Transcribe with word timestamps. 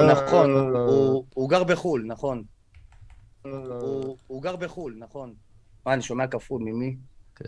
נכון, 0.00 0.50
אה. 0.76 0.80
הוא- 0.80 1.24
הוא 1.34 1.50
גר 1.50 1.64
בחו"ל, 1.64 2.02
נכון. 2.06 2.42
הוא- 3.44 4.16
הוא 4.26 4.42
גר 4.42 4.56
בחו"ל, 4.56 4.94
נכון. 4.98 5.32
מה, 5.86 5.92
אני 5.92 6.02
שומע 6.02 6.26
כפול, 6.26 6.62
ממי? 6.64 6.96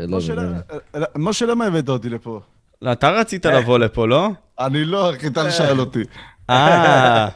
לא, 0.00 0.19
משה, 0.19 0.34
לא, 0.34 0.43
לא. 0.43 0.48
למה- 0.95 1.06
משה, 1.17 1.46
למה 1.46 1.67
הבאת 1.67 1.88
אותי 1.88 2.09
לפה? 2.09 2.40
לא, 2.82 2.93
אתה 2.93 3.11
רצית 3.11 3.46
לבוא 3.46 3.79
לפה, 3.79 4.09
לא? 4.09 4.29
אני 4.61 4.85
לא, 4.85 5.11
אחי, 5.14 5.30
טל 5.30 5.50
שאל 5.50 5.80
אותי. 5.80 6.03
אה, 6.50 7.29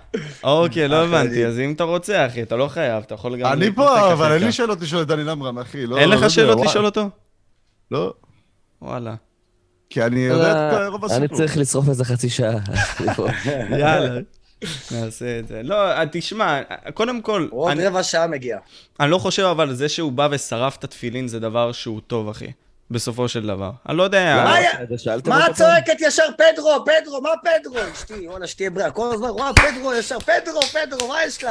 אוקיי, 0.45 0.89
לא 0.89 1.05
הבנתי. 1.05 1.47
אז 1.47 1.59
אם 1.59 1.73
אתה 1.73 1.85
רוצה, 1.85 2.27
אחי, 2.27 2.43
אתה 2.43 2.57
לא 2.57 2.69
חייב, 2.69 3.03
אתה 3.03 3.15
יכול 3.15 3.37
גם... 3.37 3.53
אני 3.53 3.73
פה, 3.73 4.13
אבל 4.13 4.33
אין 4.33 4.43
לי. 4.45 4.53
שאלות 4.53 4.81
לשאול 4.81 5.03
את 5.03 5.07
דני 5.09 5.25
למרם, 5.25 5.59
אחי. 5.59 5.87
לא- 5.87 5.99
אין 5.99 6.09
לא 6.09 6.15
לך 6.15 6.21
יודע, 6.21 6.31
שאלות. 6.31 6.59
לשאול 6.67 6.85
אותו? 6.87 7.09
לא, 7.91 8.15
וואלה. 8.83 9.15
כי 9.91 10.03
אני 10.03 10.21
יודע 10.21 10.53
את 10.87 10.89
רוב 10.93 11.05
אני 11.05 11.15
הסיפור. 11.15 11.37
צריך 11.39 11.57
לשרוף 11.59 11.89
איזה 11.89 12.05
חצי 12.05 12.29
שעה. 12.29 12.59
יאללה. 13.79 14.21
נעשה 14.91 15.39
את 15.39 15.49
זה. 15.49 15.61
לא, 15.65 15.91
אה, 15.93 16.05
תשמע, 16.13 16.61
קודם 16.95 17.21
כל, 17.21 17.49
הוא 17.51 17.63
עוד 17.63 17.71
אני- 17.71 17.87
רבע 17.87 18.03
שעה 18.03 18.27
מגיע. 18.27 18.59
אני 19.01 19.11
לא 19.11 19.19
חושב, 19.19 19.43
אבל 19.43 19.75
זה 19.75 19.89
שהוא 19.89 20.13
בא 20.13 20.29
ושרף 20.31 20.77
את 20.77 20.85
התפילין 20.85 21.29
זה 21.29 21.41
דבר 21.41 21.73
שהוא 21.73 22.01
טוב, 22.07 22.29
אחי. 22.29 22.53
בסופו 22.93 23.29
של 23.29 23.47
דבר. 23.47 23.71
אני 23.89 23.97
לא 23.97 24.03
יודע... 24.03 24.45
מה 25.27 25.47
את 25.47 25.55
צועקת 25.55 26.01
ישר 26.01 26.23
פדרו, 26.39 26.85
פדרו, 26.85 27.21
מה 27.21 27.31
פדרו? 27.43 27.77
אשתי, 27.95 28.29
וואלה, 28.29 28.47
שתהיה 28.47 28.71
בריאה. 28.71 28.91
כל 28.91 29.11
הזמן, 29.15 29.29
רואה 29.29 29.51
פדרו 29.55 29.95
ישר, 29.95 30.19
פדרו, 30.19 30.61
פדרו, 30.63 31.09
מה 31.09 31.25
יש 31.27 31.45
לך? 31.45 31.51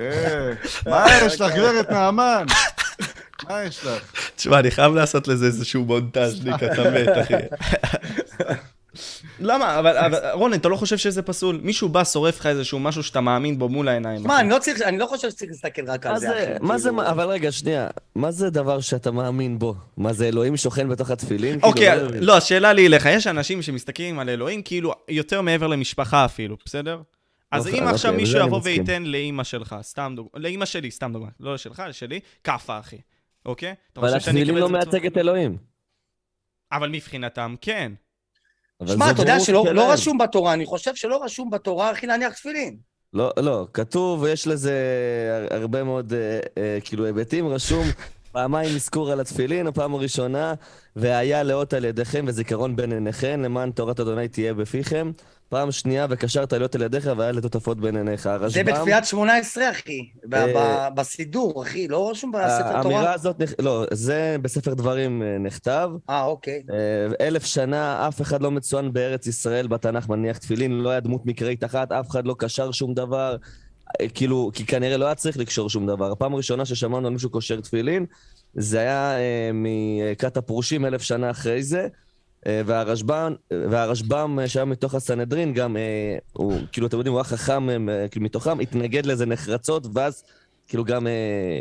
אה, 0.00 0.52
מה 0.86 1.06
יש 1.26 1.40
לך, 1.40 1.52
גברת 1.54 1.90
נעמן? 1.90 2.44
מה 3.48 3.62
יש 3.62 3.84
לך? 3.84 4.12
תשמע, 4.36 4.58
אני 4.58 4.70
חייב 4.70 4.94
לעשות 4.94 5.28
לזה 5.28 5.46
איזשהו 5.46 5.84
מונטאז' 5.84 6.44
לי 6.44 6.54
אתה 6.54 6.90
מת, 6.90 7.08
אחי. 7.22 7.34
למה? 9.40 9.78
אבל, 9.78 9.96
אבל 9.96 10.18
רון, 10.32 10.54
אתה 10.54 10.68
לא 10.68 10.76
חושב 10.76 10.96
שזה 10.96 11.22
פסול? 11.22 11.60
מישהו 11.62 11.88
בא, 11.88 12.04
שורף 12.04 12.40
לך 12.40 12.46
איזשהו 12.46 12.78
משהו 12.78 13.02
שאתה 13.02 13.20
מאמין 13.20 13.58
בו 13.58 13.68
מול 13.68 13.88
העיניים. 13.88 14.22
מה. 14.26 14.40
אני 14.40 14.50
לא 14.50 14.58
צריך, 14.58 14.82
אני 14.82 14.98
לא 14.98 15.06
חושב 15.06 15.30
שצריך 15.30 15.50
להסתכל 15.50 15.90
רק 15.90 16.06
על 16.06 16.18
זה, 16.18 16.26
זה, 16.26 16.44
אחי. 16.44 16.52
מה 16.66 16.78
זה, 16.78 16.88
כאילו- 16.88 17.06
אבל 17.08 17.28
רגע, 17.28 17.52
שנייה, 17.52 17.88
מה 18.14 18.30
זה 18.30 18.50
דבר 18.50 18.80
שאתה 18.80 19.10
מאמין 19.10 19.58
בו? 19.58 19.74
מה 19.96 20.12
זה, 20.12 20.28
אלוהים 20.28 20.56
שוכן 20.56 20.88
בתוך 20.88 21.10
התפילין? 21.10 21.58
אוקיי, 21.62 21.90
כאילו, 21.94 22.08
מבין. 22.08 22.22
לא, 22.22 22.36
השאלה 22.36 22.72
לי 22.72 22.86
אליך, 22.86 23.06
יש 23.10 23.26
אנשים 23.26 23.62
שמסתכלים 23.62 24.18
על 24.18 24.28
אלוהים 24.28 24.62
כאילו 24.62 24.94
יותר 25.08 25.42
מעבר 25.42 25.66
למשפחה 25.66 26.24
אפילו, 26.24 26.56
בסדר? 26.64 27.00
אז 27.52 27.66
אוקיי, 27.66 27.78
אם 27.78 27.82
אוקיי, 27.82 27.94
עכשיו 27.94 28.12
מישהו 28.12 28.40
יבוא. 28.40 28.60
וייתן 28.64 29.02
לאימא 29.02 29.44
שלך, 29.44 29.76
סתם 29.82 30.12
דוגמא, 30.16 30.30
לאימא 30.40 30.64
שלי, 30.64 30.90
סתם 30.90 31.12
דוגמא, 31.12 31.28
לא 31.40 31.56
שלך, 31.56 31.82
שלי, 31.92 32.20
כאפה, 32.44 32.78
אחי, 32.78 32.98
אוקיי? 33.46 33.74
אבל 33.96 34.14
התפילין 34.16 34.54
לא 34.54 34.68
מייצג 34.68 35.06
את 35.06 35.16
אלוהים. 35.16 35.56
אבל 36.72 36.88
מבחינתם, 36.88 37.54
כן. 37.60 37.92
שמע, 38.86 39.10
אתה 39.10 39.22
יודע 39.22 39.40
שלא. 39.40 39.64
לא 39.72 39.92
רשום 39.92 40.18
בתורה, 40.18 40.52
אני 40.52 40.66
חושב 40.66 40.94
שלא 40.94 41.24
רשום 41.24 41.50
בתורה, 41.50 41.92
אחי, 41.92 42.06
להניח 42.06 42.32
תפילין. 42.32 42.76
לא, 43.12 43.30
לא, 43.38 43.66
כתוב, 43.72 44.24
יש 44.26 44.46
לזה 44.46 44.72
הר- 45.50 45.60
הרבה 45.60 45.84
מאוד, 45.84 46.12
אה, 46.12 46.18
אה, 46.62 46.78
כאילו, 46.84 47.04
היבטים, 47.04 47.48
רשום 47.48 47.86
פעמיים 48.32 48.74
אזכור 48.74 49.12
על 49.12 49.20
התפילין, 49.20 49.66
הפעם 49.66 49.94
הראשונה, 49.94 50.54
והיה 50.96 51.42
לאות 51.42 51.72
על 51.72 51.84
ידיכם 51.84 52.24
וזיכרון 52.28 52.76
בין 52.76 52.92
עיניכם, 52.92 53.40
למען 53.44 53.70
תורת 53.70 54.00
אדוני 54.00 54.28
תהיה 54.28 54.54
בפיכם. 54.54 55.10
פעם 55.48 55.72
שנייה, 55.72 56.06
וקשרת 56.10 56.52
להיות 56.52 56.74
על 56.74 56.82
ידיך, 56.82 57.08
והיה 57.16 57.32
לטוטפות 57.32 57.80
בין 57.80 57.96
עיניך. 57.96 58.22
זה 58.22 58.32
הרשב"ם, 58.32 58.64
בתפילת 58.64 59.04
שמונה 59.04 59.36
עשרה, 59.36 59.70
אחי. 59.70 60.08
אה, 60.34 60.90
בסידור, 60.90 61.62
אחי, 61.62 61.88
לא 61.88 62.10
רשום 62.10 62.32
בספר 62.32 62.44
האמירה 62.66 62.82
תורה? 62.82 63.12
הזאת, 63.14 63.40
נכ- 63.42 63.54
לא, 63.62 63.84
זה 63.92 64.36
בספר 64.42 64.74
דברים 64.74 65.22
אה, 65.22 65.38
נכתב. 65.38 65.90
אה, 66.10 66.24
אוקיי. 66.24 66.62
אה, 66.72 67.26
אלף 67.26 67.44
שנה, 67.46 68.08
אף 68.08 68.20
אחד 68.22 68.42
לא 68.42 68.50
מצוין 68.50 68.92
בארץ 68.92 69.26
ישראל 69.26 69.66
בתנ"ך 69.66 70.08
מניח 70.08 70.38
תפילין, 70.38 70.72
לא 70.80 70.90
היה 70.90 71.00
דמות 71.00 71.26
מקראית 71.26 71.64
אחת, 71.64 71.92
אף 71.92 72.10
אחד 72.10 72.26
לא 72.26 72.34
קשר 72.38 72.72
שום 72.72 72.94
דבר. 72.94 73.36
אה, 74.00 74.08
כאילו, 74.08 74.50
כי 74.54 74.66
כנראה 74.66 74.96
לא 74.96 75.06
היה 75.06 75.14
צריך 75.14 75.36
לקשור 75.36 75.70
שום 75.70 75.86
דבר. 75.86 76.12
הפעם 76.12 76.34
הראשונה 76.34 76.64
ששמענו 76.64 77.06
על 77.06 77.12
מישהו 77.12 77.30
קושר 77.30 77.60
תפילין, 77.60 78.06
זה 78.54 78.78
היה 78.78 79.18
אה, 79.18 79.50
מכת 79.54 80.36
הפרושים 80.36 80.84
אלף 80.84 81.02
שנה 81.02 81.30
אחרי 81.30 81.62
זה. 81.62 81.88
אה, 82.48 82.60
והרשב"ם, 82.66 83.34
והרשב"ם 83.50 84.38
שהיה 84.46 84.64
מתוך 84.64 84.94
הסנהדרין, 84.94 85.54
גם, 85.54 85.76
אה, 85.76 86.16
הוא, 86.32 86.52
כאילו, 86.72 86.86
אתם 86.86 86.96
יודעים, 86.96 87.12
הוא 87.12 87.18
היה 87.20 87.24
חכם 87.24 87.88
אה, 87.88 88.08
כאילו, 88.08 88.24
מתוכם, 88.24 88.60
התנגד 88.60 89.06
לזה 89.06 89.26
נחרצות, 89.26 89.86
ואז 89.94 90.24
כאילו 90.68 90.84
גם 90.84 91.06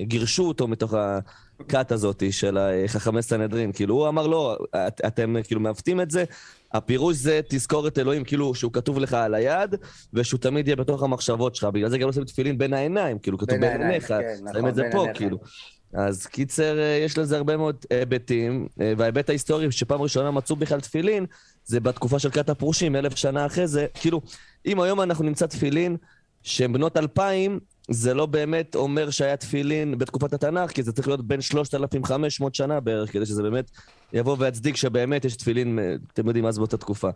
גירשו 0.01 0.43
אותו 0.47 0.67
מתוך 0.67 0.93
הכת 1.59 1.91
הזאת 1.91 2.23
של 2.31 2.57
חכמי 2.87 3.21
סנהדרין. 3.21 3.71
כאילו, 3.71 3.95
הוא 3.95 4.07
אמר, 4.07 4.27
לא, 4.27 4.57
את, 4.87 5.01
אתם 5.07 5.35
כאילו 5.43 5.61
מעוותים 5.61 6.01
את 6.01 6.11
זה, 6.11 6.23
הפירוש 6.73 7.15
זה 7.15 7.39
תזכור 7.49 7.87
את 7.87 7.99
אלוהים, 7.99 8.23
כאילו, 8.23 8.55
שהוא 8.55 8.73
כתוב 8.73 8.99
לך 8.99 9.13
על 9.13 9.35
היד, 9.35 9.75
ושהוא 10.13 10.39
תמיד 10.39 10.67
יהיה 10.67 10.75
בתוך 10.75 11.03
המחשבות 11.03 11.55
שלך. 11.55 11.69
בגלל 11.73 11.89
זה 11.89 11.97
גם 11.97 12.07
עושים 12.07 12.23
תפילין 12.23 12.57
בין 12.57 12.73
העיניים, 12.73 13.19
כאילו, 13.19 13.37
כתוב 13.37 13.59
בין 13.59 13.81
עיניך. 13.81 14.07
כן, 14.07 14.21
שמים 14.37 14.49
נכון, 14.49 14.69
את 14.69 14.75
זה 14.75 14.81
בין 14.81 14.91
פה, 14.91 15.01
עיניך. 15.01 15.17
כאילו. 15.17 15.37
אז 15.93 16.25
קיצר, 16.25 16.79
אה, 16.79 16.99
יש 17.05 17.17
לזה 17.17 17.37
הרבה 17.37 17.57
מאוד 17.57 17.75
היבטים, 17.89 18.67
אה, 18.81 18.93
וההיבט 18.97 19.29
ההיסטורי 19.29 19.71
שפעם 19.71 20.01
ראשונה 20.01 20.31
מצאו 20.31 20.55
בכלל 20.55 20.81
תפילין, 20.81 21.25
זה 21.65 21.79
בתקופה 21.79 22.19
של 22.19 22.29
כת 22.29 22.49
הפרושים, 22.49 22.95
אלף 22.95 23.15
שנה 23.15 23.45
אחרי 23.45 23.67
זה. 23.67 23.85
כאילו, 23.93 24.21
אם 24.65 24.79
היום 24.79 25.01
אנחנו 25.01 25.25
נמצא 25.25 25.45
תפילין 25.45 25.97
שהן 26.43 26.73
בנות 26.73 26.97
אלפיים, 26.97 27.59
זה 27.89 28.13
לא 28.13 28.25
באמת 28.25 28.75
אומר 28.75 29.09
שהיה 29.09 29.37
תפילין 29.37 29.97
בתקופת 29.97 30.33
התנ"ך, 30.33 30.71
כי 30.71 30.83
זה 30.83 30.91
צריך 30.91 31.07
להיות 31.07 31.27
בין 31.27 31.41
3,500 31.41 32.55
שנה 32.55 32.79
בערך, 32.79 33.11
כדי 33.11 33.25
שזה 33.25 33.43
באמת 33.43 33.71
יבוא 34.13 34.35
ויצדיק 34.39 34.75
שבאמת 34.75 35.25
יש 35.25 35.35
תפילין, 35.35 35.79
אה, 35.79 35.95
אתם 36.13 36.27
יודעים, 36.27 36.45
אז 36.45 36.57
באותה 36.57 36.77
תקופה. 36.77 37.09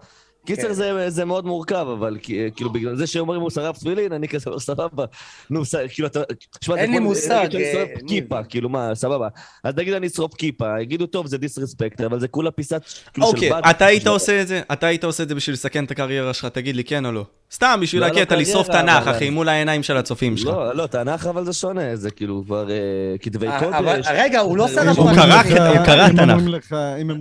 קיצר, 0.46 0.68
כן. 0.68 0.74
זה, 0.74 1.09
זה 1.09 1.25
מאוד 1.25 1.46
מורכב, 1.46 1.88
אבל 2.00 2.18
כי- 2.22 2.50
כאילו 2.56 2.69
בגלל 2.69 2.96
זה 2.96 3.07
שאומרים 3.07 3.41
הוא 3.41 3.50
שרף 3.50 3.78
תפילין, 3.78 4.13
אני 4.13 4.28
כזה 4.28 4.44
אומר 4.47 4.59
סבבה. 4.59 5.06
נו, 5.50 5.62
כאילו 5.94 6.07
אתה... 6.07 6.19
תשמע, 6.59 6.75
זה 6.75 6.81
אין 6.81 6.91
לי 6.91 7.00
מושג, 7.00 7.47
שאני 7.52 7.63
אה, 7.63 7.72
שורף. 7.74 7.90
כיפה, 8.07 8.44
כאילו 8.44 8.69
מה, 8.69 8.96
סבבה. 8.96 9.28
אז 9.63 9.75
נגיד 9.75 9.94
אני 9.94 10.07
אשרוף 10.07 10.34
כיפה, 10.34 10.81
יגידו, 10.81 11.06
טוב, 11.06 11.28
זה 11.28 11.38
דיסרספקט, 11.38 12.01
אבל 12.01 12.19
זה 12.19 12.28
כולה 12.28 12.51
פיסת, 12.51 12.81
כאילו, 13.13 13.28
אוקיי. 13.28 13.51
אתה 13.69 13.85
היית 13.85 14.07
עושה 14.07 14.41
את 14.41 14.47
זה? 14.47 14.62
אתה 14.74 14.88
היית 14.88 15.03
עושה 15.03 15.24
את 15.24 15.30
זה 15.30 15.35
בשביל 15.35 15.53
לסכן 15.53 15.84
את 15.84 15.91
הקריירה 15.91 16.34
שלך, 16.34 16.46
תגיד 16.46 16.75
לי 16.75 16.84
כן 16.84 17.06
או 17.06 17.12
לא? 17.12 17.25
סתם, 17.53 17.80
בשביל 17.81 18.01
לא, 18.01 18.07
לא 18.07 18.12
הקטע, 18.18 18.35
לשרוף 18.35 18.68
תנ"ך, 18.68 19.07
אחי, 19.07 19.30
מול 19.30 19.50
העיניים 19.50 19.84
של 19.84 19.97
הצופים 19.97 20.38
שלך. 20.38 20.47
לא, 20.47 20.75
לא, 20.75 20.88
תנ"ך 20.88 21.25
אבל 21.25 21.46
זה 21.46 21.53
שונה, 21.53 21.96
זה 21.96 22.12
כאילו 22.12 22.44
כבר 22.46 22.72
אה, 22.72 22.75
כתבי 23.19 23.47
אה, 23.47 23.59
קודש. 23.59 24.07
רגע, 24.13 24.40
הוא 24.40 24.57
לא 24.57 24.68
שרף 24.68 24.97
הוא 24.97 25.12
קרא 25.13 25.44
תנ"ך. 25.44 26.72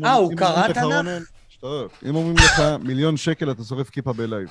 אה, 0.05 0.13
הוא 0.13 0.33
קרא 0.37 0.69
תנ"ך? 0.73 1.23
שתוק. 1.61 1.93
אם 2.09 2.15
אומרים 2.17 2.37
לך 2.37 2.63
מיליון 2.83 3.17
שקל, 3.17 3.51
אתה 3.51 3.65
שורף 3.65 3.91
כיפה 3.91 4.13
בלייב. 4.13 4.49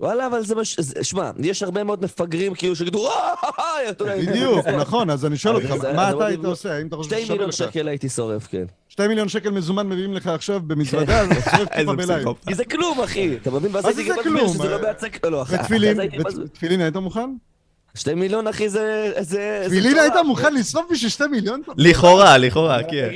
וואלה, 0.00 0.26
אבל 0.26 0.42
זה 0.44 0.54
מש... 0.54 0.80
זה- 0.80 1.04
שמע, 1.04 1.30
יש 1.38 1.62
הרבה 1.62 1.84
מאוד 1.84 2.04
מפגרים 2.04 2.54
כאילו 2.54 2.76
שיגידו, 2.76 3.08
"אה, 3.08 3.12
אה, 3.44 3.48
אה", 3.58 3.90
אתה 3.90 4.04
יודע, 4.04 4.16
בדיוק, 4.30 4.66
נכון, 4.66 5.10
אז 5.10 5.26
אני 5.26 5.36
שואל 5.36 5.56
אבל 5.56 5.64
אותך, 5.72 5.82
זה- 5.82 5.92
מה 5.92 6.02
זה 6.04 6.08
אתה 6.08 6.16
מאוד 6.16 6.22
היית 6.22 6.38
יבוא- 6.40 6.50
עושה? 6.50 6.72
האם 6.76 6.86
אתה 6.86 6.96
חושב 6.96 7.10
שתי 7.10 7.18
ששווה 7.20 7.32
מיליון 7.34 7.48
לך? 7.48 7.54
שקל 7.54 7.88
הייתי 7.88 8.08
שורף, 8.08 8.46
כן. 8.46 8.64
שתי 8.88 9.08
מיליון 9.08 9.28
שקל 9.28 9.50
מזומן 9.50 9.88
מביאים 9.88 10.14
לך 10.14 10.26
עכשיו 10.26 10.60
במזוודה, 10.66 11.20
אז 11.20 11.30
אתה 11.30 11.40
שורף 11.56 11.58
איזה 11.58 11.66
כיפה 11.76 11.92
בלייב. 11.94 12.18
פסיכופת. 12.18 12.44
כי 12.48 12.54
זה 12.54 12.64
כלום, 12.64 13.00
אחי. 13.00 13.36
אתה 13.36 13.50
מבין? 13.50 13.70
ואז 13.74 13.84
מה 13.84 13.92
זה 13.92 14.00
הייתי 14.00 14.12
זה 14.14 14.18
גם 14.24 14.34
מסביר 14.34 14.38
כלום? 14.44 14.54
שזה 14.54 14.68
לא 14.68 14.82
מייצג... 14.82 15.08
לא, 15.26 15.42
אחי, 15.42 15.54
ותפילין, 15.54 15.92
אז 15.92 15.98
הייתי 15.98 16.18
מסביר- 16.18 16.44
ותפילין 16.44 16.80
היית 16.80 16.96
מוכן? 16.96 17.30
שתי 17.94 18.14
מיליון, 18.14 18.46
אחי, 18.46 18.68
זה... 18.68 19.12
זה-. 19.20 19.66
היית 20.00 20.14
מוכן 20.26 20.54
לשרוף 20.54 20.86
בשביל 20.90 21.10
שתי 21.10 21.26
מיליון? 21.26 21.62
לכאורה, 21.76 22.38
לכאורה, 22.38 22.82
כן. 22.82 23.10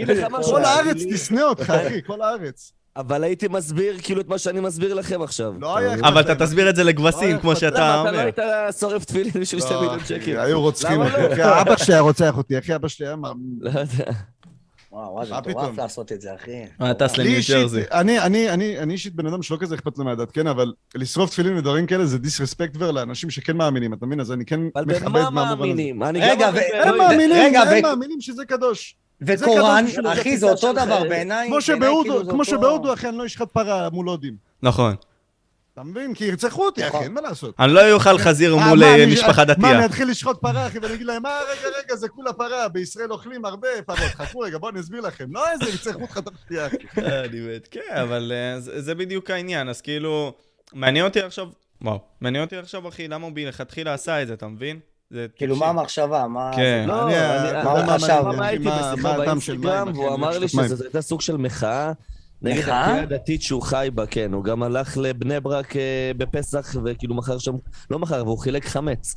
כל 0.44 0.64
הארץ 0.64 0.96
תשנא 1.12 1.40
אותך, 1.40 1.70
אחי, 1.86 2.02
כל 2.06 2.22
הארץ. 2.22 2.72
אבל 2.96 3.24
הייתי 3.24 3.48
מסביר 3.48 3.96
כאילו 4.02 4.20
את 4.20 4.28
מה 4.28 4.38
שאני 4.38 4.60
מסביר 4.60 4.94
לכם 4.94 5.22
עכשיו. 5.22 5.54
לא 5.60 5.76
היה 5.76 5.94
אבל 5.94 6.20
אתה. 6.20 6.34
תסביר 6.34 6.70
את 6.70 6.76
זה 6.76 6.84
לגבסים, 6.84 7.34
לא, 7.36 7.40
כמו 7.40 7.56
שאתה 7.56 7.78
למה, 7.78 8.02
אתה 8.02 8.02
לא 8.02 8.08
אומר. 8.08 8.20
היית 8.20 8.38
שורף 8.80 9.04
תפילין 9.04 9.32
בשביל 9.40 9.60
שתי 9.60 9.74
לא, 9.74 9.80
מיליון 9.80 9.98
אחי, 9.98 10.08
שקל? 10.08 10.38
היו 10.38 10.60
רוצחים 10.60 11.00
אותי. 11.00 11.12
לא? 11.12 11.32
אחי, 11.32 11.60
אבא 11.60 11.76
שלי 11.76 11.94
היה 11.94 12.00
רוצח 12.00 12.36
אותי, 12.36 12.58
אחי, 12.58 12.74
אבא 12.74 12.88
שלי 12.88 13.06
היה... 13.06 13.16
לא 13.60 13.70
יודע. 13.70 14.12
וואו, 14.94 15.12
וואו, 15.12 15.24
זה 15.24 15.30
מה 15.34 15.40
מטורף 15.40 15.56
פתאום? 15.56 15.76
לעשות 15.78 16.12
את 16.12 16.20
זה, 16.20 16.34
אחי. 16.34 16.62
אה, 16.82 16.94
טס 16.94 17.18
לניו 17.18 17.40
ג'רזי. 17.48 17.82
אני, 17.92 18.18
אני, 18.20 18.50
אני, 18.50 18.78
אני 18.78 18.92
אישית 18.92 19.14
בן 19.14 19.26
אדם 19.26 19.42
שלא 19.42 19.56
כזה 19.60 19.74
אכפת 19.74 19.98
לו 19.98 20.04
מהדת, 20.04 20.30
כן, 20.30 20.46
אבל 20.46 20.72
לשרוף 20.94 21.30
תפילין 21.30 21.56
ודברים 21.56 21.86
כאלה 21.86 22.06
זה 22.06 22.18
דיסרספקט 22.18 22.72
כבר 22.74 22.90
לאנשים 22.90 23.30
שכן 23.30 23.56
מאמינים, 23.56 23.92
אתה 23.94 24.06
מבין? 24.06 24.20
אז 24.20 24.32
אני 24.32 24.44
כן 24.44 24.60
אבל 24.76 24.84
מכבד 24.84 25.04
במה 25.08 25.30
מהמובן 25.30 25.46
הזה. 25.46 25.56
מאמינים? 25.56 26.02
אני 26.02 26.20
רגע, 26.20 26.46
גם 26.46 26.54
ו- 26.54 26.56
מאמין 26.56 26.90
הם. 26.90 26.98
מאמינים, 26.98 27.30
רגע, 27.44 27.60
הם 27.60 27.82
מאמינים 27.82 28.20
שזה 28.20 28.44
קדוש. 28.44 28.96
וקוראן, 29.22 29.84
קדוש, 29.96 30.18
אחי, 30.18 30.36
זה 30.36 30.50
אותו. 30.50 30.72
דבר 30.72 31.02
בעיניי. 31.08 31.48
כמו 31.48 31.56
כאילו 31.60 32.44
שבהודו, 32.44 32.92
אחי, 32.92 33.08
אני 33.08 33.18
לא 33.18 33.26
אשחט 33.26 33.50
פרה 33.52 33.90
מול 33.90 34.08
הודים. 34.08 34.36
נכון. 34.62 34.94
אתה 35.74 35.82
מבין? 35.82 36.14
כי 36.14 36.24
ירצחו 36.24 36.64
אותי, 36.66 36.80
אחי, 36.80 36.88
נכון. 36.88 37.02
אין 37.02 37.12
מה 37.12 37.20
לעשות. 37.20 37.54
אני 37.58 37.72
לא 37.72 37.92
אוכל 37.92 38.18
חזיר 38.18 38.54
אה, 38.58 38.68
מול 38.68 38.78
מה, 38.78 38.86
אה, 38.86 39.06
משפחה 39.06 39.44
מה, 39.44 39.44
דתייה. 39.44 39.78
אני 39.78 39.84
אתחיל 39.86 40.10
לשחוט 40.10 40.40
פרה, 40.40 40.66
אחי, 40.66 40.78
ואני 40.78 40.94
אגיד 40.94 41.06
להם, 41.06 41.22
מה, 41.22 41.38
רגע, 41.50 41.68
רגע, 41.78 41.96
זה 41.96 42.08
כולה 42.08 42.32
פרה, 42.32 42.68
בישראל 42.68 43.12
אוכלים 43.12 43.44
הרבה 43.44 43.68
פרות, 43.86 43.98
חכו 43.98 44.38
רגע, 44.38 44.58
בואו 44.58 44.70
אני 44.72 44.80
אסביר 44.80 45.00
לכם. 45.00 45.24
לא 45.30 45.44
איזה, 45.50 45.70
ירצחו 45.70 46.00
אותך 46.02 46.18
תוך 46.18 46.34
שנייה, 46.48 46.66
אחי. 46.66 46.76
אה, 46.98 47.24
אני 47.24 47.40
מת, 47.40 47.68
כן, 47.70 47.80
אבל 48.02 48.32
אה, 48.34 48.60
זה 48.60 48.94
בדיוק 48.94 49.30
העניין, 49.30 49.68
אז 49.68 49.80
כאילו, 49.80 50.32
מעניין 50.72 51.04
אותי 51.04 51.20
עכשיו, 51.20 51.46
וואו, 51.82 52.00
מעניין 52.20 52.44
אותי 52.44 52.56
עכשיו, 52.56 52.88
אחי, 52.88 53.08
למה 53.08 53.26
הוא 53.26 53.32
מלכתחילה 53.34 53.94
עשה 53.94 54.22
את 54.22 54.26
זה, 54.28 54.34
אתה 54.34 54.46
מבין? 54.46 54.80
כאילו, 55.36 55.56
מה 55.56 55.66
המחשבה? 55.66 56.26
מה... 56.26 56.50
כן. 56.56 56.84
לא, 56.88 57.08
מה 57.64 57.70
הוא 57.70 57.94
חשב? 57.94 58.22
מה? 58.36 58.46
הייתי 58.46 58.64
מה- 58.64 58.92
בשיחה 58.92 59.12
מה 59.12 59.24
באינסטגרם? 59.24 59.88
והוא 59.94 60.14
אמר 60.14 60.38
לי. 60.38 60.48
שזו 60.48 60.84
הייתה 60.84 61.02
סוג 61.02 61.20
של 61.20 61.36
מחאה, 61.36 61.92
נגד? 62.44 62.58
הכפייה 62.58 63.02
הדתית 63.02 63.42
שהוא 63.42 63.62
חי 63.62 63.88
בה, 63.94 64.06
כן. 64.06 64.32
הוא 64.32 64.44
גם 64.44 64.62
הלך 64.62 64.98
לבני 64.98 65.40
ברק 65.40 65.76
אה, 65.76 65.82
בפסח, 66.16 66.76
וכאילו 66.84 67.14
מכר 67.14 67.38
שם, 67.38 67.54
לא 67.90 67.98
מכר, 67.98 68.22
והוא 68.26 68.38
חילק 68.38 68.64
חמץ. 68.66 69.14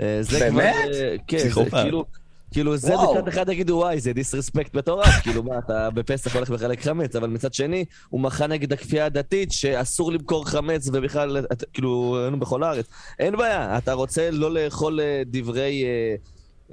אה, 0.00 0.18
זה 0.20 0.38
באמת? 0.38 0.74
כבר, 0.74 0.92
אה, 0.94 1.14
כן, 1.26 1.38
זה 1.38 1.44
פסיכופת. 1.44 1.70
כאילו... 1.82 2.04
כאילו 2.52 2.76
זה 2.76 2.94
וואו. 2.96 3.14
מצד 3.14 3.28
אחד 3.28 3.48
יגידו 3.48 3.74
וואי 3.74 4.00
זה 4.00 4.12
דיסרספקט 4.12 4.74
מטורף, 4.74 5.08
כאילו 5.22 5.42
מה 5.42 5.58
אתה 5.58 5.90
בפסח 5.90 6.36
הולך 6.36 6.50
לחלק 6.50 6.82
חמץ, 6.82 7.16
אבל 7.16 7.28
מצד 7.28 7.54
שני 7.54 7.84
הוא 8.08 8.20
מחה 8.20 8.46
נגד 8.46 8.72
הכפייה 8.72 9.06
הדתית 9.06 9.52
שאסור 9.52 10.12
למכור 10.12 10.46
חמץ 10.48 10.88
ובכלל, 10.92 11.38
את- 11.52 11.64
כאילו 11.72 12.18
היינו 12.22 12.40
בכל 12.40 12.62
הארץ. 12.62 12.86
אין 13.18 13.36
בעיה, 13.36 13.78
אתה 13.78 13.92
רוצה 13.92 14.30
לא 14.30 14.54
לאכול 14.54 15.00
אה, 15.00 15.22
דברי 15.26 15.84
אה, 15.84 16.14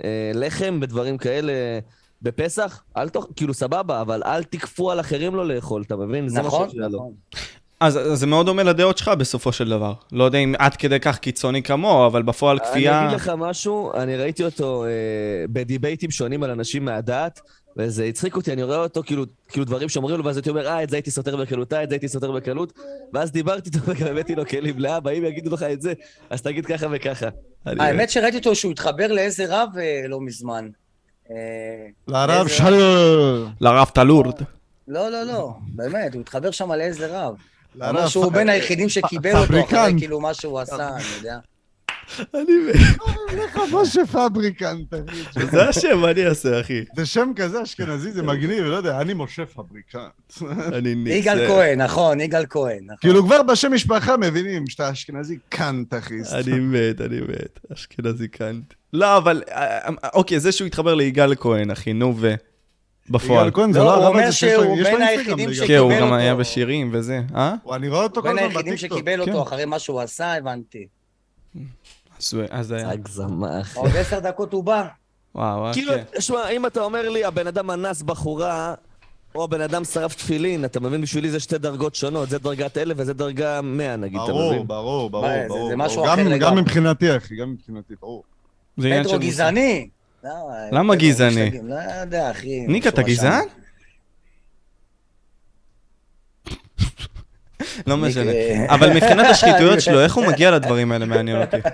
אה, 0.03 0.31
לחם 0.33 0.80
ודברים 0.81 1.18
כאלה 1.18 1.53
בפסח? 2.25 2.83
אל 2.98 3.10
תאכל, 3.10 3.27
כאילו 3.36 3.54
סבבה, 3.54 4.01
אבל 4.01 4.22
אל 4.25 4.44
תכפו 4.44 4.92
על 4.92 5.00
אחרים 5.00 5.36
לא 5.36 5.48
לאכול, 5.48 5.81
אתה 5.88 5.95
מבין? 5.95 6.30
זה 6.30 6.42
מה 6.42 6.48
נכון, 6.48 6.69
לו. 6.74 6.88
נכון. 6.88 7.12
אז 7.80 7.98
אז 7.98 8.19
זה 8.19 8.27
מאוד 8.27 8.45
דומה 8.45 8.63
לדעות 8.63 8.98
שלך 8.98 9.07
בסופו 9.07 9.51
של 9.51 9.69
דבר. 9.69 9.94
לא 10.12 10.24
יודע 10.24 10.38
אם 10.38 10.54
עד 10.60 10.75
כדי 10.75 11.00
כך 11.00 11.18
קיצוני 11.18 11.63
כמוהו, 11.63 12.07
אבל 12.07 12.24
בפועל 12.24 12.57
אני 12.62 12.68
כפייה... 12.69 13.06
אגיד 13.06 13.16
לך 13.16 13.31
משהו, 13.38 13.94
אני 13.94 14.16
ראיתי 14.18 14.44
אותו 14.44 14.86
אה, 14.86 14.89
בדיבייטים 15.50 16.12
שונים 16.12 16.44
על 16.44 16.51
אנשים 16.51 16.86
מהדת, 16.86 17.39
וזה 17.77 18.04
הצחיק 18.06 18.36
אותי, 18.36 18.54
אני 18.54 18.63
רואה 18.63 18.77
אותו 18.77 19.01
כאילו, 19.06 19.24
כאילו 19.50 19.66
דברים 19.66 19.89
שאומרים 19.89 20.18
לו, 20.18 20.25
ואז 20.25 20.38
הייתי 20.38 20.50
אומר, 20.50 20.68
אה, 20.68 20.83
את 20.83 20.89
זה 20.89 20.95
הייתי 20.95 21.12
סותר 21.12 21.36
בקלות, 21.36 21.74
אה, 21.74 21.83
את 21.83 21.89
זה 21.89 21.95
הייתי 21.95 22.07
סותר 22.07 22.31
בקלות, 22.31 22.74
ואז 23.13 23.31
דיברתי 23.31 23.69
איתו 23.69 23.92
וגם 23.92 24.07
הבאתי 24.07 24.36
לו 24.36 24.45
כלים 24.45 24.80
לאבא, 24.80 25.12
אם 25.12 25.25
יגידו 25.25 25.54
לך 25.54 25.63
את 25.63 25.81
זה, 25.81 25.94
אז 26.30 26.42
תגיד 26.42 26.66
ככה 26.66 26.88
וככה. 26.92 27.27
אני- 27.68 27.83
האמת 27.83 28.10
שראיתי 28.10 28.38
אותו 28.38 28.56
שהוא 28.56 28.72
התחבר 28.72 29.07
לאיזה 29.13 29.45
רב 29.50 29.69
אה, 29.77 30.01
לא 30.07 30.22
מזמן. 30.22 30.69
אה, 31.31 31.36
לרב 32.07 32.48
איזה- 32.48 32.50
שלום. 32.57 33.54
לרב 33.62 33.88
טלורד. 33.94 34.36
לא, 34.88 35.10
לא, 35.12 35.24
לא, 35.24 35.54
באמת, 35.68 36.13
הוא 36.13 36.22
התחבר 36.22 36.51
שם 36.51 36.72
לאיזה 36.72 37.07
רב. 37.10 37.36
הוא 37.75 37.86
אמר 37.89 38.07
שהוא 38.07 38.31
בין 38.31 38.50
היחידים 38.50 38.89
שקיבל 38.89 39.36
אותו 39.36 39.63
אחרי. 39.63 39.94
כאילו 39.98 40.19
מה 40.22 40.33
שהוא 40.33 40.60
עשה, 40.60 40.89
אני 40.95 41.04
יודע. 41.18 41.38
אני... 42.33 42.54
לך 43.44 43.60
משה 43.74 44.01
פבריקנט, 44.06 44.94
אחי. 45.33 45.45
זה 45.51 45.69
השם, 45.69 45.98
מה 46.00 46.12
אני 46.12 46.25
אעשה, 46.27 46.62
אחי? 46.62 46.83
זה 46.95 47.06
שם 47.06 47.31
כזה 47.36 47.63
אשכנזי, 47.63 48.12
זה 48.12 48.24
מגניב, 48.24 48.63
לא 48.63 48.75
יודע, 48.75 49.01
אני 49.01 49.13
משה 49.16 49.45
פבריקנט. 49.45 50.33
אני 50.74 50.95
ניצר. 50.95 51.16
יגאל 51.18 51.48
כהן, 51.48 51.81
נכון, 51.81 52.22
יגאל 52.22 52.45
כהן, 52.50 52.83
נכון. 52.83 52.95
כאילו 53.01 53.25
כבר 53.25 53.44
בשם 53.44 53.74
משפחה 53.74 54.18
מבינים 54.18 54.68
שאתה 54.68 54.92
אשכנזי 54.92 55.38
קאנט, 55.50 55.94
אחי. 55.94 56.13
אני 56.33 56.60
מת, 56.60 57.01
אני 57.01 57.19
מת. 57.22 57.60
אשכנזי 57.74 58.27
קאנט. 58.27 58.74
לא, 58.95 59.18
אבל... 59.18 59.44
אה, 59.51 59.77
אה, 59.77 59.89
אוקיי, 60.13 60.39
זה 60.39 60.51
שהוא 60.51 60.65
התחבר 60.68 60.94
ליגאל 60.95 61.36
כהן, 61.36 61.71
אחי, 61.71 61.94
נו 61.94 62.13
ו... 62.18 62.36
בפועל. 63.09 63.39
יגאל 63.47 63.51
כהן 63.51 63.74
זה 63.74 63.80
לא, 63.80 63.86
לא 63.86 63.92
הוא 63.95 64.03
הרב 64.03 64.13
אומר 64.13 64.24
הזה 64.24 64.31
שיש 64.31 64.53
לו 64.57 64.63
שהוא 64.63 64.77
יש 64.77 64.88
לו 64.88 64.97
בין 64.97 65.01
אינסטגרם 65.01 65.18
היחידים 65.19 65.50
ליגאל. 65.50 65.68
כן, 65.68 65.77
הוא 65.77 65.92
שקיבל 65.92 66.01
גם 66.07 66.13
היה 66.13 66.31
אותו. 66.31 66.39
בשירים 66.42 66.89
וזה, 66.94 67.21
אה? 67.36 67.53
אני 67.74 67.89
רואה 67.89 68.03
אותו 68.03 68.21
כל 68.21 68.27
בין 68.27 68.38
הזמן 68.38 68.50
היחידים 68.50 68.74
בטיקטוק. 68.74 68.97
שקיבל 69.00 69.25
כן. 69.25 69.31
אותו 69.31 69.44
אחרי 69.44 69.65
מה 69.65 69.80
שהוא 69.80 70.01
עשה, 70.01 70.33
הבנתי. 70.38 70.88
אז 72.19 72.33
הוא- 72.33 72.44
היה... 72.77 72.89
הגזמה, 72.92 73.62
אחי. 73.62 73.80
עוד 73.80 73.95
עשר 73.95 74.19
דקות 74.19 74.53
הוא 74.53 74.63
בא. 74.63 74.83
וואו, 75.36 75.74
כאילו, 75.74 75.94
אוקיי. 75.94 76.21
שמע, 76.21 76.50
אם 76.50 76.65
אתה 76.65 76.81
אומר 76.83 77.09
לי, 77.09 77.25
הבן 77.25 77.48
אדם 77.48 77.71
אנס 77.71 78.01
בחורה, 78.01 78.74
או 79.36 79.44
הבן 79.44 79.62
אדם 79.62 79.83
שרף 79.83 80.15
תפילין, 80.15 80.65
אתה 80.65 80.80
מבין? 80.80 81.01
בשבילי 81.01 81.30
זה 81.31 81.39
שתי 81.39 81.57
דרגות 81.57 81.95
שונות, 81.95 82.30
זה 82.30 82.39
דרגת 82.39 82.77
אלף 82.77 82.98
וזה 83.00 83.13
דרגה 83.13 83.62
מאה, 83.62 83.95
נגיד, 83.95 84.19
אתה 84.24 84.33
מבין? 84.33 84.68
ברור, 84.68 85.09
ברור, 85.09 85.48
ברור. 85.48 85.69
זה. 85.69 85.75
משהו 85.75 86.03
גם- 86.03 86.09
אחר 86.09 86.21
גם 86.24 86.31
לגמרי. 86.31 86.62
מבחינתי, 86.62 87.18
אחי, 87.18 87.36
גם 87.36 87.51
מבחינתי, 87.51 87.94
ברור. 88.01 88.24
זה 88.77 88.88
עניין 88.88 89.04
פטרו 89.04 89.13
של 89.13 89.18
מושג. 89.18 89.30
גזעני. 89.30 89.89
לא, 90.24 90.30
למה 90.72 90.95
פטרו 90.95 91.10
גזעני? 91.10 91.51
לא 91.63 91.75
יודע, 92.01 92.31
אחי. 92.31 92.68
ניק, 92.68 92.88
אתה 92.88 93.01
גזען? 93.01 93.44
לא 97.88 97.98
משנה. 97.98 98.31
אבל 98.68 98.94
מבחינת 98.94 99.25
השחיתויות 99.30 99.81
שלו, 99.81 100.01
איך 100.01 100.16
הוא 100.16 100.25
מגיע 100.31 100.51
לדברים 100.51 100.92
האלה 100.92 101.06
מעניין 101.06 101.42
אותי. 101.42 101.57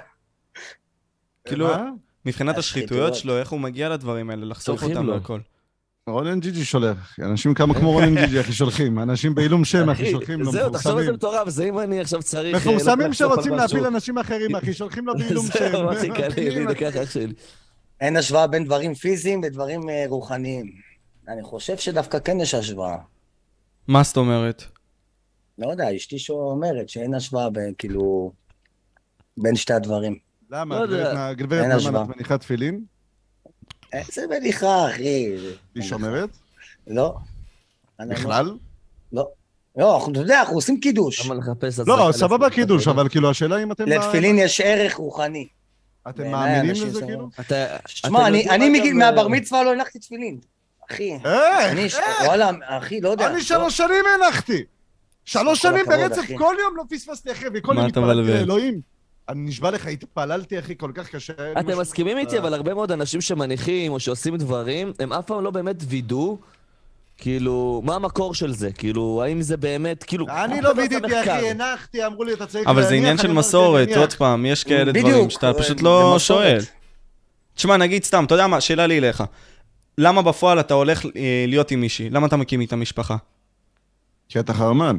כאילו? 1.48 1.68
מבחינת 2.26 2.58
השחיתויות. 2.58 3.16
שלו, 3.16 3.40
איך 3.40 3.50
הוא 3.50 3.60
מגיע 3.60 3.90
לדברים 3.90 4.30
האלה, 4.30 4.46
לחשוף 4.46 4.80
שולחים 4.80 4.98
אותם. 4.98 5.10
והכל. 5.10 5.40
רונן 6.10 6.40
ג'יג'י 6.40 6.66
שולח. 6.66 7.16
אנשים 7.22 7.54
כמה 7.54 7.74
כמו 7.74 7.92
רונן 7.92 8.16
ג'יג'י, 8.16 8.40
אחי, 8.42 8.54
שולחים. 8.54 9.00
אנשים 9.00 9.36
בעילום 9.36 9.66
שם, 9.66 9.90
אחי, 9.90 10.12
שולחים 10.12 10.40
לו, 10.42 10.52
זהו, 10.52 10.70
תחשוב 10.70 10.98
איזה 10.98 11.12
מפורסמים. 11.12 11.14
מטורף, 11.16 11.50
זה 11.50 11.64
אם 11.64 11.80
אני 11.80 12.00
עכשיו 12.02 12.24
צריך... 12.24 12.54
אה, 12.56 12.60
מפורסמים 12.60 13.14
שרוצים 13.14 13.54
להפיל. 13.54 13.86
אנשים 13.86 14.18
אחרים, 14.18 14.56
אחי, 14.56 14.74
שולחים 14.74 15.08
לו 15.08 15.14
בעילום 15.18 15.46
שם. 15.54 15.72
זהו, 15.72 15.92
אחי. 15.92 16.10
ככה 16.92 17.04
אח 17.04 17.12
שלי. 17.12 17.34
אין 18.02 18.18
השוואה 18.18 18.48
בין 18.48 18.66
דברים 18.66 18.94
פיזיים 18.94 19.44
לדברים 19.44 19.90
אה, 19.90 20.04
רוחניים. 20.08 20.66
אני 21.28 21.44
חושב 21.44 21.78
שדווקא 21.78 22.20
כן 22.20 22.40
יש 22.40 22.54
השוואה. 22.54 22.98
מה 23.88 24.04
זאת 24.04 24.18
אומרת? 24.18 24.64
לא 25.58 25.72
יודע, 25.72 25.96
אשתי 25.96 26.20
שאומרת 26.20 26.90
שאין 26.90 27.14
השוואה 27.14 27.50
בין, 27.50 27.74
כאילו, 27.78 28.32
בין 29.38 29.56
שתי 29.56 29.74
הדברים. 29.74 30.16
למה? 30.52 30.76
לא 30.76 30.82
יודע. 30.82 30.98
גברת 31.04 31.14
נע- 31.14 31.34
גברת 31.34 31.60
אין 31.62 31.70
נעמן, 31.70 31.82
השוואה. 31.82 32.04
את 32.04 32.08
מניחה 32.16 32.38
תפילין? 32.38 32.84
איזה 33.94 34.22
מניחה, 34.30 34.90
אחי. 34.90 35.36
היא 35.76 35.84
שומרת? 35.84 36.30
לא. 36.88 37.16
לא- 38.00 38.06
בכלל? 38.06 38.52
לא. 39.14 39.28
לא, 39.78 39.96
אנחנו- 39.96 40.12
אתה 40.12 40.20
יודע, 40.20 40.40
אנחנו 40.40 40.56
עושים 40.56 40.80
קידוש. 40.80 41.26
למה 41.26 41.36
לחפש 41.36 41.80
לא, 41.88 42.10
סבבה 42.14 42.50
קידוש? 42.50 42.88
אבל 42.88 43.10
כאילו 43.10 43.30
השאלה 43.30 43.64
אם 43.64 43.72
אתם... 43.72 43.86
לתפילין 43.88 44.38
יש 44.40 44.62
ערך 44.62 44.94
רוחני. 44.96 45.48
אתם 46.10 46.32
מאמינים 46.32 46.72
לזה 46.72 46.90
זה- 46.90 47.06
כאילו? 47.06 47.30
אתה... 47.40 47.66
שמע, 47.86 48.28
אני 48.28 48.48
אה, 48.50 48.94
מהבר 48.94 49.28
מצווה 49.28 49.64
לא 49.64 49.72
הנחתי 49.72 50.00
תפילין. 50.00 50.40
אחי. 50.92 51.12
איך? 51.14 51.72
אני, 51.72 51.90
ש- 51.90 51.96
וואלה, 52.26 52.50
אחי, 52.64 53.02
לא 53.02 53.10
יודע. 53.10 53.28
אני 53.28 53.42
שלוש 53.42 53.78
שנים 53.78 54.06
הנחתי. 54.24 54.64
שלוש 55.26 55.62
כל 55.66 55.70
שנים 55.72 55.86
ברצף. 55.86 56.22
כל 56.38 56.56
יום 56.64 56.76
לא 56.78 56.84
פספסתי, 56.90 57.32
אחי, 57.32 57.46
וכל 57.54 57.74
יום 57.78 57.86
התפללתי? 57.86 58.32
לאלוהים. 58.32 58.82
אני 59.30 59.50
נשבע 59.50 59.72
לך, 59.72 59.88
התפללתי, 59.88 60.60
אחי, 60.60 60.74
כל 60.78 60.92
כך 60.96 61.10
קשה. 61.10 61.34
אתם 61.60 61.80
מסכימים 61.80 62.18
איתי, 62.18 62.38
אבל 62.40 62.54
הרבה 62.54 62.74
מאוד 62.74 62.92
אנשים 62.92 63.22
שמניחים 63.22 63.92
או 63.92 64.00
שעושים 64.00 64.38
דברים, 64.38 64.94
הם 65.00 65.14
אף 65.14 65.26
פעם 65.26 65.44
לא 65.44 65.52
באמת 65.52 65.76
וידאו, 65.88 66.38
כאילו, 67.18 67.82
מה 67.86 67.96
המקור 67.96 68.36
של 68.36 68.54
זה? 68.54 68.72
כאילו, 68.72 69.24
האם 69.26 69.42
זה 69.42 69.58
באמת, 69.58 70.04
כאילו... 70.04 70.26
אני 70.30 70.62
לא 70.62 70.72
וידאתי. 70.78 71.22
אחי, 71.22 71.50
הנחתי, 71.50 72.06
אמרו 72.06 72.24
לי, 72.24 72.34
אתה 72.34 72.46
צריך 72.46 72.68
אבל 72.68 72.82
זה 72.82 72.90
להניח, 72.90 73.02
עניין 73.02 73.18
של 73.18 73.32
מסורת. 73.32 73.90
עוד 73.98 74.14
פעם, 74.14 74.46
יש 74.46 74.64
כאלה 74.64 74.92
דברים 74.92 75.30
שאתה 75.30 75.54
פשוט 75.54 75.82
לא. 75.82 76.16
שואל. 76.20 76.60
תשמע, 77.56 77.78
נגיד 77.78 78.04
סתם, 78.04 78.24
אתה 78.24 78.34
יודע 78.34 78.48
מה, 78.48 78.62
שאלה 78.62 78.88
לי 78.88 78.98
אליך. 78.98 79.24
למה 79.98 80.22
בפועל 80.22 80.60
אתה 80.60 80.74
הולך 80.74 81.06
אה, 81.06 81.46
להיות 81.48 81.72
עם 81.72 81.82
מישהי? 81.82 82.10
למה 82.10 82.28
אתה 82.28 82.38
מקים 82.38 82.62
איתה 82.62 82.76
משפחה? 82.76 83.16
כי 84.30 84.40
אתה 84.40 84.54
חרמן. 84.54 84.98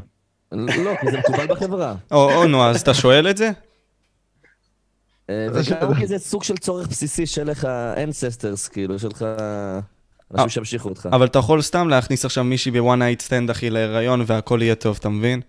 לא, 0.52 0.92
כי 1.00 1.11
זה 1.11 1.18
מקובל 1.18 1.47
בחברה. 1.47 1.94
או, 2.11 2.32
או, 2.35 2.47
נו, 2.47 2.64
אז 2.64 2.80
אתה 2.80 2.94
שואל 2.94 3.30
את 3.30 3.37
זה? 3.37 3.50
אה, 5.31 5.47
זה 5.52 5.76
וגם 5.76 5.95
כי 5.95 6.07
זה 6.07 6.19
סוג 6.19 6.45
של 6.45 6.57
צורך 6.57 6.88
בסיסי 6.88 7.26
של 7.26 7.50
לך 7.50 7.69
ancestors, 7.97 8.73
כאילו, 8.73 8.99
של 8.99 9.09
לך... 9.09 9.25
אנשים 10.35 10.49
שימשיכו 10.49 10.88
אותך. 10.88 11.09
אבל 11.12 11.26
אתה 11.26 11.38
יכול 11.38 11.62
סתם 11.62 11.88
להכניס 11.88 12.25
עכשיו 12.25 12.45
מישהי 12.45 12.71
ב 12.71 12.77
one 12.77 12.99
night 13.02 13.21
stand, 13.21 13.50
אחי, 13.50 13.71
להיריון, 13.71 14.25
והכל 14.26 14.59
יהיה 14.62 14.75
טוב, 14.75 14.97
אתה 15.00 15.09
מבין? 15.09 15.41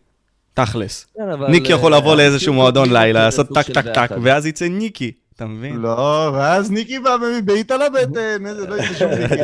תכלס. 0.54 1.06
כן, 1.18 1.22
ניקי 1.50 1.72
יכול 1.72 1.94
אה, 1.94 2.00
לבוא 2.00 2.16
לאיזשהו 2.16 2.40
כאילו, 2.40 2.54
מועדון 2.54 2.84
כאילו, 2.86 3.00
לילה, 3.00 3.20
זה 3.20 3.26
לעשות 3.26 3.48
טק 3.56 3.72
טק 3.72 3.86
טק. 3.94 4.10
ואז 4.24 4.46
יצא 4.46 4.66
ניקי, 4.68 5.12
אתה 5.36 5.46
מבין? 5.46 5.76
לא, 5.76 6.32
ואז 6.34 6.72
ניקי 6.72 7.00
בא 7.00 7.16
מבעיט 7.40 7.72
על 7.72 7.82
הבטן, 7.82 8.46
איזה, 8.46 8.68
לא 8.68 8.76
יצא 8.76 8.94
שום 8.94 9.12
ניקי. 9.20 9.36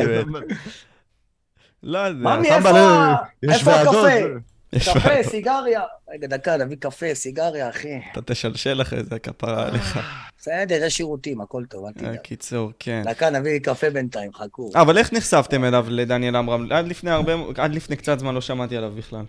לא 1.82 1.98
יודע. 1.98 2.36
ממי, 2.36 2.48
שם 2.48 2.54
איפה 2.54 2.72
בלב, 2.72 2.76
ה- 2.76 3.14
יש 3.42 3.58
איפה 3.58 3.70
ועדות. 3.70 3.94
הקפה? 3.94 4.49
קפה. 4.78 5.22
סיגריה. 5.22 5.82
רגע, 6.14 6.26
דקה, 6.26 6.56
נביא 6.56 6.76
קפה, 6.80 7.14
סיגריה, 7.14 7.70
אחי. 7.70 8.00
אתה 8.12 8.22
תשלשל 8.22 8.82
אחרי 8.82 9.04
זה, 9.04 9.18
כפרה 9.18 9.66
עליך. 9.66 9.98
בסדר, 10.38 10.84
יש 10.84 10.96
שירותים, 10.96 11.40
הכל 11.40 11.64
טוב, 11.64 11.84
אל 11.84 11.92
תדאג. 11.92 12.16
קיצור, 12.16 12.70
כן. 12.78 13.02
דקה, 13.04 13.30
נביא 13.30 13.58
קפה 13.58 13.90
בינתיים, 13.90 14.34
חכו. 14.34 14.70
אבל 14.74 14.98
איך 14.98 15.12
נחשפתם 15.12 15.64
אליו, 15.64 15.86
לדניאל 15.88 16.36
עמרם? 16.36 16.72
עד 16.72 16.86
לפני 16.86 17.10
הרבה, 17.10 17.32
עד 17.56 17.74
לפני 17.74 17.96
קצת 17.96 18.18
זמן 18.18 18.34
לא 18.34 18.40
שמעתי 18.40 18.76
עליו 18.76 18.92
בכלל. 18.96 19.24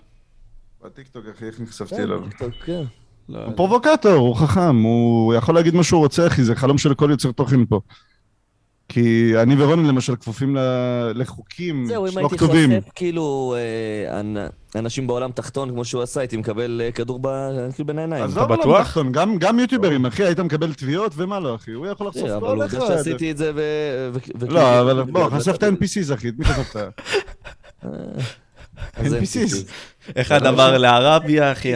בטיקטוק, 0.85 1.25
אחי, 1.35 1.45
איך 1.45 1.59
נחשפתי 1.59 1.95
כן, 1.95 2.01
אליו? 2.01 2.19
כן. 2.65 2.83
לא 3.29 3.45
הוא. 3.45 3.55
פרובוקטור, 3.55 4.13
הוא 4.13 4.35
חכם, 4.35 4.81
הוא 4.81 5.33
יכול 5.33 5.55
להגיד 5.55 5.75
מה 5.75 5.83
שהוא 5.83 5.99
רוצה, 5.99 6.27
אחי, 6.27 6.43
זה 6.43 6.55
חלום 6.55 6.77
של 6.77 6.93
כל 6.93 7.07
יוצר 7.11 7.31
תוכן 7.31 7.65
פה. 7.65 7.79
כי 8.91 9.33
אני 9.41 9.55
ורונן 9.63 9.85
למשל 9.85 10.15
כפופים 10.15 10.57
לחוקים 11.15 11.85
זהו, 11.85 12.07
אם 12.07 12.11
לא 12.15 12.19
הייתי 12.19 12.37
כתובים. 12.37 12.69
חושף 12.69 12.91
כאילו 12.95 13.55
אה, 13.57 14.19
אנ- 14.19 14.37
אנשים 14.75 15.07
בעולם 15.07 15.31
תחתון 15.31 15.69
כמו 15.69 15.85
שהוא 15.85 16.01
עשה, 16.01 16.19
הייתי 16.19 16.37
מקבל 16.37 16.81
אה, 16.83 16.91
כדור 16.91 17.19
ב- 17.21 17.49
כאילו 17.73 17.85
בין 17.87 17.99
העיניים. 17.99 18.23
עזוב 18.23 18.37
עולם 18.43 18.59
בטוח? 18.59 18.81
תחתון, 18.87 19.11
גם- 19.11 19.37
גם 19.37 19.59
יוטיוברים, 19.59 20.05
אחי, 20.05 20.23
היית 20.23 20.39
מקבל 20.39 20.73
תביעות 20.73 21.11
ומה 21.15 21.39
לא, 21.39 21.55
אחי, 21.55 21.71
הוא 21.71 21.87
יכול 21.87 22.07
לחשוף 22.07 22.23
אה, 22.23 22.39
כל 22.39 22.45
אבל 22.47 22.61
עובדה 22.61 22.77
אחד. 22.77 22.87
שעשיתי 22.87 23.31
את 23.31 23.37
זה 23.37 23.51
ו... 23.55 23.61
לא, 24.49 24.81
אבל 24.81 25.03
בוא, 25.03 25.29
חשפת 25.29 25.63
NPCs, 25.63 26.13
אחי, 26.13 26.29
את 26.29 26.33
מי 26.37 26.45
חשפת? 26.45 27.01
NPCs. 28.97 29.55
אחד 30.21 30.45
עבר 30.45 30.77
לערביה, 30.77 31.51
אחי, 31.51 31.73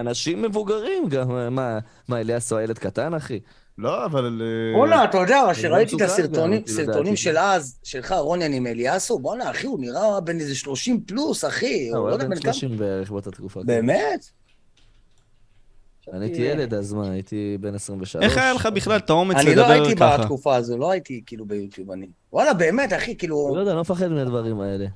אנשים 0.00 0.42
מבוגרים 0.42 1.08
גם, 1.08 1.54
מה, 1.54 1.78
מה, 2.08 2.20
אליאס 2.20 2.52
הוא 2.52 2.58
הילד 2.58 2.78
קטן, 2.78 3.14
אחי? 3.14 3.38
לא, 3.82 4.04
אבל... 4.04 4.42
אה, 4.44 4.78
בואנה, 4.78 5.04
אתה 5.04 5.18
יודע, 5.18 5.54
שראיתי 5.54 5.96
את 5.96 6.02
מסוכן 6.02 6.52
הסרטונים 6.66 7.04
כאילו. 7.04 7.16
של 7.16 7.38
אז, 7.38 7.78
שלך, 7.82 8.12
רוניאן 8.12 8.52
עם 8.52 8.66
אליאסו, 8.66 9.18
בואנה, 9.18 9.50
אחי, 9.50 9.66
הוא 9.66 9.80
נראה 9.80 10.20
בן 10.20 10.40
איזה 10.40 10.54
30 10.54 11.00
פלוס, 11.00 11.44
אחי. 11.44 11.88
הוא 11.88 11.98
הוא 11.98 12.04
לא 12.04 12.08
היה 12.08 12.14
יודע 12.14 12.24
בן 12.24 12.34
בן 12.34 12.42
כמה. 12.42 12.52
30 12.52 12.78
בערך 12.78 13.10
באותה 13.10 13.30
תקופה. 13.30 13.60
באמת? 13.64 14.26
אני 16.12 16.24
הייתי 16.24 16.42
ילד 16.42 16.74
אז 16.74 16.92
מה, 16.92 17.10
הייתי 17.10 17.58
בן 17.60 17.74
23. 17.74 18.16
איך 18.16 18.38
היה 18.38 18.52
לך 18.52 18.66
בכלל 18.66 18.96
את 18.96 19.10
האומץ 19.10 19.36
אני 19.36 19.54
לא 19.54 19.66
הייתי 19.66 19.90
לדבר 19.90 20.08
ככה? 20.08 20.22
בתקופה 20.22 20.56
הזו, 20.56 20.78
לא 20.78 20.90
הייתי 20.90 21.22
כאילו 21.26 21.46
ביוטיוב, 21.46 21.90
אני. 21.90 22.06
וואלה, 22.32 22.54
באמת, 22.54 22.92
אחי, 22.92 23.16
כאילו... 23.16 23.52
לא 23.54 23.60
יודע, 23.60 23.70
אני 23.70 23.76
לא 23.76 23.80
מפחד 23.80 24.08
מהדברים 24.08 24.60
האלה. 24.60 24.86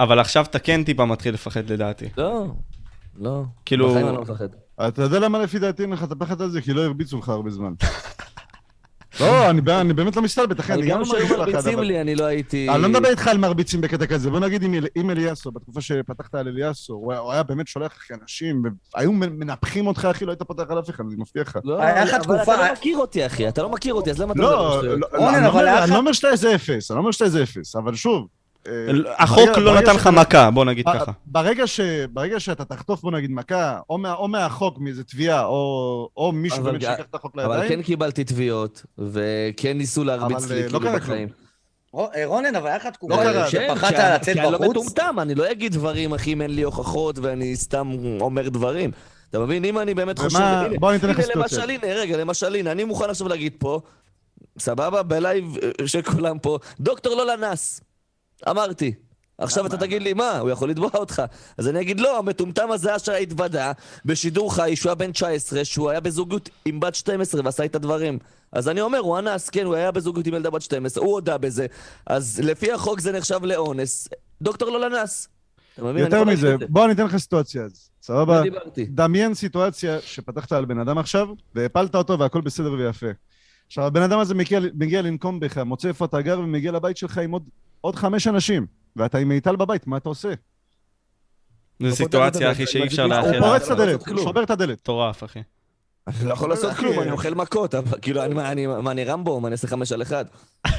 אבל 0.00 0.18
עכשיו 0.18 0.44
אתה 0.50 0.58
כן 0.58 0.84
טיפה 0.84 1.04
מתחיל 1.04 1.34
לפחד 1.34 1.70
לדעתי. 1.70 2.08
לא, 2.16 2.46
לא. 3.18 3.42
כאילו- 3.64 3.90
בחיים 3.90 4.06
אני 4.06 4.16
לא 4.16 4.22
מפחד. 4.22 4.48
אתה 4.88 5.02
יודע 5.02 5.18
למה 5.18 5.38
לפי 5.38 5.58
דעתי 5.58 5.82
אין 5.82 5.90
לך 5.90 6.02
את 6.04 6.12
הפחד 6.12 6.40
הזה? 6.40 6.60
כי 6.60 6.72
לא 6.72 6.84
הרביצו 6.84 7.18
לך 7.18 7.28
הרבה 7.28 7.50
זמן. 7.50 7.72
לא, 9.20 9.50
אני, 9.50 9.60
אני 9.80 9.92
באמת 9.92 10.16
לא 10.16 10.22
מסתלבט, 10.22 10.60
אחי, 10.60 10.72
אני 10.72 10.82
גם 10.82 10.88
גם 10.88 11.00
לא 11.00 11.06
מרגיש 11.08 11.28
פחד, 11.30 11.38
מרביצים 11.38 11.74
אבל... 11.78 11.86
לי, 11.86 12.00
אני 12.00 12.14
לא 12.14 12.24
הייתי... 12.24 12.68
אני 12.70 12.82
לא 12.82 12.88
מדבר 12.88 13.08
איתך 13.08 13.26
על 13.28 13.38
מרביצים 13.38 13.80
בקטע 13.80 14.06
כזה, 14.06 14.30
בוא 14.30 14.40
נגיד 14.40 14.62
עם, 14.62 14.74
עם 14.94 15.10
אליאסו, 15.10 15.50
בתקופה 15.50 15.80
שפתחת 15.80 16.34
על 16.34 16.48
אליאסו, 16.48 16.92
הוא, 16.92 17.12
היה- 17.32 17.42
באמת 17.42 17.68
שולח 17.68 17.92
לך 17.96 18.18
אנשים, 18.22 18.62
והיו 18.94 19.12
מ- 19.12 19.18
מנפחים 19.40 19.86
אותך, 19.86 20.08
אחי, 20.10 20.24
לא 20.24 20.30
היית 20.30 20.42
פותח 20.42 20.62
על 20.68 20.78
אף 20.78 20.90
אחד, 20.90 21.04
אני 21.06 21.14
מבטיח 21.18 21.48
לך. 21.48 21.58
לא, 21.64 21.78
לך 21.84 22.14
אבל 22.26 22.42
אתה 22.42 22.56
לא 22.56 22.72
מכיר 22.72 22.98
אותי, 22.98 23.26
אחי, 23.26 23.48
אתה 23.48 23.62
לא 23.62 23.68
מכיר 23.68 23.94
אותי, 23.94 24.10
אז 24.10 24.20
למה 24.20 24.32
אתה 24.32 24.40
לא, 24.42 24.48
מדבר 24.76 24.94
לא? 24.94 24.98
לא, 25.12 25.30
אני 25.36 25.44
לא 25.44 25.62
לך- 25.62 25.90
לא 25.90 25.96
אומר 25.96 26.12
שאתה 26.12 26.28
איזה 26.28 26.54
אפס, 26.54 26.90
אני 26.90 26.96
לא 26.96 27.00
אומר 27.00 27.10
שאתה 27.10 27.24
איזה 27.24 27.42
אפס, 27.42 27.76
אבל 27.76 27.94
שוב... 27.94 28.26
אה, 28.68 28.72
החוק 29.18 29.48
לא 29.58 29.80
נתן 29.80 29.94
לך 29.94 30.06
מכה, 30.06 30.50
בוא 30.50 30.64
נגיד 30.64 30.86
ככה. 30.94 31.12
ברגע, 31.26 31.66
שאתה 32.40 32.64
תחטוף, 32.64 33.00
בוא 33.02 33.12
נגיד, 33.12 33.30
מכה, 33.30 33.78
או, 33.90 33.98
מה, 33.98 34.14
או 34.14 34.28
מהחוק, 34.28 34.78
מאיזה 34.78 35.04
תביעה, 35.04 35.44
או, 35.44 36.08
או 36.16 36.32
מישהו 36.32 36.58
אבל 36.60 36.70
באמת 36.70 36.82
שיקח 36.82 37.04
את 37.10 37.14
החוק 37.14 37.32
אבל 37.38 37.54
לידיים, 37.54 37.68
כן 37.68 37.82
קיבלתי 37.82 38.24
תביעות, 38.24 38.82
וכן 38.98 39.78
ניסו 39.78 40.04
להרביץ 40.04 40.44
אבל, 40.44 40.54
לי, 40.54 40.62
אה, 40.62 40.68
לא 40.68 40.78
כאילו, 40.78 40.92
בחיים. 40.94 41.28
אה, 41.98 42.26
רונן, 42.26 42.54
אבל 42.56 42.66
היה 42.66 42.76
לך 42.76 42.86
תקופה 42.86 43.24
לא 43.24 43.50
כן, 43.50 43.68
שפחדת 43.74 43.96
כי- 43.96 44.14
לצאת 44.14 44.34
כי 44.34 44.40
אני 44.40 44.52
לא 44.52 44.58
בחוץ? 44.58 44.70
מטומטם, 44.76 45.16
אני 45.18 45.34
לא 45.34 45.50
אגיד 45.50 45.72
דברים, 45.72 46.14
אחי, 46.14 46.32
אם 46.32 46.42
אין 46.42 46.54
לי 46.54 46.62
הוכחות 46.62 47.18
ואני 47.18 47.56
סתם 47.56 47.92
אומר 48.20 48.48
דברים. 48.48 48.90
אתה 49.30 49.38
מבין? 49.38 49.64
אם 49.64 49.78
אני 49.78 49.94
באמת 49.94 50.18
חושב... 50.18 50.38
בוא 50.80 50.90
אני 50.90 50.98
אתן 50.98 51.08
לך 51.10 51.16
הנה, 51.18 51.26
סיטואציה. 51.26 51.58
למשל, 51.58 51.70
הנה, 51.70 51.94
רגע, 51.94 52.16
למשל, 52.16 52.54
הנה, 52.54 52.72
אני 52.72 52.84
מוכן 52.84 53.10
עכשיו 53.10 53.28
להגיד 53.28 53.52
פה, 53.58 53.80
סבבה, 54.58 55.02
בלייב 55.02 55.56
אה, 55.80 55.86
של 55.88 56.02
כולם 56.02 56.38
פה, 56.38 56.58
דוקטור 56.80 57.14
לא 57.14 57.26
לנס. 57.26 57.80
אמרתי. 58.48 58.94
עכשיו 59.38 59.66
אתה 59.66 59.76
תגיד 59.76 60.02
לי, 60.02 60.12
מה, 60.12 60.38
הוא 60.38 60.50
יכול 60.50 60.70
לתבוע 60.70 60.90
אותך. 60.94 61.22
אז 61.58 61.68
אני 61.68 61.80
אגיד, 61.80 62.00
לא, 62.00 62.18
המטומטם 62.18 62.70
הזה 62.70 62.96
אשר 62.96 63.12
התוודה 63.12 63.72
בשידור 64.04 64.54
חי, 64.54 64.76
שהוא 64.76 64.90
היה 64.90 64.94
בן 64.94 65.12
19, 65.12 65.64
שהוא 65.64 65.90
היה 65.90 66.00
בזוגיות 66.00 66.48
עם 66.64 66.80
בת 66.80 66.94
12 66.94 67.40
ועשה 67.44 67.64
את 67.64 67.74
הדברים. 67.74 68.18
אז 68.52 68.68
אני 68.68 68.80
אומר, 68.80 68.98
הוא 68.98 69.18
אנס, 69.18 69.50
כן, 69.50 69.66
הוא 69.66 69.74
היה 69.74 69.90
בזוגיות 69.90 70.26
עם 70.26 70.34
ילדה 70.34 70.50
בת 70.50 70.62
12, 70.62 71.04
הוא 71.04 71.12
הודה 71.12 71.38
בזה. 71.38 71.66
אז 72.06 72.40
לפי 72.44 72.72
החוק 72.72 73.00
זה 73.00 73.12
נחשב 73.12 73.44
לאונס. 73.44 74.08
דוקטור 74.42 74.70
לא 74.70 74.80
לנס. 74.80 75.28
יותר 75.78 76.24
מזה. 76.24 76.56
בוא 76.68 76.84
אני 76.84 76.92
אתן 76.92 77.04
לך 77.04 77.16
סיטואציה 77.16 77.62
אז, 77.62 77.90
סבבה? 78.02 78.44
לא. 78.44 78.60
דמיין 78.76 79.34
סיטואציה 79.34 80.00
שפתחת 80.00 80.52
על 80.52 80.64
בן 80.64 80.78
אדם 80.78 80.98
עכשיו, 80.98 81.28
והפלת 81.54 81.94
אותו 81.94 82.18
והכל 82.18 82.40
בסדר 82.40 82.72
ויפה. 82.72 83.06
עכשיו, 83.66 83.84
הבן 83.84 84.02
אדם 84.02 84.18
הזה 84.18 84.34
מגיע, 84.34 84.60
מגיע 84.74 85.02
לנקום 85.02 85.40
בך, 85.40 85.58
מוצא 85.58 85.88
איפה 85.88 86.04
אתה 86.04 86.20
גר 86.20 86.40
ומגיע 86.40 86.72
לבית 86.72 86.96
שלך 86.96 87.18
עם 87.18 87.30
עוד, 87.30 87.42
עוד 87.80 87.96
חמש 87.96 88.26
אנשים, 88.28 88.66
ואתה 88.96 89.18
עם 89.18 89.28
מיטל 89.28 89.56
בבית, 89.56 89.86
מה 89.86 89.96
אתה 89.96 90.08
עושה? 90.08 90.28
זו 91.82 91.96
סיטואציה, 91.96 92.52
אחי, 92.52 92.66
שאי 92.66 92.86
אפשר 92.86 93.02
הוא 93.04 93.14
הוא 93.14 93.38
פורץ 93.40 93.62
את 93.62 93.68
לא 93.68 93.74
הדלת, 93.74 93.98
הוא 93.98 94.04
כלום. 94.06 94.24
שובר 94.24 94.42
את 94.42 94.50
הדלת. 94.50 94.78
מטורף, 94.80 95.24
אחי. 95.24 95.40
אני 96.06 96.28
לא 96.28 96.32
יכול 96.32 96.50
לעשות 96.50 96.72
כלום, 96.76 97.00
אני 97.00 97.10
אוכל 97.10 97.34
מכות, 97.34 97.74
אבל 97.74 97.98
כאילו, 98.02 98.24
אני- 98.24 98.34
מה, 98.66 98.90
אני- 98.92 99.04
רמבו? 99.04 99.40
מה, 99.40 99.48
אני 99.48 99.52
אעשה 99.52 99.66
חמש 99.68 99.92
על 99.92 100.02
אחד? 100.02 100.24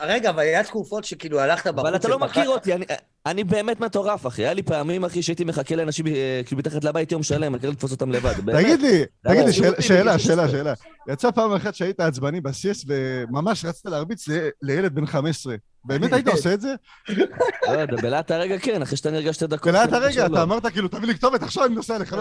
רגע, 0.00 0.30
אבל 0.30 0.38
היה 0.38 0.64
תקופות 0.64 1.04
שכאילו 1.04 1.40
הלכת 1.40 1.66
בחוץ... 1.74 1.86
אבל 1.86 1.96
אתה 1.96 2.08
לא 2.08 2.18
מכיר 2.18 2.48
אותי, 2.48 2.74
אני- 2.74 2.84
אני 3.26 3.44
באמת 3.44 3.80
מטורף, 3.80 4.26
אחי. 4.26 4.42
היה 4.42 4.54
לי 4.54 4.62
פעמים, 4.62 5.04
אחי, 5.04 5.22
שהייתי 5.22 5.44
מחכה 5.44 5.76
לאנשים 5.76 6.06
אה, 6.06 6.40
כאילו 6.46 6.58
מתחת 6.58 6.84
לבית 6.84 7.12
יום 7.12 7.22
שלם, 7.22 7.54
אני 7.54 7.60
צריך 7.60 7.72
לתפוס 7.72 7.90
אותם 7.92 8.12
לבד. 8.12 8.32
תגיד 8.32 8.80
לי, 8.80 9.04
תגיד 9.24 9.44
לי, 9.46 9.52
שאלה, 9.52 9.82
שאלה, 9.82 10.18
שאלה, 10.18 10.18
16. 10.18 10.48
שאלה. 10.48 10.72
יצא 11.08 11.30
פעם 11.30 11.52
אחת 11.52 11.74
שהיית 11.74 12.00
עצבני 12.00 12.40
בסיס 12.40 12.84
וממש 12.86 13.64
רצית 13.64 13.86
להרביץ 13.86 14.26
לילד 14.62 14.94
בן 14.94 15.06
15. 15.06 15.54
באמת 15.84 16.12
היית 16.12 16.28
עושה 16.28 16.54
את 16.54 16.60
זה? 16.60 16.74
לא 17.08 17.72
יודע, 17.72 17.96
בלהט 18.02 18.30
הרגע 18.30 18.58
כן, 18.58 18.82
אחרי 18.82 18.96
שאתה 18.96 19.10
נרגע 19.10 19.32
שתי 19.32 19.46
דקות. 19.46 19.66
ולאט 19.66 19.88
כן, 19.88 19.94
הרגע. 19.94 20.26
אתה 20.26 20.42
אמרת 20.42 20.66
כאילו, 20.66 20.88
תביא 20.88 21.08
לי 21.08 21.14
כתובת, 21.14 21.42
עכשיו 21.42 21.64
אני 21.64 21.74
נוסע 21.74 21.98
לך, 21.98 22.12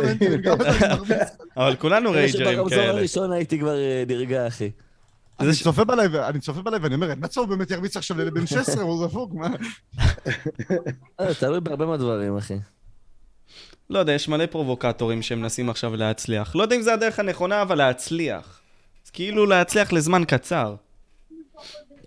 לא. 0.46 0.56
אבל 1.58 1.76
כולנו 1.76 2.12
רייג'רים 2.12 2.70
כאלה. 2.70 2.90
הראשון 2.90 3.32
הייתי 3.32 3.60
כבר 3.60 3.76
אה, 3.76 4.04
נרגע, 4.08 4.48
אחי. 4.48 4.72
אני 5.40 5.54
צופה 5.64 5.84
בלייב, 5.84 6.16
אני 6.16 6.40
צופה 6.40 6.62
בלייב, 6.62 6.84
ואני 6.84 6.96
אומר, 6.96 7.10
אין 7.10 7.20
מצב 7.22 7.42
הוא 7.42 7.48
באמת 7.48 7.72
ירביץ 7.72 7.98
עכשיו 7.98 8.18
לילד 8.18 8.34
בן 8.34 8.48
16, 8.48 8.84
הוא 8.84 9.08
זפוק, 9.08 9.34
מה? 9.34 9.48
אה, 11.20 11.34
תלוי 11.40 11.60
בהרבה 11.60 11.86
מאוד 11.86 12.00
דברים, 12.00 12.38
אחי. 12.38 12.58
לא 13.90 14.00
יודע, 14.00 14.14
יש 14.14 14.28
מלא 14.28 14.46
פרובוקטורים 14.46 15.22
שמנסים 15.22 15.70
עכשיו 15.70 15.96
להצליח. 15.96 16.56
לא 16.56 16.64
יודע 16.64 16.76
אם 16.76 16.82
זה 16.82 16.94
הדרך 16.94 17.20
הנכונה, 17.20 17.62
אבל 17.62 17.78
להצליח. 17.78 18.62
אז 19.06 19.10
כאילו 19.10 19.46
להצליח 19.46 19.94
לזמן 19.94 20.24
קצר. 20.28 20.76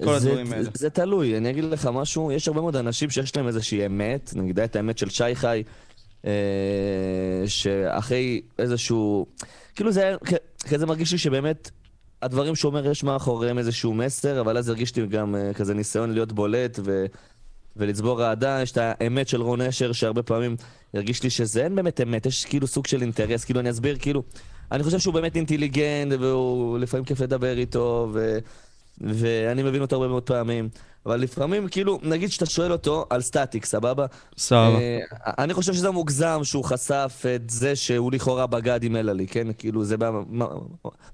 כל 0.04 0.18
זה- 0.18 0.28
הדברים 0.28 0.52
האלה. 0.52 0.70
זה 0.74 0.90
תלוי, 0.90 1.36
אני 1.36 1.50
אגיד 1.50 1.64
לך 1.64 1.86
משהו, 1.92 2.32
יש 2.32 2.48
הרבה 2.48 2.60
מאוד 2.60 2.76
אנשים 2.76 3.10
שיש 3.10 3.36
להם 3.36 3.46
איזושהי 3.46 3.86
אמת, 3.86 4.30
נגיד 4.36 4.60
את 4.60 4.76
האמת 4.76 4.98
של 4.98 5.08
שי 5.10 5.34
חי, 5.34 5.62
אה, 6.26 6.30
שאחרי 7.46 8.40
איזשהו... 8.58 9.26
כאילו 9.74 9.92
זה 9.92 10.14
כ- 10.24 10.68
כזה 10.70 10.86
מרגיש 10.86 11.12
לי 11.12 11.18
שבאמת 11.18 11.70
הדברים 12.22 12.54
שהוא 12.56 12.70
אומר 12.70 12.90
יש 12.90 13.04
מאחוריהם 13.04 13.58
איזשהו 13.58 13.94
מסר, 13.94 14.40
אבל 14.40 14.58
אז 14.58 14.68
הרגיש 14.68 14.96
לי 14.96 15.06
גם 15.06 15.34
אה, 15.34 15.52
כזה 15.54 15.74
ניסיון 15.74 16.12
להיות 16.12 16.32
בולט 16.32 16.78
ו... 16.84 17.06
ולצבור 17.76 18.24
אהדה, 18.24 18.58
יש 18.62 18.72
את 18.72 18.78
האמת 18.80 19.28
של 19.28 19.42
רון 19.42 19.60
אשר, 19.60 19.92
שהרבה 19.92 20.22
פעמים 20.22 20.56
הרגיש 20.94 21.22
לי 21.22 21.30
שזה 21.30 21.64
אין 21.64 21.74
באמת 21.74 22.00
אמת, 22.00 22.26
יש 22.26 22.44
כאילו 22.44 22.66
סוג 22.66 22.86
של 22.86 23.02
אינטרס, 23.02 23.44
כאילו 23.44 23.60
אני 23.60 23.70
אסביר, 23.70 23.96
כאילו, 23.98 24.22
אני 24.72 24.82
חושב 24.82 24.98
שהוא 24.98 25.14
באמת 25.14 25.36
אינטליגנט, 25.36 26.12
והוא 26.20 26.78
לפעמים 26.78 27.04
כיף 27.04 27.20
לדבר 27.20 27.58
איתו, 27.58 28.08
ו... 28.12 28.38
ואני 29.00 29.62
מבין 29.62 29.82
אותו 29.82 29.96
הרבה 29.96 30.08
מאוד 30.08 30.22
פעמים, 30.22 30.68
אבל 31.06 31.20
לפעמים, 31.20 31.68
כאילו, 31.68 31.98
נגיד 32.02 32.30
שאתה 32.30 32.46
שואל 32.46 32.72
אותו 32.72 33.06
על 33.10 33.20
סטטיק, 33.20 33.64
סבבה? 33.64 34.06
סבבה. 34.38 34.78
אה, 34.78 34.98
אני 35.38 35.54
חושב 35.54 35.72
שזה 35.74 35.90
מוגזם 35.90 36.40
שהוא 36.42 36.64
חשף 36.64 37.22
את 37.36 37.50
זה 37.50 37.76
שהוא 37.76 38.12
לכאורה 38.12 38.46
בגד 38.46 38.84
עם 38.84 38.96
אלעלי, 38.96 39.26
כן? 39.26 39.46
כאילו, 39.58 39.84
זה 39.84 39.96
מה- 39.96 40.10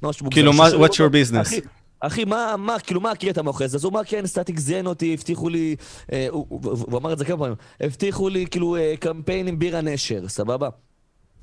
ממש 0.03 0.23
מוגזם. 0.23 0.31
כאילו, 0.31 0.53
מה- 0.53 0.69
what's 0.69 0.93
your 0.93 1.13
business? 1.13 1.41
אחי, 1.41 1.61
אחי, 2.01 2.25
מה, 2.25 2.55
מה, 2.59 2.79
כאילו, 2.79 3.01
מה 3.01 3.11
הקטע 3.11 3.43
מאחורי 3.43 3.69
זה? 3.69 3.77
אז 3.77 3.85
הוא 3.85 3.91
אמר, 3.93 4.01
כן, 4.05 4.27
סטטיק 4.27 4.59
זיין 4.59 4.87
אותי, 4.87 5.15
הבטיחו 5.15 5.49
לי, 5.49 5.77
אה, 6.13 6.27
הוא, 6.31 6.47
הוא, 6.49 6.61
הוא 6.91 6.99
אמר 6.99 7.13
את 7.13 7.19
זה 7.19 7.25
כמה 7.25 7.37
פעמים, 7.39 7.55
הבטיחו 7.81 8.29
לי, 8.29 8.47
כאילו, 8.47 8.77
אה, 8.77 8.95
קמפיין 9.01 9.47
עם 9.49 9.59
בירה 9.59 9.81
נשר, 9.81 10.29
סבבה? 10.29 10.69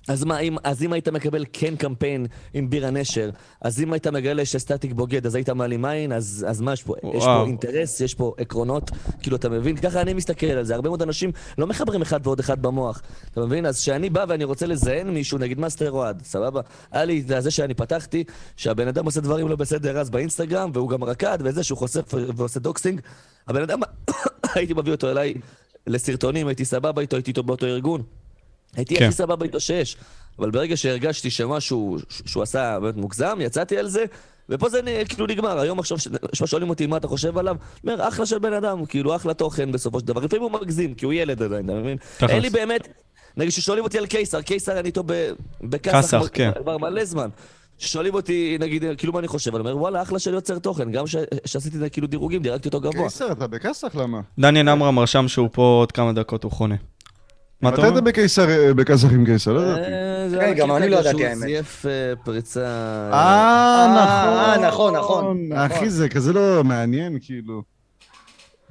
אז 0.07 0.24
מה, 0.24 0.39
אם, 0.39 0.55
אז 0.63 0.83
אם 0.83 0.93
היית 0.93 1.07
מקבל 1.07 1.45
כן 1.53 1.75
קמפיין 1.75 2.25
עם 2.53 2.69
בירה 2.69 2.89
נשר, 2.89 3.29
אז 3.62 3.81
אם 3.81 3.93
היית 3.93 4.07
מגלה 4.07 4.45
שסטטיק 4.45 4.93
בוגד, 4.93 5.25
אז 5.25 5.35
היית 5.35 5.50
מעלים 5.50 5.85
עין, 5.85 6.12
אז, 6.12 6.45
אז 6.50 6.62
מה 6.62 6.74
יש 6.74 6.83
פה? 6.83 6.95
יש 6.97 7.01
פה 7.03 7.17
וואו. 7.17 7.45
אינטרס, 7.45 8.01
יש 8.01 8.13
פה 8.13 8.33
עקרונות, 8.38 8.91
כאילו, 9.21 9.38
אתה 9.38 9.50
מבין? 9.50 9.77
ככה 9.77 10.01
אני 10.01 10.13
מסתכל 10.13 10.45
על 10.45 10.65
זה. 10.65 10.75
הרבה 10.75 10.89
מאוד 10.89 11.01
אנשים 11.01 11.31
לא 11.57 11.67
מחברים 11.67 12.01
אחד 12.01 12.27
ועוד 12.27 12.39
אחד 12.39 12.62
במוח, 12.62 13.01
אתה 13.31 13.41
מבין? 13.41 13.65
אז 13.65 13.81
כשאני 13.81 14.09
בא 14.09 14.25
ואני 14.27 14.43
רוצה 14.43 14.65
לזיין 14.65 15.09
מישהו, 15.09 15.38
נגיד 15.38 15.59
מאסטר 15.59 15.91
אוהד, 15.91 16.21
סבבה? 16.24 16.62
היה 16.91 17.05
לי 17.05 17.24
זה 17.27 17.51
שאני 17.51 17.74
פתחתי, 17.74 18.24
שהבן 18.57 18.88
אדם 18.88 19.05
עושה 19.05 19.21
דברים 19.21 19.47
לא 19.47 19.55
בסדר 19.55 20.00
אז 20.00 20.09
באינסטגרם, 20.09 20.71
והוא 20.74 20.89
גם 20.89 21.03
רקד, 21.03 21.38
וזה 21.41 21.63
שהוא 21.63 21.77
חושף 21.77 22.13
ועושה 22.13 22.59
doxxing. 22.59 23.01
הבן 23.47 23.62
אדם, 23.62 23.79
הייתי 24.55 24.74
מביא 24.74 24.91
אותו 24.91 25.12
אליי 25.12 25.33
לסרטונים, 25.88 26.47
הייתי 26.47 26.65
סבבה 26.65 27.01
איתו, 27.01 27.15
הייתי 27.15 27.31
איתו 27.31 27.43
באותו 27.43 27.65
ארגון. 27.65 28.03
הייתי 28.75 28.96
כן. 28.96 29.05
הכי 29.05 29.15
סבבה 29.15 29.46
איתו 29.46 29.60
שיש, 29.60 29.98
אבל 30.39 30.51
ברגע 30.51 30.77
שהרגשתי 30.77 31.29
שמשהו 31.29 31.98
שהוא 32.25 32.44
עשה 32.44 32.79
באמת 32.79 32.96
מוגזם, 32.96 33.38
יצאתי 33.41 33.77
על 33.77 33.88
זה, 33.88 34.05
ופה 34.50 34.70
זה 34.70 34.79
כאילו 35.10 35.27
נגמר. 35.27 35.60
היום 35.60 35.79
עכשיו, 35.79 35.98
ש- 36.00 36.08
שואלים 36.46 36.70
אותי 36.70 36.88
מה 36.88 36.98
אתה 36.98 37.08
חושב 37.08 37.38
עליו, 37.38 37.55
אומר, 37.84 38.08
אחלה 38.08 38.25
של 38.25 38.39
בן 38.39 38.53
אדם, 38.53 38.86
כאילו 38.86 39.15
אחלה 39.15 39.34
תוכן 39.34 39.72
בסופו 39.72 40.00
של 40.00 40.05
דבר. 40.05 40.22
לפעמים 40.22 40.44
הוא 40.44 40.51
מגזים, 40.62 40.94
כי 40.94 41.05
הוא 41.05 41.13
ילד 41.13 41.41
עדיין, 41.44 41.65
אתה 41.65 41.74
מבין? 41.74 41.98
אין 42.29 42.41
לי 42.41 42.50
באמת, 42.50 42.88
נגיד 43.38 43.51
ששואלים 43.51 43.84
אותי 43.84 43.98
על 43.98 44.05
קיסר, 44.05 44.41
קיסר 44.41 44.79
אני 44.79 44.88
איתו 44.88 45.03
ב- 45.05 45.32
בכסח 45.62 46.17
כבר- 46.17 46.27
כן. 46.27 46.51
כבר 46.62 46.77
מלא 46.77 47.05
זמן. 47.05 47.29
שואלים 47.77 48.13
אותי, 48.13 48.58
נגיד, 48.60 48.84
כאילו 48.98 49.13
מה 49.13 49.20
אני 49.20 49.27
חושב, 49.27 49.55
אני 49.55 49.60
אומר, 49.60 49.77
וואלה, 49.77 50.01
אחלה 50.01 50.20
של 50.20 50.34
יוצר 50.34 50.60
תוכן, 50.60 50.91
גם 50.91 51.08
ש- 51.08 51.15
שעשיתי 51.46 51.77
כאילו 51.91 52.08
דירוגים, 52.08 52.41
דירגתי 52.41 52.67
אותו 52.67 52.79
גבוה. 52.82 53.03
קיסר, 53.03 53.32
אתה 53.32 53.48
בכסח? 53.48 53.96
למה? 53.96 54.22
דניאל 54.39 54.70
עמרם 54.70 55.00
רשם 55.00 55.27
שהוא 55.27 55.50
פה 55.51 55.62
עוד 55.62 55.91
כמה 55.91 56.13
דקות, 56.13 56.44
הוא 56.44 56.51
חונה. 56.51 56.75
מה 57.62 57.69
אתה 57.69 57.77
מתי 57.77 57.88
אתה 57.88 57.89
אומר? 57.89 58.01
בקיסר, 58.01 58.50
אה, 58.50 58.74
בכסח 58.74 59.13
עם 59.13 59.25
קיסר? 59.25 59.53
לא 59.53 59.62
ידעתי. 59.62 59.91
כן, 60.39 60.53
גם 60.55 60.71
אני 60.71 60.89
לא 60.89 61.03
שהוא 61.03 61.09
ידעתי, 61.09 61.25
האמת. 61.27 61.39
זייף 61.39 61.85
אה, 61.85 62.13
פריצה... 62.24 62.65
אה, 63.13 63.13
אה, 63.13 64.57
נכון. 64.57 64.67
נכון, 64.67 64.95
נכון, 64.95 65.51
אחי, 65.53 65.75
נכון. 65.75 65.89
זה 65.89 66.09
כזה 66.09 66.33
לא 66.33 66.63
מעניין, 66.63 67.17
כאילו. 67.21 67.63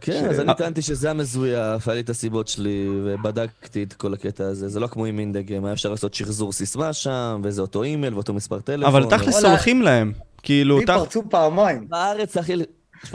כן, 0.01 0.27
אז 0.31 0.41
אני 0.41 0.53
טענתי 0.59 0.83
שזה 0.83 1.11
המזויף, 1.11 1.89
היה 1.89 1.95
לי 1.95 2.01
את 2.01 2.11
הסיבות 2.11 2.49
שלי, 2.49 2.89
ובדקתי 3.05 3.83
את 3.83 3.93
כל 3.93 4.15
הקטע 4.15 4.45
הזה. 4.45 4.69
זה 4.69 4.81
לא 4.81 4.87
כמו 4.87 5.05
עם 5.05 5.19
אינדגם, 5.19 5.65
היה 5.65 5.73
אפשר 5.73 5.91
לעשות 5.91 6.15
שחזור 6.15 6.53
סיסמה 6.53 6.93
שם, 6.93 7.41
וזה 7.45 7.63
אותו 7.63 7.83
אימייל 7.83 8.15
ואותו 8.15 8.35
מספר 8.35 8.61
טלפון. 8.61 8.85
אבל 8.85 9.05
תכלס. 9.11 9.41
סולחים 9.41 9.83
להם. 9.83 10.13
כאילו, 10.43 10.79
לי. 10.79 10.87
פרצו 10.87 11.23
פעמיים. 11.31 11.89
בארץ, 11.89 12.37
אחי... 12.37 12.55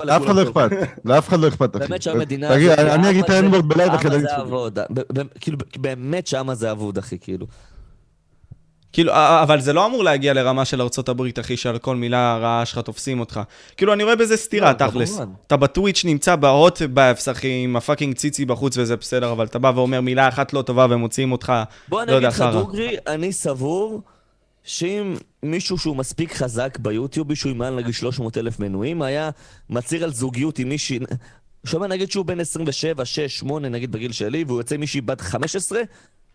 לאף 0.04 0.26
אחד 0.26 0.36
לא. 0.36 0.44
אכפת, 0.44 0.70
לאף 1.06 1.30
אחד 1.30 1.40
לא 1.40 1.48
אכפת, 1.48 1.76
אחי. 1.76 1.88
באמת 1.88 2.02
שהמדינה... 2.02 2.50
תגיד, 2.50 2.72
אני 2.72 3.10
אגיד 3.10 3.24
את 3.24 3.30
ה 3.30 3.35
N-word 3.35 3.66
בלייב 3.68 3.94
אחרי 3.94 4.12
העם 4.12 4.22
זה. 4.22 4.42
אבוד. 4.42 4.80
כאילו, 5.40 5.58
באמת 5.78 6.28
שהעם 6.28 6.50
הזה 6.50 6.72
אבוד, 6.72 6.98
אחי, 6.98 7.18
כאילו. 7.22 7.48
כאילו, 8.94 9.14
אבל 9.14 9.62
זה 9.62 9.74
לא 9.74 9.86
אמור 9.86 10.04
להגיע 10.04 10.34
לרמה 10.34 10.66
של 10.66 10.82
ארצות 10.82 11.10
הברית, 11.10 11.40
אחי, 11.40 11.58
שעל 11.58 11.78
כל 11.78 11.96
מילה 11.96 12.38
רעה 12.38 12.66
שלך 12.66 12.80
תופסים 12.80 13.20
אותך. 13.20 13.40
כאילו, 13.78 13.94
אני 13.94 14.04
רואה 14.04 14.16
בזה 14.16 14.38
סתירה, 14.38 14.72
לא, 14.72 14.78
תכלס. 14.88 15.20
אתה 15.48 15.58
בטוויץ' 15.58 16.06
נמצא 16.06 16.36
ב 16.36 16.47
hot 16.47 16.82
tubs, 16.82 17.30
אחי, 17.30 17.62
עם 17.64 17.76
הפאקינג 17.76 18.16
ציצי 18.16 18.46
בחוץ 18.46 18.78
וזה 18.78 18.96
בסדר, 18.96 19.32
אבל 19.32 19.46
אתה 19.46 19.60
בא 19.60 19.72
ואומר 19.76 20.02
מילה 20.02 20.28
אחת 20.28 20.54
לא 20.54 20.62
טובה 20.62 20.88
ומוציאים 20.90 21.32
אותך, 21.32 21.54
בוא 21.88 22.00
לא 22.00 22.04
אני 22.04 22.12
יודע, 22.12 22.28
אגיד 22.28 22.40
לך, 22.40 22.44
חרא. 22.44 22.52
דוגרי, 22.52 22.96
אני 23.08 23.34
סבור 23.34 24.02
שאם 24.70 25.16
מישהו 25.44 25.78
שהוא 25.78 25.96
מספיק 25.96 26.34
חזק 26.34 26.78
ביוטיוב, 26.78 27.28
עם 27.46 27.58
מעל 27.58 27.76
נגיד 27.76 27.94
300 27.94 28.38
אלף 28.38 28.60
מנויים, 28.60 29.02
היה 29.02 29.30
מצהיר 29.70 30.04
על 30.04 30.14
זוגיות 30.14 30.60
עם 30.60 30.70
מישהי... 30.70 31.00
שומע, 31.66 31.88
נגיד 31.88 32.12
שהוא 32.12 32.26
בן 32.26 32.40
27, 32.40 33.06
6, 33.06 33.40
8, 33.40 33.70
נגיד 33.70 33.92
בגיל 33.92 34.12
שלי, 34.12 34.44
והוא 34.44 34.60
יוצא 34.60 34.76
עם 34.76 34.82
מישהי 34.82 35.02
בת 35.02 35.22
15, 35.22 35.80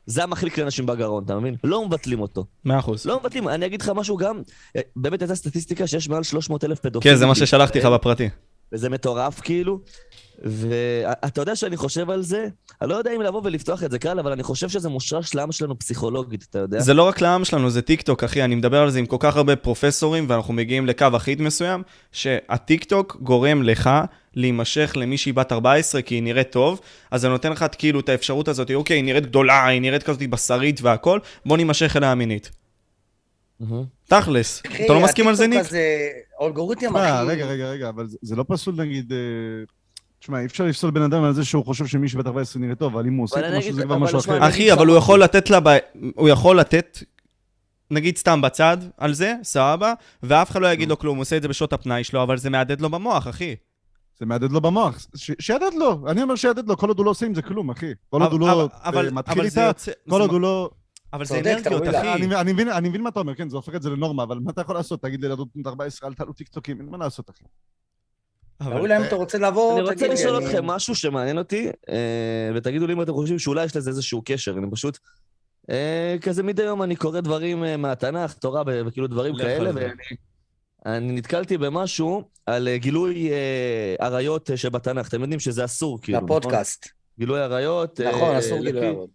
זה 0.06 0.22
המחליק 0.22 0.58
לאנשים 0.58 0.86
בגרון, 0.86 1.24
אתה 1.24 1.38
מבין? 1.38 1.56
לא 1.64 1.86
מבטלים 1.86 2.20
אותו. 2.20 2.44
מאה 2.64 2.78
אחוז. 2.78 3.06
לא 3.06 3.20
מבטלים. 3.20 3.48
אני 3.48 3.66
אגיד 3.66 3.82
לך 3.82 3.92
משהו 3.94 4.16
גם, 4.16 4.42
אה, 4.76 4.80
באמת 4.96 5.22
הייתה 5.22 5.34
סטטיסטיקה 5.34 5.86
שיש 5.86 6.08
מעל 6.08 6.22
300 6.22 6.64
אלף 6.64 6.80
פדופילים. 6.80 7.14
כן, 7.14 7.18
זה 7.18 7.26
מה 7.26 7.34
ששלחתי 7.34 7.78
לך. 7.78 7.86
בפרטי. 7.86 8.28
וזה 8.72 8.88
מטורף 8.88 9.40
כאילו. 9.40 9.80
ואתה 10.42 11.40
יודע 11.40 11.56
שאני 11.56 11.76
חושב 11.76 12.10
על 12.10 12.22
זה, 12.22 12.46
אני 12.82 12.90
לא 12.90 12.94
יודע 12.94 13.10
אם 13.16 13.22
לבוא 13.22 13.40
ולפתוח 13.44 13.82
את 13.84 13.90
זה 13.90 13.98
קל, 13.98 14.18
אבל 14.18 14.32
אני 14.32 14.42
חושב 14.42 14.68
שזה 14.68 14.88
מושרש 14.88 15.34
לעם 15.34 15.52
שלנו 15.52 15.78
פסיכולוגית, 15.78 16.46
אתה 16.50 16.58
יודע? 16.58 16.80
זה 16.80 16.94
לא 16.94 17.02
רק 17.02 17.20
לעם 17.20 17.44
שלנו, 17.44 17.70
זה 17.70 17.82
טיק 17.82 18.02
טוק, 18.02 18.24
אחי, 18.24 18.42
אני 18.44 18.54
מדבר 18.54 18.82
על 18.82 18.90
זה 18.90 18.98
עם 18.98 19.06
כל 19.06 19.16
כך 19.20 19.36
הרבה 19.36 19.56
פרופסורים, 19.56 20.26
ואנחנו 20.28 20.54
מגיעים 20.54 20.86
לקו 20.86 21.06
אחיד 21.16 21.42
מסוים, 21.42 21.82
שהטיק 22.12 22.84
טוק 22.84 23.16
גורם 23.20 23.62
לך 23.62 23.90
להימשך 24.34 24.92
למישהי 24.96 25.32
בת 25.32 25.52
14 25.52 26.02
כי 26.02 26.14
היא 26.14 26.22
נראית 26.22 26.50
טוב, 26.52 26.80
אז 27.10 27.20
זה 27.20 27.28
נותן 27.28 27.52
לך 27.52 27.66
כאילו 27.78 28.00
את 28.00 28.08
האפשרות 28.08 28.48
הזאת, 28.48 28.70
אוקיי, 28.70 28.96
היא 28.96 29.04
נראית 29.04 29.26
גדולה, 29.26 29.66
היא 29.66 29.80
נראית 29.80 30.02
כזאת 30.02 30.30
בשרית 30.30 30.80
והכל, 30.82 31.18
בוא 31.46 31.56
נימשך 31.56 31.96
אליה 31.96 32.14
מינית. 32.14 32.50
תכלס, 34.08 34.62
אחי, 34.66 34.84
אתה 34.84 34.92
לא 34.92 35.00
מסכים 35.00 35.28
על 35.28 35.34
זה, 35.34 35.46
ניק? 35.46 35.60
האלגוריתם 36.40 36.86
תשמע, 36.86 37.20
הכי... 37.20 37.30
רגע, 37.30 37.46
רגע, 37.46 37.70
רגע, 37.70 37.88
אבל 37.88 38.06
זה- 38.08 38.18
זה 38.22 38.36
לא 38.36 38.44
פסול 38.48 38.74
נגיד... 38.74 39.12
תשמע, 40.24 40.40
אי 40.40 40.46
אפשר 40.46 40.64
לפסול 40.64 40.90
בן 40.90 41.02
אדם 41.02 41.22
על 41.24 41.32
זה 41.32 41.44
שהוא 41.44 41.64
חושב 41.64 41.86
שמישהי 41.86 42.18
בת 42.18 42.26
14 42.26 42.62
נראית 42.62 42.78
טוב, 42.78 42.92
אבל 42.96 43.06
אם 43.06 43.14
הוא 43.14 43.24
עושה 43.24 43.40
את 43.48 43.54
משהו 43.58 43.72
זה 43.72 43.82
כבר 43.82 43.98
משהו 43.98 44.18
אחר. 44.18 44.48
אחי, 44.48 44.72
אבל 44.72 44.86
הוא 44.86 44.96
יכול 44.96 45.22
לתת 45.22 45.50
לה. 45.50 45.58
הוא 46.14 46.28
יכול 46.28 46.58
לתת, 46.60 46.98
נגיד 47.90 48.16
סתם 48.16 48.40
בצד, 48.42 48.76
על 48.96 49.14
זה, 49.14 49.34
סבבה, 49.42 49.92
ואף 50.22 50.50
אחד 50.50 50.60
לא 50.62 50.72
יגיד 50.72 50.88
לו 50.88 50.98
כלום, 50.98 51.16
הוא 51.16 51.22
עושה 51.22 51.36
את 51.36 51.42
זה 51.42 51.48
בשעות 51.48 51.72
הפנאי 51.72 52.04
שלו, 52.04 52.22
אבל 52.22 52.36
זה 52.38 52.50
מהדהד 52.50 52.80
לו 52.80 52.90
במוח, 52.90 53.28
אחי. 53.28 53.54
זה 54.18 54.26
מהדהד 54.26 54.52
לו 54.52 54.60
במוח, 54.60 55.06
ש- 55.16 55.30
שיהדהד 55.40 55.74
לו, 55.74 56.04
אני 56.08 56.22
אומר 56.22 56.34
שיהדהד 56.36 56.68
לו, 56.68 56.76
כל 56.76 56.88
עוד 56.88 56.98
הוא 56.98 57.04
לא 57.06 57.10
עושה 57.10 57.26
עם 57.26 57.34
זה 57.34 57.42
כלום, 57.42 57.70
אחי. 57.70 57.92
כל 58.10 58.22
עוד 58.22 58.32
הוא 58.32 58.40
לא 58.40 58.68
אבל- 58.84 59.06
אה, 59.06 59.12
מתחיל 59.12 59.42
איתה, 59.44 59.70
כל 60.10 60.20
עוד 60.20 60.30
הוא 60.30 60.40
לא... 60.40 60.70
אבל 61.12 61.24
זה 61.24 61.40
אנרגיות, 61.40 61.82
אחי. 61.88 62.12
אני 62.12 62.36
אני 62.36 62.52
מבין- 62.52 62.68
אני 62.68 62.88
מבין 62.88 63.00
מה 63.02 63.08
אתה 63.08 63.20
אומר, 63.20 63.34
כן, 63.34 63.48
זה 63.48 63.56
הופך 63.56 63.74
את 63.74 63.82
זה 63.82 63.90
לנורמה, 63.90 64.22
אבל 64.22 64.38
מה 64.38 64.50
אתה 64.50 64.60
יכול 64.60 64.74
לעשות? 64.74 65.02
תגיד 65.02 65.22
לילדות 65.22 65.48
בנות 65.54 65.66
14, 65.66 66.08
אל 66.08 66.14
תעלו 66.14 66.32
טיקטוקים, 66.32 66.80
אין 66.80 66.88
מה 66.88 66.96
לעשות, 66.98 67.30
אחי. 67.30 67.44
אבל- 68.60 68.74
תראו 68.74 68.86
להם, 68.86 69.02
אתה 69.02 69.14
רוצה 69.14 69.38
לבוא, 69.38 69.72
אני 69.72 69.88
רוצה 69.90 70.08
לשאול 70.08 70.44
אתכם 70.44 70.66
משהו 70.66 70.94
שמעניין 70.94 71.38
אותי, 71.38 71.70
אה, 71.88 72.50
ותגידו 72.54 72.86
לי 72.86 72.92
אם 72.92 73.02
אתם 73.02 73.12
חושבים 73.12 73.38
שאולי 73.38 73.64
יש 73.64 73.76
לזה 73.76 73.90
איזשהו 73.90 74.22
קשר, 74.24 74.54
אני 74.58 74.66
פשוט... 74.70 74.98
אה, 75.70 76.16
כזה 76.20 76.42
מדי 76.42 76.62
יום 76.62 76.82
אני 76.82 76.96
קורא 76.96 77.20
דברים 77.20 77.64
אה, 77.64 77.76
מהתנ"ך, 77.76 78.32
תורה 78.32 78.62
וכאילו 78.86 79.06
דברים 79.06 79.36
כאלה. 79.36 79.70
ואני 79.74 79.92
אני 80.86 81.12
נתקלתי 81.12 81.58
במשהו 81.58 82.22
על 82.46 82.68
גילוי 82.76 83.30
עריות 83.98 84.50
שבתנ"ך. 84.56 85.08
אתם 85.08 85.20
יודעים 85.20 85.40
שזה 85.40 85.64
אסור, 85.64 86.00
כאילו. 86.02 86.18
נכון? 86.18 86.36
לפודקאסט. 86.38 86.88
גילוי 87.18 87.40
עריות. 87.40 88.00
נכון, 88.00 88.36
אסור 88.36 88.58
גילוי 88.58 88.86
הערות. 88.86 89.10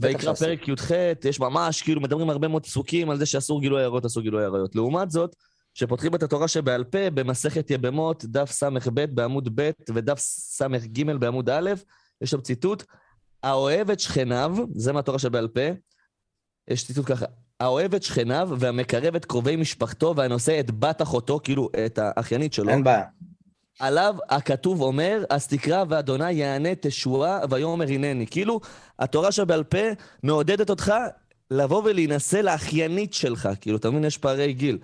ויקרא. 0.00 0.34
פרק 0.34 0.68
י"ח, 0.68 0.90
יש 1.24 1.40
ממש, 1.40 1.82
כאילו, 1.82 2.00
מדברים 2.00 2.30
הרבה 2.30 2.48
מאוד 2.48 2.66
פסוקים 2.66 3.10
על 3.10 3.18
זה 3.18 3.26
שאסור 3.26 3.60
גילוי 3.60 3.84
עריות, 3.84 4.04
אסור 4.04 4.22
גילוי 4.22 4.44
עריות. 4.44 4.76
לעומת 4.76 5.10
זאת, 5.10 5.36
כשפותחים 5.80 6.14
את 6.14 6.22
התורה 6.22 6.48
שבעל 6.48 6.84
פה, 6.84 7.10
במסכת 7.10 7.70
יבמות, 7.70 8.24
דף 8.24 8.50
ס"ב 8.50 9.04
בעמוד 9.04 9.48
ב' 9.54 9.70
ודף 9.94 10.18
ס"ג 10.18 11.02
בעמוד 11.18 11.50
א', 11.50 11.70
יש 12.20 12.30
שם 12.30 12.40
ציטוט, 12.40 12.84
האוהב 13.42 13.90
את 13.90 14.00
שכניו, 14.00 14.56
זה 14.74 14.92
מהתורה 14.92 15.18
שבעל 15.18 15.48
פה, 15.48 15.60
יש 16.68 16.86
ציטוט 16.86 17.06
ככה, 17.06 17.26
האוהב 17.60 17.94
את 17.94 18.02
שכניו 18.02 18.48
והמקרב 18.58 19.14
את 19.14 19.24
קרובי 19.24 19.56
משפחתו 19.56 20.14
והנושא 20.16 20.60
את 20.60 20.70
בת 20.70 21.02
אחותו, 21.02 21.40
כאילו, 21.44 21.68
את 21.86 21.98
האחיינית 21.98 22.52
שלו, 22.52 22.68
אין 22.68 22.84
בעיה. 22.84 23.04
עליו 23.78 24.16
הכתוב 24.28 24.80
אומר, 24.80 25.24
אז 25.30 25.46
תקרא 25.46 25.84
ואדוני 25.88 26.32
יענה 26.32 26.74
תשועה 26.80 27.40
ויאמר 27.50 27.88
הנני. 27.88 28.26
כאילו, 28.26 28.60
התורה 28.98 29.32
שבעל 29.32 29.64
פה 29.64 29.86
מעודדת 30.22 30.70
אותך 30.70 30.92
לבוא 31.50 31.82
ולהינשא 31.84 32.36
לאחיינית 32.36 33.14
שלך. 33.14 33.48
כאילו, 33.60 33.76
אתה 33.76 33.90
מבין? 33.90 34.04
יש 34.04 34.18
פערי 34.18 34.52
גיל. 34.52 34.78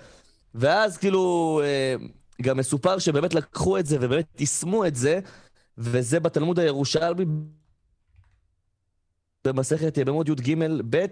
ואז 0.56 0.96
כאילו, 0.96 1.60
אה, 1.64 1.94
גם 2.42 2.56
מסופר 2.56 2.98
שבאמת 2.98 3.34
לקחו 3.34 3.78
את 3.78 3.86
זה 3.86 3.96
ובאמת 4.00 4.40
יישמו 4.40 4.86
את 4.86 4.94
זה, 4.94 5.20
וזה 5.78 6.20
בתלמוד 6.20 6.58
הירושלמי 6.58 7.24
במסכת 9.44 9.98
יבמות 9.98 10.28
י"ג 10.28 10.54
ב', 10.90 11.04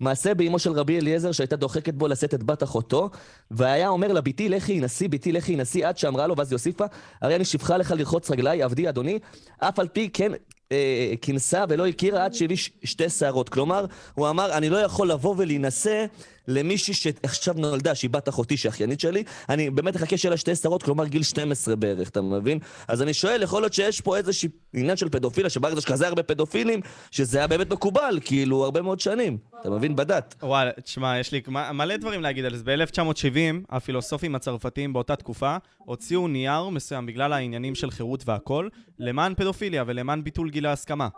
מעשה 0.00 0.34
באמו 0.34 0.58
של 0.58 0.72
רבי 0.72 0.98
אליעזר 0.98 1.32
שהייתה 1.32 1.56
דוחקת 1.56 1.94
בו 1.94 2.08
לשאת 2.08 2.34
את 2.34 2.42
בת 2.42 2.62
אחותו, 2.62 3.10
והיה 3.50 3.88
אומר 3.88 4.12
לה, 4.12 4.20
בתי 4.20 4.48
לכי 4.48 4.80
נשיא, 4.80 5.08
בתי 5.08 5.32
לכי 5.32 5.56
נשיא, 5.56 5.86
עד 5.88 5.98
שאמרה 5.98 6.26
לו, 6.26 6.36
ואז 6.36 6.52
היא 6.52 6.56
הוסיפה, 6.56 6.84
הרי 7.22 7.36
אני 7.36 7.44
שפחה 7.44 7.76
לך 7.76 7.90
לרחוץ 7.90 8.30
רגליי, 8.30 8.62
עבדי 8.62 8.88
אדוני, 8.88 9.18
אף 9.58 9.78
על 9.78 9.88
פי 9.88 10.10
כן 10.12 10.32
אה, 10.72 11.12
כינסה 11.22 11.64
ולא 11.68 11.86
הכירה 11.86 12.24
עד 12.24 12.34
שהביא 12.34 12.56
שתי 12.84 13.08
שערות. 13.08 13.48
כלומר, 13.48 13.86
הוא 14.14 14.28
אמר, 14.28 14.52
אני 14.52 14.70
לא 14.70 14.76
יכול 14.76 15.10
לבוא 15.10 15.34
ולהינשא 15.38 16.06
למישהי 16.48 16.94
שעכשיו 16.94 17.54
נולדה, 17.58 17.94
שהיא 17.94 18.10
בת 18.10 18.28
אחותי, 18.28 18.56
שהיא 18.56 18.70
אחיינית 18.70 19.00
שלי, 19.00 19.24
אני 19.48 19.70
באמת 19.70 19.96
אחכה 19.96 20.16
שיהיה 20.16 20.30
לה 20.30 20.36
שתי 20.36 20.56
שערות, 20.56 20.82
כלומר 20.82 21.06
גיל 21.06 21.22
12 21.22 21.76
בערך, 21.76 22.08
אתה 22.08 22.22
מבין? 22.22 22.58
אז 22.88 23.02
אני 23.02 23.14
שואל, 23.14 23.42
יכול 23.42 23.62
להיות 23.62 23.72
שיש 23.72 24.00
פה 24.00 24.16
איזשהו 24.16 24.48
עניין 24.74 24.96
של 24.96 25.08
פדופיליה, 25.08 25.50
שבארץ 25.50 25.78
יש 25.78 25.84
כזה 25.84 26.08
הרבה 26.08 26.22
פדופילים, 26.22 26.80
שזה 27.10 27.38
היה 27.38 27.46
באמת 27.46 27.72
מקובל, 27.72 28.18
כאילו, 28.24 28.64
הרבה 28.64 28.82
מאוד 28.82 29.00
שנים. 29.00 29.38
אתה 29.60 29.70
מבין? 29.70 29.96
בדת. 29.96 30.34
וואלה, 30.42 30.70
תשמע, 30.84 31.18
יש 31.18 31.32
לי 31.32 31.42
מלא 31.48 31.96
דברים 31.96 32.22
להגיד 32.22 32.44
על 32.44 32.56
זה. 32.56 32.64
ב-1970, 32.64 33.36
הפילוסופים 33.70 34.34
הצרפתיים 34.34 34.92
באותה 34.92 35.16
תקופה 35.16 35.56
הוציאו 35.78 36.28
נייר 36.28 36.68
מסוים 36.68 37.06
בגלל 37.06 37.32
העניינים 37.32 37.74
של 37.74 37.90
חירות 37.90 38.22
והכל, 38.26 38.68
למען 38.98 39.34
פדופיליה 39.34 39.84
ולמען 39.86 40.24
ביטול 40.24 40.50
גיל 40.50 40.66
ההסכמה. 40.66 41.08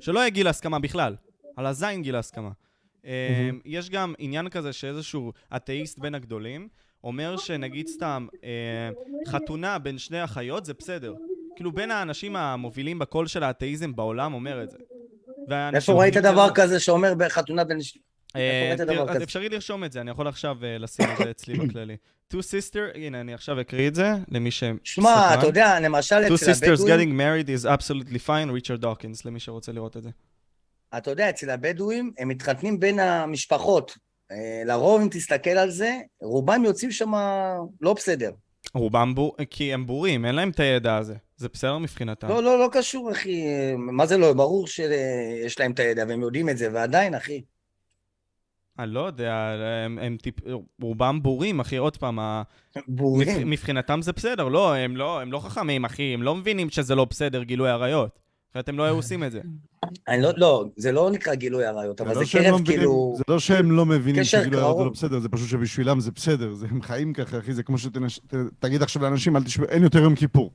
שלא 0.00 0.18
יהיה 0.20 0.30
גיל 0.30 0.46
ההסכמה 0.46 0.78
בכלל, 0.78 1.14
על 1.56 1.66
הזין 1.66 2.02
גיל 2.02 2.16
ההסכמה. 2.16 2.50
אה, 3.06 3.50
יש 3.64 3.90
גם 3.90 4.14
עניין 4.18 4.48
כזה 4.48 4.72
שאיזשהו 4.72 5.32
אתאיסט 5.56 5.98
בין 5.98 6.14
הגדולים 6.14 6.68
אומר 7.04 7.36
שנגיד 7.36 7.86
סתם, 7.86 8.26
אה, 8.44 8.90
חתונה 9.28 9.78
בין 9.78 9.98
שני 9.98 10.24
אחיות 10.24 10.64
זה 10.64 10.74
בסדר. 10.74 11.14
כאילו 11.56 11.72
בין 11.72 11.90
האנשים 11.90 12.36
המובילים 12.36 12.98
בקול 12.98 13.26
של 13.26 13.42
האתאיזם 13.42 13.96
בעולם 13.96 14.34
אומר 14.34 14.62
את 14.62 14.70
זה. 14.70 14.78
והאנשים 15.48 15.94
איפה 15.94 16.02
ראית 16.02 16.16
דבר 16.16 16.48
כזה 16.54 16.80
שאומר 16.80 17.14
בחתונה 17.14 17.64
בין... 17.64 17.82
ש- 17.82 17.98
אה, 18.36 18.74
כזה? 19.08 19.24
אפשרי 19.24 19.48
לרשום 19.48 19.84
את 19.84 19.92
זה, 19.92 20.00
אני 20.00 20.10
יכול 20.10 20.28
עכשיו 20.28 20.56
אה, 20.64 20.78
לשים 20.78 21.06
את 21.12 21.18
זה 21.24 21.30
אצלי 21.30 21.58
בכללי. 21.66 21.96
Two 22.34 22.36
sister, 22.36 22.96
הנה, 22.96 23.20
אני 23.20 23.34
עכשיו 23.34 23.60
אקריא 23.60 23.88
את 23.88 23.94
זה, 23.94 24.12
למי 24.28 24.50
שסקרן. 24.50 24.76
שמע, 24.84 25.34
אתה 25.34 25.46
יודע, 25.46 25.80
למשל 25.80 26.16
Two 26.16 26.34
אצל 26.34 26.52
sisters 26.52 26.72
הבדואים, 26.72 27.20
getting 27.20 27.22
married 27.22 27.48
is 27.48 27.66
absolutely 27.66 28.26
fine, 28.28 28.52
ריצ'רד 28.52 28.80
דוקינס, 28.80 29.24
למי 29.24 29.40
שרוצה 29.40 29.72
לראות 29.72 29.96
את 29.96 30.02
זה. 30.02 30.10
אתה 30.98 31.10
יודע, 31.10 31.30
אצל 31.30 31.50
הבדואים, 31.50 32.12
הם 32.18 32.28
מתחתנים 32.28 32.80
בין 32.80 32.98
המשפחות. 32.98 33.98
אה, 34.32 34.62
לרוב, 34.64 35.00
אם 35.00 35.08
תסתכל 35.10 35.50
על 35.50 35.70
זה, 35.70 35.98
רובם 36.22 36.64
יוצאים 36.64 36.90
שם 36.90 37.12
לא 37.80 37.92
בסדר. 37.92 38.30
רובם 38.74 39.14
בור... 39.14 39.36
כי 39.50 39.74
הם 39.74 39.86
בורים, 39.86 40.24
אין 40.24 40.34
להם 40.34 40.50
את 40.50 40.60
הידע 40.60 40.96
הזה. 40.96 41.14
זה 41.36 41.48
בסדר 41.52 41.78
מבחינתם. 41.78 42.28
לא, 42.28 42.42
לא, 42.42 42.58
לא 42.58 42.68
קשור, 42.72 43.12
אחי. 43.12 43.44
מה 43.76 44.06
זה 44.06 44.18
לא? 44.18 44.32
ברור 44.32 44.66
שיש 44.66 45.60
להם 45.60 45.72
את 45.72 45.78
הידע 45.78 46.04
והם 46.08 46.20
יודעים 46.20 46.48
את 46.48 46.58
זה, 46.58 46.68
ועדיין, 46.72 47.14
אחי. 47.14 47.42
אני 48.78 48.90
לא 48.90 49.00
יודע, 49.06 49.34
הם, 49.84 49.98
הם 49.98 50.16
טיפ... 50.16 50.34
רובם 50.82 51.22
בורים, 51.22 51.60
אחי, 51.60 51.76
עוד 51.76 51.96
פעם. 51.96 52.18
בורים. 52.88 53.28
מבח... 53.28 53.42
מבחינתם 53.46 54.02
זה 54.02 54.12
בסדר, 54.12 54.48
לא, 54.48 54.74
הם 54.74 54.96
לא, 54.96 55.20
הם 55.20 55.32
לא 55.32 55.38
חכמים, 55.38 55.84
אחי, 55.84 56.14
הם 56.14 56.22
לא 56.22 56.34
מבינים 56.34 56.70
שזה 56.70 56.94
לא 56.94 57.04
בסדר 57.04 57.42
גילוי 57.42 57.70
עריות. 57.70 58.25
אחרת 58.56 58.68
הם 58.68 58.78
לא 58.78 58.82
היו 58.82 58.94
עושים 58.96 59.24
את 59.24 59.32
זה. 59.32 59.40
אני 60.08 60.22
לא, 60.22 60.30
לא, 60.36 60.64
זה 60.76 60.92
לא 60.92 61.10
נקרא 61.10 61.34
גילוי 61.34 61.64
עריות, 61.64 62.00
אבל 62.00 62.12
לא 62.14 62.18
זה 62.18 62.26
שהם 62.26 62.42
לא 62.42 62.48
קרב 62.48 62.60
מבינים- 62.60 62.78
כאילו... 62.78 63.14
זה 63.16 63.24
לא 63.28 63.38
שהם 63.38 63.70
לא 63.72 63.86
מבינים 63.86 64.22
קשר 64.22 64.42
שגילו 64.42 64.58
הערות 64.58 64.78
זה. 64.78 64.84
לא 64.84 64.90
בסדר, 64.90 65.18
זה 65.20 65.28
פשוט 65.28 65.48
שבשבילם 65.48 66.00
זה 66.00 66.10
בסדר, 66.10 66.54
זה- 66.54 66.66
הם 66.70 66.82
חיים 66.82 67.12
ככה, 67.12 67.38
אחי, 67.38 67.52
זה 67.52 67.62
כמו 67.62 67.76
שתגיד 67.78 68.82
עכשיו 68.82 69.02
לאנשים, 69.02 69.36
אין 69.68 69.82
יותר 69.82 69.98
יום 70.02 70.14
כיפור. 70.14 70.50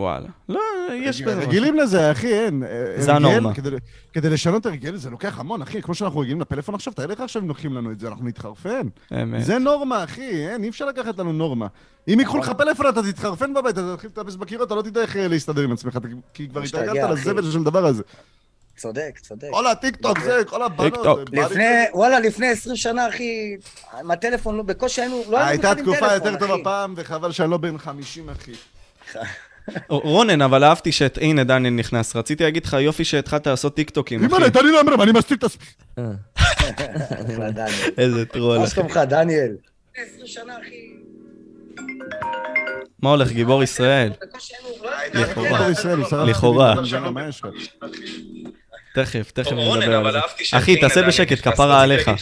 וואלה. 0.00 0.28
לא, 0.48 0.60
יש 0.94 1.22
בזה. 1.22 1.40
רגילים 1.40 1.76
לזה, 1.76 2.12
אחי, 2.12 2.34
אין. 2.34 2.62
זה 2.96 3.12
הרגל, 3.12 3.26
הנורמה. 3.26 3.54
כדי- 3.54 3.70
כדי 4.12 4.30
לשנות 4.30 4.66
הרגל 4.66 4.96
זה 4.96 5.10
לוקח 5.10 5.38
המון, 5.38 5.62
אחי. 5.62 5.82
כמו 5.82 5.94
שאנחנו 5.94 6.20
רגילים 6.20 6.40
לפלאפון 6.40 6.74
עכשיו, 6.74 6.92
תאר 6.92 7.06
לך 7.06 7.20
עכשיו 7.20 7.42
אם 7.42 7.48
לוקחים 7.48 7.74
לנו 7.76 7.92
את 7.92 8.00
זה, 8.00 8.08
אנחנו 8.08 8.24
נתחרפן. 8.24 8.86
אמת. 9.22 9.44
זה 9.44 9.58
נורמה, 9.58 10.04
אחי, 10.04 10.48
אין, 10.48 10.64
אי 10.64 10.68
אפשר 10.68 10.84
לקחת 10.86 11.18
לנו 11.18 11.32
נורמה. 11.32 11.66
אם 12.08 12.18
ייקחו 12.20 12.38
לך 12.38 12.52
פלאפון, 12.58 12.86
אתה 12.88 13.02
תתחרפן 13.02 13.54
בבית, 13.54 13.78
אתה 13.78 13.94
תתחיל 13.96 14.10
לטפס 14.16 14.34
בקירות, 14.36 14.66
אתה 14.66 14.74
לא 14.74 14.82
תדע 14.82 15.00
איך 15.00 15.16
אה, 15.16 15.28
להסתדר 15.28 15.62
עם 15.62 15.72
עצמך, 15.72 15.98
כי 16.34 16.48
כבר 16.48 16.60
התרגלת 16.62 17.04
אחי. 17.04 17.12
לזבל 17.12 17.50
של 17.50 17.58
הדבר 17.58 17.86
הזה. 17.86 18.02
צודק, 18.76 19.18
צודק. 19.22 19.48
כל 19.50 19.66
הטיקטוק 19.66 20.18
זה, 20.20 20.42
כל 20.46 20.62
הבנות. 20.62 20.92
טיקטוק. 20.94 21.18
זה 21.18 21.24
בא 21.24 21.42
לי- 21.42 21.46
לפני, 21.46 21.64
וואלה, 21.94 22.20
לפני 22.20 22.46
20 22.46 22.76
שנה, 22.76 23.08
אחי, 23.08 23.56
עם 24.00 24.10
הטלפון, 24.10 24.56
לא- 24.56 24.62
בקושי 24.62 25.00
היינו, 25.00 25.22
לא 25.30 25.36
היינו 25.36 25.50
הייתה 25.50 25.74
בכלל 25.74 25.78
עם 25.78 25.94
תקופה 25.94 26.08
טלפון, 26.10 26.32
יותר 26.32 26.38
טובה 26.38 26.54
אחי. 26.54 26.64
פעם, 26.64 26.94
וחבל 26.96 27.32
שאני 27.32 27.50
לא 27.50 27.56
בן 27.56 27.78
50, 27.78 28.28
אחי. 28.30 28.52
רונן, 29.88 30.42
אבל 30.42 30.64
אהבתי 30.64 30.92
שאת... 30.92 31.18
הנה, 31.20 31.44
דניאל 31.44 31.74
נכנס. 31.74 32.16
רציתי 32.16 32.44
להגיד 32.44 32.64
לך, 32.64 32.76
יופי 32.80 33.04
שהתחלת 33.04 33.46
לעשות 33.46 33.76
טיקטוקים, 33.76 34.24
אחי. 34.24 34.34
אימא'לה, 34.34 34.50
תן 34.50 34.66
לי 34.66 34.72
להמרם, 34.72 35.00
אני 35.02 35.12
מסתיר 35.12 35.36
את 35.36 35.44
עצמי. 35.44 35.64
אה. 35.98 36.04
דניאל. 37.50 37.90
איזה 37.98 38.26
טרול, 38.26 38.58
מה. 38.58 38.66
שלומך, 38.66 38.96
דניאל? 38.96 39.52
לפני 39.92 40.04
20 40.14 40.26
שנה, 40.26 40.54
אחי. 40.62 40.90
מה 43.02 43.10
הולך, 43.10 43.32
גיבור 43.32 43.62
ישראל? 43.62 44.12
לא 45.14 45.20
לכאורה. 45.20 45.68
לכאורה. 46.26 46.74
מה? 48.96 49.04
תכף, 49.04 49.30
תכף 49.30 49.52
נדבר 49.52 50.06
על 50.06 50.12
זה. 50.12 50.18
אחי, 50.52 50.80
תעשה 50.80 51.02
בשקט, 51.06 51.48
כפרה 51.48 51.82
עליך. 51.82 52.08
מה 52.08 52.14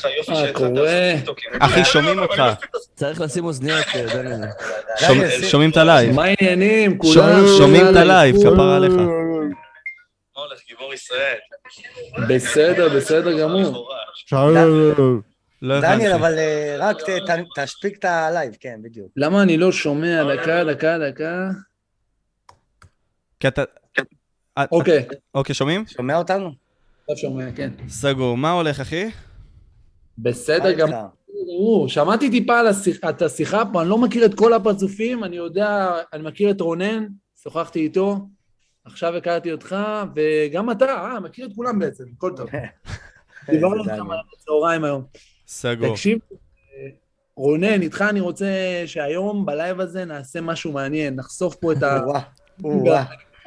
קורה? 0.52 1.14
אחי, 1.60 1.84
שומעים 1.84 2.18
אותך. 2.18 2.42
צריך 2.94 3.20
לשים 3.20 3.44
אוזניות, 3.44 3.84
אה, 3.94 4.06
דניאל. 4.14 4.40
שומע- 4.98 5.14
דניאל, 5.24 5.42
שומעים 5.48 5.70
את 5.70 5.76
הלייב. 5.76 6.14
מה 6.14 6.24
העניינים? 6.24 6.98
כולם? 6.98 7.46
שומעים 7.58 7.88
את 7.90 7.96
הלייב. 7.96 8.36
כפרה 8.36 8.76
עליך. 8.76 8.92
בסדר, 12.28 12.88
בסדר 12.96 13.40
גמור. 13.40 13.88
לא 15.62 15.80
דניאל. 15.80 16.12
אבל 16.12 16.38
אה, 16.38 16.76
רק 16.78 16.96
ת- 17.02 17.10
ת- 17.30 17.58
תשפיק 17.64 17.98
את 17.98 18.04
הלייב, 18.04 18.52
כן, 18.60 18.76
בדיוק. 18.82 19.08
למה 19.16 19.42
אני 19.42 19.56
לא 19.56 19.72
שומע? 19.72 20.34
דקה, 20.34 20.64
דקה, 20.64 20.96
דקה. 20.98 21.48
כי 23.40 23.48
אתה... 23.48 23.62
אוקיי, 24.70 25.04
אוקיי, 25.34 25.54
שומעים? 25.54 25.86
שומע 25.86 26.16
אותנו? 26.16 26.50
עכשיו 27.02 27.16
שומע, 27.16 27.52
כן. 27.56 27.70
סגור. 27.88 28.36
מה 28.36 28.50
הולך, 28.50 28.80
אחי? 28.80 29.10
בסדר 30.18 30.72
גמור. 30.72 31.88
שמעתי 31.88 32.30
טיפה 32.30 32.58
על 32.58 32.66
את 33.08 33.22
השיחה 33.22 33.62
פה, 33.72 33.80
אני 33.80 33.88
לא 33.88 33.98
מכיר 33.98 34.24
את 34.24 34.34
כל 34.34 34.52
הפרצופים, 34.52 35.24
אני 35.24 35.36
יודע, 35.36 35.92
אני 36.12 36.22
מכיר 36.22 36.50
את 36.50 36.60
רונן, 36.60 37.06
שוחחתי 37.42 37.80
איתו, 37.80 38.18
עכשיו 38.84 39.16
הכרתי 39.16 39.52
אותך, 39.52 39.76
וגם 40.14 40.70
אתה, 40.70 40.84
אה, 40.84 41.20
מכיר 41.20 41.46
את 41.46 41.50
כולם 41.56 41.78
בעצם, 41.78 42.04
הכל 42.16 42.32
טוב. 42.36 42.50
דיברנו 43.50 43.80
איזה 43.80 43.92
איתך 43.92 44.02
דניאל. 44.02 44.20
בצהריים 44.32 44.84
היום. 44.84 45.02
סגור. 45.46 45.88
תקשיב, 45.90 46.18
רונן, 47.36 47.82
איתך 47.82 48.04
אני 48.10 48.20
רוצה 48.20 48.82
שהיום 48.86 49.46
בלייב 49.46 49.80
הזה 49.80 50.04
נעשה 50.04 50.40
משהו 50.40 50.72
מעניין, 50.72 51.14
נחשוף 51.14 51.54
פה 51.54 51.72
את 51.72 51.82
ה... 51.82 52.00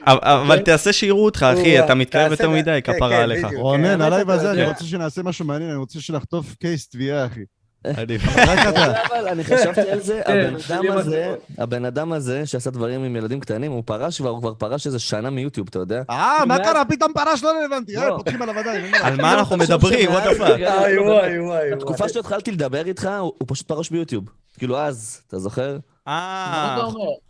אבל- 0.08 0.18
אבל 0.24 0.60
תעשה 0.60 0.94
שיראו 0.94 1.26
אותך, 1.26 1.46
אחי, 1.54 1.80
אתה 1.80 1.96
מתקרב 1.96 2.32
יותר 2.32 2.50
מדי, 2.50 2.80
כן, 2.84 2.94
כפרה 2.94 3.10
כן, 3.10 3.16
עליך. 3.24 3.46
בדיוק. 3.46 3.62
רונן, 3.62 4.02
אתה 4.08 4.34
הזה, 4.34 4.52
אני. 4.52 4.66
רוצה 4.66 4.84
שנעשה 4.84 5.24
משהו 5.24 5.46
מעניין, 5.46 5.70
אני 5.70 5.80
רוצה 5.80 6.02
שנחטוף 6.02 6.56
קייס 6.56 6.90
תביעה, 6.90 7.26
אחי. 7.26 7.40
אני- 7.86 8.18
רק 8.38 8.60
אתה. 8.70 8.94
אבל 9.08 9.28
אני 9.28 9.44
חשבתי 9.44 9.90
על 9.92 10.00
זה, 10.00 10.22
כן, 10.28 10.54
הבן 10.56 10.76
אדם 10.78 10.98
הזה. 10.98 11.36
הבן 11.58 11.86
אדם 11.86 12.14
הזה 12.14 12.46
שעשה 12.46 12.70
דברים 12.72 13.04
עם 13.04 13.16
ילדים 13.16 13.40
קטנים, 13.40 13.72
הוא 13.72 13.84
פרש 13.86 14.18
כבר, 14.22 14.30
הוא 14.30 14.40
כבר 14.40 14.54
פרש 14.54 14.88
איזה 14.88 15.00
שנה 15.00 15.30
מיוטיוב, 15.30 15.68
אתה 15.70 15.80
יודע? 15.80 16.02
אה, 16.10 16.46
מה 16.48 16.58
קרה? 16.60 16.86
פתאום 16.86 17.14
פרש 17.14 17.44
לא 17.44 17.50
רלוונטי. 17.60 17.96
לא. 17.96 18.02
אה, 18.02 18.18
פותחים 18.18 18.42
עליו 18.42 18.60
עדיין. 18.60 18.94
על 19.02 19.16
מה 19.22 19.34
אנחנו 19.34 19.58
מדברים? 19.58 20.10
שמאז- 20.12 20.24
what 20.28 20.38
the 20.38 20.42
fuck? 20.42 20.44
רגע, 20.44 20.74
וואי, 20.80 20.96
לא, 20.96 21.02
וואי, 21.02 21.22
באמת. 21.30 21.46
וואי. 21.48 21.72
בתקופה 21.76 22.10
שהתחלתי 22.10 22.52
לדבר 22.52 22.86
איתך, 22.86 23.10
הוא 23.20 23.34
פשוט 23.48 23.68
פרש 23.68 23.90
ביוטיוב. 23.90 24.24
כאילו 24.58 24.78
אז, 24.80 25.22
אתה 25.28 25.40
זוכר? 25.40 25.78
אה? 26.08 26.82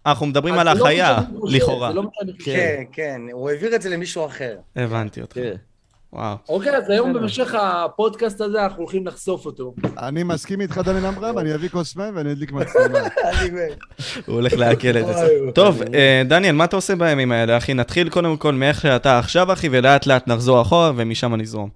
אנחנו 0.06 0.26
מדברים 0.26 0.54
על 0.54 0.74
לא 0.78 0.82
החיה, 0.84 1.18
לכאורה. 1.44 1.92
לא. 1.92 2.04
כן, 2.46 2.84
כן, 2.92 3.22
הוא 3.32 3.50
העביר 3.50 3.76
את 3.76 3.82
זה 3.82 3.90
למישהו 3.90 4.26
אחר. 4.26 4.56
הבנתי 4.76 5.22
אותך. 5.22 5.38
וואו. 6.14 6.38
אוקיי, 6.50 6.78
אז 6.78 6.90
היום 6.90 7.14
במשך 7.14 7.56
הפודקאסט 7.56 8.42
הזה 8.42 8.64
אנחנו 8.64 8.84
הולכים 8.84 9.08
לחשוף 9.08 9.46
אותו. 9.46 9.74
אני 9.98 10.24
מסכים 10.24 10.62
איתך, 10.62 10.78
דניאל 10.78 11.06
אמרם, 11.06 11.38
אני 11.38 11.56
אביא 11.56 11.70
כוס 11.70 11.96
מים 11.96 12.16
ואני 12.16 12.32
אדליק 12.32 12.52
מצלמה. 12.52 13.00
הוא 14.28 14.36
הולך 14.36 14.54
לעכל 14.54 14.98
את 14.98 15.06
זה. 15.06 15.28
טוב. 15.56 15.82
אה, 15.94 16.22
דניאל, 16.26 16.56
מה 16.56 16.64
אתה 16.64 16.76
עושה 16.76 16.96
בימים 16.96 17.32
האלה, 17.32 17.58
אחי? 17.58 17.74
נתחיל 17.74 18.10
קודם 18.10 18.38
כל 18.38 18.54
מאיך 18.54 18.82
שאתה 18.82 19.20
עכשיו, 19.20 19.54
אחי, 19.54 19.70
ולאט 19.72 20.06
לאט 20.06 20.28
נחזור 20.28 20.62
אחורה, 20.62 20.92
ומשם 20.96 21.36
נזרום. 21.36 21.70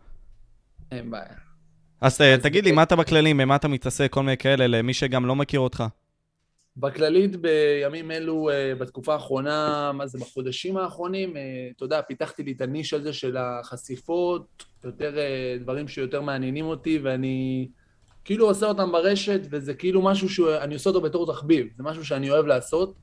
אין 0.91 1.11
בעיה. 1.11 1.23
אז 2.01 2.21
אה, 2.21 2.37
תגיד 2.37 2.65
לי, 2.65 2.71
מה 2.71 2.83
אתה 2.83 2.95
בכללים, 2.95 3.37
במה 3.37 3.55
אתה 3.55 3.67
מתעסק, 3.67 4.11
כל 4.11 4.23
מיני 4.23 4.37
כאלה, 4.37 4.67
למי 4.67 4.93
שגם 4.93 5.25
לא 5.25 5.35
מכיר 5.35 5.59
אותך. 5.59 5.83
בכללית, 6.77 7.35
בימים 7.35 8.11
אלו, 8.11 8.49
אה, 8.49 8.75
בתקופה 8.75 9.13
האחרונה, 9.13 9.91
מה 9.93 10.07
זה, 10.07 10.17
בחודשים 10.17 10.77
האחרונים, 10.77 11.37
אה, 11.37 11.41
אתה 11.75 11.85
יודע, 11.85 12.01
פיתחתי 12.01 12.43
לי 12.43 12.51
את 12.51 12.61
הניש 12.61 12.93
הזה 12.93 13.13
של 13.13 13.37
החשיפות, 13.37 14.63
יותר 14.83 15.17
אה, 15.17 15.57
דברים 15.59 15.87
שיותר 15.87 16.21
מעניינים 16.21 16.65
אותי, 16.65 16.99
ואני 17.03 17.67
כאילו 18.25 18.47
עושה 18.47 18.65
אותם 18.65 18.91
ברשת, 18.91 19.39
וזה 19.49 19.73
כאילו 19.73 20.01
משהו 20.01 20.29
שאני 20.29 20.73
עושה 20.73 20.89
אותו 20.89 21.01
בתור 21.01 21.33
תחביב, 21.33 21.67
זה 21.77 21.83
משהו 21.83 22.05
שאני 22.05 22.29
אוהב 22.29 22.45
לעשות. 22.45 22.93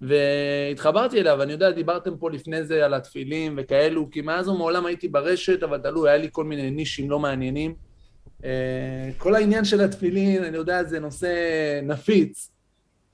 והתחברתי 0.00 1.20
אליו, 1.20 1.42
אני 1.42 1.52
יודע, 1.52 1.70
דיברתם 1.70 2.16
פה 2.16 2.30
לפני 2.30 2.64
זה 2.64 2.84
על 2.84 2.94
התפילים 2.94 3.54
וכאלו, 3.58 4.10
כי 4.10 4.20
מאז 4.20 4.48
ומעולם 4.48 4.86
הייתי 4.86 5.08
ברשת, 5.08 5.62
אבל 5.62 5.78
תלוי, 5.78 6.10
היה 6.10 6.18
לי 6.18 6.28
כל 6.32 6.44
מיני 6.44 6.70
נישים 6.70 7.10
לא 7.10 7.18
מעניינים. 7.18 7.74
כל 9.18 9.34
העניין 9.34 9.64
של 9.64 9.80
התפילין, 9.80 10.44
אני 10.44 10.56
יודע, 10.56 10.84
זה 10.84 11.00
נושא 11.00 11.30
נפיץ, 11.82 12.50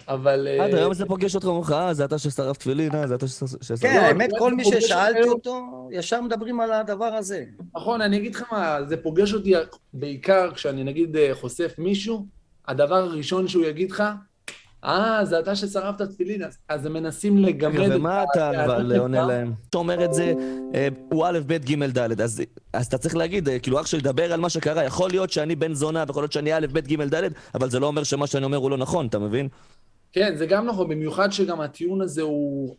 אבל... 0.09 0.49
אה, 0.51 0.65
עד 0.65 0.75
היום 0.75 0.95
זה 0.95 1.07
פוגש 1.07 1.35
אותך, 1.35 1.47
אומרים 1.47 1.63
לך, 1.63 1.73
אה, 1.73 1.95
זה 1.95 2.05
אתה 2.05 2.19
ששרף 2.19 2.57
תפילין, 2.57 2.95
אה, 2.95 3.07
זה 3.07 3.15
אתה 3.15 3.29
ששרף... 3.29 3.81
כן, 3.81 3.97
לא, 3.97 4.01
האמת, 4.01 4.31
כל 4.39 4.55
מי 4.55 4.65
ששאלתי 4.65 5.29
אותו, 5.29 5.89
ישר 5.93 6.21
מדברים 6.21 6.61
על 6.61 6.73
הדבר 6.73 7.05
הזה. 7.05 7.45
נכון, 7.77 8.01
אני 8.01 8.17
אגיד 8.17 8.35
לך 8.35 8.45
מה, 8.53 8.79
זה 8.89 8.97
פוגש 8.97 9.35
אותי 9.35 9.55
בעיקר 9.93 10.51
כשאני 10.55 10.85
נגיד 10.85 11.17
אה, 11.17 11.31
חושף 11.35 11.75
מישהו, 11.79 12.27
הדבר 12.69 12.95
הראשון 12.95 13.49
שהוא 13.49 13.65
יגיד 13.65 13.91
לך, 13.91 14.03
אה, 14.85 15.25
זה 15.25 15.39
אתה 15.39 15.57
ששרפת 15.57 16.03
תפילין, 16.03 16.43
אז, 16.45 16.59
אז 16.69 16.87
הם 16.87 16.93
מנסים 16.93 17.39
לגמד 17.39 17.81
את 17.81 17.97
ומה 17.97 18.25
אתה 18.33 18.65
אבל. 18.65 18.97
עונה 18.99 19.27
להם? 19.27 19.53
אתה 19.71 19.79
אומר 19.79 20.05
את 20.05 20.15
זה, 20.15 20.35
אה, 20.75 20.89
הוא 21.13 21.27
א', 21.27 21.39
ב', 21.47 21.53
ג', 21.53 21.99
ד', 21.99 22.21
אז 22.73 22.87
אתה 22.87 22.99
צריך 22.99 23.17
להגיד, 23.17 23.49
כאילו 23.63 23.81
אח 23.81 23.87
שלי, 23.87 24.01
דבר 24.01 24.33
על 24.33 24.41
מה 24.41 24.49
שקרה, 24.49 24.85
יכול 24.85 25.11
להיות 25.11 25.31
שאני 25.31 25.57
בן 25.57 25.75
זונה, 25.75 26.05
ויכול 26.07 26.23
להיות 26.23 26.33
שאני 26.33 26.55
א', 26.55 26.67
ב', 26.73 26.79
ג', 26.79 27.15
ד', 27.15 27.29
אבל 27.55 27.71
זה 27.71 27.81
לא 27.81 27.87
אומר 27.87 28.03
שמה 28.05 28.27
שאני 28.27 28.45
אומר 28.45 28.57
הוא 28.57 28.71
לא 28.71 28.77
נכון, 28.77 29.07
אתה 29.07 29.19
מבין? 29.19 29.49
כן, 30.13 30.37
זה 30.37 30.47
גם 30.47 30.67
נכון, 30.67 30.89
במיוחד 30.89 31.33
שגם 31.33 31.61
הטיעון 31.61 32.01
הזה 32.01 32.23
הוא... 32.23 32.77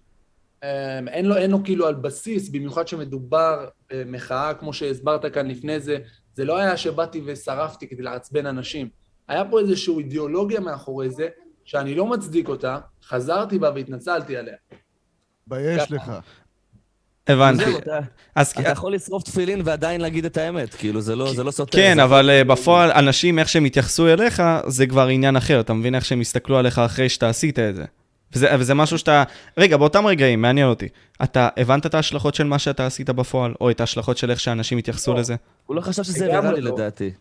אה, 0.63 0.99
אין 1.07 1.25
לו, 1.25 1.35
אין 1.35 1.51
לו 1.51 1.63
כאילו 1.63 1.87
על 1.87 1.95
בסיס, 1.95 2.49
במיוחד 2.49 2.87
שמדובר 2.87 3.67
במחאה, 3.91 4.53
כמו 4.53 4.73
שהסברת 4.73 5.33
כאן 5.33 5.47
לפני 5.47 5.79
זה, 5.79 5.97
זה 6.33 6.45
לא 6.45 6.57
היה 6.57 6.77
שבאתי 6.77 7.21
ושרפתי 7.25 7.87
כדי 7.87 8.03
לעצבן 8.03 8.45
אנשים. 8.45 8.89
היה 9.27 9.45
פה 9.45 9.59
איזושהי 9.59 9.97
אידיאולוגיה 9.97 10.59
מאחורי 10.59 11.09
זה, 11.09 11.27
שאני 11.65 11.95
לא 11.95 12.05
מצדיק 12.05 12.49
אותה, 12.49 12.79
חזרתי 13.03 13.59
בה 13.59 13.71
והתנצלתי 13.75 14.37
עליה. 14.37 14.55
תתבייש 15.43 15.91
לך. 15.91 16.11
הבנתי. 17.27 17.65
זהו, 17.65 17.77
אתה- 17.77 17.99
אז 18.35 18.51
אתה 18.59 18.69
יכול 18.69 18.93
לשרוף 18.93 19.23
תפילין 19.23 19.61
ועדיין 19.65 20.01
להגיד 20.01 20.25
את 20.25 20.37
האמת, 20.37 20.73
כאילו 20.73 21.01
זה 21.01 21.15
לא 21.15 21.33
זה 21.33 21.43
לא 21.43 21.51
סותר. 21.51 21.77
כן, 21.77 21.93
זה- 21.95 22.03
אבל 22.03 22.29
אה, 22.29 22.43
בפועל, 22.43 22.91
אנשים, 22.91 23.39
איך 23.39 23.49
שהם 23.49 23.65
יתייחסו 23.65 24.07
אליך, 24.07 24.43
זה 24.67 24.87
כבר 24.87 25.07
עניין 25.07 25.35
אחר. 25.35 25.59
אתה 25.59 25.73
מבין 25.73 25.95
איך 25.95 26.05
שהם 26.05 26.21
יסתכלו 26.21 26.57
עליך 26.57 26.79
אחרי 26.79 27.09
שאתה 27.09 27.29
עשית 27.29 27.59
את 27.59 27.75
זה. 27.75 27.85
וזה, 28.33 28.47
וזה 28.59 28.73
משהו 28.73 28.97
שאתה... 28.97 29.23
רגע, 29.57 29.77
באותם 29.77 30.05
רגעים, 30.07 30.41
מעניין 30.41 30.67
אותי. 30.67 30.87
אתה 31.23 31.49
הבנת 31.57 31.85
את 31.85 31.93
ההשלכות 31.93 32.35
של 32.35 32.43
מה 32.43 32.59
שאתה 32.59 32.85
עשית 32.85 33.09
בפועל, 33.09 33.53
או 33.61 33.71
את 33.71 33.79
ההשלכות 33.79 34.17
של 34.17 34.31
איך 34.31 34.39
שאנשים 34.39 34.77
יתייחסו 34.79 35.13
לא. 35.13 35.19
לזה? 35.19 35.35
הוא 35.65 35.75
לא 35.75 35.81
חשב 35.81 36.03
שזה 36.03 36.25
ויראלי 36.25 36.61
לא. 36.61 36.71
לדעתי. 36.73 37.11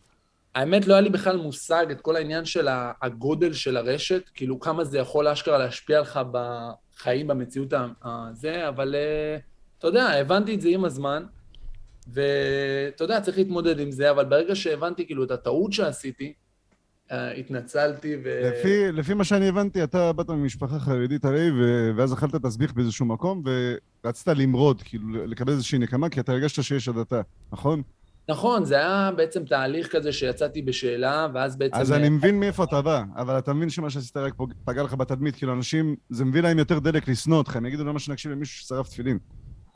האמת, 0.55 0.87
לא 0.87 0.95
היה 0.95 1.01
לי 1.01 1.11
בכלל 1.11 1.37
מושג 1.37 1.87
את 1.90 2.01
כל 2.01 2.16
העניין 2.16 2.45
של 2.45 2.69
הגודל 3.03 3.53
של 3.53 3.77
הרשת, 3.77 4.23
כאילו 4.35 4.61
כמה 4.61 4.85
זה 4.85 4.99
יכול 4.99 5.29
אשכרה 5.29 5.59
להשפיע 5.59 6.01
לך 6.01 6.21
בחיים, 6.33 7.27
במציאות 7.27 7.73
הזה, 8.05 8.69
אבל 8.69 8.95
אה, 8.95 9.37
אתה 9.78 9.86
יודע, 9.86 10.08
הבנתי 10.08 10.54
את 10.54 10.60
זה 10.60 10.68
עם 10.68 10.84
הזמן, 10.84 11.22
ואתה 12.12 13.04
יודע, 13.04 13.20
צריך 13.20 13.38
להתמודד 13.38 13.80
עם 13.80 13.90
זה, 13.90 14.10
אבל 14.10 14.24
ברגע 14.24 14.54
שהבנתי 14.54 15.06
כאילו 15.06 15.24
את 15.24 15.30
הטעות 15.30 15.72
שעשיתי, 15.72 16.32
אה, 17.12 17.32
התנצלתי 17.32 18.16
ו... 18.24 18.50
לפי, 18.52 18.92
לפי 18.92 19.14
מה 19.14 19.24
שאני 19.24 19.48
הבנתי, 19.48 19.84
אתה 19.84 20.12
באת 20.12 20.30
ממשפחה 20.30 20.78
חרדית 20.78 21.24
הרי, 21.24 21.50
ו- 21.50 21.90
ואז 21.96 22.12
אכלת 22.12 22.34
תסביך 22.34 22.72
באיזשהו 22.72 23.06
מקום, 23.06 23.42
ורצית 24.04 24.28
למרוד, 24.28 24.82
כאילו 24.82 25.26
לקבל 25.26 25.52
איזושהי 25.52 25.78
נקמה, 25.78 26.08
כי 26.08 26.20
אתה 26.20 26.32
הרגשת 26.32 26.62
שיש 26.62 26.88
הדתה, 26.88 27.20
נכון? 27.52 27.82
נכון, 28.28 28.64
זה 28.64 28.74
היה 28.74 29.10
בעצם 29.16 29.44
תהליך 29.44 29.88
כזה 29.92 30.12
שיצאתי 30.12 30.62
בשאלה, 30.62 31.28
ואז 31.34 31.56
בעצם... 31.56 31.76
אז 31.76 31.92
אני 31.92 32.08
מבין 32.08 32.40
מאיפה 32.40 32.64
אתה 32.64 32.82
בא, 32.82 33.02
אבל 33.16 33.38
אתה 33.38 33.52
מבין 33.52 33.70
שמה 33.70 33.90
שעשית 33.90 34.16
רק 34.16 34.34
פגע 34.64 34.82
לך 34.82 34.94
בתדמית, 34.94 35.36
כאילו 35.36 35.52
אנשים, 35.52 35.96
זה 36.10 36.24
מביא 36.24 36.40
להם 36.40 36.58
יותר 36.58 36.78
דלק 36.78 37.08
לשנוא 37.08 37.38
אותך, 37.38 37.56
הם 37.56 37.66
יגידו 37.66 37.84
למה 37.84 37.98
שנקשיב 37.98 38.32
למישהו 38.32 38.64
ששרף 38.64 38.88
תפילין. 38.88 39.18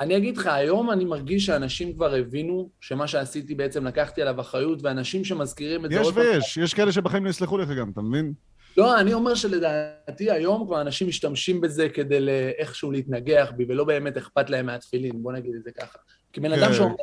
אני 0.01 0.17
אגיד 0.17 0.37
לך, 0.37 0.47
היום 0.47 0.91
אני 0.91 1.05
מרגיש 1.05 1.47
שאנשים 1.47 1.93
כבר 1.93 2.15
הבינו 2.15 2.69
שמה 2.81 3.07
שעשיתי 3.07 3.55
בעצם 3.55 3.87
לקחתי 3.87 4.23
עליו 4.23 4.41
אחריות, 4.41 4.79
ואנשים 4.83 5.25
שמזכירים 5.25 5.85
את 5.85 5.91
זה 5.91 5.97
יש 6.01 6.11
פעם... 6.11 6.19
ויש, 6.19 6.57
יש 6.57 6.75
כאלה 6.75 6.93
שבחיים 6.93 7.25
לא 7.25 7.31
יסלחו 7.31 7.59
לך 7.59 7.69
גם, 7.69 7.91
אתה 7.91 8.01
מבין? 8.01 8.33
לא, 8.77 9.01
אני 9.01 9.13
אומר 9.13 9.35
שלדעתי 9.35 10.31
היום 10.31 10.67
כבר 10.67 10.81
אנשים 10.81 11.09
משתמשים 11.09 11.61
בזה 11.61 11.89
כדי 11.89 12.29
איכשהו 12.59 12.91
להתנגח 12.91 13.53
בי, 13.57 13.65
ולא 13.69 13.85
באמת 13.85 14.17
אכפת 14.17 14.51
להם 14.51 14.67
מהתפילין, 14.67 15.23
בוא 15.23 15.33
נגיד 15.33 15.55
את 15.55 15.63
זה 15.65 15.71
ככה. 15.71 15.99
כי 16.33 16.41
בן 16.41 16.53
אדם 16.53 16.73
כ- 16.73 16.75
שאומר... 16.75 16.95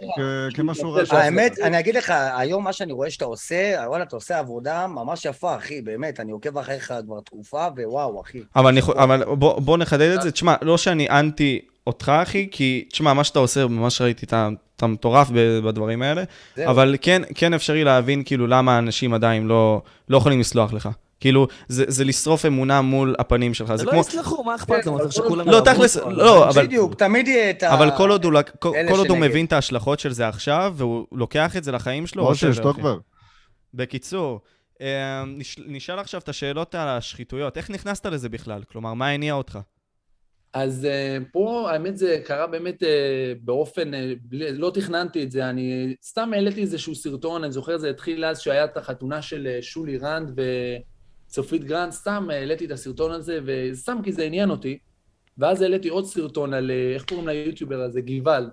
כ- 0.51 0.55
כמשהו 0.55 0.91
רע. 0.91 1.03
האמת, 1.11 1.59
אני 1.59 1.79
אגיד 1.79 1.95
לך, 1.95 2.13
היום 2.37 2.63
מה 2.63 2.73
שאני 2.73 2.91
רואה 2.93 3.09
שאתה 3.09 3.25
עושה, 3.25 3.75
וואלה, 3.87 4.03
אתה 4.03 4.15
עושה 4.15 4.39
עבודה 4.39 4.87
ממש 4.87 5.25
יפה, 5.25 5.55
אחי, 5.55 5.81
באמת, 5.81 6.19
אני 6.19 6.31
עוקב 6.31 6.57
אחריך 6.57 6.93
כבר 7.05 7.19
תקופה, 7.19 7.67
ווואו, 7.77 8.21
אחי. 8.21 8.41
אבל, 8.55 9.23
בוא 9.57 9.77
נחדד 9.77 10.11
את 10.15 10.21
זה. 10.21 10.31
תשמע, 10.31 10.55
לא 10.61 10.77
שאני 10.77 11.09
אנטי 11.09 11.61
אותך, 11.87 12.09
אחי, 12.09 12.47
כי, 12.51 12.85
תשמע, 12.91 13.13
מה 13.13 13.23
שאתה 13.23 13.39
עושה, 13.39 13.67
ממש 13.67 14.01
ראיתי, 14.01 14.25
אתה, 14.25 14.49
אתה 14.75 14.87
מטורף 14.87 15.29
בדברים 15.65 16.01
האלה, 16.01 16.23
זהו. 16.55 16.69
אבל 16.69 16.95
כן, 17.01 17.21
כן 17.35 17.53
אפשרי 17.53 17.83
להבין, 17.83 18.23
כאילו, 18.23 18.47
למה 18.47 18.77
אנשים 18.77 19.13
עדיין 19.13 19.47
לא, 19.47 19.81
לא 20.09 20.17
יכולים 20.17 20.39
לסלוח 20.39 20.73
לך. 20.73 20.89
כאילו, 21.19 21.47
זה, 21.67 21.85
זה 21.87 22.03
לשרוף 22.05 22.45
אמונה 22.45 22.81
מול 22.81 23.15
הפנים 23.19 23.53
שלך. 23.53 23.75
זה 23.75 23.85
לא 23.85 23.91
כמו... 23.91 23.99
יסלחו, 23.99 24.43
מה 24.43 24.55
אכפת 24.55 24.85
להם? 24.85 24.97
צריך 24.99 25.11
שכולם 25.13 25.49
לא, 25.49 25.59
תכלס. 25.65 25.97
לא, 25.97 26.49
אבל... 26.49 26.65
בדיוק, 26.65 26.95
תמיד 26.95 27.27
יהיה 27.27 27.49
את 27.49 27.63
ה... 27.63 27.73
אבל 27.73 27.91
כל 27.97 28.11
עוד 28.11 28.25
הוא, 28.25 28.33
כל, 28.59 28.71
כל 28.89 28.97
עוד 28.97 29.07
הוא. 29.07 29.17
מבין 29.17 29.45
את 29.45 29.53
ההשלכות 29.53 29.99
של 29.99 30.11
זה 30.11 30.27
עכשיו, 30.27 30.73
והוא 30.77 31.07
לוקח 31.11 31.57
את 31.57 31.63
זה 31.63 31.71
לחיים 31.71 32.07
שלו, 32.07 32.31
משה, 32.31 32.49
whatever, 32.49 32.53
שתוק 32.53 32.71
אחי. 32.71 32.79
כבר. 32.81 32.97
בקיצור, 33.73 34.41
אה, 34.81 35.23
נש- 35.27 35.59
נשאל 35.67 35.99
עכשיו 35.99 36.21
את 36.21 36.29
השאלות 36.29 36.75
על 36.75 36.87
השחיתויות. 36.87 37.57
איך 37.57 37.69
נכנסת 37.69 38.05
לזה 38.05 38.29
בכלל? 38.29 38.61
כלומר, 38.71 38.93
מה 38.93 39.07
הניע 39.09 39.33
אותך? 39.33 39.59
אז 40.57 40.87
uh, 40.87 41.23
פה 41.31 41.71
האמת 41.71 41.97
זה 41.97 42.21
קרה 42.25 42.47
באמת 42.47 42.83
uh, 42.83 42.85
באופן, 43.41 43.91
בלי, 44.21 44.51
לא 44.51 44.71
תכננתי 44.73 45.23
את 45.23 45.31
זה, 45.31 45.49
אני 45.49 45.95
סתם 46.03 46.33
העליתי 46.33 46.61
איזשהו 46.61 46.95
סרטון, 46.95 47.43
אני 47.43 47.51
זוכר 47.51 47.77
זה 47.77 47.89
התחיל 47.89 48.25
אז 48.25 48.39
שהיה 48.39 48.65
את 48.65 48.77
החתונה 48.77 49.21
של 49.21 49.47
שולי 49.61 49.97
רנד 49.97 50.39
וצופית 51.27 51.63
גרנד, 51.63 51.91
סתם 51.91 52.27
העליתי 52.31 52.65
את 52.65 52.71
הסרטון 52.71 53.11
הזה, 53.11 53.39
וסתם 53.45 53.97
כי 54.03 54.11
זה 54.11 54.23
עניין 54.23 54.49
אותי, 54.49 54.77
ואז 55.37 55.61
העליתי 55.61 55.89
עוד 55.89 56.05
סרטון 56.05 56.53
על, 56.53 56.71
איך 56.93 57.05
קוראים 57.05 57.27
ליוטיובר 57.27 57.81
הזה? 57.81 58.01
גוואלד. 58.01 58.49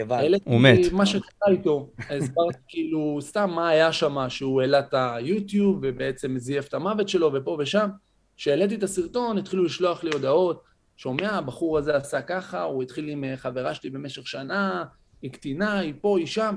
גוואלד. 0.00 0.22
העליתי 0.22 0.50
הוא 0.50 0.60
מת. 0.60 0.92
מה 0.92 1.06
שקרה 1.06 1.48
איתו, 1.48 1.90
הסברתי 1.98 2.58
כאילו 2.68 3.18
סתם 3.20 3.50
מה 3.50 3.68
היה 3.68 3.92
שם, 3.92 4.16
שהוא 4.28 4.60
העלה 4.60 4.78
את 4.78 4.94
היוטיוב 4.94 5.78
ובעצם 5.82 6.38
זייף 6.38 6.68
את 6.68 6.74
המוות 6.74 7.08
שלו 7.08 7.30
ופה 7.34 7.56
ושם. 7.60 7.88
כשהעליתי 8.36 8.74
את 8.74 8.82
הסרטון 8.82 9.38
התחילו 9.38 9.64
לשלוח 9.64 10.04
לי 10.04 10.10
הודעות, 10.12 10.73
שומע, 10.96 11.30
הבחור 11.30 11.78
הזה 11.78 11.96
עשה 11.96 12.22
ככה, 12.22 12.62
הוא 12.62 12.82
התחיל 12.82 13.08
עם 13.08 13.24
אה, 13.24 13.36
חברה 13.36 13.74
שלי 13.74 13.90
במשך 13.90 14.26
שנה, 14.28 14.84
היא 15.22 15.30
קטינה, 15.30 15.78
היא 15.78 15.94
פה, 16.00 16.18
היא 16.18 16.26
שם. 16.26 16.54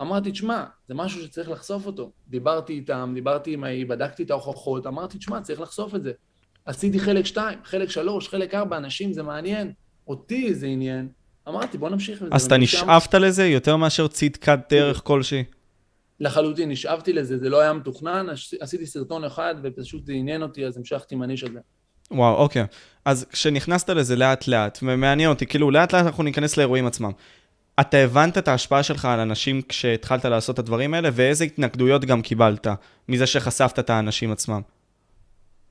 אמרתי, 0.00 0.30
תשמע, 0.32 0.64
זה 0.88 0.94
משהו 0.94 1.22
שצריך 1.22 1.50
לחשוף 1.50 1.86
אותו. 1.86 2.12
דיברתי 2.28 2.72
איתם, 2.72 3.12
דיברתי 3.14 3.52
עם 3.52 3.64
ההיא, 3.64 3.86
בדקתי 3.86 4.22
את 4.22 4.30
ההוכחות, 4.30 4.86
אמרתי, 4.86 5.18
תשמע, 5.18 5.40
צריך 5.40 5.60
לחשוף 5.60 5.94
את 5.94 6.02
זה. 6.02 6.12
עשיתי 6.64 7.00
חלק 7.00 7.26
שתיים, 7.26 7.58
חלק 7.64 7.90
שלוש, 7.90 8.28
חלק 8.28 8.54
ארבע, 8.54 8.76
אנשים 8.76 9.12
זה 9.12 9.22
מעניין, 9.22 9.72
אותי 10.08 10.54
זה 10.54 10.66
עניין. 10.66 11.08
אמרתי, 11.48 11.78
בוא 11.78 11.88
נמשיך 11.88 12.22
עם 12.22 12.28
זה. 12.28 12.34
אז 12.34 12.44
אתה 12.46 12.54
ומשם- 12.54 12.62
נשאפת 12.62 13.14
לזה 13.14 13.46
יותר 13.46 13.76
מאשר 13.76 14.08
צדקת 14.08 14.58
דרך 14.70 15.00
כלשהי? 15.04 15.44
לחלוטין, 16.20 16.70
נשאבתי 16.70 17.12
לזה, 17.12 17.38
זה 17.38 17.48
לא 17.48 17.60
היה 17.60 17.72
מתוכנן, 17.72 18.28
עש- 18.28 18.54
עשיתי 18.54 18.86
סרטון 18.86 19.24
אחד 19.24 19.54
ופשוט 19.62 20.06
זה 20.06 20.12
עניין 20.12 20.42
אותי, 20.42 20.66
אז 20.66 20.76
המשכתי 20.76 21.14
עם 21.14 21.22
הניש 21.22 21.42
הזה. 21.44 21.58
וואו, 22.10 22.34
אוקיי. 22.34 22.64
אז 23.04 23.26
כשנכנסת 23.32 23.90
לזה 23.90 24.16
לאט 24.16 24.48
לאט, 24.48 24.78
ומעניין 24.82 25.30
אותי, 25.30 25.46
כאילו 25.46 25.70
לאט 25.70 25.92
לאט 25.94 26.06
אנחנו 26.06 26.22
ניכנס 26.22 26.56
לאירועים 26.56 26.86
עצמם. 26.86 27.10
אתה 27.80 27.96
הבנת 27.96 28.38
את 28.38 28.48
ההשפעה 28.48 28.82
שלך 28.82 29.04
על 29.04 29.20
אנשים 29.20 29.62
כשהתחלת 29.68 30.24
לעשות 30.24 30.54
את 30.54 30.58
הדברים 30.58 30.94
האלה, 30.94 31.08
ואיזה 31.12 31.44
התנגדויות 31.44 32.04
גם 32.04 32.22
קיבלת 32.22 32.66
מזה 33.08 33.26
שחשפת 33.26 33.78
את 33.78 33.90
האנשים 33.90 34.32
עצמם? 34.32 34.60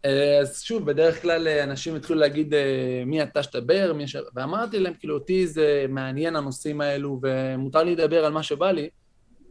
אה, 0.05 0.39
אז 0.39 0.61
שוב, 0.61 0.85
בדרך 0.85 1.21
כלל 1.21 1.47
אה, 1.47 1.63
אנשים 1.63 1.95
התחילו 1.95 2.19
להגיד 2.19 2.53
אה, 2.53 3.03
מי 3.05 3.23
אתה 3.23 3.43
שתדבר, 3.43 3.93
מי 3.95 4.07
ש... 4.07 4.15
ואמרתי 4.35 4.79
להם, 4.79 4.93
כאילו, 4.99 5.13
אותי 5.13 5.47
זה 5.47 5.85
מעניין 5.89 6.35
הנושאים 6.35 6.81
האלו, 6.81 7.19
ומותר 7.23 7.83
לי 7.83 7.95
לדבר 7.95 8.25
על 8.25 8.33
מה 8.33 8.43
שבא 8.43 8.71
לי, 8.71 8.89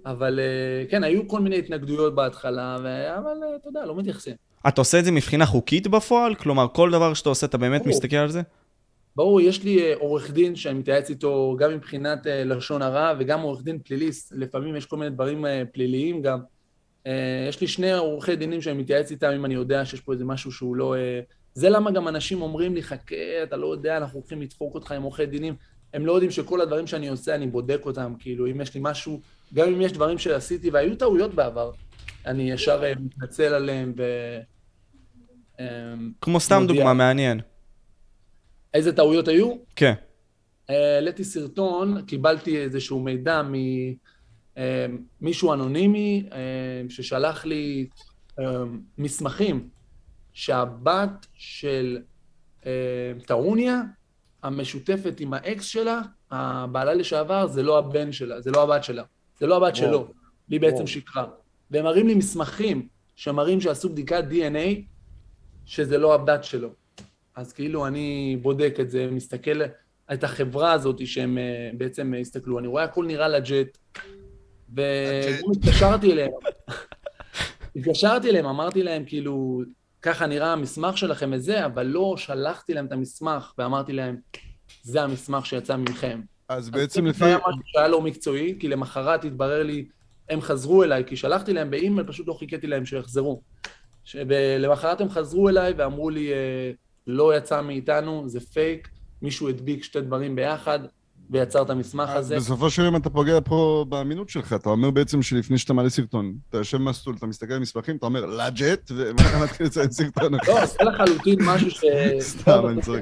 אבל 0.06 0.40
כן, 0.90 1.04
היו 1.04 1.28
כל 1.28 1.40
מיני 1.40 1.58
התנגדויות 1.58 2.14
בהתחלה. 2.14 2.76
אבל 3.18 3.36
אתה 3.56 3.68
יודע, 3.68 3.86
לא 3.86 3.96
מתייחסים. 3.96 4.34
אתה 4.68 4.80
עושה 4.80 4.98
את 4.98 5.04
זה 5.04 5.12
מבחינה 5.12 5.46
חוקית 5.46 5.86
בפועל? 5.86 6.34
כלומר, 6.34 6.66
כל 6.72 6.90
דבר 6.90 7.14
שאתה 7.14 7.28
עושה, 7.28 7.46
אתה 7.46 7.58
באמת 7.58 7.80
ברור. 7.80 7.94
מסתכל 7.94 8.16
על 8.16 8.30
זה? 8.30 8.42
ברור, 9.16 9.40
יש 9.40 9.64
לי 9.64 9.82
אה, 9.82 9.94
עורך 9.98 10.30
דין 10.30 10.56
שאני 10.56 10.78
מתייעץ 10.78 11.10
איתו 11.10 11.56
גם 11.58 11.74
מבחינת 11.74 12.26
אה, 12.26 12.44
לשון 12.44 12.82
הרע 12.82 13.12
וגם 13.18 13.40
עורך 13.40 13.62
דין 13.62 13.78
פליליסט, 13.78 14.32
לפעמים 14.36 14.76
יש 14.76 14.86
כל 14.86 14.96
מיני 14.96 15.10
דברים 15.10 15.46
אה, 15.46 15.62
פליליים 15.72 16.22
גם. 16.22 16.40
יש 17.48 17.60
לי 17.60 17.66
שני 17.66 17.92
עורכי 17.92 18.36
דינים 18.36 18.62
שאני 18.62 18.78
מתייעץ 18.78 19.10
איתם 19.10 19.30
אם 19.36 19.44
אני 19.44 19.54
יודע 19.54 19.84
שיש 19.84 20.00
פה 20.00 20.12
איזה 20.12 20.24
משהו 20.24 20.52
שהוא 20.52 20.76
לא... 20.76 20.94
זה 21.54 21.68
למה 21.68 21.90
גם 21.90 22.08
אנשים 22.08 22.42
אומרים 22.42 22.74
לי, 22.74 22.82
חכה, 22.82 23.42
אתה 23.42 23.56
לא 23.56 23.72
יודע, 23.72 23.96
אנחנו 23.96 24.18
הולכים 24.18 24.42
לדפוק 24.42 24.74
אותך 24.74 24.92
עם 24.92 25.02
עורכי 25.02 25.26
דינים. 25.26 25.54
הם 25.94 26.06
לא 26.06 26.12
יודעים 26.12 26.30
שכל 26.30 26.60
הדברים 26.60 26.86
שאני 26.86 27.08
עושה, 27.08 27.34
אני 27.34 27.46
בודק 27.46 27.80
אותם, 27.84 28.14
כאילו, 28.18 28.46
אם 28.50 28.60
יש 28.60 28.74
לי 28.74 28.80
משהו, 28.84 29.20
גם 29.54 29.68
אם 29.68 29.80
יש 29.80 29.92
דברים 29.92 30.18
שעשיתי, 30.18 30.70
והיו 30.70 30.96
טעויות 30.96 31.34
בעבר, 31.34 31.70
אני 32.26 32.50
ישר 32.50 32.82
מתנצל 33.00 33.54
עליהם 33.54 33.92
ו... 33.96 34.02
אה, 35.60 35.66
כמו 36.20 36.40
סתם 36.40 36.60
מודיע. 36.60 36.76
דוגמה, 36.76 36.94
מעניין. 36.94 37.40
איזה 38.74 38.96
טעויות 38.96 39.28
היו? 39.28 39.54
כן. 39.76 39.94
אה, 40.70 40.94
העליתי 40.94 41.24
סרטון, 41.24 42.02
קיבלתי 42.02 42.58
איזשהו 42.58 43.00
מידע 43.00 43.42
ממישהו 45.20 45.52
אנונימי 45.52 46.28
אה, 46.32 46.38
ששלח 46.88 47.44
לי 47.44 47.86
אה, 48.38 48.44
מסמכים 48.98 49.68
שהבת 50.32 51.26
של 51.34 51.98
אה, 52.66 53.12
טרוניה, 53.26 53.82
המשותפת 54.42 55.20
עם 55.20 55.34
האקס 55.34 55.64
שלה, 55.64 56.00
הבעלה 56.30 56.94
לשעבר, 56.94 57.46
זה 57.46 57.62
לא 57.62 57.78
הבן 57.78 58.12
שלה, 58.12 58.40
זה 58.40 58.50
לא 58.50 58.62
הבת 58.62 58.84
שלה, 58.84 59.02
זה 59.38 59.46
לא 59.46 59.56
הבת 59.56 59.76
שלו, 59.76 60.08
היא 60.48 60.60
בעצם. 60.60 60.86
שיקרה. 60.86 61.26
והם 61.70 61.84
מראים 61.84 62.06
לי 62.06 62.14
מסמכים 62.14 62.88
שמראים 63.16 63.60
שעשו 63.60 63.88
בדיקת 63.88 64.24
DNA, 64.30 64.80
שזה 65.66 65.98
לא 65.98 66.14
הבת 66.14 66.44
שלו. 66.44 66.68
אז 67.36 67.52
כאילו 67.52 67.86
אני 67.86 68.38
בודק 68.42 68.76
את 68.80 68.90
זה, 68.90 69.08
מסתכל 69.10 69.60
את 70.12 70.24
החברה 70.24 70.72
הזאת 70.72 71.06
שהם 71.06 71.38
אה, 71.38 71.70
בעצם 71.76 72.14
הסתכלו, 72.20 72.58
אני 72.58 72.66
רואה 72.66 72.84
הכל 72.84 73.06
נראה 73.06 73.28
לג'ט, 73.28 73.78
והתקשרתי 74.74 76.12
אליהם, 76.12 76.30
התקשרתי 77.76 78.30
אליהם, 78.30 78.46
אמרתי 78.46 78.82
להם 78.82 79.04
כאילו, 79.06 79.62
ככה 80.02 80.26
נראה 80.26 80.52
המסמך 80.52 80.98
שלכם 80.98 81.30
וזה, 81.32 81.66
אבל 81.66 81.82
לא 81.86 82.14
שלחתי 82.16 82.74
להם 82.74 82.86
את 82.86 82.92
המסמך 82.92 83.52
ואמרתי 83.58 83.92
להם, 83.92 84.16
זה 84.82 85.02
המסמך 85.02 85.46
שיצא 85.46 85.76
מכם. 85.76 86.20
אז 86.48 86.70
בעצם 86.70 87.04
זה 87.04 87.10
לפי... 87.10 87.24
היה 87.24 87.36
משהו 87.36 87.60
שהיה 87.64 87.88
לא 87.88 88.00
מקצועי, 88.00 88.56
כי 88.60 88.68
למחרת 88.68 89.24
התברר 89.24 89.62
לי, 89.62 89.88
הם 90.28 90.40
חזרו 90.40 90.84
אליי, 90.84 91.04
כי 91.06 91.16
שלחתי 91.16 91.52
להם 91.52 91.70
באימייל, 91.70 92.06
פשוט 92.06 92.28
לא 92.28 92.32
חיכיתי 92.32 92.66
להם 92.66 92.86
שיחזרו. 92.86 93.42
ש- 94.04 94.16
ולמחרת 94.28 95.00
הם 95.00 95.08
חזרו 95.08 95.48
אליי 95.48 95.72
ואמרו 95.76 96.10
לי, 96.10 96.32
אה, 96.32 96.70
לא 97.06 97.36
יצא 97.36 97.62
מאיתנו, 97.62 98.24
זה 98.26 98.40
פייק, 98.40 98.88
מישהו 99.22 99.48
הדביק 99.48 99.84
שתי 99.84 100.00
דברים 100.00 100.36
ביחד 100.36 100.78
ויצר 101.30 101.62
את 101.62 101.70
המסמך 101.70 102.08
הזה. 102.10 102.36
בסופו 102.36 102.70
של 102.70 102.82
יום 102.84 102.96
אתה 102.96 103.10
פוגע 103.10 103.38
פה 103.44 103.84
באמינות 103.88 104.28
שלך, 104.28 104.52
אתה 104.52 104.68
אומר 104.68 104.90
בעצם 104.90 105.22
שלפני 105.22 105.58
שאתה 105.58 105.72
מעלה 105.72 105.90
סרטון, 105.90 106.34
אתה 106.48 106.58
יושב 106.58 106.78
מסטול, 106.78 107.14
אתה 107.18 107.26
מסתכל 107.26 107.52
על 107.52 107.58
מסמכים, 107.58 107.96
אתה 107.96 108.06
אומר 108.06 108.26
legit, 108.26 108.90
ואתה 108.96 109.38
מתחיל 109.44 109.66
לציין 109.66 109.90
סרטון. 109.90 110.32
לא, 110.48 110.66
זה 110.66 110.78
לחלוטין 110.84 111.38
משהו 111.46 111.70
ש... 111.70 111.84
סתם, 112.20 112.66
אני 112.68 112.82
צוחק. 112.82 113.00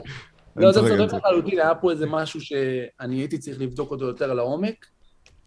לא, 0.56 0.72
זה 0.72 0.80
צודק. 0.80 1.14
לחלוטין, 1.14 1.58
היה 1.58 1.74
פה 1.74 1.90
איזה 1.90 2.06
משהו 2.06 2.40
שאני 2.40 3.16
הייתי 3.16 3.38
צריך 3.38 3.60
לבדוק 3.60 3.90
אותו 3.90 4.04
יותר 4.04 4.34
לעומק, 4.34 4.86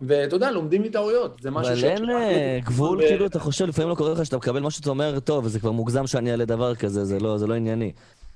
ואתה 0.01 0.35
יודע, 0.35 0.51
לומדים 0.51 0.81
מטעויות, 0.83 1.37
זה 1.41 1.51
משהו 1.51 1.73
אבל 1.73 1.83
אין 1.83 2.09
אה, 2.09 2.59
גבול, 2.63 2.97
ו- 2.97 3.01
כאילו, 3.07 3.25
אתה 3.25 3.39
חושב, 3.39 3.65
לפעמים 3.65 3.89
לא 3.89 3.95
קורה 3.95 4.11
לך 4.13 4.25
שאתה 4.25 4.37
מקבל 4.37 4.59
משהו, 4.59 4.81
אתה 4.81 4.89
אומר, 4.89 5.19
טוב, 5.19 5.47
זה 5.47 5.59
כבר 5.59 5.71
מוגזם 5.71 6.07
שאני 6.07 6.31
אעלה 6.31 6.45
דבר 6.45 6.75
כזה, 6.75 7.05
זה 7.05 7.19
לא 7.19 7.37
זה 7.37 7.47
לא 7.47 7.53
ענייני. 7.53 7.91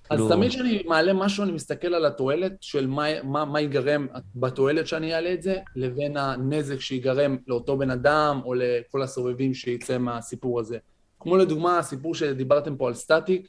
אז 0.09 0.17
כאילו- 0.17 0.29
תמיד 0.29 0.49
כשאני 0.49 0.83
מעלה 0.85 1.13
משהו, 1.13 1.43
אני 1.43 1.51
מסתכל 1.51 1.93
על 1.93 2.05
התועלת 2.05 2.51
של 2.61 2.87
מה, 2.87 3.23
מה, 3.23 3.45
מה 3.45 3.59
ייגרם 3.59 4.07
בתועלת 4.35 4.87
שאני 4.87 5.13
אעלה 5.15 5.33
את 5.33 5.41
זה, 5.41 5.55
לבין 5.75 6.17
הנזק 6.17 6.79
שיגרם 6.79 7.37
לאותו 7.47 7.77
בן 7.77 7.91
אדם 7.91 8.41
או 8.45 8.53
לכל 8.53 9.01
הסובבים 9.01 9.53
שיצא 9.53 9.97
מהסיפור 9.97 10.59
הזה. 10.59 10.77
כמו 11.19 11.37
לדוגמה, 11.37 11.79
הסיפור 11.79 12.15
שדיברתם 12.15 12.75
פה 12.75 12.87
על 12.87 12.93
סטטיק, 12.93 13.47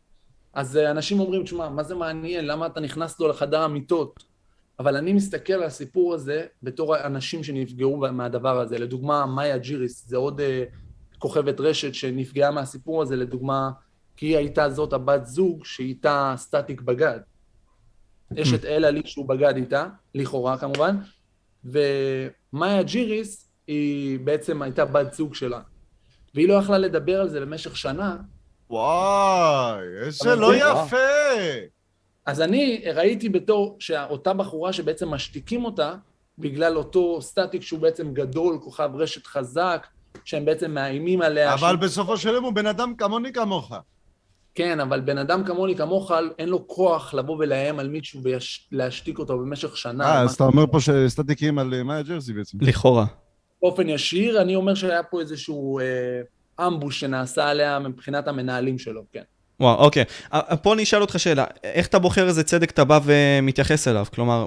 אז 0.55 0.77
אה, 0.77 0.91
אנשים 0.91 1.21
אומרים, 1.21 1.45
תשמע, 1.45 1.69
מה 1.69 1.83
זה 1.83 1.95
מעניין? 1.95 2.47
למה 2.47 2.67
אתה 2.67 2.81
נכנס 2.81 3.21
לו 3.21 3.29
לחדר 3.29 3.61
המיטות? 3.63 4.30
אבל 4.81 4.97
אני 4.97 5.13
מסתכל 5.13 5.53
על 5.53 5.63
הסיפור 5.63 6.15
הזה 6.15 6.47
בתור 6.63 6.95
האנשים 6.95 7.45
שנפגעו 7.45 7.97
מהדבר 7.97 8.61
הזה. 8.61 8.79
לדוגמה, 8.79 9.27
מאיה 9.27 9.59
ג'יריס, 9.59 10.09
זה 10.09 10.17
עוד 10.17 10.41
אה, 10.41 10.65
כוכבת 11.19 11.61
רשת 11.61 11.95
שנפגעה 11.95 12.51
מהסיפור 12.51 13.03
הזה, 13.03 13.17
לדוגמה, 13.17 13.71
כי 14.17 14.27
היא 14.27 14.37
הייתה 14.37 14.71
זאת 14.71 14.93
הבת 14.93 15.27
זוג 15.27 15.65
שאיתה 15.65 16.35
סטטיק 16.37 16.81
בגד. 16.81 17.21
יש 18.37 18.53
את 18.53 18.65
אלה 18.65 18.91
לי 18.91 19.03
שהוא 19.05 19.29
בגד 19.29 19.57
איתה, 19.57 19.87
לכאורה 20.15 20.59
כמובן, 20.59 20.97
ומאיה 21.65 22.83
ג'יריס 22.83 23.51
היא 23.67 24.19
בעצם 24.21 24.63
הייתה 24.63 24.85
בת 24.85 25.13
זוג 25.13 25.35
שלה. 25.35 25.61
והיא 26.35 26.49
לא 26.49 26.55
יכלה 26.55 26.79
לדבר 26.79 27.21
על 27.21 27.29
זה 27.29 27.41
במשך 27.41 27.77
שנה, 27.77 28.17
וואי, 28.71 29.83
איזה 30.03 30.37
לא 30.37 30.55
יפה! 30.55 31.80
אז 32.31 32.41
אני 32.41 32.83
ראיתי 32.95 33.29
בתור 33.29 33.77
שאותה 33.79 34.33
בחורה 34.33 34.73
שבעצם 34.73 35.09
משתיקים 35.09 35.65
אותה, 35.65 35.95
בגלל 36.39 36.77
אותו 36.77 37.23
סטטיק 37.23 37.63
שהוא 37.63 37.81
בעצם 37.81 38.15
גדול, 38.15 38.59
כוכב 38.63 38.91
רשת 38.95 39.27
חזק, 39.27 39.87
שהם 40.25 40.45
בעצם 40.45 40.71
מאיימים 40.71 41.23
עליה. 41.23 41.55
אבל 41.55 41.77
ש... 41.77 41.85
בסופו 41.85 42.17
של 42.17 42.29
יום 42.29 42.45
הוא 42.45 42.53
בן 42.53 42.67
אדם 42.67 42.95
כמוני 42.99 43.33
כמוך. 43.33 43.73
כן, 44.55 44.81
אבל 44.81 45.01
בן 45.01 45.19
אדם 45.19 45.45
כמוני, 45.45 45.77
כמוך, 45.77 46.13
אין 46.39 46.49
לו 46.49 46.69
כוח 46.69 47.15
לבוא 47.15 47.37
ולאיים 47.39 47.79
על 47.79 47.89
מישהו 47.89 48.21
ולהשתיק 48.73 49.19
אותו 49.19 49.39
במשך 49.39 49.77
שנה. 49.77 50.05
אה, 50.05 50.21
אז 50.21 50.35
אתה 50.35 50.45
אומר 50.45 50.65
פה 50.73 50.81
שסטטיקים 50.81 51.59
על 51.59 51.75
אה, 51.75 51.83
מאיה 51.83 52.03
ג'רזי 52.03 52.33
בעצם. 52.33 52.59
לכאורה. 52.61 53.07
באופן 53.63 53.89
ישיר, 53.89 54.43
אני 54.43 54.55
אומר 54.55 54.75
שהיה 54.75 55.03
פה 55.03 55.21
איזשהו 55.21 55.79
אה, 55.79 56.67
אמבוש 56.67 57.01
שנעשה 57.01 57.49
עליה 57.49 57.79
מבחינת 57.79 58.29
המנהלים 58.29 58.79
שלו, 58.79 59.03
כן. 59.13 59.23
וואו, 59.61 59.85
אוקיי. 59.85 60.05
אה, 60.33 60.57
פה 60.57 60.75
אני 60.75 60.83
אשאל 60.83 61.01
אותך 61.01 61.19
שאלה, 61.19 61.45
איך 61.65 61.87
אתה 61.87 61.99
בוחר 61.99 62.27
איזה 62.27 62.45
צדק 62.45 62.71
אתה 62.71 62.85
בא 62.85 63.01
ומתייחס 63.05 63.89
אליו? 63.89 64.07
כלומר, 64.15 64.47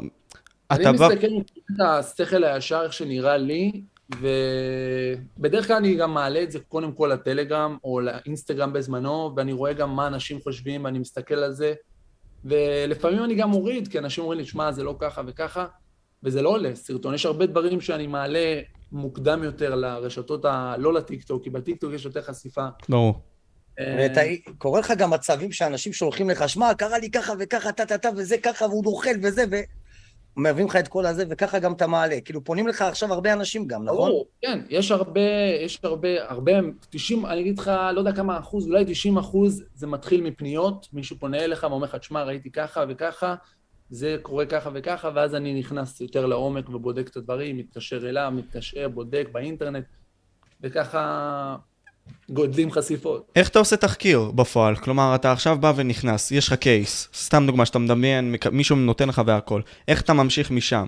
אני 0.72 0.82
אתה 0.82 0.92
בא... 0.92 1.08
מסתכל 1.08 1.28
מבחינת 1.28 1.80
השכל 1.90 2.44
הישר, 2.44 2.82
איך 2.84 2.94
שנראה 2.94 3.38
לי, 3.38 3.72
ובדרך 4.20 5.68
כלל 5.68 5.76
אני 5.76 5.96
גם 5.96 6.14
מעלה 6.14 6.44
את 6.44 6.52
זה 6.52 6.60
קודם 6.60 6.92
כל 6.92 7.12
לטלגרם 7.14 7.78
או 7.84 8.00
לאינסטגרם 8.00 8.74
בזמנו, 8.74 9.34
ואני 9.38 9.54
רואה 9.54 9.74
גם 9.74 9.96
מה 9.96 10.08
אנשים 10.08 10.40
חושבים, 10.42 10.86
ואני 10.86 11.00
מסתכל 11.00 11.36
על 11.36 11.54
זה, 11.54 11.74
ולפעמים 12.46 13.24
אני 13.24 13.36
גם 13.36 13.50
מוריד, 13.50 13.88
כי 13.88 14.00
אנשים 14.00 14.24
אומרים 14.24 14.40
לי, 14.40 14.46
שמע, 14.46 14.72
זה 14.72 14.84
לא 14.84 14.96
ככה 15.00 15.22
וככה, 15.28 15.66
וזה 16.24 16.42
לא 16.42 16.50
עולה 16.50 16.76
סרטון. 16.76 17.14
יש 17.14 17.26
הרבה 17.26 17.46
דברים 17.46 17.82
שאני 17.82 18.08
מעלה 18.08 18.62
מוקדם 18.92 19.44
יותר 19.44 19.76
לרשתות 19.76 20.46
ה... 20.46 20.76
לא 20.78 20.94
לטיקטוק, 20.94 21.44
כי 21.44 21.50
בטיקטוק 21.50 21.94
יש 21.94 22.06
יותר 22.06 22.22
חשיפה. 22.22 22.66
ברור. 22.90 23.33
ואתה, 23.80 24.22
קורה 24.58 24.80
לך 24.80 24.94
גם 24.98 25.10
מצבים 25.10 25.52
שאנשים 25.52 25.94
שולחים 25.94 26.30
לך, 26.30 26.50
שמע, 26.50 26.74
קרה 26.74 26.98
לי 26.98 27.12
ככה 27.12 27.34
וככה, 27.40 27.72
טה-טה-טה, 27.72 28.10
וזה 28.16 28.38
ככה, 28.38 28.66
והוא 28.66 28.84
נוכל 28.84 29.16
וזה, 29.22 29.44
ו... 29.52 29.56
מביאים 30.38 30.68
לך 30.68 30.76
את 30.76 30.88
כל 30.88 31.06
הזה, 31.06 31.24
וככה 31.30 31.60
גם 31.60 31.74
אתה 31.74 31.88
מעלה. 31.88 32.22
כאילו, 32.22 32.44
פונים 32.44 32.68
לך 32.68 32.82
עכשיו 32.82 33.14
הרבה 33.14 33.34
אנשים 33.34 33.68
גם, 33.68 33.84
נכון? 33.84 34.10
ברור, 34.10 34.28
כן, 34.42 34.60
יש 34.70 34.92
הרבה, 34.92 35.22
יש 35.62 35.80
הרבה, 35.84 36.30
הרבה, 36.30 36.52
90, 36.90 37.26
אני 37.26 37.42
אגיד 37.42 37.60
לך, 37.60 37.72
לא 37.94 38.00
יודע 38.00 38.12
כמה 38.12 38.40
אחוז, 38.40 38.68
אולי 38.68 38.86
90 38.88 39.18
אחוז 39.18 39.64
זה 39.74 39.88
מתחיל 39.88 40.22
מפניות, 40.22 40.88
מישהו 40.94 41.20
פונה 41.20 41.38
אליך 41.38 41.64
ואומר 41.70 41.86
לך, 41.86 41.96
תשמע, 41.96 42.24
ראיתי 42.24 42.52
ככה 42.52 42.84
וככה, 42.90 43.36
זה 43.90 44.18
קורה 44.22 44.46
ככה 44.46 44.70
וככה, 44.74 45.10
ואז 45.16 45.36
אני 45.36 45.60
נכנס 45.60 46.02
יותר 46.02 46.26
לעומק 46.26 46.70
ובודק 46.70 47.08
את 47.08 47.18
הדברים, 47.18 47.58
מתקשר 47.58 48.10
אליו, 48.10 48.32
מתקשר, 48.36 48.90
בודק 48.90 49.28
באינטרנט, 49.32 49.86
וככה 50.62 51.56
גודלים 52.30 52.72
חשיפות. 52.72 53.32
איך 53.36 53.50
אתה 53.50 53.60
עושה 53.60 53.78
תחקיר 53.78 54.32
בפועל? 54.36 54.76
כלומר, 54.76 55.16
אתה 55.16 55.32
עכשיו 55.32 55.58
בא 55.60 55.74
ונכנס, 55.76 56.32
יש 56.32 56.48
לך 56.48 56.54
קייס, 56.54 57.10
סתם 57.14 57.44
דוגמה 57.48 57.66
שאתה 57.66 57.80
מדמיין, 57.80 58.36
מישהו 58.52 58.76
נותן 58.76 59.10
לך 59.10 59.22
והכל. 59.26 59.62
איך 59.88 60.02
אתה 60.02 60.14
ממשיך 60.14 60.52
משם? 60.52 60.86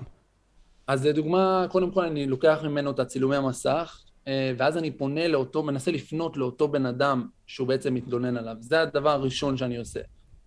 אז 0.87 1.05
לדוגמה, 1.05 1.65
קודם 1.71 1.91
כל 1.91 2.05
אני 2.05 2.27
לוקח 2.27 2.59
ממנו 2.63 2.91
את 2.91 2.99
הצילומי 2.99 3.35
המסך, 3.35 4.01
אה, 4.27 4.51
ואז 4.57 4.77
אני 4.77 4.91
פונה 4.91 5.27
לאותו, 5.27 5.63
מנסה 5.63 5.91
לפנות 5.91 6.37
לאותו 6.37 6.67
בן 6.67 6.85
אדם 6.85 7.27
שהוא 7.47 7.67
בעצם 7.67 7.93
מתלונן 7.93 8.37
עליו. 8.37 8.55
זה 8.59 8.81
הדבר 8.81 9.09
הראשון 9.09 9.57
שאני 9.57 9.77
עושה. 9.77 9.99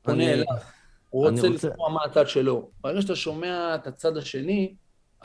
פונה 0.02 0.24
אני- 0.24 0.32
אליו, 0.32 0.46
הוא 1.10 1.28
רוצה- 1.30 1.48
לשמוע 1.48 1.90
מה 1.90 2.00
הצד 2.06 2.28
שלו. 2.28 2.68
ברגע 2.80 3.02
שאתה 3.02 3.16
שומע 3.16 3.74
את 3.74 3.86
הצד 3.86 4.16
השני, 4.16 4.74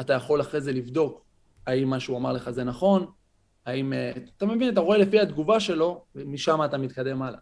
אתה 0.01 0.13
יכול 0.13 0.41
אחרי 0.41 0.61
זה 0.61 0.71
לבדוק 0.71 1.21
האם 1.67 1.89
מה 1.89 1.99
שהוא 1.99 2.17
אמר 2.17 2.33
לך 2.33 2.49
זה 2.49 2.63
נכון, 2.63 3.05
האם... 3.65 3.93
אה, 3.93 4.11
אתה 4.37 4.45
מבין, 4.45 4.73
אתה 4.73 4.79
רואה 4.81 4.97
לפי 4.97 5.19
התגובה 5.19 5.59
שלו, 5.59 6.03
ומשם 6.15 6.59
אתה 6.65 6.77
מתקדם 6.77 7.21
הלאה. 7.21 7.39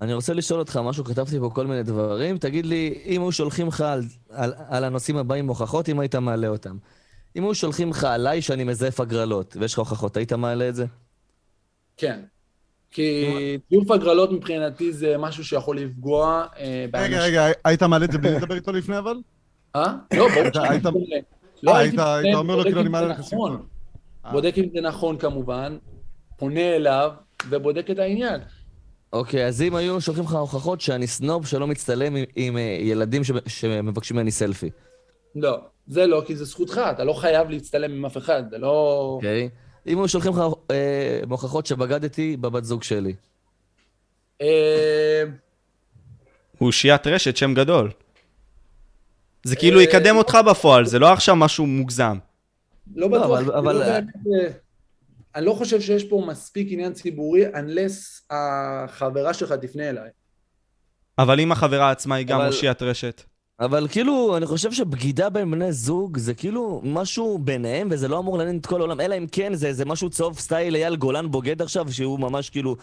אני 0.00 0.14
רוצה 0.14 0.34
לשאול 0.34 0.60
אותך 0.60 0.76
משהו, 0.84 1.04
כתבתי 1.04 1.38
פה 1.40 1.50
כל 1.54 1.66
מיני 1.66 1.82
דברים. 1.82 2.38
תגיד 2.38 2.66
לי, 2.66 2.98
אם 3.06 3.22
היו 3.22 3.32
שולחים 3.32 3.68
לך 3.68 3.80
על, 3.80 4.02
על, 4.30 4.52
על 4.68 4.84
הנושאים 4.84 5.16
הבאים 5.16 5.48
הוכחות, 5.48 5.88
אם 5.88 6.00
היית 6.00 6.14
מעלה 6.14 6.48
אותם. 6.48 6.76
אם 7.36 7.42
היו 7.44 7.54
שולחים 7.54 7.90
לך 7.90 8.04
עליי 8.04 8.42
שאני 8.42 8.64
מזייף 8.64 9.00
הגרלות, 9.00 9.56
ויש 9.60 9.72
לך 9.72 9.78
הוכחות, 9.78 10.16
היית 10.16 10.32
מעלה 10.32 10.68
את 10.68 10.74
זה? 10.74 10.86
כן. 11.96 12.20
כי 12.90 13.26
זיוף 13.70 13.90
הגרלות 13.90 14.32
מבחינתי 14.32 14.92
זה 14.92 15.18
משהו 15.18 15.44
שיכול 15.44 15.78
לפגוע 15.78 16.44
אה, 16.58 16.86
באנשים. 16.90 17.12
רגע, 17.14 17.24
רגע, 17.24 17.46
היית 17.64 17.82
מעלה 17.82 18.04
את 18.04 18.12
זה 18.12 18.18
בלי 18.18 18.30
לדבר 18.34 18.54
איתו 18.54 18.72
לפני 18.72 18.98
אבל? 18.98 19.16
אה? 19.76 19.94
לא, 20.14 20.28
ברור 20.28 20.40
היית- 20.40 20.54
שאני 20.54 20.68
היית- 20.68 21.94
לא, 22.32 22.38
אומר 22.38 22.56
לו 22.56 22.62
כאילו 22.62 22.80
אני 22.80 22.88
מעלה 22.88 23.06
לך 23.06 23.18
נכון. 23.18 23.66
בודק 24.32 24.54
אם 24.58 24.64
זה 24.74 24.80
נכון 24.80 25.18
כמובן, 25.18 25.78
פונה 26.36 26.76
אליו 26.76 27.10
ובודק 27.48 27.90
את 27.90 27.98
העניין. 27.98 28.40
אוקיי, 29.12 29.46
אז 29.46 29.62
אם 29.62 29.74
היו 29.74 30.00
שולחים 30.00 30.24
לך 30.24 30.32
הוכחות 30.32 30.80
שאני 30.80 31.06
סנוב 31.06 31.46
שלא 31.46 31.66
מצטלם 31.66 32.16
עם, 32.16 32.24
עם 32.36 32.56
אה, 32.56 32.78
ילדים 32.80 33.24
ש, 33.24 33.30
שמבקשים 33.46 34.16
ממני 34.16 34.30
סלפי, 34.30 34.70
לא, 35.36 35.58
זה 35.86 36.06
לא, 36.06 36.22
כי 36.26 36.36
זה 36.36 36.44
זכותך, 36.44 36.80
אתה 36.90 37.04
לא 37.04 37.12
חייב 37.12 37.50
להצטלם 37.50 37.92
עם 37.92 38.06
אף 38.06 38.16
אחד, 38.16 38.42
זה 38.50 38.58
לא... 38.58 39.08
אוקיי? 39.14 39.48
אם 39.86 39.98
היו 39.98 40.08
שולחים 40.08 40.32
לך 40.32 40.38
אה, 40.70 41.20
הוכחות 41.30 41.66
שבגדתי 41.66 42.36
בבת 42.36 42.64
זוג 42.64 42.82
שלי. 42.82 43.14
אה, 44.42 45.22
הוא 46.58 46.66
אושיית 46.66 47.06
רשת, 47.06 47.36
שם 47.36 47.54
גדול. 47.54 47.90
זה 49.44 49.56
כאילו 49.56 49.78
אה, 49.78 49.84
יקדם 49.84 50.16
אותך 50.16 50.38
בפועל, 50.50 50.84
זה 50.86 50.98
לא 50.98 51.12
עכשיו 51.12 51.36
משהו 51.36 51.66
מוגזם. 51.66 52.18
לא 52.94 53.08
בטוח, 53.08 53.24
אבל- 53.24 53.44
כי 53.44 53.58
אבל- 53.58 53.72
לא 53.74 53.84
באמת, 53.84 54.04
אה, 54.40 54.48
אני 55.34 55.46
לא 55.46 55.52
חושב 55.52 55.80
שיש 55.80 56.04
פה 56.04 56.24
מספיק 56.26 56.68
עניין 56.70 56.92
ציבורי, 56.92 57.46
unless 57.46 58.22
החברה 58.30 59.34
שלך 59.34 59.52
תפנה 59.52 59.88
אליי. 59.88 60.10
אבל 61.18 61.40
אם 61.40 61.52
החברה 61.52 61.90
עצמה 61.90 62.14
היא 62.14 62.26
גם 62.26 62.40
אבל- 62.40 62.48
אושיית 62.48 62.82
רשת. 62.82 63.22
אבל 63.60 63.88
כאילו, 63.88 64.36
אני 64.36 64.46
חושב 64.46 64.72
שבגידה 64.72 65.30
בין 65.30 65.50
בני 65.50 65.72
זוג 65.72 66.18
זה 66.18 66.34
כאילו 66.34 66.80
משהו 66.84 67.38
ביניהם, 67.38 67.88
וזה 67.90 68.08
לא 68.08 68.18
אמור 68.18 68.38
לעניין 68.38 68.58
את 68.58 68.66
כל 68.66 68.80
העולם, 68.80 69.00
אלא 69.00 69.18
אם 69.18 69.26
כן 69.32 69.54
זה, 69.54 69.72
זה 69.72 69.84
משהו 69.84 70.10
צהוב 70.10 70.38
סטייל 70.38 70.76
אייל 70.76 70.96
גולן 70.96 71.30
בוגד 71.30 71.62
עכשיו, 71.62 71.92
שהוא 71.92 72.20
ממש 72.20 72.50
כאילו, 72.50 72.76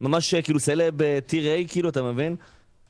ממש 0.00 0.34
כאילו 0.34 0.60
סלב 0.60 0.94
טיר 1.20 1.46
איי, 1.46 1.66
כאילו, 1.68 1.88
אתה 1.88 2.02
מבין? 2.02 2.36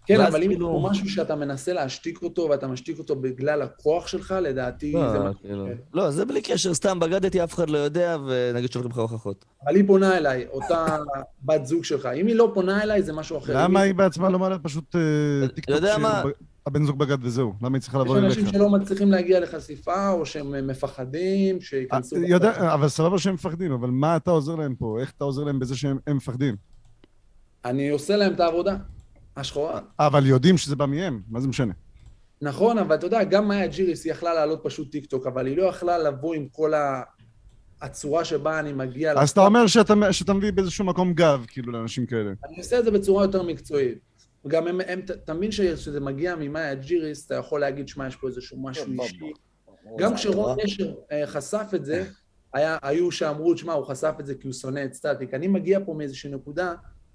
כן, 0.07 0.21
אבל 0.21 0.43
אם 0.43 0.51
יש 0.51 0.57
כאילו- 0.57 0.81
פה 0.83 0.89
משהו 0.91 1.09
שאתה 1.09 1.37
מנסה 1.37 1.73
להשתיק 1.73 2.23
אותו, 2.23 2.49
ואתה 2.51 2.67
משתיק 2.67 2.99
אותו 2.99 3.17
בגלל 3.17 3.63
הכוח 3.63 4.07
שלך, 4.07 4.35
לדעתי 4.43 4.93
זה 4.93 5.19
לא, 5.19 5.31
משהו... 5.31 5.41
כאילו. 5.43 5.67
לא, 5.95 6.11
זה 6.11 6.25
בלי 6.25 6.43
קשר, 6.43 6.75
סתם 6.75 7.01
בגדתי, 7.01 7.45
אף 7.45 7.55
אחד 7.55 7.71
לא 7.71 7.79
יודע, 7.79 8.17
ונגיד 8.27 8.73
שולחים 8.73 8.91
לך 8.91 8.99
הוכחות. 8.99 9.45
אבל 9.67 9.77
היא 9.77 9.85
פונה 9.87 10.17
אליי, 10.17 10.47
אותה 10.51 10.99
בת 11.47 11.67
זוג 11.67 11.85
שלך. 11.85 12.09
אם 12.17 12.27
היא 12.27 12.37
לא 12.37 12.51
פונה 12.55 12.83
אליי, 12.83 13.03
זה 13.03 13.13
משהו 13.13 13.39
אחר. 13.39 13.53
למה 13.65 13.81
היא 13.81 13.95
בעצמה 13.95 14.31
לא 14.31 14.39
מעלה 14.39 14.59
פשוט 14.59 14.97
אה, 14.97 15.49
טיק 15.49 15.65
טוק 15.65 15.75
יודע 15.77 15.99
מה? 15.99 16.23
שהבן 16.65 16.85
זוג 16.87 16.99
בגד 16.99 17.19
וזהו? 17.25 17.53
למה 17.63 17.77
היא 17.77 17.83
צריכה 17.83 17.99
לבוא 17.99 18.19
יש 18.19 18.25
אליך? 18.25 18.39
אנשים 18.39 18.53
שלא 18.53 18.71
מצליחים 18.71 19.11
להגיע 19.11 19.41
לחשיפה, 19.41 20.11
או 20.11 20.27
שהם 20.27 20.67
מפחדים, 20.67 21.61
שייכנסו... 21.61 22.17
אה, 22.17 22.21
יודע, 22.27 22.75
אבל 22.75 22.89
סבבה 22.89 23.19
שהם 23.19 23.35
מפחדים, 23.35 23.73
אבל 23.73 23.91
מה 23.91 24.17
אתה 24.17 24.31
עוזר 24.31 24.55
להם 24.55 24.75
פה? 24.75 24.97
איך 25.01 25.13
אתה 25.17 25.25
עוזר 25.25 25.45
להם 25.45 25.59
בזה 25.59 25.77
שהם 25.77 25.99
הם 26.07 26.17
מפחדים? 26.17 26.57
אני 27.65 27.91
עושה 27.91 28.17
להם 28.17 28.33
את 28.33 28.41
העבודה, 28.41 28.77
השחורה. 29.37 29.81
אבל 29.99 30.27
יודעים 30.27 30.59
שזה 30.59 30.77
בא 30.77 30.87
מהם, 30.87 31.21
מה 31.29 31.41
זה 31.41 31.49
משנה? 31.49 31.73
נכון, 32.43 32.79
אבל 32.79 32.95
אתה 32.95 33.07
יודע, 33.07 33.25
גם 33.25 33.49
מאיה 33.49 33.67
ג'יריס 33.67 34.05
היא 34.05 34.13
יכלה 34.13 34.35
לעלות 34.35 34.61
פשוט 34.63 34.93
טיק 34.93 35.07
טוק, 35.07 35.27
אבל 35.27 35.47
היא 35.47 35.57
לא 35.57 35.63
יכלה 35.63 35.99
לבוא 35.99 36.35
עם 36.35 36.49
כל 36.49 36.75
ה... 36.75 37.03
הצורה 37.83 38.25
שבה 38.25 38.61
אני 38.61 38.73
מגיע... 38.73 39.13
אז 39.13 39.31
אתה 39.31 39.41
אומר 39.47 39.67
שאתה 39.67 40.13
שאתה 40.13 40.33
מביא 40.33 40.53
באיזשהו 40.53 40.85
מקום 40.85 41.15
גב, 41.15 41.45
כאילו, 41.49 41.73
לאנשים 41.73 42.07
כאלה. 42.07 42.33
אני 42.45 42.59
עושה 42.59 42.79
את 42.79 42.85
זה 42.85 42.91
בצורה 42.91 43.25
יותר 43.25 43.43
מקצועית. 43.43 43.99
וגם 44.45 44.67
הם, 44.67 44.81
הם, 44.87 45.01
אתה 45.11 45.35
מבין 45.35 45.53
שכשזה 45.53 46.01
מגיע 46.01 46.37
ממאיה 46.37 46.75
ג'יריס, 46.75 47.27
אתה 47.27 47.35
יכול 47.35 47.61
להגיד, 47.61 47.89
שמע, 47.89 48.07
יש 48.07 48.17
פה 48.17 48.29
איזשהו 48.29 48.63
משהו 48.63 49.03
אישי. 49.03 49.33
גם 49.99 50.15
כשרון 50.15 50.57
נשר 50.65 50.95
אה, 51.13 51.27
חשף 51.27 51.67
את 51.75 51.85
זה, 51.85 52.05
היה, 52.55 52.79
היו 52.83 53.11
שאמרו, 53.11 53.57
שמע, 53.57 53.73
הוא 53.73 53.87
חשף 53.87 54.15
את 54.21 54.27
זה 54.27 54.35
כי 54.35 54.47
הוא 54.47 54.55
שונא 54.55 54.85
את 54.85 54.95
סטטיק. 54.95 55.35
אני 55.35 55.49
מגיע 55.49 55.79
פה 55.87 55.95
מאיזושהי 55.95 56.31
נקודה 56.31 56.75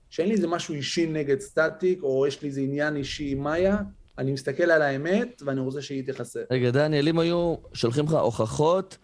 שאין 0.10 0.28
לי 0.28 0.34
איזה 0.34 0.48
משהו 0.48 0.74
אישי 0.74 1.08
נגד 1.08 1.40
סטטיק, 1.40 2.04
או 2.04 2.28
יש 2.28 2.42
לי 2.42 2.48
איזה 2.48 2.62
עניין 2.62 2.96
אישי 2.96 3.32
עם 3.32 3.44
מאיה, 3.44 3.78
אני 4.18 4.32
מסתכל 4.32 4.64
על 4.64 4.82
האמת, 4.82 5.42
ואני 5.46 5.60
רוצה 5.60 5.82
שהיא 5.82 6.06
תיחשף. 6.06 6.40
רגע, 6.52 6.72
דניאל, 6.72 7.08
אם 7.08 7.20
היו 7.20 7.56
שולחים 7.74 8.06
לך 8.06 8.14
הוכחות 8.14 8.98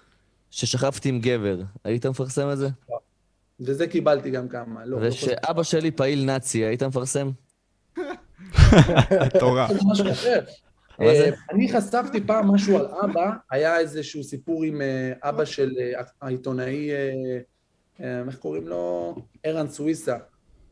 ששכבתי 0.51 1.09
עם 1.09 1.19
גבר, 1.19 1.61
היית 1.83 2.05
מפרסם 2.05 2.51
את 2.51 2.57
זה? 2.57 2.67
וזה 3.59 3.87
קיבלתי 3.87 4.29
גם 4.29 4.47
כמה. 4.47 4.85
לא, 4.85 5.01
לא 5.01 5.07
ושאבא 5.07 5.63
שלי 5.63 5.91
פעיל 5.91 6.25
נאצי, 6.25 6.65
היית 6.65 6.83
מפרסם? 6.83 7.31
תורה. 9.39 9.67
זה 9.73 9.79
משהו 9.91 10.11
אחר. 10.11 10.39
מה 10.99 11.15
זה? 11.15 11.25
אה, 11.25 11.31
אני 11.51 11.71
חשפתי 11.71 12.21
פעם 12.25 12.51
משהו 12.51 12.77
על 12.77 12.87
אבא, 13.03 13.31
היה 13.51 13.79
איזשהו 13.79 14.23
סיפור 14.23 14.63
עם 14.63 14.81
אה, 14.81 15.13
אבא 15.21 15.45
של 15.45 15.71
אה, 15.79 16.01
העיתונאי, 16.21 16.89
איך 17.99 18.37
קוראים 18.39 18.67
לו? 18.67 19.15
ערן 19.43 19.67
סוויסה. 19.67 20.17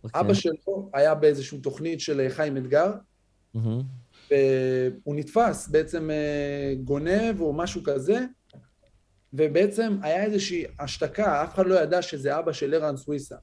אוקיי. 0.03 0.21
אבא 0.21 0.33
שלו 0.33 0.89
היה 0.93 1.15
באיזושהי 1.15 1.59
תוכנית 1.59 1.99
של 1.99 2.21
אה, 2.21 2.29
חיים 2.29 2.57
אתגר, 2.57 2.91
מהמם. 3.53 3.81
והוא 4.31 5.15
נתפס 5.15 5.67
בעצם 5.67 6.09
אה, 6.09 6.73
גונב 6.83 7.41
או 7.41 7.53
משהו 7.53 7.83
כזה, 7.83 8.25
ובעצם 9.33 9.97
היה 10.01 10.23
איזושהי 10.23 10.65
השתקה, 10.79 11.43
אף 11.43 11.55
אחד 11.55 11.65
לא 11.65 11.75
ידע 11.75 12.01
שזה 12.01 12.39
אבא 12.39 12.51
של 12.51 12.73
ערן 12.73 12.97
סוויסה. 12.97 13.35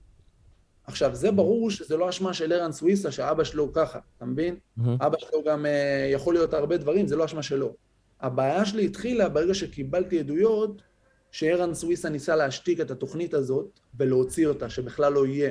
עכשיו, 0.84 1.14
זה 1.14 1.30
ברור 1.30 1.70
שזה 1.70 1.96
לא 1.96 2.08
אשמה 2.08 2.34
של 2.34 2.52
ערן 2.52 2.72
סוויסה, 2.72 3.10
שאבא 3.12 3.44
שלו 3.44 3.72
ככה, 3.72 3.98
אתה 4.16 4.24
מבין? 4.24 4.56
מהמם. 4.76 4.96
אבא 5.00 5.18
שלו 5.18 5.44
גם 5.44 5.66
אה, 5.66 6.08
יכול 6.12 6.34
להיות 6.34 6.54
הרבה 6.54 6.76
דברים, 6.76 7.06
זה 7.06 7.16
לא 7.16 7.24
אשמה 7.24 7.42
שלו. 7.42 7.74
הבעיה 8.20 8.64
שלי 8.64 8.84
התחילה 8.84 9.28
ברגע 9.28 9.54
שקיבלתי 9.54 10.18
עדויות 10.18 10.82
שערן 11.30 11.74
סוויסה 11.74 12.08
ניסה 12.08 12.36
להשתיק 12.36 12.80
את 12.80 12.90
התוכנית 12.90 13.34
הזאת 13.34 13.80
ולהוציא 13.98 14.46
אותה, 14.46 14.70
שבכלל 14.70 15.12
לא 15.12 15.26
יהיה. 15.26 15.50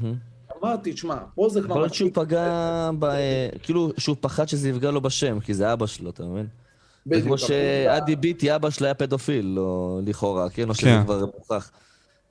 מהמם. 0.00 0.16
אמרתי, 0.62 0.92
תשמע, 0.92 1.16
פה 1.34 1.48
זה 1.48 1.60
כבר... 1.60 1.70
יכול 1.70 1.82
להיות 1.82 1.94
שהוא 1.94 2.10
פגע, 2.14 2.90
ב... 2.98 3.06
כאילו, 3.62 3.92
שהוא 3.98 4.16
פחד 4.20 4.48
שזה 4.48 4.68
יפגע 4.68 4.90
לו 4.90 5.00
בשם, 5.00 5.40
כי 5.40 5.54
זה 5.54 5.72
אבא 5.72 5.86
שלו, 5.86 6.10
אתה 6.10 6.24
מבין? 6.24 6.46
זה 6.46 7.10
בדיוק, 7.10 7.26
כמו 7.26 7.38
שאדי 7.38 8.16
ביטי, 8.16 8.54
אבא 8.54 8.70
שלו 8.70 8.86
היה 8.86 8.94
פדופיל, 8.94 9.46
לא 9.46 10.00
לכאורה, 10.06 10.50
כן? 10.50 10.68
או 10.68 10.74
שזה 10.74 10.86
כן. 10.86 11.04
כבר 11.04 11.26
מוכח. 11.26 11.70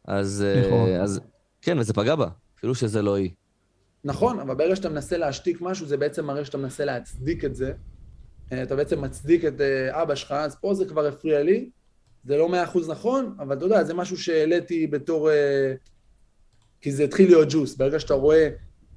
אז, 0.05 0.45
אה. 0.47 1.01
אז 1.01 1.21
כן, 1.61 1.79
וזה 1.79 1.93
פגע 1.93 2.15
בה, 2.15 2.27
אפילו 2.57 2.75
שזה 2.75 3.01
לא 3.01 3.15
היא. 3.15 3.29
נכון, 4.03 4.39
אבל 4.39 4.55
ברגע 4.55 4.75
שאתה 4.75 4.89
מנסה 4.89 5.17
להשתיק 5.17 5.61
משהו, 5.61 5.87
זה 5.87 5.97
בעצם 5.97 6.25
מראה 6.25 6.45
שאתה 6.45 6.57
מנסה 6.57 6.85
להצדיק 6.85 7.45
את 7.45 7.55
זה. 7.55 7.73
אה, 8.51 8.63
אתה 8.63 8.75
בעצם 8.75 9.01
מצדיק 9.01 9.45
את 9.45 9.61
אה, 9.61 10.01
אבא 10.01 10.15
שלך, 10.15 10.31
אז 10.31 10.55
פה 10.55 10.73
זה 10.73 10.85
כבר 10.85 11.07
הפריע 11.07 11.43
לי. 11.43 11.69
זה 12.25 12.37
לא 12.37 12.49
מאה 12.49 12.63
אחוז 12.63 12.89
נכון, 12.89 13.35
אבל 13.39 13.57
אתה 13.57 13.65
יודע, 13.65 13.83
זה 13.83 13.93
משהו 13.93 14.17
שהעליתי 14.17 14.87
בתור... 14.87 15.29
אה, 16.81 16.83
כי 16.83 16.91
זה 16.91 17.03
התחיל 17.03 17.27
להיות 17.27 17.47
ג'וס. 17.51 17.75
ברגע 17.75 17.99
שאתה 17.99 18.13
רואה 18.13 18.49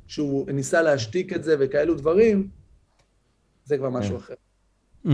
שהוא 0.07 0.51
ניסה 0.51 0.83
להשתיק 0.83 1.33
את 1.33 1.45
זה 1.45 1.57
וכאלו 1.61 1.95
דברים, 1.95 2.49
זה 3.65 3.79
כבר 3.79 3.91
משהו 3.91 4.17
אחר. 4.17 4.35
Mm. 5.07 5.11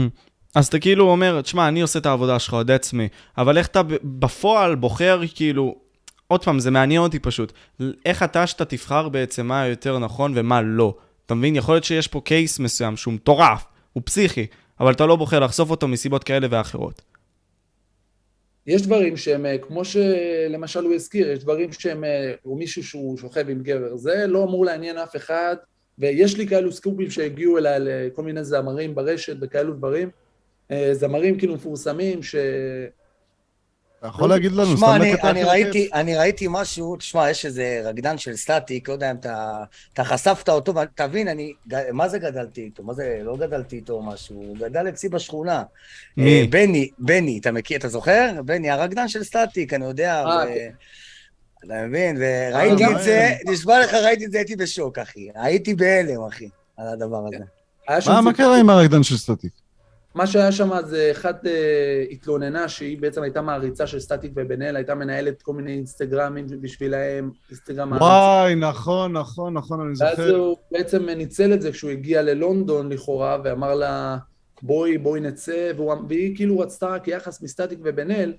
אז 0.54 0.66
אתה 0.66 0.78
כאילו 0.78 1.10
אומר, 1.10 1.40
תשמע, 1.40 1.68
אני 1.68 1.80
עושה 1.80 1.98
את 1.98 2.06
העבודה 2.06 2.38
שלך, 2.38 2.54
עוד 2.54 2.70
עצמי, 2.70 3.08
אבל 3.38 3.58
איך 3.58 3.66
אתה 3.66 3.82
בפועל 4.02 4.74
בוחר, 4.74 5.20
כאילו, 5.34 5.76
עוד 6.26 6.44
פעם, 6.44 6.58
זה 6.58 6.70
מעניין 6.70 7.02
אותי 7.02 7.18
פשוט, 7.18 7.52
איך 8.04 8.22
אתה 8.22 8.46
שאתה 8.46 8.64
תבחר 8.64 9.08
בעצם 9.08 9.46
מה 9.46 9.66
יותר 9.66 9.98
נכון 9.98 10.32
ומה 10.36 10.62
לא. 10.62 10.94
אתה 11.26 11.34
מבין? 11.34 11.56
יכול 11.56 11.74
להיות 11.74 11.84
שיש 11.84 12.08
פה 12.08 12.20
קייס 12.24 12.58
מסוים 12.58 12.96
שהוא 12.96 13.14
מטורף, 13.14 13.64
הוא 13.92 14.02
פסיכי, 14.06 14.46
אבל 14.80 14.92
אתה 14.92 15.06
לא 15.06 15.16
בוחר 15.16 15.40
לחשוף 15.40 15.70
אותו 15.70 15.88
מסיבות 15.88 16.24
כאלה 16.24 16.46
ואחרות. 16.50 17.02
יש 18.70 18.82
דברים 18.82 19.16
שהם, 19.16 19.46
אה, 19.46 19.58
כמו 19.58 19.84
שלמשל 19.84 20.84
הוא 20.84 20.94
הזכיר, 20.94 21.30
יש 21.30 21.38
דברים 21.38 21.72
שהם, 21.72 22.04
אה, 22.04 22.34
הוא 22.42 22.58
מישהו 22.58 22.84
שהוא 22.84 23.18
שוכב 23.18 23.48
עם 23.48 23.62
גבר, 23.62 23.96
זה 23.96 24.26
לא 24.26 24.44
אמור 24.44 24.64
לעניין 24.64 24.98
אף 24.98 25.16
אחד, 25.16 25.56
ויש 25.98 26.36
לי 26.36 26.46
כאלו 26.46 26.72
סקופים 26.72 27.10
שהגיעו 27.10 27.58
אליי 27.58 27.78
לכל 27.80 28.22
מיני 28.22 28.44
זמרים 28.44 28.94
ברשת 28.94 29.36
וכאלו 29.40 29.74
דברים, 29.74 30.10
אה, 30.70 30.90
זמרים 30.94 31.38
כאילו 31.38 31.54
מפורסמים, 31.54 32.22
ש... 32.22 32.34
אתה 34.00 34.08
יכול 34.08 34.28
להגיד 34.28 34.52
לנו, 34.52 34.76
סתם 34.76 34.86
אני, 34.96 35.12
לקטע 35.12 35.30
ראיתי, 35.30 35.88
אני 35.94 36.16
ראיתי 36.16 36.46
משהו, 36.50 36.96
תשמע, 36.96 37.30
יש 37.30 37.46
איזה 37.46 37.82
רקדן 37.84 38.18
של 38.18 38.36
סטטיק, 38.36 38.88
לא 38.88 38.92
יודע 38.94 39.10
אם 39.10 39.16
אתה, 39.16 39.64
אתה 39.92 40.04
חשפת 40.04 40.48
אותו, 40.48 40.72
תבין, 40.94 41.28
אני, 41.28 41.52
מה 41.92 42.08
זה 42.08 42.18
גדלתי 42.18 42.60
איתו? 42.60 42.82
מה 42.82 42.94
זה, 42.94 43.20
לא 43.22 43.36
גדלתי 43.36 43.76
איתו 43.76 43.92
או 43.92 44.02
משהו, 44.02 44.36
הוא 44.36 44.56
גדל 44.56 44.88
אצלי 44.88 45.08
בשכונה. 45.08 45.62
מי? 46.16 46.40
אה, 46.40 46.46
בני, 46.50 46.90
בני, 46.98 47.38
אתה 47.38 47.52
מכיר, 47.52 47.78
אתה 47.78 47.88
זוכר? 47.88 48.30
בני, 48.44 48.70
הרקדן 48.70 49.08
של 49.08 49.24
סטטיק, 49.24 49.74
אני 49.74 49.84
יודע. 49.84 50.24
אה, 50.24 50.44
ו... 50.48 50.54
כן. 50.54 50.70
אתה 51.64 51.86
מבין? 51.86 52.16
וראיתי 52.20 52.82
גם- 52.84 52.96
את 52.96 53.02
זה, 53.02 53.34
נשבע 53.46 53.80
לך, 53.80 53.94
ראיתי 53.94 54.26
את 54.26 54.32
זה, 54.32 54.38
הייתי 54.38 54.56
בשוק, 54.56 54.98
אחי. 54.98 55.28
הייתי 55.34 55.74
בהלם, 55.74 56.24
אחי, 56.24 56.48
על 56.76 56.88
הדבר 56.88 57.22
הזה. 57.26 58.00
שם 58.00 58.24
מה, 58.24 58.32
קרה 58.32 58.60
עם 58.60 58.70
הרקדן 58.70 59.02
של 59.02 59.16
סטטיק? 59.16 59.52
מה 60.14 60.26
שהיה 60.26 60.52
שם 60.52 60.70
זה 60.84 61.08
אחת 61.12 61.46
אה, 61.46 62.04
התלוננה 62.10 62.68
שהיא 62.68 62.98
בעצם 63.00 63.22
הייתה 63.22 63.42
מעריצה 63.42 63.86
של 63.86 64.00
סטטיק 64.00 64.32
ובן 64.36 64.62
אל, 64.62 64.76
הייתה 64.76 64.94
מנהלת 64.94 65.42
כל 65.42 65.52
מיני 65.52 65.72
אינסטגרמים 65.72 66.46
בשבילהם, 66.60 67.30
אינסטגרם 67.50 67.90
מעריצים. 67.90 68.08
וואי, 68.08 68.54
נכון, 68.54 69.12
נכון, 69.12 69.54
נכון, 69.54 69.80
אני 69.80 69.88
ואז 69.88 70.16
זוכר. 70.16 70.36
הוא 70.36 70.56
בעצם 70.72 71.08
ניצל 71.08 71.52
את 71.52 71.62
זה 71.62 71.72
כשהוא 71.72 71.90
הגיע 71.90 72.22
ללונדון 72.22 72.92
לכאורה, 72.92 73.38
ואמר 73.44 73.74
לה, 73.74 74.16
בואי, 74.62 74.98
בואי 74.98 75.20
נצא, 75.20 75.72
והוא, 75.76 75.94
והיא 76.08 76.36
כאילו 76.36 76.58
רצתה 76.58 76.86
רק 76.86 77.08
יחס 77.08 77.42
מסטטיק 77.42 77.78
ובן 77.82 78.10
אל, 78.10 78.32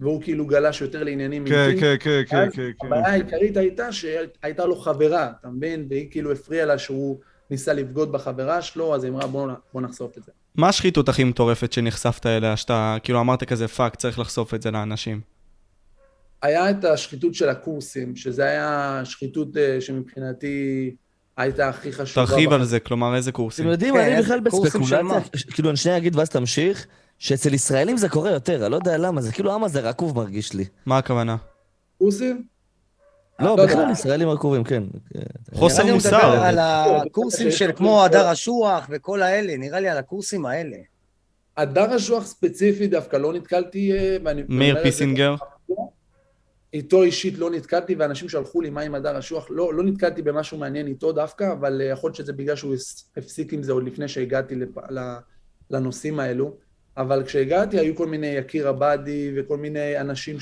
והוא 0.00 0.22
כאילו 0.22 0.46
גלש 0.46 0.80
יותר 0.80 1.04
לעניינים 1.04 1.44
כן, 1.46 1.54
אינטימיים. 1.54 1.98
כן, 1.98 1.98
כן, 2.00 2.22
כן, 2.28 2.36
ואז 2.36 2.52
כן, 2.52 2.62
כן. 2.80 2.86
הבעיה 2.86 3.06
העיקרית 3.06 3.56
הייתה 3.56 3.92
שהייתה 3.92 4.66
לו 4.66 4.76
חברה, 4.76 5.32
אתה 5.40 5.48
מבין? 5.48 5.86
והיא 5.90 6.10
כאילו 6.10 6.32
הפריעה 6.32 6.66
לה 6.66 6.78
שהוא 6.78 7.18
ניסה 7.50 7.72
לבגוד 7.72 8.12
בחברה 8.12 8.62
שלו, 8.62 8.94
אז 8.94 9.04
היא 9.04 9.12
אמרה, 9.12 9.26
בוא, 9.26 9.48
בוא 9.72 9.80
נחשוף 9.80 10.18
את 10.18 10.22
זה. 10.22 10.32
מה 10.54 10.68
השחיתות 10.68 11.08
הכי 11.08 11.24
מטורפת 11.24 11.72
שנחשפת 11.72 12.26
אליה, 12.26 12.56
שאתה 12.56 12.96
כאילו 13.02 13.20
אמרת 13.20 13.44
כזה 13.44 13.68
פאק, 13.68 13.94
צריך 13.94 14.18
לחשוף 14.18 14.54
את 14.54 14.62
זה 14.62 14.70
לאנשים? 14.70 15.20
היה 16.42 16.70
את 16.70 16.84
השחיתות 16.84 17.34
של 17.34 17.48
הקורסים, 17.48 18.16
שזה 18.16 18.44
היה 18.44 19.00
שחיתות 19.04 19.56
אה, 19.56 19.80
שמבחינתי 19.80 20.90
הייתה 21.36 21.68
הכי 21.68 21.92
חשובה. 21.92 22.26
תרחיב 22.26 22.52
על. 22.52 22.64
זה, 22.64 22.80
כלומר 22.80 23.16
איזה 23.16 23.32
קורסים. 23.32 23.64
אתם 23.64 23.72
יודעים, 23.72 23.94
כן, 23.94 24.00
אני 24.00 24.22
בכלל 24.22 24.40
בספקולציה, 24.40 25.20
כאילו, 25.50 25.70
אני 25.70 25.76
שנייה 25.76 25.98
אגיד 25.98 26.16
ואז 26.16 26.28
תמשיך, 26.28 26.86
שאצל 27.18 27.54
ישראלים 27.54 27.96
זה 27.96 28.08
קורה 28.08 28.30
יותר, 28.30 28.62
אני 28.62 28.70
לא 28.70 28.76
יודע 28.76 28.98
למה, 28.98 29.20
זה 29.20 29.32
כאילו 29.32 29.54
עם 29.54 29.64
הזה 29.64 29.80
רקוב 29.80 30.16
מרגיש 30.16 30.52
לי. 30.52 30.64
מה 30.86 30.98
הכוונה? 30.98 31.36
קורסים? 31.98 32.49
לא, 33.40 33.56
לא 33.56 33.64
בכלל 33.64 33.80
יודע. 33.80 33.92
ישראלים 33.92 34.28
רקובים, 34.28 34.64
כן. 34.64 34.82
חוסר 35.54 35.82
אני 35.82 35.90
מדבר 35.92 35.96
מוסר. 35.96 36.42
על 36.42 36.58
הקורסים 36.58 37.50
של 37.50 37.72
כמו 37.76 38.04
הדר 38.04 38.32
אשוח 38.32 38.86
וכל 38.90 39.22
האלה, 39.22 39.56
נראה 39.56 39.80
לי 39.80 39.88
על 39.88 39.98
הקורסים 39.98 40.46
האלה. 40.46 40.76
הדר 41.56 41.96
אשוח 41.96 42.26
ספציפי 42.26 42.86
דווקא 42.86 43.16
לא 43.16 43.32
נתקלתי, 43.32 43.92
אה, 43.92 44.16
ואני... 44.24 44.42
מאיר 44.48 44.82
פיסינגר? 44.82 45.34
איתו 46.72 47.02
אישית 47.02 47.38
לא 47.38 47.50
נתקלתי, 47.50 47.94
ואנשים 47.94 48.28
שלחו 48.28 48.60
לי 48.60 48.70
מה 48.70 48.80
עם 48.80 48.94
הדר 48.94 49.18
אשוח, 49.18 49.46
לא, 49.50 49.74
לא 49.74 49.82
נתקלתי 49.82 50.22
במשהו 50.22 50.58
מעניין 50.58 50.86
איתו 50.86 51.12
דווקא, 51.12 51.52
אבל 51.52 51.80
אה, 51.80 51.86
יכול 51.86 52.08
להיות 52.08 52.16
שזה 52.16 52.32
בגלל 52.32 52.56
שהוא 52.56 52.74
הפסיק 53.16 53.52
עם 53.52 53.62
זה 53.62 53.72
עוד 53.72 53.86
לפני 53.86 54.08
שהגעתי 54.08 54.54
לפ... 54.54 54.78
ל- 54.90 55.18
לנושאים 55.70 56.20
האלו. 56.20 56.56
אבל 56.96 57.22
כשהגעתי 57.26 57.78
היו 57.78 57.96
כל 57.96 58.06
מיני 58.06 58.26
יקיר 58.26 58.68
עבאדי 58.68 59.32
וכל 59.36 59.56
מיני 59.56 60.00
אנשים 60.00 60.36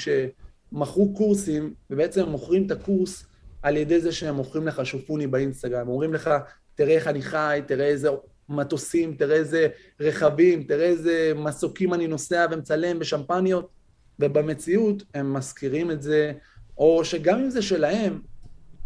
שמכרו 0.71 1.15
קורסים, 1.15 1.75
ובעצם 1.91 2.23
הם 2.23 2.29
מוכרים 2.29 2.67
את 2.67 2.71
הקורס 2.71 3.25
על 3.63 3.77
ידי 3.77 4.01
זה 4.01 4.13
שהם 4.13 4.35
מוכרים 4.35 4.67
לך 4.67 4.87
שופוני 4.87 5.27
באינסטגרם. 5.27 5.89
אומרים 5.89 6.15
לך, 6.15 6.31
תראה 6.75 6.95
איך 6.95 7.07
אני 7.07 7.23
חי, 7.23 7.61
תראה 7.67 7.87
איזה 7.87 8.09
מטוסים, 8.49 9.15
תראה 9.15 9.37
איזה 9.37 9.69
רכבים, 10.01 10.63
תראה 10.63 10.87
איזה 10.87 11.33
מסוקים 11.37 11.95
אני 11.95 12.07
נוסע 12.07 12.47
ומצלם 12.51 12.99
בשמפניות. 12.99 13.79
ובמציאות 14.21 15.03
הם 15.15 15.35
מזכירים 15.35 15.91
את 15.91 16.03
זה, 16.03 16.33
או 16.79 17.05
שגם 17.05 17.39
אם 17.39 17.51
זה 17.51 17.63
שלהם, 17.63 18.21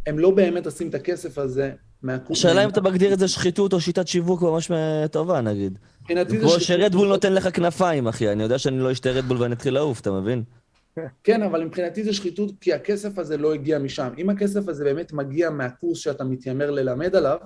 הם 0.07 0.19
לא 0.19 0.31
באמת 0.31 0.67
עושים 0.67 0.89
את 0.89 0.95
הכסף 0.95 1.39
הזה 1.39 1.73
מהקורס. 2.03 2.39
השאלה 2.39 2.65
אם 2.65 2.69
אתה 2.69 2.81
מגדיר 2.81 3.13
את 3.13 3.19
זה 3.19 3.29
שחיתות 3.29 3.73
או 3.73 3.81
שיטת 3.81 4.09
שיווק 4.09 4.43
ממש 4.43 4.71
טובה, 5.11 5.41
נגיד. 5.41 5.79
מבחינתי 6.01 6.31
זה 6.31 6.39
כמו 6.39 6.49
שחיתות. 6.49 6.67
שרדבול 6.67 7.09
נותן 7.09 7.33
לך 7.33 7.49
כנפיים, 7.57 8.09
אחי. 8.09 8.33
אני 8.33 8.43
יודע 8.43 8.59
שאני 8.59 8.79
לא 8.79 8.93
אשתה 8.93 9.11
רדבול 9.11 9.43
ואני 9.43 9.55
אתחיל 9.55 9.75
לעוף, 9.75 10.01
אתה 10.01 10.11
מבין? 10.11 10.43
כן, 11.25 11.43
אבל 11.43 11.65
מבחינתי 11.65 12.05
זה 12.05 12.13
שחיתות, 12.13 12.51
כי 12.61 12.73
הכסף 12.73 13.19
הזה 13.19 13.37
לא 13.37 13.55
הגיע 13.55 13.79
משם. 13.79 14.09
אם 14.19 14.31
הכסף 14.31 14.69
הזה 14.69 14.85
באמת 14.85 15.13
מגיע 15.13 15.51
מהקורס 15.51 15.99
שאתה 15.99 16.25
מתיימר 16.25 16.71
ללמד 16.71 17.17
עליו, 17.17 17.39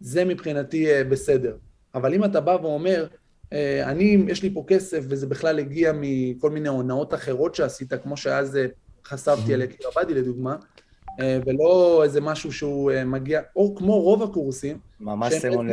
זה 0.00 0.24
מבחינתי 0.24 0.92
אה, 0.92 1.04
בסדר. 1.04 1.56
אבל 1.94 2.14
אם 2.14 2.24
אתה 2.24 2.40
בא 2.40 2.56
ואומר, 2.62 3.06
אה, 3.52 3.90
אני, 3.90 4.24
יש 4.28 4.42
לי 4.42 4.54
פה 4.54 4.64
כסף, 4.66 5.04
וזה 5.08 5.26
בכלל 5.26 5.58
הגיע 5.58 5.92
מכל 6.00 6.50
מיני 6.50 6.68
הונאות 6.68 7.14
אחרות 7.14 7.54
שעשית, 7.54 7.92
כמו 7.94 8.16
שאז 8.16 8.56
אה, 8.56 8.66
חשפתי 9.04 9.54
על 9.54 9.62
יקיר 9.62 9.88
עבאדי 9.88 10.14
לדוגמה, 10.14 10.56
ולא 11.20 12.00
איזה 12.04 12.20
משהו 12.20 12.52
שהוא 12.52 12.90
אה, 12.90 13.04
מגיע, 13.04 13.40
או 13.56 13.74
כמו 13.76 14.00
רוב 14.00 14.22
הקורסים, 14.22 14.78
ממש 15.00 15.32
סיימון 15.34 15.68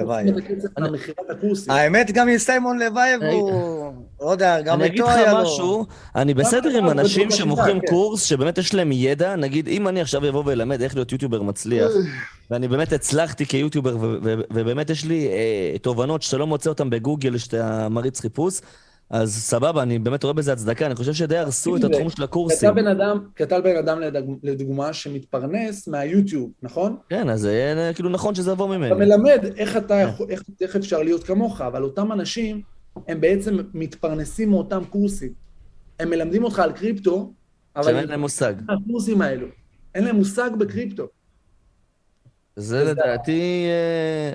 הקורסים. 1.30 1.72
האמת, 1.72 2.12
גם 2.12 2.30
עם 2.30 2.38
סיימון 2.38 2.80
לבייב 2.80 3.22
אני- 3.22 3.34
הוא... 3.34 3.94
לא 4.22 4.32
יודע, 4.32 4.62
גם 4.62 4.80
אני 4.80 4.88
אגיד 4.88 5.00
איתו 5.02 5.10
לך 5.12 5.16
היה 5.18 5.34
לו... 5.34 5.42
משהו, 5.42 5.86
אני 6.16 6.34
בסדר 6.34 6.78
עם 6.78 6.86
אבל 6.86 7.00
אנשים 7.00 7.32
שמוכרים 7.32 7.80
כן. 7.80 7.88
קורס 7.88 8.24
שבאמת 8.24 8.58
יש 8.58 8.74
להם 8.74 8.92
ידע, 8.92 9.36
נגיד, 9.36 9.68
אם 9.68 9.88
אני 9.88 10.02
עכשיו 10.02 10.30
אבוא 10.30 10.44
ואלמד 10.46 10.82
איך 10.82 10.96
להיות 10.96 11.12
יוטיובר 11.12 11.42
מצליח, 11.42 11.92
ואני 12.52 12.68
באמת 12.68 12.94
הצלחתי 12.94 13.46
כיוטיובר, 13.46 13.98
ובאמת 14.54 14.90
יש 14.90 15.06
לי 15.06 15.28
אה, 15.28 15.78
תובנות 15.82 16.22
שאתה 16.22 16.38
לא 16.38 16.48
מוצא 16.48 16.70
אותן 16.70 16.90
בגוגל, 16.90 17.38
שאתה 17.38 17.88
מריץ 17.90 18.20
חיפוש, 18.20 18.62
אז 19.14 19.36
סבבה, 19.36 19.84
אני 19.84 20.00
באמת 20.00 20.24
רואה 20.24 20.34
בזה 20.34 20.54
הצדקה, 20.54 20.86
אני 20.86 20.96
חושב 20.96 21.14
שדי 21.14 21.38
הרסו 21.38 21.76
את 21.78 21.84
התחום 21.84 22.10
של 22.10 22.16
אתה 22.16 22.24
הקורסים. 22.24 22.76
בן 22.76 22.88
אדם, 22.88 23.20
אתה 23.42 23.62
בן 23.62 23.76
אדם 23.76 24.00
לדוגמה 24.44 24.94
שמתפרנס 24.94 25.88
מהיוטיוב, 25.88 26.52
נכון? 26.64 26.98
כן, 27.10 27.30
אז 27.30 27.42
זה 27.42 27.54
יהיה 27.54 27.94
כאילו 27.94 28.10
נכון 28.10 28.36
שזה 28.36 28.52
יבוא 28.52 28.66
אתה 28.68 28.78
ממני. 28.78 29.06
מלמד 29.06 29.46
איך 29.58 29.78
אתה 29.78 29.94
יכול, 29.96 30.28
איך, 30.30 30.44
איך 30.62 30.76
אפשר 30.76 31.04
להיות 31.04 31.24
כמוך, 31.24 31.62
אבל 31.62 31.84
אותם 31.84 32.12
אנשים, 32.12 32.62
הם 33.08 33.22
בעצם 33.22 33.58
מתפרנסים 33.74 34.50
מאותם 34.50 34.84
קורסים. 34.90 35.34
הם 36.00 36.10
מלמדים 36.10 36.44
אותך 36.44 36.60
על 36.60 36.72
קריפטו, 36.72 37.34
אבל 37.76 37.84
שאין 37.84 37.96
הם 37.98 38.10
להם 38.10 38.20
מושג. 38.20 38.54
הקורסים 38.70 39.22
האלו. 39.22 39.48
אין 39.96 40.04
להם 40.04 40.16
מושג 40.16 40.50
בקריפטו. 40.60 41.08
זה 42.56 42.84
לדעתי 42.84 43.66
אה, 43.70 44.34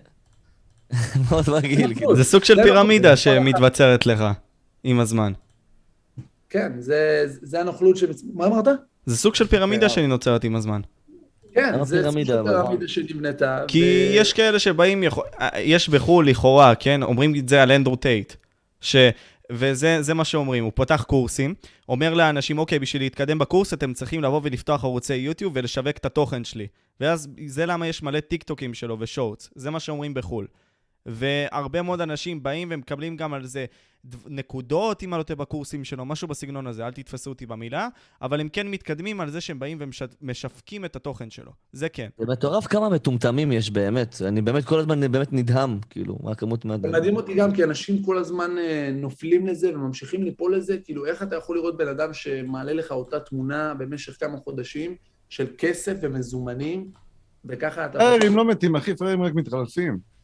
מאוד 1.31 1.45
מגעיל. 1.59 1.95
כאילו. 1.95 2.17
זה 2.17 2.25
סוג 2.25 2.45
של 2.45 2.55
לא- 2.55 2.63
פירמידה 2.63 3.17
שמתבצרת 3.17 4.07
לך 4.07 4.25
עם 4.85 5.01
הזמן. 5.01 5.33
כן, 6.51 6.73
זה, 6.79 7.25
זה 7.27 7.61
הנוכלות 7.61 7.97
ש... 7.97 8.05
מה 8.35 8.47
אמרת? 8.47 8.69
זה 9.07 9.17
סוג 9.17 9.35
של 9.35 9.47
פירמידה 9.47 9.89
כן. 9.89 9.95
שנוצרת 9.95 10.45
עם 10.45 10.57
הזמן. 10.57 10.81
כן, 11.55 11.85
זה 11.85 11.97
סוג 11.97 12.03
פירמידה? 12.03 12.43
פירמידה 12.45 12.89
שנבנתה. 12.89 13.65
כי 13.69 13.83
ו- 13.83 14.17
יש 14.17 14.33
כאלה 14.33 14.59
שבאים, 14.59 15.03
יכול- 15.03 15.27
אה, 15.41 15.61
יש 15.61 15.89
בחו"ל 15.89 16.29
לכאורה, 16.29 16.75
כן? 16.75 17.03
אומרים 17.03 17.35
את 17.37 17.49
זה 17.49 17.63
על 17.63 17.73
אנדרו 17.73 17.97
טייט. 17.97 18.33
ש... 18.81 18.97
וזה 19.53 20.03
זה 20.03 20.15
מה 20.15 20.25
שאומרים, 20.25 20.65
הוא 20.65 20.73
פותח 20.75 21.05
קורסים, 21.09 21.55
אומר 21.89 22.15
לאנשים, 22.15 22.59
אוקיי, 22.59 22.79
בשביל 22.79 23.03
להתקדם 23.03 23.39
בקורס 23.39 23.75
אתם 23.75 23.93
צריכים 23.93 24.23
לבוא 24.23 24.41
ולפתוח 24.45 24.85
ערוצי 24.85 25.15
יוטיוב 25.15 25.53
ולשווק 25.57 25.97
את 25.97 26.07
התוכן 26.07 26.45
שלי. 26.45 26.67
ואז 27.01 27.29
זה 27.47 27.67
למה 27.67 27.87
יש 27.87 28.03
מלא 28.03 28.21
טיק 28.21 28.43
טוקים 28.43 28.75
שלו 28.75 28.97
ושורטס, 29.01 29.51
זה 29.55 29.71
מה 29.71 29.81
שאומרים 29.81 30.15
בחו"ל. 30.15 30.47
והרבה 31.07 31.83
מאוד 31.83 32.01
אנשים 32.01 32.43
באים 32.43 32.69
ומקבלים 32.71 33.17
גם 33.17 33.35
על 33.35 33.47
זה 33.47 33.67
נקודות, 34.27 35.03
אם 35.03 35.15
אני 35.15 35.19
לא 35.19 35.23
טועה, 35.23 35.37
בקורסים 35.37 35.85
שלו, 35.85 36.05
משהו 36.05 36.29
בסגנון 36.29 36.67
הזה, 36.67 36.87
אל 36.87 36.93
תתפסו 36.93 37.31
אותי 37.31 37.47
במילה, 37.47 37.89
אבל 38.23 38.41
הם 38.41 38.49
כן 38.49 38.69
מתקדמים 38.69 39.21
על 39.21 39.31
זה 39.31 39.41
שהם 39.41 39.59
באים 39.59 39.79
ומשווקים 39.81 40.85
את 40.85 40.97
התוכן 40.97 41.31
שלו. 41.31 41.53
זה 41.73 41.89
כן. 41.89 42.09
זה 42.19 42.27
מטורף 42.27 42.67
כמה 42.67 42.89
מטומטמים 42.89 43.53
יש 43.53 43.71
באמת. 43.71 44.17
אני 44.25 44.43
באמת 44.43 44.65
כל 44.65 44.79
הזמן 44.79 45.13
באמת 45.13 45.33
נדהם, 45.33 45.79
כאילו, 45.91 46.19
מה 46.23 46.31
הכמות 46.31 46.65
מה... 46.65 46.79
זה 46.79 46.89
מדהים 46.89 47.17
אותי 47.17 47.35
גם, 47.35 47.53
כי 47.53 47.65
אנשים 47.65 48.03
כל 48.03 48.19
הזמן 48.19 48.59
אה, 48.59 48.91
נופלים 48.95 49.47
לזה 49.47 49.75
וממשיכים 49.75 50.23
ליפול 50.23 50.57
לזה, 50.57 50.79
כאילו, 50.85 51.07
איך 51.07 51.23
אתה 51.23 51.37
יכול 51.37 51.57
לראות 51.57 51.77
בן 51.77 51.89
אדם 51.89 52.13
שמעלה 52.13 52.73
לך 52.73 52.93
אותה 52.93 53.21
תמונה 53.21 53.75
במשך 53.75 54.21
כמה 54.21 54.39
חודשים 54.39 54.97
של 55.29 55.47
כסף 55.59 55.95
ומזומנים, 56.03 56.91
וככה 57.45 57.87
אתה... 57.87 57.99
פראיירים 57.99 58.37
לא 58.37 58.45
מתים, 58.45 58.77
אחי, 58.77 58.97
פראיירים 58.97 59.23
רק 59.23 59.35
מתחלפים. 59.35 60.18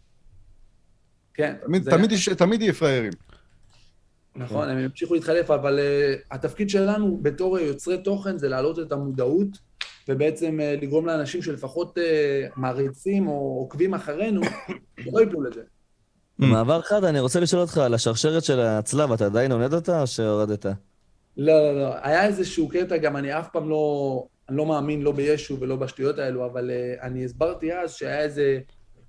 כן, 1.34 1.54
תמיד- 1.66 1.82
זה- 1.82 1.90
תמיד 1.90 2.12
יש- 2.12 2.28
תמיד 2.28 2.62
יהיה 2.62 2.72
פראיירים. 2.72 3.12
נכון, 4.36 4.68
הם 4.68 4.78
ימשיכו 4.78 5.14
להתחלף, 5.14 5.50
אבל 5.50 5.78
uh, 5.78 6.34
התפקיד 6.34 6.70
שלנו 6.70 7.18
בתור 7.22 7.58
יוצרי 7.58 7.98
תוכן 8.02 8.38
זה 8.38 8.48
להעלות 8.48 8.78
את 8.78 8.92
המודעות, 8.92 9.48
ובעצם 10.08 10.58
uh, 10.60 10.82
לגרום 10.82 11.06
לאנשים 11.06 11.42
שלפחות 11.42 11.98
uh, 11.98 12.00
מעריצים 12.56 13.26
או 13.28 13.32
עוקבים 13.60 13.94
אחרינו, 13.94 14.40
לא 15.12 15.22
יפלו 15.22 15.42
לזה. 15.42 15.60
במעבר 16.38 16.82
חד, 16.82 17.04
אני 17.04 17.20
רוצה 17.20 17.40
לשאול 17.40 17.62
אותך 17.62 17.78
על 17.78 17.94
השרשרת 17.94 18.44
של 18.44 18.60
הצלב, 18.60 19.12
אתה 19.12 19.26
עדיין 19.26 19.52
עונד 19.52 19.74
אותה 19.74 20.00
או 20.00 20.06
שהורדת? 20.06 20.66
לא, 20.66 20.72
לא, 21.36 21.80
לא. 21.80 21.94
היה 22.02 22.26
איזשהו 22.26 22.68
קטע, 22.68 22.96
גם 22.96 23.16
אני 23.16 23.38
אף 23.38 23.48
פעם 23.52 23.68
לא, 23.68 24.26
אני 24.48 24.56
לא 24.56 24.66
מאמין 24.66 25.02
לא 25.02 25.12
בישו 25.12 25.60
ולא 25.60 25.76
בשטויות 25.76 26.18
האלו, 26.18 26.46
אבל 26.46 26.70
uh, 26.70 27.02
אני 27.02 27.24
הסברתי 27.24 27.72
אז 27.72 27.92
שהיה 27.92 28.20
איזה 28.20 28.58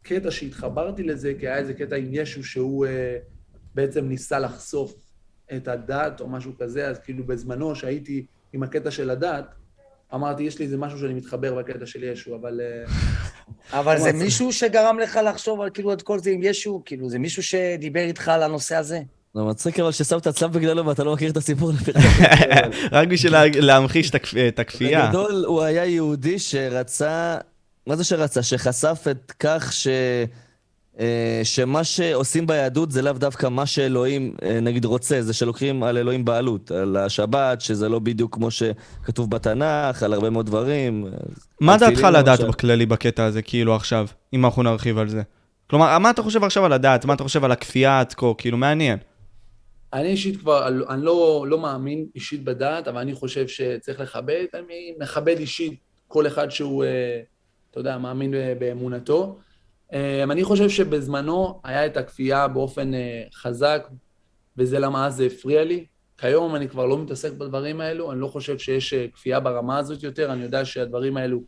קטע 0.06 0.32
שהתחברתי 0.32 1.03
לזה, 1.03 1.34
כי 1.39 1.47
היה 1.47 1.58
איזה 1.58 1.74
קטע 1.74 1.95
עם 1.95 2.08
ישו 2.12 2.43
שהוא 2.43 2.86
uh, 2.86 2.89
בעצם 3.76 4.06
ניסה 4.06 4.39
לחשוף 4.39 4.93
את 5.56 5.68
הדת 5.68 6.22
או 6.22 6.28
משהו 6.28 6.51
כזה, 6.60 6.88
אז 6.88 6.99
כאילו 6.99 7.24
בזמנו 7.24 7.76
שהייתי 7.76 8.26
עם 8.53 8.64
הקטע 8.64 8.91
של 8.91 9.10
הדת, 9.10 9.45
אמרתי, 10.14 10.43
יש 10.43 10.60
לי 10.60 10.66
איזה 10.66 10.78
משהו 10.78 10.99
שאני 10.99 11.14
מתחבר 11.14 11.56
בקטע 11.56 11.86
של 11.86 12.03
ישו, 12.03 12.36
אבל... 12.36 12.62
uh, 12.86 12.91
אבל 13.80 13.99
זה 13.99 14.14
מישהו 14.24 14.53
שגרם 14.53 14.99
לך 14.99 15.20
לחשוב 15.30 15.62
על 15.62 15.70
כאילו 15.70 15.93
את 15.93 16.01
כל 16.01 16.20
זה 16.20 16.30
עם 16.30 16.39
ישו? 16.43 16.82
כאילו, 16.86 17.10
זה 17.10 17.20
מישהו 17.20 17.43
שדיבר 17.43 17.99
איתך 17.99 18.28
על 18.28 18.43
הנושא 18.43 18.76
הזה? 18.76 18.99
זה 19.34 19.41
מצחיק 19.41 19.80
אבל 19.80 19.91
ששמת 19.91 20.28
צלב 20.28 20.53
בגללו 20.53 20.86
ואתה 20.86 21.03
לא 21.03 21.14
מכיר 21.14 21.32
את 21.32 21.38
הסיפור. 21.38 21.72
רק 22.91 23.08
בשביל 23.08 23.32
לה- 23.32 23.43
להמחיש 23.62 24.12
את 24.47 24.60
הכפייה. 24.60 25.08
בגדול, 25.08 25.45
הוא 25.47 25.62
היה 25.62 25.86
יהודי 25.86 26.39
שרצה, 26.39 27.38
מה 27.88 27.96
זה 27.96 28.04
שרצה? 28.04 28.44
שחשף 28.44 29.06
את 29.12 29.32
כך 29.40 29.74
ש... 29.74 29.88
אה, 31.00 31.42
שמה 31.44 31.84
שעושים 31.84 32.48
ביהדות 32.48 32.92
זה 32.92 33.02
לאו 33.02 33.14
דווקא 33.14 33.48
מה 33.48 33.66
שאלוהים, 33.66 34.36
אה, 34.44 34.60
נגיד, 34.60 34.86
רוצה, 34.86 35.22
זה 35.22 35.34
שלוקחים 35.34 35.84
על 35.84 35.98
אלוהים 35.98 36.26
בעלות, 36.26 36.72
על 36.72 36.98
השבת, 36.98 37.62
שזה 37.62 37.90
לא 37.90 38.00
בדיוק 38.00 38.36
כמו 38.36 38.52
שכתוב 38.52 39.30
בתנ"ך, 39.30 40.04
על 40.04 40.14
הרבה 40.14 40.30
מאוד 40.30 40.46
דברים. 40.46 41.08
מה 41.62 41.74
על 41.74 41.80
דעתך 41.80 42.04
לדעת 42.04 42.40
למשל. 42.40 42.52
בכללי 42.52 42.86
בקטע 42.86 43.26
הזה, 43.26 43.42
כאילו 43.42 43.76
עכשיו, 43.76 44.08
אם 44.34 44.46
אנחנו 44.46 44.64
נרחיב 44.64 44.98
על 44.98 45.10
זה? 45.10 45.22
כלומר, 45.70 46.00
מה 46.00 46.10
אתה 46.10 46.22
חושב 46.22 46.44
עכשיו 46.44 46.66
על 46.66 46.74
הדת? 46.74 47.06
מה 47.06 47.14
אתה 47.14 47.24
חושב 47.24 47.44
על 47.44 47.52
הכפייה 47.52 48.00
עד 48.00 48.14
כה? 48.14 48.28
כאילו, 48.38 48.58
מעניין. 48.58 49.00
אני 49.94 50.08
אישית 50.08 50.40
כבר, 50.40 50.68
אני 50.68 51.06
לא, 51.06 51.46
לא 51.48 51.60
מאמין 51.60 52.06
אישית 52.16 52.44
בדת, 52.44 52.88
אבל 52.88 52.98
אני 52.98 53.14
חושב 53.14 53.48
שצריך 53.48 54.00
לכבד, 54.00 54.46
אני 54.54 54.94
מכבד 55.00 55.38
אישית 55.38 55.80
כל 56.08 56.28
אחד 56.28 56.50
שהוא, 56.50 56.84
אה, 56.84 57.20
אתה 57.76 57.82
יודע, 57.82 57.98
מאמין 57.98 58.32
ב- 58.32 58.54
באמונתו. 58.60 59.38
אה, 59.94 60.24
אני 60.24 60.44
חושב 60.44 60.70
שבזמנו 60.70 61.60
היה 61.64 61.86
את 61.86 61.98
הכפייה 61.98 62.48
באופן 62.48 62.94
אה, 62.94 63.24
חזק, 63.34 63.88
וזה 64.58 64.80
למה 64.80 65.08
אז 65.08 65.16
זה 65.16 65.26
הפריע 65.26 65.64
לי. 65.64 65.86
כיום 66.18 66.56
אני 66.56 66.70
כבר 66.70 66.86
לא 66.86 66.98
מתעסק 66.98 67.32
בדברים 67.34 67.82
האלו, 67.82 68.12
אני 68.12 68.20
לא 68.20 68.28
חושב 68.28 68.58
שיש 68.58 68.94
אה, 68.94 69.06
כפייה 69.14 69.40
ברמה 69.40 69.78
הזאת 69.78 70.04
יותר, 70.04 70.34
אני 70.34 70.44
יודע 70.44 70.66
שהדברים 70.66 71.18
האלו 71.18 71.42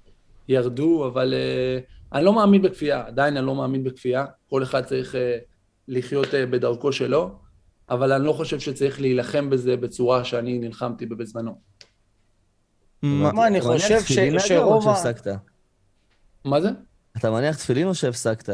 ירדו, 0.50 1.08
אבל 1.08 1.34
אה, 1.34 1.80
אני 2.14 2.26
לא 2.26 2.34
מאמין 2.34 2.62
בכפייה, 2.62 3.04
עדיין 3.08 3.38
אני 3.38 3.46
לא 3.46 3.56
מאמין 3.56 3.84
בכפייה, 3.84 4.26
כל 4.50 4.64
אחד 4.64 4.84
צריך 4.86 5.16
אה, 5.16 5.38
לחיות 5.88 6.34
אה, 6.34 6.46
בדרכו 6.46 6.92
שלו. 6.92 7.32
אבל 7.90 8.12
אני 8.12 8.26
לא 8.26 8.34
חושב 8.34 8.60
שצריך 8.60 9.02
להילחם 9.02 9.50
בזה 9.50 9.78
בצורה 9.78 10.24
שאני 10.24 10.60
נלחמתי 10.60 11.06
בזמנו. 11.06 11.52
מה- 13.34 13.48
אני 13.48 13.62
חושב 13.62 14.00
שרוב 14.40 14.88
ה-? 14.88 14.96
מה 16.48 16.62
זה? 16.62 16.70
אתה 17.18 17.32
מניח 17.32 17.58
תפילין 17.58 17.88
או 17.88 17.95
שהפסקת? 17.95 18.50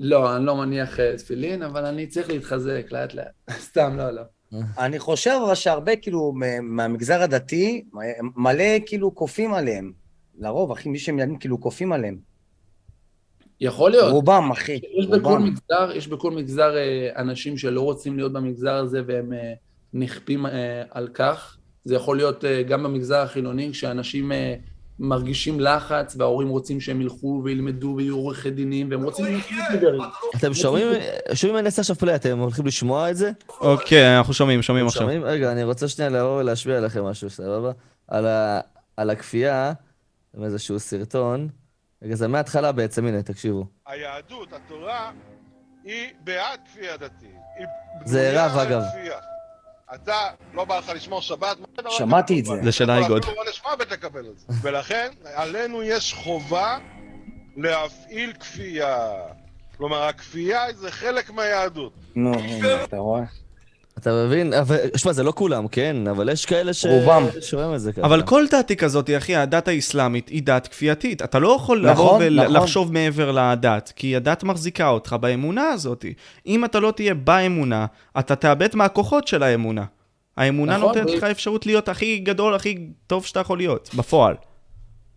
לא, 0.00 0.36
אני 0.36 0.46
לא 0.46 0.56
מניח 0.56 1.00
אה, 1.00 1.16
תפילין, 1.16 1.62
אבל 1.62 1.84
אני 1.86 2.06
צריך 2.06 2.28
להתחזק 2.28 2.86
לאט 2.90 3.14
לאט. 3.14 3.32
סתם, 3.68 3.94
לא, 3.96 4.10
לא. 4.10 4.22
אני 4.78 4.98
חושב 4.98 5.38
אבל 5.46 5.54
שהרבה 5.54 5.96
כאילו 5.96 6.32
מ- 6.34 6.76
מהמגזר 6.76 7.22
הדתי, 7.22 7.84
מלא 8.36 8.64
כאילו 8.86 9.14
כופים 9.14 9.54
עליהם. 9.54 9.92
לרוב, 10.38 10.70
אחי, 10.70 10.88
מי 10.88 10.98
שמיינים 10.98 11.38
כאילו 11.38 11.60
כופים 11.60 11.92
עליהם. 11.92 12.18
יכול 13.60 13.90
להיות. 13.90 14.12
רובם, 14.12 14.50
אחי. 14.50 14.80
יש 14.98 15.06
בכל 15.06 15.18
רובם. 15.28 15.44
מגזר, 15.44 15.90
יש 15.94 16.08
בכל 16.08 16.30
מגזר 16.30 16.76
אה, 16.76 17.08
אנשים 17.16 17.58
שלא 17.58 17.80
רוצים 17.80 18.16
להיות 18.16 18.32
במגזר 18.32 18.74
הזה 18.74 19.02
והם 19.06 19.32
אה, 19.32 19.52
נכפים 19.92 20.46
על 20.90 21.08
כך. 21.14 21.58
זה 21.84 21.94
יכול 21.94 22.16
להיות 22.16 22.44
גם 22.68 22.82
במגזר 22.82 23.18
החילוני, 23.18 23.70
כשאנשים 23.72 24.32
מרגישים 25.02 25.60
לחץ 25.60 26.16
וההורים 26.18 26.48
רוצים 26.48 26.80
שהם 26.80 27.00
ילכו 27.00 27.40
וילמדו 27.44 27.94
ויהיו 27.96 28.16
עורכי 28.16 28.50
דינים 28.50 28.90
והם 28.90 29.02
רוצים 29.02 29.24
להיות 29.24 29.50
יוטיוברים. 29.50 30.00
אתם 30.36 30.54
שומעים, 30.54 30.86
שומעים 31.34 31.58
אני 31.58 31.66
אעשה 31.66 31.82
עכשיו 31.82 31.96
פליי, 31.96 32.14
אתם 32.14 32.38
הולכים 32.38 32.66
לשמוע 32.66 33.10
את 33.10 33.16
זה? 33.16 33.30
אוקיי, 33.60 34.18
אנחנו 34.18 34.34
שומעים, 34.34 34.62
שומעים 34.62 34.86
עכשיו. 34.86 35.02
שומעים? 35.02 35.24
רגע, 35.24 35.52
אני 35.52 35.64
רוצה 35.64 35.88
שנייה 35.88 36.10
לבוא 36.10 36.40
ולהשמיע 36.40 36.80
לכם 36.80 37.04
משהו, 37.04 37.30
סבבה? 37.30 37.72
על, 38.96 39.10
הכפייה, 39.10 39.72
עם 40.36 40.44
איזשהו 40.44 40.80
סרטון. 40.80 41.48
רגע, 42.02 42.14
זה 42.14 42.28
מההתחלה 42.28 42.72
בעצם, 42.72 43.06
הנה, 43.06 43.22
תקשיבו. 43.22 43.66
היהדות, 43.86 44.52
התורה, 44.52 45.10
היא 45.84 46.08
בעד 46.24 46.60
כפייה 46.72 46.96
דתית. 46.96 47.36
זה 48.04 48.32
רב, 48.34 48.58
אגב. 48.58 48.82
אתה, 49.94 50.14
לא 50.54 50.64
בא 50.64 50.78
לך 50.78 50.92
לשמור 50.94 51.20
שבת, 51.20 51.60
מה 51.60 51.66
אתה 51.74 51.90
שמעתי 51.90 52.40
את 52.40 52.44
זה. 52.44 52.54
זה 52.62 52.72
של 52.72 52.90
אייגוד. 52.90 53.22
אפילו 53.22 53.38
עונש 53.38 53.62
מוות 53.64 53.92
על 54.14 54.24
זה. 54.36 54.46
ולכן, 54.62 55.08
עלינו 55.24 55.82
יש 55.82 56.14
חובה 56.14 56.78
להפעיל 57.56 58.32
כפייה. 58.32 59.12
כלומר, 59.76 60.02
הכפייה 60.02 60.72
זה 60.72 60.90
חלק 60.90 61.30
מהיהדות. 61.30 61.92
נו, 62.14 62.32
אתה 62.84 62.96
רואה? 62.96 63.22
אתה 63.98 64.24
מבין? 64.26 64.52
אבל, 64.52 64.76
שמע, 64.96 65.12
זה 65.12 65.22
לא 65.22 65.32
כולם, 65.36 65.68
כן? 65.68 65.96
אבל 66.10 66.28
יש 66.28 66.46
כאלה 66.46 66.72
ש... 66.72 66.86
רובם. 66.86 67.26
שרואים 67.40 67.74
את 67.74 67.80
זה 67.80 67.92
ככה. 67.92 68.06
אבל 68.06 68.22
כל 68.22 68.44
דת 68.50 68.68
היא 68.68 68.76
כזאת, 68.76 69.10
אחי, 69.18 69.36
הדת 69.36 69.68
האסלאמית 69.68 70.28
היא 70.28 70.42
דת 70.42 70.66
כפייתית. 70.66 71.22
אתה 71.22 71.38
לא 71.38 71.56
יכול 71.56 71.78
לבוא 71.78 71.92
נכון, 71.92 72.22
נכון. 72.22 72.50
ולחשוב 72.56 72.92
מעבר 72.92 73.32
לדת, 73.32 73.92
כי 73.96 74.16
הדת 74.16 74.44
מחזיקה 74.44 74.88
אותך 74.88 75.16
באמונה 75.20 75.68
הזאת. 75.68 76.04
אם 76.46 76.64
אתה 76.64 76.80
לא 76.80 76.90
תהיה 76.90 77.14
באמונה, 77.14 77.86
אתה 78.18 78.36
תאבד 78.36 78.76
מהכוחות 78.76 79.28
של 79.28 79.42
האמונה. 79.42 79.84
האמונה 80.36 80.76
נכון, 80.76 80.88
נותנת 80.88 81.10
ו- 81.10 81.16
לך 81.16 81.24
אפשרות 81.24 81.66
להיות 81.66 81.88
הכי 81.88 82.18
גדול, 82.18 82.54
הכי 82.54 82.78
טוב 83.06 83.26
שאתה 83.26 83.40
יכול 83.40 83.58
להיות, 83.58 83.90
בפועל. 83.94 84.34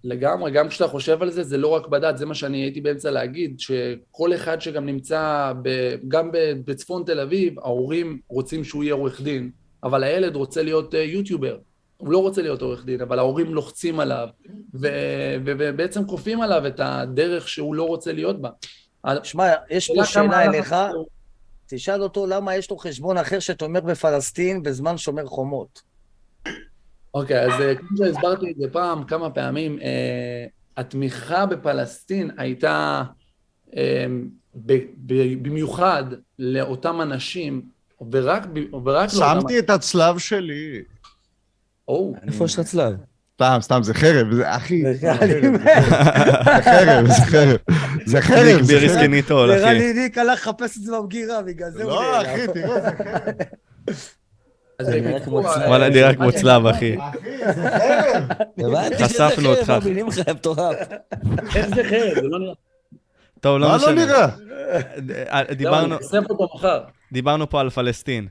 לגמרי, 0.10 0.52
גם 0.52 0.70
כשאתה 0.70 0.88
חושב 0.88 1.22
על 1.22 1.32
זה, 1.32 1.44
זה 1.44 1.58
לא 1.58 1.68
רק 1.68 1.88
בדת, 1.88 2.18
זה 2.18 2.26
מה 2.26 2.34
שאני 2.36 2.58
הייתי 2.58 2.82
באמצע 2.82 3.12
להגיד, 3.12 3.60
שכל 3.60 4.34
אחד 4.34 4.62
שגם 4.62 4.86
נמצא, 4.86 5.52
ב, 5.62 5.96
גם 6.08 6.30
בצפון 6.66 7.04
תל 7.06 7.20
אביב, 7.20 7.60
ההורים 7.60 8.20
רוצים 8.30 8.64
שהוא 8.64 8.84
יהיה 8.84 8.94
עורך 8.94 9.22
דין, 9.22 9.50
אבל 9.84 10.04
הילד 10.04 10.36
רוצה 10.36 10.64
להיות 10.64 10.96
אה, 10.96 11.00
יוטיובר. 11.00 11.58
הוא 11.98 12.12
לא 12.12 12.18
רוצה 12.18 12.42
להיות 12.42 12.62
עורך 12.62 12.86
דין, 12.86 13.02
אבל 13.02 13.20
ההורים 13.20 13.54
לוחצים 13.54 14.00
עליו, 14.00 14.28
ו- 14.74 14.88
ו- 15.46 15.52
ובעצם 15.60 16.08
כופים 16.08 16.42
עליו 16.42 16.68
את 16.68 16.80
הדרך 16.84 17.50
שהוא 17.50 17.76
לא 17.76 17.84
רוצה 17.84 18.12
להיות 18.14 18.42
בה. 18.42 18.50
שמע, 19.24 19.54
יש 19.70 19.92
כמה 19.96 20.06
שאלה 20.06 20.44
אליך, 20.46 20.76
הוא- 20.94 21.08
תשאל 21.68 22.04
אותו 22.04 22.28
למה 22.28 22.56
יש 22.56 22.72
לו 22.72 22.78
חשבון 22.78 23.18
אחר 23.18 23.40
שתומך 23.40 23.84
בפלסטין 23.84 24.64
בזמן 24.64 24.98
שומר 24.98 25.26
חומות. 25.26 25.95
אוקיי, 27.16 27.46
אז 27.46 27.62
אה, 27.62 27.76
כמו 27.76 27.98
שהסברתי 27.98 28.52
את 28.52 28.56
זה 28.58 28.68
פעם, 28.72 29.04
כמה 29.04 29.30
פעמים, 29.30 29.80
אה, 29.82 30.46
התמיכה 30.78 31.46
בפלסטין 31.46 32.32
הייתה 32.38 33.04
אה, 33.78 34.06
ב- 34.56 34.84
ב- 35.06 35.44
במיוחד 35.44 36.04
לאותם 36.40 37.02
אנשים, 37.02 37.62
ורק, 38.12 38.48
לאותם... 38.84 39.10
שמתי 39.10 39.60
את 39.60 39.70
הצלב 39.70 40.18
שלי. 40.18 40.82
או, 41.88 42.14
איפה 42.28 42.46
יש 42.46 42.60
לך 42.60 42.66
צלב? 42.66 42.96
סתם, 43.36 43.58
סתם, 43.62 43.84
זה 43.84 43.94
חרב, 43.94 44.34
זה 44.34 44.56
אחי. 44.56 44.82
נראה 44.82 44.94
זה 44.96 46.62
חרב, 46.64 47.08
זה 47.08 47.22
חרב. 47.26 47.58
זה 48.06 48.22
חרב, 48.22 48.62
זה 48.62 48.80
חרב. 48.80 49.06
קניטול, 49.06 49.56
נראה 49.56 49.72
אחי. 49.72 49.80
לי 49.80 49.94
ניק 49.94 50.18
הלך 50.18 50.48
לחפש 50.48 50.78
את 50.78 50.82
זה 50.82 50.92
במגירה, 50.92 51.42
בגלל 51.42 51.72
זה 51.72 51.84
הוא 51.84 51.92
לא. 51.92 52.22
אחי, 52.22 52.48
תראה, 52.54 52.82
זה 52.82 52.92
חרב. 52.98 53.96
אז 54.80 54.88
וואלה, 55.68 55.90
נראה 55.90 56.16
כמו 56.16 56.32
צלב, 56.32 56.66
אחי. 56.66 56.96
אחי, 57.00 57.20
זה 57.54 57.70
חרב. 57.80 58.24
הבנתי 58.58 59.04
חשפנו 59.04 59.30
שזה 59.30 59.48
אותך. 59.50 59.64
חרב, 59.66 59.84
מאמינים 59.84 60.08
לך, 60.08 60.30
מטורף. 60.30 60.76
איך 61.56 61.68
זה 61.76 61.84
חרב? 61.84 62.14
זה 62.16 62.22
לא 62.22 62.40
נראה... 62.40 62.54
טוב, 63.40 63.58
לא 63.60 63.68
מה 63.68 63.78
לא 63.78 63.78
משנה. 63.78 64.06
נראה? 64.06 64.30
אה, 65.30 65.54
דיברנו- 65.54 65.88
לא, 65.88 65.96
אני 65.96 66.04
אוסף 66.04 66.24
אותו 66.30 66.48
מחר. 66.56 66.84
דיברנו 67.12 67.50
פה 67.50 67.62
על 67.62 67.70
פלסטין. 67.70 68.28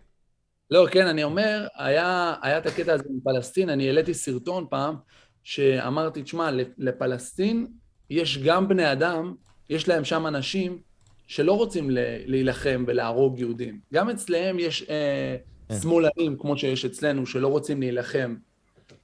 לא, 0.70 0.86
כן, 0.90 1.06
אני 1.06 1.24
אומר, 1.24 1.66
היה, 1.76 2.34
היה 2.42 2.58
את 2.58 2.66
הקטע 2.66 2.92
הזה 2.92 3.04
עם 3.10 3.18
פלסטין, 3.24 3.68
אני 3.68 3.86
העליתי 3.86 4.14
סרטון 4.14 4.66
פעם, 4.70 4.94
שאמרתי, 5.42 6.22
תשמע, 6.22 6.50
לפלסטין 6.78 7.66
יש 8.10 8.38
גם 8.38 8.68
בני 8.68 8.92
אדם, 8.92 9.34
יש 9.70 9.88
להם 9.88 10.04
שם 10.04 10.26
אנשים 10.26 10.78
שלא 11.26 11.52
רוצים 11.52 11.88
להילחם 12.26 12.84
ולהרוג 12.86 13.38
יהודים. 13.38 13.78
גם 13.94 14.10
אצלם 14.10 14.58
יש 14.58 14.82
אה. 14.90 15.36
שמאלנים, 15.82 16.36
כמו 16.38 16.58
שיש 16.58 16.84
אצלנו, 16.84 17.26
שלא 17.26 17.48
רוצים 17.48 17.80
להילחם. 17.80 18.34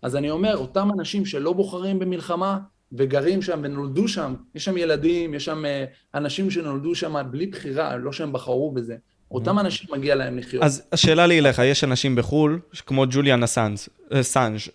אז 0.03 0.17
אני 0.17 0.31
אומר, 0.31 0.57
אותם 0.57 0.91
אנשים 0.99 1.27
שלא 1.27 1.53
בוחרים 1.53 1.99
במלחמה 1.99 2.59
וגרים 2.93 3.43
שם 3.43 3.61
ונולדו 3.63 4.09
שם, 4.09 4.35
יש 4.55 4.65
שם 4.65 4.77
ילדים, 4.77 5.35
יש 5.35 5.45
שם 5.45 5.65
אה, 5.65 5.85
אנשים 6.15 6.51
שנולדו 6.51 6.95
שם 6.95 7.23
בלי 7.31 7.47
בחירה, 7.47 7.97
לא 7.97 8.13
שהם 8.13 8.33
בחרו 8.33 8.73
בזה. 8.73 8.97
אותם 9.31 9.59
אנשים 9.59 9.89
מגיע 9.93 10.15
להם 10.15 10.39
לחיות. 10.39 10.63
אז 10.63 10.83
השאלה 10.93 11.27
לי 11.27 11.39
אליך, 11.39 11.59
יש 11.65 11.85
אנשים 11.85 12.17
בחו"ל, 12.17 12.61
כמו 12.87 13.05
ג'וליאן 13.11 13.43
אסנג', 13.43 13.77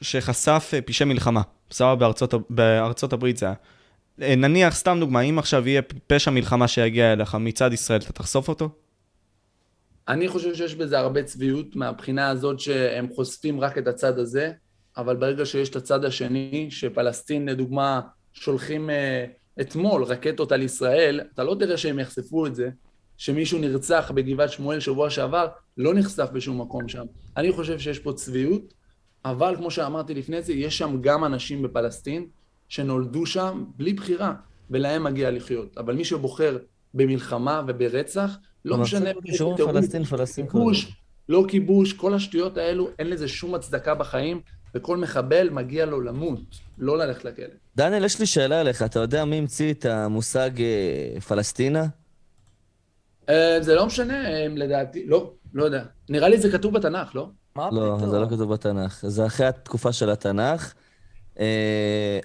שחשף 0.02 0.72
אה, 0.74 0.82
פשעי 0.82 1.06
מלחמה, 1.06 1.42
סבבה, 1.72 1.96
בארצות, 1.96 2.34
בארצות 2.50 3.14
הברית 3.14 3.38
זה 3.38 3.46
היה. 3.46 3.56
אה, 4.22 4.36
נניח, 4.36 4.76
סתם 4.76 4.98
דוגמה, 5.00 5.22
אם 5.22 5.40
עכשיו 5.40 5.68
יהיה 5.68 5.82
פשע 6.08 6.32
מלחמה 6.32 6.68
שיגיע 6.68 7.14
אליך 7.14 7.36
מצד 7.36 7.74
ישראל, 7.74 8.00
אתה 8.00 8.14
תחשוף 8.14 8.50
אותו? 8.50 8.70
אני 10.08 10.28
חושב 10.28 10.56
שיש 10.56 10.76
בזה 10.76 11.00
הרבה 11.00 11.24
צביעות 11.24 11.76
מהבחינה 11.76 12.30
הזאת 12.30 12.60
שהם 12.60 13.08
חושפים 13.16 13.60
רק 13.60 13.78
את 13.78 13.88
הצד 13.88 14.20
הזה, 14.20 14.52
אבל 14.98 15.16
ברגע 15.16 15.46
שיש 15.46 15.70
את 15.70 15.76
הצד 15.76 16.06
השני, 16.06 16.68
שפלסטין 16.72 17.50
לדוגמה 17.50 18.02
שולחים 18.34 18.90
אה, 18.90 19.26
אתמול 19.62 20.04
רקטות 20.04 20.52
על 20.52 20.62
ישראל, 20.62 21.22
אתה 21.34 21.44
לא 21.44 21.56
תראה 21.60 21.78
שהם 21.78 22.00
יחשפו 22.00 22.46
את 22.46 22.56
זה, 22.56 22.70
שמישהו 23.18 23.60
נרצח 23.60 24.12
בגבעת 24.16 24.52
שמואל 24.52 24.80
שבוע 24.80 25.10
שעבר, 25.10 25.48
לא 25.78 25.94
נחשף 25.94 26.30
בשום 26.34 26.62
מקום 26.62 26.88
שם. 26.88 27.06
אני 27.38 27.52
חושב 27.52 27.80
שיש 27.80 28.00
פה 28.00 28.14
צביעות, 28.14 28.74
אבל 29.26 29.56
כמו 29.56 29.72
שאמרתי 29.72 30.14
לפני 30.14 30.42
זה, 30.42 30.54
יש 30.54 30.78
שם 30.78 31.02
גם 31.02 31.26
אנשים 31.26 31.62
בפלסטין 31.62 32.28
שנולדו 32.70 33.26
שם 33.26 33.64
בלי 33.76 33.94
בחירה, 33.94 34.34
ולהם 34.70 35.04
מגיע 35.04 35.32
לחיות. 35.32 35.78
אבל 35.78 35.96
מי 35.96 36.06
שבוחר 36.06 36.58
במלחמה 36.96 37.62
וברצח, 37.68 38.38
לא 38.66 38.78
משנה 38.78 39.10
תירוץ, 39.36 39.62
פלסטין, 39.62 40.04
פלסטין. 40.04 40.48
כיבוש, 40.48 40.92
לא 41.30 41.46
כיבוש, 41.48 41.94
כל 41.94 42.14
השטויות 42.14 42.58
האלו, 42.58 42.90
אין 43.00 43.10
לזה 43.10 43.28
שום 43.28 43.56
הצדקה 43.56 43.96
בחיים, 43.96 44.42
וכל 44.76 44.98
מחבל 44.98 45.50
מגיע 45.50 45.86
לו 45.86 46.02
למות, 46.02 46.40
לא 46.78 46.98
ללכת 46.98 47.26
לכלא. 47.26 47.46
דניאל, 47.76 48.06
יש 48.06 48.20
לי 48.20 48.26
שאלה 48.26 48.62
אליך. 48.62 48.84
אתה 48.84 49.00
יודע 49.00 49.26
מי 49.26 49.38
המציא 49.38 49.74
את 49.74 49.86
המושג 49.86 50.50
אה, 50.62 51.22
פלסטינה? 51.22 51.86
אה, 53.30 53.58
זה 53.62 53.76
לא 53.76 53.86
משנה, 53.86 54.26
אה, 54.26 54.48
לדעתי, 54.56 55.06
לא, 55.08 55.32
לא 55.54 55.64
יודע. 55.64 55.84
נראה 56.10 56.30
לי 56.30 56.38
זה 56.38 56.52
כתוב 56.52 56.74
בתנ"ך, 56.74 57.16
לא? 57.16 57.30
מה 57.56 57.70
לא, 57.72 57.96
פתאום? 57.98 58.10
זה 58.10 58.20
לא 58.20 58.26
כתוב 58.26 58.54
בתנ"ך. 58.54 59.06
זה 59.08 59.26
אחרי 59.26 59.48
התקופה 59.48 59.94
של 59.94 60.10
התנ"ך. 60.10 60.74
אה, 61.40 61.46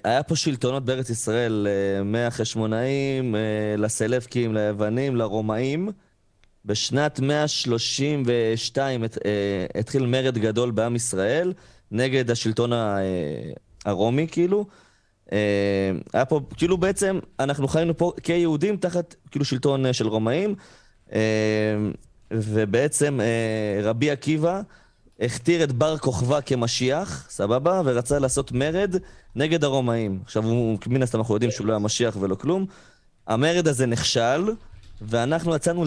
היה 0.03 0.23
פה 0.23 0.35
שלטונות 0.35 0.85
בארץ 0.85 1.09
ישראל, 1.09 1.67
אה, 1.69 2.03
מהחשמונאים, 2.03 3.35
אה, 3.35 3.41
לסלבקים, 3.77 4.53
ליוונים, 4.53 5.15
לרומאים. 5.15 5.89
בשנת 6.65 7.19
132 7.19 9.03
הת- 9.03 9.17
אה, 9.25 9.31
התחיל 9.79 10.05
מרד 10.05 10.37
גדול 10.37 10.71
בעם 10.71 10.95
ישראל 10.95 11.53
נגד 11.91 12.31
השלטון 12.31 12.71
הרומי, 13.85 14.27
כאילו. 14.31 14.65
היה 16.13 16.25
פה, 16.29 16.41
כאילו 16.57 16.77
בעצם, 16.77 17.19
אנחנו 17.39 17.67
חיינו 17.67 17.97
פה 17.97 18.11
כיהודים 18.23 18.77
תחת 18.77 19.15
כאילו 19.31 19.45
שלטון 19.45 19.93
של 19.93 20.07
רומאים, 20.07 20.55
ובעצם 22.31 23.19
רבי 23.83 24.11
עקיבא 24.11 24.61
הכתיר 25.21 25.63
את 25.63 25.71
בר 25.71 25.97
כוכבא 25.97 26.39
כמשיח, 26.41 27.25
סבבה? 27.29 27.81
ורצה 27.85 28.19
לעשות 28.19 28.51
מרד 28.51 28.95
נגד 29.35 29.63
הרומאים. 29.63 30.19
עכשיו, 30.25 30.45
הוא, 30.45 30.77
מן 30.87 31.03
הסתם 31.03 31.19
אנחנו 31.19 31.33
יודעים 31.33 31.51
שהוא 31.51 31.67
לא 31.67 31.71
היה 31.71 31.79
משיח 31.79 32.17
ולא 32.19 32.35
כלום. 32.35 32.65
המרד 33.27 33.67
הזה 33.67 33.85
נכשל, 33.85 34.51
ואנחנו 35.01 35.55
יצאנו 35.55 35.85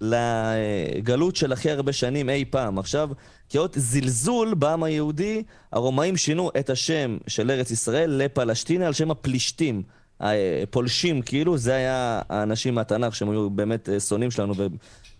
לגלות 0.00 1.36
של 1.36 1.52
הכי 1.52 1.70
הרבה 1.70 1.92
שנים 1.92 2.30
אי 2.30 2.44
פעם. 2.50 2.78
עכשיו, 2.78 3.10
כאות 3.48 3.76
זלזול 3.78 4.54
בעם 4.54 4.82
היהודי, 4.82 5.42
הרומאים 5.72 6.16
שינו 6.16 6.50
את 6.58 6.70
השם 6.70 7.18
של 7.26 7.50
ארץ 7.50 7.70
ישראל 7.70 8.10
לפלשתינה 8.10 8.86
על 8.86 8.92
שם 8.92 9.10
הפלישתים. 9.10 9.82
הפולשים, 10.20 11.22
כאילו, 11.22 11.58
זה 11.58 11.74
היה 11.74 12.22
האנשים 12.28 12.74
מהתנ"ך 12.74 13.14
שהם 13.14 13.30
היו 13.30 13.50
באמת 13.50 13.88
אה, 13.88 14.00
שונאים 14.00 14.30
שלנו, 14.30 14.54
אה, 14.60 14.66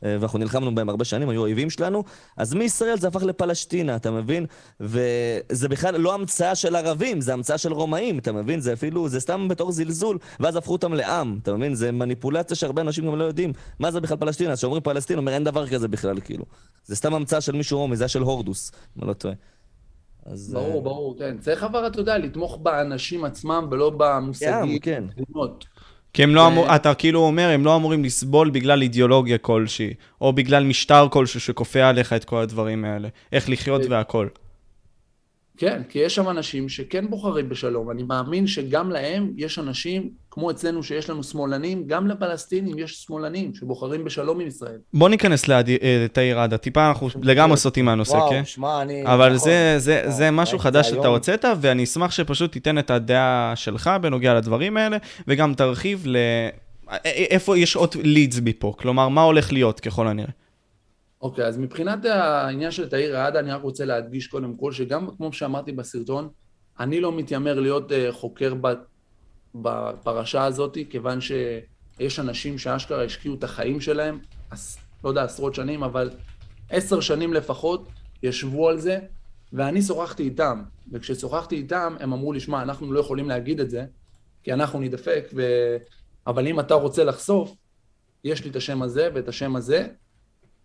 ואנחנו 0.02 0.38
נלחמנו 0.38 0.74
בהם 0.74 0.88
הרבה 0.88 1.04
שנים, 1.04 1.28
היו 1.28 1.40
אויבים 1.40 1.70
שלנו. 1.70 2.04
אז 2.36 2.54
מישראל 2.54 2.98
זה 2.98 3.08
הפך 3.08 3.22
לפלשתינה, 3.22 3.96
אתה 3.96 4.10
מבין? 4.10 4.46
וזה 4.80 5.68
בכלל 5.68 6.00
לא 6.00 6.14
המצאה 6.14 6.54
של 6.54 6.76
ערבים, 6.76 7.20
זה 7.20 7.32
המצאה 7.32 7.58
של 7.58 7.72
רומאים, 7.72 8.18
אתה 8.18 8.32
מבין? 8.32 8.60
זה 8.60 8.72
אפילו, 8.72 9.08
זה 9.08 9.20
סתם 9.20 9.48
בתור 9.48 9.72
זלזול, 9.72 10.18
ואז 10.40 10.56
הפכו 10.56 10.72
אותם 10.72 10.94
לעם, 10.94 11.38
אתה 11.42 11.54
מבין? 11.54 11.74
זה 11.74 11.92
מניפולציה 11.92 12.56
שהרבה 12.56 12.82
אנשים 12.82 13.06
גם 13.06 13.16
לא 13.16 13.24
יודעים. 13.24 13.52
מה 13.78 13.90
זה 13.90 14.00
בכלל 14.00 14.16
פלשתינה? 14.16 14.52
אז 14.52 14.58
כשאומרים 14.58 14.82
פלסטין, 14.82 15.18
אומר 15.18 15.32
אין 15.32 15.44
דבר 15.44 15.68
כזה 15.68 15.88
בכלל, 15.88 16.20
כאילו. 16.20 16.44
זה 16.84 16.96
סתם 16.96 17.14
המצאה 17.14 17.40
של 17.40 17.52
מישהו 17.52 17.78
רומי, 17.78 17.96
זה 17.96 18.04
היה 18.04 18.08
של 18.08 18.22
הורדוס, 18.22 18.72
אם 18.96 19.02
אני 19.02 19.08
לא 19.08 19.12
טועה. 19.12 19.34
אז... 20.26 20.52
ברור, 20.54 20.76
אה, 20.76 20.80
ברור, 20.80 21.18
כן. 21.18 21.38
צריך 21.38 21.64
אבל, 21.64 21.86
אתה 21.86 22.00
יודע, 22.00 22.18
לתמוך 22.18 22.58
באנשים 22.62 23.24
עצמם 23.24 23.68
ולא 23.70 23.86
ים, 23.92 23.98
במושגים. 23.98 24.78
כן. 24.78 25.04
תמונות. 25.16 25.64
כי 26.16 26.22
הם 26.22 26.34
לא 26.34 26.46
אמור, 26.46 26.76
אתה 26.76 26.94
כאילו 26.94 27.20
אומר, 27.20 27.48
הם 27.48 27.64
לא 27.64 27.76
אמורים 27.76 28.04
לסבול 28.04 28.50
בגלל 28.50 28.82
אידיאולוגיה 28.82 29.38
כלשהי, 29.38 29.94
או 30.20 30.32
בגלל 30.32 30.64
משטר 30.64 31.08
כלשהו 31.10 31.40
שכופה 31.40 31.88
עליך 31.88 32.12
את 32.12 32.24
כל 32.24 32.36
הדברים 32.36 32.84
האלה. 32.84 33.08
איך 33.32 33.48
לחיות 33.48 33.82
כן. 33.82 33.88
כן, 35.56 35.82
כי 35.88 35.98
יש 35.98 36.14
שם 36.14 36.28
אנשים 36.28 36.68
שכן 36.68 37.10
בוחרים 37.10 37.48
בשלום. 37.48 37.90
אני 37.90 38.02
מאמין 38.02 38.46
שגם 38.46 38.90
להם 38.90 39.32
יש 39.36 39.58
אנשים, 39.58 40.10
כמו 40.30 40.50
אצלנו 40.50 40.82
שיש 40.82 41.10
לנו 41.10 41.22
שמאלנים, 41.22 41.86
גם 41.86 42.06
לפלסטינים 42.06 42.78
יש 42.78 42.94
שמאלנים 42.94 43.54
שבוחרים 43.54 44.04
בשלום 44.04 44.40
עם 44.40 44.46
ישראל. 44.46 44.78
בוא 44.94 45.08
ניכנס 45.08 45.50
אה, 45.50 45.60
לתאיר 46.04 46.40
עדה, 46.40 46.56
טיפה 46.56 46.88
אנחנו 46.88 47.08
לגמרי 47.22 47.56
סוטים 47.56 47.84
מהנושא, 47.84 48.12
כן? 48.12 48.18
וואו, 48.18 48.44
שמע, 48.46 48.82
אני... 48.82 49.02
אבל 49.06 49.26
נכון. 49.26 49.38
זה, 49.38 49.74
זה, 49.78 50.02
זה 50.06 50.30
משהו 50.30 50.58
חדש 50.58 50.86
את 50.86 50.90
זה 50.90 50.96
שאתה. 50.96 51.08
הוצאת, 51.08 51.44
ואני 51.60 51.84
אשמח 51.84 52.10
שפשוט 52.10 52.52
תיתן 52.52 52.78
את 52.78 52.90
הדעה 52.90 53.52
שלך 53.54 53.90
בנוגע 54.00 54.34
לדברים 54.34 54.76
האלה, 54.76 54.96
וגם 55.28 55.54
תרחיב 55.54 56.02
ל... 56.06 56.16
איפה 57.04 57.58
יש 57.58 57.76
עוד 57.76 57.94
לידס 58.02 58.40
מפה, 58.44 58.74
כלומר, 58.78 59.08
מה 59.08 59.22
הולך 59.22 59.52
להיות 59.52 59.80
ככל 59.80 60.08
הנראה. 60.08 60.30
אוקיי, 61.20 61.46
אז 61.46 61.58
מבחינת 61.58 62.04
העניין 62.04 62.70
של 62.70 62.88
תאיר 62.88 63.18
ראדה, 63.18 63.38
אני 63.38 63.52
רק 63.52 63.62
רוצה 63.62 63.84
להדגיש 63.84 64.26
קודם 64.26 64.56
כל, 64.56 64.72
שגם 64.72 65.08
כמו 65.16 65.32
שאמרתי 65.32 65.72
בסרטון, 65.72 66.28
אני 66.80 67.00
לא 67.00 67.12
מתיימר 67.12 67.60
להיות 67.60 67.90
uh, 67.90 67.94
חוקר 68.10 68.54
ב, 68.60 68.68
בפרשה 69.54 70.44
הזאת, 70.44 70.78
כיוון 70.90 71.18
שיש 71.20 72.18
אנשים 72.20 72.58
שאשכרה 72.58 73.04
השקיעו 73.04 73.34
את 73.34 73.44
החיים 73.44 73.80
שלהם, 73.80 74.18
לא 75.04 75.08
יודע, 75.08 75.22
עשרות 75.22 75.54
שנים, 75.54 75.82
אבל 75.82 76.10
עשר 76.70 77.00
שנים 77.00 77.32
לפחות, 77.32 77.88
ישבו 78.22 78.68
על 78.68 78.78
זה, 78.78 78.98
ואני 79.52 79.82
שוחחתי 79.82 80.22
איתם, 80.22 80.62
וכששוחחתי 80.92 81.56
איתם, 81.56 81.96
הם 82.00 82.12
אמרו 82.12 82.32
לי, 82.32 82.40
שמע, 82.40 82.62
אנחנו 82.62 82.92
לא 82.92 83.00
יכולים 83.00 83.28
להגיד 83.28 83.60
את 83.60 83.70
זה, 83.70 83.84
כי 84.42 84.52
אנחנו 84.52 84.80
נדפק, 84.80 85.24
ו... 85.34 85.42
אבל 86.26 86.46
אם 86.46 86.60
אתה 86.60 86.74
רוצה 86.74 87.04
לחשוף, 87.04 87.54
יש 88.24 88.44
לי 88.44 88.50
את 88.50 88.56
השם 88.56 88.82
הזה 88.82 89.08
ואת 89.14 89.28
השם 89.28 89.56
הזה, 89.56 89.86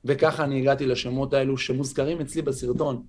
וככה 0.06 0.44
אני 0.44 0.60
הגעתי 0.60 0.86
לשמות 0.86 1.34
האלו 1.34 1.58
שמוזכרים 1.58 2.22
אצלי 2.22 2.42
בסרטון. 2.42 3.02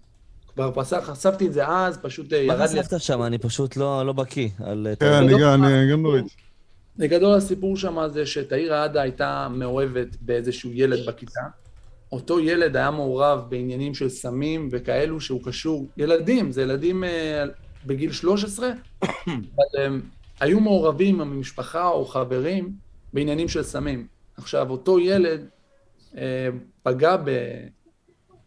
כבר 0.55 0.71
פסח, 0.75 1.01
חשפתי 1.05 1.47
את 1.47 1.53
זה 1.53 1.69
אז, 1.69 1.99
פשוט 1.99 2.33
אה, 2.33 2.47
מה 2.47 2.53
ירד 2.55 2.71
לי... 2.75 2.83
חשפת 2.83 3.01
שם? 3.01 3.23
אני 3.23 3.39
פשוט 3.39 3.77
לא 3.77 4.07
לא 4.07 4.13
בקיא. 4.13 4.49
על... 4.65 4.87
כן, 5.01 5.07
אני 5.13 5.33
גם- 5.41 5.65
אני 5.65 5.93
גם 5.93 6.03
נוריד. 6.03 6.25
בגדול 6.97 7.35
הסיפור 7.35 7.77
שם 7.77 7.99
זה 8.13 8.27
שתאיר 8.27 8.75
עדה 8.75 9.03
הייתה 9.03 9.49
מאוהבת 9.51 10.17
באיזשהו 10.21 10.71
ילד 10.73 11.07
בכיתה. 11.07 11.41
אותו 12.13 12.41
ילד 12.41 12.77
היה 12.77 12.91
מעורב 12.91 13.41
בעניינים 13.49 13.95
של 13.95 14.09
סמים 14.09 14.69
וכאלו 14.73 15.21
שהוא 15.21 15.41
קשור, 15.45 15.87
ילדים, 15.97 16.53
זה 16.53 16.63
ילדים 16.63 17.05
אה, 17.05 17.45
בגיל 17.87 18.13
13, 18.13 18.71
אבל 19.03 19.39
הם 19.79 20.01
היו 20.41 20.61
מעורבים 20.61 21.21
עם 21.21 21.33
המשפחה 21.33 21.89
או 21.89 22.05
חברים 22.05 22.73
בעניינים 23.13 23.49
של 23.49 23.63
סמים. 23.63 24.07
עכשיו, 24.37 24.71
אותו 24.71 24.99
ילד 25.01 25.41
אה, 25.41 25.47
פגע 26.83 27.17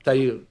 בתאיר, 0.01 0.43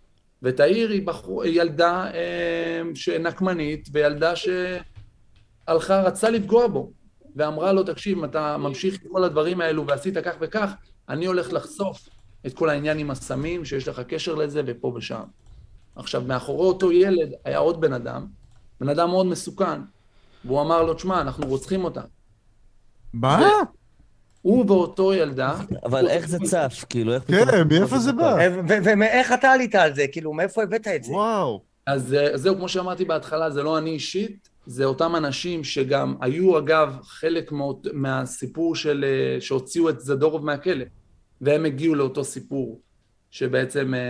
ותאיר 0.42 0.90
היא 0.90 1.06
בחור, 1.06 1.42
היא 1.42 1.60
ילדה 1.60 2.10
אה, 2.14 2.82
שנקמנית, 2.94 3.88
וילדה 3.92 4.32
שהלכה, 4.36 6.02
רצתה 6.02 6.30
לפגוע 6.30 6.66
בו. 6.66 6.92
ואמרה 7.36 7.72
לו, 7.72 7.82
תקשיב, 7.82 8.18
אם 8.18 8.24
אתה 8.24 8.56
ממשיך 8.56 9.04
עם 9.04 9.12
כל 9.12 9.24
הדברים 9.24 9.60
האלו 9.60 9.86
ועשית 9.86 10.18
כך 10.18 10.34
וכך, 10.40 10.72
אני 11.08 11.26
הולך 11.26 11.52
לחשוף 11.52 12.08
את 12.46 12.54
כל 12.54 12.68
העניין 12.68 12.98
עם 12.98 13.10
הסמים, 13.10 13.64
שיש 13.64 13.88
לך 13.88 14.00
קשר 14.00 14.34
לזה, 14.34 14.62
ופה 14.66 14.92
ושם. 14.96 15.22
עכשיו, 15.96 16.22
מאחורי 16.22 16.66
אותו 16.66 16.92
ילד 16.92 17.32
היה 17.44 17.58
עוד 17.58 17.80
בן 17.80 17.92
אדם, 17.92 18.26
בן 18.80 18.88
אדם 18.88 19.10
מאוד 19.10 19.26
מסוכן, 19.26 19.80
והוא 20.44 20.60
אמר 20.60 20.82
לו, 20.82 20.94
תשמע, 20.94 21.20
אנחנו 21.20 21.46
רוצחים 21.46 21.84
אותה. 21.84 22.02
מה? 23.14 23.48
הוא 24.44 24.64
ואותו 24.68 25.14
ילדה, 25.14 25.56
אבל 25.84 26.08
איך 26.08 26.28
זה 26.28 26.38
צף? 26.38 26.84
כאילו, 26.88 27.14
איך. 27.14 27.22
כן, 27.26 27.68
מאיפה 27.70 27.98
זה 27.98 28.12
בא? 28.12 28.36
ואיך 28.66 29.32
אתה 29.32 29.52
עלית 29.52 29.74
על 29.74 29.94
זה? 29.94 30.06
כאילו, 30.12 30.32
מאיפה 30.32 30.62
הבאת 30.62 30.88
את 30.88 31.04
זה? 31.04 31.12
וואו. 31.12 31.62
אז 31.86 32.14
אה, 32.14 32.36
זהו, 32.36 32.56
כמו 32.56 32.68
שאמרתי 32.68 33.04
בהתחלה, 33.04 33.50
זה 33.50 33.62
לא 33.62 33.78
אני 33.78 33.90
אישית, 33.90 34.48
זה 34.66 34.84
אותם 34.84 35.16
אנשים 35.16 35.64
שגם 35.64 36.14
היו, 36.20 36.58
אגב, 36.58 36.96
חלק 37.02 37.52
מהסיפור 37.92 38.76
של... 38.76 39.04
אה, 39.04 39.40
שהוציאו 39.40 39.88
את 39.88 40.00
זדורוב 40.00 40.44
מהכלא, 40.44 40.84
והם 41.40 41.64
הגיעו 41.64 41.94
לאותו 41.94 42.24
סיפור, 42.24 42.80
שבעצם... 43.34 43.94
אה, 43.94 44.00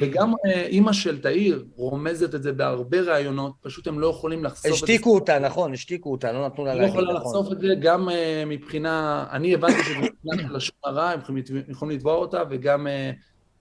וגם 0.00 0.32
אה, 0.46 0.66
אימא 0.66 0.92
של 0.92 1.20
תאיר 1.20 1.64
רומזת 1.76 2.34
את 2.34 2.42
זה 2.42 2.52
בהרבה 2.52 3.00
ראיונות, 3.00 3.52
פשוט 3.62 3.86
הם 3.86 4.00
לא 4.00 4.06
יכולים 4.06 4.44
לחשוף 4.44 4.66
את 4.66 4.70
זה. 4.70 4.74
השתיקו 4.74 5.14
אותה, 5.14 5.38
נכון, 5.38 5.72
השתיקו 5.72 6.12
אותה, 6.12 6.32
לא 6.32 6.46
נתנו 6.46 6.64
לה 6.64 6.74
לא 6.74 6.80
להגיד, 6.80 6.94
יכולה 6.94 7.14
נכון. 7.14 7.26
לחשוף 7.40 7.52
את 7.52 7.60
זה 7.60 7.74
גם 7.80 8.08
אה, 8.08 8.42
מבחינה, 8.46 9.24
אני 9.32 9.54
הבנתי 9.54 9.82
שמבחינת 9.84 10.10
לשון 10.54 10.76
הרע 10.84 11.10
הם 11.10 11.20
יכולים 11.68 11.96
לתבוע- 11.96 12.14
אותה, 12.14 12.42
וגם 12.50 12.86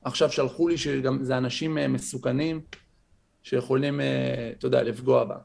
עכשיו 0.03 0.31
שלחו 0.31 0.67
לי 0.67 0.77
שגם 0.77 1.23
זה 1.23 1.37
אנשים 1.37 1.77
מסוכנים 1.89 2.61
שיכולים, 3.43 4.01
אתה 4.57 4.65
יודע, 4.67 4.83
לפגוע 4.83 5.23
בה. 5.23 5.35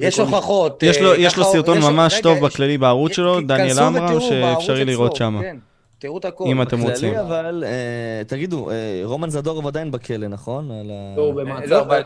יש 0.00 0.18
הוכחות. 0.18 0.82
יש 0.82 0.98
לו- 1.00 1.14
יש 1.14 1.36
לו 1.38 1.44
ככה- 1.44 1.52
סרטון 1.52 1.78
ממש 1.78 2.20
טוב 2.22 2.38
בכללי 2.46 2.78
בערוץ 2.78 3.12
שלו, 3.12 3.40
דניאל 3.40 3.78
עמרם, 3.78 4.20
שאפשרי 4.20 4.84
לראות 4.84 5.16
שם. 5.16 5.40
תראו 5.98 6.18
את 6.18 6.24
הכל. 6.24 6.44
אם 6.48 6.62
אתם 6.62 6.80
רוצים. 6.80 7.10
בכללי. 7.12 7.20
אבל, 7.20 7.64
אה, 7.66 8.22
תגידו, 8.26 8.70
אה, 8.70 8.74
רומן 9.04 9.30
זדורוב 9.30 9.66
עדיין 9.66 9.90
בכלא, 9.90 10.28
נכון? 10.28 10.70
על 10.70 10.90
ה- 10.90 11.16
לא, 11.16 11.32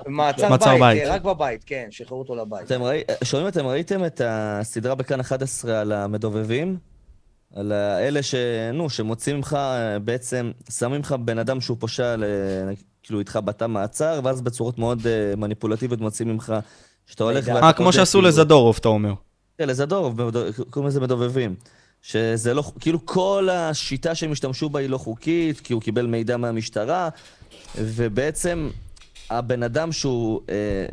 במעצר 0.07 0.75
לא, 0.75 0.79
בית. 0.81 1.03
אה, 1.03 1.15
רק 1.15 1.23
בבית, 1.23 1.65
כן, 1.65 1.87
שחררו 1.91 2.21
אותו 2.21 2.35
לבית. 2.37 2.69
שומעים, 3.25 3.49
אתם 3.49 3.67
ראיתם 3.67 4.05
את 4.05 4.21
הסדרה 4.25 4.95
בכאן 4.95 5.21
11 5.21 5.81
על 5.81 5.93
המדובבים? 5.93 6.77
על 7.55 7.73
האלה 7.73 8.23
ש... 8.23 8.35
נו, 8.75 8.91
שמוצאים 8.91 9.37
ממך, 9.37 9.57
בעצם, 10.05 10.51
שמים 10.71 11.01
לך 11.01 11.13
בן 11.13 11.39
אדם 11.39 11.61
שהוא 11.61 11.77
פושע, 11.81 12.17
ל... 12.17 12.25
כאילו, 13.03 13.19
איתך 13.19 13.39
בתא 13.45 13.67
מעצר, 13.67 14.21
ואז 14.25 14.41
בצורות 14.43 14.79
מאוד 14.79 15.03
מניפולטיביות 15.37 16.01
מוצאים 16.01 16.29
ממך 16.29 16.55
שאתה 17.07 17.25
הולך... 17.25 17.49
אה, 17.49 17.73
כמו 17.73 17.93
שעשו 17.93 18.19
כאילו- 18.19 18.29
לזדורוב, 18.29 18.77
אתה 18.81 18.89
אומר. 18.89 19.13
כן, 19.59 19.69
לזדורוב, 19.69 20.21
קוראים 20.71 20.89
לזה 20.89 21.01
מדובבים. 21.01 21.55
שזה 22.03 22.55
לא, 22.55 22.63
כאילו 22.81 23.07
כל 23.07 23.49
השיטה 23.51 24.15
שהם 24.15 24.33
השתמשו 24.33 24.69
בה 24.69 24.81
היא 24.81 24.91
לא 24.91 24.99
חוקית, 24.99 25.61
כי 25.61 25.73
הוא 25.73 25.83
קיבל 25.83 26.07
מידע 26.07 26.37
מהמשטרה, 26.37 27.09
ובעצם 27.79 28.71
הבן 29.31 29.63
אדם 29.63 29.93
שהוא... 29.93 30.41
אה, 30.49 30.87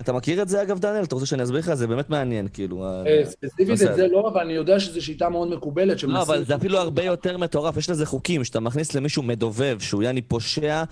אתה 0.00 0.12
מכיר 0.12 0.42
את 0.42 0.48
זה 0.48 0.62
אגב, 0.62 0.78
דניאל? 0.78 1.04
אתה 1.04 1.14
רוצה 1.14 1.26
שאני 1.26 1.42
אסביר 1.42 1.58
לך? 1.58 1.74
זה 1.74 1.86
באמת 1.86 2.10
מעניין, 2.10 2.48
כאילו. 2.52 2.84
אה, 2.84 3.24
ספציפית 3.24 3.70
את 3.70 3.96
זה 3.96 4.06
לא, 4.08 4.28
אבל 4.28 4.40
אני 4.40 4.52
יודע 4.52 4.80
שזו 4.80 5.04
שיטה 5.04 5.28
מאוד 5.28 5.48
מקובלת. 5.48 6.02
לא, 6.02 6.22
אבל 6.22 6.44
זה 6.44 6.54
אפילו 6.54 6.78
הרבה 6.78 7.02
יותר 7.02 7.38
מטורף. 7.38 7.76
יש 7.76 7.90
לזה 7.90 8.06
חוקים, 8.06 8.44
שאתה 8.44 8.60
מכניס 8.60 8.94
למישהו 8.94 9.22
מדובב, 9.22 9.76
שהוא 9.80 10.02
יעני 10.02 10.22
פושע, 10.22 10.84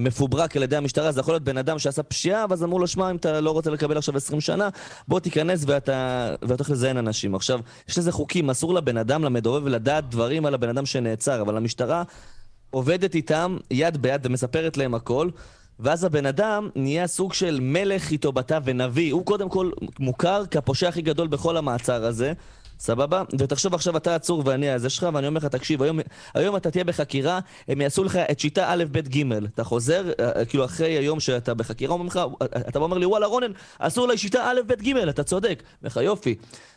מפוברק 0.00 0.56
על 0.56 0.62
ידי 0.62 0.76
המשטרה, 0.76 1.12
זה 1.12 1.20
יכול 1.20 1.34
להיות 1.34 1.42
בן 1.42 1.58
אדם 1.58 1.78
שעשה 1.78 2.02
פשיעה, 2.02 2.46
ואז 2.50 2.64
אמרו 2.64 2.78
לו, 2.78 2.86
שמע, 2.86 3.10
אם 3.10 3.16
אתה 3.16 3.40
לא 3.40 3.50
רוצה 3.50 3.70
לקבל 3.70 3.98
עכשיו 3.98 4.16
20 4.16 4.40
שנה, 4.40 4.68
בוא 5.08 5.20
תיכנס 5.20 5.64
ואתה 5.66 6.34
ואתה 6.42 6.54
הולך 6.54 6.70
לזיין 6.70 6.96
אנשים. 6.96 7.34
עכשיו, 7.34 7.60
יש 7.88 7.98
לזה 7.98 8.12
חוקים, 8.12 8.50
אסור 8.50 8.74
לבן 8.74 8.96
אדם, 8.96 9.24
למדובב, 9.24 9.68
לדעת 9.68 10.10
דברים 10.10 10.46
על 10.46 10.54
הבן 10.54 10.68
אדם 10.68 10.86
שנעצר, 10.86 11.40
אבל 11.40 11.56
המשטרה 11.56 12.02
עובדת 12.70 13.14
איתם 13.14 13.56
יד 13.70 13.96
ביד 13.96 14.26
ומספרת 14.26 14.76
להם 14.76 14.94
הכל. 14.94 15.28
ואז 15.80 16.04
הבן 16.04 16.26
אדם 16.26 16.68
נהיה 16.76 17.06
סוג 17.06 17.32
של 17.32 17.58
מלך 17.62 18.10
איתו 18.10 18.32
בתא 18.32 18.58
ונביא. 18.64 19.12
הוא 19.12 19.26
קודם 19.26 19.48
כל 19.48 19.70
מוכר 19.98 20.46
כפושע 20.50 20.88
הכי 20.88 21.02
גדול 21.02 21.28
בכל 21.28 21.56
המעצר 21.56 22.04
הזה, 22.04 22.32
סבבה? 22.78 23.22
ותחשוב 23.38 23.74
עכשיו 23.74 23.96
אתה 23.96 24.14
עצור 24.14 24.42
ואני 24.46 24.70
הזה 24.70 24.90
שלך, 24.90 25.08
ואני 25.14 25.26
אומר 25.26 25.38
לך, 25.38 25.44
תקשיב, 25.44 25.82
היום, 25.82 25.98
היום 26.34 26.56
אתה 26.56 26.70
תהיה 26.70 26.84
בחקירה, 26.84 27.40
הם 27.68 27.80
יעשו 27.80 28.04
לך 28.04 28.16
את 28.16 28.40
שיטה 28.40 28.64
א', 28.68 28.84
ב', 28.92 28.98
ג'. 28.98 29.32
אתה 29.54 29.64
חוזר, 29.64 30.10
אה, 30.20 30.44
כאילו 30.44 30.64
אחרי 30.64 30.92
היום 30.98 31.20
שאתה 31.20 31.54
בחקירה, 31.54 31.92
אומרים 31.92 32.08
לך, 32.08 32.20
אתה 32.68 32.78
אומר 32.78 32.98
לי, 32.98 33.06
וואלה 33.06 33.26
רונן, 33.26 33.52
אסור 33.78 34.08
לי 34.08 34.18
שיטה 34.18 34.50
א', 34.50 34.60
ב', 34.66 34.72
ג', 34.72 34.96
אתה 34.96 35.22
צודק. 35.22 35.62
אומר 35.82 35.88
לך, 35.88 35.96
יופי. 35.96 36.34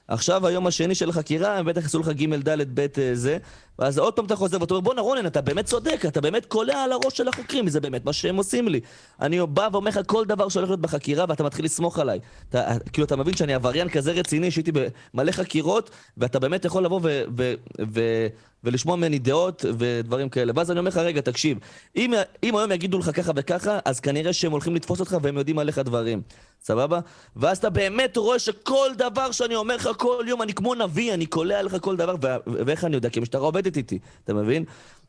עכשיו 0.08 0.48
היום 0.48 0.68
השני 0.68 0.96
של 0.96 1.10
החקירה, 1.10 1.58
הם 1.58 1.66
בטח 1.66 1.82
יעשו 1.82 2.00
לך 2.00 2.08
ג', 2.08 2.36
ד', 2.36 2.80
ב', 2.80 2.88
אה, 2.98 3.10
זה, 3.14 3.38
ואז 3.80 3.98
עוד 3.98 4.14
פעם 4.14 4.26
אתה 4.26 4.36
חוזר 4.36 4.62
ואתה 4.62 4.74
אומר, 4.74 4.82
בואנה 4.82 5.02
רונן, 5.02 5.26
אתה 5.26 5.42
באמת 5.42 5.66
צודק, 5.66 6.06
אתה 6.08 6.22
באמת 6.22 6.46
קולע 6.46 6.84
על 6.84 6.92
הראש 6.92 7.18
של 7.18 7.28
החוקרים, 7.28 7.70
זה 7.70 7.80
באמת 7.80 8.06
מה 8.06 8.14
שהם 8.14 8.36
עושים 8.36 8.68
לי. 8.68 8.80
אני 9.22 9.40
בא 9.46 9.70
ואומר 9.72 9.90
לך 9.90 10.00
כל 10.06 10.26
דבר 10.26 10.50
שהולך 10.50 10.70
להיות 10.70 10.82
בחקירה 10.82 11.26
ואתה 11.30 11.44
מתחיל 11.44 11.66
לסמוך 11.66 12.00
עליי. 12.00 12.20
אתה, 12.50 12.74
כאילו, 12.94 13.06
אתה 13.06 13.16
מבין 13.16 13.36
שאני 13.36 13.54
עבריין 13.54 13.90
כזה 13.90 14.12
רציני, 14.12 14.52
שהייתי 14.52 14.72
במלא 15.14 15.32
חקירות, 15.32 15.90
ואתה 16.18 16.40
באמת 16.40 16.66
יכול 16.66 16.86
לבוא 16.86 17.00
ו- 17.04 17.24
ו- 17.38 17.54
ו- 17.94 18.28
ולשמוע 18.64 18.96
ממני 18.96 19.20
דעות 19.20 19.66
ודברים 19.78 20.30
כאלה. 20.30 20.54
ואז 20.56 20.72
אני 20.72 20.80
אומר 20.80 20.90
לך, 20.90 20.98
רגע, 20.98 21.22
תקשיב, 21.22 21.58
אם, 21.96 22.14
אם 22.44 22.56
היום 22.56 22.72
יגידו 22.72 23.00
לך 23.00 23.12
ככה 23.14 23.32
וככה, 23.36 23.80
אז 23.86 24.00
כנראה 24.00 24.34
שהם 24.34 24.52
הולכים 24.52 24.76
לתפוס 24.76 25.00
אותך 25.00 25.18
והם 25.22 25.38
יודעים 25.38 25.60
עליך 25.60 25.80
דברים. 25.80 26.22
סבבה? 26.62 27.00
ואז 27.36 27.58
אתה 27.58 27.70
באמת 27.70 28.18
רואה 28.18 28.40
שכל 28.40 28.90
דבר 28.98 29.32
שאני 29.32 29.56
אומר 29.56 29.76
לך 29.76 29.90
כל 29.98 30.26
יום, 30.28 30.42
אני 30.42 30.54
כמו 30.54 30.76
נביא, 30.76 31.14
אני 31.14 31.26
קולע 31.26 31.60
עליך 31.60 31.76
כל 31.82 31.96
דבר, 31.96 32.16
ו- 32.24 32.66
ואיך 32.66 32.86
אני 32.86 32.96
יודע? 32.96 33.10
כי 33.10 33.20
המשטרה 33.20 33.42
עובדת 33.42 33.78
איתי, 33.78 34.00
אתה 34.24 34.34
מבין? 34.34 34.66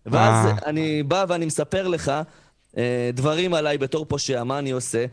ואז 0.07 0.47
אה. 0.47 0.53
אני 0.67 1.03
בא 1.03 1.25
ואני 1.29 1.47
מספר 1.47 1.89
לך 1.89 2.13
אה, 2.77 3.11
דברים 3.15 3.55
עליי 3.55 3.79
בתור 3.79 4.05
פושע, 4.05 4.45
מה 4.45 4.59
אני 4.59 4.71
עושה. 4.71 5.05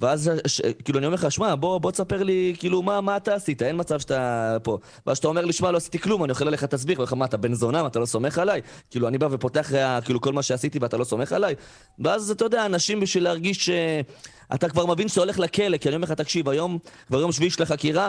ואז 0.00 0.30
ש, 0.46 0.60
כאילו 0.84 0.98
אני 0.98 1.06
אומר 1.06 1.14
לך, 1.14 1.32
שמע, 1.32 1.54
בוא, 1.54 1.78
בוא 1.78 1.90
תספר 1.90 2.22
לי, 2.22 2.54
כאילו, 2.58 2.82
מה, 2.82 3.00
מה 3.00 3.16
אתה 3.16 3.34
עשית? 3.34 3.62
אין 3.62 3.80
מצב 3.80 4.00
שאתה 4.00 4.56
פה. 4.62 4.78
ואז 5.06 5.16
שאתה 5.16 5.28
אומר 5.28 5.44
לי, 5.44 5.52
שמע, 5.52 5.70
לא 5.70 5.76
עשיתי 5.76 5.98
כלום, 5.98 6.24
אני 6.24 6.32
אוכל 6.32 6.46
עליך 6.46 6.64
תסביר, 6.64 6.96
ואומר 6.96 7.04
לך, 7.04 7.12
מה, 7.12 7.24
אתה 7.24 7.36
בן 7.36 7.54
זונה, 7.54 7.82
מה, 7.82 7.88
אתה 7.88 7.98
לא 7.98 8.06
סומך 8.06 8.38
עליי? 8.38 8.60
כאילו, 8.90 9.08
אני 9.08 9.18
בא 9.18 9.28
ופותח 9.30 9.74
אה, 9.74 10.00
כאילו 10.00 10.20
כל 10.20 10.32
מה 10.32 10.42
שעשיתי 10.42 10.78
ואתה 10.78 10.96
לא 10.96 11.04
סומך 11.04 11.32
עליי? 11.32 11.54
ואז, 11.98 12.30
אתה 12.30 12.44
יודע, 12.44 12.66
אנשים 12.66 13.00
בשביל 13.00 13.24
להרגיש 13.24 13.64
שאתה 13.64 14.68
כבר 14.68 14.86
מבין 14.86 15.08
שאתה 15.08 15.20
הולך 15.20 15.38
לכלא, 15.38 15.76
כי 15.76 15.88
אני 15.88 15.96
אומר 15.96 16.04
לך, 16.04 16.12
תקשיב, 16.12 16.48
היום, 16.48 16.78
כבר 17.06 17.20
יום 17.20 17.32
שביעי 17.32 17.50
של 17.50 17.62
החקירה, 17.62 18.08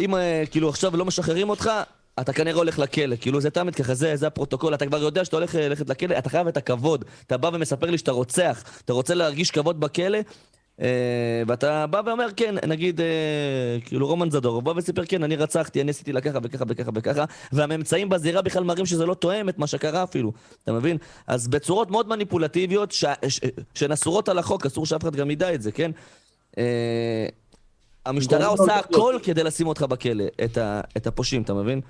אם 0.00 0.14
אה, 0.14 0.42
כאילו 0.50 0.68
עכשיו 0.68 0.96
לא 0.96 1.04
משחררים 1.04 1.50
אותך, 1.50 1.70
אתה 2.20 2.32
כנראה 2.32 2.56
הולך 2.56 2.78
לכלא, 2.78 3.16
כאילו 3.20 3.40
זה 3.40 3.50
תמיד 3.50 3.74
ככה, 3.74 3.94
זה, 3.94 4.16
זה 4.16 4.26
הפרוטוקול, 4.26 4.74
אתה 4.74 4.86
כבר 4.86 5.02
יודע 5.02 5.24
שאתה 5.24 5.36
הולך 5.36 5.56
אה, 5.56 5.68
ללכת 5.68 5.88
לכלא, 5.88 6.18
אתה 6.18 6.30
חייב 6.30 6.46
את 6.46 6.56
הכבוד. 6.56 7.04
אתה 7.26 7.36
בא 7.36 7.50
ומספר 7.52 7.90
לי 7.90 7.98
שאתה 7.98 8.12
רוצח, 8.12 8.62
אתה 8.84 8.92
רוצה 8.92 9.14
להרגיש 9.14 9.50
כבוד 9.50 9.80
בכלא, 9.80 10.18
אה, 10.18 10.22
ואתה 11.46 11.86
בא 11.86 12.02
ואומר, 12.06 12.26
כן, 12.36 12.54
נגיד, 12.66 13.00
אה, 13.00 13.06
כאילו 13.84 14.06
רומן 14.06 14.30
זדורוב, 14.30 14.64
בא 14.64 14.72
וסיפר, 14.76 15.04
כן, 15.04 15.22
אני 15.22 15.36
רצחתי, 15.36 15.80
אני 15.80 15.90
עשיתי 15.90 16.12
לה 16.12 16.20
ככה 16.20 16.38
וככה 16.42 16.64
וככה 16.68 16.90
וככה, 16.94 17.24
והממצאים 17.52 18.08
בזירה 18.08 18.42
בכלל 18.42 18.64
מראים 18.64 18.86
שזה 18.86 19.06
לא 19.06 19.14
תואם 19.14 19.48
את 19.48 19.58
מה 19.58 19.66
שקרה 19.66 20.02
אפילו, 20.02 20.32
אתה 20.64 20.72
מבין? 20.72 20.96
אז 21.26 21.48
בצורות 21.48 21.90
מאוד 21.90 22.08
מניפולטיביות, 22.08 22.92
ש... 22.92 23.04
ש... 23.28 23.40
שהן 23.74 23.92
אסורות 23.92 24.28
על 24.28 24.38
החוק, 24.38 24.66
אסור 24.66 24.86
שאף 24.86 25.02
אחד 25.02 25.16
גם 25.16 25.30
ידע 25.30 25.54
את 25.54 25.62
זה, 25.62 25.72
כן? 25.72 25.90
אה, 26.58 27.26
המשטרה 28.06 28.46
עושה 28.46 28.76
הכל 28.76 29.18
כדי 29.22 29.44
לשים 29.44 29.66
אותך 29.66 29.82
בכלא, 29.82 30.24
את, 30.44 30.58
ה... 30.58 30.80
את 30.96 31.06
הפושעים, 31.06 31.42
אתה 31.42 31.54
מבין? 31.54 31.80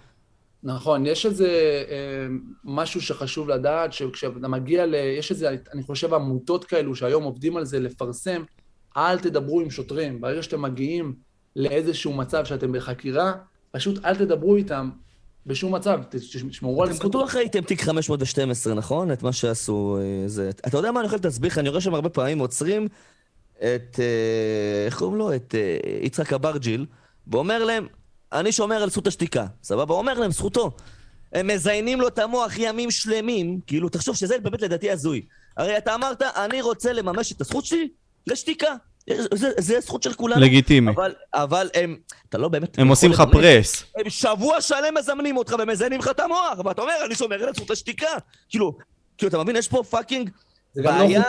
נכון, 0.62 1.07
יש 1.07 1.26
איזה 1.26 1.82
אה, 1.91 2.26
משהו 2.64 3.01
שחשוב 3.01 3.49
לדעת, 3.49 3.93
שכשאתה 3.93 4.49
מגיע 4.49 4.87
ל... 4.87 4.95
יש 4.95 5.30
איזה, 5.30 5.57
אני 5.74 5.82
חושב, 5.82 6.14
עמותות 6.14 6.64
כאלו 6.64 6.95
שהיום 6.95 7.22
עובדים 7.22 7.57
על 7.57 7.64
זה 7.64 7.80
לפרסם, 7.80 8.43
אל 8.97 9.18
תדברו 9.18 9.61
עם 9.61 9.70
שוטרים. 9.70 10.20
ברגע 10.20 10.42
שאתם 10.42 10.62
מגיעים 10.62 11.14
לאיזשהו 11.57 12.12
מצב 12.12 12.44
שאתם 12.44 12.72
בחקירה, 12.72 13.32
פשוט 13.70 14.05
אל 14.05 14.16
תדברו 14.16 14.57
איתם 14.57 14.90
בשום 15.47 15.74
מצב, 15.74 16.01
תשמרו 16.51 16.82
על 16.82 16.88
אתם 16.88 16.97
זכותו. 16.97 17.18
בטוח 17.18 17.34
ראיתם 17.34 17.61
תיק 17.61 17.82
512, 17.82 18.74
נכון? 18.74 19.12
את 19.12 19.22
מה 19.22 19.32
שעשו... 19.32 19.99
אה, 20.01 20.28
זה... 20.28 20.51
אתה 20.51 20.76
יודע 20.78 20.92
מה 20.92 21.01
אני 21.01 21.07
יכול 21.07 21.18
להסביר? 21.24 21.51
אני 21.57 21.68
רואה 21.68 21.80
שהם 21.80 21.94
הרבה 21.94 22.09
פעמים 22.09 22.38
עוצרים 22.38 22.88
את... 23.59 24.01
אה, 24.01 24.86
איך 24.86 24.99
קוראים 24.99 25.16
לו? 25.16 25.34
את 25.34 25.55
אה, 25.55 25.78
יצחק 26.03 26.32
אברג'יל, 26.32 26.86
ואומר 27.26 27.64
להם, 27.64 27.86
אני 28.32 28.53
שומר 28.53 28.76
על 28.82 28.90
זכות 28.90 29.07
השתיקה. 29.07 29.47
סבבה? 29.62 29.94
אומר 29.94 30.18
להם, 30.18 30.30
זכותו. 30.30 30.70
הם 31.32 31.47
מזיינים 31.47 32.01
לו 32.01 32.09
את 32.09 32.18
המוח 32.18 32.59
ימים 32.59 32.90
שלמים, 32.90 33.61
כאילו, 33.66 33.88
תחשוב 33.88 34.16
שזה 34.16 34.38
באמת 34.38 34.62
לדעתי 34.62 34.90
הזוי. 34.90 35.22
הרי 35.57 35.78
אתה 35.78 35.94
אמרת, 35.94 36.22
אני 36.22 36.62
רוצה 36.62 36.92
לממש 36.92 37.32
את 37.32 37.40
הזכות 37.40 37.64
שלי 37.64 37.88
לשתיקה. 38.27 38.74
זה, 39.35 39.51
זה 39.59 39.79
הזכות 39.79 40.03
של 40.03 40.12
כולנו. 40.12 40.41
לגיטימי. 40.41 40.91
אבל, 40.91 41.14
אבל 41.35 41.68
הם, 41.74 41.97
אתה 42.29 42.39
לא 42.39 42.49
באמת... 42.49 42.79
הם 42.79 42.85
יכול 42.85 42.93
עושים 42.93 43.11
לך. 43.11 43.22
פרס. 43.33 43.85
הם 43.97 44.11
שבוע 44.11 44.61
שלם 44.61 44.95
מזמנים 44.99 45.37
אותך 45.37 45.55
ומזיינים 45.59 46.01
לך 46.01 46.09
את 46.09 46.20
המוח, 46.20 46.59
ואתה 46.64 46.83
אומר, 46.83 46.95
אני 47.07 47.14
שומר 47.14 47.43
על 47.43 47.49
הזכות 47.49 47.70
לשתיקה. 47.70 48.11
כאילו, 48.49 48.77
כאילו, 49.18 49.29
אתה 49.29 49.43
מבין, 49.43 49.57
יש 49.57 49.68
פה 49.68 49.83
פאקינג 49.83 50.31
לא 50.77 50.91
בעיה. 50.91 51.22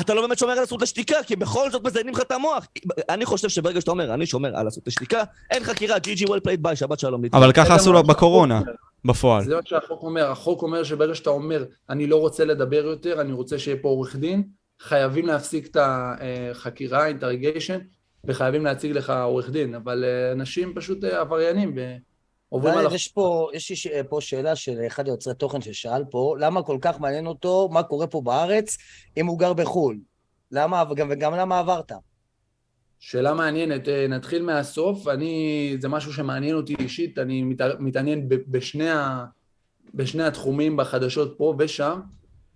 אתה 0.00 0.14
לא 0.14 0.22
באמת 0.22 0.38
שומר 0.38 0.52
על 0.52 0.58
הזכות 0.58 0.82
לשתיקה, 0.82 1.22
כי 1.26 1.36
בכל 1.36 1.70
זאת 1.70 1.84
מזיינים 1.84 2.14
לך 2.14 2.20
את 2.20 2.32
המוח. 2.32 2.66
אני 3.08 3.24
חושב 3.24 3.48
שברגע 3.48 3.80
שאתה 3.80 3.90
אומר, 3.90 4.14
אני 4.14 4.26
שומר 4.26 4.56
על 4.56 4.66
הזכות 4.66 4.86
לשתיקה, 4.86 5.22
אין 5.50 5.64
חקירה, 5.64 5.98
GG 5.98 6.24
well 6.24 6.40
played 6.40 6.62
ביי, 6.62 6.76
שבת 6.76 6.98
שלום. 6.98 7.22
אבל 7.32 7.52
ככה 7.52 7.74
עשו 7.74 7.92
לו 7.92 7.98
שהחוק 7.98 8.10
בקורונה. 8.10 8.60
בפועל. 9.04 9.44
זה 9.44 9.54
מה 9.54 9.60
שהחוק 9.64 10.02
אומר. 10.02 10.30
החוק 10.30 10.62
אומר 10.62 10.84
שברגע 10.84 11.14
שאתה 11.14 11.30
אומר, 11.30 11.64
אני 11.90 12.06
לא 12.06 12.16
רוצה 12.16 12.44
לדבר 12.44 12.84
יותר, 12.84 13.20
אני 13.20 13.32
רוצה 13.32 13.58
שיהיה 13.58 13.76
פה 13.82 13.88
עורך 13.88 14.16
דין, 14.16 14.42
חייבים 14.80 15.26
להפסיק 15.26 15.66
את 15.66 15.76
החקירה, 15.80 17.06
interrogation, 17.06 17.78
וחייבים 18.24 18.64
להציג 18.64 18.92
לך 18.92 19.10
עורך 19.10 19.50
דין. 19.50 19.74
אבל 19.74 20.04
אה, 20.04 20.32
אנשים 20.32 20.72
פשוט 20.74 21.04
אה, 21.04 21.20
עבריינים 21.20 21.74
ועוברים 21.76 22.72
על 22.72 22.78
אבל 22.78 22.86
החוק. 22.86 22.94
יש 22.94 23.08
פה, 23.08 23.48
יש 23.54 23.86
פה 24.08 24.20
שאלה 24.20 24.56
של 24.56 24.80
אחד 24.86 25.06
היוצרי 25.06 25.34
תוכן 25.34 25.60
ששאל 25.60 26.04
פה, 26.10 26.36
למה 26.38 26.62
כל 26.62 26.78
כך 26.80 27.00
מעניין 27.00 27.26
אותו 27.26 27.68
מה 27.72 27.82
קורה 27.82 28.06
פה 28.06 28.20
בארץ 28.20 28.76
אם 29.16 29.26
הוא 29.26 29.38
גר 29.38 29.52
בחו"ל? 29.52 29.98
למה, 30.52 30.84
וגם, 30.90 31.08
וגם 31.10 31.34
למה 31.34 31.58
עברת? 31.58 31.92
שאלה 33.00 33.34
מעניינת, 33.34 33.88
אה, 33.88 34.06
נתחיל 34.08 34.42
מהסוף, 34.42 35.08
אני, 35.08 35.76
זה 35.80 35.88
משהו 35.88 36.12
שמעניין 36.12 36.54
אותי 36.54 36.74
אישית, 36.78 37.18
אני 37.18 37.42
מת, 37.42 37.60
מתעניין 37.78 38.28
בשני, 38.28 38.90
ה, 38.90 39.24
בשני 39.94 40.22
התחומים, 40.22 40.76
בחדשות 40.76 41.34
פה 41.38 41.54
ושם, 41.58 42.00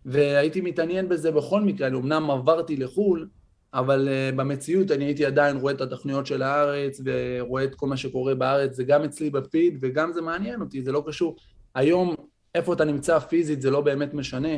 והייתי 0.04 0.60
מתעניין 0.60 1.08
בזה 1.08 1.30
בכל 1.30 1.60
מקרה, 1.60 1.88
אמנם 1.88 2.30
עברתי 2.30 2.76
לחו"ל, 2.76 3.28
אבל 3.74 4.08
uh, 4.08 4.36
במציאות 4.36 4.90
אני 4.90 5.04
הייתי 5.04 5.26
עדיין 5.26 5.56
רואה 5.56 5.72
את 5.72 5.80
התוכניות 5.80 6.26
של 6.26 6.42
הארץ, 6.42 7.00
ורואה 7.04 7.64
את 7.64 7.74
כל 7.74 7.86
מה 7.86 7.96
שקורה 7.96 8.34
בארץ, 8.34 8.74
זה 8.74 8.84
גם 8.84 9.04
אצלי 9.04 9.30
בפיד, 9.30 9.78
וגם 9.80 10.12
זה 10.12 10.22
מעניין 10.22 10.60
אותי, 10.60 10.82
זה 10.82 10.92
לא 10.92 11.04
קשור. 11.06 11.36
היום, 11.74 12.14
איפה 12.54 12.72
אתה 12.72 12.84
נמצא 12.84 13.18
פיזית 13.18 13.62
זה 13.62 13.70
לא 13.70 13.80
באמת 13.80 14.14
משנה, 14.14 14.48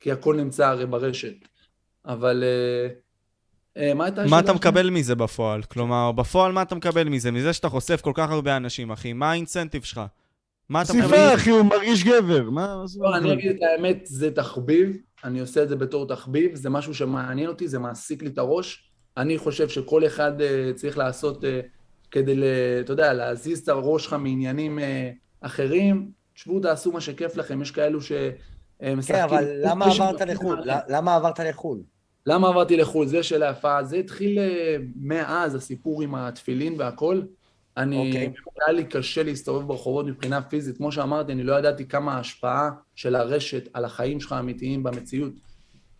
כי 0.00 0.12
הכל 0.12 0.36
נמצא 0.36 0.66
הרי 0.66 0.86
ברשת. 0.86 1.34
אבל... 2.06 2.44
Uh, 2.44 3.78
uh, 3.78 3.94
מה 3.94 4.04
הייתה 4.04 4.20
מה 4.20 4.24
השאלה 4.24 4.40
אתה 4.40 4.52
השנייה? 4.52 4.54
מקבל 4.54 4.90
מזה 4.90 5.14
בפועל? 5.14 5.62
כלומר, 5.62 6.12
בפועל 6.12 6.52
מה 6.52 6.62
אתה 6.62 6.74
מקבל 6.74 7.08
מזה? 7.08 7.30
מזה 7.30 7.52
שאתה 7.52 7.68
חושף 7.68 8.00
כל 8.00 8.12
כך 8.14 8.30
הרבה 8.30 8.56
אנשים, 8.56 8.90
אחי. 8.90 9.12
מה 9.12 9.30
האינסנטיב 9.30 9.82
שלך? 9.82 10.00
מה 10.68 10.82
אתה 10.82 10.88
חשיפה, 10.92 11.06
מזה? 11.06 11.34
אחי, 11.34 11.50
הוא 11.50 11.62
מרגיש 11.62 12.04
גבר. 12.04 12.50
מה... 12.50 12.82
זה- 12.86 13.00
לא, 13.02 13.16
אני 13.16 13.32
אגיד 13.32 13.50
את 13.56 13.62
האמת, 13.62 14.00
זה 14.04 14.30
תחביב, 14.30 14.96
אני 15.24 15.40
עושה 15.40 15.62
את 15.62 15.68
זה 15.68 15.76
בתור 15.76 16.08
תחביב, 16.08 16.54
זה 16.54 16.70
משהו 16.70 16.94
שמעניין 16.94 17.48
אותי, 17.48 17.68
זה 17.68 17.78
מעסיק 17.78 18.22
לי 18.22 18.28
את 18.28 18.38
הראש. 18.38 18.90
אני 19.16 19.38
חושב 19.38 19.68
שכל 19.68 20.06
אחד 20.06 20.40
אה, 20.40 20.70
צריך 20.74 20.98
לעשות 20.98 21.44
אה, 21.44 21.60
כדי, 22.10 22.34
ל- 22.36 22.44
אתה 22.80 22.92
יודע, 22.92 23.12
להזיז 23.12 23.58
את 23.60 23.68
הראש 23.68 24.04
שלך 24.04 24.12
מעניינים 24.12 24.78
אה, 24.78 25.10
אחרים. 25.40 26.10
תשבו, 26.34 26.60
תעשו 26.60 26.92
מה 26.92 27.00
שכיף 27.00 27.36
לכם, 27.36 27.62
יש 27.62 27.70
כאלו 27.70 27.98
שמשחקים. 28.00 29.02
כן, 29.16 29.22
אבל 29.22 29.44
למה 29.64 29.86
עברת 29.86 30.20
לחו"ל? 30.20 30.58
למה 30.88 31.14
עברת 31.16 31.40
לחו"ל? 31.40 31.78
למה 32.26 32.48
עברתי 32.48 32.76
לחו"ל? 32.76 33.06
זה 33.06 33.22
שאלה 33.22 33.50
יפה. 33.50 33.84
זה 33.84 33.96
התחיל 33.96 34.38
מאז, 34.96 35.54
הסיפור 35.54 36.02
עם 36.02 36.14
התפילין 36.14 36.74
והכל. 36.78 37.20
אני, 37.78 37.96
אוקיי. 38.08 38.32
היה 38.66 38.72
לי 38.76 38.84
קשה 38.84 39.22
להסתובב 39.22 39.66
ברחובות 39.66 40.06
מבחינה 40.06 40.42
פיזית. 40.42 40.76
כמו 40.76 40.92
שאמרתי, 40.92 41.32
אני 41.32 41.42
לא 41.44 41.54
ידעתי 41.58 41.86
כמה 41.88 42.14
ההשפעה 42.14 42.70
של 42.94 43.14
הרשת 43.14 43.68
על 43.72 43.84
החיים 43.84 44.20
שלך 44.20 44.32
האמיתיים 44.32 44.82
במציאות. 44.82 45.32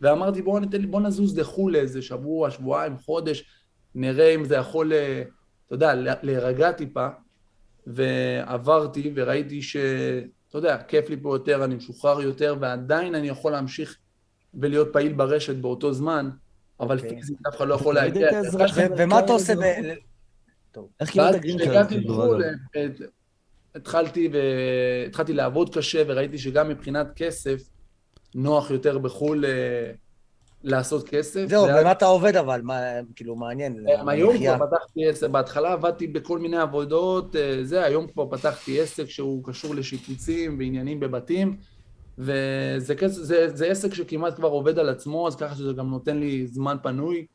ואמרתי, 0.00 0.42
בוא, 0.42 0.60
ניתן, 0.60 0.80
לי- 0.80 0.86
בוא 0.86 1.00
נזוז 1.00 1.38
לחו"ל 1.38 1.72
לאיזה 1.72 2.02
שבוע, 2.02 2.50
שבועיים, 2.50 2.96
חודש, 2.98 3.44
נראה 3.94 4.34
אם 4.34 4.44
זה 4.44 4.54
יכול, 4.56 4.92
אה, 4.92 5.22
אתה 5.66 5.74
יודע, 5.74 5.94
לה- 5.94 6.14
להירגע 6.22 6.72
טיפה. 6.72 7.08
ועברתי 7.86 9.12
וראיתי 9.14 9.62
ש... 9.62 9.76
אתה 10.48 10.58
יודע, 10.58 10.76
כיף 10.88 11.10
לי 11.10 11.16
פה 11.22 11.34
יותר, 11.34 11.64
אני 11.64 11.74
משוחרר 11.74 12.20
יותר, 12.20 12.56
ועדיין 12.60 13.14
אני 13.14 13.28
יכול 13.28 13.52
להמשיך 13.52 13.96
ולהיות 14.54 14.88
פעיל 14.92 15.12
ברשת 15.12 15.56
באותו 15.56 15.92
זמן, 15.92 16.30
אבל 16.80 16.96
אוקיי. 16.96 17.10
פיזית 17.10 17.36
אף 17.48 17.56
אחד 17.56 17.68
לא 17.68 17.74
יכול 17.74 17.94
להגיע. 17.94 18.28
ומה 18.98 19.18
אתה 19.18 19.32
עושה 19.32 19.54
ב... 20.76 20.80
איך 21.00 21.10
קיבלת 21.10 21.32
ואז 21.34 21.40
green 21.42 21.58
card? 21.58 21.68
כשהגעתי 21.70 21.94
כאילו, 21.94 22.14
לחו"ל, 22.14 22.44
אגב? 22.44 22.52
אה, 22.76 22.86
התחלתי 23.74 24.30
והתחלתי 25.04 25.32
לעבוד 25.32 25.74
קשה, 25.74 26.02
וראיתי 26.06 26.38
שגם 26.38 26.68
מבחינת 26.68 27.06
כסף, 27.16 27.62
נוח 28.34 28.70
יותר 28.70 28.98
בחו"ל 28.98 29.44
אה, 29.44 29.90
לעשות 30.62 31.08
כסף. 31.08 31.46
זהו, 31.48 31.64
ואז- 31.64 31.80
במה 31.80 31.92
אתה 31.92 32.04
עובד 32.06 32.36
אבל? 32.36 32.60
מה, 32.62 32.80
כאילו, 33.16 33.36
מעניין. 33.36 33.84
אה, 33.88 34.02
היום. 34.10 34.36
כבר 34.36 34.66
פתחתי 34.66 35.08
עסק, 35.08 35.28
בהתחלה 35.28 35.72
עבדתי 35.72 36.06
בכל 36.06 36.38
מיני 36.38 36.56
עבודות, 36.56 37.36
אה, 37.36 37.58
זה, 37.64 37.84
היום 37.84 38.06
כבר 38.06 38.26
פתחתי 38.30 38.80
עסק 38.80 39.04
שהוא 39.08 39.44
קשור 39.44 39.74
לשיפוצים 39.74 40.58
ועניינים 40.58 41.00
בבתים, 41.00 41.56
וזה 42.18 42.94
כס- 42.94 43.10
זה, 43.22 43.56
זה 43.56 43.66
עסק 43.66 43.94
שכמעט 43.94 44.36
כבר 44.36 44.48
עובד 44.48 44.78
על 44.78 44.88
עצמו, 44.88 45.28
אז 45.28 45.36
ככה 45.36 45.54
שזה 45.54 45.72
גם 45.72 45.90
נותן 45.90 46.18
לי 46.18 46.46
זמן 46.46 46.76
פנוי 46.82 47.26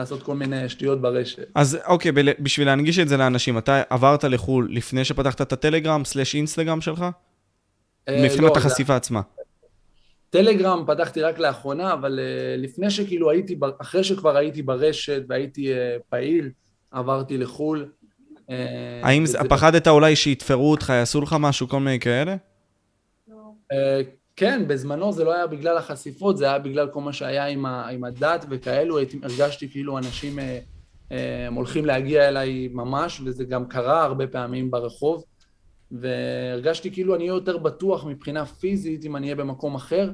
לעשות 0.00 0.22
כל 0.22 0.34
מיני 0.34 0.68
שטויות 0.68 1.00
ברשת. 1.00 1.42
אז 1.54 1.78
אוקיי, 1.86 2.12
בשביל 2.38 2.66
להנגיש 2.66 2.98
את 2.98 3.08
זה 3.08 3.16
לאנשים, 3.16 3.58
אתה 3.58 3.82
עברת 3.90 4.24
לחו"ל 4.24 4.68
לפני 4.70 5.04
שפתחת 5.04 5.40
את 5.40 5.52
הטלגרם 5.52 6.04
סלאש 6.04 6.34
אינסטגרם 6.34 6.80
שלך? 6.80 7.04
אה, 8.08 8.22
מבחינת 8.24 8.50
לא, 8.50 8.56
החשיפה 8.56 8.96
עצמה. 8.96 9.20
טלגרם 10.30 10.84
פתחתי 10.86 11.22
רק 11.22 11.38
לאחרונה, 11.38 11.92
אבל 11.92 12.18
uh, 12.18 12.60
לפני 12.62 12.90
שכאילו 12.90 13.30
הייתי, 13.30 13.58
אחרי 13.78 14.04
שכבר 14.04 14.36
הייתי 14.36 14.62
ברשת 14.62 15.22
והייתי 15.28 15.72
uh, 15.72 16.02
פעיל, 16.10 16.50
עברתי 16.90 17.38
לחו"ל. 17.38 17.88
Uh, 18.38 18.52
האם 19.02 19.22
וזה- 19.22 19.38
פחדת 19.48 19.88
אולי 19.88 20.16
שיתפרו 20.16 20.70
אותך, 20.70 20.88
יעשו 20.88 21.20
לך 21.20 21.36
משהו, 21.40 21.68
כל 21.68 21.80
מיני 21.80 22.00
כאלה? 22.00 22.36
Uh, 23.28 23.74
כן, 24.40 24.68
בזמנו 24.68 25.12
זה 25.12 25.24
לא 25.24 25.34
היה 25.34 25.46
בגלל 25.46 25.76
החשיפות, 25.76 26.36
זה 26.36 26.44
היה 26.44 26.58
בגלל 26.58 26.88
כל 26.88 27.00
מה 27.00 27.12
שהיה 27.12 27.46
עם, 27.46 27.66
ה, 27.66 27.88
עם 27.88 28.04
הדת 28.04 28.44
וכאלו, 28.50 28.98
הייתי, 28.98 29.20
הרגשתי 29.22 29.68
כאילו 29.68 29.98
אנשים 29.98 30.38
uh, 30.38 31.14
הם 31.46 31.54
הולכים 31.54 31.86
להגיע 31.86 32.28
אליי 32.28 32.68
ממש, 32.72 33.20
וזה 33.24 33.44
גם 33.44 33.66
קרה 33.66 34.04
הרבה 34.04 34.26
פעמים 34.26 34.70
ברחוב, 34.70 35.24
והרגשתי 35.90 36.90
כאילו 36.90 37.14
אני 37.14 37.24
אהיה 37.24 37.36
יותר 37.36 37.58
בטוח 37.58 38.04
מבחינה 38.04 38.46
פיזית 38.46 39.04
אם 39.04 39.16
אני 39.16 39.26
אהיה 39.26 39.36
במקום 39.36 39.74
אחר. 39.74 40.10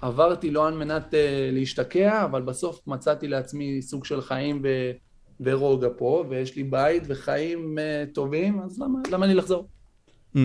עברתי 0.00 0.50
לא 0.50 0.68
על 0.68 0.74
מנת 0.74 1.14
uh, 1.14 1.16
להשתקע, 1.52 2.24
אבל 2.24 2.42
בסוף 2.42 2.80
מצאתי 2.86 3.28
לעצמי 3.28 3.82
סוג 3.82 4.04
של 4.04 4.20
חיים 4.20 4.62
ב, 4.62 4.68
ברוגע 5.40 5.88
פה, 5.96 6.24
ויש 6.28 6.56
לי 6.56 6.64
בית 6.64 7.02
וחיים 7.06 7.78
uh, 7.78 8.14
טובים, 8.14 8.60
אז 8.60 8.80
למה, 8.80 8.98
למה 9.12 9.26
לי 9.26 9.34
לחזור? 9.34 9.68
Mm. 10.36 10.38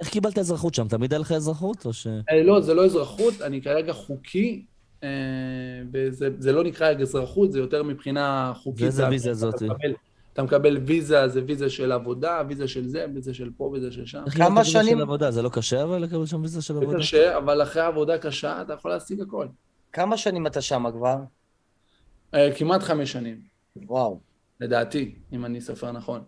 איך 0.00 0.08
קיבלת 0.08 0.38
אזרחות 0.38 0.74
שם? 0.74 0.88
תמיד 0.88 1.12
היה 1.12 1.18
לך 1.20 1.32
אזרחות 1.32 1.86
או 1.86 1.92
ש... 1.92 2.06
אה, 2.06 2.42
לא, 2.42 2.60
זה 2.60 2.74
לא 2.74 2.84
אזרחות, 2.84 3.34
אני 3.42 3.62
כרגע 3.62 3.92
חוקי, 3.92 4.64
אה, 5.02 5.08
וזה 5.92 6.28
זה 6.38 6.52
לא 6.52 6.64
נקרא 6.64 6.90
אזרחות, 7.00 7.52
זה 7.52 7.58
יותר 7.58 7.82
מבחינה 7.82 8.52
חוקית. 8.56 8.82
ואיזה 8.82 9.08
ויזה 9.08 9.30
אתה 9.30 9.38
זאת? 9.38 9.62
מקבל- 9.62 9.94
אתה 10.32 10.42
מקבל 10.42 10.76
ויזה, 10.86 11.28
זה 11.28 11.40
ויזה 11.46 11.70
של 11.70 11.92
עבודה, 11.92 12.42
ויזה 12.48 12.68
של 12.68 12.86
זה, 12.88 13.06
ויזה 13.14 13.34
של 13.34 13.50
פה, 13.56 13.64
ויזה 13.64 13.92
של 13.92 14.06
שם. 14.06 14.24
כמה 14.36 14.64
שנים- 14.64 14.96
של 14.96 15.02
עבודה? 15.02 15.30
זה 15.30 15.42
לא 15.42 15.48
קשה 15.48 15.82
אבל 15.82 15.98
לקבל 16.02 16.26
שם 16.26 16.42
ויזה 16.42 16.62
של 16.62 16.74
זה 16.74 16.80
עבודה? 16.80 16.98
קשה, 16.98 17.36
אבל 17.38 17.62
אחרי 17.62 17.82
עבודה 17.82 18.18
קשה 18.18 18.62
אתה 18.62 18.72
יכול 18.72 18.90
להשיג 18.90 19.20
הכל. 19.20 19.46
כמה 19.92 20.16
שנים 20.16 20.46
אתה 20.46 20.60
שם 20.60 20.84
כבר? 20.92 21.16
אה, 22.34 22.48
כמעט 22.56 22.82
חמש 22.82 23.12
שנים, 23.12 23.40
וואו. 23.76 24.20
לדעתי, 24.60 25.14
אם 25.32 25.44
אני 25.44 25.60
סופר 25.60 25.92
נכון. 25.92 26.20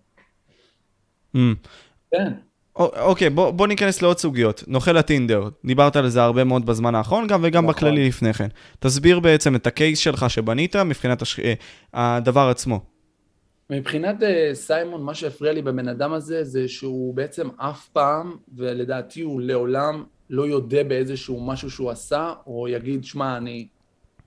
Mm. 1.37 1.39
כן. 2.11 2.33
אוקיי, 2.81 3.31
בוא, 3.31 3.51
בוא 3.51 3.67
ניכנס 3.67 4.03
לעוד 4.03 4.19
סוגיות. 4.19 4.65
נוכל 4.67 4.97
הטינדר, 4.97 5.49
דיברת 5.65 5.97
על 5.97 6.09
זה 6.09 6.23
הרבה 6.23 6.45
מאוד 6.45 6.67
בזמן 6.67 6.95
האחרון, 6.95 7.27
גם 7.27 7.41
וגם 7.43 7.65
נכון. 7.65 7.75
בכללי 7.75 8.09
לפני 8.09 8.33
כן. 8.33 8.49
תסביר 8.79 9.21
בעצם 9.21 9.57
את 9.57 9.67
הקייס 9.67 9.99
שלך 9.99 10.31
שבנית 10.31 10.77
מבחינת 10.77 11.23
הש... 11.23 11.41
אה, 11.41 11.55
הדבר 11.93 12.49
עצמו. 12.49 12.81
מבחינת 13.71 14.23
אה, 14.23 14.51
סיימון, 14.55 15.03
מה 15.03 15.15
שהפריע 15.15 15.53
לי 15.53 15.63
בבן 15.63 15.89
אדם 15.89 16.13
הזה, 16.13 16.45
זה 16.45 16.69
שהוא 16.69 17.15
בעצם 17.15 17.49
אף 17.57 17.89
פעם, 17.89 18.37
ולדעתי 18.57 19.21
הוא 19.21 19.41
לעולם 19.41 20.05
לא 20.31 20.47
יודה 20.47 20.85
באיזשהו 20.85 21.47
משהו 21.47 21.71
שהוא 21.71 21.91
עשה, 21.91 22.33
או 22.47 22.69
יגיד, 22.69 23.05
שמע, 23.05 23.37
אני... 23.37 23.67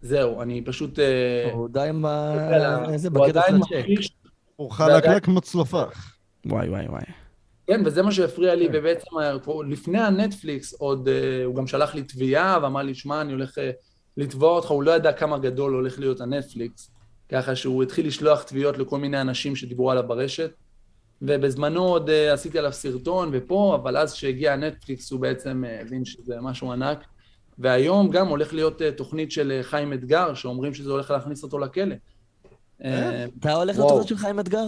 זהו, 0.01 0.41
אני 0.41 0.61
פשוט... 0.65 0.99
אה, 0.99 1.51
הוא 1.53 1.69
די 1.69 1.87
עם 1.89 2.05
ה... 2.05 2.33
אלא 2.55 2.93
איזה 2.93 3.09
הוא 3.13 3.27
בקטע 3.27 3.39
עדיין 3.39 3.61
של 3.63 3.75
הצ'ק. 3.75 4.13
הוא 4.55 4.71
חלקלק 4.71 5.25
כמו 5.25 5.41
צלופח. 5.41 6.17
וואי, 6.45 6.69
וואי, 6.69 6.85
וואי. 6.87 7.22
כן, 7.67 7.81
וזה 7.85 8.01
מה 8.01 8.11
שהפריע 8.11 8.55
לי, 8.55 8.67
ובעצם 8.73 9.19
אה, 9.19 9.33
לפני 9.67 9.99
הנטפליקס 9.99 10.73
עוד, 10.73 11.07
אה, 11.07 11.45
הוא 11.45 11.55
גם 11.55 11.67
שלח 11.67 11.95
לי 11.95 12.03
תביעה, 12.03 12.59
ואמר 12.63 12.81
לי, 12.81 12.95
שמע, 12.95 13.21
אני 13.21 13.31
הולך 13.33 13.57
אה, 13.57 13.71
לתבוע 14.17 14.49
אותך, 14.49 14.71
הוא 14.71 14.83
לא 14.83 14.91
ידע 14.91 15.13
כמה 15.13 15.37
גדול 15.37 15.73
הולך 15.73 15.99
להיות 15.99 16.21
הנטפליקס, 16.21 16.91
ככה 17.29 17.55
שהוא 17.55 17.83
התחיל 17.83 18.07
לשלוח 18.07 18.43
תביעות 18.43 18.77
לכל 18.77 18.99
מיני 18.99 19.21
אנשים 19.21 19.55
שדיברו 19.55 19.91
עליו 19.91 20.03
ברשת, 20.07 20.51
ובזמנו 21.21 21.83
עוד 21.83 22.09
עשיתי 22.09 22.59
עליו 22.59 22.71
סרטון 22.71 23.29
ופה, 23.33 23.77
אבל 23.81 23.97
אז 23.97 24.13
כשהגיע 24.13 24.53
הנטפליקס 24.53 25.11
הוא 25.11 25.19
בעצם 25.19 25.63
הבין 25.81 26.05
שזה 26.05 26.35
משהו 26.41 26.71
ענק, 26.71 27.03
והיום 27.59 28.09
גם 28.09 28.27
הולך 28.27 28.53
להיות 28.53 28.81
תוכנית 28.97 29.31
של 29.31 29.59
חיים 29.61 29.93
אתגר, 29.93 30.33
שאומרים 30.33 30.73
שזה 30.73 30.91
הולך 30.91 31.11
להכניס 31.11 31.43
אותו 31.43 31.59
לכלא. 31.59 31.95
אתה 32.77 33.53
הולך. 33.53 33.77
לתוכנית 33.77 34.07
שלך 34.07 34.25
עם 34.25 34.39
אתגר? 34.39 34.65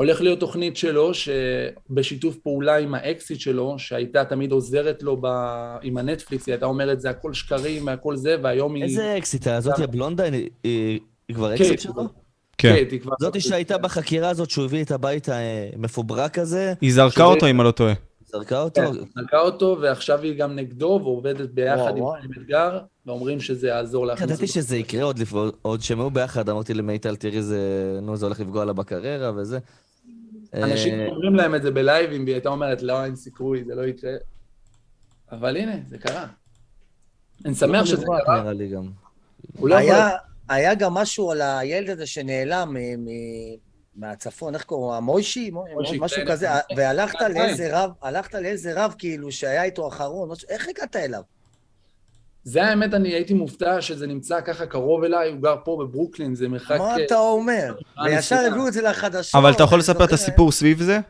הולך 0.00 0.20
להיות 0.20 0.40
תוכנית 0.40 0.76
שלו, 0.76 1.10
שבשיתוף 1.14 2.36
פעולה 2.36 2.76
עם 2.76 2.94
האקסית 2.94 3.40
שלו, 3.40 3.74
שהייתה 3.78 4.24
תמיד 4.24 4.52
עוזרת 4.52 5.02
לו 5.02 5.16
ב... 5.20 5.26
עם 5.82 5.98
הנטפליקס, 5.98 6.46
היא 6.46 6.52
הייתה 6.52 6.66
אומרת, 6.66 7.00
זה 7.00 7.10
הכל 7.10 7.34
שקרים 7.34 7.86
והכל 7.86 8.16
זה, 8.16 8.36
והיום 8.42 8.74
היא... 8.74 8.84
איזה 8.84 9.14
אקסית? 9.18 9.46
הזאתי 9.46 9.84
הבלונדה, 9.84 10.24
היא- 10.24 10.48
היא 10.64 11.00
היא 11.28 11.36
כבר 11.36 11.56
כן, 11.56 11.64
אקסית 11.64 11.80
שלו? 11.80 11.92
כן. 11.94 12.04
כן, 12.58 12.84
היא 12.90 13.00
כבר... 13.00 13.12
זאתי 13.20 13.40
שהייתה 13.40 13.78
בחקירה 13.78 14.28
הזאת 14.28 14.50
שהוא 14.50 14.64
הביא 14.64 14.82
את 14.84 14.90
הבית 14.90 15.28
המפוברק 15.76 16.38
הזה, 16.38 16.72
היא 16.80 16.92
זרקה 16.94 17.10
שזה- 17.14 17.22
אותו, 17.24 17.46
אם 17.46 17.60
אני 17.60 17.66
לא 17.66 17.70
טועה. 17.70 17.92
זרקה 18.32 18.62
אותו. 18.62 18.80
כן, 18.82 19.20
כן, 19.22 19.30
זרקה 19.30 19.38
אותו, 19.40 19.76
ועכשיו 19.80 20.22
היא 20.22 20.34
גם 20.38 20.56
נגדו, 20.56 21.00
ועובדת 21.02 21.50
ביחד 21.50 21.76
וואו, 21.80 21.96
עם 21.96 22.02
וואו. 22.02 22.14
חיים 22.20 22.30
אתגר, 22.38 22.78
ואומרים 23.06 23.40
שזה 23.40 23.68
יעזור 23.68 24.06
להכניס 24.06 24.30
ידעתי 24.30 24.46
שזה 24.46 24.76
יקרה 24.76 25.02
עוד 25.04 25.18
לפ- 25.18 25.34
עוד 25.62 25.80
שהם 25.82 26.00
היו 26.00 26.10
ביחד, 26.10 26.48
אמרתי 26.48 26.74
למיטל, 26.74 27.16
תראי, 27.16 27.42
זה... 27.42 27.58
נו, 28.02 28.16
זה 28.16 28.26
הולך 28.26 28.40
לפגוע 28.40 28.64
לה 28.64 28.72
בקריירה 28.72 29.32
וזה. 29.36 29.58
אנשים 30.54 31.00
אה, 31.00 31.06
אומרים 31.06 31.34
להם 31.34 31.54
את 31.54 31.62
זה 31.62 31.70
בלייבים, 31.70 32.24
והיא 32.24 32.34
הייתה 32.34 32.48
אומרת, 32.48 32.82
לא, 32.82 33.04
אין 33.04 33.16
סיכוי, 33.16 33.64
זה 33.64 33.74
לא 33.74 33.82
יקרה. 33.86 34.12
אבל 35.32 35.56
הנה, 35.56 35.72
זה 35.88 35.98
קרה. 35.98 36.26
אני 37.44 37.54
שמח 37.54 37.84
שזה 37.84 38.04
קרה. 38.06 38.40
נראה 38.42 38.52
לי 38.52 38.68
גם. 38.68 38.90
לא. 39.62 39.76
היה, 40.48 40.74
גם 40.74 40.94
משהו 40.94 41.30
על 41.30 41.40
הילד 41.42 41.90
הזה 41.90 42.06
שנעלם 42.06 42.74
מ- 42.74 43.04
מ- 43.04 43.56
מהצפון, 43.96 44.54
איך 44.54 44.62
קוראים 44.64 44.94
לו? 44.96 45.02
מוישי, 45.02 45.50
משהו. 46.00 46.22
כזה, 46.28 46.48
והלכת 46.76 47.18
כן. 47.18 47.32
לאיזה 47.32 47.68
רב, 47.78 47.90
הלכת 48.02 48.34
לאיזה 48.34 48.84
רב 48.84 48.94
כאילו 48.98 49.32
שהיה 49.32 49.62
איתו 49.64 49.88
אחרון, 49.88 50.28
משהו- 50.30 50.48
איך 50.48 50.68
הגעת 50.68 50.96
אליו? 50.96 51.22
זה 52.44 52.64
האמת, 52.64 52.94
אני 52.94 53.08
הייתי 53.08 53.34
מופתע 53.34 53.80
שזה 53.80 54.06
נמצא 54.06 54.40
ככה 54.40 54.66
קרוב 54.66 55.04
אליי, 55.04 55.30
הוא 55.30 55.40
גר 55.42 55.56
פה 55.64 55.76
בברוקלין, 55.80 56.34
זה 56.34 56.48
מרחק... 56.48 56.78
מה 56.78 56.96
אה, 56.96 57.04
אתה 57.04 57.18
אומר? 57.18 57.74
אה, 57.98 58.04
וישר 58.04 58.16
נסיעה. 58.18 58.46
הביאו 58.46 58.68
את 58.68 58.72
זה 58.72 58.82
לחדשות. 58.82 59.34
אבל 59.34 59.52
אתה 59.52 59.62
יכול 59.62 59.78
לספר 59.78 60.04
את 60.04 60.12
הסיפור 60.12 60.52
סביב 60.52 60.82
זה? 60.82 61.00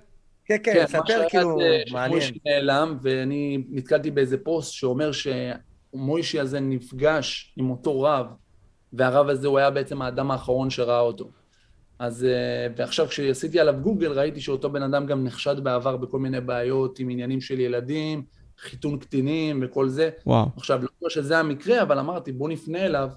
כן, 0.45 0.57
כן, 0.63 0.81
מה 0.81 0.87
ספר 0.87 1.29
כאילו, 1.29 1.59
מעניין. 1.93 2.21
שמוישי 2.21 2.39
נעלם, 2.47 2.99
ואני 3.03 3.65
נתקלתי 3.71 4.11
באיזה 4.11 4.39
פוסט 4.39 4.73
שאומר 4.73 5.11
שמוישי 5.13 6.41
הזה 6.41 6.61
נפגש 6.61 7.55
עם 7.57 7.71
אותו 7.71 8.03
רב, 8.03 8.27
והרב 8.93 9.29
הזה 9.29 9.49
הוא 9.49 9.59
היה 9.59 9.71
בעצם 9.71 10.03
האדם 10.03 10.31
האחרון 10.31 10.71
שראה 10.71 11.01
אותו. 11.01 11.31
אז, 11.99 12.25
אה, 12.25 12.67
ועכשיו 12.77 13.09
כשעשיתי 13.09 13.61
עליו 13.61 13.75
גוגל, 13.83 14.13
ראיתי 14.13 14.41
שאותו 14.41 14.71
בן 14.71 14.83
אדם 14.83 15.07
גם 15.07 15.25
נחשד 15.25 15.61
בעבר 15.63 15.97
בכל 15.97 16.19
מיני 16.19 16.41
בעיות 16.41 16.99
עם 16.99 17.09
עניינים 17.09 17.41
של 17.41 17.61
ילדים, 17.61 18.23
חיתון 18.61 18.99
קטינים 18.99 19.61
וכל 19.63 19.89
זה. 19.89 20.11
וואו. 20.27 20.47
עכשיו, 20.57 20.83
לא 20.83 20.89
אומר 21.01 21.09
שזה 21.09 21.39
המקרה, 21.39 21.83
אבל 21.83 21.99
אמרתי, 21.99 22.33
בוא 22.33 22.49
נפנה 22.49 22.87
אליו 22.87 23.09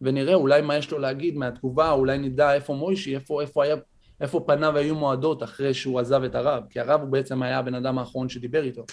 ונראה 0.00 0.34
אולי 0.34 0.62
מה 0.62 0.76
יש 0.76 0.90
לו 0.90 0.98
להגיד 0.98 1.36
מהתגובה, 1.36 1.90
אולי 1.90 2.18
נדע 2.18 2.54
איפה 2.54 2.74
מוישי, 2.74 3.14
איפה, 3.14 3.40
איפה, 3.40 3.64
היה, 3.64 3.76
איפה 4.20 4.44
פניו 4.46 4.76
היו 4.76 4.94
מועדות 4.94 5.42
אחרי 5.42 5.74
שהוא 5.74 6.00
עזב 6.00 6.22
את 6.22 6.34
הרב, 6.34 6.62
כי 6.70 6.80
הרב 6.80 7.00
הוא 7.00 7.08
בעצם 7.08 7.42
היה 7.42 7.58
הבן 7.58 7.74
אדם 7.74 7.98
האחרון 7.98 8.28
שדיבר 8.28 8.64
איתו. 8.64 8.84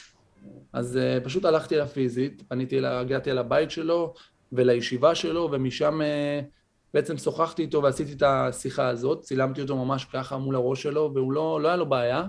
אז 0.74 0.99
uh, 0.99 1.26
פשוט 1.26 1.45
הלכתי 1.45 1.76
אליו 1.76 1.88
פיזית, 1.88 2.43
פניתי, 2.47 2.78
אליו, 2.78 2.91
הגעתי 2.91 3.32
אל 3.32 3.38
הבית 3.38 3.72
שלו 3.72 4.14
ולישיבה 4.51 5.16
שלו, 5.16 5.49
ומשם 5.51 6.01
uh, 6.01 6.45
בעצם 6.93 7.18
שוחחתי 7.18 7.62
איתו 7.62 7.84
ועשיתי 7.84 8.14
את 8.14 8.24
השיחה 8.26 8.88
הזאת, 8.88 9.22
צילמתי 9.22 9.62
אותו 9.62 9.86
ממש 9.86 10.06
ככה 10.06 10.38
מול 10.38 10.56
הראש 10.56 10.84
שלו, 10.84 11.12
והוא 11.16 11.34
לא, 11.34 11.62
לא 11.62 11.68
היה 11.68 11.78
לו 11.78 11.86
בעיה. 11.86 12.26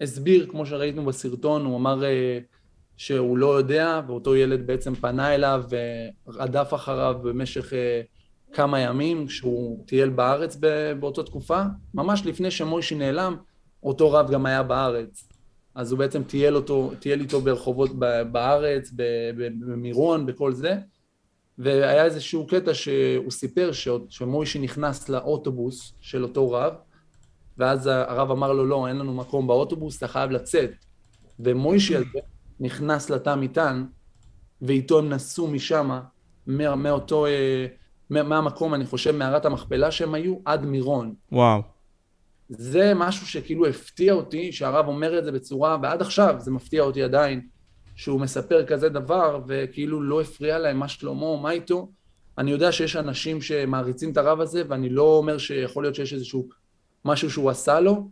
הסביר, 0.00 0.46
כמו 0.50 0.66
שראינו 0.66 1.04
בסרטון, 1.04 1.64
הוא 1.64 1.76
אמר 1.76 2.00
uh, 2.00 2.53
שהוא 2.96 3.38
לא 3.38 3.58
יודע, 3.58 4.00
ואותו 4.06 4.36
ילד 4.36 4.66
בעצם 4.66 4.94
פנה 4.94 5.34
אליו 5.34 5.64
ורדף 6.26 6.74
אחריו 6.74 7.16
במשך 7.22 7.72
אה, 7.72 8.00
כמה 8.52 8.80
ימים, 8.80 9.28
שהוא 9.28 9.84
טייל 9.86 10.08
בארץ 10.08 10.56
באותה 11.00 11.22
תקופה. 11.22 11.62
ממש 11.94 12.26
לפני 12.26 12.50
שמוישי 12.50 12.94
נעלם, 12.94 13.36
אותו 13.82 14.12
רב 14.12 14.30
גם 14.30 14.46
היה 14.46 14.62
בארץ. 14.62 15.28
אז 15.74 15.92
הוא 15.92 15.98
בעצם 15.98 16.22
טייל 16.22 16.56
אותו, 16.56 16.90
טייל 16.98 17.20
איתו 17.20 17.40
ברחובות 17.40 17.90
בארץ, 18.32 18.90
במירון, 19.36 20.26
בכל 20.26 20.52
זה. 20.52 20.76
והיה 21.58 22.04
איזשהו 22.04 22.46
קטע 22.46 22.74
שהוא 22.74 23.30
סיפר 23.30 23.70
שמוישי 24.08 24.58
נכנס 24.58 25.08
לאוטובוס 25.08 25.94
של 26.00 26.22
אותו 26.22 26.50
רב, 26.50 26.72
ואז 27.58 27.86
הרב 27.86 28.30
אמר 28.30 28.52
לו, 28.52 28.66
לא, 28.66 28.88
אין 28.88 28.96
לנו 28.96 29.14
מקום 29.14 29.46
באוטובוס, 29.46 29.98
אתה 29.98 30.08
חייב 30.08 30.30
לצאת. 30.30 30.70
ומוישי 31.38 31.96
הזה 31.96 32.18
נכנס 32.60 33.10
לתא 33.10 33.34
מטען, 33.34 33.86
ואיתו 34.62 34.98
הם 34.98 35.08
נסעו 35.08 35.46
משם, 35.48 35.98
מה- 36.46 36.74
מאותו, 36.76 37.26
אה, 37.26 37.66
מה- 38.10 38.22
מהמקום, 38.22 38.74
אני 38.74 38.86
חושב, 38.86 39.10
מערת 39.16 39.44
המכפלה 39.44 39.90
שהם 39.90 40.14
היו, 40.14 40.36
עד 40.44 40.64
מירון. 40.64 41.14
וואו. 41.32 41.62
זה 42.48 42.92
משהו 42.96 43.26
שכאילו 43.26 43.66
הפתיע 43.66 44.12
אותי, 44.12 44.52
שהרב 44.52 44.86
אומר 44.88 45.18
את 45.18 45.24
זה 45.24 45.32
בצורה, 45.32 45.76
ועד 45.82 46.02
עכשיו 46.02 46.34
זה 46.38 46.50
מפתיע 46.50 46.82
אותי 46.82 47.02
עדיין, 47.02 47.46
שהוא 47.96 48.20
מספר 48.20 48.66
כזה 48.66 48.88
דבר, 48.88 49.40
וכאילו 49.48 50.02
לא 50.02 50.20
הפריע 50.20 50.58
להם 50.58 50.76
מה 50.78 50.88
שלמה, 50.88 51.36
מה 51.42 51.50
איתו. 51.50 51.88
אני 52.38 52.50
יודע 52.50 52.72
שיש 52.72 52.96
אנשים 52.96 53.42
שמעריצים 53.42 54.12
את 54.12 54.16
הרב 54.16 54.40
הזה, 54.40 54.62
ואני 54.68 54.88
לא 54.88 55.02
אומר 55.02 55.38
שיכול 55.38 55.84
להיות 55.84 55.94
שיש 55.94 56.12
איזשהו 56.12 56.48
משהו 57.04 57.30
שהוא 57.30 57.50
עשה 57.50 57.80
לו, 57.80 58.08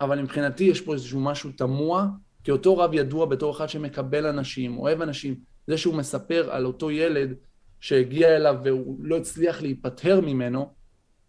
אבל 0.00 0.22
מבחינתי 0.22 0.64
יש 0.64 0.80
פה 0.80 0.92
איזשהו 0.94 1.20
משהו 1.20 1.50
תמוה, 1.56 2.06
כי 2.44 2.50
אותו 2.50 2.78
רב 2.78 2.94
ידוע 2.94 3.26
בתור 3.26 3.56
אחד 3.56 3.68
שמקבל 3.68 4.26
אנשים, 4.26 4.78
אוהב 4.78 5.02
אנשים. 5.02 5.34
זה 5.66 5.78
שהוא 5.78 5.94
מספר 5.94 6.50
על 6.50 6.66
אותו 6.66 6.90
ילד 6.90 7.34
שהגיע 7.80 8.36
אליו 8.36 8.56
והוא 8.64 8.96
לא 9.00 9.16
הצליח 9.16 9.62
להיפטר 9.62 10.20
ממנו, 10.20 10.68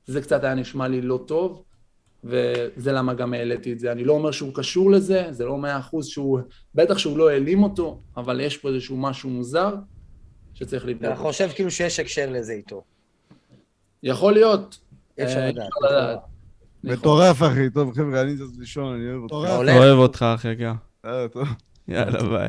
זה 0.05 0.21
קצת 0.21 0.43
היה 0.43 0.55
נשמע 0.55 0.87
לי 0.87 1.01
לא 1.01 1.23
טוב, 1.27 1.63
וזה 2.23 2.91
למה 2.91 3.13
גם 3.13 3.33
העליתי 3.33 3.73
את 3.73 3.79
זה. 3.79 3.91
אני 3.91 4.03
לא 4.03 4.13
אומר 4.13 4.31
שהוא 4.31 4.53
קשור 4.53 4.91
לזה, 4.91 5.27
זה 5.31 5.45
לא 5.45 5.57
מאה 5.57 5.79
אחוז 5.79 6.07
שהוא, 6.07 6.39
בטח 6.75 6.97
שהוא 6.97 7.17
לא 7.17 7.29
העלים 7.29 7.63
אותו, 7.63 8.01
אבל 8.17 8.39
יש 8.39 8.57
פה 8.57 8.69
איזשהו 8.69 8.97
משהו 8.97 9.29
מוזר 9.29 9.75
שצריך 10.53 10.85
לבדוק. 10.85 11.11
אתה. 11.11 11.15
חושב 11.15 11.49
כאילו 11.55 11.71
שיש 11.71 11.99
הקשר 11.99 12.29
לזה 12.29 12.53
איתו. 12.53 12.83
יכול 14.03 14.33
להיות. 14.33 14.79
אפשר 15.23 15.39
אה, 15.39 15.49
לדעת. 15.49 16.19
מטורף, 16.83 17.41
אחי. 17.43 17.69
טוב, 17.69 17.93
חבר'ה, 17.93 18.21
אני 18.21 18.35
זז 18.37 18.59
לישון, 18.59 18.95
אני 18.95 19.11
אוהב 19.11 19.21
אותך. 19.21 19.49
אוהב 19.77 19.97
אותך, 19.97 20.25
אחי, 20.35 20.55
גם. 20.55 20.84
אה, 21.05 21.27
טוב. 21.27 21.47
יאללה, 21.87 22.23
ביי. 22.23 22.47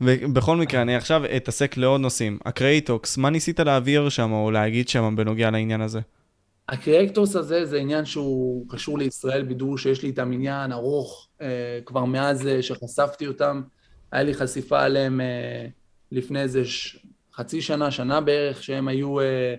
ובכל 0.00 0.56
מקרה, 0.56 0.82
אני 0.82 0.96
עכשיו 0.96 1.22
אתעסק 1.36 1.76
לעוד 1.76 2.00
נושאים. 2.00 2.38
ה 2.44 2.50
Creatorks, 2.50 3.16
מה 3.16 3.30
ניסית 3.30 3.60
להעביר 3.60 4.08
שם 4.08 4.32
או 4.32 4.50
להגיד 4.50 4.88
שם 4.88 5.14
בנוגע 5.16 5.50
לעניין 5.50 5.80
הזה? 5.80 6.00
ה 6.68 6.75
Creatorks 6.75 7.36
הזה 7.36 7.64
זה 7.64 7.78
עניין 7.78 8.04
שהוא 8.04 8.66
קשור 8.68 8.98
לישראל 8.98 9.42
בידור 9.42 9.78
שיש 9.78 10.02
לי 10.02 10.08
איתם 10.08 10.32
עניין 10.32 10.72
ארוך 10.72 11.28
אה, 11.40 11.78
כבר 11.86 12.04
מאז 12.04 12.46
אה, 12.46 12.62
שחשפתי 12.62 13.26
אותם. 13.26 13.62
היה 14.12 14.22
לי 14.22 14.34
חשיפה 14.34 14.82
עליהם 14.82 15.20
אה, 15.20 15.66
לפני 16.12 16.40
איזה 16.40 16.64
ש... 16.64 16.98
חצי 17.34 17.60
שנה, 17.60 17.90
שנה 17.90 18.20
בערך, 18.20 18.62
שהם 18.62 18.88
היו 18.88 19.20
אה, 19.20 19.54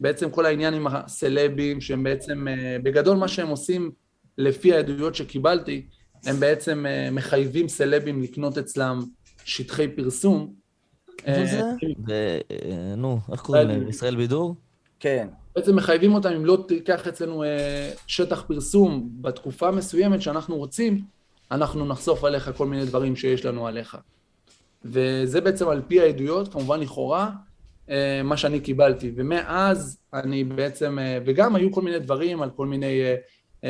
בעצם 0.00 0.30
כל 0.30 0.46
העניין 0.46 0.74
עם 0.74 0.86
הסלבים, 0.86 1.80
שהם 1.80 2.02
בעצם, 2.02 2.48
אה, 2.48 2.76
בגדול 2.82 3.16
מה 3.16 3.28
שהם 3.28 3.48
עושים 3.48 3.90
לפי 4.38 4.74
העדויות 4.74 5.14
שקיבלתי, 5.14 5.86
הם 6.26 6.40
בעצם 6.40 6.86
אה, 6.86 7.08
מחייבים 7.10 7.68
סלבים 7.68 8.22
לקנות 8.22 8.58
אצלם 8.58 9.00
שטחי 9.44 9.88
פרסום. 9.88 10.54
אה, 11.26 11.44
אה, 12.10 12.94
נו, 12.96 13.18
איך 13.32 13.40
קוראים 13.40 13.68
להם? 13.68 13.88
ישראל 13.88 14.16
בידור? 14.16 14.54
כן. 15.00 15.28
בעצם 15.56 15.76
מחייבים 15.76 16.14
אותם, 16.14 16.32
אם 16.32 16.44
לא 16.44 16.64
תיקח 16.68 17.08
אצלנו 17.08 17.44
שטח 18.06 18.44
פרסום 18.48 19.08
בתקופה 19.20 19.70
מסוימת 19.70 20.22
שאנחנו 20.22 20.56
רוצים, 20.56 21.02
אנחנו 21.50 21.86
נחשוף 21.86 22.24
עליך 22.24 22.50
כל 22.56 22.66
מיני 22.66 22.86
דברים 22.86 23.16
שיש 23.16 23.44
לנו 23.44 23.66
עליך. 23.66 23.96
וזה 24.84 25.40
בעצם 25.40 25.68
על 25.68 25.82
פי 25.88 26.00
העדויות, 26.00 26.52
כמובן 26.52 26.80
לכאורה, 26.80 27.30
מה 28.24 28.36
שאני 28.36 28.60
קיבלתי. 28.60 29.12
ומאז 29.16 29.98
אני 30.14 30.44
בעצם, 30.44 30.98
וגם 31.26 31.56
היו 31.56 31.72
כל 31.72 31.82
מיני 31.82 31.98
דברים 31.98 32.42
על 32.42 32.50
כל 32.50 32.66
מיני 32.66 33.00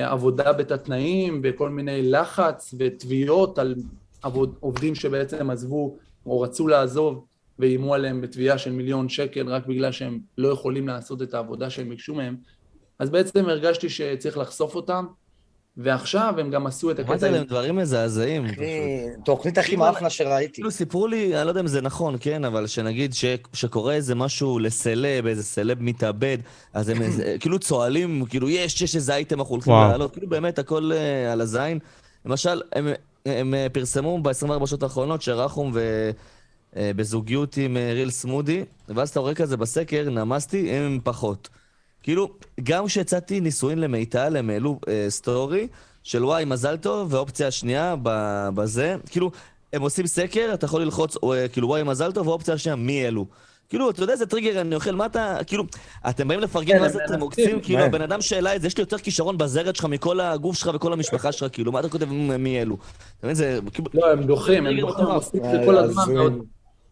עבודה 0.02 0.52
בתת 0.52 0.84
תנאים, 0.84 1.40
וכל 1.44 1.70
מיני 1.70 2.10
לחץ 2.10 2.74
ותביעות 2.78 3.58
על 3.58 3.74
עבוד, 4.22 4.54
עובדים 4.60 4.94
שבעצם 4.94 5.50
עזבו 5.50 5.96
או 6.26 6.40
רצו 6.40 6.68
לעזוב. 6.68 7.24
ואיימו 7.58 7.94
עליהם 7.94 8.20
בתביעה 8.20 8.58
של 8.58 8.72
מיליון 8.72 9.08
שקל 9.08 9.48
רק 9.48 9.66
בגלל 9.66 9.92
שהם 9.92 10.20
לא 10.38 10.48
יכולים 10.48 10.88
לעשות 10.88 11.22
את 11.22 11.34
העבודה 11.34 11.70
שהם 11.70 11.88
ביקשו 11.88 12.14
מהם. 12.14 12.36
אז 12.98 13.10
בעצם 13.10 13.48
הרגשתי 13.48 13.88
שצריך 13.88 14.38
לחשוף 14.38 14.74
אותם, 14.74 15.06
ועכשיו 15.76 16.34
הם 16.38 16.50
גם 16.50 16.66
עשו 16.66 16.90
את 16.90 16.98
הקטע... 16.98 17.12
אמרתי 17.12 17.30
להם 17.30 17.44
דברים 17.44 17.76
מזעזעים. 17.76 18.46
תוכנית 19.24 19.58
הכי 19.58 19.76
מאפנה 19.76 20.10
שראיתי. 20.10 20.54
כאילו 20.54 20.70
סיפרו 20.70 21.06
לי, 21.06 21.36
אני 21.36 21.44
לא 21.44 21.50
יודע 21.50 21.60
אם 21.60 21.66
זה 21.66 21.80
נכון, 21.80 22.16
כן, 22.20 22.44
אבל 22.44 22.66
שנגיד 22.66 23.14
שקורה 23.52 23.94
איזה 23.94 24.14
משהו 24.14 24.58
לסלב, 24.58 25.26
איזה 25.26 25.42
סלב 25.42 25.82
מתאבד, 25.82 26.38
אז 26.72 26.88
הם 26.88 26.98
כאילו 27.40 27.58
צוהלים, 27.58 28.24
כאילו 28.28 28.50
יש, 28.50 28.82
יש 28.82 28.96
איזה 28.96 29.14
אייטם 29.14 29.40
אנחנו 29.40 29.54
הולכים. 29.54 29.72
לעלות, 29.72 30.12
כאילו 30.12 30.28
באמת 30.28 30.58
הכל 30.58 30.90
אה, 30.92 31.32
על 31.32 31.40
הזין. 31.40 31.78
למשל, 32.26 32.62
הם, 33.26 33.54
אה, 33.54 33.66
פרסמו 33.72 34.22
ב-24 34.22 34.66
שעות 34.66 34.82
האחרונות 34.82 35.22
שרחום 35.22 35.70
ו... 35.74 36.10
אה, 36.76 36.90
בזוגיות 36.96 37.56
עם 37.56 37.76
ריל 37.76 38.10
סמודי, 38.10 38.64
ואז 38.88 39.08
אתה 39.08 39.20
רואה 39.20 39.34
כזה 39.34 39.56
בסקר, 39.56 40.10
נמסתי, 40.10 40.70
הם 40.70 41.00
פחות. 41.04 41.48
כאילו, 42.04 42.30
גם 42.62 42.86
כשהצעתי 42.86 43.40
נישואין 43.40 43.78
למיטל, 43.78 44.36
הם 44.36 44.50
העלו 44.50 44.78
אה, 44.88 45.06
סטורי 45.08 45.68
של 46.02 46.24
וואי, 46.24 46.44
מזל 46.44 46.76
טוב, 46.76 47.14
ואופציה 47.14 47.50
שנייה 47.50 47.94
ב- 48.02 48.48
בזה. 48.54 48.96
כאילו, 49.10 49.30
הם 49.72 49.82
עושים 49.82 50.06
סקר, 50.06 50.50
אתה 50.54 50.64
יכול 50.64 50.82
ללחוץ, 50.82 51.16
או, 51.16 51.34
אה, 51.34 51.48
כאילו, 51.48 51.68
וואי, 51.68 51.82
מזל 51.82 52.12
טוב, 52.12 52.28
ואופציה 52.28 52.58
שנייה, 52.58 52.76
מי 52.76 53.06
אלו. 53.06 53.26
כאילו, 53.68 53.90
אתה 53.90 54.02
יודע 54.02 54.12
איזה 54.12 54.26
טריגר 54.26 54.60
אני 54.60 54.74
אוכל, 54.74 54.90
מה 54.94 55.06
אתה, 55.06 55.36
כאילו, 55.46 55.64
אתם 56.08 56.28
באים 56.28 56.40
לפרגן, 56.40 56.74
כן, 56.74 56.80
מה 56.80 56.88
זה 56.88 56.98
הם 57.04 57.14
אתם 57.14 57.20
עוקצים? 57.20 57.60
כאילו, 57.60 57.80
כן. 57.80 57.86
הבן 57.86 58.02
אדם 58.02 58.20
שאלה 58.20 58.56
את 58.56 58.60
זה, 58.60 58.66
יש 58.66 58.76
לי 58.76 58.82
יותר 58.82 58.98
כישרון 58.98 59.38
בזרת 59.38 59.76
שלך 59.76 59.84
מכל 59.84 60.20
הגוף 60.20 60.56
שלך 60.56 60.70
וכל 60.74 60.92
המשפחה 60.92 61.32
שלך, 61.32 61.52
כאילו, 61.52 61.72
מה 61.72 61.80
אתה 61.80 61.88
כותב 61.88 62.12
מי 62.38 62.62
אלו? 62.62 62.76
אתה 63.18 63.26
מבין, 63.26 63.34
זה, 63.34 63.58
כאילו, 63.72 63.88
לא, 63.94 64.12
הם 64.12 64.22
דוחים, 64.22 64.66
הם 64.66 64.80
דוחים, 64.80 64.96
הם 64.96 65.04
מטורף. 65.04 65.24
עושים 65.24 65.44
את 65.44 65.50
זה 65.50 65.62
כל 65.66 65.78
הזמן, 65.78 66.02
הזוי. 66.02 66.40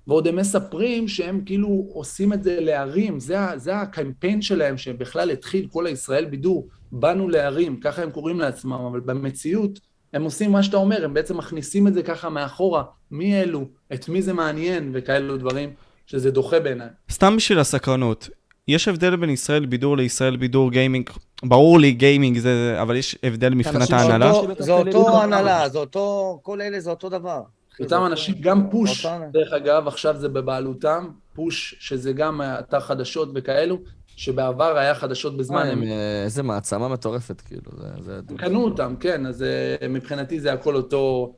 ועוד, 0.06 0.28
הם 0.28 0.36
מספרים 0.36 1.08
שהם 1.08 1.40
כאילו 1.46 1.86
עושים 1.92 2.32
את 2.32 2.42
זה 2.42 2.60
לערים, 2.60 3.20
זה, 3.20 3.36
זה 3.56 3.76
הקמפיין 3.76 4.42
שלהם, 4.42 4.78
שבכלל 4.78 5.30
התחיל 5.30 5.66
כל 5.72 5.86
הישראל 5.86 6.24
בידור, 6.24 6.68
באנו 6.92 7.28
לערים, 7.28 7.80
ככה 7.80 8.02
הם 8.02 8.10
קוראים 8.10 8.40
לעצמם, 8.40 8.72
אבל 8.72 9.00
במציאות 9.00 9.80
הם 10.12 10.22
עושים 10.24 10.52
מה 10.52 10.62
שאתה 10.62 10.76
אומר, 10.76 11.04
הם 11.04 11.14
בעצם 11.14 11.36
מכניסים 11.36 11.88
את 11.88 11.94
זה 11.94 12.02
ככה 12.02 12.28
מאחורה, 12.28 12.82
מי 13.10 13.40
אלו, 13.40 13.64
את 13.94 14.08
מי 14.08 14.22
זה 14.22 14.32
מעניין, 14.32 14.90
וכאלו 14.94 15.36
דברים, 15.36 15.70
שזה 16.06 16.30
דוחה 16.30 16.60
בעיניי. 16.60 16.88
סתם 17.10 17.36
בשביל 17.36 17.58
הסקרנות, 17.58 18.28
יש 18.68 18.88
הבדל 18.88 19.16
בין 19.16 19.30
ישראל 19.30 19.66
בידור 19.66 19.96
לישראל 19.96 20.36
בידור 20.36 20.70
גיימינג? 20.70 21.10
ברור 21.42 21.78
לי 21.78 21.92
גיימינג 21.92 22.38
זה, 22.38 22.76
אבל 22.82 22.96
יש 22.96 23.18
הבדל 23.22 23.54
מבחינת 23.54 23.90
ההנהלה? 23.90 24.32
זה 24.58 24.72
אותו. 24.72 25.22
הנהלה, 25.22 25.68
זה 25.68 25.78
אותו, 25.78 26.38
כל 26.42 26.60
אלה 26.60 26.80
זה 26.80 26.90
אותו 26.90 27.08
דבר. 27.08 27.42
אותם 27.80 28.02
אנשים, 28.06 28.34
גם 28.40 28.70
פוש, 28.70 29.06
דרך 29.32 29.52
אגב, 29.52 29.88
עכשיו 29.88 30.16
זה 30.18 30.28
בבעלותם, 30.28 31.08
פוש, 31.34 31.74
שזה 31.78 32.12
גם 32.12 32.40
אתר 32.42 32.80
חדשות 32.80 33.28
וכאלו, 33.34 33.78
שבעבר 34.16 34.78
היה 34.78 34.94
חדשות 34.94 35.36
בזמן 35.36 35.66
הם, 35.66 35.78
אמת. 35.78 35.88
אה, 35.88 36.24
איזה 36.24 36.42
מעצמה 36.42 36.88
מטורפת, 36.88 37.40
כאילו, 37.40 37.70
זה... 38.00 38.20
קנו 38.36 38.64
אותם, 38.64 38.94
כן, 39.00 39.26
אז 39.26 39.42
אה, 39.42 39.88
מבחינתי 39.88 40.40
זה 40.40 40.52
הכל 40.52 40.76
אותו 40.76 41.34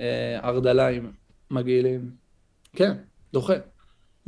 אה, 0.00 0.38
הרדליים 0.42 1.12
מגעילים. 1.50 2.10
כן, 2.72 2.92
דוחה. 3.32 3.54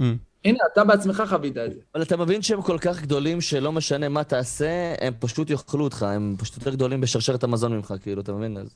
Mm. 0.01 0.03
הנה, 0.45 0.59
אתה 0.73 0.85
בעצמך 0.85 1.23
חווית 1.29 1.57
את 1.57 1.73
זה. 1.73 1.81
אבל 1.95 2.03
אתה 2.03 2.17
מבין 2.17 2.43
שהם 2.43 2.63
כל 2.63 2.79
כך 2.79 3.03
גדולים 3.03 3.41
שלא 3.41 3.73
משנה 3.73 4.09
מה 4.09 4.25
תעשה, 4.25 4.95
הם 5.01 5.13
פשוט 5.19 5.51
יאכלו 5.51 5.85
אותך, 5.85 6.03
הם 6.03 6.37
פשוט 6.39 6.57
יותר 6.57 6.71
גדולים 6.71 7.01
בשרשרת 7.01 7.45
המזון 7.45 7.73
ממך, 7.73 7.95
כאילו, 8.03 8.23
אתה 8.23 8.33
מבין? 8.33 8.57
אז... 8.57 8.75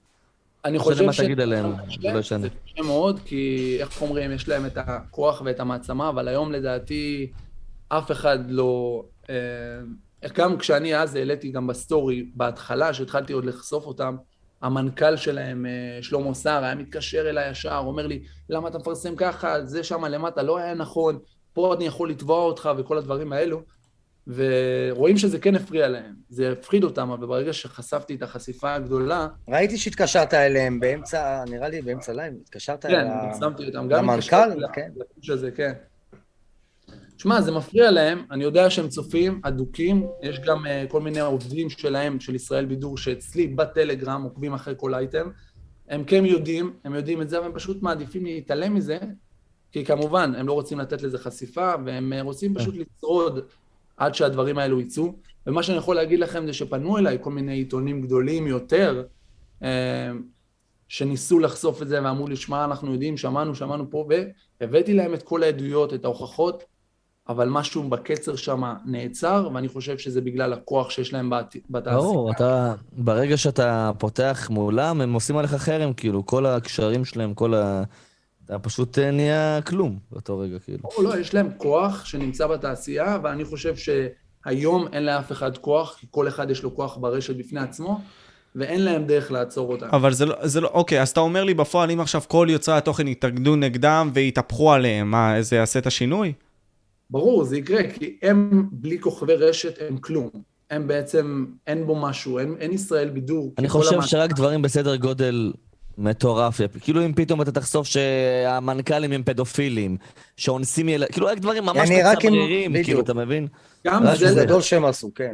אני 0.64 0.78
לא 0.78 0.82
חושב 0.82 1.12
ש... 1.12 1.20
תגיד 1.20 1.40
עליהם, 1.40 1.72
זה 1.72 1.96
זה 2.02 2.12
לא 2.12 2.18
ישנה. 2.18 2.48
קשה 2.48 2.82
מאוד, 2.82 3.20
כי 3.24 3.76
איך 3.80 4.02
אומרים, 4.02 4.32
יש 4.32 4.48
להם 4.48 4.66
את 4.66 4.76
הכוח 4.76 5.42
ואת 5.44 5.60
המעצמה, 5.60 6.08
אבל 6.08 6.28
היום 6.28 6.52
לדעתי 6.52 7.32
אף 7.88 8.10
אחד 8.10 8.38
לא... 8.48 9.04
אה, 9.30 9.34
גם 10.34 10.58
כשאני 10.58 10.96
אז 10.96 11.14
העליתי 11.14 11.50
גם 11.50 11.66
בסטורי, 11.66 12.30
בהתחלה, 12.34 12.94
שהתחלתי 12.94 13.32
עוד 13.32 13.44
לחשוף 13.44 13.86
אותם, 13.86 14.16
המנכ"ל 14.62 15.16
שלהם, 15.16 15.66
אה, 15.66 16.02
שלמה 16.02 16.34
סער, 16.34 16.64
היה 16.64 16.74
מתקשר 16.74 17.30
אליי 17.30 17.50
ישר, 17.50 17.82
אומר 17.86 18.06
לי, 18.06 18.22
למה 18.48 18.68
אתה 18.68 18.78
מפרסם 18.78 19.16
ככה, 19.16 19.64
זה 19.64 19.84
שם 19.84 20.04
למטה 20.04 20.42
לא 20.42 20.58
היה 20.58 20.74
נכון, 20.74 21.18
פה 21.52 21.74
אני 21.74 21.86
יכול 21.86 22.10
לתבוע 22.10 22.38
אותך 22.38 22.70
וכל 22.78 22.98
הדברים 22.98 23.32
האלו. 23.32 23.62
ורואים 24.26 25.16
שזה 25.16 25.38
כן 25.38 25.54
הפריע 25.54 25.88
להם, 25.88 26.14
זה 26.28 26.52
הפחיד 26.52 26.84
אותם, 26.84 27.10
אבל 27.10 27.26
ברגע 27.26 27.52
שחשפתי 27.52 28.14
את 28.14 28.22
החשיפה 28.22 28.74
הגדולה, 28.74 29.28
ראיתי 29.48 29.78
שהתקשרת 29.78 30.34
אליהם 30.34 30.80
באמצע, 30.80 31.44
נראה 31.50 31.68
לי 31.68 31.82
באמצע 31.82 32.12
לייב, 32.12 32.34
התקשרת 32.42 32.86
כן, 32.86 32.94
אל 32.94 33.34
שמתי 33.40 33.66
אותם. 33.66 33.88
גם 33.88 34.04
למנכ"ל, 34.04 34.66
כן. 34.72 34.90
הזה, 35.28 35.50
כן. 35.50 35.72
שמע, 37.18 37.40
זה 37.40 37.52
מפריע 37.52 37.90
להם, 37.90 38.24
אני 38.30 38.44
יודע 38.44 38.70
שהם 38.70 38.88
צופים 38.88 39.40
אדוקים, 39.44 40.06
יש 40.22 40.40
גם 40.40 40.66
uh, 40.66 40.90
כל 40.90 41.00
מיני 41.00 41.20
עובדים 41.20 41.70
שלהם, 41.70 42.20
של 42.20 42.34
ישראל 42.34 42.64
בידור, 42.64 42.98
שאצלי 42.98 43.46
בטלגרם 43.46 44.22
עוקבים 44.22 44.54
אחרי 44.54 44.74
כל 44.76 44.94
אייטם, 44.94 45.30
הם 45.88 46.04
כן 46.04 46.26
יודעים, 46.26 46.72
הם 46.84 46.94
יודעים 46.94 47.22
את 47.22 47.28
זה, 47.28 47.38
אבל 47.38 47.46
הם 47.46 47.52
פשוט 47.54 47.82
מעדיפים 47.82 48.24
להתעלם 48.24 48.74
מזה, 48.74 48.98
כי 49.72 49.84
כמובן, 49.84 50.32
הם 50.34 50.46
לא 50.46 50.52
רוצים 50.52 50.78
לתת 50.78 51.02
לזה 51.02 51.18
חשיפה, 51.18 51.72
והם 51.84 52.12
אה, 52.12 52.22
רוצים 52.22 52.54
פשוט 52.54 52.74
לשרוד 52.74 53.40
עד 53.96 54.14
שהדברים 54.14 54.58
האלו 54.58 54.80
יצאו. 54.80 55.12
ומה 55.46 55.62
שאני 55.62 55.78
יכול 55.78 55.96
להגיד 55.96 56.20
לכם 56.20 56.46
זה 56.46 56.52
שפנו 56.52 56.98
אליי 56.98 57.18
כל 57.20 57.30
מיני 57.30 57.52
עיתונים 57.52 58.02
גדולים 58.02 58.46
יותר, 58.46 59.02
אה, 59.62 60.10
שניסו 60.88 61.38
לחשוף 61.38 61.82
את 61.82 61.88
זה 61.88 62.02
ואמרו 62.04 62.28
לי, 62.28 62.36
שמע, 62.36 62.64
אנחנו 62.64 62.92
יודעים, 62.92 63.16
שמענו, 63.16 63.54
שמענו 63.54 63.90
פה, 63.90 64.08
והבאתי 64.60 64.94
להם 64.94 65.14
את 65.14 65.22
כל 65.22 65.42
העדויות, 65.42 65.94
את 65.94 66.04
ההוכחות, 66.04 66.64
אבל 67.28 67.48
משהו 67.48 67.82
בקצר 67.82 68.36
שם 68.36 68.62
נעצר, 68.86 69.48
ואני 69.54 69.68
חושב 69.68 69.98
שזה 69.98 70.20
בגלל 70.20 70.52
הכוח 70.52 70.90
שיש 70.90 71.12
להם 71.12 71.30
בת- 71.30 71.56
בתעשייה. 71.70 72.00
ברור, 72.00 72.30
אתה... 72.30 72.74
ברגע 72.92 73.36
שאתה 73.36 73.90
פותח 73.98 74.48
מולם, 74.50 75.00
הם 75.00 75.12
עושים 75.12 75.36
עליך 75.36 75.54
חרם, 75.54 75.92
כאילו, 75.92 76.26
כל 76.26 76.46
הקשרים 76.46 77.04
שלהם, 77.04 77.34
כל 77.34 77.54
ה... 77.54 77.82
אתה 78.44 78.58
פשוט 78.58 78.98
אה, 78.98 79.10
נהיה 79.10 79.60
כלום 79.66 79.98
באותו 80.12 80.38
רגע, 80.38 80.58
כאילו. 80.58 80.78
לא, 80.98 81.04
לא, 81.04 81.18
יש 81.20 81.34
להם 81.34 81.48
כוח 81.56 82.04
שנמצא 82.04 82.46
בתעשייה, 82.46 83.18
ואני 83.22 83.44
חושב 83.44 83.74
שהיום 83.76 84.86
אין 84.92 85.04
לאף 85.06 85.32
אחד 85.32 85.58
כוח, 85.58 85.96
כי 86.00 86.06
כל 86.10 86.28
אחד 86.28 86.50
יש 86.50 86.62
לו 86.62 86.74
כוח 86.76 86.96
ברשת 86.96 87.36
בפני 87.36 87.60
עצמו, 87.60 88.00
ואין 88.56 88.84
להם 88.84 89.04
דרך 89.06 89.32
לעצור 89.32 89.72
אותם. 89.72 89.86
אבל 89.92 90.12
זה 90.12 90.26
לא, 90.26 90.34
זה 90.46 90.60
לא, 90.60 90.70
אוקיי, 90.74 91.02
אז 91.02 91.08
אתה 91.10 91.20
אומר 91.20 91.44
לי 91.44 91.54
בפועל, 91.54 91.90
אם 91.90 92.00
עכשיו 92.00 92.22
כל 92.28 92.46
יוצרי 92.50 92.74
התוכן 92.76 93.08
יתאגדו 93.08 93.56
נגדם 93.56 94.10
ויתהפכו 94.14 94.72
עליהם, 94.72 95.10
מה, 95.10 95.42
זה 95.42 95.56
יעשה 95.56 95.78
את 95.78 95.86
השינוי? 95.86 96.32
ברור, 97.10 97.44
זה 97.44 97.56
יקרה, 97.56 97.82
כי 97.98 98.16
הם 98.22 98.68
בלי 98.72 99.00
כוכבי 99.00 99.34
רשת 99.34 99.74
הם 99.88 99.96
כלום. 99.98 100.30
הם 100.70 100.86
בעצם, 100.86 101.46
אין 101.66 101.86
בו 101.86 101.96
משהו, 101.96 102.38
אין, 102.38 102.54
אין 102.58 102.72
ישראל 102.72 103.08
בידור. 103.08 103.54
אני 103.58 103.68
חושב 103.68 103.94
המ- 103.96 104.02
שרק 104.02 104.32
דברים 104.32 104.62
בסדר 104.62 104.96
גודל 104.96 105.52
מטורף, 105.98 106.60
כאילו 106.80 107.04
אם 107.04 107.12
פתאום 107.12 107.42
אתה 107.42 107.52
תחשוף 107.52 107.86
שהמנכ"לים 107.86 109.12
הם 109.12 109.22
פדופילים, 109.22 109.96
שאונסים 110.36 110.88
ילדים, 110.88 111.12
כאילו 111.12 111.26
רק 111.26 111.38
דברים 111.38 111.64
ממש 111.64 111.90
אני 111.90 112.02
רק 112.02 112.24
עם- 112.24 112.32
מצמררים, 112.32 112.72
כאילו. 112.84 113.00
אתה 113.00 113.14
מבין? 113.14 113.46
גם 113.86 114.02
זה, 114.06 114.14
זה 114.16 114.34
זה. 114.34 114.44
גדול 114.44 114.60
שהם 114.60 114.84
עשו, 114.84 115.14
כן. 115.14 115.32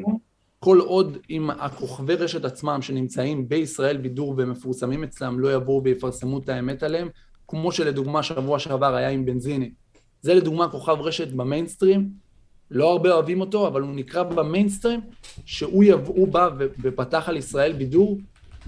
כל 0.58 0.78
עוד 0.78 1.18
אם 1.30 1.50
הכוכבי 1.50 2.14
רשת 2.14 2.44
עצמם 2.44 2.82
שנמצאים 2.82 3.48
בישראל 3.48 3.96
בידור 3.96 4.34
ומפורסמים 4.38 5.04
אצלם 5.04 5.40
לא 5.40 5.54
יבואו 5.54 5.84
ויפרסמו 5.84 6.38
את 6.38 6.48
האמת 6.48 6.82
עליהם, 6.82 7.08
כמו 7.48 7.72
שלדוגמה 7.72 8.22
שבוע 8.22 8.58
שעבר 8.58 8.94
היה 8.94 9.08
עם 9.08 9.24
בנזיני. 9.24 9.70
זה 10.22 10.34
לדוגמה 10.34 10.68
כוכב 10.68 10.96
רשת 11.00 11.28
במיינסטרים, 11.32 12.08
לא 12.70 12.90
הרבה 12.92 13.12
אוהבים 13.12 13.40
אותו, 13.40 13.66
אבל 13.66 13.82
הוא 13.82 13.90
נקרא 13.94 14.22
במיינסטרים, 14.22 15.00
שהוא 15.44 15.84
יב... 15.84 16.00
הוא 16.06 16.28
בא 16.28 16.48
ופתח 16.82 17.24
על 17.28 17.36
ישראל 17.36 17.72
בידור. 17.72 18.18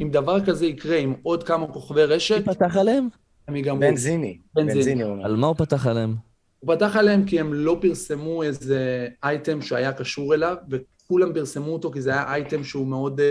אם 0.01 0.11
דבר 0.11 0.45
כזה 0.45 0.67
יקרה 0.67 0.97
עם 0.97 1.15
עוד 1.23 1.45
כמה 1.45 1.67
כוכבי 1.67 2.05
רשת, 2.05 2.49
מי 2.49 2.55
פתח 2.55 2.77
עליהם? 2.77 3.09
הם 3.49 3.57
יגמרו. 3.57 3.81
בנזיני. 3.81 4.39
בנזיני. 4.55 4.75
בנזיני 4.75 5.03
הוא 5.03 5.13
אומר. 5.13 5.25
על 5.25 5.37
מה 5.37 5.47
הוא 5.47 5.57
פתח 5.57 5.87
עליהם? 5.87 6.15
הוא 6.61 6.75
פתח 6.75 6.97
עליהם 6.97 7.25
כי 7.25 7.41
הם 7.41 7.55
לא 7.55 7.79
פרסמו 7.81 8.43
איזה 8.43 9.09
אייטם 9.25 9.63
שהיה 9.63 9.93
קשור 9.93 10.35
אליו, 10.35 10.57
וכולם 10.71 11.33
פרסמו 11.35 11.73
אותו 11.73 11.93
כי 11.93 12.01
זה 12.01 12.11
היה 12.11 12.33
אייטם 12.35 12.65
שהוא 12.65 12.87
מאוד 12.87 13.21
uh, 13.21 13.23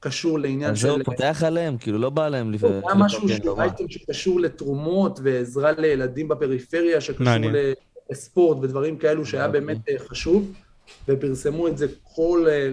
קשור 0.00 0.38
לעניין 0.38 0.70
אז 0.70 0.78
של... 0.78 0.86
זהו, 0.86 0.98
פותח 1.04 1.42
עליהם, 1.46 1.78
כאילו 1.78 1.98
לא 1.98 2.10
בא 2.10 2.28
להם 2.28 2.52
לפ- 2.52 2.60
זה 2.60 2.80
היה 2.86 2.94
משהו 2.94 3.26
לפרגן, 3.26 3.42
שהוא 3.42 3.58
לא. 3.58 3.62
אייטם 3.62 3.88
שקשור 3.88 4.40
לתרומות 4.40 5.20
ועזרה 5.22 5.72
לילדים 5.72 6.28
בפריפריה, 6.28 7.00
שקשור 7.00 7.34
לספורט 8.10 8.58
ודברים 8.62 8.96
כאלו 8.96 9.26
שהיה 9.26 9.46
אוקיי. 9.46 9.60
באמת 9.60 9.88
אה, 9.88 9.98
חשוב, 9.98 10.52
ופרסמו 11.08 11.68
את 11.68 11.78
זה 11.78 11.86
כל 12.02 12.46
אה, 12.48 12.70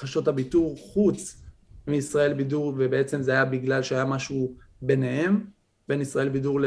חשות 0.00 0.28
הביטור 0.28 0.76
חוץ 0.78 1.39
מישראל 1.86 2.32
בידור, 2.32 2.74
ובעצם 2.78 3.22
זה 3.22 3.32
היה 3.32 3.44
בגלל 3.44 3.82
שהיה 3.82 4.04
משהו 4.04 4.54
ביניהם, 4.82 5.44
בין 5.88 6.00
ישראל 6.00 6.28
בידור 6.28 6.60
ל... 6.60 6.64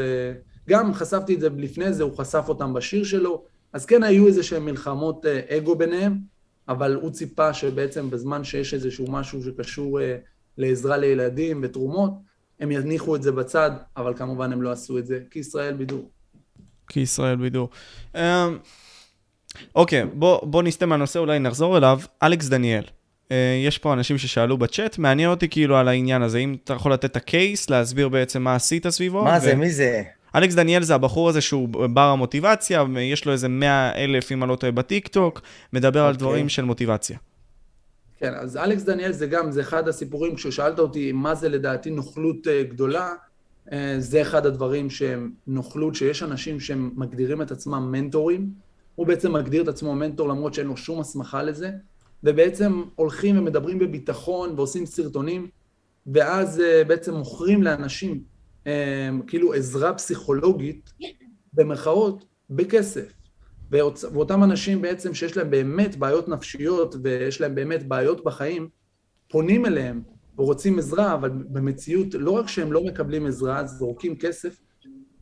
גם 0.68 0.94
חשפתי 0.94 1.34
את 1.34 1.40
זה 1.40 1.48
לפני 1.56 1.92
זה, 1.92 2.02
הוא 2.02 2.18
חשף 2.18 2.44
אותם 2.48 2.74
בשיר 2.74 3.04
שלו, 3.04 3.44
אז 3.72 3.86
כן 3.86 4.02
היו 4.02 4.26
איזה 4.26 4.42
שהן 4.42 4.62
מלחמות 4.62 5.26
אה, 5.26 5.56
אגו 5.56 5.76
ביניהם, 5.76 6.18
אבל 6.68 6.94
הוא 6.94 7.10
ציפה 7.10 7.54
שבעצם 7.54 8.10
בזמן 8.10 8.44
שיש 8.44 8.74
איזשהו 8.74 9.10
משהו 9.10 9.42
שקשור 9.42 10.00
אה, 10.00 10.16
לעזרה 10.58 10.96
לילדים 10.96 11.60
ותרומות, 11.62 12.12
הם 12.60 12.70
יניחו 12.70 13.16
את 13.16 13.22
זה 13.22 13.32
בצד, 13.32 13.70
אבל 13.96 14.14
כמובן 14.14 14.52
הם 14.52 14.62
לא 14.62 14.70
עשו 14.72 14.98
את 14.98 15.06
זה, 15.06 15.20
כי 15.30 15.38
ישראל 15.38 15.74
בידור. 15.74 16.10
כישראל 16.88 17.36
בידור. 17.36 17.68
אמ, 18.14 18.20
אוקיי, 19.74 20.06
בוא, 20.06 20.46
בוא 20.46 20.62
נסטה 20.62 20.86
מהנושא, 20.86 21.18
אולי 21.18 21.38
נחזור 21.38 21.76
אליו. 21.76 22.00
אלכס 22.22 22.48
דניאל. 22.48 22.84
אה, 23.32 23.62
יש 23.66 23.78
פה 23.78 23.92
אנשים 23.92 24.18
ששאלו 24.18 24.58
בצ'אט, 24.58 24.98
מעניין 24.98 25.30
אותי 25.30 25.48
כאילו 25.48 25.76
על 25.76 25.88
העניין 25.88 26.22
הזה, 26.22 26.38
אם 26.38 26.56
אתה 26.64 26.72
יכול 26.72 26.92
לתת 26.92 27.04
את 27.04 27.16
הקייס, 27.16 27.70
להסביר 27.70 28.08
בעצם 28.08 28.42
מה 28.42 28.54
עשית 28.54 28.88
סביבו. 28.88 29.24
מה 29.24 29.36
ו- 29.36 29.40
זה, 29.40 29.54
מי 29.54 29.70
זה? 29.70 30.02
אלכס 30.34 30.54
דניאל 30.54 30.82
זה 30.82 30.94
הבחור 30.94 31.28
הזה 31.28 31.40
שהוא 31.40 31.68
בר 31.68 32.00
המוטיבציה, 32.00 32.84
יש 33.00 33.24
לו 33.24 33.32
איזה 33.32 33.48
100 33.48 33.92
אלף, 33.94 34.32
אם 34.32 34.42
אני 34.42 34.50
לא 34.50 34.56
טועה, 34.56 34.72
בטיקטוק, 34.72 35.40
מדבר 35.72 36.00
על 36.00 36.06
אוקיי. 36.06 36.18
דברים 36.18 36.48
של 36.48 36.64
מוטיבציה. 36.64 37.18
כן, 38.18 38.34
אז 38.34 38.56
אלכס 38.56 38.82
דניאל 38.82 39.12
זה 39.12 39.26
גם, 39.26 39.50
זה 39.50 39.60
אחד 39.60 39.88
הסיפורים, 39.88 40.34
כששאלת 40.34 40.78
אותי 40.78 41.12
מה 41.12 41.34
זה 41.34 41.48
לדעתי 41.48 41.90
נוכלות 41.90 42.48
אה, 42.48 42.62
גדולה, 42.62 43.12
אה, 43.72 43.94
זה 43.98 44.22
אחד 44.22 44.46
הדברים 44.46 44.90
שהם 44.90 45.30
נוכלות, 45.46 45.94
שיש 45.94 46.22
אנשים 46.22 46.60
שהם 46.60 46.90
מגדירים 46.94 47.42
את 47.42 47.50
עצמם 47.50 47.92
מנטורים, 47.92 48.50
הוא 48.94 49.06
בעצם 49.06 49.32
מגדיר 49.32 49.62
את 49.62 49.68
עצמו 49.68 49.94
מנטור 49.94 50.28
למרות 50.28 50.54
שאין 50.54 50.66
לו 50.66 50.76
שום 50.76 51.00
הסמכה 51.00 51.42
לזה, 51.42 51.70
ובעצם 52.24 52.82
הולכים 52.94 53.38
ומדברים 53.38 53.78
בביטחון 53.78 54.54
ועושים 54.56 54.86
סרטונים, 54.86 55.48
ואז 56.06 56.60
אה, 56.60 56.84
בעצם 56.84 57.14
מוכרים 57.14 57.62
לאנשים 57.62 58.22
אה, 58.66 59.10
כאילו 59.26 59.54
עזרה 59.54 59.94
פסיכולוגית, 59.94 60.92
במרכאות, 61.52 62.24
בכסף. 62.50 63.12
ואותם 63.70 64.44
אנשים 64.44 64.82
בעצם 64.82 65.14
שיש 65.14 65.36
להם 65.36 65.50
באמת 65.50 65.96
בעיות 65.96 66.28
נפשיות 66.28 66.94
ויש 67.02 67.40
להם 67.40 67.54
באמת 67.54 67.88
בעיות 67.88 68.24
בחיים, 68.24 68.68
פונים 69.28 69.66
אליהם 69.66 70.02
ורוצים 70.38 70.78
עזרה, 70.78 71.14
אבל 71.14 71.30
במציאות 71.30 72.14
לא 72.14 72.30
רק 72.30 72.48
שהם 72.48 72.72
לא 72.72 72.84
מקבלים 72.84 73.26
עזרה, 73.26 73.66
זורקים 73.66 74.16
כסף, 74.16 74.60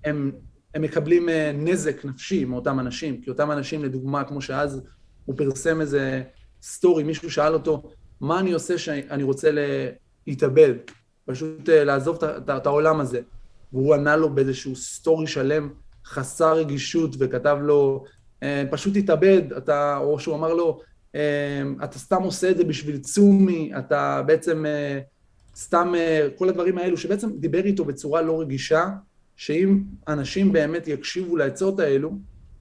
הם, 0.05 0.33
הם 0.75 0.83
מקבלים 0.83 1.29
אה, 1.29 1.53
נזק 1.55 2.05
נפשי 2.05 2.45
מאותם 2.45 2.81
אנשים, 2.81 3.21
כי 3.21 3.31
אותם 3.31 3.51
אנשים, 3.51 3.85
לדוגמה, 3.85 4.25
כמו 4.25 4.41
שאז 4.41 4.83
הוא 5.25 5.37
פרסם 5.39 5.81
איזה 5.81 6.23
סטורי, 6.63 7.03
מישהו 7.03 7.31
שאל 7.31 7.55
אותו, 7.55 7.83
מה 8.21 8.41
אני 8.41 8.53
עושה 8.53 8.79
שאני 8.79 9.23
רוצה 9.23 9.51
להתאבד, 10.27 10.75
פשוט 11.25 11.69
אה, 11.69 11.85
לעזוב 11.85 12.25
את 12.25 12.67
העולם 12.67 13.01
הזה. 13.01 13.21
והוא 13.73 13.95
ענה 13.95 14.17
לו 14.17 14.35
באיזשהו 14.35 14.77
סטורי 14.77 15.27
שלם, 15.27 15.69
חסר 16.07 16.55
רגישות, 16.57 17.17
וכתב 17.19 17.59
לו, 17.61 18.05
אה, 18.43 18.65
פשוט 18.71 18.97
תתאבד, 18.97 19.53
אתה, 19.53 19.97
או 19.97 20.19
שהוא 20.19 20.35
אמר 20.35 20.55
לו, 20.55 20.81
אה, 21.15 21.63
אתה 21.85 21.99
סתם 21.99 22.23
עושה 22.23 22.51
את 22.51 22.57
זה 22.57 22.65
בשביל 22.65 22.99
צומי, 22.99 23.73
אתה 23.79 24.23
בעצם 24.27 24.65
סתם, 25.57 25.93
כל 26.37 26.49
הדברים 26.49 26.79
האלו, 26.79 26.97
שבעצם 26.97 27.31
דיבר 27.39 27.65
איתו 27.65 27.85
בצורה 27.85 28.23
לא 28.23 28.41
רגישה, 28.41 28.89
שאם 29.37 29.83
אנשים 30.09 30.53
באמת 30.53 30.89
יקשיבו 30.89 31.37
לעצות 31.37 31.81
האלו, 31.81 32.13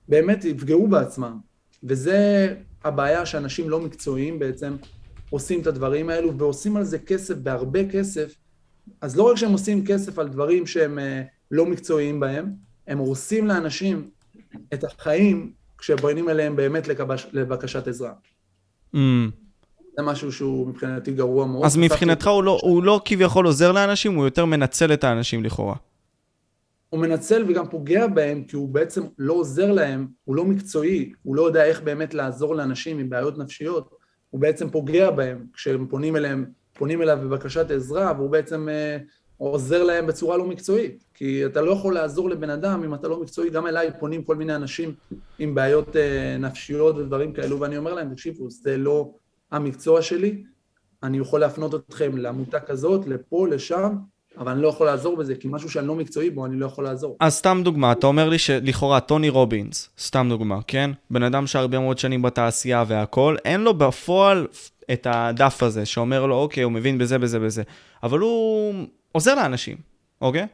באמת 0.07 0.45
יפגעו 0.45 0.87
בעצמם. 0.87 1.37
וזה 1.83 2.47
הבעיה 2.83 3.25
שאנשים 3.25 3.69
לא 3.69 3.79
מקצועיים 3.79 4.39
בעצם 4.39 4.75
עושים 5.29 5.61
את 5.61 5.67
הדברים 5.67 6.09
האלו, 6.09 6.37
ועושים 6.37 6.77
על 6.77 6.83
זה 6.83 6.99
כסף, 6.99 7.35
בהרבה 7.35 7.89
כסף. 7.89 8.35
אז 9.01 9.17
לא 9.17 9.23
רק 9.23 9.37
שהם 9.37 9.51
עושים 9.51 9.85
כסף 9.85 10.19
על 10.19 10.27
דברים 10.27 10.67
שהם 10.67 10.99
אה, 10.99 11.21
לא 11.51 11.65
מקצועיים 11.65 12.19
בהם, 12.19 12.51
הם 12.87 12.97
הורסים 12.97 13.47
לאנשים 13.47 14.09
את 14.73 14.83
החיים 14.83 15.51
כשבונים 15.77 16.29
אליהם 16.29 16.55
באמת 16.55 16.87
לקבש, 16.87 17.27
לבקשת 17.33 17.87
עזרה. 17.87 18.13
Mm. 18.95 18.97
זה 19.97 20.03
משהו 20.03 20.31
שהוא 20.31 20.67
מבחינתי 20.67 21.11
גרוע 21.11 21.45
מאוד. 21.45 21.65
אז 21.65 21.77
מבחינתך 21.77 22.27
הוא 22.27 22.43
לא, 22.43 22.59
הוא 22.61 22.83
לא 22.83 23.01
כביכול 23.05 23.45
עוזר 23.45 23.71
לאנשים, 23.71 24.15
הוא 24.15 24.25
יותר 24.25 24.45
מנצל 24.45 24.93
את 24.93 25.03
האנשים 25.03 25.43
לכאורה. 25.43 25.75
הוא 26.91 26.99
מנצל 26.99 27.45
וגם 27.47 27.69
פוגע 27.69 28.07
בהם, 28.07 28.43
כי 28.43 28.55
הוא 28.55 28.69
בעצם 28.69 29.03
לא 29.17 29.33
עוזר 29.33 29.71
להם, 29.71 30.07
הוא 30.23 30.35
לא 30.35 30.45
מקצועי, 30.45 31.13
הוא 31.23 31.35
לא 31.35 31.41
יודע 31.41 31.65
איך 31.65 31.81
באמת 31.81 32.13
לעזור 32.13 32.55
לאנשים 32.55 32.99
עם 32.99 33.09
בעיות 33.09 33.37
נפשיות, 33.37 33.89
הוא 34.29 34.41
בעצם 34.41 34.69
פוגע 34.69 35.11
בהם. 35.11 35.45
כשהם 35.53 35.87
פונים 35.87 36.15
אליהם, 36.15 36.45
פונים 36.73 37.01
אליו 37.01 37.17
בבקשת 37.21 37.71
עזרה, 37.71 38.13
והוא 38.17 38.29
בעצם 38.29 38.69
אה, 38.69 38.97
עוזר 39.37 39.83
להם 39.83 40.07
בצורה 40.07 40.37
לא 40.37 40.45
מקצועית. 40.45 41.03
כי 41.13 41.45
אתה 41.45 41.61
לא 41.61 41.71
יכול 41.71 41.93
לעזור 41.93 42.29
לבן 42.29 42.49
אדם 42.49 42.83
אם 42.83 42.93
אתה 42.93 43.07
לא 43.07 43.21
מקצועי, 43.21 43.49
גם 43.49 43.67
אליי 43.67 43.91
פונים 43.99 44.23
כל 44.23 44.35
מיני 44.35 44.55
אנשים 44.55 44.93
עם 45.39 45.55
בעיות 45.55 45.95
אה, 45.95 46.37
נפשיות 46.39 46.95
ודברים 46.97 47.33
כאלו, 47.33 47.59
ואני 47.59 47.77
אומר 47.77 47.93
להם, 47.93 48.13
תקשיבו, 48.13 48.49
זה 48.49 48.77
לא 48.77 49.13
המקצוע 49.51 50.01
שלי, 50.01 50.43
אני 51.03 51.17
יכול 51.17 51.39
להפנות 51.39 51.75
אתכם 51.75 52.17
לעמותה 52.17 52.59
כזאת, 52.59 53.07
לפה, 53.07 53.47
לשם, 53.47 53.95
אבל 54.37 54.51
אני 54.51 54.61
לא 54.61 54.67
יכול 54.67 54.85
לעזור 54.85 55.17
בזה, 55.17 55.35
כי 55.35 55.47
משהו 55.51 55.69
שאני 55.69 55.87
לא 55.87 55.95
מקצועי 55.95 56.29
בו, 56.29 56.45
אני 56.45 56.59
לא 56.59 56.65
יכול 56.65 56.83
לעזור. 56.83 57.17
אז 57.19 57.33
סתם 57.33 57.61
דוגמה, 57.63 57.91
אתה 57.91 58.07
אומר 58.07 58.29
לי 58.29 58.37
שלכאורה 58.37 58.99
טוני 58.99 59.29
רובינס, 59.29 59.89
סתם 59.99 60.27
דוגמה, 60.29 60.59
כן? 60.67 60.91
בן 61.09 61.23
אדם 61.23 61.47
שהרבה 61.47 61.79
מאוד 61.79 61.97
שנים 61.97 62.21
בתעשייה 62.21 62.83
והכל, 62.87 63.35
אין 63.45 63.61
לו 63.61 63.73
בפועל 63.73 64.47
את 64.93 65.07
הדף 65.09 65.63
הזה 65.63 65.85
שאומר 65.85 66.25
לו, 66.25 66.35
אוקיי, 66.35 66.63
הוא 66.63 66.71
מבין 66.71 66.97
בזה, 66.97 67.17
בזה, 67.19 67.39
בזה. 67.39 67.63
אבל 68.03 68.19
הוא 68.19 68.73
עוזר 69.11 69.35
לאנשים, 69.35 69.77
אוקיי? 70.21 70.47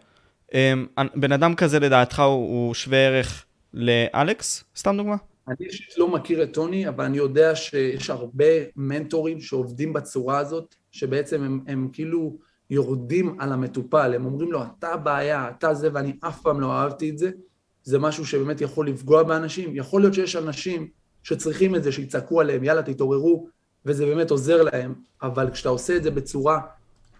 אמ, 0.53 0.85
בן 1.15 1.31
אדם 1.31 1.55
כזה 1.55 1.79
לדעתך 1.79 2.19
הוא, 2.19 2.33
הוא 2.33 2.73
שווה 2.73 2.97
ערך 2.97 3.45
לאלכס? 3.73 4.63
סתם 4.77 4.97
דוגמה? 4.97 5.15
אני 5.47 5.67
אישית 5.67 5.97
לא 5.97 6.07
מכיר 6.07 6.43
את 6.43 6.53
טוני, 6.53 6.87
אבל 6.87 7.05
אני 7.05 7.17
יודע 7.17 7.55
שיש 7.55 8.09
הרבה 8.09 8.45
מנטורים 8.75 9.41
שעובדים 9.41 9.93
בצורה 9.93 10.37
הזאת, 10.37 10.75
שבעצם 10.91 11.43
הם, 11.43 11.59
הם 11.67 11.89
כאילו 11.93 12.37
יורדים 12.69 13.35
על 13.39 13.53
המטופל, 13.53 14.13
הם 14.15 14.25
אומרים 14.25 14.51
לו, 14.51 14.63
אתה 14.63 14.93
הבעיה, 14.93 15.49
אתה 15.49 15.73
זה, 15.73 15.89
ואני 15.93 16.13
אף 16.21 16.41
פעם 16.41 16.61
לא 16.61 16.71
אהבתי 16.71 17.09
את 17.09 17.17
זה. 17.17 17.31
זה 17.83 17.99
משהו 17.99 18.25
שבאמת 18.25 18.61
יכול 18.61 18.87
לפגוע 18.87 19.23
באנשים. 19.23 19.69
יכול 19.73 20.01
להיות 20.01 20.13
שיש 20.13 20.35
אנשים 20.35 20.87
שצריכים 21.23 21.75
את 21.75 21.83
זה, 21.83 21.91
שיצעקו 21.91 22.41
עליהם, 22.41 22.63
יאללה, 22.63 22.83
תתעוררו, 22.83 23.47
וזה 23.85 24.05
באמת 24.05 24.31
עוזר 24.31 24.63
להם, 24.63 24.93
אבל 25.21 25.49
כשאתה 25.49 25.69
עושה 25.69 25.97
את 25.97 26.03
זה 26.03 26.11
בצורה 26.11 26.59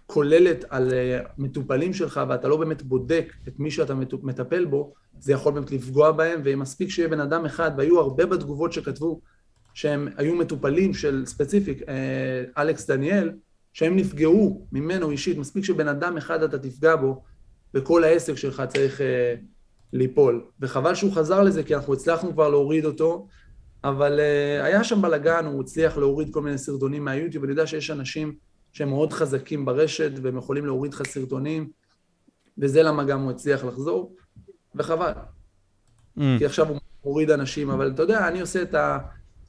כוללת 0.06 0.64
על 0.68 0.92
אה, 0.92 1.20
מטופלים 1.38 1.92
שלך, 1.92 2.20
ואתה 2.28 2.48
לא 2.48 2.56
באמת 2.56 2.82
בודק 2.82 3.32
את 3.48 3.58
מי 3.58 3.70
שאתה 3.70 3.94
מטפל 4.22 4.64
בו, 4.64 4.92
זה 5.20 5.32
יכול 5.32 5.52
באמת 5.52 5.70
לפגוע 5.70 6.12
בהם, 6.12 6.40
ומספיק 6.44 6.90
שיהיה 6.90 7.08
בן 7.08 7.20
אדם 7.20 7.44
אחד, 7.44 7.70
והיו 7.76 8.00
הרבה 8.00 8.26
בתגובות 8.26 8.72
שכתבו 8.72 9.20
שהם 9.74 10.08
היו 10.16 10.34
מטופלים 10.34 10.94
של 10.94 11.22
ספציפיק, 11.26 11.82
אה, 11.88 12.62
אלכס 12.62 12.90
דניאל, 12.90 13.30
שהם 13.72 13.96
נפגעו 13.96 14.66
ממנו 14.72 15.10
אישית, 15.10 15.38
מספיק 15.38 15.64
שבן 15.64 15.88
אדם 15.88 16.16
אחד 16.16 16.42
אתה 16.42 16.58
תפגע 16.58 16.96
בו, 16.96 17.22
וכל 17.74 18.04
העסק 18.04 18.34
שלך 18.34 18.62
צריך 18.68 19.00
אה, 19.00 19.34
ליפול. 19.92 20.44
וחבל 20.60 20.94
שהוא 20.94 21.12
חזר 21.12 21.42
לזה, 21.42 21.62
כי 21.62 21.74
אנחנו 21.74 21.92
הצלחנו 21.92 22.32
כבר 22.32 22.48
להוריד 22.48 22.84
אותו, 22.84 23.26
אבל 23.84 24.20
אה, 24.20 24.64
היה 24.64 24.84
שם 24.84 25.02
בלאגן, 25.02 25.46
הוא 25.46 25.62
הצליח 25.62 25.96
להוריד 25.96 26.32
כל 26.32 26.42
מיני 26.42 26.58
סרטונים 26.58 27.04
מהיוטיוב, 27.04 27.44
אני 27.44 27.52
יודע 27.52 27.66
שיש 27.66 27.90
אנשים 27.90 28.34
שהם 28.72 28.88
מאוד 28.88 29.12
חזקים 29.12 29.64
ברשת, 29.64 30.10
והם 30.22 30.36
יכולים 30.36 30.66
להוריד 30.66 30.94
לך 30.94 31.02
סרטונים, 31.06 31.70
וזה 32.58 32.82
למה 32.82 33.04
גם 33.04 33.20
הוא 33.20 33.30
הצליח 33.30 33.64
לחזור, 33.64 34.16
וחבל. 34.74 35.12
Mm. 36.18 36.22
כי 36.38 36.46
עכשיו 36.46 36.68
הוא 36.68 36.78
מוריד 37.04 37.30
אנשים, 37.30 37.70
אבל 37.70 37.90
אתה 37.90 38.02
יודע, 38.02 38.28
אני 38.28 38.40
עושה 38.40 38.62
את 38.62 38.74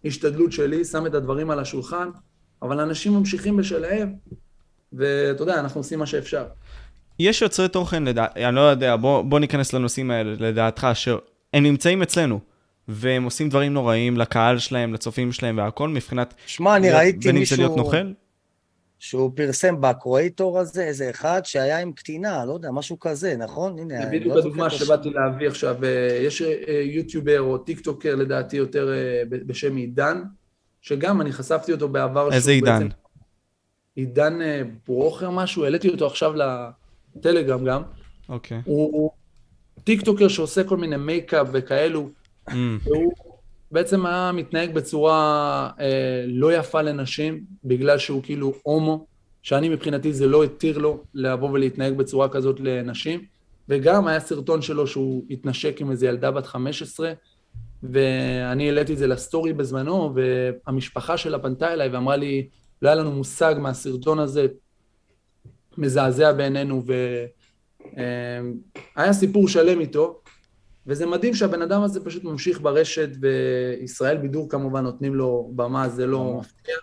ההשתדלות 0.04 0.52
שלי, 0.52 0.86
שם 0.86 1.06
את 1.06 1.14
הדברים 1.14 1.52
על 1.52 1.60
השולחן, 1.60 2.10
אבל 2.62 2.80
אנשים 2.80 3.14
ממשיכים 3.14 3.58
בשלהם, 3.58 4.14
ואתה 4.94 5.44
יודע, 5.44 5.60
אנחנו 5.60 5.80
עושים 5.80 6.00
מה 6.00 6.06
שאפשר. 6.06 6.46
יש 7.20 7.42
יוצרי 7.42 7.70
תוכן, 7.70 8.04
לדע... 8.04 8.26
אני 8.36 8.56
לא 8.56 8.62
יודע, 8.62 8.96
בוא, 8.96 9.22
בוא 9.22 9.40
ניכנס 9.40 9.74
לנושאים 9.74 10.12
האלה, 10.12 10.36
לדעתך, 10.40 10.88
שהם 10.94 11.64
נמצאים 11.64 12.02
אצלנו, 12.02 12.40
והם 12.88 13.24
עושים 13.24 13.50
דברים 13.50 13.74
נוראים 13.74 14.18
לקהל 14.18 14.58
שלהם, 14.58 14.94
לצופים 14.94 15.32
שלהם 15.32 15.58
והכל, 15.58 15.90
מבחינת... 15.90 16.34
שמע, 16.46 16.76
אני 16.76 16.92
ראיתי 16.92 17.20
זה 17.22 17.32
להיות 17.32 17.40
מישהו 17.40 17.76
נוכל? 17.76 18.12
שהוא 19.00 19.32
פרסם 19.36 19.82
בקרואטור 19.82 20.60
הזה, 20.60 20.84
איזה 20.84 21.10
אחד 21.10 21.42
שהיה 21.44 21.80
עם 21.80 21.92
קטינה, 21.92 22.46
לא 22.46 22.54
יודע, 22.54 22.72
משהו 22.72 23.00
כזה, 23.00 23.38
נכון? 23.38 23.80
הנה, 23.80 23.98
זה 23.98 24.08
אני 24.08 24.20
בדיוק 24.20 24.36
לא 24.36 24.42
זוכר 24.42 24.48
הדוגמה 24.48 24.68
את 24.68 24.72
השם. 24.72 24.86
שבאתי 24.86 25.10
להביא 25.10 25.48
עכשיו. 25.48 25.84
אה, 25.84 26.20
יש 26.22 26.42
אה, 26.42 26.82
יוטיובר 26.84 27.42
או 27.42 27.58
טיק 27.58 27.80
טוקר 27.80 28.16
לדעתי 28.16 28.58
יותר 28.58 28.94
אה, 28.94 29.24
בשם 29.30 29.76
עידן, 29.76 30.22
שגם 30.82 31.22
אני 31.22 31.32
חשפתי 31.32 31.72
אותו 31.72 31.90
בעבר. 31.90 32.32
איזה 32.34 32.52
עידן? 32.52 32.80
בעצם- 32.80 32.96
עידן 33.96 34.42
אה, 34.42 34.62
ברוכר 34.88 35.30
משהו, 35.30 35.64
העליתי 35.64 35.90
אותו 35.90 36.08
עכשיו 36.08 36.34
לטלגרם 37.16 37.66
גם. 37.66 37.82
אוקיי. 38.30 38.62
הוא 38.66 39.12
טיק 39.84 40.02
טוקר 40.02 40.28
שעושה 40.28 40.64
כל 40.64 40.78
מיני 40.78 40.98
מייקאפ 40.98 41.48
וכאלו, 41.52 42.10
Mm. 42.50 42.52
והוא 42.84 43.14
בעצם 43.72 44.06
היה 44.06 44.32
מתנהג 44.32 44.74
בצורה 44.74 45.20
אה, 45.80 46.24
לא 46.28 46.54
יפה 46.54 46.82
לנשים, 46.82 47.44
בגלל 47.64 47.98
שהוא 47.98 48.24
כאילו 48.24 48.54
הומו, 48.64 49.06
שאני 49.42 49.70
מבחינתי 49.70 50.14
זה 50.14 50.28
לא 50.28 50.44
התיר 50.44 50.78
לו 50.78 51.04
לבוא 51.14 51.50
ולהתנהג 51.50 51.94
בצורה 51.98 52.30
כזאת 52.30 52.60
לנשים, 52.60 53.22
וגם 53.70 54.08
היה 54.08 54.20
סרטון 54.20 54.62
שלו 54.62 54.88
שהוא 54.88 55.24
התנשק 55.30 55.82
עם 55.82 55.92
איזו 55.92 56.06
ילדה 56.06 56.32
בת 56.32 56.46
15, 56.46 57.12
ואני 57.84 58.66
העליתי 58.66 58.94
את 58.94 58.98
זה 58.98 59.08
לסטורי 59.08 59.54
בזמנו, 59.54 60.14
והמשפחה 60.16 61.18
שלה 61.18 61.40
פנתה 61.40 61.74
אליי 61.74 61.90
ואמרה 61.90 62.16
לי, 62.16 62.50
לא 62.82 62.90
היה 62.90 62.96
לנו 62.96 63.12
מושג 63.12 63.56
מהסרטון 63.60 64.20
הזה, 64.20 64.48
מזעזע 65.78 66.32
בעינינו, 66.34 66.84
והיה 68.96 69.14
סיפור 69.14 69.48
שלם 69.48 69.80
איתו, 69.80 70.22
וזה 70.88 71.06
מדהים 71.06 71.36
שהבן 71.36 71.62
אדם 71.62 71.84
הזה 71.84 72.06
פשוט 72.06 72.24
ממשיך 72.24 72.62
ברשת, 72.62 73.10
וישראל 73.22 74.18
בידור 74.18 74.50
כמובן 74.50 74.84
נותנים 74.84 75.16
לו 75.16 75.52
במה, 75.56 75.90
זה 75.90 76.08
לא 76.08 76.38
מפתיע, 76.40 76.76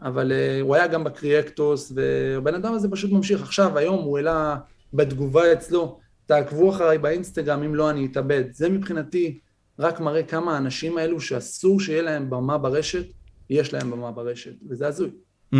אבל 0.00 0.32
uh, 0.32 0.62
הוא 0.62 0.74
היה 0.74 0.86
גם 0.86 1.04
בקריאקטוס, 1.04 1.92
והבן 1.96 2.54
אדם 2.54 2.74
הזה 2.74 2.88
פשוט 2.90 3.12
ממשיך. 3.12 3.42
עכשיו, 3.42 3.78
היום 3.78 4.04
הוא 4.04 4.16
העלה 4.18 4.56
בתגובה 4.92 5.52
אצלו, 5.52 5.98
תעקבו 6.26 6.70
אחריי 6.70 6.98
באינסטגרם, 6.98 7.62
אם 7.62 7.74
לא 7.74 7.90
אני 7.90 8.06
אתאבד. 8.06 8.44
זה 8.52 8.68
מבחינתי 8.68 9.38
רק 9.78 10.00
מראה 10.00 10.22
כמה 10.22 10.54
האנשים 10.54 10.98
האלו 10.98 11.20
שאסור 11.20 11.80
שיהיה 11.80 12.02
להם 12.02 12.30
במה 12.30 12.58
ברשת, 12.58 13.04
יש 13.50 13.74
להם 13.74 13.90
במה 13.90 14.10
ברשת, 14.10 14.54
וזה 14.68 14.86
הזוי. 14.86 15.10
Mm. 15.54 15.56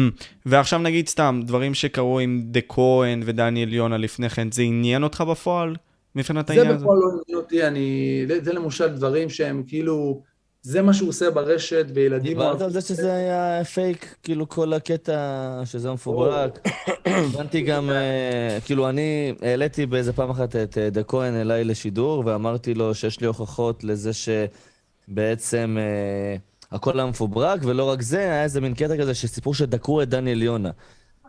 ועכשיו 0.46 0.78
נגיד 0.78 1.08
סתם, 1.08 1.40
דברים 1.44 1.74
שקרו 1.74 2.18
עם 2.18 2.42
דה 2.44 2.60
כהן 2.68 3.22
ודניאל 3.24 3.72
יונה 3.72 3.96
לפני 3.96 4.28
כן, 4.28 4.52
זה 4.52 4.62
עניין 4.62 5.02
אותך 5.02 5.20
בפועל? 5.20 5.76
מבחינת 6.14 6.50
העניין 6.50 6.66
הזה? 6.66 6.78
זה 6.78 6.84
בפועל 6.84 6.98
לא 6.98 7.06
עניין 7.08 7.38
אותי, 7.44 7.66
אני... 7.66 8.26
זה 8.42 8.52
למשל 8.52 8.88
דברים 8.88 9.28
שהם 9.28 9.62
כאילו... 9.66 10.22
זה 10.66 10.82
מה 10.82 10.94
שהוא 10.94 11.08
עושה 11.08 11.30
ברשת, 11.30 11.86
וילדים... 11.94 12.32
דיברת 12.32 12.60
על 12.60 12.70
זה 12.70 12.80
שזה 12.80 13.14
היה 13.14 13.64
פייק, 13.64 14.14
כאילו 14.22 14.48
כל 14.48 14.72
הקטע, 14.72 15.62
שזה 15.64 15.92
מפוברק. 15.92 16.68
הבנתי 17.06 17.60
גם, 17.60 17.90
אה, 17.90 18.58
כאילו 18.64 18.88
אני 18.88 19.34
העליתי 19.42 19.86
באיזה 19.86 20.12
פעם 20.12 20.30
אחת 20.30 20.56
את 20.56 20.78
אה, 20.78 20.90
דה 20.90 21.02
כהן 21.02 21.34
אליי 21.34 21.64
לשידור, 21.64 22.22
ואמרתי 22.26 22.74
לו 22.74 22.94
שיש 22.94 23.20
לי 23.20 23.26
הוכחות 23.26 23.84
לזה 23.84 24.10
שבעצם 24.12 25.76
אה, 25.80 26.36
הכל 26.76 27.00
היה 27.00 27.08
מפוברק, 27.08 27.60
ולא 27.64 27.84
רק 27.84 28.02
זה, 28.02 28.18
היה 28.18 28.42
איזה 28.42 28.60
מין 28.60 28.74
קטע 28.74 28.96
כזה 28.96 29.14
שסיפור 29.14 29.54
שדקרו 29.54 30.02
את 30.02 30.08
דניאל 30.08 30.42
יונה. 30.42 30.70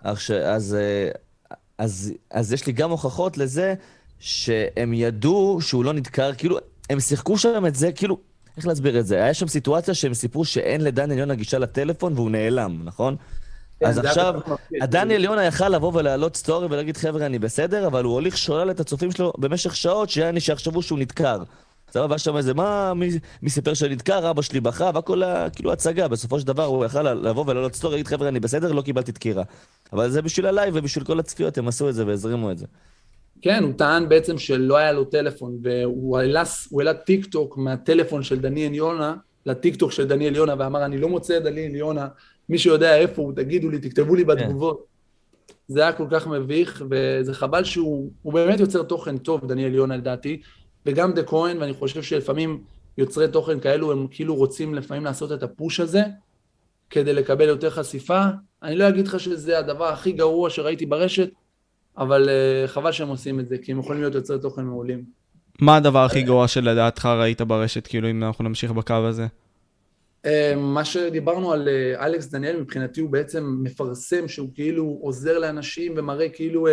אז, 0.03 0.17
אז, 0.43 0.77
אז, 1.77 2.13
אז 2.31 2.53
יש 2.53 2.67
לי 2.67 2.73
גם 2.73 2.91
הוכחות 2.91 3.37
לזה 3.37 3.73
שהם 4.19 4.93
ידעו 4.93 5.57
שהוא 5.61 5.85
לא 5.85 5.93
נדקר, 5.93 6.33
כאילו, 6.33 6.57
הם 6.89 6.99
שיחקו 6.99 7.37
שם 7.37 7.65
את 7.65 7.75
זה, 7.75 7.91
כאילו, 7.91 8.17
איך 8.57 8.67
להסביר 8.67 8.99
את 8.99 9.07
זה? 9.07 9.23
היה 9.23 9.33
שם 9.33 9.47
סיטואציה 9.47 9.93
שהם 9.93 10.13
סיפרו 10.13 10.45
שאין 10.45 10.81
לדניאל 10.81 11.19
יונה 11.19 11.35
גישה 11.35 11.59
לטלפון 11.59 12.13
והוא 12.13 12.31
נעלם, 12.31 12.81
נכון? 12.83 13.15
כן, 13.79 13.85
אז 13.85 13.97
עכשיו, 13.97 14.39
דניאל 14.83 15.23
יונה 15.23 15.45
יכל 15.45 15.69
לבוא 15.69 15.91
ולהעלות 15.93 16.35
סטורי 16.35 16.67
ולהגיד, 16.69 16.97
חבר'ה, 16.97 17.25
אני 17.25 17.39
בסדר, 17.39 17.87
אבל 17.87 18.03
הוא 18.03 18.13
הוליך 18.13 18.37
שולל 18.37 18.71
את 18.71 18.79
הצופים 18.79 19.11
שלו 19.11 19.33
במשך 19.37 19.75
שעות, 19.75 20.09
שיעני 20.09 20.39
שיחשבו 20.39 20.81
שהוא 20.81 20.99
נדקר. 20.99 21.43
סבבה, 21.91 22.05
והיה 22.05 22.19
שם 22.19 22.37
איזה, 22.37 22.53
מה, 22.53 22.93
מי, 22.93 23.09
מי 23.41 23.49
סיפר 23.49 23.73
שנדקר, 23.73 24.29
אבא 24.29 24.41
שלי 24.41 24.59
בכה, 24.59 24.91
והכל 24.93 25.21
כאילו 25.55 25.71
הצגה. 25.71 26.07
בסופו 26.07 26.39
של 26.39 26.47
דבר 26.47 26.65
הוא 26.65 26.85
יכל 26.85 27.13
לבוא 27.13 27.43
ולהעלות 27.47 27.75
סטורי, 27.75 27.95
להגיד, 27.95 28.07
חבר'ה, 28.07 28.27
אני 28.27 28.39
בסדר, 28.39 28.71
לא 28.71 28.81
קיבלתי 28.81 29.11
דקירה. 29.11 29.43
אבל 29.93 30.09
זה 30.09 30.21
בשביל 30.21 30.45
הלייב 30.45 30.73
ובשביל 30.77 31.03
כל 31.03 31.19
הצפיות, 31.19 31.57
הם 31.57 31.67
עשו 31.67 31.89
את 31.89 31.95
זה 31.95 32.05
והזרימו 32.05 32.51
את 32.51 32.57
זה. 32.57 32.65
כן, 33.41 33.63
הוא 33.63 33.73
טען 33.73 34.09
בעצם 34.09 34.37
שלא 34.37 34.77
היה 34.77 34.91
לו 34.91 35.05
טלפון, 35.05 35.57
והוא 35.63 36.17
העלה, 36.17 36.43
העלה 36.77 36.93
טיק 36.93 37.25
טוק 37.25 37.57
מהטלפון 37.57 38.23
של 38.23 38.39
דניאל 38.39 38.73
יונה 38.73 39.15
לטיק 39.45 39.75
טוק 39.75 39.91
של 39.91 40.07
דניאל 40.07 40.35
יונה, 40.35 40.55
ואמר, 40.59 40.85
אני 40.85 40.97
לא 40.97 41.09
מוצא 41.09 41.37
את 41.37 41.43
דניאל 41.43 41.75
יונה, 41.75 42.07
מי 42.49 42.57
שיודע 42.57 42.95
איפה 42.95 43.21
הוא, 43.21 43.33
תגידו 43.35 43.69
לי, 43.69 43.79
תכתבו 43.79 44.15
לי 44.15 44.23
בתגובות. 44.23 44.77
כן. 44.77 45.53
זה 45.67 45.81
היה 45.81 45.93
כל 45.93 46.05
כך 46.11 46.27
מביך, 46.27 46.83
וזה 46.89 47.33
חבל 47.33 47.63
שהוא 47.63 48.11
באמת 48.25 48.59
יוצר 48.59 48.83
תוכן 48.83 49.17
טוב, 49.17 49.47
דניאל 49.47 49.73
יונה 49.73 49.97
לדעתי, 49.97 50.41
וגם 50.85 51.13
דה 51.13 51.23
כהן, 51.23 51.57
ואני 51.61 51.73
חושב 51.73 52.01
שלפעמים 52.01 52.63
יוצרי 52.97 53.27
תוכן 53.27 53.59
כאלו, 53.59 53.91
הם 53.91 54.07
כאילו 54.11 54.35
רוצים 54.35 54.75
לפעמים 54.75 55.05
לעשות 55.05 55.31
את 55.31 55.43
הפוש 55.43 55.79
הזה, 55.79 56.01
כדי 56.89 57.13
לקבל 57.13 57.47
יותר 57.47 57.69
חשיפה. 57.69 58.21
אני 58.63 58.75
לא 58.75 58.89
אגיד 58.89 59.07
לך 59.07 59.19
שזה 59.19 59.59
הדבר 59.59 59.85
הכי 59.85 60.11
גרוע 60.11 60.49
שראיתי 60.49 60.85
ברשת, 60.85 61.29
אבל 61.97 62.29
uh, 62.29 62.67
חבל 62.67 62.91
שהם 62.91 63.07
עושים 63.07 63.39
את 63.39 63.47
זה, 63.47 63.57
כי 63.57 63.71
הם 63.71 63.79
יכולים 63.79 64.01
להיות 64.01 64.15
יוצרי 64.15 64.39
תוכן 64.39 64.63
מעולים. 64.63 65.03
מה 65.61 65.75
הדבר 65.75 66.05
הכי 66.05 66.21
גרוע 66.21 66.47
שלדעתך 66.47 67.05
ראית 67.05 67.41
ברשת, 67.41 67.87
כאילו, 67.87 68.09
אם 68.09 68.23
אנחנו 68.23 68.43
נמשיך 68.43 68.71
בקו 68.71 68.93
הזה? 68.93 69.27
Uh, 70.25 70.29
מה 70.57 70.85
שדיברנו 70.85 71.51
על 71.53 71.67
uh, 71.67 72.01
אלכס 72.05 72.27
דניאל, 72.27 72.61
מבחינתי 72.61 73.01
הוא 73.01 73.09
בעצם 73.09 73.57
מפרסם 73.63 74.27
שהוא 74.27 74.49
כאילו 74.53 74.97
עוזר 75.01 75.39
לאנשים 75.39 75.93
ומראה 75.97 76.29
כאילו 76.29 76.67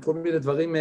כל 0.00 0.14
מיני 0.14 0.38
דברים 0.38 0.76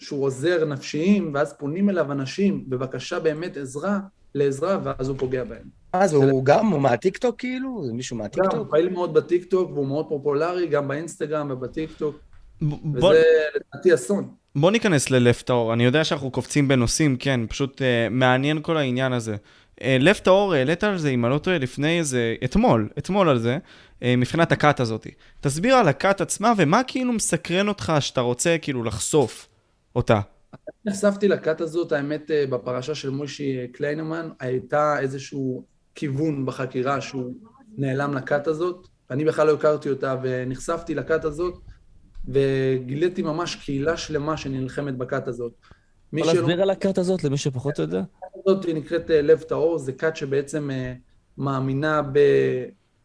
שהוא 0.00 0.24
עוזר 0.24 0.64
נפשיים, 0.64 1.30
ואז 1.34 1.52
פונים 1.58 1.90
אליו 1.90 2.12
אנשים, 2.12 2.64
בבקשה 2.68 3.20
באמת 3.20 3.56
עזרה, 3.56 3.98
לעזרה, 4.34 4.78
ואז 4.84 5.08
הוא 5.08 5.18
פוגע 5.18 5.44
בהם. 5.44 5.85
אז 6.02 6.12
הוא 6.12 6.44
גם, 6.44 6.66
הוא 6.66 6.80
מהטיקטוק 6.80 7.38
כאילו? 7.38 7.82
זה 7.86 7.92
מישהו 7.92 8.16
מהטיקטוק? 8.16 8.52
גם, 8.52 8.58
הוא 8.58 8.66
פעיל 8.70 8.88
מאוד 8.88 9.14
בטיקטוק, 9.14 9.70
והוא 9.70 9.86
מאוד 9.86 10.08
פופולרי, 10.08 10.66
גם 10.66 10.88
באינסטגרם 10.88 11.50
ובטיקטוק. 11.50 12.16
וזה 12.94 13.22
לדעתי 13.56 13.94
אסון. 13.94 14.28
בוא 14.56 14.70
ניכנס 14.70 15.10
ללב 15.10 15.34
טהור. 15.34 15.72
אני 15.72 15.84
יודע 15.84 16.04
שאנחנו 16.04 16.30
קופצים 16.30 16.68
בנושאים, 16.68 17.16
כן, 17.16 17.40
פשוט 17.48 17.78
אה, 17.78 17.84
מעניין 18.10 18.62
כל 18.62 18.76
העניין 18.76 19.12
הזה. 19.12 19.36
אה, 19.80 19.84
לב 20.00 20.16
טהור, 20.16 20.54
העלית 20.54 20.84
על 20.84 20.98
זה, 20.98 21.08
אם 21.08 21.24
אני 21.24 21.32
לא 21.32 21.38
טועה, 21.38 21.58
לפני 21.58 21.98
איזה... 21.98 22.34
אתמול, 22.44 22.88
אתמול 22.98 23.28
על 23.28 23.38
זה, 23.38 23.58
uh, 24.00 24.04
מבחינת 24.16 24.52
הכת 24.52 24.80
הזאת. 24.80 25.06
תסביר 25.40 25.74
על 25.74 25.88
הכת 25.88 26.20
עצמה, 26.20 26.52
ומה 26.56 26.82
כאילו 26.86 27.12
מסקרן 27.12 27.68
אותך 27.68 27.92
שאתה 28.00 28.20
רוצה 28.20 28.56
כאילו 28.62 28.84
לחשוף 28.84 29.48
אותה. 29.96 30.20
נחשפתי 30.84 31.28
לכת 31.28 31.60
הזאת, 31.60 31.92
האמת, 31.92 32.30
בפרשה 32.50 32.94
של 32.94 33.10
מוישי 33.10 33.66
קליינמן, 33.72 34.28
הייתה 34.40 34.98
איזשהו 35.00 35.64
כיוון 35.96 36.46
בחקירה 36.46 37.00
שהוא 37.00 37.34
נעלם 37.78 38.14
לכת 38.14 38.46
הזאת. 38.46 38.88
אני 39.10 39.24
בכלל 39.24 39.46
לא 39.46 39.54
הכרתי 39.54 39.90
אותה, 39.90 40.16
ונחשפתי 40.22 40.94
לכת 40.94 41.24
הזאת. 41.24 41.58
וגיליתי 42.28 43.22
ממש 43.22 43.54
קהילה 43.54 43.96
שלמה 43.96 44.36
שנלחמת 44.36 44.96
בכת 44.98 45.28
הזאת. 45.28 45.52
יכול 46.12 46.34
להסביר 46.34 46.62
על 46.62 46.70
הכת 46.70 46.98
הזאת 46.98 47.24
למי 47.24 47.36
שפחות 47.36 47.78
יודע? 47.78 47.98
הכת 47.98 48.38
הזאת 48.46 48.66
נקראת 48.74 49.10
אה, 49.10 49.22
לב 49.22 49.40
טהור, 49.40 49.78
זה 49.78 49.92
כת 49.92 50.16
שבעצם 50.16 50.70
אה, 50.70 50.94
מאמינה 51.38 52.02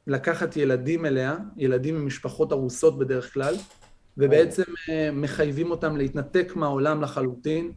בלקחת 0.07 0.57
ילדים 0.57 1.05
אליה, 1.05 1.37
ילדים 1.57 1.95
ממשפחות 1.95 2.51
הרוסות 2.51 2.99
בדרך 2.99 3.33
כלל, 3.33 3.55
ובעצם 4.17 4.63
אה, 4.89 5.09
מחייבים 5.13 5.71
אותם 5.71 5.97
להתנתק 5.97 6.53
מהעולם 6.55 7.01
לחלוטין. 7.01 7.71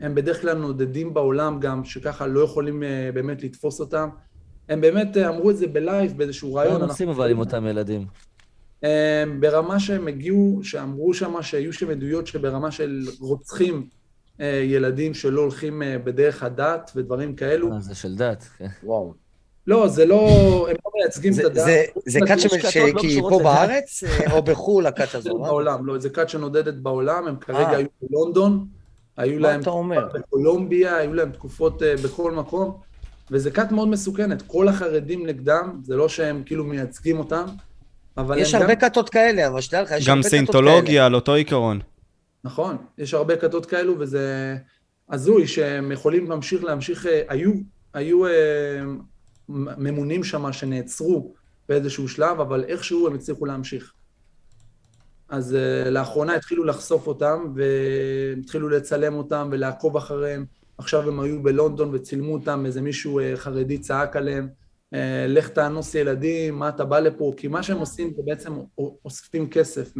הם 0.00 0.14
בדרך 0.14 0.40
כלל 0.40 0.58
נודדים 0.58 1.14
בעולם 1.14 1.60
גם, 1.60 1.84
שככה 1.84 2.26
לא 2.26 2.40
יכולים 2.40 2.82
באמת 3.14 3.42
לתפוס 3.42 3.80
אותם. 3.80 4.08
הם 4.68 4.80
באמת 4.80 5.16
אמרו 5.16 5.50
את 5.50 5.56
זה 5.56 5.66
בלייב, 5.66 6.16
באיזשהו 6.16 6.54
רעיון. 6.54 6.78
מה 6.78 6.84
הם 6.84 6.90
עושים 6.90 7.08
אבל 7.08 7.30
עם 7.30 7.38
אותם 7.38 7.66
ילדים? 7.66 8.06
אמ, 8.82 8.88
ברמה 9.40 9.80
שהם 9.80 10.08
הגיעו, 10.08 10.60
שאמרו 10.62 11.14
שם 11.14 11.42
שהיו 11.42 11.72
שם 11.72 11.90
עדויות 11.90 12.26
שברמה 12.26 12.70
של 12.70 13.02
רוצחים 13.20 13.86
אה, 14.40 14.46
ילדים 14.64 15.14
שלא 15.14 15.40
הולכים 15.40 15.82
אה, 15.82 15.98
בדרך 15.98 16.42
הדת 16.42 16.90
ודברים 16.96 17.34
כאלו. 17.34 17.72
אה, 17.72 17.80
זה 17.80 17.94
של 17.94 18.14
דת, 18.16 18.44
כן. 18.58 18.66
וואו. 18.82 19.14
לא, 19.66 19.88
זה 19.88 20.04
לא, 20.04 20.18
הם 20.70 20.76
לא 20.84 20.90
מייצגים 20.94 21.32
את 21.32 21.44
הדת. 21.44 21.66
זה 22.06 22.18
כת 22.28 22.70
שהיא 22.70 23.22
פה 23.22 23.40
בארץ 23.44 24.04
או 24.32 24.42
בחו"ל 24.42 24.86
הכת 24.86 25.14
הזו? 25.18 25.38
בעולם, 25.38 25.86
לא, 25.86 25.98
זה 25.98 26.10
כת 26.10 26.28
שנודדת 26.28 26.74
בעולם, 26.74 27.26
הם 27.26 27.36
כרגע 27.36 27.70
היו 27.70 27.86
בלונדון, 28.02 28.66
היו 29.16 29.38
להם 29.38 29.62
תקופות 29.62 30.12
בקולומביה, 30.14 30.96
היו 30.96 31.14
להם 31.14 31.32
תקופות 31.32 31.82
בכל 32.04 32.32
מקום, 32.32 32.78
וזה 33.30 33.50
כת 33.50 33.72
מאוד 33.72 33.88
מסוכנת, 33.88 34.42
כל 34.42 34.68
החרדים 34.68 35.26
נגדם, 35.26 35.80
זה 35.82 35.96
לא 35.96 36.08
שהם 36.08 36.42
כאילו 36.46 36.64
מייצגים 36.64 37.18
אותם, 37.18 37.44
יש 38.36 38.54
הרבה 38.54 38.74
גם... 38.74 38.80
כתות 38.80 39.10
כאלה, 39.10 39.48
אבל 39.48 39.60
שתדע 39.60 39.82
לך, 39.82 39.90
יש 39.90 39.92
הרבה 39.92 40.02
כתות 40.02 40.10
כאלה. 40.10 40.16
גם 40.16 40.22
סיינטולוגיה 40.22 41.06
על 41.06 41.14
אותו 41.14 41.34
עיקרון. 41.34 41.80
נכון, 42.44 42.76
יש 42.98 43.14
הרבה 43.14 43.36
כתות 43.36 43.66
כאלו, 43.66 43.94
וזה 43.98 44.56
הזוי 45.10 45.46
שהם 45.46 45.92
יכולים 45.92 46.30
להמשיך, 46.30 46.64
להמשיך, 46.64 47.06
אה, 47.06 47.22
היו, 47.28 47.52
היו 47.94 48.26
אה, 48.26 48.30
ממונים 49.48 50.24
שם 50.24 50.52
שנעצרו 50.52 51.34
באיזשהו 51.68 52.08
שלב, 52.08 52.40
אבל 52.40 52.64
איכשהו 52.64 53.06
הם 53.06 53.14
הצליחו 53.14 53.46
להמשיך. 53.46 53.92
אז 55.28 55.56
uh, 55.56 55.88
לאחרונה 55.88 56.34
התחילו 56.34 56.64
לחשוף 56.64 57.06
אותם, 57.06 57.54
והתחילו 57.54 58.68
לצלם 58.68 59.14
אותם 59.14 59.48
ולעקוב 59.52 59.96
אחריהם. 59.96 60.44
עכשיו 60.78 61.08
הם 61.08 61.20
היו 61.20 61.42
בלונדון 61.42 61.94
וצילמו 61.94 62.32
אותם, 62.32 62.66
איזה 62.66 62.80
מישהו 62.80 63.20
uh, 63.20 63.22
חרדי 63.36 63.78
צעק 63.78 64.16
עליהם. 64.16 64.48
אה, 64.94 65.26
לך 65.28 65.48
תאנוס 65.48 65.94
ילדים, 65.94 66.58
מה 66.58 66.68
אתה 66.68 66.84
בא 66.84 66.98
לפה, 66.98 67.32
כי 67.36 67.48
מה 67.48 67.62
שהם 67.62 67.78
עושים 67.78 68.12
זה 68.16 68.22
בעצם 68.24 68.52
אוספים 69.04 69.50
כסף 69.50 69.92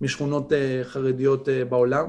משכונות 0.00 0.52
אה, 0.52 0.80
חרדיות 0.84 1.48
אה, 1.48 1.64
בעולם, 1.64 2.06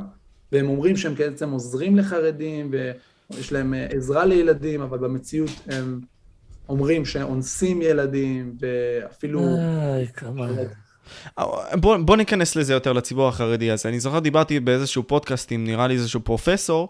והם 0.51 0.69
אומרים 0.69 0.97
שהם 0.97 1.15
בעצם 1.15 1.51
עוזרים 1.51 1.97
לחרדים 1.97 2.71
ויש 2.71 3.51
להם 3.51 3.73
עזרה 3.89 4.25
לילדים, 4.25 4.81
אבל 4.81 4.97
במציאות 4.97 5.51
הם 5.67 5.99
אומרים 6.69 7.05
שאונסים 7.05 7.81
ילדים 7.81 8.55
ואפילו... 8.59 9.41
איי, 9.41 10.07
כמה... 10.07 10.47
בוא, 11.73 11.97
בוא 11.97 12.17
ניכנס 12.17 12.55
לזה 12.55 12.73
יותר 12.73 12.93
לציבור 12.93 13.27
החרדי 13.27 13.71
הזה. 13.71 13.89
אני 13.89 13.99
זוכר 13.99 14.19
דיברתי 14.19 14.59
באיזשהו 14.59 15.03
פודקאסט 15.03 15.51
עם 15.51 15.63
נראה 15.63 15.87
לי 15.87 15.93
איזשהו 15.93 16.19
פרופסור, 16.23 16.89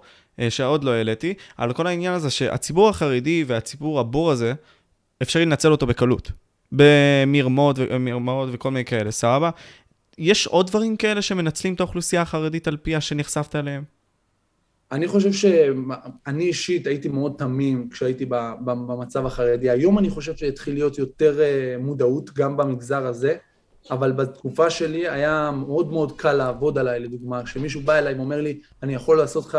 שעוד 0.49 0.83
לא 0.83 0.91
העליתי, 0.91 1.33
על 1.57 1.73
כל 1.73 1.87
העניין 1.87 2.13
הזה 2.13 2.29
שהציבור 2.29 2.89
החרדי 2.89 3.43
והציבור 3.47 3.99
הבור 3.99 4.31
הזה, 4.31 4.53
אפשר 5.21 5.39
לנצל 5.39 5.71
אותו 5.71 5.87
בקלות. 5.87 6.31
במרמות 6.71 7.75
ומרמות 7.79 8.49
וכל 8.51 8.71
מיני 8.71 8.85
כאלה, 8.85 9.11
סבבה? 9.11 9.49
יש 10.17 10.47
עוד 10.47 10.67
דברים 10.67 10.97
כאלה 10.97 11.21
שמנצלים 11.21 11.73
את 11.73 11.79
האוכלוסייה 11.79 12.21
החרדית 12.21 12.67
על 12.67 12.77
פיה 12.77 13.01
שנחשפת 13.01 13.55
אליהם? 13.55 13.83
אני 14.91 15.07
חושב 15.07 15.33
שאני 15.33 16.43
אישית 16.43 16.87
הייתי 16.87 17.09
מאוד 17.09 17.33
תמים 17.37 17.89
כשהייתי 17.91 18.25
במצב 18.65 19.25
החרדי. 19.25 19.69
היום 19.69 19.99
אני 19.99 20.09
חושב 20.09 20.35
שהתחיל 20.35 20.73
להיות 20.73 20.97
יותר 20.97 21.39
אה, 21.39 21.75
מודעות 21.79 22.33
גם 22.33 22.57
במגזר 22.57 23.05
הזה, 23.05 23.35
אבל 23.91 24.11
בתקופה 24.11 24.69
שלי 24.69 25.09
היה 25.09 25.51
מאוד 25.51 25.91
מאוד 25.91 26.19
קל 26.19 26.33
לעבוד 26.33 26.77
עליי, 26.77 26.99
לדוגמה. 26.99 27.43
כשמישהו 27.43 27.81
בא 27.81 27.93
אליי 27.93 28.13
ואומר 28.13 28.41
לי, 28.41 28.59
אני 28.83 28.93
יכול 28.93 29.17
לעשות 29.17 29.45
לך 29.45 29.57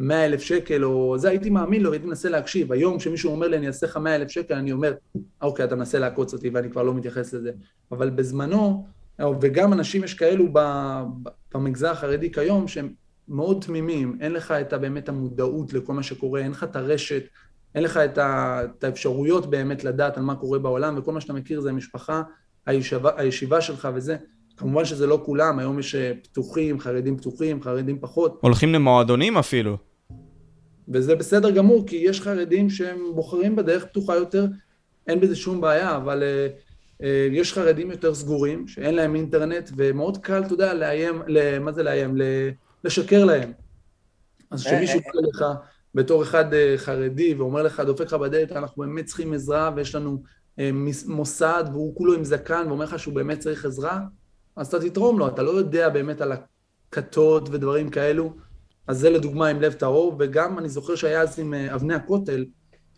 100 0.00 0.26
אלף 0.26 0.42
שקל, 0.42 0.84
או 0.84 1.18
זה, 1.18 1.28
הייתי 1.28 1.50
מאמין 1.50 1.82
לו, 1.82 1.92
הייתי 1.92 2.06
מנסה 2.06 2.28
להקשיב. 2.28 2.72
היום 2.72 2.98
כשמישהו 2.98 3.32
אומר 3.32 3.48
לי, 3.48 3.56
אני 3.56 3.66
אעשה 3.66 3.86
לך 3.86 3.96
100 3.96 4.16
אלף 4.16 4.28
שקל, 4.28 4.54
אני 4.54 4.72
אומר, 4.72 4.94
אוקיי, 5.42 5.64
אתה 5.64 5.76
מנסה 5.76 5.98
לעקוץ 5.98 6.32
אותי 6.32 6.50
ואני 6.50 6.70
כבר 6.70 6.82
לא 6.82 6.94
מתייחס 6.94 7.32
לזה. 7.32 7.50
אבל 7.92 8.10
בזמנו, 8.10 8.86
וגם 9.40 9.72
אנשים 9.72 10.04
יש 10.04 10.14
כאלו 10.14 10.48
במגזר 11.54 11.90
החרדי 11.90 12.32
כיום, 12.32 12.68
שהם 12.68 12.92
מאוד 13.28 13.64
תמימים, 13.66 14.18
אין 14.20 14.32
לך 14.32 14.50
את 14.50 14.74
באמת 14.74 15.08
המודעות 15.08 15.72
לכל 15.72 15.92
מה 15.92 16.02
שקורה, 16.02 16.40
אין 16.40 16.50
לך 16.50 16.64
את 16.64 16.76
הרשת, 16.76 17.22
אין 17.74 17.82
לך 17.82 17.96
את, 17.96 18.18
ה, 18.18 18.60
את 18.64 18.84
האפשרויות 18.84 19.50
באמת 19.50 19.84
לדעת 19.84 20.16
על 20.16 20.22
מה 20.22 20.34
קורה 20.34 20.58
בעולם, 20.58 20.98
וכל 20.98 21.12
מה 21.12 21.20
שאתה 21.20 21.32
מכיר 21.32 21.60
זה 21.60 21.70
המשפחה, 21.70 22.22
הישיבה, 22.66 23.10
הישיבה 23.16 23.60
שלך 23.60 23.88
וזה. 23.94 24.16
כמובן 24.56 24.84
שזה 24.84 25.06
לא 25.06 25.22
כולם, 25.24 25.58
היום 25.58 25.78
יש 25.78 25.94
אה, 25.94 26.12
פתוחים, 26.22 26.80
חרדים 26.80 27.16
פתוחים, 27.16 27.62
חרדים 27.62 27.98
פחות, 28.00 28.38
הולכים 28.42 28.74
למועדונים 28.74 29.36
אפילו. 29.38 29.89
וזה 30.90 31.14
בסדר 31.14 31.50
גמור, 31.50 31.86
כי 31.86 31.96
יש 31.96 32.20
חרדים 32.20 32.70
שהם 32.70 32.98
בוחרים 33.14 33.56
בדרך 33.56 33.84
פתוחה 33.84 34.14
יותר, 34.14 34.46
אין 35.06 35.20
בזה 35.20 35.36
שום 35.36 35.60
בעיה, 35.60 35.96
אבל 35.96 36.22
אה, 36.22 36.48
אה, 37.02 37.28
יש 37.32 37.52
חרדים 37.52 37.90
יותר 37.90 38.14
סגורים, 38.14 38.68
שאין 38.68 38.94
להם 38.94 39.14
אינטרנט, 39.14 39.70
ומאוד 39.76 40.18
קל, 40.18 40.42
אתה 40.46 40.54
יודע, 40.54 40.74
לאיים, 40.74 41.22
מה 41.60 41.72
זה 41.72 41.82
לאיים? 41.82 42.16
לשקר 42.84 43.24
להם. 43.24 43.52
אז 44.50 44.66
אה, 44.66 44.72
כשמישהו 44.72 44.98
אה, 44.98 45.04
בא 45.14 45.28
לך 45.28 45.44
בתור 45.94 46.22
אחד 46.22 46.54
אה, 46.54 46.74
חרדי 46.76 47.34
ואומר 47.34 47.62
לך, 47.62 47.80
דופק 47.80 48.06
לך 48.06 48.14
בדלת, 48.14 48.52
אנחנו 48.52 48.82
באמת 48.82 49.04
צריכים 49.04 49.32
עזרה, 49.32 49.70
ויש 49.76 49.94
לנו 49.94 50.22
אה, 50.58 50.70
מוסד, 51.06 51.64
והוא 51.72 51.96
כולו 51.96 52.14
עם 52.14 52.24
זקן, 52.24 52.64
ואומר 52.68 52.84
לך 52.84 52.98
שהוא 52.98 53.14
באמת 53.14 53.38
צריך 53.38 53.64
עזרה, 53.64 54.00
אז 54.56 54.66
אתה 54.66 54.80
תתרום 54.80 55.18
לו, 55.18 55.28
אתה 55.28 55.42
לא 55.42 55.50
יודע 55.50 55.88
באמת 55.88 56.20
על 56.20 56.32
הכתות 56.32 57.48
ודברים 57.48 57.90
כאלו. 57.90 58.32
אז 58.90 58.98
זה 58.98 59.10
לדוגמה 59.10 59.48
עם 59.48 59.60
לב 59.60 59.72
טהור, 59.72 60.16
וגם 60.18 60.58
אני 60.58 60.68
זוכר 60.68 60.94
שהיה 60.94 61.20
אז 61.20 61.38
עם 61.40 61.54
אה, 61.54 61.74
אבני 61.74 61.94
הכותל, 61.94 62.44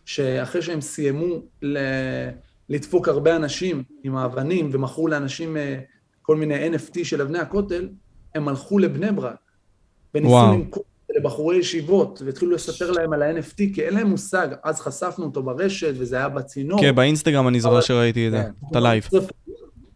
שאחרי 0.05 0.61
שהם 0.61 0.81
סיימו 0.81 1.35
ל- 1.61 2.29
לדפוק 2.69 3.07
הרבה 3.07 3.35
אנשים 3.35 3.83
עם 4.03 4.15
האבנים 4.15 4.69
ומכרו 4.73 5.07
לאנשים 5.07 5.57
אה, 5.57 5.79
כל 6.21 6.35
מיני 6.35 6.69
NFT 6.75 7.03
של 7.03 7.21
אבני 7.21 7.39
הכותל, 7.39 7.89
הם 8.35 8.47
הלכו 8.47 8.79
לבני 8.79 9.11
ברק, 9.11 9.35
וניסו 10.15 10.31
וואו. 10.31 10.53
למכור 10.53 10.83
לבחורי 11.15 11.57
ישיבות, 11.57 12.21
והתחילו 12.25 12.51
לספר 12.51 12.91
להם 12.91 13.13
על 13.13 13.21
ה-NFT, 13.23 13.57
כי 13.57 13.81
אין 13.81 13.93
להם 13.93 14.07
מושג, 14.07 14.47
אז 14.63 14.79
חשפנו 14.81 15.25
אותו 15.25 15.43
ברשת, 15.43 15.93
וזה 15.97 16.15
היה 16.15 16.29
בצינור. 16.29 16.81
כן, 16.81 16.95
באינסטגרם 16.95 17.47
אני 17.47 17.59
זוכר 17.59 17.81
שראיתי 17.81 18.27
את 18.27 18.31
זה, 18.31 18.43
כן. 18.43 18.67
את 18.71 18.75
הלייב. 18.75 19.07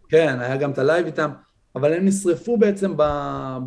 כן, 0.10 0.40
היה 0.40 0.57
גם 0.57 0.72
את 0.72 0.78
הלייב 0.78 1.06
איתם, 1.06 1.30
אבל 1.76 1.94
הם 1.94 2.06
נשרפו 2.06 2.57
בעצם 2.57 2.98
ב, 2.98 3.03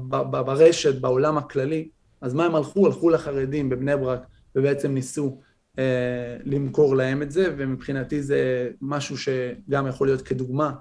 ב, 0.09 0.17
ב, 0.17 0.37
ברשת, 0.41 1.01
בעולם 1.01 1.39
הכללי. 1.39 1.89
אז 2.21 2.35
מה 2.35 2.45
הם 2.45 2.55
הלכו? 2.55 2.87
הלכו 2.87 3.11
לחרדים 3.11 3.69
בבני 3.69 3.97
ברק, 3.97 4.21
ובעצם 4.57 4.95
ניסו 4.95 5.39
אה, 5.79 6.37
למכור 6.45 6.97
להם 6.97 7.23
את 7.23 7.31
זה, 7.31 7.55
ומבחינתי 7.57 8.23
זה 8.23 8.71
משהו 8.81 9.17
שגם 9.19 9.87
יכול 9.87 10.07
להיות 10.07 10.23
כדוגמה, 10.23 10.73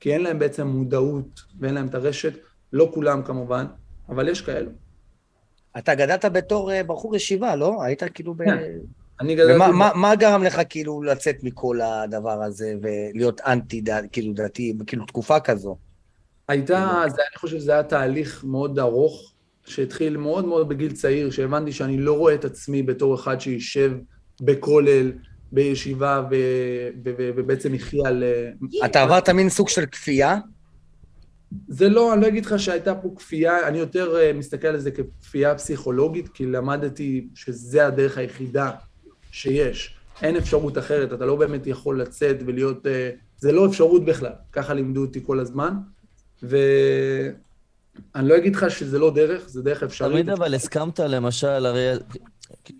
כי 0.00 0.12
אין 0.12 0.22
להם 0.22 0.38
בעצם 0.38 0.66
מודעות 0.66 1.42
ואין 1.60 1.74
להם 1.74 1.86
את 1.86 1.94
הרשת, 1.94 2.32
לא 2.72 2.90
כולם 2.94 3.22
כמובן, 3.22 3.66
אבל 4.08 4.28
יש 4.28 4.40
כאלו. 4.40 4.70
אתה 5.78 5.94
גדלת 5.94 6.24
בתור 6.24 6.72
אה, 6.72 6.82
בחור 6.82 7.16
ישיבה, 7.16 7.56
לא? 7.56 7.82
היית 7.82 8.02
כאילו 8.14 8.34
ב... 8.34 8.44
כן. 8.44 8.58
אני 9.20 9.34
גדלתי... 9.34 9.54
ומה 9.54 9.72
מה, 9.72 9.90
מה 9.94 10.14
גרם 10.14 10.42
לך 10.42 10.60
כאילו 10.68 11.02
לצאת 11.02 11.36
מכל 11.42 11.80
הדבר 11.80 12.42
הזה 12.42 12.74
ולהיות 12.82 13.40
אנטי 13.40 13.80
דת, 13.80 14.04
כאילו 14.12 14.32
דתי, 14.32 14.74
כאילו 14.86 15.06
תקופה 15.06 15.40
כזו? 15.40 15.76
הייתה, 16.48 17.02
זה, 17.08 17.22
אני 17.30 17.38
חושב 17.38 17.58
שזה 17.58 17.72
היה 17.72 17.82
תהליך 17.82 18.44
מאוד 18.44 18.78
ארוך, 18.78 19.33
שהתחיל 19.66 20.16
מאוד 20.16 20.44
מאוד 20.44 20.68
בגיל 20.68 20.92
צעיר, 20.92 21.30
שהבנתי 21.30 21.72
שאני 21.72 21.98
לא 21.98 22.12
רואה 22.18 22.34
את 22.34 22.44
עצמי 22.44 22.82
בתור 22.82 23.14
אחד 23.14 23.40
שישב 23.40 23.92
בכולל, 24.40 25.12
בישיבה, 25.52 26.22
ו, 26.30 26.34
ו, 27.04 27.10
ו, 27.18 27.30
ובעצם 27.36 27.74
יחיה 27.74 28.08
על... 28.08 28.22
אה, 28.22 28.86
אתה 28.86 29.02
עברת 29.02 29.28
מין 29.28 29.48
סוג 29.48 29.68
של 29.68 29.86
כפייה? 29.86 30.36
זה 31.68 31.88
לא, 31.88 32.12
אני 32.14 32.22
לא 32.22 32.26
אגיד 32.26 32.46
לך 32.46 32.58
שהייתה 32.58 32.94
פה 32.94 33.08
כפייה, 33.16 33.68
אני 33.68 33.78
יותר 33.78 34.16
אה, 34.16 34.32
מסתכל 34.32 34.68
על 34.68 34.80
זה 34.80 34.90
ככפייה 34.90 35.54
פסיכולוגית, 35.54 36.28
כי 36.28 36.46
למדתי 36.46 37.28
שזה 37.34 37.86
הדרך 37.86 38.18
היחידה 38.18 38.70
שיש. 39.30 39.96
אין 40.22 40.36
אפשרות 40.36 40.78
אחרת, 40.78 41.12
אתה 41.12 41.26
לא 41.26 41.36
באמת 41.36 41.66
יכול 41.66 42.00
לצאת 42.00 42.36
ולהיות... 42.46 42.86
אה, 42.86 43.10
זה 43.38 43.52
לא 43.52 43.66
אפשרות 43.66 44.04
בכלל, 44.04 44.32
ככה 44.52 44.74
לימדו 44.74 45.00
אותי 45.00 45.20
כל 45.26 45.40
הזמן. 45.40 45.74
ואני 48.14 48.28
לא 48.28 48.36
אגיד 48.36 48.56
לך 48.56 48.70
שזה 48.70 48.98
לא 48.98 49.14
דרך, 49.14 49.48
זה 49.48 49.62
דרך 49.62 49.82
אפשרית. 49.82 50.12
תמיד 50.12 50.30
אבל 50.30 50.54
הסכמת, 50.54 51.00
למשל, 51.00 51.66
הרי... 51.66 51.92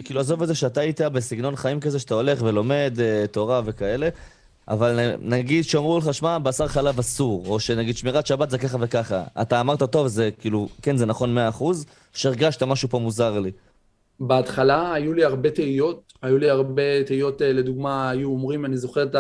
כאילו, 0.05 0.20
עזוב 0.20 0.43
את 0.43 0.49
זה 0.49 0.55
שאתה 0.55 0.81
היית 0.81 1.01
בסגנון 1.01 1.57
חיים 1.57 1.81
כזה, 1.81 1.99
שאתה 1.99 2.15
הולך 2.15 2.43
ולומד 2.43 2.95
אה, 3.01 3.27
תורה 3.27 3.62
וכאלה, 3.65 4.09
אבל 4.69 5.15
נגיד 5.20 5.65
שאמרו 5.65 5.99
לך, 5.99 6.15
שמע, 6.15 6.39
בשר 6.39 6.69
חלב 6.69 6.99
אסור, 6.99 7.47
או 7.49 7.61
שנגיד 7.61 7.97
שמירת 7.97 8.27
שבת 8.27 8.51
זה 8.51 8.59
ככה 8.59 8.78
וככה. 8.81 9.24
אתה 9.43 9.61
אמרת, 9.61 9.82
טוב, 9.82 10.07
זה 10.07 10.31
כאילו, 10.39 10.69
כן, 10.82 10.97
זה 10.97 11.07
נכון 11.07 11.39
100%, 11.61 11.65
שהרגשת 12.12 12.62
משהו 12.62 12.89
פה 12.89 12.99
מוזר 12.99 13.41
לי. 13.41 13.51
בהתחלה 14.20 14.95
היו 14.95 15.12
לי 15.12 15.24
הרבה 15.24 15.51
תהיות, 15.51 16.12
היו 16.23 16.39
לי 16.39 16.51
הרבה 16.51 17.05
תהיות, 17.07 17.43
אה, 17.43 17.53
לדוגמה, 17.53 18.11
היו 18.11 18.28
אומרים, 18.28 18.65
אני 18.65 18.77
זוכר 18.77 19.03
את 19.03 19.16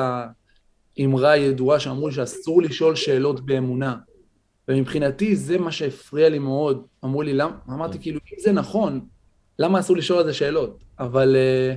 האמרה 0.98 1.30
הידועה 1.30 1.80
שאמרו 1.80 2.08
לי 2.08 2.14
שאסור 2.14 2.62
לשאול 2.62 2.96
שאלות 2.96 3.46
באמונה. 3.46 3.94
ומבחינתי 4.68 5.36
זה 5.36 5.58
מה 5.58 5.72
שהפריע 5.72 6.28
לי 6.28 6.38
מאוד. 6.38 6.82
אמרו 7.04 7.22
לי, 7.22 7.32
למה? 7.32 7.56
אמרתי, 7.68 7.98
כאילו, 7.98 8.20
אם 8.32 8.40
זה 8.40 8.52
נכון, 8.52 9.00
למה 9.58 9.80
אסור 9.80 9.96
לשאול 9.96 10.18
על 10.18 10.24
זה 10.24 10.32
שאלות? 10.32 10.84
אבל 10.98 11.36
אה, 11.36 11.74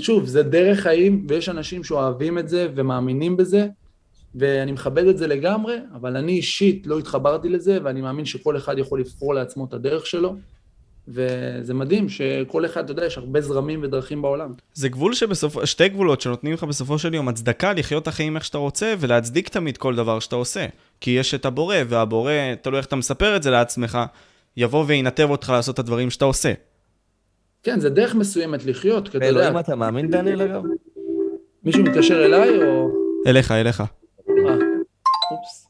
שוב, 0.00 0.26
זה 0.26 0.42
דרך 0.42 0.80
חיים, 0.80 1.26
ויש 1.28 1.48
אנשים 1.48 1.84
שאוהבים 1.84 2.38
את 2.38 2.48
זה 2.48 2.68
ומאמינים 2.74 3.36
בזה, 3.36 3.68
ואני 4.34 4.72
מכבד 4.72 5.06
את 5.06 5.18
זה 5.18 5.26
לגמרי, 5.26 5.76
אבל 5.94 6.16
אני 6.16 6.32
אישית 6.32 6.86
לא 6.86 6.98
התחברתי 6.98 7.48
לזה, 7.48 7.78
ואני 7.84 8.00
מאמין 8.00 8.24
שכל 8.24 8.56
אחד 8.56 8.78
יכול 8.78 9.00
לבחור 9.00 9.34
לעצמו 9.34 9.64
את 9.64 9.72
הדרך 9.74 10.06
שלו. 10.06 10.36
וזה 11.08 11.74
מדהים 11.74 12.08
שכל 12.08 12.66
אחד, 12.66 12.84
אתה 12.84 12.92
יודע, 12.92 13.06
יש 13.06 13.18
הרבה 13.18 13.40
זרמים 13.40 13.80
ודרכים 13.82 14.22
בעולם. 14.22 14.52
זה 14.74 14.88
גבול 14.88 15.14
שבסופו, 15.14 15.66
שתי 15.66 15.88
גבולות 15.88 16.20
שנותנים 16.20 16.52
לך 16.52 16.64
בסופו 16.64 16.98
של 16.98 17.14
יום 17.14 17.28
הצדקה 17.28 17.72
לחיות 17.72 18.02
את 18.02 18.08
החיים 18.08 18.36
איך 18.36 18.44
שאתה 18.44 18.58
רוצה 18.58 18.94
ולהצדיק 18.98 19.48
תמיד 19.48 19.76
כל 19.76 19.96
דבר 19.96 20.18
שאתה 20.18 20.36
עושה. 20.36 20.66
כי 21.00 21.10
יש 21.10 21.34
את 21.34 21.44
הבורא, 21.44 21.76
והבורא, 21.88 22.32
תלוי 22.62 22.78
איך 22.78 22.86
אתה 22.86 22.96
מספר 22.96 23.36
את 23.36 23.42
זה 23.42 23.50
לעצמך, 23.50 23.98
יבוא 24.56 24.84
וינתב 24.86 25.30
אותך 25.30 25.50
לעשות 25.50 25.74
את 25.74 25.78
הדברים 25.78 26.10
שאתה 26.10 26.24
עושה. 26.24 26.52
כן, 27.62 27.80
זה 27.80 27.90
דרך 27.90 28.14
מסוימת 28.14 28.64
לחיות, 28.64 29.08
כי 29.08 29.16
אתה 29.16 29.26
יודע, 29.26 29.38
באלוהים 29.38 29.58
אתה 29.58 29.76
מאמין, 29.76 30.10
דניאל, 30.10 30.42
אגב? 30.42 30.62
מישהו 31.64 31.82
מתקשר 31.82 32.24
אליי 32.24 32.62
או... 32.62 32.90
אליך, 33.26 33.52
אליך. 33.52 33.80
אה, 33.80 33.84
אופס. 35.30 35.68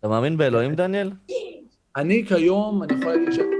אתה 0.00 0.08
מאמין 0.08 0.36
באלוהים, 0.36 0.74
דניאל? 0.74 1.10
אני 1.96 2.24
כיום, 2.26 2.82
אני 2.82 2.94
יכול 2.94 3.12
להגיד 3.12 3.32
ש... 3.32 3.57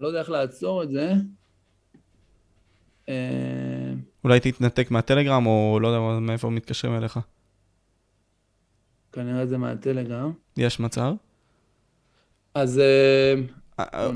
לא 0.00 0.06
יודע 0.06 0.20
איך 0.20 0.30
לעצור 0.30 0.82
את 0.82 0.90
זה. 0.90 1.12
אה, 3.08 3.14
אולי 4.24 4.40
תתנתק 4.40 4.90
מהטלגרם, 4.90 5.46
או 5.46 5.78
לא 5.82 5.88
יודע 5.88 6.20
מאיפה 6.20 6.50
מתקשרים 6.50 6.96
אליך. 6.96 7.18
כנראה 9.12 9.46
זה 9.46 9.58
מהטלגרם. 9.58 10.32
יש 10.56 10.80
מצב? 10.80 11.14
אז... 12.54 12.78
אה, 12.78 13.34
אה. 13.78 14.10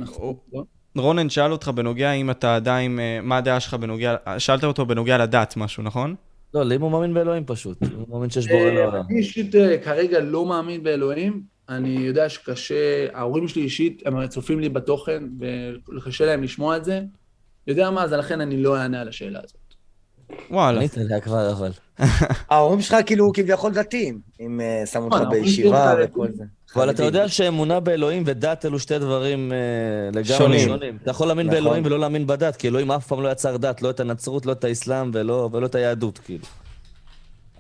רונן 0.97 1.31
שאל 1.31 1.53
אותך 1.53 1.69
בנוגע 1.69 2.13
אם 2.13 2.31
אתה 2.31 2.57
עדיין, 2.57 2.99
מה 3.23 3.37
הדעה 3.37 3.61
שלך 3.61 3.75
בנוגע, 3.75 4.17
שאלת 4.39 4.65
אותו 4.65 4.87
בנוגע 4.87 5.19
לדת 5.19 5.57
משהו, 5.57 5.83
נכון? 5.83 6.15
לא, 6.55 6.63
לאם 6.63 6.83
הוא 6.83 6.91
מאמין 6.91 7.15
באלוהים 7.15 7.45
פשוט. 7.47 7.83
הוא 7.83 8.07
מאמין 8.09 8.31
שיש 8.31 8.49
בורא 8.49 8.71
לעולם. 8.71 9.03
אני 9.11 9.19
אישית 9.19 9.55
כרגע 9.85 10.21
לא 10.21 10.47
מאמין 10.47 10.83
באלוהים. 10.83 11.43
אני 11.71 11.89
יודע 11.89 12.29
שקשה, 12.29 13.07
ההורים 13.13 13.49
שלי 13.49 13.63
אישית, 13.63 14.03
הם 14.07 14.27
צופים 14.27 14.61
לי 14.61 14.69
בתוכן, 14.69 15.25
וקשה 15.97 16.27
להם 16.27 16.43
לשמוע 16.43 16.77
את 16.77 16.85
זה. 16.85 17.01
יודע 17.67 17.91
מה, 17.91 18.05
אז 18.05 18.13
לכן 18.13 18.41
אני 18.41 18.63
לא 18.63 18.77
אענה 18.77 19.01
על 19.01 19.09
השאלה 19.09 19.39
הזאת. 19.45 19.61
וואלה. 20.51 20.79
ענית 20.79 20.99
עליה 20.99 21.21
כבר, 21.21 21.53
אבל. 21.53 21.71
ההורים 22.51 22.81
שלך 22.81 22.97
כאילו 23.07 23.33
כביכול 23.33 23.73
דתיים, 23.73 24.21
אם 24.41 24.61
אה, 24.61 24.87
שמו 24.87 25.05
אותך 25.05 25.17
נכון, 25.17 25.31
בישיבה 25.31 25.95
וכל 26.05 26.27
זה. 26.33 26.45
אבל 26.77 26.91
אתה. 26.91 27.05
יודע 27.05 27.29
שאמונה 27.29 27.81
באלוהים 27.81 28.23
ודת 28.27 28.67
אלו 28.67 28.79
שתי 28.79 28.99
דברים 28.99 29.53
אה, 29.53 29.59
לגמרי 30.09 30.61
שונים. 30.61 30.97
אתה 31.03 31.11
יכול 31.11 31.27
להאמין 31.27 31.47
נכון. 31.47 31.59
באלוהים 31.59 31.85
ולא 31.87 31.99
להאמין 31.99 32.27
בדת, 32.27 32.57
כי 32.57 32.69
אלוהים 32.69 32.93
אף 32.93 33.07
פעם 33.07 33.23
לא 33.23 33.29
יצר 33.29 33.57
דת, 33.57 33.83
לא 33.83 33.91
את 33.91 34.01
הנצרות, 34.01 34.47
לא 34.47 34.53
את 34.53 34.65
האסלאם 34.65 35.11
ולא 35.15 35.49
ולא 35.53 35.67
את 35.67 35.75
היהדות, 35.75 36.19
כאילו. 36.19 36.45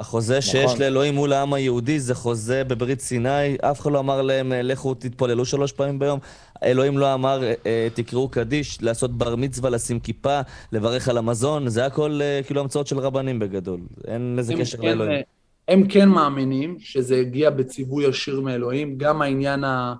החוזה 0.01 0.41
שיש 0.41 0.65
נכון. 0.65 0.79
לאלוהים 0.81 1.15
מול 1.15 1.33
העם 1.33 1.55
היהודי 1.55 2.01
זה 2.01 2.15
חוזה 2.15 2.65
בברית 2.65 3.01
סיני, 3.01 3.57
אף 3.61 3.81
אחד 3.81 3.93
לא 3.93 3.99
אמר 3.99 4.23
להם, 4.23 4.53
אה, 4.53 4.63
לכו 4.63 4.95
תתפללו 4.95 5.45
שלוש 5.45 5.73
פעמים 5.73 5.99
ביום. 5.99 6.19
אלוהים 6.63 6.99
לא 6.99 7.15
אמר, 7.15 7.43
אה, 7.43 7.55
אה, 7.67 7.89
תקראו 7.95 8.29
קדיש, 8.29 8.83
לעשות 8.83 9.11
בר 9.19 9.37
מצווה, 9.37 9.71
לשים 9.71 10.01
כיפה, 10.01 10.41
לברך 10.73 11.09
על 11.09 11.19
המזון, 11.19 11.69
זה 11.69 11.87
הכל 11.87 12.21
כאילו 12.47 12.61
המצאות 12.61 12.87
של 12.87 12.99
רבנים 12.99 13.39
בגדול. 13.39 13.81
אין 14.07 14.35
לזה 14.39 14.55
קשר 14.55 14.79
כן, 14.79 14.89
לאלוהים. 14.89 15.23
הם 15.69 15.87
כן 15.89 16.09
מאמינים 16.09 16.77
שזה 16.79 17.17
הגיע 17.17 17.51
בציווי 17.51 18.05
ישיר 18.05 18.41
מאלוהים, 18.41 18.99
גם 18.99 19.23
העניין, 19.23 19.65
ה, 19.65 19.95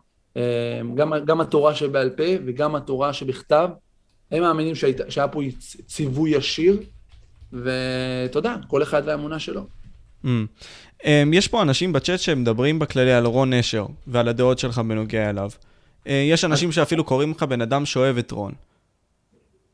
גם, 0.95 1.13
גם 1.25 1.41
התורה 1.41 1.75
שבעל 1.75 2.11
פה 2.11 2.23
וגם 2.47 2.75
התורה 2.75 3.13
שבכתב, 3.13 3.69
הם 4.31 4.43
מאמינים 4.43 4.75
שהיית, 4.75 5.01
שהיה 5.09 5.29
פה 5.29 5.41
ציווי 5.87 6.31
ישיר, 6.31 6.83
ותודה, 7.53 8.57
כל 8.69 8.83
אחד 8.83 9.03
והאמונה 9.07 9.39
שלו. 9.39 9.80
Mm. 10.25 10.29
Um, 11.03 11.07
יש 11.33 11.49
פה 11.49 11.63
אנשים 11.63 11.93
בצ'אט 11.93 12.21
שמדברים 12.21 12.79
בכללי 12.79 13.13
על 13.13 13.27
רון 13.27 13.53
נשר 13.53 13.87
ועל 14.07 14.29
הדעות 14.29 14.59
שלך 14.59 14.79
בנוגע 14.79 15.31
אליו. 15.31 15.51
Uh, 16.05 16.11
יש 16.11 16.45
אנשים 16.45 16.73
שאפילו 16.73 17.05
קוראים 17.05 17.31
לך 17.31 17.43
בן 17.43 17.61
אדם 17.61 17.87
שאוהב 17.87 18.19
את 18.19 18.31
רון. 18.31 18.53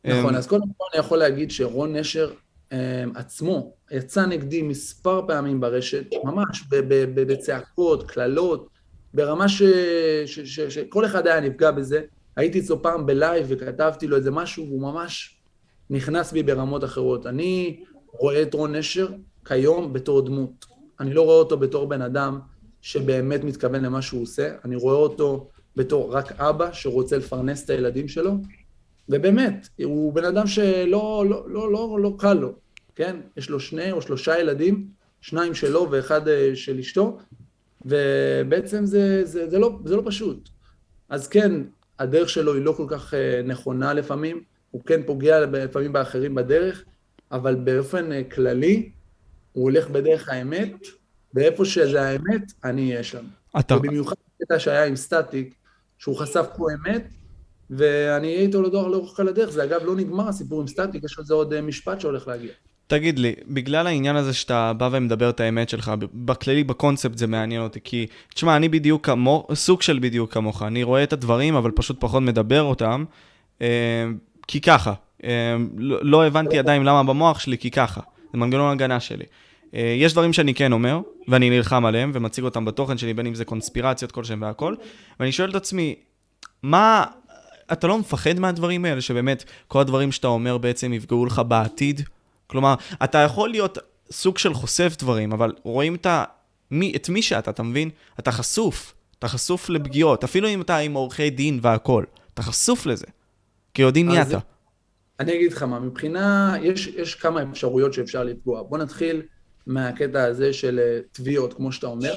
נכון, 0.04 0.34
אמ, 0.34 0.36
אז 0.36 0.46
קודם 0.46 0.66
כל 0.76 0.84
אני 0.94 1.00
יכול 1.00 1.18
להגיד 1.18 1.50
שרון 1.50 1.96
נשר 1.96 2.30
אה, 2.72 3.04
עצמו 3.14 3.72
יצא 3.90 4.26
נגדי 4.26 4.62
מספר 4.62 5.26
פעמים 5.26 5.60
ברשת, 5.60 6.04
ממש 6.24 6.64
בצעקות, 7.14 8.10
קללות, 8.10 8.68
ברמה 9.14 9.46
שכל 9.48 11.04
אחד 11.04 11.26
היה 11.26 11.40
נפגע 11.40 11.70
בזה. 11.70 12.00
הייתי 12.36 12.60
אצלו 12.60 12.82
פעם 12.82 13.06
בלייב 13.06 13.46
וכתבתי 13.48 14.06
לו 14.06 14.16
איזה 14.16 14.30
משהו, 14.30 14.66
והוא 14.66 14.82
ממש 14.82 15.36
נכנס 15.90 16.32
בי 16.32 16.42
ברמות 16.42 16.84
אחרות. 16.84 17.26
אני 17.26 17.80
רואה 18.06 18.42
את 18.42 18.54
רון 18.54 18.76
נשר 18.76 19.08
כיום 19.48 19.92
בתור 19.92 20.22
דמות. 20.22 20.66
אני 21.00 21.14
לא 21.14 21.22
רואה 21.22 21.36
אותו 21.36 21.56
בתור 21.56 21.88
בן 21.88 22.02
אדם 22.02 22.38
שבאמת 22.82 23.44
מתכוון 23.44 23.84
למה 23.84 24.02
שהוא 24.02 24.22
עושה, 24.22 24.54
אני 24.64 24.76
רואה 24.76 24.96
אותו 24.96 25.50
בתור 25.76 26.14
רק 26.14 26.40
אבא 26.40 26.72
שרוצה 26.72 27.16
לפרנס 27.16 27.64
את 27.64 27.70
הילדים 27.70 28.08
שלו, 28.08 28.32
ובאמת, 29.08 29.68
הוא 29.84 30.12
בן 30.12 30.24
אדם 30.24 30.46
שלא 30.46 31.24
לא, 31.30 31.46
לא, 31.48 31.72
לא, 31.72 31.98
לא 32.00 32.14
קל 32.18 32.34
לו, 32.34 32.52
כן? 32.94 33.16
יש 33.36 33.50
לו 33.50 33.60
שני 33.60 33.92
או 33.92 34.02
שלושה 34.02 34.38
ילדים, 34.38 34.86
שניים 35.20 35.54
שלו 35.54 35.90
ואחד 35.90 36.28
אה, 36.28 36.50
של 36.54 36.78
אשתו, 36.78 37.18
ובעצם 37.84 38.86
זה, 38.86 39.24
זה, 39.24 39.50
זה, 39.50 39.58
לא, 39.58 39.78
זה 39.84 39.96
לא 39.96 40.02
פשוט. 40.06 40.48
אז 41.08 41.28
כן, 41.28 41.52
הדרך 41.98 42.28
שלו 42.28 42.54
היא 42.54 42.62
לא 42.62 42.72
כל 42.72 42.86
כך 42.88 43.14
אה, 43.14 43.42
נכונה 43.44 43.94
לפעמים, 43.94 44.42
הוא 44.70 44.82
כן 44.84 45.02
פוגע 45.06 45.40
לפעמים 45.40 45.92
באחרים 45.92 46.34
בדרך, 46.34 46.84
אבל 47.32 47.54
באופן 47.54 48.12
אה, 48.12 48.24
כללי, 48.24 48.90
הוא 49.56 49.64
הולך 49.64 49.88
בדרך 49.88 50.28
האמת, 50.28 50.72
ואיפה 51.34 51.64
שזה 51.64 52.02
האמת, 52.02 52.52
אני 52.64 52.92
אהיה 52.92 53.02
שם. 53.02 53.24
אתה, 53.58 53.76
ובמיוחד 53.76 54.16
בקטע 54.40 54.58
שהיה 54.58 54.84
עם 54.84 54.96
סטטיק, 54.96 55.54
שהוא 55.98 56.16
חשף 56.16 56.46
פה 56.56 56.66
אמת, 56.72 57.08
ואני 57.70 58.28
אהיה 58.28 58.40
איתו 58.40 58.62
לדור 58.62 58.88
לאורך 58.88 59.16
כל 59.16 59.28
הדרך. 59.28 59.50
זה 59.50 59.64
אגב 59.64 59.80
לא 59.84 59.96
נגמר 59.96 60.28
הסיפור 60.28 60.60
עם 60.60 60.66
סטטיק, 60.66 61.04
יש 61.04 61.18
על 61.18 61.24
זה 61.24 61.34
עוד 61.34 61.52
אה, 61.52 61.62
משפט 61.62 62.00
שהולך 62.00 62.28
להגיע. 62.28 62.50
תגיד 62.86 63.18
לי, 63.18 63.34
בגלל 63.48 63.86
העניין 63.86 64.16
הזה 64.16 64.34
שאתה 64.34 64.72
בא 64.72 64.88
ומדבר 64.92 65.30
את 65.30 65.40
האמת 65.40 65.68
שלך, 65.68 65.92
בכללי, 66.14 66.64
בקונספט 66.64 67.18
זה 67.18 67.26
מעניין 67.26 67.62
אותי, 67.62 67.80
כי, 67.84 68.06
תשמע, 68.34 68.56
אני 68.56 68.68
בדיוק 68.68 69.06
כמו, 69.06 69.46
סוג 69.54 69.82
של 69.82 69.98
בדיוק 69.98 70.32
כמוך, 70.32 70.62
אני 70.62 70.82
רואה 70.82 71.02
את 71.02 71.12
הדברים, 71.12 71.54
אבל 71.54 71.70
פשוט 71.70 71.96
פחות 72.00 72.22
מדבר 72.22 72.62
אותם, 72.62 73.04
אה, 73.62 74.06
כי 74.48 74.60
ככה. 74.60 74.92
אה, 75.24 75.56
לא, 75.76 75.98
לא 76.02 76.26
הבנתי 76.26 76.58
עדיין 76.58 76.82
למה 76.82 77.02
במוח 77.02 77.38
שלי, 77.38 77.58
כי 77.58 77.70
ככה. 77.70 78.00
זה 78.32 78.38
מנגנון 78.38 78.72
הגנה 78.72 79.00
שלי. 79.00 79.24
אה, 79.74 79.94
יש 79.98 80.12
דברים 80.12 80.32
שאני 80.32 80.54
כן 80.54 80.72
אומר, 80.72 81.00
ואני 81.28 81.50
נלחם 81.50 81.84
עליהם, 81.84 82.10
ומציג 82.14 82.44
אותם 82.44 82.64
בתוכן 82.64 82.98
שלי, 82.98 83.14
בין 83.14 83.26
אם 83.26 83.34
זה 83.34 83.44
קונספירציות 83.44 84.12
כלשהם 84.12 84.42
והכל, 84.42 84.74
ואני 85.20 85.32
שואל 85.32 85.50
את 85.50 85.54
עצמי, 85.54 85.94
מה... 86.62 87.04
אתה 87.72 87.86
לא 87.86 87.98
מפחד 87.98 88.38
מהדברים 88.38 88.84
האלה, 88.84 89.00
שבאמת 89.00 89.44
כל 89.68 89.80
הדברים 89.80 90.12
שאתה 90.12 90.26
אומר 90.26 90.58
בעצם 90.58 90.92
יפגעו 90.92 91.26
לך 91.26 91.42
בעתיד? 91.48 92.00
כלומר, 92.46 92.74
אתה 93.04 93.18
יכול 93.18 93.48
להיות 93.50 93.78
סוג 94.10 94.38
של 94.38 94.54
חושף 94.54 94.96
דברים, 94.98 95.32
אבל 95.32 95.52
רואים 95.62 95.94
את, 95.94 96.06
ה... 96.06 96.24
מי, 96.70 96.92
את 96.96 97.08
מי 97.08 97.22
שאתה, 97.22 97.50
אתה 97.50 97.62
מבין? 97.62 97.90
אתה 98.18 98.32
חשוף. 98.32 98.94
אתה 99.18 99.28
חשוף 99.28 99.68
לפגיעות, 99.68 100.24
אפילו 100.24 100.48
אם 100.48 100.60
אתה 100.60 100.76
עם 100.76 100.94
עורכי 100.94 101.30
דין 101.30 101.58
והכל. 101.62 102.04
אתה 102.34 102.42
חשוף 102.42 102.86
לזה. 102.86 103.06
כי 103.74 103.82
יודעים 103.82 104.06
מי 104.08 104.22
אתה. 104.22 104.38
אני 105.20 105.34
אגיד 105.34 105.52
לך 105.52 105.62
מה, 105.62 105.80
מבחינה, 105.80 106.54
יש, 106.62 106.86
יש 106.86 107.14
כמה 107.14 107.42
אפשרויות 107.42 107.92
שאפשר 107.92 108.24
לפגוע. 108.24 108.62
בוא 108.62 108.78
נתחיל 108.78 109.22
מהקטע 109.66 110.24
הזה 110.24 110.52
של 110.52 110.78
אה, 110.78 111.00
תביעות, 111.12 111.54
כמו 111.54 111.72
שאתה 111.72 111.86
אומר. 111.86 112.14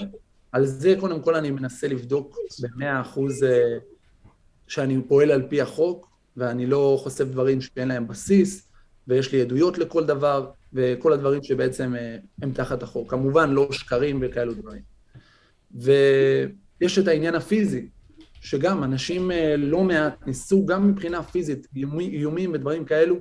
על 0.51 0.65
זה 0.65 0.95
קודם 0.99 1.21
כל 1.21 1.35
אני 1.35 1.51
מנסה 1.51 1.87
לבדוק 1.87 2.37
במאה 2.61 3.01
אחוז 3.01 3.43
אה, 3.43 3.77
שאני 4.67 5.01
פועל 5.07 5.31
על 5.31 5.47
פי 5.49 5.61
החוק, 5.61 6.09
ואני 6.37 6.65
לא 6.65 6.99
חושף 7.03 7.23
דברים 7.25 7.61
שאין 7.61 7.87
להם 7.87 8.07
בסיס, 8.07 8.67
ויש 9.07 9.31
לי 9.31 9.41
עדויות 9.41 9.77
לכל 9.77 10.05
דבר, 10.05 10.51
וכל 10.73 11.13
הדברים 11.13 11.43
שבעצם 11.43 11.95
אה, 11.95 12.17
הם 12.41 12.51
תחת 12.51 12.83
החוק. 12.83 13.11
כמובן, 13.11 13.49
לא 13.49 13.71
שקרים 13.71 14.19
וכאלו 14.21 14.53
דברים. 14.53 14.81
ויש 15.75 16.99
את 16.99 17.07
העניין 17.07 17.35
הפיזי, 17.35 17.89
שגם 18.41 18.83
אנשים 18.83 19.31
לא 19.57 19.83
מעט 19.83 20.27
ניסו 20.27 20.65
גם 20.65 20.87
מבחינה 20.87 21.23
פיזית, 21.23 21.67
איומי- 21.75 22.09
איומים 22.09 22.53
ודברים 22.53 22.85
כאלו, 22.85 23.15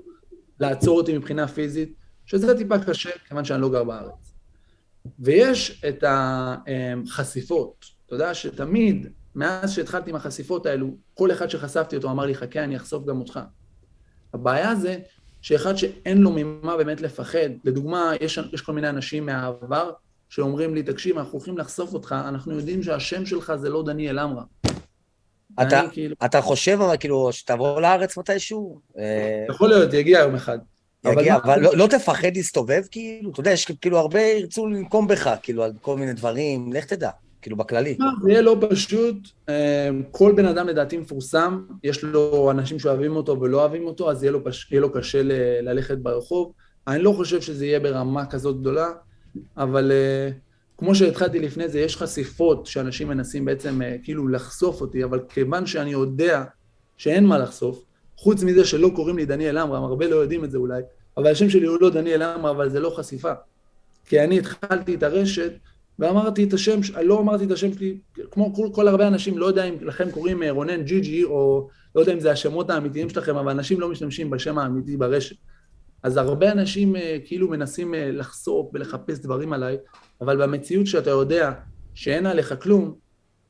לעצור 0.61 0.97
אותי 0.97 1.19
מבחינה 1.19 1.49
פיזית, 1.49 1.98
שזה 2.29 2.57
טיפה 2.57 2.79
קשה, 2.79 3.11
כיוון 3.29 3.45
שאני 3.45 3.63
לא 3.63 3.71
גר 3.71 3.85
בארץ. 3.85 4.35
ויש 5.19 5.85
את 5.89 6.05
החשיפות. 6.07 7.85
אתה 8.07 8.15
יודע 8.15 8.35
שתמיד, 8.35 9.07
מאז 9.35 9.73
שהתחלתי 9.73 10.11
עם 10.11 10.17
החשיפות 10.17 10.67
האלו, 10.67 10.97
כל 11.15 11.33
אחד 11.33 11.51
שחשפתי 11.51 11.97
אותו 11.97 12.11
אמר 12.11 12.27
לי, 12.27 12.35
חכה, 12.35 12.65
אני 12.65 12.77
אחשוף 12.77 13.05
גם 13.05 13.19
אותך. 13.19 13.41
הבעיה 14.35 14.75
זה 14.75 14.99
שאחד 15.43 15.77
שאין 15.77 16.19
לו 16.19 16.31
ממה 16.35 16.77
באמת 16.77 17.01
לפחד, 17.01 17.49
לדוגמה, 17.65 18.13
יש, 18.21 18.39
יש 18.53 18.63
כל 18.63 18.73
מיני 18.73 18.89
אנשים 18.89 19.27
מהעבר 19.27 19.91
שאומרים 20.29 20.75
לי, 20.75 20.83
תקשיב, 20.83 21.19
אנחנו 21.19 21.33
הולכים 21.33 21.59
לחשוף 21.59 21.95
אותך, 21.95 22.15
אנחנו 22.29 22.53
יודעים 22.53 22.83
שהשם 22.83 23.27
שלך 23.27 23.53
זה 23.55 23.69
לא 23.69 23.83
דניאל 23.87 24.19
עמרה. 24.19 24.43
אתה, 25.63 25.81
כאילו, 25.93 26.17
אתה 26.25 26.41
חושב 26.41 26.79
אבל 26.81 26.97
כאילו 26.97 27.33
שתבוא 27.33 27.81
לארץ 27.81 28.19
מתישהו? 28.19 28.81
אה, 28.99 29.47
יכול 29.49 29.69
להיות, 29.69 29.93
יגיע 29.93 30.19
יום 30.19 30.35
אחד. 30.35 30.59
יגיע, 31.05 31.33
מה- 31.33 31.41
אבל 31.45 31.61
לא, 31.61 31.77
לא 31.77 31.87
תפחד 31.87 32.37
להסתובב 32.37 32.83
כאילו? 32.91 33.31
אתה 33.31 33.41
יודע, 33.41 33.51
יש 33.51 33.65
כאילו 33.81 33.99
הרבה 33.99 34.20
ירצו 34.20 34.66
לנקום 34.66 35.09
בך, 35.09 35.35
כאילו, 35.43 35.65
על 35.65 35.73
כל 35.81 35.97
מיני 35.97 36.12
דברים, 36.12 36.73
לך 36.73 36.85
תדע, 36.85 37.11
כאילו, 37.43 37.57
בכללי. 37.57 37.97
מה, 37.99 38.07
זה 38.23 38.31
יהיה 38.31 38.41
לא 38.41 38.57
פשוט. 38.70 39.16
אה, 39.49 39.89
כל 40.11 40.33
בן 40.37 40.47
אדם 40.47 40.69
לדעתי 40.69 40.97
מפורסם, 40.99 41.62
יש 41.85 42.05
לו 42.05 42.51
אנשים 42.51 42.79
שאוהבים 42.79 43.16
אותו 43.16 43.41
ולא 43.41 43.61
אוהבים 43.61 43.87
אותו, 43.87 44.11
אז 44.11 44.23
יהיה 44.23 44.33
לו, 44.33 44.45
פש... 44.45 44.73
יהיה 44.73 44.81
לו 44.81 44.93
קשה 44.93 45.23
ל... 45.23 45.33
ללכת 45.62 45.99
ברחוב. 45.99 46.53
אני 46.89 47.03
לא 47.03 47.12
חושב 47.12 47.41
שזה 47.41 47.66
יהיה 47.66 47.81
ברמה 47.81 48.27
כזאת 48.27 48.61
גדולה, 48.61 48.89
אבל 49.57 49.93
אה, 49.93 50.31
כמו 50.79 50.95
שהתחלתי 50.95 51.39
לפני 51.39 51.69
זה, 51.69 51.81
יש 51.81 51.97
חשיפות 51.97 52.66
שאנשים 52.66 53.09
מנסים 53.09 53.45
בעצם 53.45 53.83
אה, 53.83 53.97
כאילו 54.03 54.29
לחשוף 54.29 54.81
אותי, 54.81 55.05
אבל 55.05 55.20
כיוון 55.29 55.66
שאני 55.66 55.91
יודע 55.91 56.45
שאין 56.97 57.27
מה 57.27 57.39
לחשוף, 57.39 57.85
חוץ 58.19 58.43
מזה 58.43 58.65
שלא 58.65 58.90
קוראים 58.97 59.16
לי 59.16 59.27
דניאל 59.27 59.59
עמרם, 59.59 59.85
הרבה 59.85 60.09
לא 60.09 60.16
יודעים 60.16 60.45
את 60.45 60.51
זה 60.51 60.59
אולי, 60.59 60.82
אבל 61.16 61.27
השם 61.27 61.51
שלי 61.51 61.66
הוא 61.66 61.78
לא 61.81 61.90
דניאל 61.90 62.23
עמרם, 62.23 62.47
אבל 62.47 62.69
זה 62.69 62.81
לא 62.81 62.90
חשיפה. 62.90 63.32
כי 64.07 64.20
אני 64.20 64.39
התחלתי 64.39 64.95
את 64.95 65.03
הרשת 65.03 65.53
ואמרתי 65.99 66.45
את 66.45 66.53
השם, 66.53 66.81
לא 67.03 67.20
אמרתי 67.20 67.45
את 67.45 67.51
השם 67.51 67.73
שלי, 67.73 67.99
כמו 68.31 68.55
כל, 68.55 68.69
כל 68.73 68.89
הרבה 68.89 69.09
אנשים, 69.09 69.39
לא 69.39 69.47
יודע 69.47 69.65
אם 69.65 69.74
לכם 69.81 70.11
קוראים 70.11 70.43
אה, 70.43 70.51
רונן 70.51 70.82
ג'י 70.82 71.01
ג'י, 71.01 71.24
או 71.24 71.69
לא 71.95 72.01
יודע 72.01 72.12
אם 72.12 72.20
זה 72.20 72.31
השמות 72.31 72.70
האמיתיים 72.70 73.09
שלכם, 73.09 73.36
אבל 73.36 73.51
אנשים 73.51 73.81
לא 73.81 73.89
משתמשים 73.89 74.31
בשם 74.31 74.59
האמיתי 74.59 74.97
ברשת. 74.97 75.36
אז 76.03 76.16
הרבה 76.16 76.53
אנשים 76.53 76.97
אה, 76.97 77.16
כאילו 77.24 77.49
מנסים 77.49 77.95
אה, 77.95 78.11
לחשוף 78.12 78.70
ולחפש 78.74 79.19
דברים 79.19 79.53
עליי, 79.53 79.77
אבל 80.20 80.43
במציאות 80.43 80.86
שאתה 80.86 81.11
יודע 81.11 81.53
שאין 81.95 82.27
עליך 82.27 82.55
כלום, 82.62 82.95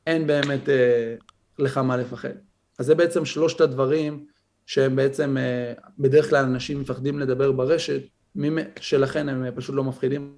אין 0.07 0.27
באמת 0.27 0.69
אה, 0.69 1.15
לך 1.59 1.77
מה 1.77 1.97
לפחד. 1.97 2.33
אז 2.79 2.85
זה 2.85 2.95
בעצם 2.95 3.25
שלושת 3.25 3.61
הדברים 3.61 4.25
שהם 4.69 4.95
בעצם, 4.95 5.37
אה, 5.37 5.73
בדרך 5.99 6.29
כלל 6.29 6.45
אנשים 6.45 6.81
מפחדים 6.81 7.19
לדבר 7.19 7.51
ברשת, 7.51 8.01
ממ- 8.35 8.57
שלכן 8.79 9.29
הם 9.29 9.45
אה, 9.45 9.51
פשוט 9.51 9.75
לא 9.75 9.83
מפחידים. 9.83 10.33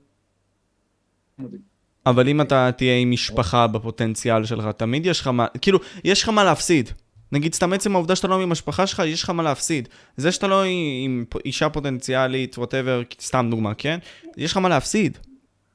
אבל 2.06 2.28
אם 2.28 2.42
אתה 2.42 2.70
תהיה 2.78 2.98
עם 2.98 3.12
משפחה 3.12 3.68
בפוטנציאל 3.68 4.46
שלך, 4.46 4.66
תמיד 4.78 5.06
יש 5.06 5.22
לך 5.22 5.28
מה, 5.28 5.48
כאילו, 5.62 5.80
יש 6.04 6.24
לך 6.24 6.30
מה 6.30 6.44
להפסיד. 6.44 6.90
נגיד, 7.32 7.54
סתם 7.54 7.74
עצם 7.74 7.96
העובדה 7.96 8.16
שאתה 8.16 8.28
לא 8.28 8.36
עם 8.36 8.42
המשפחה 8.42 8.88
שלך, 8.88 9.02
יש 9.06 9.24
לך 9.24 9.30
מה 9.30 9.44
להפסיד. 9.44 9.90
זה 10.18 10.32
שאתה 10.32 10.48
לא 10.48 10.64
עם 11.04 11.26
אישה 11.46 11.70
פוטנציאלית, 11.70 12.58
ווטאבר, 12.58 13.02
סתם 13.22 13.48
דוגמה, 13.52 13.74
כן? 13.74 14.00
יש 14.38 14.52
לך 14.52 14.58
מה 14.58 14.70
להפסיד. 14.70 15.18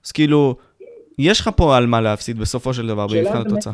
אז 0.06 0.12
כאילו, 0.12 0.56
יש 1.18 1.40
לך 1.40 1.50
פה 1.56 1.76
על 1.76 1.86
מה 1.86 2.00
להפסיד 2.00 2.38
בסופו 2.38 2.74
של 2.74 2.86
דבר, 2.86 3.06
במבחן 3.06 3.40
התוצאה. 3.40 3.72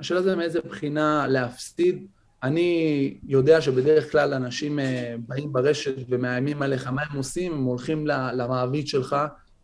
השאלה 0.00 0.22
זה 0.22 0.36
מאיזה 0.36 0.60
בחינה 0.68 1.26
להפסיד. 1.26 2.06
אני 2.42 3.14
יודע 3.28 3.60
שבדרך 3.60 4.12
כלל 4.12 4.34
אנשים 4.34 4.78
אה, 4.78 5.14
באים 5.18 5.52
ברשת 5.52 5.94
ומאיימים 6.08 6.62
עליך 6.62 6.86
מה 6.86 7.02
הם 7.10 7.16
עושים, 7.16 7.52
הם 7.52 7.64
הולכים 7.64 8.06
למעביד 8.06 8.88
שלך 8.88 9.16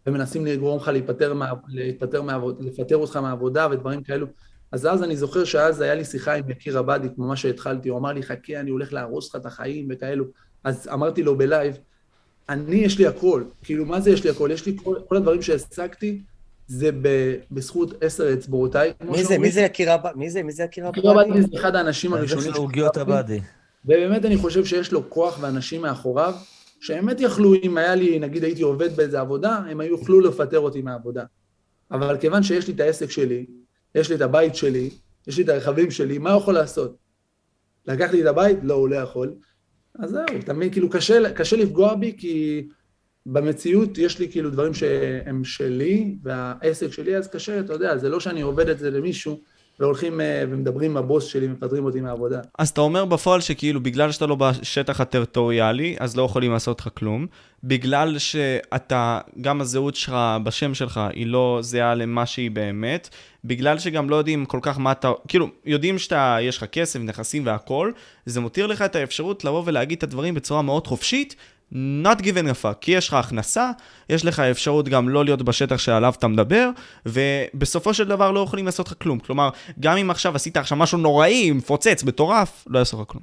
ומנסים 0.06 0.46
לגרום 0.46 0.78
לך 0.78 0.88
להיפטר, 0.88 1.34
מה, 1.34 1.52
להיפטר 1.68 2.22
מהעבוד, 2.22 2.62
לפטר 2.62 2.96
אותך 2.96 3.16
מהעבודה 3.16 3.68
ודברים 3.70 4.02
כאלו. 4.02 4.26
אז 4.72 4.86
אז 4.86 5.02
אני 5.02 5.16
זוכר 5.16 5.44
שאז 5.44 5.80
היה 5.80 5.94
לי 5.94 6.04
שיחה 6.04 6.34
עם 6.34 6.50
יקיר 6.50 6.78
עבאדי, 6.78 7.08
ממש 7.18 7.42
שהתחלתי, 7.42 7.88
הוא 7.88 7.98
אמר 7.98 8.12
לי, 8.12 8.22
חכה, 8.22 8.60
אני 8.60 8.70
הולך 8.70 8.92
להרוס 8.92 9.28
לך 9.28 9.36
את 9.36 9.46
החיים 9.46 9.88
וכאלו. 9.90 10.24
אז 10.64 10.88
אמרתי 10.92 11.22
לו 11.22 11.38
בלייב, 11.38 11.78
אני, 12.48 12.76
יש 12.76 12.98
לי 12.98 13.06
הכל. 13.06 13.44
כאילו, 13.62 13.86
מה 13.86 14.00
זה 14.00 14.10
יש 14.10 14.24
לי 14.24 14.30
הכל? 14.30 14.50
יש 14.52 14.66
לי 14.66 14.76
כל, 14.84 14.96
כל 15.08 15.16
הדברים 15.16 15.42
שהשגתי, 15.42 16.22
זה 16.66 16.90
ב, 17.02 17.34
בזכות 17.50 18.04
עשר 18.04 18.32
אצבעותיי. 18.32 18.92
מי 19.00 19.24
זה. 19.24 19.38
מי 19.38 19.50
זה 19.50 19.60
יקיר 19.60 19.92
עבאדי? 19.92 20.18
מי 20.18 20.30
זה, 20.30 20.42
מי 20.42 20.52
זה 20.52 20.62
יקיר 20.62 20.86
יקיר 20.88 21.10
עבאדי 21.10 21.30
עבאדי? 21.30 21.42
זה 21.42 21.56
אחד 21.56 21.76
האנשים 21.76 22.10
זה 22.10 22.16
הראשונים 22.16 22.52
של 22.54 22.58
עוגיות. 22.58 22.96
עבאדי. 22.96 23.40
ובאמת 23.84 24.24
אני 24.24 24.36
חושב 24.36 24.64
שיש 24.64 24.92
לו 24.92 25.10
כוח 25.10 25.38
ואנשים 25.40 25.82
מאחוריו, 25.82 26.34
שבאמת 26.80 27.20
יכלו, 27.20 27.54
אם 27.54 27.76
היה 27.76 27.94
לי, 27.94 28.18
נגיד 28.18 28.44
הייתי 28.44 28.62
עובד 28.62 28.96
באיזה 28.96 29.20
עבודה, 29.20 29.56
הם 29.56 29.80
היו 29.80 29.90
יוכלו 29.90 30.20
לפטר 30.20 30.58
אותי 30.58 30.82
מהעבודה. 30.82 31.24
אבל 31.90 32.18
כיוון 32.18 32.42
שיש 32.42 32.68
לי 32.68 32.74
את 32.74 32.80
העסק 32.80 33.10
שלי, 33.10 33.46
יש 33.94 34.10
לי 34.10 34.16
את 34.16 34.20
הבית 34.20 34.54
שלי, 34.54 34.90
יש 35.26 35.38
לי 35.38 35.44
את 35.44 35.48
הרכבים 35.48 35.90
שלי, 35.90 36.18
מה 36.18 36.32
הוא 36.32 36.42
יכול 36.42 36.54
לעשות? 36.54 36.96
לקח 37.86 38.12
לי 38.12 38.22
את 38.22 38.26
הבית? 38.26 38.58
לא, 38.62 38.74
הוא 38.74 38.88
לא 38.88 38.96
יכול. 38.96 39.34
אז 39.98 40.10
זהו, 40.10 40.54
מבין, 40.54 40.70
כאילו 40.70 40.90
קשה, 40.90 41.32
קשה 41.32 41.56
לפגוע 41.56 41.94
בי, 41.94 42.14
כי 42.18 42.66
במציאות 43.26 43.98
יש 43.98 44.18
לי 44.18 44.28
כאילו 44.30 44.50
דברים 44.50 44.74
שהם 44.74 45.44
שלי, 45.44 46.14
והעסק 46.22 46.92
שלי, 46.92 47.16
אז 47.16 47.28
קשה, 47.28 47.60
אתה 47.60 47.72
יודע, 47.72 47.96
זה 47.96 48.08
לא 48.08 48.20
שאני 48.20 48.40
עובד 48.40 48.68
את 48.68 48.78
זה 48.78 48.90
למישהו, 48.90 49.40
והולכים 49.80 50.20
אה, 50.20 50.44
ומדברים 50.50 50.90
עם 50.90 50.96
הבוס 50.96 51.24
שלי, 51.24 51.48
מפטרים 51.48 51.84
אותי 51.84 52.00
מהעבודה. 52.00 52.40
אז 52.58 52.68
אתה 52.68 52.80
אומר 52.80 53.04
בפועל 53.04 53.40
שכאילו 53.40 53.80
בגלל 53.80 54.12
שאתה 54.12 54.26
לא 54.26 54.34
בשטח 54.34 55.00
הטריטוריאלי, 55.00 55.96
אז 56.00 56.16
לא 56.16 56.22
יכולים 56.22 56.52
לעשות 56.52 56.80
לך 56.80 56.88
כלום. 56.94 57.26
בגלל 57.64 58.18
שאתה, 58.18 59.20
גם 59.40 59.60
הזהות 59.60 59.96
שלך 59.96 60.16
בשם 60.44 60.74
שלך 60.74 61.00
היא 61.12 61.26
לא 61.26 61.58
זהה 61.62 61.94
למה 61.94 62.26
שהיא 62.26 62.50
באמת. 62.50 63.08
בגלל 63.44 63.78
שגם 63.78 64.10
לא 64.10 64.16
יודעים 64.16 64.44
כל 64.44 64.58
כך 64.62 64.78
מה 64.78 64.92
אתה, 64.92 65.12
כאילו, 65.28 65.48
יודעים 65.64 65.98
שאתה, 65.98 66.36
יש 66.40 66.56
לך 66.56 66.64
כסף, 66.64 67.00
נכסים 67.00 67.46
והכל, 67.46 67.92
זה 68.26 68.40
מותיר 68.40 68.66
לך 68.66 68.82
את 68.82 68.96
האפשרות 68.96 69.44
לבוא 69.44 69.62
ולהגיד 69.66 69.98
את 69.98 70.02
הדברים 70.02 70.34
בצורה 70.34 70.62
מאוד 70.62 70.86
חופשית. 70.86 71.36
Not 71.72 72.22
given 72.22 72.46
a 72.46 72.64
fuck, 72.64 72.74
כי 72.80 72.92
יש 72.92 73.08
לך 73.08 73.14
הכנסה, 73.14 73.70
יש 74.08 74.24
לך 74.24 74.40
אפשרות 74.40 74.88
גם 74.88 75.08
לא 75.08 75.24
להיות 75.24 75.42
בשטח 75.42 75.76
שעליו 75.76 76.14
אתה 76.18 76.28
מדבר, 76.28 76.70
ובסופו 77.06 77.94
של 77.94 78.08
דבר 78.08 78.30
לא 78.30 78.40
יכולים 78.40 78.66
לעשות 78.66 78.88
לך 78.88 78.94
כלום. 79.02 79.18
כלומר, 79.18 79.50
גם 79.80 79.96
אם 79.96 80.10
עכשיו 80.10 80.36
עשית 80.36 80.56
עכשיו 80.56 80.78
משהו 80.78 80.98
נוראי, 80.98 81.52
מפוצץ, 81.52 82.04
מטורף, 82.04 82.64
לא 82.66 82.78
יעשו 82.78 83.02
לך 83.02 83.08
כלום. 83.08 83.22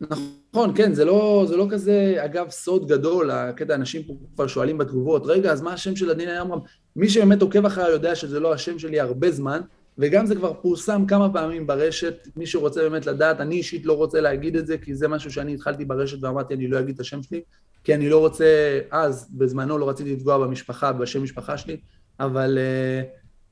נכון, 0.00 0.72
כן, 0.74 0.94
זה 0.94 1.04
לא, 1.04 1.44
זה 1.48 1.56
לא 1.56 1.66
כזה, 1.70 2.14
אגב, 2.18 2.50
סוד 2.50 2.88
גדול, 2.88 3.30
הקטע, 3.30 3.74
אנשים 3.74 4.02
פה 4.02 4.12
כבר 4.34 4.46
שואלים 4.46 4.78
בתגובות, 4.78 5.22
רגע, 5.26 5.52
אז 5.52 5.60
מה 5.62 5.72
השם 5.72 5.96
של 5.96 6.10
עדינה 6.10 6.40
עמרם? 6.40 6.58
מי 6.96 7.08
שבאמת 7.08 7.42
עוקב 7.42 7.66
אחריי 7.66 7.90
יודע 7.90 8.14
שזה 8.14 8.40
לא 8.40 8.52
השם 8.52 8.78
שלי 8.78 9.00
הרבה 9.00 9.30
זמן, 9.30 9.60
וגם 9.98 10.26
זה 10.26 10.34
כבר 10.34 10.52
פורסם 10.62 11.06
כמה 11.06 11.32
פעמים 11.32 11.66
ברשת, 11.66 12.28
מי 12.36 12.46
שרוצה 12.46 12.82
באמת 12.82 13.06
לדעת, 13.06 13.40
אני 13.40 13.54
אישית 13.54 13.86
לא 13.86 13.92
רוצה 13.92 14.20
להגיד 14.20 14.56
את 14.56 14.66
זה, 14.66 14.78
כי 14.78 14.94
זה 14.94 15.08
משהו 15.08 15.32
שאני 15.32 15.54
התחלתי 15.54 15.84
ברשת 15.84 16.24
ואמרתי, 16.24 16.54
אני 16.54 16.68
לא 16.68 16.80
אגיד 16.80 16.94
את 16.94 17.00
השם 17.00 17.22
שלי, 17.22 17.40
כי 17.84 17.94
אני 17.94 18.08
לא 18.08 18.18
רוצה, 18.18 18.80
אז, 18.90 19.28
בזמנו 19.30 19.78
לא 19.78 19.88
רציתי 19.88 20.12
לפגוע 20.12 20.38
במשפחה, 20.38 20.92
בשם 20.92 21.22
משפחה 21.22 21.58
שלי, 21.58 21.76
אבל 22.20 22.58
uh, 22.58 23.06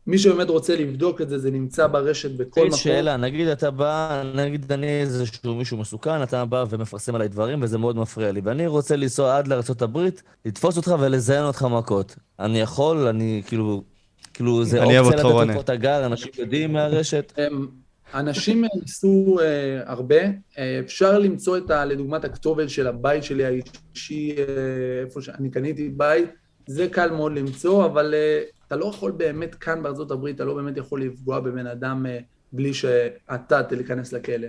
מי 0.06 0.18
שבאמת 0.18 0.48
רוצה 0.48 0.76
לבדוק 0.76 1.20
את 1.20 1.28
זה, 1.28 1.38
זה 1.38 1.50
נמצא 1.50 1.86
ברשת 1.86 2.30
בכל 2.30 2.66
מקום. 2.66 2.78
שאלה, 2.78 3.16
נגיד 3.16 3.48
אתה 3.48 3.70
בא, 3.70 4.22
נגיד 4.34 4.72
אני 4.72 5.00
איזשהו 5.00 5.54
מישהו 5.54 5.76
מסוכן, 5.76 6.22
אתה 6.22 6.44
בא 6.44 6.64
ומפרסם 6.70 7.14
עליי 7.14 7.28
דברים 7.28 7.62
וזה 7.62 7.78
מאוד 7.78 7.96
מפריע 7.96 8.32
לי, 8.32 8.40
ואני 8.44 8.66
רוצה 8.66 8.96
לנסוע 8.96 9.38
עד 9.38 9.48
לארה"ב, 9.48 10.08
לתפוס 10.44 10.76
אותך 10.76 10.94
ולזיין 11.00 11.44
אותך 11.44 11.66
מכות. 11.70 12.16
אני 12.38 12.60
יכול, 12.60 13.06
אני 13.06 13.42
כאילו, 13.46 13.82
כאילו 14.36 14.64
זה 14.64 14.84
אופציה 14.84 15.44
לתת 15.44 15.70
גר, 15.70 16.06
אנשים 16.06 16.30
יודעים 16.38 16.72
מהרשת. 16.72 17.32
אנשים 18.14 18.64
ניסו 18.80 19.38
אה, 19.40 19.80
הרבה, 19.86 20.20
אה, 20.58 20.80
אפשר 20.80 21.18
למצוא 21.18 21.58
את 21.58 21.70
ה... 21.70 21.84
לדוגמת 21.84 22.24
הכתובת 22.24 22.70
של 22.70 22.86
הבית 22.86 23.24
שלי 23.24 23.44
האישי, 23.44 24.36
אה, 24.38 24.44
איפה 25.04 25.22
שאני 25.22 25.50
קניתי 25.50 25.88
בית, 25.88 26.30
זה 26.66 26.88
קל 26.88 27.10
מאוד 27.10 27.32
למצוא, 27.32 27.86
אבל 27.86 28.14
אה, 28.14 28.42
אתה 28.66 28.76
לא 28.76 28.86
יכול 28.86 29.10
באמת 29.10 29.54
כאן 29.54 29.82
בארצות 29.82 30.10
הברית, 30.10 30.36
אתה 30.36 30.44
לא 30.44 30.54
באמת 30.54 30.76
יכול 30.76 31.02
לפגוע 31.02 31.40
בבן 31.40 31.66
אדם 31.66 32.06
אה, 32.06 32.18
בלי 32.52 32.74
שאתה 32.74 33.62
תיכנס 33.62 34.12
לכלא. 34.12 34.48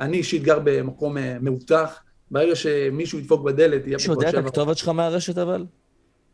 אני 0.00 0.16
אישית 0.16 0.42
גר 0.42 0.58
במקום 0.64 1.18
אה, 1.18 1.36
מאובטח, 1.40 2.02
ברגע 2.30 2.54
שמישהו 2.56 3.18
ידפוק 3.18 3.42
בדלת, 3.42 3.86
יהיה 3.86 3.96
מישהו 3.96 4.14
פה 4.14 4.20
יודע 4.20 4.32
כבר 4.32 4.40
את. 4.40 4.46
הכתובת 4.46 4.76
שלך 4.76 4.88
מהרשת 4.88 5.38
אבל? 5.38 5.64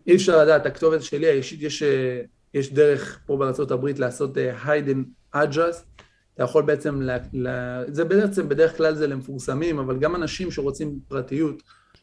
אי 0.07 0.15
אפשר 0.15 0.43
לדעת, 0.43 0.67
הכתובת 0.67 1.03
שלי 1.03 1.27
האישית, 1.27 1.63
יש, 1.63 1.83
אה, 1.83 2.21
יש 2.55 2.73
דרך 2.73 3.19
פה 3.27 3.37
בארצות 3.37 3.71
הברית 3.71 3.99
לעשות 3.99 4.39
אה, 4.39 4.63
hidden 4.65 5.35
address, 5.37 6.03
אתה 6.35 6.43
יכול 6.43 6.63
בעצם, 6.63 7.01
לה, 7.01 7.17
לה, 7.33 7.83
זה 7.89 8.05
בעצם, 8.05 8.49
בדרך 8.49 8.77
כלל 8.77 8.95
זה 8.95 9.07
למפורסמים, 9.07 9.79
אבל 9.79 9.99
גם 9.99 10.15
אנשים 10.15 10.51
שרוצים 10.51 10.99
פרטיות, 11.09 11.63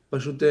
פשוט 0.10 0.44
אה, 0.44 0.48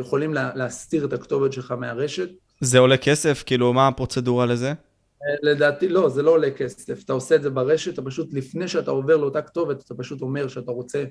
יכולים 0.00 0.34
לה, 0.34 0.50
להסתיר 0.54 1.04
את 1.04 1.12
הכתובת 1.12 1.52
שלך 1.52 1.70
מהרשת. 1.70 2.28
זה 2.60 2.78
עולה 2.78 2.96
כסף? 2.96 3.42
כאילו, 3.46 3.72
מה 3.72 3.88
הפרוצדורה 3.88 4.46
לזה? 4.46 4.68
אה, 4.68 5.34
לדעתי, 5.42 5.88
לא, 5.88 6.08
זה 6.08 6.22
לא 6.22 6.30
עולה 6.30 6.50
כסף, 6.50 7.04
אתה 7.04 7.12
עושה 7.12 7.34
את 7.34 7.42
זה 7.42 7.50
ברשת, 7.50 7.94
אתה 7.94 8.02
פשוט, 8.02 8.32
לפני 8.32 8.68
שאתה 8.68 8.90
עובר 8.90 9.16
לאותה 9.16 9.42
כתובת, 9.42 9.84
אתה 9.84 9.94
פשוט 9.94 10.22
אומר 10.22 10.48
שאתה 10.48 10.72
רוצה 10.72 11.04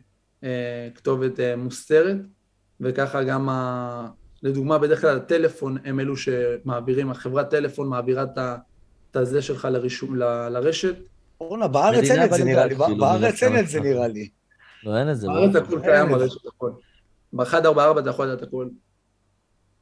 אה, 0.44 0.90
כתובת 0.96 1.40
אה, 1.40 1.56
מוסתרת, 1.56 2.18
וככה 2.82 3.24
גם, 3.24 3.50
ה... 3.50 4.08
לדוגמה, 4.44 4.78
בדרך 4.78 5.02
כלל 5.02 5.18
הטלפון 5.18 5.78
הם 5.86 6.00
אלו 6.00 6.18
שמעבירים, 6.18 7.10
החברת 7.10 7.50
טלפון 7.50 7.88
מעבירה 7.88 8.26
את 9.12 9.16
הזה 9.16 9.42
שלך 9.42 9.68
לרישום, 9.72 10.16
ל- 10.16 10.50
לרשת. 10.50 10.96
בואנה, 11.40 11.68
בארץ 11.68 12.12
אין 12.12 12.24
את 12.24 12.34
זה 12.34 12.44
נראה 12.44 12.66
לי, 12.66 12.76
כאילו, 12.76 12.98
בארץ 12.98 13.44
אין 13.44 13.60
את 13.60 13.68
זה. 13.68 13.80
נראה 13.80 14.08
לי. 14.08 14.30
לא, 14.84 14.98
אין 14.98 15.12
את 15.12 15.18
זה. 15.18 15.28
בארץ. 15.28 15.56
הכל 15.56 15.80
קיים 15.84 16.10
ברשת 16.10 16.46
הכל. 16.48 16.72
ב-144 17.34 18.00
אתה 18.00 18.10
יכול 18.10 18.26
לדעת 18.26 18.42
הכל. 18.42 18.68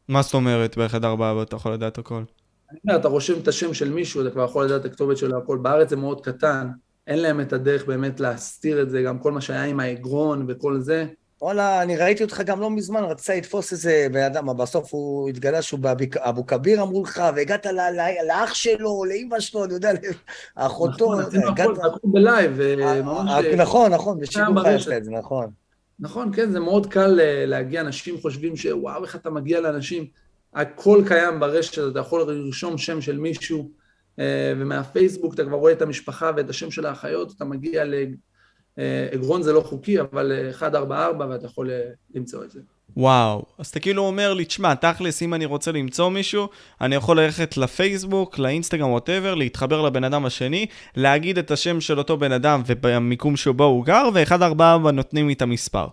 מה 0.08 0.22
זאת 0.22 0.34
אומרת 0.34 0.78
באחד 0.78 1.06
ארבעה 1.06 1.36
ואתה 1.36 1.56
יכול 1.56 1.74
לדעת 1.74 1.98
הכל? 1.98 2.24
אני 2.72 2.80
אומר, 2.88 3.00
אתה 3.00 3.08
רושם 3.08 3.40
את 3.40 3.48
השם 3.48 3.74
של 3.74 3.90
מישהו, 3.90 4.22
אתה 4.22 4.30
כבר 4.30 4.44
יכול 4.46 4.66
לדעת 4.66 4.82
את 4.82 4.86
הכתובת 4.86 5.18
שלו 5.18 5.38
הכל. 5.38 5.58
בארץ 5.58 5.90
זה 5.90 5.96
מאוד 5.96 6.22
קטן, 6.22 6.70
אין 7.08 7.20
להם 7.20 7.42
את 7.42 7.54
הדרך 7.54 7.86
באמת 7.86 8.20
להסתיר 8.20 8.82
את 8.82 8.90
זה, 8.90 9.02
גם 9.02 9.20
כל 9.20 9.32
מה 9.32 9.42
שהיה 9.42 9.64
עם 9.64 9.80
האגרון 9.80 10.46
וכל 10.48 10.80
זה. 10.80 11.06
וואלה, 11.42 11.82
אני 11.82 11.98
ראיתי 11.98 12.24
אותך 12.24 12.42
גם 12.46 12.62
לא 12.62 12.70
מזמן, 12.70 13.04
רצה 13.04 13.36
לתפוס 13.36 13.72
איזה 13.72 14.08
בן 14.12 14.24
אדם, 14.24 14.50
אבל 14.50 14.64
בסוף 14.64 14.94
הוא 14.94 15.30
התגלה 15.30 15.62
שהוא 15.62 15.80
באבו 15.80 16.46
כביר 16.46 16.82
אמרו 16.82 17.04
לך, 17.04 17.24
והגעת 17.36 17.66
לאח 18.28 18.54
שלו, 18.54 19.04
לאמא 19.06 19.40
שלו, 19.40 19.66
אני 19.66 19.74
יודע, 19.74 19.92
לאחותו, 20.58 21.22
נכון, 21.22 21.76
הכל 21.86 22.00
בלייב, 22.04 22.52
וממש... 22.56 23.32
אה, 23.32 23.56
נכון, 23.56 23.94
נכון, 23.94 24.20
בשידור. 24.20 24.64
חי 24.64 24.98
את 24.98 25.04
זה, 25.04 25.12
נכון. 25.12 25.50
נכון, 26.00 26.34
כן, 26.34 26.52
זה 26.52 26.60
מאוד 26.60 26.88
קל 26.88 27.20
אה, 27.20 27.46
להגיע, 27.46 27.82
אנשים 27.82 28.22
חושבים 28.22 28.56
שוואו, 28.56 29.04
איך 29.04 29.16
אתה 29.16 29.30
מגיע 29.30 29.62
לאנשים, 29.62 30.06
הכל 30.54 31.04
קיים 31.08 31.40
ברשת, 31.40 31.92
אתה 31.92 32.00
יכול 32.00 32.32
לרשום 32.32 32.78
שם 32.78 33.02
של 33.02 33.18
מישהו, 33.18 33.72
אה, 34.20 34.54
ומהפייסבוק 34.58 35.34
אתה 35.34 35.44
כבר 35.44 35.58
רואה 35.58 35.72
את 35.72 35.82
המשפחה 35.82 36.32
ואת 36.38 36.50
השם 36.50 36.72
של 36.72 36.86
האחיות, 36.86 37.34
אתה 37.38 37.46
מגיע 37.46 37.84
לאגרון 38.78 39.42
זה 39.42 39.54
לא 39.54 39.62
חוקי, 39.62 40.02
אבל 40.02 40.32
אה, 40.32 40.52
144 40.62 41.26
ואתה 41.30 41.46
יכול 41.46 41.72
אה, 41.72 41.82
למצוא 42.16 42.44
את 42.44 42.52
זה. 42.52 42.60
וואו. 42.98 43.46
אז 43.58 43.68
אתה 43.68 43.80
כאילו 43.80 44.04
אומר 44.04 44.34
לי, 44.34 44.46
תשמע, 44.46 44.76
תכלס, 44.76 45.22
אם 45.22 45.34
אני 45.34 45.46
רוצה 45.46 45.72
למצוא 45.72 46.10
מישהו, 46.10 46.48
אני 46.82 46.96
יכול 46.96 47.20
ללכת 47.20 47.58
לפייסבוק, 47.58 48.40
לאינסטגרם, 48.40 48.90
ווטאבר, 48.90 49.36
להתחבר 49.36 49.82
לבן 49.82 50.04
אדם 50.04 50.26
השני, 50.26 50.66
להגיד 50.96 51.38
את 51.38 51.52
השם 51.52 51.82
של 51.82 51.98
אותו 51.98 52.18
בן 52.18 52.32
אדם 52.32 52.62
ובמיקום 52.66 53.36
שבו 53.36 53.64
הוא 53.64 53.86
גר, 53.86 54.10
ואחד 54.14 54.42
ארבעה 54.42 54.78
נותנים 54.78 55.28
לי 55.28 55.34
את 55.34 55.42
המספר. 55.42 55.88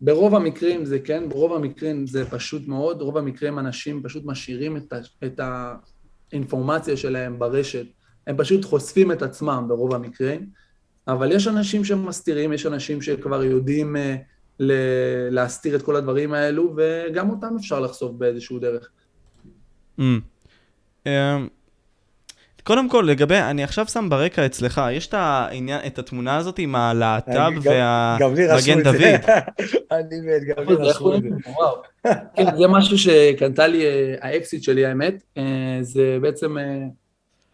ברוב 0.00 0.34
המקרים 0.34 0.84
זה 0.84 0.98
כן, 0.98 1.28
ברוב 1.28 1.52
המקרים 1.52 2.06
זה 2.06 2.30
פשוט 2.30 2.68
מאוד, 2.68 3.02
רוב 3.02 3.18
המקרים 3.18 3.58
אנשים 3.58 4.02
פשוט 4.02 4.22
משאירים 4.26 4.76
את, 4.76 4.92
ה, 4.92 4.96
את 5.24 5.40
האינפורמציה 6.32 6.96
שלהם 6.96 7.38
ברשת, 7.38 7.86
הם 8.26 8.36
פשוט 8.36 8.64
חושפים 8.64 9.12
את 9.12 9.22
עצמם 9.22 9.64
ברוב 9.68 9.94
המקרים, 9.94 10.46
אבל 11.08 11.32
יש 11.32 11.48
אנשים 11.48 11.84
שמסתירים, 11.84 12.52
יש 12.52 12.66
אנשים 12.66 13.02
שכבר 13.02 13.44
יודעים 13.44 13.96
אה, 13.96 14.16
ל- 14.60 15.28
להסתיר 15.30 15.76
את 15.76 15.82
כל 15.82 15.96
הדברים 15.96 16.32
האלו, 16.32 16.76
וגם 16.76 17.30
אותם 17.30 17.56
אפשר 17.60 17.80
לחשוף 17.80 18.12
באיזשהו 18.12 18.58
דרך. 18.58 18.90
Mm. 19.98 20.02
Um, 21.04 21.08
קודם 22.62 22.88
כל, 22.88 23.04
לגבי, 23.08 23.36
אני 23.38 23.64
עכשיו 23.64 23.86
שם 23.88 24.06
ברקע 24.10 24.46
אצלך, 24.46 24.80
יש 24.92 25.06
את 25.06 25.14
העניין, 25.14 25.80
את 25.86 25.98
התמונה 25.98 26.36
הזאת 26.36 26.58
עם 26.58 26.74
הלהט"ב 26.74 27.52
והמגן. 27.62 28.82
דוד. 28.82 29.02
אני 29.92 30.20
מת, 30.20 30.42
גם 30.46 30.64
לי 30.68 30.74
רשמו 30.74 31.14
את 31.14 31.22
זה. 31.22 31.28
וואו. 31.46 31.82
כן, 32.36 32.56
זה 32.56 32.68
משהו 32.68 32.98
שקנתה 32.98 33.66
לי 33.66 33.86
אה, 33.86 34.14
האקסיט 34.20 34.62
שלי, 34.62 34.86
האמת. 34.86 35.22
אה, 35.38 35.78
זה 35.80 36.18
בעצם 36.20 36.56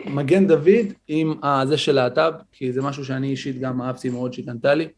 מגן 0.06 0.47
דוד 0.47 0.86
עם 1.09 1.35
הזה 1.43 1.78
של 1.78 1.93
להט"ב, 1.93 2.32
כי 2.52 2.72
זה 2.72 2.82
משהו 2.82 3.05
שאני 3.05 3.31
אישית 3.31 3.60
גם 3.60 3.82
אהבתי 3.82 4.09
מאוד 4.09 4.32
שהיא 4.32 4.47
קנתה 4.47 4.74
לי, 4.74 4.89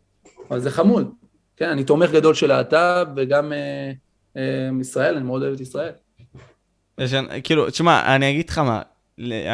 אבל 0.50 0.60
זה 0.60 0.70
חמוד. 0.70 1.10
כן, 1.56 1.68
אני 1.68 1.84
תומך 1.84 2.10
גדול 2.10 2.34
של 2.34 2.46
להט"ב, 2.46 3.06
וגם 3.16 3.52
אה, 3.52 3.92
אה, 4.36 4.70
ישראל, 4.80 5.14
אני 5.14 5.24
מאוד 5.24 5.42
אוהב 5.42 5.54
את 5.54 5.60
ישראל. 5.60 5.92
יש, 6.98 7.14
כאילו, 7.44 7.70
תשמע, 7.70 8.16
אני 8.16 8.30
אגיד 8.30 8.48
לך 8.48 8.58
מה, 8.58 8.82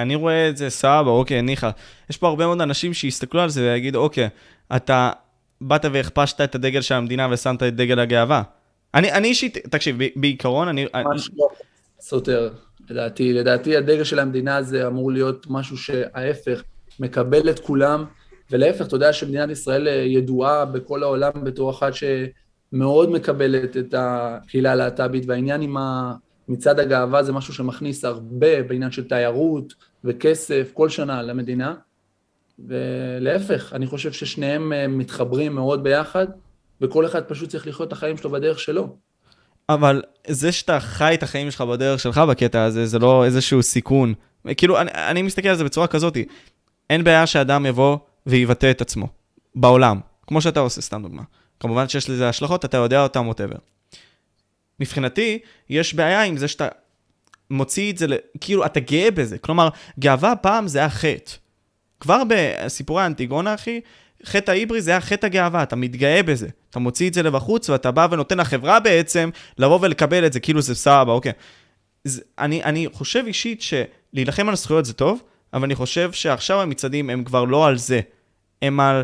אני 0.02 0.14
רואה 0.14 0.48
את 0.48 0.56
זה 0.56 0.70
סבבה, 0.70 1.10
אוקיי, 1.10 1.42
ניחא. 1.42 1.70
יש 2.10 2.16
פה 2.16 2.28
הרבה 2.28 2.46
מאוד 2.46 2.60
אנשים 2.60 2.94
שיסתכלו 2.94 3.40
על 3.40 3.48
זה 3.48 3.62
ויגידו, 3.62 3.98
אוקיי, 3.98 4.28
אתה 4.76 5.10
באת 5.60 5.84
והכפשת 5.92 6.40
את 6.40 6.54
הדגל 6.54 6.80
של 6.80 6.94
המדינה 6.94 7.28
ושמת 7.30 7.62
את 7.62 7.76
דגל 7.76 7.98
הגאווה. 7.98 8.42
אני, 8.94 9.12
אני 9.12 9.28
אישית, 9.28 9.56
תקשיב, 9.56 9.96
בעיקרון, 10.16 10.68
אני... 10.68 10.86
ממש 10.94 11.30
לא 11.36 11.46
סותר, 12.00 12.50
לדעתי. 12.90 13.32
לדעתי 13.32 13.76
הדגל 13.76 14.04
של 14.04 14.18
המדינה 14.18 14.56
הזה 14.56 14.86
אמור 14.86 15.12
להיות 15.12 15.46
משהו 15.50 15.76
שההפך, 15.76 16.62
מקבל 17.00 17.50
את 17.50 17.58
כולם, 17.58 18.04
ולהפך, 18.50 18.86
אתה 18.86 18.96
יודע 18.96 19.12
שמדינת 19.12 19.50
ישראל 19.50 19.88
אה, 19.88 19.92
ידועה 19.92 20.64
בכל 20.64 21.02
העולם 21.02 21.30
בתור 21.44 21.70
אחת 21.70 21.92
שמאוד 21.94 23.10
מקבלת 23.10 23.76
את 23.76 23.94
הקהילה 23.98 24.72
הלהט"בית, 24.72 25.24
והעניין 25.26 25.60
עם 25.60 25.76
ה... 25.76 26.14
מצעד 26.48 26.80
הגאווה 26.80 27.22
זה 27.22 27.32
משהו 27.32 27.54
שמכניס 27.54 28.04
הרבה 28.04 28.62
בעניין 28.62 28.90
של 28.90 29.08
תיירות 29.08 29.74
וכסף 30.04 30.70
כל 30.74 30.88
שנה 30.88 31.22
למדינה, 31.22 31.74
ולהפך, 32.58 33.72
אני 33.72 33.86
חושב 33.86 34.12
ששניהם 34.12 34.72
אה, 34.72 34.88
מתחברים 34.88 35.54
מאוד 35.54 35.82
ביחד, 35.82 36.26
וכל 36.80 37.06
אחד 37.06 37.24
פשוט 37.24 37.48
צריך 37.48 37.66
לחיות 37.66 37.88
את 37.88 37.92
החיים 37.92 38.16
שלו 38.16 38.30
בדרך 38.30 38.58
שלו. 38.58 38.96
אבל 39.68 40.02
זה 40.26 40.52
שאתה 40.52 40.80
חי 40.80 41.14
את 41.14 41.22
החיים 41.22 41.50
שלך 41.50 41.60
בדרך 41.60 42.00
שלך 42.00 42.18
בקטע 42.18 42.64
הזה, 42.64 42.86
זה 42.86 42.98
לא 42.98 43.24
איזשהו 43.24 43.62
סיכון. 43.62 44.14
כאילו, 44.56 44.80
אני, 44.80 44.90
אני 44.94 45.22
מסתכל 45.22 45.48
על 45.48 45.56
זה 45.56 45.64
בצורה 45.64 45.86
כזאת, 45.86 46.16
אין 46.90 47.04
בעיה 47.04 47.26
שאדם 47.26 47.66
יבוא 47.66 47.98
ויבטא 48.26 48.70
את 48.70 48.80
עצמו, 48.80 49.08
בעולם, 49.54 50.00
כמו 50.26 50.40
שאתה 50.40 50.60
עושה, 50.60 50.80
סתם 50.80 51.02
דוגמה. 51.02 51.22
כמובן 51.60 51.88
שיש 51.88 52.10
לזה 52.10 52.28
השלכות, 52.28 52.64
אתה 52.64 52.76
יודע 52.76 53.02
אותם, 53.02 53.28
ווטאבר. 53.28 53.56
מבחינתי, 54.80 55.38
יש 55.70 55.94
בעיה 55.94 56.22
עם 56.22 56.36
זה 56.36 56.48
שאתה 56.48 56.68
מוציא 57.50 57.92
את 57.92 57.98
זה, 57.98 58.06
כאילו, 58.40 58.66
אתה 58.66 58.80
גאה 58.80 59.10
בזה. 59.10 59.38
כלומר, 59.38 59.68
גאווה 59.98 60.36
פעם 60.36 60.68
זה 60.68 60.78
היה 60.78 60.90
חטא. 60.90 61.32
כבר 62.00 62.22
בסיפורי 62.28 63.02
האנטיגונה, 63.02 63.54
אחי, 63.54 63.80
חטא 64.24 64.50
העברי 64.50 64.82
זה 64.82 64.90
היה 64.90 65.00
חטא 65.00 65.26
הגאווה, 65.26 65.62
אתה 65.62 65.76
מתגאה 65.76 66.22
בזה. 66.22 66.48
אתה 66.70 66.78
מוציא 66.78 67.08
את 67.08 67.14
זה 67.14 67.22
לבחוץ, 67.22 67.70
ואתה 67.70 67.90
בא 67.90 68.08
ונותן 68.10 68.38
לחברה 68.38 68.80
בעצם 68.80 69.30
לבוא 69.58 69.78
ולקבל 69.82 70.26
את 70.26 70.32
זה, 70.32 70.40
כאילו 70.40 70.62
זה 70.62 70.74
סבבה, 70.74 71.12
אוקיי. 71.12 71.32
זה, 72.04 72.22
אני, 72.38 72.64
אני 72.64 72.86
חושב 72.92 73.24
אישית 73.26 73.62
שלהילחם 73.62 74.48
על 74.48 74.56
זכויות 74.56 74.84
זה 74.84 74.92
טוב, 74.92 75.22
אבל 75.52 75.64
אני 75.64 75.74
חושב 75.74 76.12
שעכשיו 76.12 76.60
המצעדים 76.60 77.10
הם 77.10 77.24
כבר 77.24 77.44
לא 77.44 77.66
על 77.66 77.78
זה. 77.78 78.00
הם 78.62 78.80
על 78.80 79.02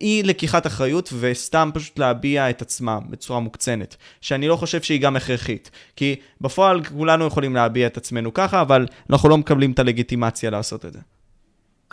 אי 0.00 0.22
לקיחת 0.24 0.66
אחריות 0.66 1.12
וסתם 1.20 1.70
פשוט 1.74 1.98
להביע 1.98 2.50
את 2.50 2.62
עצמם 2.62 3.00
בצורה 3.10 3.40
מוקצנת. 3.40 3.96
שאני 4.20 4.48
לא 4.48 4.56
חושב 4.56 4.82
שהיא 4.82 5.00
גם 5.00 5.16
הכרחית. 5.16 5.70
כי 5.96 6.16
בפועל 6.40 6.84
כולנו 6.84 7.26
יכולים 7.26 7.54
להביע 7.54 7.86
את 7.86 7.96
עצמנו 7.96 8.34
ככה, 8.34 8.60
אבל 8.60 8.86
אנחנו 9.10 9.28
לא 9.28 9.38
מקבלים 9.38 9.72
את 9.72 9.78
הלגיטימציה 9.78 10.50
לעשות 10.50 10.84
את 10.84 10.92
זה. 10.92 10.98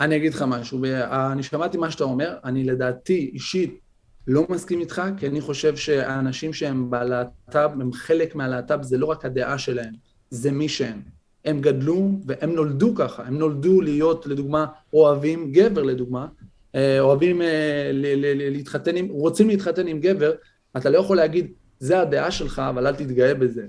אני 0.00 0.16
אגיד 0.16 0.34
לך 0.34 0.44
משהו, 0.48 0.84
אני 1.32 1.42
שמעתי 1.42 1.78
מה 1.78 1.90
שאתה 1.90 2.04
אומר, 2.04 2.36
אני 2.44 2.64
לדעתי 2.64 3.30
אישית 3.34 3.80
לא 4.26 4.46
מסכים 4.48 4.80
איתך, 4.80 5.02
כי 5.16 5.26
אני 5.26 5.40
חושב 5.40 5.76
שהאנשים 5.76 6.52
שהם 6.52 6.90
בלהט"ב, 6.90 7.70
הם 7.80 7.92
חלק 7.92 8.34
מהלהט"ב, 8.34 8.82
זה 8.82 8.98
לא 8.98 9.06
רק 9.06 9.24
הדעה 9.24 9.58
שלהם, 9.58 9.94
זה 10.30 10.52
מי 10.52 10.68
שהם. 10.68 11.00
הם 11.44 11.60
גדלו 11.60 12.10
והם 12.26 12.50
נולדו 12.50 12.94
ככה, 12.94 13.22
הם 13.22 13.38
נולדו 13.38 13.80
להיות, 13.80 14.26
לדוגמה, 14.26 14.66
אוהבים 14.92 15.52
גבר, 15.52 15.82
לדוגמה, 15.82 16.26
אה, 16.74 17.00
אוהבים 17.00 17.42
אה, 17.42 17.90
להתחתן 17.92 18.96
עם, 18.96 19.08
רוצים 19.08 19.48
להתחתן 19.48 19.86
עם 19.86 20.00
גבר, 20.00 20.32
אתה 20.76 20.90
לא 20.90 20.98
יכול 20.98 21.16
להגיד, 21.16 21.52
זה 21.78 22.00
הדעה 22.00 22.30
שלך, 22.30 22.62
אבל 22.68 22.86
אל 22.86 22.94
תתגאה 22.94 23.34
בזה. 23.34 23.66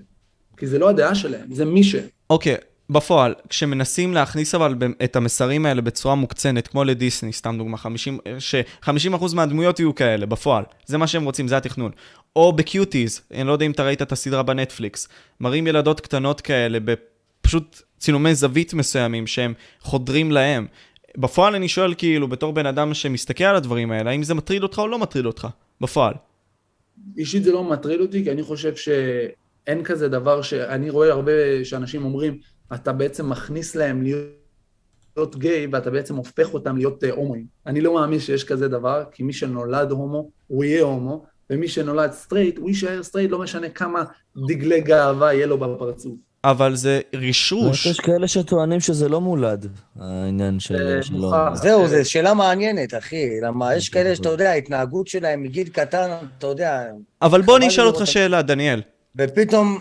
כי 0.57 0.67
זה 0.67 0.79
לא 0.79 0.89
הדעה 0.89 1.15
שלהם, 1.15 1.53
זה 1.53 1.65
מי 1.65 1.83
שהם. 1.83 2.07
אוקיי, 2.29 2.55
בפועל, 2.91 3.33
כשמנסים 3.49 4.13
להכניס 4.13 4.55
אבל 4.55 4.75
את 5.03 5.15
המסרים 5.15 5.65
האלה 5.65 5.81
בצורה 5.81 6.15
מוקצנת, 6.15 6.67
כמו 6.67 6.83
לדיסני, 6.83 7.33
סתם 7.33 7.55
דוגמה, 7.57 7.77
50, 7.77 8.19
ש-50% 8.39 9.35
מהדמויות 9.35 9.79
יהיו 9.79 9.95
כאלה, 9.95 10.25
בפועל. 10.25 10.63
זה 10.85 10.97
מה 10.97 11.07
שהם 11.07 11.25
רוצים, 11.25 11.47
זה 11.47 11.57
התכנון. 11.57 11.91
או 12.35 12.53
בקיוטיז, 12.53 13.21
אני 13.33 13.47
לא 13.47 13.51
יודע 13.51 13.65
אם 13.65 13.71
אתה 13.71 13.83
ראית 13.83 14.01
את 14.01 14.11
הסדרה 14.11 14.43
בנטפליקס, 14.43 15.07
מראים 15.39 15.67
ילדות 15.67 15.99
קטנות 15.99 16.41
כאלה, 16.41 16.77
בפשוט 16.79 17.81
צילומי 17.97 18.35
זווית 18.35 18.73
מסוימים 18.73 19.27
שהם 19.27 19.53
חודרים 19.79 20.31
להם. 20.31 20.67
בפועל 21.17 21.55
אני 21.55 21.67
שואל 21.67 21.93
כאילו, 21.97 22.27
בתור 22.27 22.53
בן 22.53 22.65
אדם 22.65 22.93
שמסתכל 22.93 23.43
על 23.43 23.55
הדברים 23.55 23.91
האלה, 23.91 24.09
האם 24.09 24.23
זה 24.23 24.33
מטריד 24.33 24.63
אותך 24.63 24.79
או 24.79 24.87
לא 24.87 24.99
מטריד 24.99 25.25
אותך? 25.25 25.47
בפועל. 25.81 26.13
אישית 27.17 27.43
זה 27.43 27.51
לא 27.51 27.63
מטריד 27.63 27.99
אותי, 27.99 28.23
כי 28.23 28.31
אני 28.31 28.43
חושב 28.43 28.75
שאין 28.75 29.83
כזה 29.83 30.07
דבר 30.09 30.41
שאני 30.41 30.89
רואה 30.89 31.11
הרבה 31.11 31.31
שאנשים 31.63 32.05
אומרים, 32.05 32.37
אתה 32.73 32.93
בעצם 32.93 33.29
מכניס 33.29 33.75
להם 33.75 34.01
להיות, 34.01 35.35
גיי, 35.35 35.67
ואתה 35.71 35.89
בעצם 35.89 36.15
הופך 36.15 36.53
אותם 36.53 36.77
להיות 36.77 37.03
אה, 37.03 37.11
הומואים. 37.11 37.45
אני 37.67 37.81
לא 37.81 37.93
מאמין 37.93 38.19
שיש 38.19 38.43
כזה 38.43 38.67
דבר, 38.67 39.03
כי 39.11 39.23
מי 39.23 39.33
שנולד 39.33 39.91
הומו, 39.91 40.29
הוא 40.47 40.63
יהיה 40.63 40.83
הומו, 40.83 41.25
ומי 41.49 41.67
שנולד 41.67 42.11
סטרייט, 42.11 42.57
הוא 42.57 42.69
יישאר 42.69 43.03
סטרייט, 43.03 43.31
לא 43.31 43.39
משנה 43.39 43.69
כמה 43.69 44.03
דגלי 44.47 44.81
גאווה 44.81 45.33
יהיה 45.33 45.45
לו 45.45 45.57
בפרצוף. 45.57 46.13
אבל 46.43 46.75
זה 46.75 47.01
רישרוש. 47.15 47.85
יש 47.85 47.99
כאלה 47.99 48.27
שטוענים 48.27 48.79
שזה 48.79 49.09
לא 49.09 49.21
מולד, 49.21 49.67
העניין 49.99 50.59
של... 50.59 50.75
אה, 50.75 51.03
שלו. 51.03 51.31
זהו, 51.53 51.87
זו 51.87 52.09
שאלה 52.09 52.33
מעניינת, 52.33 52.93
אחי. 52.93 53.39
למה 53.41 53.75
יש 53.75 53.89
כאלה 53.89 54.15
שאתה 54.15 54.29
יודע, 54.29 54.49
ההתנהגות 54.49 55.07
שלהם 55.07 55.43
מגיל 55.43 55.69
קטן, 55.69 56.11
אתה 56.37 56.47
יודע, 56.47 56.83
אבל 57.21 57.41
בוא 57.41 57.57
אני 57.57 57.67
אשאל 57.67 57.85
אותך 57.85 58.07
שאלה, 58.07 58.41
דניאל. 58.41 58.81
ופתאום 59.15 59.79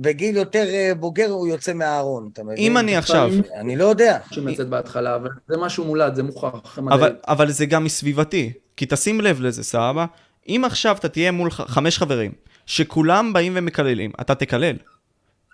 בגיל 0.00 0.36
יותר 0.36 0.64
אה, 0.68 0.92
בוגר 0.94 1.30
הוא 1.30 1.48
יוצא 1.48 1.72
מהארון, 1.72 2.28
אתה 2.32 2.44
מבין? 2.44 2.56
אם 2.58 2.78
אני 2.78 2.96
עכשיו... 2.96 3.30
אני 3.54 3.76
לא 3.76 3.84
יודע. 3.84 4.18
יוצאת 4.36 4.68
בהתחלה, 4.68 5.16
אבל 5.16 5.30
זה 5.48 5.56
משהו 5.56 5.84
מולד, 5.84 6.14
זה 6.14 6.22
מוכח. 6.22 6.78
אבל. 6.78 7.16
אבל 7.28 7.50
זה 7.50 7.66
גם 7.66 7.84
מסביבתי, 7.84 8.52
כי 8.76 8.86
תשים 8.88 9.20
לב 9.20 9.40
לזה, 9.40 9.64
סבבה? 9.64 10.06
אם 10.48 10.62
עכשיו 10.66 10.96
אתה 10.96 11.08
תהיה 11.08 11.32
מול 11.32 11.50
חמש 11.50 11.98
חברים, 11.98 12.32
שכולם 12.66 13.32
באים 13.32 13.52
ומקללים, 13.56 14.10
אתה 14.20 14.34
תקלל. 14.34 14.76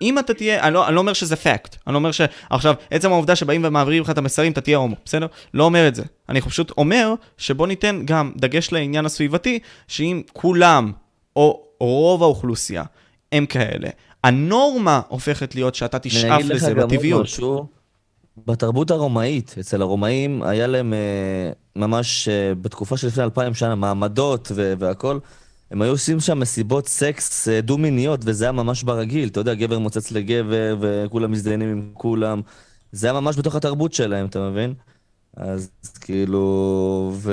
אם 0.03 0.19
אתה 0.19 0.35
תהיה, 0.35 0.63
אני 0.63 0.75
לא, 0.75 0.87
אני 0.87 0.95
לא 0.95 1.01
אומר 1.01 1.13
שזה 1.13 1.37
פאקט, 1.37 1.77
אני 1.87 1.93
לא 1.93 1.99
אומר 1.99 2.11
שעכשיו, 2.11 2.75
עצם 2.91 3.13
העובדה 3.13 3.37
שבאים 3.37 3.65
ומעבירים 3.65 4.03
לך 4.03 4.11
את 4.11 4.19
המסרים, 4.19 4.53
אתה 4.53 4.61
תהיה 4.61 4.77
הומו, 4.77 4.97
בסדר? 5.05 5.27
לא 5.55 5.65
אומר 5.65 5.89
את 5.89 5.95
זה. 5.95 6.03
אני 6.29 6.41
פשוט 6.41 6.71
אומר 6.71 7.15
שבוא 7.39 7.67
ניתן 7.67 8.03
גם 8.05 8.33
דגש 8.37 8.73
לעניין 8.73 9.07
הסביבתי, 9.07 9.59
שאם 9.89 10.23
כולם, 10.33 10.93
או 11.37 11.65
רוב 11.81 12.23
האוכלוסייה, 12.23 12.83
הם 13.33 13.47
כאלה, 13.47 13.89
הנורמה 14.25 15.01
הופכת 15.09 15.55
להיות 15.55 15.75
שאתה 15.75 15.97
אני 15.97 16.03
תשאף 16.03 16.41
אגיד 16.41 16.47
לך 16.47 16.57
לזה 16.57 16.73
גם 16.73 16.81
עוד 16.81 16.93
בטבעיות. 16.93 17.23
משהו. 17.23 17.67
בתרבות 18.47 18.91
הרומאית, 18.91 19.55
אצל 19.61 19.83
הרומאים 19.83 20.43
היה 20.43 20.67
להם 20.67 20.95
אה, 20.95 21.51
ממש 21.77 22.29
אה, 22.29 22.55
בתקופה 22.55 22.97
של 22.97 23.07
לפני 23.07 23.25
אלפיים 23.25 23.55
שנה 23.55 23.75
מעמדות 23.75 24.53
ו- 24.55 24.75
והכל. 24.79 25.19
הם 25.71 25.83
היו 25.83 25.91
עושים 25.93 26.21
שם 26.21 26.41
מסיבות 26.41 26.89
סקס 26.89 27.49
אה, 27.49 27.61
דו-מיניות, 27.61 28.21
וזה 28.25 28.45
היה 28.45 28.53
ממש 28.53 28.83
ברגיל. 28.83 29.29
אתה 29.29 29.41
יודע, 29.41 29.55
גבר 29.55 29.79
מוצץ 29.79 30.13
לגבר, 30.13 30.77
וכולם 30.81 31.33
מזדיינים 31.33 31.69
עם 31.69 31.91
כולם. 31.93 32.41
זה 32.93 33.07
היה 33.07 33.21
ממש 33.21 33.37
בתוך 33.37 33.55
התרבות 33.55 33.93
שלהם, 33.93 34.27
אתה 34.27 34.51
מבין? 34.51 34.75
אז 35.37 35.71
כאילו, 36.01 37.13
ו... 37.15 37.33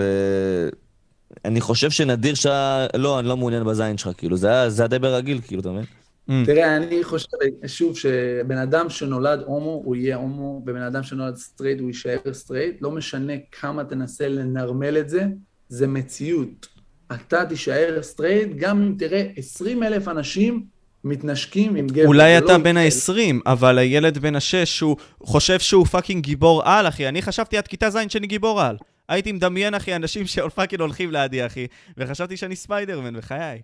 אני 1.45 1.61
חושב 1.61 1.91
שנדיר 1.91 2.35
שה... 2.35 2.87
לא, 2.95 3.19
אני 3.19 3.27
לא 3.27 3.37
מעוניין 3.37 3.63
בזין 3.63 3.97
שלך, 3.97 4.17
כאילו, 4.17 4.37
זה 4.37 4.47
היה, 4.47 4.69
זה 4.69 4.83
היה 4.83 4.87
די 4.87 4.99
ברגיל, 4.99 5.41
כאילו, 5.47 5.61
אתה 5.61 5.71
מבין? 5.71 5.85
Mm. 6.31 6.45
תראה, 6.45 6.77
אני 6.77 7.03
חושב, 7.03 7.27
שוב, 7.67 7.97
שבן 7.97 8.57
אדם 8.57 8.89
שנולד 8.89 9.39
הומו, 9.45 9.81
הוא 9.85 9.95
יהיה 9.95 10.15
הומו, 10.15 10.61
ובן 10.63 10.81
אדם 10.81 11.03
שנולד 11.03 11.35
סטרייט, 11.35 11.79
הוא 11.79 11.87
יישאר 11.87 12.17
סטרייט. 12.31 12.81
לא 12.81 12.91
משנה 12.91 13.33
כמה 13.51 13.83
תנסה 13.83 14.27
לנרמל 14.27 14.97
את 14.97 15.09
זה, 15.09 15.25
זה 15.69 15.87
מציאות. 15.87 16.67
אתה 17.13 17.45
תישאר 17.45 17.97
סטרייט, 18.01 18.49
גם 18.55 18.81
אם 18.81 18.95
תראה 18.97 19.27
20 19.37 19.83
אלף 19.83 20.07
אנשים 20.07 20.63
מתנשקים 21.03 21.75
עם 21.75 21.87
גבר. 21.87 22.07
אולי 22.07 22.37
אתה 22.37 22.45
לא 22.45 22.57
בן 22.57 22.77
יקרה. 22.77 23.15
ה-20, 23.15 23.35
אבל 23.45 23.77
הילד 23.77 24.17
בן 24.17 24.35
ה-6, 24.35 24.81
הוא 24.81 24.97
חושב 25.23 25.59
שהוא 25.59 25.85
fucking 25.85 26.23
גיבור 26.23 26.61
על, 26.65 26.87
אחי. 26.87 27.07
אני 27.07 27.21
חשבתי 27.21 27.57
עד 27.57 27.67
כיתה 27.67 27.89
ז' 27.89 27.97
שאני 28.07 28.27
גיבור 28.27 28.61
על. 28.61 28.77
הייתי 29.09 29.31
מדמיין, 29.31 29.73
אחי, 29.73 29.95
אנשים 29.95 30.27
ש 30.27 30.39
fucking 30.39 30.81
הולכים 30.81 31.11
לידי, 31.11 31.45
אחי, 31.45 31.67
וחשבתי 31.97 32.37
שאני 32.37 32.55
ספיידרמן, 32.55 33.17
בחיי. 33.17 33.61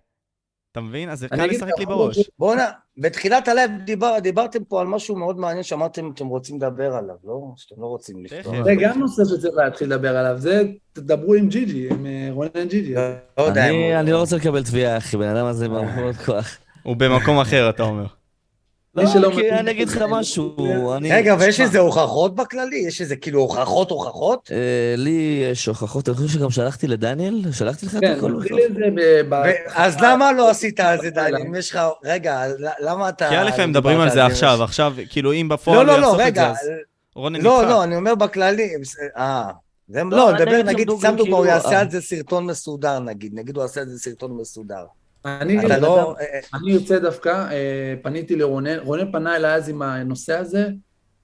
אתה 0.77 0.85
מבין? 0.85 1.09
אז 1.09 1.19
זה 1.19 1.27
היה 1.31 1.41
קל 1.41 1.55
לשחק 1.55 1.79
לי 1.79 1.85
בראש. 1.85 2.29
בואנה, 2.39 2.65
בתחילת 2.97 3.47
הלייב 3.47 3.71
דיבר, 3.85 4.19
דיברתם 4.19 4.63
פה 4.63 4.81
על 4.81 4.87
משהו 4.87 5.15
מאוד 5.15 5.39
מעניין 5.39 5.63
שאמרתם 5.63 6.09
שאתם 6.15 6.27
רוצים 6.27 6.55
לדבר 6.55 6.93
עליו, 6.95 7.15
לא? 7.23 7.41
שאתם 7.55 7.81
לא 7.81 7.85
רוצים 7.85 8.23
לפתוח. 8.23 8.53
תכף. 8.53 8.63
זה 8.63 8.75
גם 8.81 8.99
נושא 8.99 9.23
שצריך 9.25 9.55
להתחיל 9.55 9.87
לדבר 9.87 10.17
עליו, 10.17 10.35
זה, 10.37 10.63
תדברו 10.93 11.33
עם 11.33 11.49
ג'יג'י, 11.49 11.89
עם 11.91 12.05
אה, 12.05 12.29
רונן 12.31 12.67
ג'יג'י. 12.69 12.93
לא 13.37 13.49
אני, 13.99 14.11
לא 14.11 14.19
רוצה 14.19 14.35
לקבל 14.35 14.63
תביעה, 14.63 14.97
אחי, 14.97 15.17
בן 15.17 15.35
אדם 15.35 15.45
הזה 15.45 15.67
מאוד 15.67 16.15
כוח. 16.25 16.57
הוא 16.83 16.95
במקום 16.95 17.39
אחר, 17.39 17.69
אתה 17.69 17.83
אומר. 17.83 18.05
מי 18.97 19.07
שלא 19.07 19.21
לא, 19.21 19.29
כי 19.29 19.37
מבין- 19.37 19.53
אני 19.53 19.71
אגיד 19.71 19.87
לך 19.89 20.01
משהו, 20.09 20.55
אני... 20.93 21.11
רגע, 21.13 21.35
ויש 21.39 21.59
איזה 21.61 21.79
הוכחות 21.79 22.35
בכללי? 22.35 22.77
יש 22.87 23.01
איזה 23.01 23.15
כאילו 23.15 23.39
הוכחות 23.39 23.91
הוכחות? 23.91 24.49
אה, 24.51 24.57
לי 24.97 25.47
יש 25.51 25.65
הוכחות, 25.65 26.09
אני 26.09 26.17
חושב 26.17 26.27
שגם 26.39 26.49
שלחתי 26.49 26.87
לדניאל, 26.87 27.41
שלחתי 27.51 27.85
לך 27.85 27.95
את 27.95 28.01
כן, 28.01 28.15
הכל. 28.17 28.33
אז 29.75 29.97
למה 30.01 30.31
לא 30.31 30.49
עשית 30.49 30.79
על 30.79 31.01
זה, 31.01 31.09
דני? 31.09 31.41
אם 31.47 31.55
יש 31.55 31.71
לך... 31.71 31.79
רגע, 32.05 32.43
למה 32.79 33.09
אתה... 33.09 33.29
כי 33.29 33.37
א' 33.37 33.49
הם 33.57 33.69
מדברים 33.69 33.99
על 33.99 34.09
זה 34.09 34.25
עכשיו, 34.25 34.63
עכשיו, 34.63 34.93
כאילו 35.09 35.33
אם 35.33 35.49
בפועל 35.49 35.77
לא, 35.85 35.85
לא, 35.85 35.93
הוא 35.93 36.01
לא, 36.01 36.11
את 36.13 36.17
זה, 36.17 36.23
רגע. 36.25 36.49
אז 36.51 36.57
לא. 37.15 37.65
לא, 37.69 37.83
אני 37.83 37.95
אומר 37.95 38.15
בכללי. 38.15 38.69
אה. 39.17 39.43
זה- 39.89 40.03
לא, 40.03 40.17
לא, 40.17 40.31
נדבר, 40.33 40.63
נגיד, 40.63 40.89
סתם 40.99 41.15
דוגמא, 41.17 41.35
הוא 41.35 41.43
כאילו, 41.45 41.45
יעשה 41.45 41.71
אה. 41.75 41.79
על 41.79 41.89
זה 41.91 42.01
סרטון 42.01 42.45
מסודר, 42.45 42.99
נגיד. 42.99 43.31
נגיד 43.35 43.55
הוא 43.55 43.63
יעשה 43.63 43.81
על 43.81 43.87
זה 43.87 43.99
סרטון 43.99 44.37
מסודר. 44.41 44.85
אני 45.25 45.57
לא... 45.81 46.15
אה, 46.19 46.39
אני 46.53 46.71
יוצא 46.71 46.99
דווקא, 46.99 47.29
אה, 47.29 47.95
פניתי 48.01 48.35
לרונן, 48.35 48.79
רונן 48.79 49.11
פנה 49.11 49.35
אליי 49.35 49.55
אז 49.55 49.69
עם 49.69 49.81
הנושא 49.81 50.37
הזה, 50.37 50.69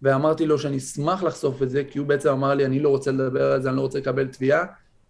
ואמרתי 0.02 0.46
לו 0.46 0.60
שאני 0.60 0.78
אשמח 0.78 1.24
לחשוף 1.24 1.64
את 1.64 1.70
זה, 1.70 1.84
כי 1.84 2.00
הוא 2.00 2.08
בעצם 2.08 2.30
אמר 2.30 2.54
לי, 2.54 2.66
אני 2.66 2.80
לא 2.80 2.90
רוצה 2.90 3.12
לדבר 3.12 3.52
על 3.52 3.62
זה, 3.62 3.70
אני 3.70 3.78
לא 3.78 3.82
רוצה 3.82 4.00
לקבל 4.00 4.28
תביעה, 4.28 4.66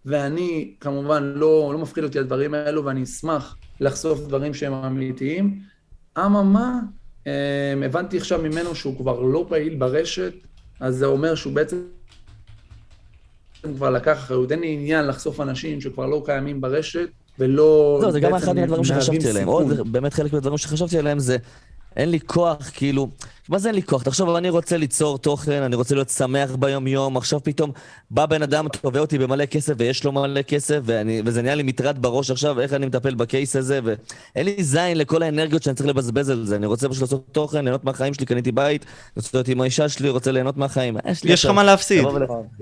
ואני 0.05 0.73
כמובן 0.79 1.23
לא, 1.23 1.69
לא 1.73 1.79
מפחיד 1.79 2.03
אותי 2.03 2.19
הדברים 2.19 2.53
האלו, 2.53 2.85
ואני 2.85 3.03
אשמח 3.03 3.57
לחשוף 3.79 4.19
דברים 4.19 4.53
שהם 4.53 4.73
אמיתיים. 4.73 5.59
אממה, 6.17 6.79
אה, 7.27 7.73
הבנתי 7.85 8.17
עכשיו 8.17 8.41
ממנו 8.41 8.75
שהוא 8.75 8.97
כבר 8.97 9.19
לא 9.19 9.45
פעיל 9.49 9.75
ברשת, 9.75 10.33
אז 10.79 10.95
זה 10.95 11.05
אומר 11.05 11.35
שהוא 11.35 11.53
בעצם 11.53 11.77
כבר 13.75 13.89
לקח 13.89 14.17
אחריות. 14.17 14.51
אין 14.51 14.59
לי 14.59 14.73
עניין 14.73 15.07
לחשוף 15.07 15.39
אנשים 15.39 15.81
שכבר 15.81 16.05
לא 16.05 16.21
קיימים 16.25 16.61
ברשת, 16.61 17.09
ולא... 17.39 17.99
לא, 18.01 18.11
זה 18.11 18.19
גם 18.19 18.35
אחד 18.35 18.55
מהדברים 18.55 18.83
שחשבתי 18.83 19.29
עליהם. 19.29 19.47
עוד 19.47 19.91
באמת 19.91 20.13
חלק 20.13 20.33
מהדברים 20.33 20.57
שחשבתי 20.57 20.97
עליהם 20.97 21.19
זה, 21.19 21.37
אין 21.95 22.09
לי 22.09 22.19
כוח, 22.19 22.71
כאילו, 22.73 23.09
מה 23.49 23.59
זה 23.59 23.67
אין 23.67 23.75
לי 23.75 23.83
כוח? 23.83 24.03
תחשוב, 24.03 24.29
אני 24.29 24.49
רוצה 24.49 24.77
ליצור 24.77 25.17
תוכן, 25.17 25.61
אני 25.61 25.75
רוצה 25.75 25.95
להיות 25.95 26.09
שמח 26.09 26.55
ביום-יום, 26.55 27.17
עכשיו 27.17 27.43
פתאום 27.43 27.71
בא 28.11 28.25
בן 28.25 28.41
אדם, 28.41 28.67
תובע 28.81 28.99
אותי 28.99 29.17
במלא 29.17 29.45
כסף, 29.45 29.73
ויש 29.77 30.03
לו 30.03 30.11
מלא 30.11 30.41
כסף, 30.41 30.79
ואני, 30.83 31.21
וזה 31.25 31.41
נהיה 31.41 31.55
לי 31.55 31.63
מטרד 31.63 32.01
בראש 32.01 32.31
עכשיו, 32.31 32.59
איך 32.59 32.73
אני 32.73 32.85
מטפל 32.85 33.15
בקייס 33.15 33.55
הזה, 33.55 33.79
ואין 33.83 34.45
לי 34.45 34.63
זין 34.63 34.97
לכל 34.97 35.23
האנרגיות 35.23 35.63
שאני 35.63 35.75
צריך 35.75 35.89
לבזבז 35.89 36.29
על 36.29 36.45
זה. 36.45 36.55
אני 36.55 36.65
רוצה 36.65 36.89
פשוט 36.89 37.01
לעשות 37.01 37.25
תוכן, 37.31 37.63
ליהנות 37.63 37.83
מהחיים 37.83 38.13
שלי, 38.13 38.25
קניתי 38.25 38.51
בית, 38.51 38.85
רוצה 39.15 39.29
להיות 39.33 39.47
עם 39.47 39.61
האישה 39.61 39.89
שלי, 39.89 40.09
רוצה 40.09 40.31
ליהנות 40.31 40.57
מהחיים. 40.57 40.93
מה 40.93 40.99
יש 41.23 41.45
לך? 41.45 41.51
מה 41.51 41.63
להפסיד, 41.63 42.05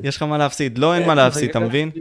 יש 0.04 0.18
לך 0.18 0.24
מה 0.24 0.38
להפסיד. 0.38 0.78
לא, 0.78 0.96
אין 0.96 1.08
מה 1.08 1.16
להפסיד, 1.16 1.50
אתה 1.50 1.60
מבין? 1.60 1.92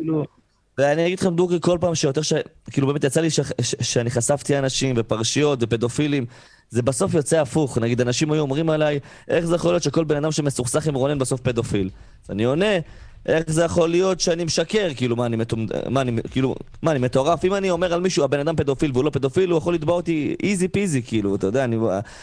ואני 0.81 1.07
אגיד 1.07 1.21
לכם 1.21 1.35
דוגרי, 1.35 1.59
כל 1.61 1.79
פעם 1.81 1.95
שיותר 1.95 2.23
ש... 2.23 2.33
כאילו 2.71 2.87
באמת 2.87 3.05
יצא 3.05 3.21
לי 3.21 3.31
ש... 3.31 3.41
ש... 3.61 3.75
שאני 3.81 4.11
חשפתי 4.11 4.59
אנשים 4.59 4.95
ופרשיות 4.99 5.59
ופדופילים, 5.63 6.27
זה 6.71 6.83
בסוף 6.83 7.15
יוצא 7.15 7.41
הפוך. 7.41 7.79
נגיד, 7.79 8.01
אנשים 8.01 8.33
היו 8.33 8.43
אומרים 8.43 8.71
עליי, 8.71 9.01
איך 9.29 9.45
זה 9.45 9.55
יכול 9.55 9.73
להיות 9.73 9.83
שכל 9.83 10.05
בן 10.05 10.17
אדם 10.17 10.33
שמסוכסך 10.33 10.87
עם 10.87 10.95
רונן 10.95 11.19
בסוף 11.19 11.41
פדופיל? 11.41 11.91
אז 12.25 12.31
אני 12.31 12.45
עונה, 12.45 12.79
איך 13.27 13.51
זה 13.51 13.65
יכול 13.65 13.91
להיות 13.91 14.21
שאני 14.21 14.45
משקר? 14.45 14.89
כאילו, 14.97 15.17
מה 15.17 15.27
אני, 15.27 15.37
מטומ... 15.37 15.67
מה, 15.89 16.01
אני... 16.01 16.23
כאילו, 16.31 16.55
מה, 16.83 16.91
אני 16.91 16.99
מטורף? 16.99 17.45
אם 17.45 17.55
אני 17.55 17.71
אומר 17.71 17.95
על 17.95 18.01
מישהו, 18.01 18.25
הבן 18.25 18.41
אדם 18.41 18.57
פדופיל 18.57 18.91
והוא 18.95 19.05
לא 19.05 19.11
פדופיל, 19.11 19.51
הוא 19.51 19.59
יכול 19.59 19.75
לתבוע 19.75 19.95
אותי 19.95 20.37
איזי 20.43 20.69
פיזי, 20.69 21.03
כאילו, 21.03 21.35
אתה 21.35 21.47
יודע, 21.47 21.65
אני, 21.65 21.77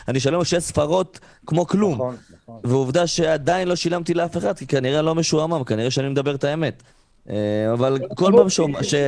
אני 0.08 0.18
אשלם 0.18 0.44
שש 0.44 0.56
ספרות 0.56 1.20
כמו 1.46 1.68
כלום. 1.68 1.94
נכון, 1.94 2.16
נכון. 2.44 2.60
ועובדה 2.64 3.08
שעדיין 3.08 3.68
לא 3.68 3.76
שילמתי 3.76 4.14
לאף 4.14 4.38
אחד, 4.38 4.58
כי 4.58 4.68
כנראה 4.68 5.02
לא 5.02 5.16
משועמם, 5.16 5.64
כנראה 5.64 5.92
שאני 5.92 6.10
מדבר 6.10 6.36
את 6.36 6.44
האמת. 6.44 6.84
אה, 7.30 7.74
אבל 7.74 7.98
כל 8.16 8.32
פעם 8.36 8.48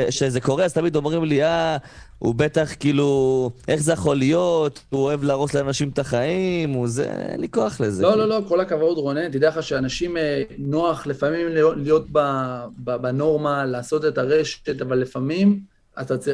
שזה 0.09 0.41
קורה, 0.41 0.65
אז 0.65 0.73
תמיד 0.73 0.95
אומרים 0.95 1.23
לי, 1.23 1.43
אה, 1.43 1.77
הוא 2.19 2.35
בטח 2.35 2.69
כאילו, 2.79 3.51
איך 3.67 3.81
זה 3.81 3.93
יכול 3.93 4.15
להיות? 4.17 4.79
הוא 4.89 5.01
אוהב 5.01 5.23
להרוס 5.23 5.53
לאנשים 5.53 5.89
את 5.89 5.99
החיים, 5.99 6.69
הוא 6.69 6.87
זה, 6.87 7.11
אין 7.11 7.39
לי 7.39 7.49
כוח 7.49 7.81
לזה. 7.81 8.03
לא. 8.03 8.17
לא, 8.17 8.25
לא, 8.27 8.41
כל 8.47 8.59
הכבוד 8.59 8.97
רונן, 8.97 9.31
תדע 9.31 9.49
לך 9.49 9.63
שאנשים 9.63 10.17
אה, 10.17 10.41
נוח 10.57 11.07
לפעמים 11.07 11.47
להיות- 11.77 12.07
בנורמה, 12.77 13.65
לעשות 13.65 14.05
את 14.05 14.17
הרשת, 14.17 14.81
אבל 14.81 14.97
לפעמים 14.97 15.59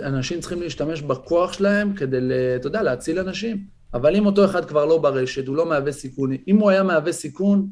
אנשים 0.03 0.40
צריכים 0.40 0.62
להשתמש 0.62 1.02
בכוח 1.02 1.53
שלהם 1.53 1.94
כדי, 1.94 2.18
אתה 2.56 2.68
יודע, 2.68 2.84
להציל 2.84 3.20
אנשים. 3.20 3.76
אבל 3.94 4.16
אם 4.16 4.26
אותו 4.26 4.45
אחד 4.45 4.66
כבר 4.66 4.86
לא 4.86 4.98
ברשת, 4.98 5.48
הוא 5.48 5.56
לא 5.56 5.66
מהווה 5.66 5.91
סיכון. 5.91 6.32
אם 6.48 6.57
הוא 6.57 6.70
היה 6.70 6.84
מהווה 6.84 7.12
סיכון, 7.12 7.68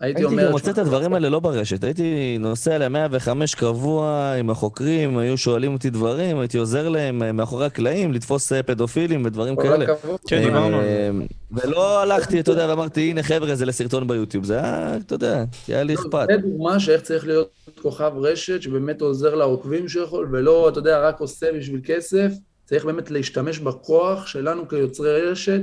הייתי 0.00 0.20
הייתי 0.20 0.32
אומר... 0.32 0.46
גם 0.46 0.50
מוצא 0.50 0.70
את 0.70 0.78
הדברים 0.78 1.14
האלה 1.14 1.28
לא 1.28 1.40
ברשת, 1.40 1.84
הייתי 1.84 2.38
נוסע 2.40 2.78
ל-105 2.78 3.56
קבוע 3.56 4.32
עם 4.38 4.50
החוקרים, 4.50 5.18
היו 5.18 5.38
שואלים 5.38 5.72
אותי 5.72 5.90
דברים, 5.90 6.38
הייתי 6.38 6.58
עוזר 6.58 6.88
להם 6.88 7.22
אה, 7.22 7.32
מאחורי 7.32 7.66
הקלעים 7.66 8.12
לתפוס 8.12 8.52
אה, 8.52 8.62
פדופילים 8.62 9.24
ודברים 9.24 9.56
כאלה. 9.56 9.86
כן, 10.26 10.42
דיברנו. 10.42 10.80
אה, 10.80 11.10
ולא 11.52 12.02
הלכתי, 12.02 12.40
אתה 12.40 12.50
יודע, 12.50 12.66
ואמרתי, 12.68 13.10
הנה 13.10 13.22
חבר'ה, 13.22 13.54
זה 13.54 13.66
לסרטון 13.66 14.08
ביוטיוב. 14.08 14.44
זה 14.44 14.54
היה, 14.54 14.96
אתה 14.96 15.14
יודע, 15.14 15.44
היה 15.68 15.82
לי 15.82 15.94
אכפת. 15.94 16.26
זה 16.30 16.36
דוגמה 16.36 16.80
שאיך 16.80 17.02
צריך 17.02 17.26
להיות 17.26 17.50
כוכב 17.82 18.12
רשת, 18.16 18.62
שבאמת 18.62 19.00
עוזר 19.00 19.34
לעוקבים 19.34 19.88
שלו, 19.88 20.24
ולא, 20.32 20.68
אתה 20.68 20.78
יודע, 20.78 21.08
רק 21.08 21.20
עושה 21.20 21.46
בשביל 21.52 21.80
כסף. 21.84 22.32
צריך 22.64 22.84
באמת 22.84 23.10
להשתמש 23.10 23.58
בכוח 23.58 24.26
שלנו 24.26 24.68
כיוצרי 24.68 25.30
רשת, 25.30 25.60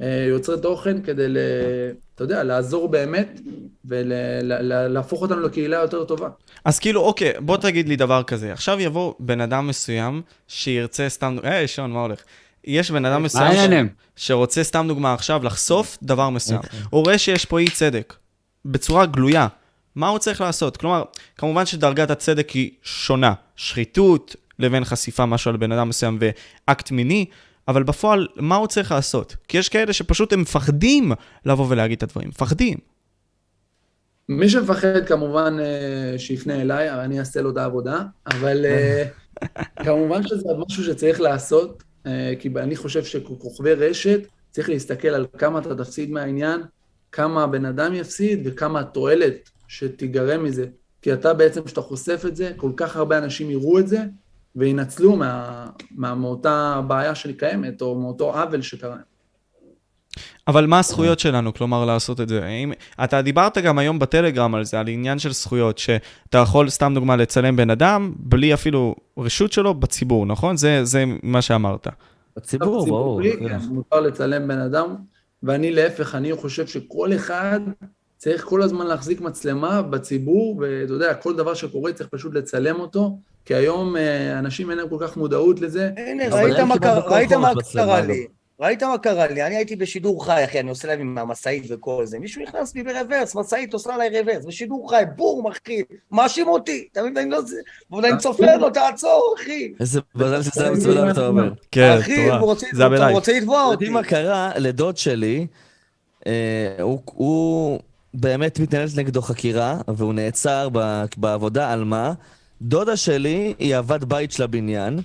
יוצרי 0.00 0.60
תוכן, 0.60 1.02
כדי, 1.02 1.28
ל, 1.28 1.36
אתה 2.14 2.24
יודע, 2.24 2.42
לעזור 2.42 2.88
באמת, 2.88 3.40
ולהפוך 3.84 5.22
אותנו 5.22 5.40
לקהילה 5.40 5.76
יותר 5.76 6.04
טובה. 6.04 6.28
אז 6.64 6.78
כאילו, 6.78 7.00
אוקיי, 7.00 7.32
בוא 7.40 7.56
תגיד 7.56 7.88
לי 7.88 7.96
דבר 7.96 8.22
כזה. 8.22 8.52
עכשיו 8.52 8.80
יבוא 8.80 9.14
בן 9.20 9.40
אדם 9.40 9.66
מסוים 9.66 10.22
שירצה 10.48 11.08
סתם... 11.08 11.36
היי, 11.42 11.68
שון, 11.68 11.90
מה 11.90 12.00
הולך? 12.00 12.22
יש 12.64 12.90
בן 12.90 13.04
אדם 13.04 13.22
מסוים 13.22 13.88
ש... 14.16 14.26
שרוצה 14.26 14.64
סתם 14.64 14.84
דוגמה 14.88 15.14
עכשיו 15.14 15.44
לחשוף 15.44 15.98
דבר 16.02 16.30
מסוים. 16.30 16.60
הוא 16.90 17.04
רואה 17.04 17.18
שיש 17.18 17.44
פה 17.44 17.58
אי 17.58 17.70
צדק, 17.70 18.14
בצורה 18.64 19.06
גלויה. 19.06 19.48
מה 19.94 20.08
הוא 20.08 20.18
צריך 20.18 20.40
לעשות? 20.40 20.76
כלומר, 20.76 21.02
כמובן 21.36 21.66
שדרגת 21.66 22.10
הצדק 22.10 22.50
היא 22.50 22.70
שונה. 22.82 23.32
שחיתות 23.56 24.36
לבין 24.58 24.84
חשיפה 24.84 25.26
משהו 25.26 25.50
על 25.50 25.56
בן 25.56 25.72
אדם 25.72 25.88
מסוים 25.88 26.18
ואקט 26.20 26.90
מיני, 26.90 27.24
אבל 27.68 27.82
בפועל, 27.82 28.26
מה 28.36 28.56
הוא 28.56 28.66
צריך 28.66 28.92
לעשות? 28.92 29.36
כי 29.48 29.58
יש 29.58 29.68
כאלה 29.68 29.92
שפשוט 29.92 30.32
הם 30.32 30.40
מפחדים 30.40 31.12
לבוא 31.46 31.66
ולהגיד 31.68 31.96
את 31.96 32.02
הדברים. 32.02 32.28
מפחדים. 32.28 32.78
מי 34.28 34.48
שמפחד 34.48 35.06
כמובן 35.06 35.56
אה, 35.60 36.18
שיפנה 36.18 36.60
אליי, 36.60 36.90
אני 36.90 37.18
אעשה 37.18 37.40
לו 37.40 37.50
את 37.50 37.56
העבודה, 37.56 38.02
אבל 38.26 38.66
אה, 38.66 39.04
כמובן 39.84 40.22
שזה 40.26 40.48
משהו 40.66 40.84
שצריך 40.84 41.20
לעשות, 41.20 41.82
אה, 42.06 42.32
כי 42.38 42.48
אני 42.56 42.76
חושב 42.76 43.04
שכוכבי 43.04 43.74
רשת, 43.74 44.20
צריך 44.50 44.68
להסתכל 44.68 45.08
על 45.08 45.26
כמה 45.38 45.58
אתה 45.58 45.74
תפסיד 45.74 46.10
מהעניין, 46.10 46.60
כמה 47.12 47.42
הבן 47.42 47.64
אדם 47.64 47.94
יפסיד 47.94 48.42
וכמה 48.44 48.80
התועלת 48.80 49.50
שתיגרם 49.68 50.44
מזה. 50.44 50.66
כי 51.02 51.12
אתה 51.12 51.34
בעצם, 51.34 51.64
כשאתה 51.64 51.80
חושף 51.80 52.22
את 52.26 52.36
זה, 52.36 52.52
כל 52.56 52.70
כך 52.76 52.96
הרבה 52.96 53.18
אנשים 53.18 53.50
יראו 53.50 53.78
את 53.78 53.88
זה, 53.88 53.98
וינצלו 54.56 55.16
מה, 55.16 55.66
מה, 55.90 56.14
מאותה 56.14 56.80
בעיה 56.86 57.14
שקיימת, 57.14 57.82
או 57.82 58.00
מאותו 58.00 58.34
עוול 58.34 58.62
שקרה. 58.62 58.96
אבל 60.48 60.66
מה 60.66 60.78
הזכויות 60.78 61.18
שלנו, 61.18 61.54
כלומר, 61.54 61.84
לעשות 61.84 62.20
את 62.20 62.28
זה? 62.28 62.44
האם... 62.44 62.72
אתה 63.04 63.22
דיברת 63.22 63.58
גם 63.58 63.78
היום 63.78 63.98
בטלגרם 63.98 64.54
על 64.54 64.64
זה, 64.64 64.80
על 64.80 64.88
עניין 64.88 65.18
של 65.18 65.32
זכויות, 65.32 65.78
שאתה 65.78 66.38
יכול, 66.38 66.68
סתם 66.68 66.92
דוגמה, 66.94 67.16
לצלם 67.16 67.56
בן 67.56 67.70
אדם, 67.70 68.12
בלי 68.18 68.54
אפילו 68.54 68.94
רשות 69.18 69.52
שלו, 69.52 69.74
בציבור, 69.74 70.26
נכון? 70.26 70.56
זה, 70.56 70.84
זה 70.84 71.04
מה 71.22 71.42
שאמרת. 71.42 71.86
בציבור, 72.36 72.86
ברור. 72.86 73.22
ציבורי, 73.22 73.48
כן, 73.48 73.58
מותר 73.70 74.00
לצלם 74.00 74.48
בן 74.48 74.58
אדם, 74.58 74.96
ואני 75.42 75.72
להפך, 75.72 76.14
אני 76.14 76.34
חושב 76.34 76.66
שכל 76.66 77.14
אחד 77.14 77.60
צריך 78.16 78.44
כל 78.44 78.62
הזמן 78.62 78.86
להחזיק 78.86 79.20
מצלמה 79.20 79.82
בציבור, 79.82 80.56
ואתה 80.60 80.92
יודע, 80.92 81.14
כל 81.14 81.36
דבר 81.36 81.54
שקורה 81.54 81.92
צריך 81.92 82.08
פשוט 82.08 82.34
לצלם 82.34 82.80
אותו, 82.80 83.18
כי 83.46 83.54
היום 83.54 83.96
אה, 83.96 84.38
אנשים 84.38 84.70
אין 84.70 84.78
להם 84.78 84.88
כל 84.88 84.96
כך 85.00 85.16
מודעות 85.16 85.60
לזה. 85.60 85.90
הנה, 85.96 86.24
ראית 86.34 86.60
מה 86.60 86.78
קרה- 86.78 86.98
אגב. 87.98 88.06
לי? 88.10 88.26
ראית 88.60 88.82
מה 88.82 88.98
קרה 88.98 89.26
לי? 89.26 89.42
אני 89.46 89.56
הייתי 89.56 89.76
בשידור 89.76 90.24
חי, 90.24 90.44
אחי, 90.44 90.60
אני 90.60 90.70
עושה 90.70 90.88
להם 90.88 91.00
עם 91.00 91.18
המשאית 91.18 91.64
וכל 91.70 92.06
זה. 92.06 92.18
מישהו 92.18 92.42
נכנס 92.42 92.74
לי 92.74 92.82
ברוורס, 92.82 93.34
משאית 93.36 93.72
עושה 93.74 93.94
עליי 93.94 94.20
רוורס, 94.20 94.44
בשידור 94.44 94.90
חי, 94.90 95.02
בום, 95.16 95.46
אחי, 95.46 95.82
מאשים 96.12 96.48
אותי. 96.48 96.88
אתה 96.92 97.02
מבין? 97.02 97.16
אני 97.16 97.30
לא 97.30 97.40
זה... 97.42 97.56
ועוד 97.90 98.04
אני 98.04 98.18
צופה 98.18 98.54
לו, 98.60 98.70
תעצור, 98.70 99.34
אחי. 99.38 99.72
איזה 99.80 100.00
מזל 100.14 100.42
שזה 100.42 100.70
מצולם, 100.70 101.10
אתה 101.10 101.26
אומר. 101.26 101.50
כן, 101.70 101.96
אחי, 102.00 102.24
תורה. 102.26 102.38
הוא 102.38 102.46
רוצה- 102.46 102.66
זה 102.72 102.82
היה 102.82 102.88
הוא 102.88 102.96
בלייב. 102.96 103.14
רוצה 103.14 103.32
לתבוע 103.32 103.62
אותי. 103.62 103.72
יודעים 103.72 103.92
מה 103.92 104.02
קרה 104.02 104.50
לדוד 104.56 104.96
שלי? 104.96 105.46
אה, 106.26 106.32
הוא- 106.80 107.78
באמת 108.14 108.60
מתנהלת 108.60 108.90
נגדו 108.96 109.22
חקירה, 109.22 109.76
והוא 109.88 110.14
נעצר 110.14 110.68
בעבודה, 111.16 111.72
על 111.72 111.84
מה? 111.84 112.12
דודה 112.62 112.96
שלי 112.96 113.54
היא 113.58 113.78
אבת 113.78 114.04
בית 114.04 114.32
של 114.32 114.42
הבניין, 114.42 115.00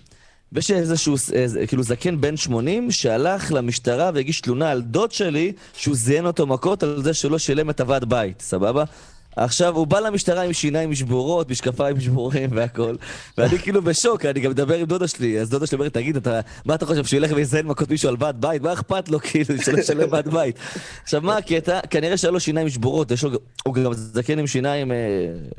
ויש 0.51 0.71
איזשהו, 0.71 1.15
כאילו 1.67 1.83
זקן 1.83 2.21
בן 2.21 2.37
80, 2.37 2.91
שהלך 2.91 3.51
למשטרה 3.51 4.11
והגיש 4.13 4.41
תלונה 4.41 4.71
על 4.71 4.81
דוד 4.81 5.11
שלי, 5.11 5.53
שהוא 5.73 5.95
זיין 5.95 6.25
אותו 6.25 6.47
מכות 6.47 6.83
על 6.83 7.03
זה 7.03 7.13
שהוא 7.13 7.31
לא 7.31 7.37
שילם 7.37 7.69
את 7.69 7.79
הוועד 7.79 8.05
בית, 8.05 8.41
סבבה? 8.41 8.83
עכשיו, 9.35 9.75
הוא 9.75 9.87
בא 9.87 9.99
למשטרה 9.99 10.41
עם 10.41 10.53
שיניים 10.53 10.95
שבורות, 10.95 11.49
משקפיים 11.49 11.99
שבורים 11.99 12.49
והכל, 12.53 12.95
ואני 13.37 13.59
כאילו 13.59 13.81
בשוק, 13.81 14.25
אני 14.25 14.39
גם 14.39 14.51
מדבר 14.51 14.75
עם 14.75 14.85
דודה 14.85 15.07
שלי, 15.07 15.39
אז 15.39 15.49
דודה 15.49 15.67
שלי 15.67 15.75
אומרת, 15.75 15.93
תגיד, 15.93 16.15
אתה, 16.15 16.39
מה 16.65 16.75
אתה 16.75 16.85
חושב, 16.85 17.05
שהוא 17.05 17.17
ילך 17.17 17.31
ויזיין 17.35 17.67
מכות 17.67 17.89
מישהו 17.89 18.09
על 18.09 18.15
ועד 18.19 18.41
בית? 18.41 18.61
מה 18.61 18.73
אכפת 18.73 19.09
לו, 19.09 19.19
כאילו, 19.19 19.61
שלא 19.61 19.77
ישלם 19.79 20.07
ועד 20.11 20.27
בית? 20.27 20.59
עכשיו, 21.03 21.21
מה 21.21 21.37
הקטע? 21.37 21.79
כנראה 21.89 22.17
שהיה 22.17 22.31
לו 22.31 22.39
שיניים 22.39 22.69
שבורות, 22.69 23.11
יש 23.11 23.23
לו, 23.23 23.31
הוא 23.63 23.73
גם 23.73 23.93
זקן 23.93 24.39
עם 24.39 24.47
שיניים 24.47 24.91
אה, 24.91 24.97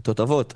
תותבות. 0.02 0.54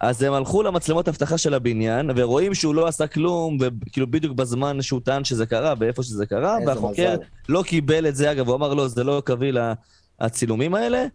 אז 0.00 0.22
הם 0.22 0.32
הלכו 0.32 0.62
למצלמות 0.62 1.08
אבטחה 1.08 1.38
של 1.38 1.54
הבניין, 1.54 2.10
ורואים 2.16 2.54
שהוא 2.54 2.74
לא 2.74 2.86
עשה 2.86 3.06
כלום, 3.06 3.58
כאילו 3.92 4.06
בדיוק 4.06 4.32
בזמן 4.32 4.82
שהוא 4.82 5.00
טען 5.04 5.24
שזה 5.24 5.46
קרה, 5.46 5.74
ואיפה 5.78 6.02
שזה 6.02 6.26
קרה, 6.26 6.56
והחוקר. 6.66 7.14
לא 7.48 7.62
קיבל 7.66 8.08
את 8.08 8.16
זה, 8.16 8.32
אגב, 8.32 8.48
הוא 8.48 8.56
אמר, 8.56 8.74
לא, 8.74 8.88
זה 8.88 9.04
לא 9.04 9.22
קביל 9.24 9.58
הצילומים 10.20 10.74
האלה, 10.74 11.06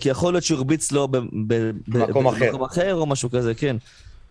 כי 0.00 0.08
יכול 0.08 0.32
להיות 0.32 0.44
שהוא 0.44 0.58
הרביץ 0.58 0.92
לו 0.92 1.08
ב- 1.08 1.16
ב- 1.16 1.24
ב- 1.46 1.70
במקום 1.88 2.24
ב- 2.24 2.28
אחר. 2.28 2.46
במקום 2.46 2.64
אחר 2.64 2.94
או 2.94 3.06
משהו 3.06 3.30
כזה, 3.30 3.54
כן. 3.54 3.76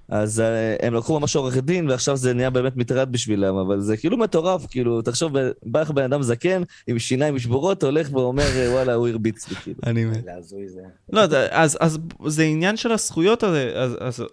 אז 0.09 0.39
אה, 0.39 0.75
הם 0.81 0.93
לקחו 0.93 1.19
ממש 1.19 1.35
עורך 1.35 1.57
דין, 1.57 1.89
ועכשיו 1.89 2.17
זה 2.17 2.33
נהיה 2.33 2.49
באמת 2.49 2.77
מטרד 2.77 3.11
בשבילם, 3.11 3.55
אבל 3.55 3.79
זה 3.79 3.97
כאילו 3.97 4.17
מטורף, 4.17 4.65
כאילו, 4.65 5.01
תחשוב, 5.01 5.31
בא 5.63 5.81
לך 5.81 5.91
בן 5.91 6.03
אדם 6.03 6.21
זקן, 6.23 6.61
עם 6.87 6.99
שיניים 6.99 7.39
שבורות, 7.39 7.83
הולך 7.83 8.09
ואומר, 8.11 8.43
אה, 8.55 8.71
וואלה, 8.71 8.93
הוא 8.93 9.07
הרביץ 9.07 9.49
לי, 9.49 9.55
כאילו. 9.55 9.79
אני 9.85 10.05
מת. 10.05 10.23
זה 10.23 10.35
הזוי 10.35 10.67
זה. 10.67 10.81
לא, 11.13 11.21
אז, 11.51 11.77
אז 11.79 11.97
זה 12.25 12.43
עניין 12.43 12.77
של 12.77 12.91
הזכויות 12.91 13.43
הזה, 13.43 13.71
אז, 13.75 13.97
אז, 13.99 14.23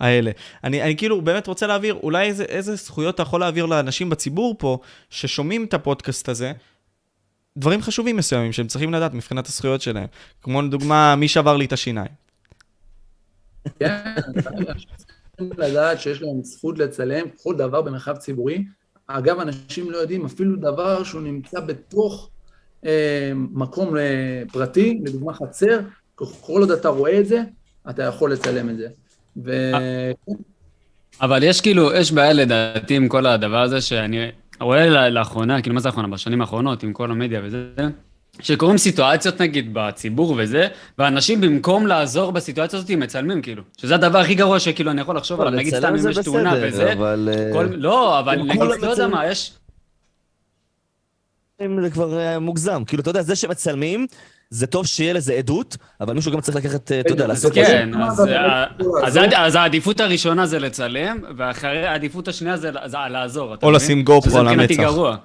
האלה. 0.00 0.30
אני, 0.64 0.82
אני 0.82 0.96
כאילו 0.96 1.22
באמת 1.22 1.46
רוצה 1.46 1.66
להעביר, 1.66 1.94
אולי 2.02 2.26
איזה, 2.26 2.44
איזה 2.44 2.76
זכויות 2.76 3.14
אתה 3.14 3.22
יכול 3.22 3.40
להעביר 3.40 3.66
לאנשים 3.66 4.10
בציבור 4.10 4.54
פה, 4.58 4.78
ששומעים 5.10 5.64
את 5.64 5.74
הפודקאסט 5.74 6.28
הזה, 6.28 6.52
דברים 7.58 7.82
חשובים 7.82 8.16
מסוימים 8.16 8.52
שהם 8.52 8.66
צריכים 8.66 8.94
לדעת 8.94 9.14
מבחינת 9.14 9.46
הזכויות 9.46 9.80
שלהם. 9.80 10.06
כמו 10.42 10.62
לדוגמה, 10.62 11.16
מי 11.16 11.28
שבר 11.28 11.56
לי 11.56 11.64
את 11.64 11.72
השיניים. 11.72 12.10
כן, 13.78 14.14
צריכים 15.36 15.50
לדעת 15.58 16.00
שיש 16.00 16.22
להם 16.22 16.42
זכות 16.42 16.78
לצלם 16.78 17.26
כל 17.42 17.56
דבר 17.56 17.82
במרחב 17.82 18.16
ציבורי. 18.16 18.64
אגב, 19.06 19.40
אנשים 19.40 19.90
לא 19.90 19.96
יודעים 19.96 20.24
אפילו 20.24 20.56
דבר 20.56 21.04
שהוא 21.04 21.20
נמצא 21.20 21.60
בתוך 21.60 22.30
אה, 22.86 23.32
מקום 23.34 23.96
אה, 23.96 24.42
פרטי, 24.52 25.00
לדוגמה 25.04 25.34
חצר, 25.34 25.80
כל 26.14 26.60
עוד 26.60 26.70
אתה 26.70 26.88
רואה 26.88 27.20
את 27.20 27.26
זה, 27.26 27.42
אתה 27.90 28.02
יכול 28.02 28.32
לצלם 28.32 28.70
את 28.70 28.76
זה. 28.76 28.88
ו... 29.44 29.70
אבל 31.20 31.42
יש 31.42 31.60
כאילו, 31.60 31.92
יש 31.92 32.12
בעיה 32.12 32.32
לדעתי 32.32 32.96
עם 32.96 33.08
כל 33.08 33.26
הדבר 33.26 33.62
הזה, 33.62 33.80
שאני 33.80 34.30
רואה 34.60 35.10
לאחרונה, 35.10 35.62
כאילו 35.62 35.74
מה 35.74 35.80
זה 35.80 35.88
לאחרונה? 35.88 36.08
בשנים 36.08 36.40
האחרונות, 36.40 36.82
עם 36.82 36.92
כל 36.92 37.10
המדיה 37.10 37.40
וזה, 37.44 37.66
שקורים 38.40 38.78
סיטואציות 38.78 39.40
נגיד 39.40 39.70
בציבור 39.72 40.34
וזה, 40.38 40.68
ואנשים 40.98 41.40
במקום 41.40 41.86
לעזור 41.86 42.32
בסיטואציה 42.32 42.78
הזאת 42.78 42.90
מצלמים 42.90 43.42
כאילו. 43.42 43.62
שזה 43.76 43.94
הדבר 43.94 44.18
הכי 44.18 44.34
גרוע 44.34 44.60
שכאילו 44.60 44.90
אני 44.90 45.00
יכול 45.00 45.16
לחשוב 45.16 45.40
עליו, 45.40 45.52
נגיד 45.52 45.74
סתם 45.74 45.94
אם 45.94 46.10
יש 46.10 46.18
תאונה 46.18 46.54
וזה. 46.62 46.92
אבל... 46.92 47.28
אה, 47.32 47.50
כל, 47.52 47.68
לא, 47.74 48.18
אבל 48.20 48.42
נגיד, 48.42 48.60
לא 48.80 48.90
יודע. 48.90 49.06
מה, 49.06 49.26
יש... 49.26 49.52
זה 51.82 51.90
כבר 51.90 52.18
אה, 52.18 52.38
מוגזם. 52.38 52.82
כאילו, 52.86 53.00
אתה 53.00 53.10
יודע, 53.10 53.22
זה 53.22 53.36
שמצלמים, 53.36 54.06
זה 54.50 54.66
טוב 54.66 54.86
שיהיה 54.86 55.12
לזה 55.12 55.32
עדות, 55.32 55.76
אבל 56.00 56.14
מישהו 56.14 56.32
גם 56.32 56.40
צריך 56.40 56.56
לקחת, 56.56 56.92
אה, 56.92 57.00
אתה 57.00 57.12
יודע, 57.12 57.24
בדיוק, 57.24 57.28
לעשות... 57.28 57.54
זה 57.54 57.64
כן, 57.64 58.02
אז, 58.02 59.16
אה, 59.16 59.46
אז, 59.46 59.54
העדיפות 59.54 60.00
הראשונה 60.00 60.46
זה 60.46 60.58
לצלם, 60.58 61.18
ואחרי 61.36 61.86
העדיפות 61.86 62.28
השנייה 62.28 62.56
זה 62.56 62.70
זה 62.86 62.98
לעזור, 63.10 63.54
אתה 63.54 63.66
או? 63.66 63.70
לשים 63.70 64.02
גופרו 64.02 64.30
שזה 64.30 64.38
על 64.38 64.44
מבחינתי 64.44 64.74
המצח. 64.74 64.84
גרוע. 64.84 65.16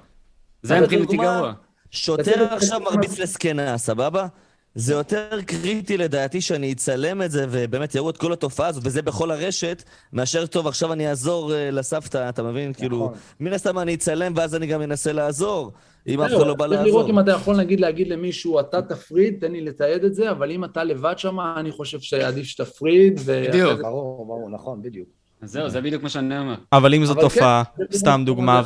זה 0.62 0.80
מבחינתי 0.80 1.18
גרוע. 1.18 1.54
שוטר 1.92 2.48
עכשיו 2.54 2.80
מרביץ 2.80 3.20
לזקנה, 3.20 3.78
סבבה? 3.78 4.28
זה 4.76 4.94
יותר 4.94 5.42
קריטי 5.46 5.98
לדעתי 5.98 6.42
שאני 6.42 6.72
אצלם 6.72 7.22
את 7.22 7.32
זה 7.32 7.46
ובאמת 7.50 7.96
יראו 7.96 8.10
את 8.10 8.18
כל 8.18 8.34
התופעה 8.34 8.68
הזאת, 8.68 8.84
וזה 8.86 9.02
בכל 9.02 9.32
הרשת, 9.32 9.84
מאשר 10.14 10.46
טוב, 10.46 10.68
עכשיו 10.68 10.94
אני 10.94 11.10
אעזור 11.10 11.54
אה, 11.54 11.72
לסבתא, 11.72 12.30
אתה 12.30 12.44
מבין? 12.44 12.74
כאילו, 12.74 13.14
מן 13.40 13.54
הסתם 13.54 13.80
אני 13.80 13.94
אצלם 13.94 14.34
ואז 14.36 14.56
אני 14.56 14.68
גם 14.68 14.82
אנסה 14.82 15.12
לעזור, 15.14 15.72
אם 16.10 16.22
אף 16.22 16.32
אחד 16.32 16.48
לא 16.48 16.54
בא 16.54 16.68
צריך 16.68 16.82
לראות 16.82 16.86
לעזור. 16.86 17.10
אם 17.10 17.20
אתה 17.20 17.32
יכול 17.32 17.58
נגיד 17.58 17.80
להגיד 17.80 18.08
למישהו, 18.08 18.60
אתה 18.60 18.82
תפריד, 18.82 19.38
תן 19.42 19.52
לי 19.52 19.62
לתעד 19.62 20.04
את 20.04 20.16
זה, 20.16 20.32
אבל 20.32 20.52
אם 20.52 20.64
אתה 20.64 20.84
לבד 20.84 21.18
שם, 21.18 21.40
אני 21.40 21.72
חושב 21.72 22.00
שעדיף 22.00 22.46
שתפריד. 22.46 23.20
בדיוק. 23.26 23.82
ברור, 23.82 24.26
ברור, 24.26 24.50
נכון, 24.50 24.82
בדיוק. 24.82 25.08
אז 25.42 25.52
זהו, 25.52 25.70
זה 25.70 25.82
בדיוק 25.82 26.04
מה 26.04 26.10
שאני 26.10 26.40
אומר. 26.40 26.56
אבל 26.74 26.94
אם 26.94 27.06
זו 27.06 27.14
תופעה, 27.14 27.64
כן, 27.78 27.84
זה 27.90 28.00
סתם 28.00 28.24
דוגמה, 28.26 28.62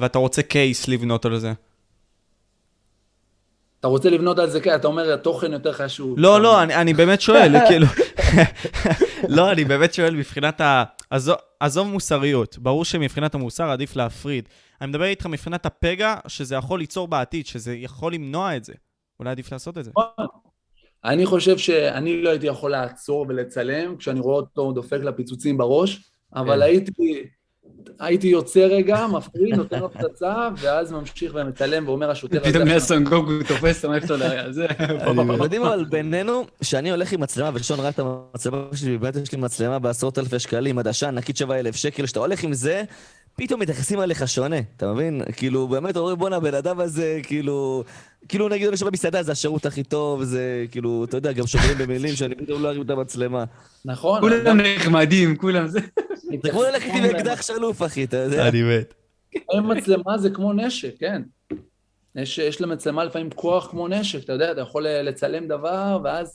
ואתה 0.00 0.18
רוצה 0.18 0.42
קייס 0.42 0.88
לבנות 0.88 1.24
על 1.24 1.38
זה. 1.38 1.52
אתה 3.80 3.88
רוצה 3.88 4.10
לבנות 4.10 4.38
על 4.38 4.50
זה, 4.50 4.60
כן, 4.60 4.74
אתה 4.74 4.86
אומר, 4.86 5.12
התוכן 5.12 5.52
יותר 5.52 5.72
חשוב. 5.72 6.14
לא, 6.18 6.40
לא, 6.40 6.62
אני, 6.62 6.94
באמת 6.94 7.20
שואל, 7.20 7.54
כאילו... 7.68 7.86
לא, 9.36 9.52
אני 9.52 9.64
באמת 9.64 9.94
שואל 9.94 10.14
מבחינת 10.14 10.60
ה... 10.60 10.84
עזוב 11.60 11.88
מוסריות, 11.88 12.58
ברור 12.58 12.84
שמבחינת 12.84 13.34
המוסר 13.34 13.70
עדיף 13.70 13.96
להפריד. 13.96 14.48
אני 14.82 14.88
מדבר 14.88 15.04
איתך 15.04 15.26
מבחינת 15.26 15.66
הפגע 15.66 16.16
שזה 16.26 16.54
יכול 16.54 16.78
ליצור 16.78 17.08
בעתיד, 17.08 17.46
שזה 17.46 17.74
יכול 17.74 18.14
למנוע 18.14 18.56
את 18.56 18.64
זה. 18.64 18.72
אולי 19.20 19.30
עדיף 19.30 19.52
לעשות 19.52 19.78
את 19.78 19.84
זה. 19.84 19.90
אני 21.04 21.26
חושב 21.26 21.58
שאני 21.58 22.22
לא 22.22 22.30
הייתי 22.30 22.46
יכול 22.46 22.70
לעצור 22.70 23.26
ולצלם 23.28 23.96
כשאני 23.96 24.20
רואה 24.20 24.36
אותו 24.36 24.72
דופק 24.72 24.98
לפיצוצים 25.02 25.58
בראש, 25.58 26.10
אבל 26.34 26.56
כן. 26.56 26.62
הייתי, 26.62 27.24
הייתי 28.00 28.28
יוצא 28.28 28.60
רגע, 28.60 29.06
מפריד, 29.06 29.54
נותן 29.54 29.78
לו 29.80 29.92
פצצה, 29.92 30.48
ואז 30.58 30.92
ממשיך 30.92 31.32
ומצלם 31.34 31.88
ואומר 31.88 32.10
השוטר... 32.10 32.40
פתאום 32.40 32.62
עכשיו- 32.62 32.80
סונגוקו 32.80 33.32
תופס, 33.48 33.84
אתה 33.84 33.94
אותו 34.02 34.16
לזה. 34.16 34.64
אתם 34.64 35.42
יודעים 35.42 35.62
אבל 35.62 35.84
בינינו, 35.90 36.44
שאני 36.62 36.90
הולך 36.90 37.12
עם 37.12 37.20
מצלמה, 37.20 37.50
ושון 37.54 37.80
ראה 37.80 37.88
את 37.88 37.98
המצלמה 37.98 38.58
שלי, 38.74 38.98
באמת 38.98 39.16
יש 39.16 39.32
לי 39.32 39.38
מצלמה 39.38 39.78
בעשרות 39.78 40.18
אלפי 40.18 40.38
שקלים, 40.38 40.78
עדשה 40.78 41.08
ענקית 41.08 41.36
7,000 41.36 41.74
שקל, 41.74 42.06
שאתה 42.06 42.20
הולך 42.20 42.44
עם 42.44 42.52
זה, 42.52 42.84
פתאום 43.36 43.60
מתייחסים 43.60 44.00
עליך 44.00 44.28
שונה, 44.28 44.56
אתה 44.76 44.92
מבין? 44.92 45.22
כאילו, 45.36 45.68
באמת 45.68 45.96
אומרים, 45.96 46.18
בואנה, 46.18 46.36
הבן 46.36 46.54
אדם 46.54 46.80
הזה, 46.80 47.20
כאילו... 47.22 47.84
כאילו, 48.28 48.48
נגיד, 48.48 48.68
אני 48.68 48.76
שומע 48.76 48.90
מסעדה, 48.90 49.22
זה 49.22 49.32
השירות 49.32 49.66
הכי 49.66 49.82
טוב, 49.82 50.24
זה 50.24 50.64
כאילו, 50.70 51.04
אתה 51.04 51.16
יודע, 51.16 51.32
גם 51.32 51.46
שוברים 51.46 51.78
במילים 51.78 52.14
שאני 52.14 52.34
פתאום 52.34 52.62
לא 52.62 52.68
ארים 52.68 52.82
את 52.82 52.90
המצלמה. 52.90 53.44
נכון. 53.84 54.20
כולם 54.20 54.60
נחמדים, 54.60 55.36
כולם 55.36 55.68
זה. 55.68 55.80
זה 56.42 56.50
כמו 56.50 56.62
ללכת 56.62 56.90
עם 56.94 57.04
אקדח 57.04 57.42
שלוף, 57.42 57.82
אחי, 57.82 58.04
אתה 58.04 58.16
יודע? 58.16 58.48
אני 58.48 58.62
מת. 58.62 58.94
מצלמה 59.64 60.18
זה 60.18 60.30
כמו 60.30 60.52
נשק, 60.52 60.94
כן. 60.98 61.22
יש 62.16 62.60
למצלמה 62.60 63.04
לפעמים 63.04 63.30
כוח 63.30 63.70
כמו 63.70 63.88
נשק, 63.88 64.24
אתה 64.24 64.32
יודע, 64.32 64.52
אתה 64.52 64.60
יכול 64.60 64.86
לצלם 64.88 65.48
דבר, 65.48 65.98
ואז... 66.04 66.34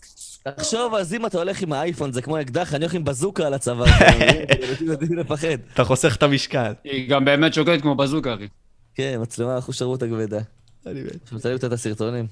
תחשוב, 0.52 0.96
אז 0.96 1.14
אם 1.14 1.26
אתה 1.26 1.38
הולך 1.38 1.62
עם 1.62 1.74
האייפון, 1.74 2.12
זה 2.12 2.22
כמו 2.22 2.42
אקדח, 2.42 2.74
אני 2.74 2.84
הולך 2.86 2.94
עם 2.94 3.04
בזוקה 3.04 3.48
על 3.48 3.54
הצוואר, 3.54 3.86
אתה 3.98 4.06
מבין? 4.16 4.46
אנשים 4.70 4.88
יודעים 4.88 5.18
לפחד. 5.18 5.48
אתה 5.74 5.84
חוסך 5.84 6.16
את 6.16 6.24
המשקל. 6.24 6.74
היא 6.84 7.10
גם 7.10 7.26
באמת 7.26 7.54
שוקלת 7.54 7.82
כמו 7.82 7.96
בזוקה, 7.96 8.34
אחי. 8.36 8.48
כן, 8.96 9.18
מצלמה 9.22 9.58
אחוז 9.58 9.76
שרות 9.76 10.04
הכבדה. 10.04 10.40
אני 10.86 11.02
מת. 11.02 11.32
מצלמים 11.32 11.58
את 11.58 11.64
הסרטונים. 11.64 12.28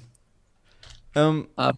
אמ, 1.16 1.42
אה. 1.58 1.70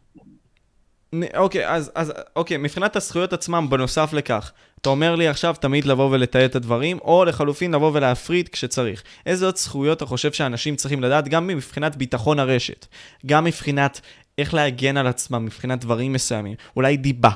נ- 1.13 1.37
אוקיי, 1.37 1.69
אז, 1.69 1.91
אז, 1.95 2.13
אוקיי, 2.37 2.57
מבחינת 2.57 2.97
הזכויות 2.97 3.33
עצמם, 3.33 3.67
בנוסף 3.71 4.13
לכך, 4.13 4.53
אתה 4.83 4.89
אומר 4.89 5.17
לי 5.17 5.29
עכשיו 5.29 5.55
תמיד 5.61 5.85
לבוא 5.85 6.11
ולתעד 6.11 6.43
את 6.43 6.57
הדברים, 6.57 6.99
או 6.99 7.25
לחלופין 7.25 7.75
לבוא 7.75 7.91
ולהפריד 7.95 8.49
כשצריך. 8.49 9.03
איזה 9.27 9.47
עוד 9.47 9.57
זכויות 9.57 9.97
אתה 9.97 10.07
חושב 10.07 10.33
שאנשים 10.33 10.77
צריכים 10.77 11.03
לדעת, 11.03 11.29
גם 11.29 11.47
מבחינת 11.47 11.97
ביטחון 11.97 12.39
הרשת, 12.39 12.87
גם 13.27 13.45
מבחינת 13.45 14.01
איך 14.39 14.55
להגן 14.55 14.97
על 14.97 15.07
עצמם, 15.07 15.45
מבחינת 15.45 15.81
דברים 15.81 16.13
מסוימים, 16.13 16.55
אולי 16.77 16.97
דיבה, 16.97 17.31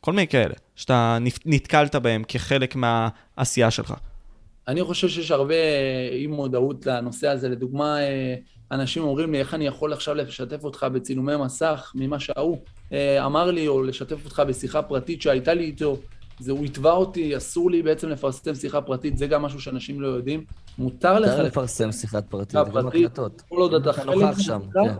כל 0.00 0.12
מיני 0.12 0.26
כאלה, 0.26 0.54
שאתה 0.76 1.18
נתקלת 1.46 1.96
בהם 1.96 2.22
כחלק 2.28 2.76
מהעשייה 2.76 3.70
שלך. 3.70 3.94
אני 4.68 4.84
חושב 4.84 5.08
שיש 5.08 5.30
הרבה 5.30 5.54
אה, 5.54 6.08
אי 6.12 6.26
מודעות 6.26 6.86
לנושא 6.86 7.28
הזה. 7.28 7.48
לדוגמה, 7.48 8.00
אה, 8.00 8.34
אנשים 8.70 9.02
אומרים 9.02 9.32
לי, 9.32 9.38
איך 9.38 9.54
אני 9.54 9.66
יכול 9.66 9.92
עכשיו 9.92 10.14
לשתף 10.14 10.64
אותך 10.64 10.86
בצילומי 10.92 11.36
מסך 11.36 11.92
ממה 11.94 12.20
שההוא 12.20 12.58
אה, 12.92 13.26
אמר 13.26 13.50
לי, 13.50 13.68
או 13.68 13.82
לשתף 13.82 14.24
אותך 14.24 14.42
בשיחה 14.48 14.82
פרטית 14.82 15.22
שהייתה 15.22 15.54
לי 15.54 15.64
איתו. 15.64 15.98
זה, 16.40 16.52
הוא 16.52 16.64
יתבע 16.64 16.92
אותי, 16.92 17.36
אסור 17.36 17.70
לי 17.70 17.82
בעצם 17.82 18.08
לפרסם 18.08 18.54
שיחה 18.54 18.80
פרטית, 18.80 19.18
זה 19.18 19.26
גם 19.26 19.42
משהו 19.42 19.60
שאנשים 19.60 20.00
לא 20.00 20.06
יודעים. 20.06 20.44
מותר 20.78 21.18
לך 21.18 21.38
לפרסם, 21.38 21.92
שיחת 21.92 22.24
פרטית, 22.28 22.58
שיחה 22.66 22.80
גם. 22.80 22.86
הקלטות. 22.86 23.42
כל 23.48 23.56
עוד 23.56 23.74
אתה 23.74 23.92
חלק 23.92 24.38
שם, 24.38 24.60
כן. 24.74 24.94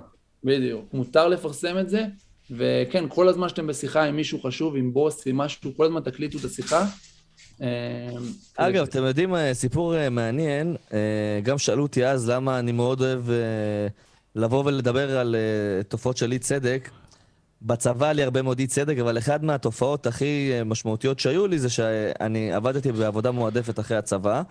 בדיוק. 0.44 0.84
מותר 0.92 1.28
לפרסם 1.28 1.78
את 1.78 1.88
זה, 1.90 2.04
וכן, 2.50 3.04
כל 3.08 3.28
הזמן 3.28 3.48
שאתם 3.48 3.66
בשיחה 3.66 4.04
עם 4.04 4.16
מישהו 4.16 4.40
חשוב, 4.42 4.76
עם 4.76 4.92
בוס, 4.92 5.26
עם 5.26 5.36
משהו, 5.36 5.70
כל 5.76 5.84
הזמן 5.84 6.00
תקליטו 6.00 6.38
את 6.38 6.44
השיחה. 6.44 6.86
אה, 7.62 8.08
אגב, 8.56 8.82
אתם 8.82 9.04
יודעים, 9.04 9.34
אה, 9.34 9.54
סיפור 9.54 9.96
אה, 9.96 10.10
מעניין, 10.10 10.76
אה, 10.92 11.40
גם 11.42 11.58
שאלו 11.58 11.82
אותי 11.82 12.06
אז 12.06 12.28
למה 12.30 12.58
אני 12.58 12.72
מאוד 12.72 13.00
אוהב 13.00 13.22
לבוא 14.34 14.64
ולדבר 14.64 15.18
על 15.18 15.36
תופעות 15.88 16.16
של 16.16 16.32
אי 16.32 16.38
צדק. 16.38 16.90
בצבא 17.62 18.12
לי 18.12 18.22
הרבה 18.22 18.42
מאוד 18.42 18.58
אי 18.58 18.66
צדק, 18.66 18.98
אבל 18.98 19.18
אחת 19.18 19.42
מהתופעות 19.42 20.06
הכי 20.06 20.50
אה, 20.52 20.64
משמעותיות 20.64 21.20
שהיו 21.20 21.46
לי 21.46 21.58
זה 21.58 21.68
שאני 21.68 22.52
עבדתי 22.52 22.92
בעבודה 22.92 23.30
מועדפת 23.30 23.80
אחרי 23.80 23.96
הצבא, 23.96 24.42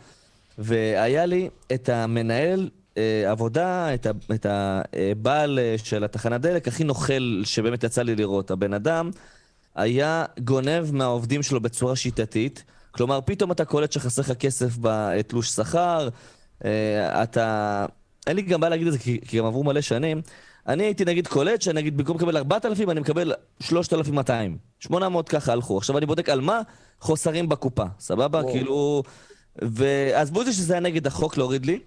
והיה 0.57 1.25
לי 1.25 1.49
את 1.73 1.89
המנהל 1.89 2.69
אה, 2.97 3.31
עבודה, 3.31 3.93
את, 3.93 4.45
הבעל 4.49 5.59
אה, 5.59 5.75
של 5.77 6.03
התחנת 6.03 6.41
דלק 6.41 6.67
הכי 6.67 6.83
נוכל 6.83 7.41
שבאמת 7.43 7.83
יצא 7.83 8.01
לי 8.01 8.15
לראות. 8.15 8.51
הבן 8.51 8.73
אדם 8.73 9.11
היה 9.75 10.25
גונב 10.39 10.91
מהעובדים 10.91 11.43
שלו 11.43 11.59
בצורה 11.59 11.95
שיטתית. 11.95 12.63
כלומר, 12.91 13.19
פתאום 13.25 13.51
אתה 13.51 13.65
קולט 13.65 13.91
שחסר 13.91 14.21
לך 14.21 14.31
כסף 14.31 14.77
בתלוש 14.81 15.49
שכר, 15.49 16.09
אתה... 17.23 17.85
אין 18.27 18.35
לי 18.35 18.41
גם 18.41 18.59
בעיה 18.59 18.69
להגיד 18.69 18.87
את 18.87 18.93
זה, 18.93 18.99
כי 18.99 19.37
גם 19.37 19.45
עברו 19.45 19.63
מלא 19.63 19.81
שנים. 19.81 20.21
אני 20.67 20.83
הייתי 20.83 21.05
נגיד 21.05 21.27
קולט 21.27 21.61
שנגיד 21.61 21.97
במקום 21.97 22.17
לקבל 22.17 22.37
4,000, 22.37 22.89
אני 22.89 22.99
מקבל 22.99 23.33
3,200. 23.59 24.57
800 24.79 25.29
ככה 25.29 25.51
הלכו. 25.51 25.77
עכשיו 25.77 25.97
אני 25.97 26.05
בודק 26.05 26.29
על 26.29 26.41
מה? 26.41 26.61
חוסרים 26.99 27.49
בקופה, 27.49 27.83
סבבה? 27.99 28.39
וואו. 28.39 28.51
כאילו... 28.53 29.03
ועזבו 29.61 30.41
את 30.41 30.45
זה 30.45 30.53
שזה 30.53 30.73
היה 30.73 30.79
נגד 30.79 31.07
החוק 31.07 31.37
להוריד 31.37 31.65
לי. 31.65 31.79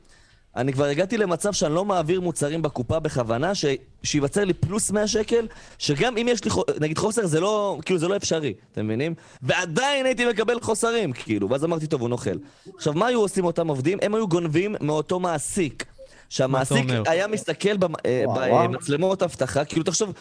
אני 0.56 0.72
כבר 0.72 0.84
הגעתי 0.84 1.16
למצב 1.18 1.52
שאני 1.52 1.74
לא 1.74 1.84
מעביר 1.84 2.20
מוצרים 2.20 2.62
בקופה 2.62 2.98
בכוונה, 2.98 3.54
ש... 3.54 3.64
שייווצר 4.02 4.44
לי 4.44 4.54
פלוס 4.54 4.90
100 4.90 5.06
שקל, 5.06 5.46
שגם 5.78 6.16
אם 6.16 6.26
יש 6.30 6.44
לי, 6.44 6.50
חו- 6.50 6.62
נגיד 6.80 6.98
חוסר, 6.98 7.26
זה 7.26 7.40
לא, 7.40 7.78
כאילו, 7.84 7.98
זה 8.00 8.08
לא 8.08 8.16
אפשרי, 8.16 8.54
אתם 8.72 8.84
מבינים? 8.84 9.14
ועדיין 9.42 10.06
הייתי 10.06 10.24
מקבל 10.26 10.60
חוסרים, 10.60 11.12
כאילו, 11.12 11.50
ואז 11.50 11.64
אמרתי, 11.64 11.86
טוב, 11.86 12.00
הוא 12.00 12.08
נוכל. 12.08 12.38
עכשיו, 12.76 12.92
מה 12.92 13.06
היו 13.06 13.20
עושים 13.20 13.44
אותם 13.44 13.68
עובדים? 13.68 13.98
הם 14.02 14.14
היו 14.14 14.28
גונבים 14.28 14.74
מאותו 14.80 15.20
מעסיק. 15.20 15.84
שהמעסיק? 16.28 16.76
היה 17.06 17.26
מסתכל 17.26 17.76
במ- 17.76 17.94
אה. 18.06 18.24
במצלמות 18.68 19.22
אבטחה, 19.22 19.64
כאילו, 19.64 19.82
תחשוב, 19.84 20.12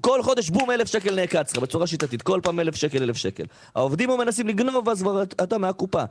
כל 0.00 0.22
חודש 0.22 0.50
בום 0.50 0.70
אלף 0.70 0.88
שקל 0.88 1.14
נעקץ 1.14 1.52
לך 1.56 1.62
בצורה 1.62 1.86
שיטתית, 1.86 2.22
כל 2.22 2.40
פעם 2.42 2.60
אלף 2.60 2.74
שקל, 2.74 3.02
אלף 3.02 3.16
שקל. 3.16 3.44
העובדים 3.74 4.10
היו 4.10 4.18
מנסים 4.18 4.48
לגנוב, 4.48 4.88
אז 4.88 5.02
כבר 5.02 5.22
אתה 5.22 5.58
מהקופה. 5.58 6.02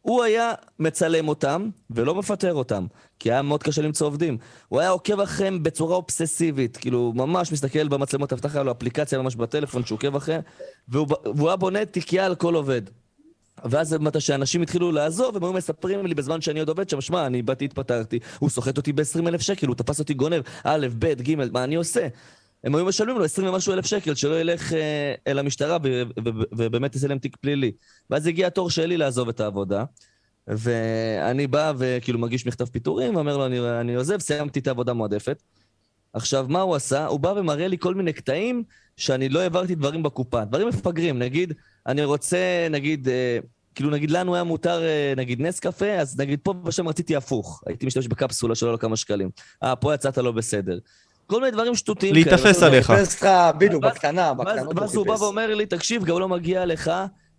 הוא 0.00 0.22
היה 0.22 0.52
מצלם 0.78 1.28
אותם 1.28 1.68
ולא 1.90 2.14
מפטר 2.14 2.54
אותם, 2.54 2.86
כי 3.18 3.32
היה 3.32 3.42
מאוד 3.42 3.62
קשה 3.62 3.82
למצוא 3.82 4.06
עובדים. 4.06 4.38
הוא 4.68 4.80
היה 4.80 4.90
עוקב 4.90 5.20
אחריהם 5.20 5.62
בצורה 5.62 5.96
אובססיבית, 5.96 6.76
כאילו 6.76 7.12
ממש 7.14 7.52
מסתכל 7.52 7.88
במצלמות 7.88 8.32
אבטחה, 8.32 8.58
היה 8.58 8.64
לו 8.64 8.72
אפליקציה 8.72 9.18
ממש 9.22 9.36
בטלפון 9.36 9.84
שהוא 9.84 9.96
עוקב 9.96 10.16
אחריהם, 10.16 10.40
והוא, 10.88 11.06
והוא 11.36 11.48
היה 11.48 11.56
בונה 11.56 11.84
תיקייה 11.84 12.26
על 12.26 12.34
כל 12.34 12.54
עובד. 12.54 12.82
ואז 13.64 13.92
מתי 13.92 14.20
שאנשים 14.20 14.62
התחילו 14.62 14.92
לעזוב, 14.92 15.36
הם 15.36 15.44
היו 15.44 15.52
מספרים 15.52 16.06
לי 16.06 16.14
בזמן 16.14 16.40
שאני 16.40 16.60
עוד 16.60 16.68
עובד 16.68 16.88
שם, 16.88 17.00
שמע, 17.00 17.26
אני 17.26 17.42
באתי, 17.42 17.64
התפטרתי, 17.64 18.18
הוא 18.38 18.50
סוחט 18.50 18.76
אותי 18.76 18.92
ב-20 18.92 19.28
אלף 19.28 19.40
שקל, 19.40 19.66
הוא 19.66 19.76
תפס 19.76 19.98
אותי 19.98 20.14
גונב, 20.14 20.42
א', 20.64 20.86
ב', 20.98 21.22
ג', 21.22 21.34
מה 21.52 21.64
אני 21.64 21.74
עושה? 21.74 22.08
הם 22.64 22.74
היו 22.74 22.84
משלמים 22.84 23.18
לו 23.18 23.24
20 23.24 23.48
ומשהו 23.48 23.72
אלף 23.72 23.86
שקל, 23.86 24.14
שלא 24.14 24.40
ילך 24.40 24.72
אה, 24.72 25.14
אל 25.26 25.38
המשטרה 25.38 25.78
ובאמת 26.52 26.94
יעשה 26.94 27.08
להם 27.08 27.18
תיק 27.18 27.36
פלילי. 27.36 27.72
ואז 28.10 28.26
הגיע 28.26 28.46
התור 28.46 28.70
שלי 28.70 28.96
לעזוב 28.96 29.28
את 29.28 29.40
העבודה, 29.40 29.84
ואני 30.46 31.46
בא 31.46 31.72
וכאילו 31.78 32.18
מגיש 32.18 32.46
מכתב 32.46 32.64
פיטורים, 32.64 33.16
ואומר 33.16 33.36
לו, 33.36 33.46
אני, 33.46 33.60
אני 33.80 33.94
עוזב, 33.94 34.18
סיימתי 34.18 34.60
את 34.60 34.66
העבודה 34.66 34.90
המועדפת. 34.90 35.42
עכשיו, 36.16 36.46
מה 36.48 36.60
הוא 36.60 36.74
עשה? 36.74 37.06
הוא 37.06 37.20
בא 37.20 37.28
ומראה 37.28 37.68
לי 37.68 37.78
כל 37.78 37.94
מיני 37.94 38.12
קטעים 38.12 38.62
שאני 38.96 39.28
לא 39.28 39.40
העברתי 39.40 39.74
דברים 39.74 40.02
בקופה. 40.02 40.44
דברים 40.44 40.68
מפגרים, 40.68 41.18
נגיד, 41.18 41.52
אני 41.86 42.04
רוצה, 42.04 42.66
נגיד, 42.70 43.08
אה, 43.08 43.38
כאילו 43.74 43.90
נגיד 43.90 44.10
לנו 44.10 44.34
היה 44.34 44.44
מותר 44.44 44.82
אה, 44.82 45.12
נגיד 45.16 45.40
נס 45.40 45.60
קפה, 45.60 45.92
אז 45.92 46.20
נגיד 46.20 46.38
פה 46.42 46.54
ושם 46.64 46.88
רציתי 46.88 47.16
הפוך. 47.16 47.62
הייתי 47.66 47.86
משתמש 47.86 48.06
בקפסולה 48.06 48.54
שלא 48.54 48.72
לו 48.72 48.78
כמה 48.78 48.96
שקלים. 48.96 49.30
אה, 49.62 49.76
פה 49.76 49.94
יצאת 49.94 50.18
לא 50.18 50.32
בסדר. 50.32 50.78
כל 51.26 51.40
מיני 51.40 51.50
דברים 51.50 51.74
שטותיים 51.74 52.14
להיתפס 52.14 52.58
כאלה. 52.60 52.66
עליך. 52.66 52.86
חיפש 52.86 53.14
לך, 53.22 53.28
בדיוק, 53.58 53.84
בקטנה, 53.84 54.34
בקטנות 54.34 54.78
ואז 54.78 54.94
הוא 54.94 55.06
בא. 55.06 55.12
ואומר 55.12 55.54
לי, 55.54 55.66
תקשיב, 55.66 56.04
גם 56.04 56.18
לא 56.18 56.28
מגיע 56.28 56.66
לך, 56.66 56.90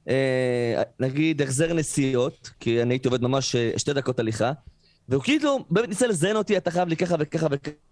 אה, 0.10 0.82
נגיד, 1.00 1.42
החזר 1.42 1.74
נסיעות, 1.74 2.50
כי 2.60 2.82
אני 2.82 2.94
הייתי 2.94 3.08
עובד 3.08 3.22
ממש 3.22 3.56
אה, 3.56 3.72
שתי 3.78 3.94
דקות 3.94 4.20
הליכה, 4.20 4.52
והוא 5.10 5.24
כאילו 5.24 5.66
באמת 5.70 5.90
ניסה 5.90 6.08
לזיין 6.08 6.36
אותי, 6.36 6.58
אתה 6.58 6.72
חייב 6.72 6.88
לי 6.88 6.96
ככה 6.96 7.16
וככה 7.20 7.48
וככה 7.52 7.87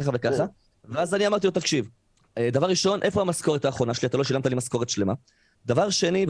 וככה, 0.00 0.44
ואז 0.84 1.14
אני 1.14 1.26
אמרתי 1.26 1.46
לו, 1.46 1.50
תקשיב, 1.50 1.88
אה, 2.38 2.48
דבר 2.52 2.66
ראשון, 2.66 3.02
איפה 3.02 3.20
המשכורת 3.20 3.64
האחרונה 3.64 3.94
שלי? 3.94 4.08
אתה 4.08 4.16
לא 4.16 4.24
שילמת 4.24 4.46
לי 4.46 4.54
משכורת 4.54 4.88
שלמה. 4.88 5.12
דבר 5.66 5.90
שני, 5.90 6.26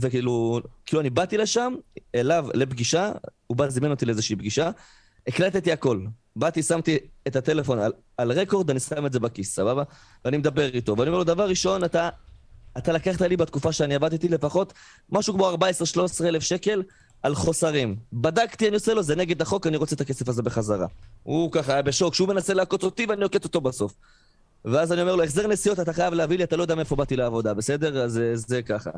וכאילו, 0.00 0.60
כאילו 0.86 1.00
אני 1.00 1.10
באתי 1.10 1.36
לשם, 1.36 1.74
אליו, 2.14 2.46
לפגישה, 2.54 3.12
הוא 3.46 3.56
בא 3.56 3.68
זימן 3.68 3.90
אותי 3.90 4.06
לאיזושהי 4.06 4.36
פגישה, 4.36 4.70
הקלטתי 5.26 5.72
הכל. 5.72 6.00
באתי, 6.36 6.62
שמתי 6.62 6.98
את 7.26 7.36
הטלפון 7.36 7.78
על, 7.78 7.92
על 8.16 8.32
רקורד, 8.32 8.70
אני 8.70 8.80
שם 8.80 9.06
את 9.06 9.12
זה 9.12 9.20
בכיס, 9.20 9.54
סבבה? 9.54 9.82
ואני 10.24 10.36
מדבר 10.36 10.64
איתו, 10.74 10.96
ואני 10.96 11.08
אומר 11.08 11.18
לו, 11.18 11.24
דבר 11.24 11.48
ראשון, 11.48 11.84
אתה, 11.84 12.08
אתה 12.78 12.92
לקחת 12.92 13.20
לי 13.20 13.36
בתקופה 13.36 13.72
שאני 13.72 13.94
עבדתי 13.94 14.28
לפחות 14.28 14.72
משהו 15.10 15.34
כמו 15.34 15.52
14-13 15.52 15.56
אלף 16.24 16.42
שקל 16.42 16.82
על 17.22 17.34
חוסרים. 17.34 17.96
בדקתי, 18.12 18.68
אני 18.68 18.74
עושה 18.74 18.94
לו, 18.94 19.02
זה 19.02 19.16
נגד 19.16 19.42
החוק, 19.42 19.66
אני 19.66 19.76
רוצה 19.76 19.94
את 19.94 20.00
הכסף 20.00 20.28
הזה 20.28 20.42
בחזרה. 20.42 20.86
הוא 21.22 21.52
ככה 21.52 21.72
היה 21.72 21.82
בשוק, 21.82 22.14
שהוא 22.14 22.28
מנסה 22.28 22.54
לעקוץ 22.54 22.84
אותי 22.84 23.06
ואני 23.08 23.24
עוקץ 23.24 23.44
אותו 23.44 23.60
בסוף. 23.60 23.94
ואז 24.64 24.92
אני 24.92 25.02
אומר 25.02 25.16
לו, 25.16 25.24
החזר 25.24 25.46
נסיעות 25.46 25.80
אתה 25.80 25.92
חייב 25.92 26.14
להביא 26.14 26.38
לי, 26.38 26.44
אתה 26.44 26.56
לא 26.56 26.62
יודע 26.62 26.74
מאיפה 26.74 26.96
באתי 26.96 27.16
לעבודה, 27.16 27.54
בסדר? 27.54 28.04
אז 28.04 28.12
זה, 28.12 28.36
זה 28.36 28.62
ככה. 28.62 28.90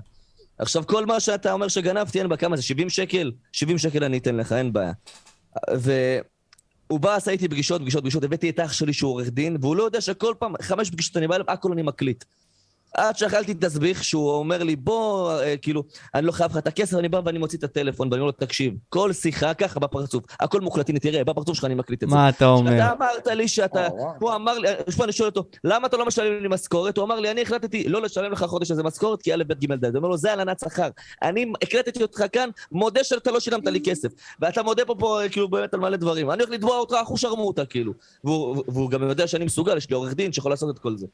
עכשיו, 0.58 0.86
כל 0.86 1.06
מה 1.06 1.20
שאתה 1.20 1.52
אומר 1.52 1.68
שגנבתי, 1.68 2.18
אין 2.18 2.28
בה 2.28 2.36
כמה 2.36 2.56
זה, 2.56 2.62
70 2.62 2.90
שקל? 2.90 3.32
70 3.52 3.78
שקל 3.78 4.04
אני 4.04 4.18
אתן 4.18 4.36
לך, 4.36 4.52
אין 4.52 4.72
בעיה. 4.72 4.92
והוא 5.74 7.00
בא, 7.00 7.14
עשה 7.14 7.30
איתי 7.30 7.48
פגישות, 7.48 7.80
פגישות, 7.80 8.02
פגישות, 8.02 8.24
הבאתי 8.24 8.50
את 8.50 8.60
אח 8.60 8.72
שלי 8.72 8.92
שהוא 8.92 9.10
עורך 9.10 9.28
דין, 9.28 9.56
והוא 9.60 9.76
לא 9.76 9.82
יודע 9.82 10.00
שכל 10.00 10.34
פעם, 10.38 10.52
חמש 10.62 10.90
פגישות 10.90 11.16
אני 11.16 11.28
בא 11.28 11.34
אליו, 11.34 11.46
הכל 11.48 11.72
אני 11.72 11.82
מקליט. 11.82 12.24
עד 12.94 13.16
שאכלתי 13.16 13.54
תסביך, 13.54 14.04
שהוא 14.04 14.30
אומר 14.30 14.62
לי, 14.62 14.76
בוא, 14.76 15.32
אה, 15.32 15.56
כאילו, 15.56 15.82
אני 16.14 16.26
לא 16.26 16.32
חייב 16.32 16.50
לך 16.50 16.56
את 16.56 16.66
הכסף, 16.66 16.96
אני 16.98 17.08
בא 17.08 17.20
ואני 17.24 17.38
מוציא 17.38 17.58
את 17.58 17.64
הטלפון, 17.64 18.08
ואני 18.08 18.20
אומר 18.20 18.26
לו, 18.26 18.32
תקשיב, 18.32 18.74
כל 18.88 19.12
שיחה 19.12 19.54
ככה 19.54 19.80
בפרצוף, 19.80 20.24
הכל 20.40 20.60
מוקלט, 20.60 20.88
הנה, 20.88 20.98
תראה, 20.98 21.24
בפרצוף 21.24 21.56
שלך 21.56 21.64
אני 21.64 21.74
מקליט 21.74 22.02
את 22.02 22.08
זה. 22.08 22.14
מה 22.14 22.28
אתה 22.28 22.46
אומר? 22.46 22.76
אתה 22.76 22.92
אמרת 22.92 23.26
לי 23.26 23.48
שאתה... 23.48 23.86
וואו, 23.90 23.96
וואו. 23.96 24.14
הוא 24.20 24.34
אמר 24.34 24.58
לי, 24.58 24.68
שוב 24.90 25.02
אני 25.02 25.12
שואל 25.12 25.28
אותו, 25.28 25.44
למה 25.64 25.86
אתה 25.86 25.96
לא 25.96 26.06
משלם 26.06 26.42
לי 26.42 26.48
משכורת? 26.48 26.96
הוא 26.96 27.04
אמר 27.04 27.20
לי, 27.20 27.30
אני 27.30 27.42
החלטתי 27.42 27.88
לא 27.88 28.02
לשלם 28.02 28.32
לך 28.32 28.44
חודש 28.44 28.70
איזה 28.70 28.82
משכורת, 28.82 29.22
כי 29.22 29.34
א', 29.34 29.42
ב', 29.46 29.52
ג', 29.52 29.72
ד'. 29.72 29.84
הוא 29.84 29.96
אומר 29.96 30.08
לו, 30.08 30.16
זה 30.16 30.32
הלנת 30.32 30.60
שכר. 30.60 30.88
אני 31.22 31.52
הקלטתי 31.62 32.02
אותך 32.02 32.24
כאן, 32.32 32.48
מודה 32.72 33.04
שאתה 33.04 33.30
לא 33.30 33.40
שילמת 33.40 33.66
לי 33.66 33.80
כסף. 33.84 34.08
ואתה 34.40 34.62
מודה 34.62 34.84
פה, 34.84 34.94
פה 34.98 35.20
כאילו 35.30 35.48
באמת 35.48 35.74
על 35.74 35.80
מלא 35.80 35.96
דברים. 35.96 36.30
אני 36.30 36.42
הולך 36.42 36.54
לתבוע 36.54 36.78
אותך, 36.78 36.94
אחו 37.02 37.16
שרמוטה, 37.16 37.64
כאילו. 37.64 37.92
והוא, 38.24 38.64
והוא 38.68 38.90
גם 38.90 39.02
יודע 39.02 39.26
שאני 39.26 39.44
מסוגל, 39.44 39.76
יש 39.76 39.90
לי 39.90 39.96
עורך 39.96 40.14
דין 40.14 40.32
שיכול 40.32 40.52
לעשות 40.52 40.74
את 40.74 40.78
כל 40.78 40.96
זה. 40.96 41.06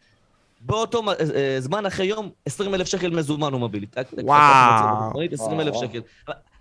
באותו 0.61 1.03
אה, 1.09 1.15
אה, 1.35 1.61
זמן, 1.61 1.87
אחרי 1.87 2.07
יום, 2.07 2.31
20 2.47 2.75
אלף 2.75 2.87
שקל 2.87 3.11
מזומן 3.11 3.53
הוא 3.53 3.61
מביא 3.61 3.81
לי. 3.81 3.87
טק, 3.87 4.07
טק, 4.11 4.23
וואו. 4.25 5.11
טק, 5.29 5.33
20 5.33 5.61
אלף. 5.61 5.75
שקל. 5.75 6.01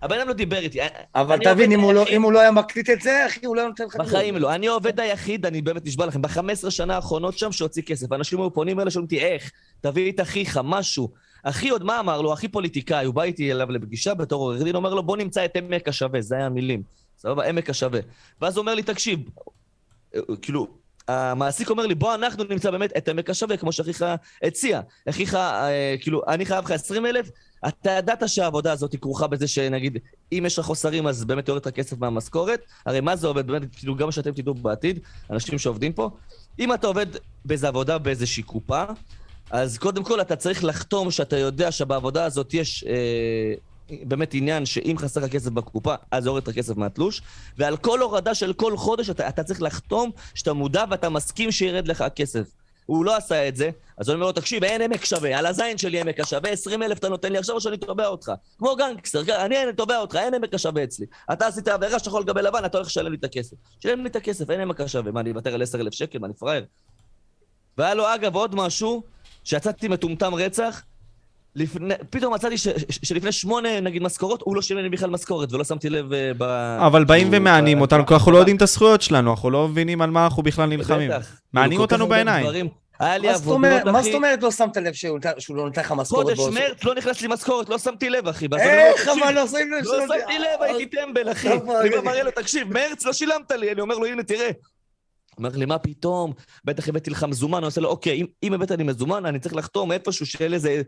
הבן 0.02 0.18
אדם 0.18 0.28
לא 0.28 0.34
דיבר 0.34 0.58
איתי. 0.58 0.78
אבל 1.14 1.34
אני 1.34 1.44
תבין, 1.44 1.52
עובד 1.52 1.72
אם 1.72 1.80
הוא 1.80 1.92
לא- 1.92 2.06
אם 2.08 2.22
הוא 2.22 2.32
לא 2.32 2.40
היה 2.40 2.50
מקליט 2.50 2.90
את 2.90 3.00
זה, 3.00 3.26
אחי, 3.26 3.46
הוא 3.46 3.56
לא 3.56 3.60
היה 3.60 3.68
נותן 3.68 3.84
לך. 3.84 3.96
בחיים 3.96 4.36
לא. 4.36 4.54
אני 4.54 4.68
העובד 4.68 5.00
היחיד, 5.00 5.46
אני 5.46 5.62
באמת 5.62 5.86
נשבע 5.86 6.06
לכם, 6.06 6.22
ב-15 6.22 6.70
שנה 6.70 6.94
האחרונות 6.96 7.38
שם 7.38 7.52
שהוציא 7.52 7.82
כסף. 7.82 8.12
אנשים 8.12 8.40
היו 8.40 8.52
פונים 8.52 8.80
אליי, 8.80 8.90
שואלים 8.90 9.04
אותי, 9.04 9.18
איך? 9.20 9.50
תביא 9.80 10.12
את 10.12 10.20
אחיך, 10.20 10.60
משהו. 10.64 11.08
אחי 11.42 11.68
עוד 11.68 11.84
מה 11.84 12.00
אמר 12.00 12.20
לו? 12.20 12.32
אחי 12.32 12.48
פוליטיקאי, 12.48 13.04
הוא 13.04 13.14
בא 13.14 13.22
איתי 13.22 13.52
אליו 13.52 13.70
לפגישה 13.70 14.14
בתור 14.14 14.42
עורך 14.42 14.62
דין, 14.62 14.74
אומר 14.76 14.94
לו, 14.94 15.02
בוא 15.02 15.16
נמצא 15.16 15.44
את 15.44 15.56
עמק 15.56 15.88
השווה, 15.88 16.20
זה 16.20 16.34
היה 16.34 16.46
המילים. 16.46 16.82
סבבה, 17.18 17.44
עמק 17.48 17.70
השווה. 17.70 18.00
ואז 18.40 18.56
הוא 18.56 18.60
אומר 18.60 18.74
לי, 18.74 18.82
תקשיב, 18.82 19.20
אה, 20.14 20.20
כאילו, 20.42 20.66
המעסיק 21.10 21.70
אומר 21.70 21.86
לי, 21.86 21.94
בוא 21.94 22.14
אנחנו 22.14 22.44
נמצא 22.44 22.70
באמת 22.70 22.96
את 22.96 23.08
עמק 23.08 23.30
השווה, 23.30 23.56
כמו 23.56 23.72
שאחיך 23.72 24.04
הציע. 24.42 24.80
אחיך, 25.08 25.34
אה, 25.34 25.94
כאילו, 26.00 26.22
אני 26.28 26.46
חייב 26.46 26.64
לך 26.64 26.70
20 26.70 27.06
אלף, 27.06 27.30
אתה 27.68 27.90
ידעת 27.90 28.28
שהעבודה 28.28 28.72
הזאת 28.72 28.92
היא 28.92 29.00
כרוכה 29.00 29.26
בזה 29.26 29.48
שנגיד, 29.48 29.98
אם 30.32 30.42
יש 30.46 30.58
לך 30.58 30.64
חוסרים 30.64 31.06
אז 31.06 31.24
באמת 31.24 31.48
יורד 31.48 31.66
לך 31.66 31.74
כסף 31.74 31.98
מהמשכורת. 31.98 32.60
הרי 32.86 33.00
מה 33.00 33.16
זה 33.16 33.26
עובד? 33.26 33.46
באמת, 33.46 33.74
כאילו, 33.76 33.96
גם 33.96 34.10
שאתם 34.10 34.32
תדעו 34.32 34.54
בעתיד, 34.54 34.98
אנשים 35.30 35.58
שעובדים 35.58 35.92
פה, 35.92 36.10
אם 36.58 36.74
אתה 36.74 36.86
עובד 36.86 37.06
באיזה 37.44 37.68
עבודה 37.68 37.98
באיזושהי 37.98 38.42
קופה, 38.42 38.84
אז 39.50 39.78
קודם 39.78 40.04
כל 40.04 40.20
אתה 40.20 40.36
צריך 40.36 40.64
לחתום 40.64 41.10
שאתה 41.10 41.36
יודע 41.36 41.72
שבעבודה 41.72 42.24
הזאת 42.24 42.54
יש 42.54 42.84
אה, 42.84 43.54
באמת 44.02 44.34
עניין 44.34 44.66
שאם 44.66 44.94
חסר 44.98 45.20
לך 45.20 45.32
כסף 45.32 45.50
בקופה, 45.50 45.94
אז 46.10 46.26
יורד 46.26 46.48
לך 46.48 46.54
כסף 46.54 46.76
מהתלוש, 46.76 47.22
ועל 47.58 47.76
כל 47.76 48.00
הורדה 48.00 48.34
של 48.34 48.52
כל 48.52 48.76
חודש 48.76 49.10
אתה, 49.10 49.28
אתה 49.28 49.42
צריך 49.42 49.62
לחתום 49.62 50.10
שאתה 50.34 50.52
מודע 50.52 50.84
ואתה 50.90 51.08
מסכים 51.08 51.52
שירד 51.52 51.88
לך 51.88 52.00
הכסף. 52.00 52.46
הוא 52.86 53.04
לא 53.04 53.16
עשה 53.16 53.48
את 53.48 53.56
זה, 53.56 53.70
אז 53.98 54.08
אני 54.08 54.14
אומר 54.14 54.26
לו, 54.26 54.32
תקשיב, 54.32 54.64
אין 54.64 54.82
עמק 54.82 55.04
שווה, 55.04 55.38
על 55.38 55.46
הזין 55.46 55.78
שלי 55.78 56.00
עמק 56.00 56.20
השווה, 56.20 56.50
20 56.50 56.82
אלף 56.82 56.98
אתה 56.98 57.08
נותן 57.08 57.32
לי 57.32 57.38
עכשיו 57.38 57.54
או 57.54 57.60
שאני 57.60 57.76
תובע 57.76 58.06
אותך. 58.06 58.32
כמו 58.58 58.76
גנגסטר, 58.76 59.44
אני 59.44 59.56
תובע 59.76 59.98
אותך, 59.98 60.16
אין 60.16 60.34
עמק 60.34 60.54
השווה 60.54 60.84
אצלי. 60.84 61.06
אתה 61.32 61.46
עשית 61.46 61.68
עבירה 61.68 61.98
שחור 61.98 62.22
גבי 62.22 62.42
לבן, 62.42 62.64
אתה 62.64 62.78
הולך 62.78 62.88
לשלם 62.88 63.12
לי 63.12 63.16
את 63.16 63.24
הכסף. 63.24 63.56
שלם 63.80 64.02
לי 64.02 64.08
את 64.08 64.16
הכסף, 64.16 64.50
אין 64.50 64.60
עמק 64.60 64.80
השווה. 64.80 65.12
מה, 65.12 65.20
אני 65.20 65.30
אוותר 65.30 65.54
על 65.54 65.62
10 65.62 65.80
אלף 65.80 65.94
שקל? 65.94 66.18
מה, 66.18 66.26
אני 66.26 66.34
פראייר? 66.34 66.64
והיה 67.78 67.94
לו, 67.94 68.14
אגב, 68.14 68.34
עוד 68.34 68.54
משהו, 68.54 69.02
שיצאתי 69.44 69.88
מטומטם 69.88 70.34
רצח, 70.34 70.82
לפני, 71.56 71.94
פתאום 72.10 72.34
מצאתי 72.34 72.58
ש, 72.58 72.68
ש, 72.68 72.98
שלפני 73.02 73.32
שמונה, 73.32 73.80
נגיד, 73.80 74.02
משכורות, 74.02 74.42
הוא 74.44 74.56
לא 74.56 74.62
שילם 74.62 74.82
לי 74.82 74.88
בכלל 74.88 75.10
משכורת, 75.10 75.52
ולא 75.52 75.64
שמתי 75.64 75.90
לב 75.90 76.12
uh, 76.12 76.14
ב... 76.38 76.42
אבל 76.86 77.04
באים 77.04 77.28
ומענים 77.32 77.78
ב- 77.78 77.80
אותנו, 77.80 78.06
כי 78.06 78.14
אנחנו 78.14 78.32
לא 78.32 78.38
יודעים 78.38 78.56
את 78.56 78.62
הזכויות 78.62 79.02
שלנו, 79.02 79.30
אנחנו 79.30 79.50
לא 79.50 79.68
מבינים 79.68 80.02
על 80.02 80.10
מה 80.10 80.24
אנחנו 80.24 80.42
בכלל 80.42 80.66
נלחמים. 80.68 81.10
בטח. 81.10 81.32
מענים 81.52 81.80
אותנו 81.80 82.06
בעיניים. 82.06 82.46
דברים. 82.46 82.68
היה 83.00 83.18
לי 83.18 83.26
מה 83.26 83.32
זאת 83.34 83.42
עבודות, 83.42 83.54
אומרת- 83.56 83.84
מה 83.84 84.00
אחי. 84.00 84.06
זאת 84.08 84.14
אומרת 84.14 84.42
לא 84.42 84.50
שמת 84.50 84.76
לב 84.76 84.92
שהוא 84.92 85.18
לא 85.56 85.64
נותן 85.64 85.80
לך 85.80 85.92
משכורת? 85.92 86.36
חודש 86.36 86.54
מרץ 86.54 86.84
לא 86.84 86.94
נכנס 86.94 87.20
לי 87.22 87.28
משכורת, 87.28 87.68
לא 87.68 87.78
שמתי 87.78 88.10
לב, 88.10 88.28
אחי. 88.28 88.46
איך 88.58 88.72
"תקשיב, 89.06 89.22
אבל 89.24 89.34
לא 89.34 89.46
שמים 89.46 89.72
לב? 89.72 89.84
לא 89.84 89.94
שהוא- 90.06 90.06
שמתי 90.18 90.38
לב, 90.38 90.62
הייתי 90.62 90.86
טמבל, 90.86 91.32
אחי. 91.32 91.48
טוב, 91.48 91.70
אני 91.70 91.90
מראה 92.04 92.22
לו, 92.22 92.30
תקשיב, 92.30 92.72
מרץ 92.74 93.04
לא 93.04 93.12
שילמת 93.12 93.50
לי. 93.52 93.72
אני 93.72 93.80
אומר 93.80 93.98
לו, 93.98 94.06
הנה, 94.06 94.22
תראה. 94.22 94.50
אומר 95.40 95.56
לי, 95.56 95.66
מה 95.66 95.78
פתאום? 95.78 96.32
בטח 96.64 96.88
הבאתי 96.88 97.10
לך 97.10 97.24
מזומן. 97.24 97.58
אני 97.58 97.66
עושה 97.66 97.80
לו, 97.80 97.88
אוקיי, 97.88 98.20
אם, 98.20 98.26
אם 98.42 98.52
הבאת 98.52 98.70
לי 98.70 98.84
מזומן, 98.84 99.26
אני 99.26 99.38
צריך 99.38 99.54
לחתום 99.54 99.92
איפשהו, 99.92 100.26
שיהיה 100.26 100.48
לזה 100.48 100.82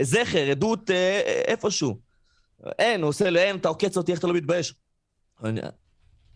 זכר, 0.00 0.50
עדות 0.50 0.90
אה, 0.90 1.20
אה, 1.26 1.42
איפשהו. 1.46 1.98
אין, 2.78 3.02
הוא 3.02 3.08
עושה 3.08 3.30
לי, 3.30 3.40
אין, 3.40 3.56
אתה 3.56 3.68
עוקץ 3.68 3.96
אותי, 3.96 4.12
איך 4.12 4.18
אתה 4.18 4.26
לא 4.26 4.34
מתבייש? 4.34 4.74
אני, 5.44 5.60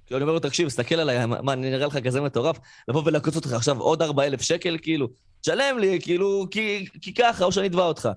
כאילו, 0.07 0.19
אני 0.19 0.23
אומר 0.23 0.33
לו, 0.33 0.41
תקשיב, 0.41 0.69
תסתכל 0.69 0.95
עליי, 0.95 1.27
מה, 1.27 1.53
אני 1.53 1.71
נראה 1.71 1.87
לך 1.87 1.99
כזה 2.05 2.21
מטורף? 2.21 2.59
לבוא 2.89 3.03
ולעקוץ 3.05 3.37
אותך 3.37 3.53
עכשיו 3.53 3.81
עוד 3.81 4.03
4,000 4.03 4.41
שקל, 4.41 4.79
כאילו? 4.83 5.09
תשלם 5.41 5.79
לי, 5.79 5.99
כאילו, 6.03 6.47
כי, 6.51 6.87
כי 7.03 7.15
ככה, 7.15 7.45
או 7.45 7.53
שאני 7.53 7.67
אתבע 7.67 7.85
אותך. 7.85 8.09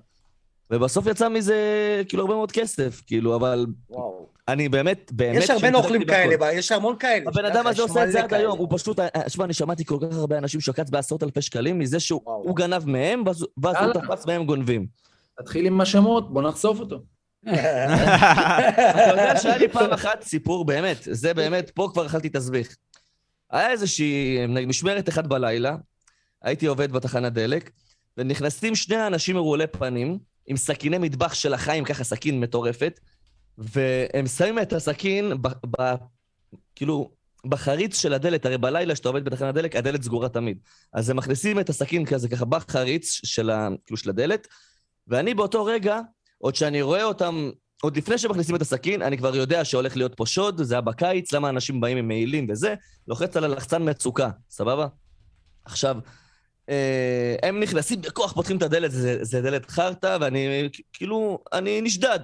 ובסוף 0.70 1.06
יצא 1.06 1.28
מזה, 1.28 1.56
כאילו, 2.08 2.22
הרבה 2.22 2.34
מאוד 2.34 2.52
כסף, 2.52 3.02
כאילו, 3.06 3.36
אבל 3.36 3.66
וואו. 3.90 4.35
אני 4.48 4.68
באמת, 4.68 5.12
באמת... 5.14 5.42
יש 5.42 5.50
הרבה 5.50 5.70
נוכלים. 5.70 6.04
כאלה, 6.04 6.52
יש 6.52 6.72
המון 6.72 6.96
כאלה. 6.98 7.24
הבן 7.26 7.44
אדם 7.44 7.66
הזה 7.66 7.82
עושה 7.82 8.04
את 8.04 8.12
זה 8.12 8.24
עד. 8.24 8.34
היום, 8.34 8.58
הוא 8.58 8.68
פשוט, 8.70 9.00
אה, 9.00 9.08
שמע, 9.28 9.44
אני 9.44 9.52
שמעתי 9.52 9.84
כל 9.84 9.98
כך 10.00 10.16
הרבה 10.16 10.38
אנשים 10.38 10.60
שעקץ 10.60 10.90
בעשרות 10.90 11.22
אלפי 11.22 11.42
שקלים 11.42 11.78
מזה 11.78 12.00
שהוא 12.00 12.56
גנב 12.56 12.86
מהם, 12.86 13.24
ואז 13.26 13.42
הוא. 13.62 13.92
תפס 13.92 14.26
מהם 14.26 14.44
גונבים. 14.44 14.86
תתחיל 15.40 15.66
עם 15.66 15.80
השמות, 15.80 16.32
בוא 16.32 16.42
נחשוף 16.42 16.80
אותו. 16.80 17.02
אתה 17.48 19.10
יודע 19.10 19.36
שהיה 19.36 19.58
לי 19.58 19.68
פעם 19.68 19.92
אחת 19.92 20.22
סיפור, 20.22 20.64
באמת, 20.64 20.96
זה 21.00 21.34
באמת, 21.34 21.70
פה 21.70 21.88
כבר 21.92 22.06
אכלתי 22.06 22.28
תסביך. 22.28 22.76
היה 23.50 23.70
איזושהי 23.70 24.38
משמרת 24.46 25.08
אחת 25.08 25.26
בלילה, 25.26 25.76
הייתי 26.42 26.66
עובד 26.66 26.92
בתחנת 26.92 27.32
דלק, 27.32 27.70
ונכנסים 28.16 28.74
שני 28.74 29.06
אנשים 29.06 29.36
מרעולי 29.36 29.66
פנים, 29.66 30.18
עם 30.46 30.56
סכיני 30.56 30.98
מטבח 30.98 31.34
של 31.34 31.54
החיים, 31.54 31.84
ככה 31.84 32.04
סכין 32.04 32.40
מטורפת, 32.40 33.00
והם 33.58 34.26
שמים 34.26 34.58
את 34.58 34.72
הסכין, 34.72 35.42
ב, 35.42 35.48
ב, 35.48 35.94
כאילו, 36.74 37.10
בחריץ 37.48 38.00
של 38.00 38.12
הדלת, 38.12 38.46
הרי 38.46 38.58
בלילה 38.58 38.94
כשאתה 38.94 39.08
עובד 39.08 39.24
בתחנת 39.24 39.54
דלק, 39.54 39.76
הדלת 39.76 40.02
סגורה 40.02 40.28
תמיד. 40.28 40.58
אז 40.92 41.10
הם 41.10 41.16
מכניסים 41.16 41.60
את 41.60 41.68
הסכין 41.68 42.04
כזה, 42.04 42.28
ככה 42.28 42.44
בחריץ 42.44 43.20
של, 43.24 43.50
ה, 43.50 43.68
כאילו, 43.86 43.96
של 43.96 44.10
הדלת, 44.10 44.48
ואני 45.08 45.34
באותו 45.34 45.64
רגע, 45.64 46.00
עוד 46.38 46.54
שאני 46.54 46.82
רואה 46.82 47.04
אותם, 47.04 47.50
עוד 47.82 47.96
לפני 47.96 48.18
שמכניסים 48.18 48.56
את 48.56 48.60
הסכין, 48.60 49.02
אני 49.02 49.18
כבר 49.18 49.36
יודע 49.36 49.64
שהולך 49.64 49.96
להיות 49.96 50.14
פה 50.14 50.26
שוד, 50.26 50.62
זה 50.62 50.74
היה 50.74 50.80
בקיץ, 50.80 51.32
למה 51.32 51.48
אנשים 51.48 51.80
באים 51.80 51.96
עם 51.96 52.08
מעילים 52.08 52.46
וזה, 52.50 52.74
לוחץ 53.08 53.36
על 53.36 53.44
הלחצן 53.44 53.88
מצוקה, 53.88 54.30
סבבה? 54.50 54.86
עכשיו, 55.64 55.96
אה, 56.68 57.36
הם 57.42 57.60
נכנסים 57.60 58.00
בכוח, 58.00 58.32
פותחים 58.32 58.56
את 58.56 58.62
הדלת, 58.62 58.90
זה, 58.90 59.24
זה 59.24 59.42
דלת 59.42 59.70
חרטא, 59.70 60.18
ואני 60.20 60.68
כאילו, 60.92 61.38
אני 61.52 61.80
נשדד. 61.80 62.20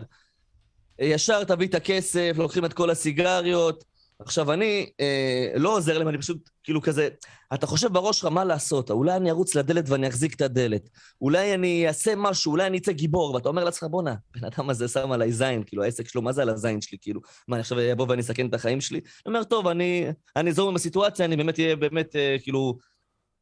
ישר 0.98 1.44
תביא 1.44 1.66
את 1.66 1.74
הכסף, 1.74 2.32
לוקחים 2.36 2.64
את 2.64 2.72
כל 2.72 2.90
הסיגריות. 2.90 3.84
עכשיו, 4.18 4.52
אני 4.52 4.90
אה, 5.00 5.52
לא 5.56 5.76
עוזר 5.76 5.98
להם, 5.98 6.08
אני 6.08 6.18
פשוט 6.18 6.50
כאילו 6.64 6.82
כזה, 6.82 7.08
אתה 7.54 7.66
חושב 7.66 7.92
בראש 7.92 8.18
שלך 8.18 8.26
מה 8.32 8.44
לעשות, 8.44 8.90
אולי 8.90 9.16
אני 9.16 9.30
ארוץ 9.30 9.54
לדלת 9.54 9.88
ואני 9.88 10.08
אחזיק 10.08 10.34
את 10.34 10.40
הדלת, 10.40 10.88
אולי 11.20 11.54
אני 11.54 11.88
אעשה 11.88 12.12
משהו, 12.16 12.52
אולי 12.52 12.66
אני 12.66 12.78
אצא 12.78 12.92
גיבור, 12.92 13.34
ואתה 13.34 13.48
אומר 13.48 13.64
לעצמך, 13.64 13.88
בואנה, 13.90 14.14
בן 14.34 14.44
אדם 14.44 14.70
הזה 14.70 14.88
שם 14.88 15.12
עליי 15.12 15.32
זין, 15.32 15.62
כאילו, 15.66 15.82
העסק 15.84 16.08
שלו, 16.08 16.22
מה 16.22 16.32
זה 16.32 16.42
על 16.42 16.48
הזין 16.48 16.80
שלי, 16.80 16.98
כאילו? 17.00 17.20
מה, 17.48 17.56
אני 17.56 17.60
עכשיו 17.60 17.92
אבוא 17.92 18.06
ואני 18.08 18.20
אסכן 18.22 18.46
את 18.46 18.54
החיים 18.54 18.80
שלי? 18.80 18.98
אני 18.98 19.34
אומר, 19.34 19.44
טוב, 19.44 19.66
אני, 19.66 20.06
אזור 20.48 20.68
עם 20.68 20.76
הסיטואציה, 20.76 21.24
אני 21.24 21.36
באמת 21.36 21.58
אהיה 21.58 21.76
באמת, 21.76 22.16
אה, 22.16 22.36
כאילו, 22.42 22.78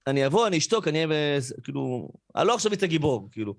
אני 0.06 0.26
אבוא, 0.26 0.46
אני 0.46 0.58
אשתוק, 0.58 0.88
אני 0.88 1.04
אהיה, 1.04 1.36
בס- 1.38 1.52
כאילו, 1.62 2.08
אני 2.36 2.46
לא 2.46 2.54
עכשיו 2.54 2.72
אצא 2.72 2.86
גיבור, 2.86 3.28
כאילו. 3.32 3.54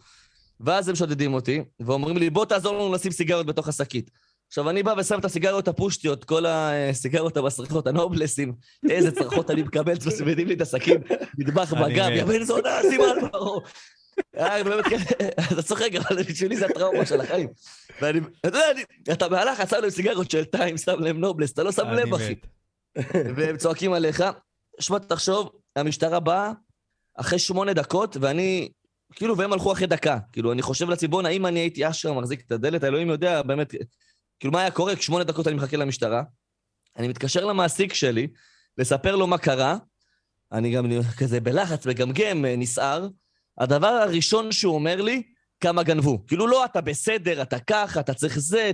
ואז 0.66 0.90
הם 0.90 0.96
שודדים 0.96 1.34
אותי, 1.34 1.64
ואומרים 1.80 2.18
לי, 2.18 2.30
בוא 2.30 2.46
תעזור 2.46 2.74
לנו 2.74 2.94
לשים 2.94 3.12
סיגריות 3.12 3.46
בתוך 3.46 3.68
השקית. 3.68 4.12
עכשיו, 4.48 4.70
אני 4.70 4.84
בא 4.84 4.94
ושם 4.98 5.20
את 5.20 5.26
הסיגריות 5.26 5.68
הפושטיות, 5.68 6.24
כל 6.24 6.46
הסיגריות 6.46 7.38
המסריחות, 7.38 7.88
הנובלסים, 7.88 8.54
איזה 8.90 9.12
צרחות 9.12 9.52
אני 9.52 9.62
מקבל, 9.62 9.94
מצמידים 9.94 10.48
לי 10.48 10.54
את 10.54 10.62
הסכין, 10.62 11.02
מטבח 11.38 11.74
אני 11.74 11.94
בגב. 11.94 12.10
יא 12.10 12.24
בן 12.24 12.44
זונה, 12.44 12.80
שים 12.90 13.02
על 13.02 14.64
באמת, 14.64 14.86
כן, 14.86 14.98
אתה 15.54 15.62
צוחק, 15.64 15.90
אבל 15.96 16.24
בשבילי 16.24 16.58
זה 16.58 16.66
הטראומה 16.66 17.06
של 17.06 17.22
החיים. 17.22 17.48
ואני, 18.02 18.20
אתה 18.40 18.48
יודע, 18.48 18.82
אתה 19.12 19.30
בהלך, 19.30 19.70
שם 19.70 19.82
להם 19.82 19.90
סיגריות 19.90 20.32
של 20.32 20.46
טיים, 20.46 20.78
שם 20.78 21.00
להם 21.00 21.20
נובלס, 21.20 21.52
אתה 21.52 21.64
לא 21.64 21.72
שם 21.72 21.88
לב, 21.88 22.14
אחי. 22.14 22.36
והם 23.14 23.58
צועקים 23.58 23.94
עליך. 23.94 24.24
שמע, 24.80 25.00
תחשוב, 25.00 25.50
המשטרה 25.76 26.20
באה 26.20 26.52
אחרי 27.16 27.40
שמונה 27.40 27.74
דקות, 27.74 28.18
ואני, 28.22 28.70
כאילו, 29.16 29.38
והם 29.38 29.54
הלכו 29.54 29.72
אחרי 29.72 29.88
דקה. 29.88 30.18
כאילו, 30.32 30.52
אני 30.52 30.62
חושב 30.62 30.90
לעצמי, 30.90 31.08
בואנה, 31.08 31.30
אם 31.30 31.46
אני 31.46 31.60
הייתי 31.60 31.90
אשכרה 31.90 32.14
מחזיק 32.14 32.42
את 32.46 32.52
הדלת, 32.52 32.84
אלוהים 32.84 33.10
יודע 33.10 33.42
באמת, 33.42 33.76
כאילו, 34.40 34.54
מה 34.54 34.62
היה 34.62 34.72
קורה? 34.72 34.94
שמונה 35.00 35.24
דקות 35.24 35.48
אני 35.48 35.56
מחכה 35.56 35.78
למשטרה. 35.78 36.24
אני 36.98 37.08
מתקשר 37.08 37.46
למעסיק 37.46 37.94
שלי, 37.94 38.28
לספר 38.78 39.16
לו 39.16 39.28
מה 39.28 39.38
קרה. 39.38 39.78
אני 40.52 40.72
גם 40.72 40.86
כזה 41.18 41.40
בלחץ, 41.40 41.86
מגמגם, 41.86 42.46
נסער. 42.46 43.08
הדבר 43.60 43.88
הראשון 43.88 44.52
שהוא 44.52 44.76
אומר 44.76 45.02
לי, 45.02 45.24
כמה 45.62 45.84
גנבו. 45.84 46.26
כאילו, 46.28 46.48
לא, 46.48 46.66
אתה 46.66 46.82
בסדר, 46.82 47.42
אתה 47.42 47.60
ככה, 47.60 48.00
אתה 48.00 48.14
צריך 48.14 48.40
זה, 48.40 48.72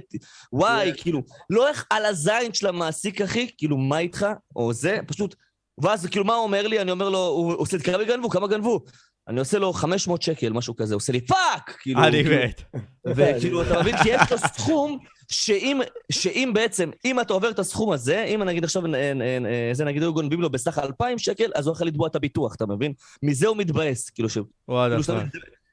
וואי, 0.53 0.91
כאילו, 0.97 1.23
לא 1.49 1.67
איך 1.67 1.85
על 1.89 2.05
הזין 2.05 2.53
של 2.53 2.67
המעסיק, 2.67 3.21
אחי, 3.21 3.47
כאילו, 3.57 3.77
מה 3.77 3.99
איתך, 3.99 4.25
או 4.55 4.73
זה, 4.73 4.99
פשוט... 5.07 5.35
ואז, 5.81 6.05
כאילו, 6.05 6.25
מה 6.25 6.33
הוא 6.33 6.43
אומר 6.43 6.67
לי? 6.67 6.81
אני 6.81 6.91
אומר 6.91 7.09
לו, 7.09 7.27
הוא 7.27 7.53
עושה 7.57 7.77
לי, 7.77 7.83
כמה 7.83 8.03
גנבו? 8.03 8.29
כמה 8.29 8.47
גנבו? 8.47 8.85
אני 9.27 9.39
עושה 9.39 9.59
לו 9.59 9.73
500 9.73 10.21
שקל, 10.21 10.53
משהו 10.53 10.75
כזה, 10.75 10.95
עושה 10.95 11.13
לי 11.13 11.21
fuck! 11.21 11.77
כאילו, 11.79 12.03
אני 12.03 12.23
כאילו, 12.23 12.35
מת. 12.45 12.61
וכאילו, 13.05 13.61
אתה 13.61 13.79
מבין? 13.79 13.95
כי 14.03 14.09
יש 14.09 14.31
לו 14.31 14.37
סכום 14.37 14.97
שאם, 15.27 15.81
שאם 16.11 16.51
בעצם, 16.53 16.89
אם 17.05 17.19
אתה 17.19 17.33
עובר 17.33 17.49
את 17.49 17.59
הסכום 17.59 17.91
הזה, 17.91 18.23
אם 18.23 18.43
נגיד 18.43 18.63
עכשיו, 18.63 18.85
אה, 18.85 18.91
אה, 18.93 19.37
אה, 19.45 19.69
זה 19.73 19.85
נגיד 19.85 20.01
היו 20.01 20.13
גונבים 20.13 20.41
לו 20.41 20.49
בסך 20.49 20.79
2,000 20.79 21.17
שקל, 21.17 21.51
אז 21.55 21.67
הוא 21.67 21.73
יכול 21.73 21.87
לתבוע 21.87 22.07
את 22.07 22.15
הביטוח, 22.15 22.55
אתה 22.55 22.65
מבין? 22.65 22.93
מזה 23.23 23.47
הוא 23.47 23.57
מתבאס, 23.57 24.09
כאילו, 24.09 24.29
ש... 24.29 24.37
וואט 24.67 24.91
כאילו, 25.05 25.19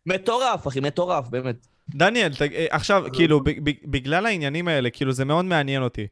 מטורף, 0.06 0.66
אחי, 0.68 0.80
מטורף, 0.80 1.28
באמת. 1.28 1.66
דניאל, 1.88 2.32
עכשיו, 2.70 3.04
כאילו, 3.12 3.40
בגלל 3.84 4.26
העניינים 4.26 4.68
האלה, 4.68 4.90
כאילו, 4.90 5.12
זה 5.12 5.24
מאוד 5.24 5.44
מעניין 5.44 5.82
אותי. 5.82 6.06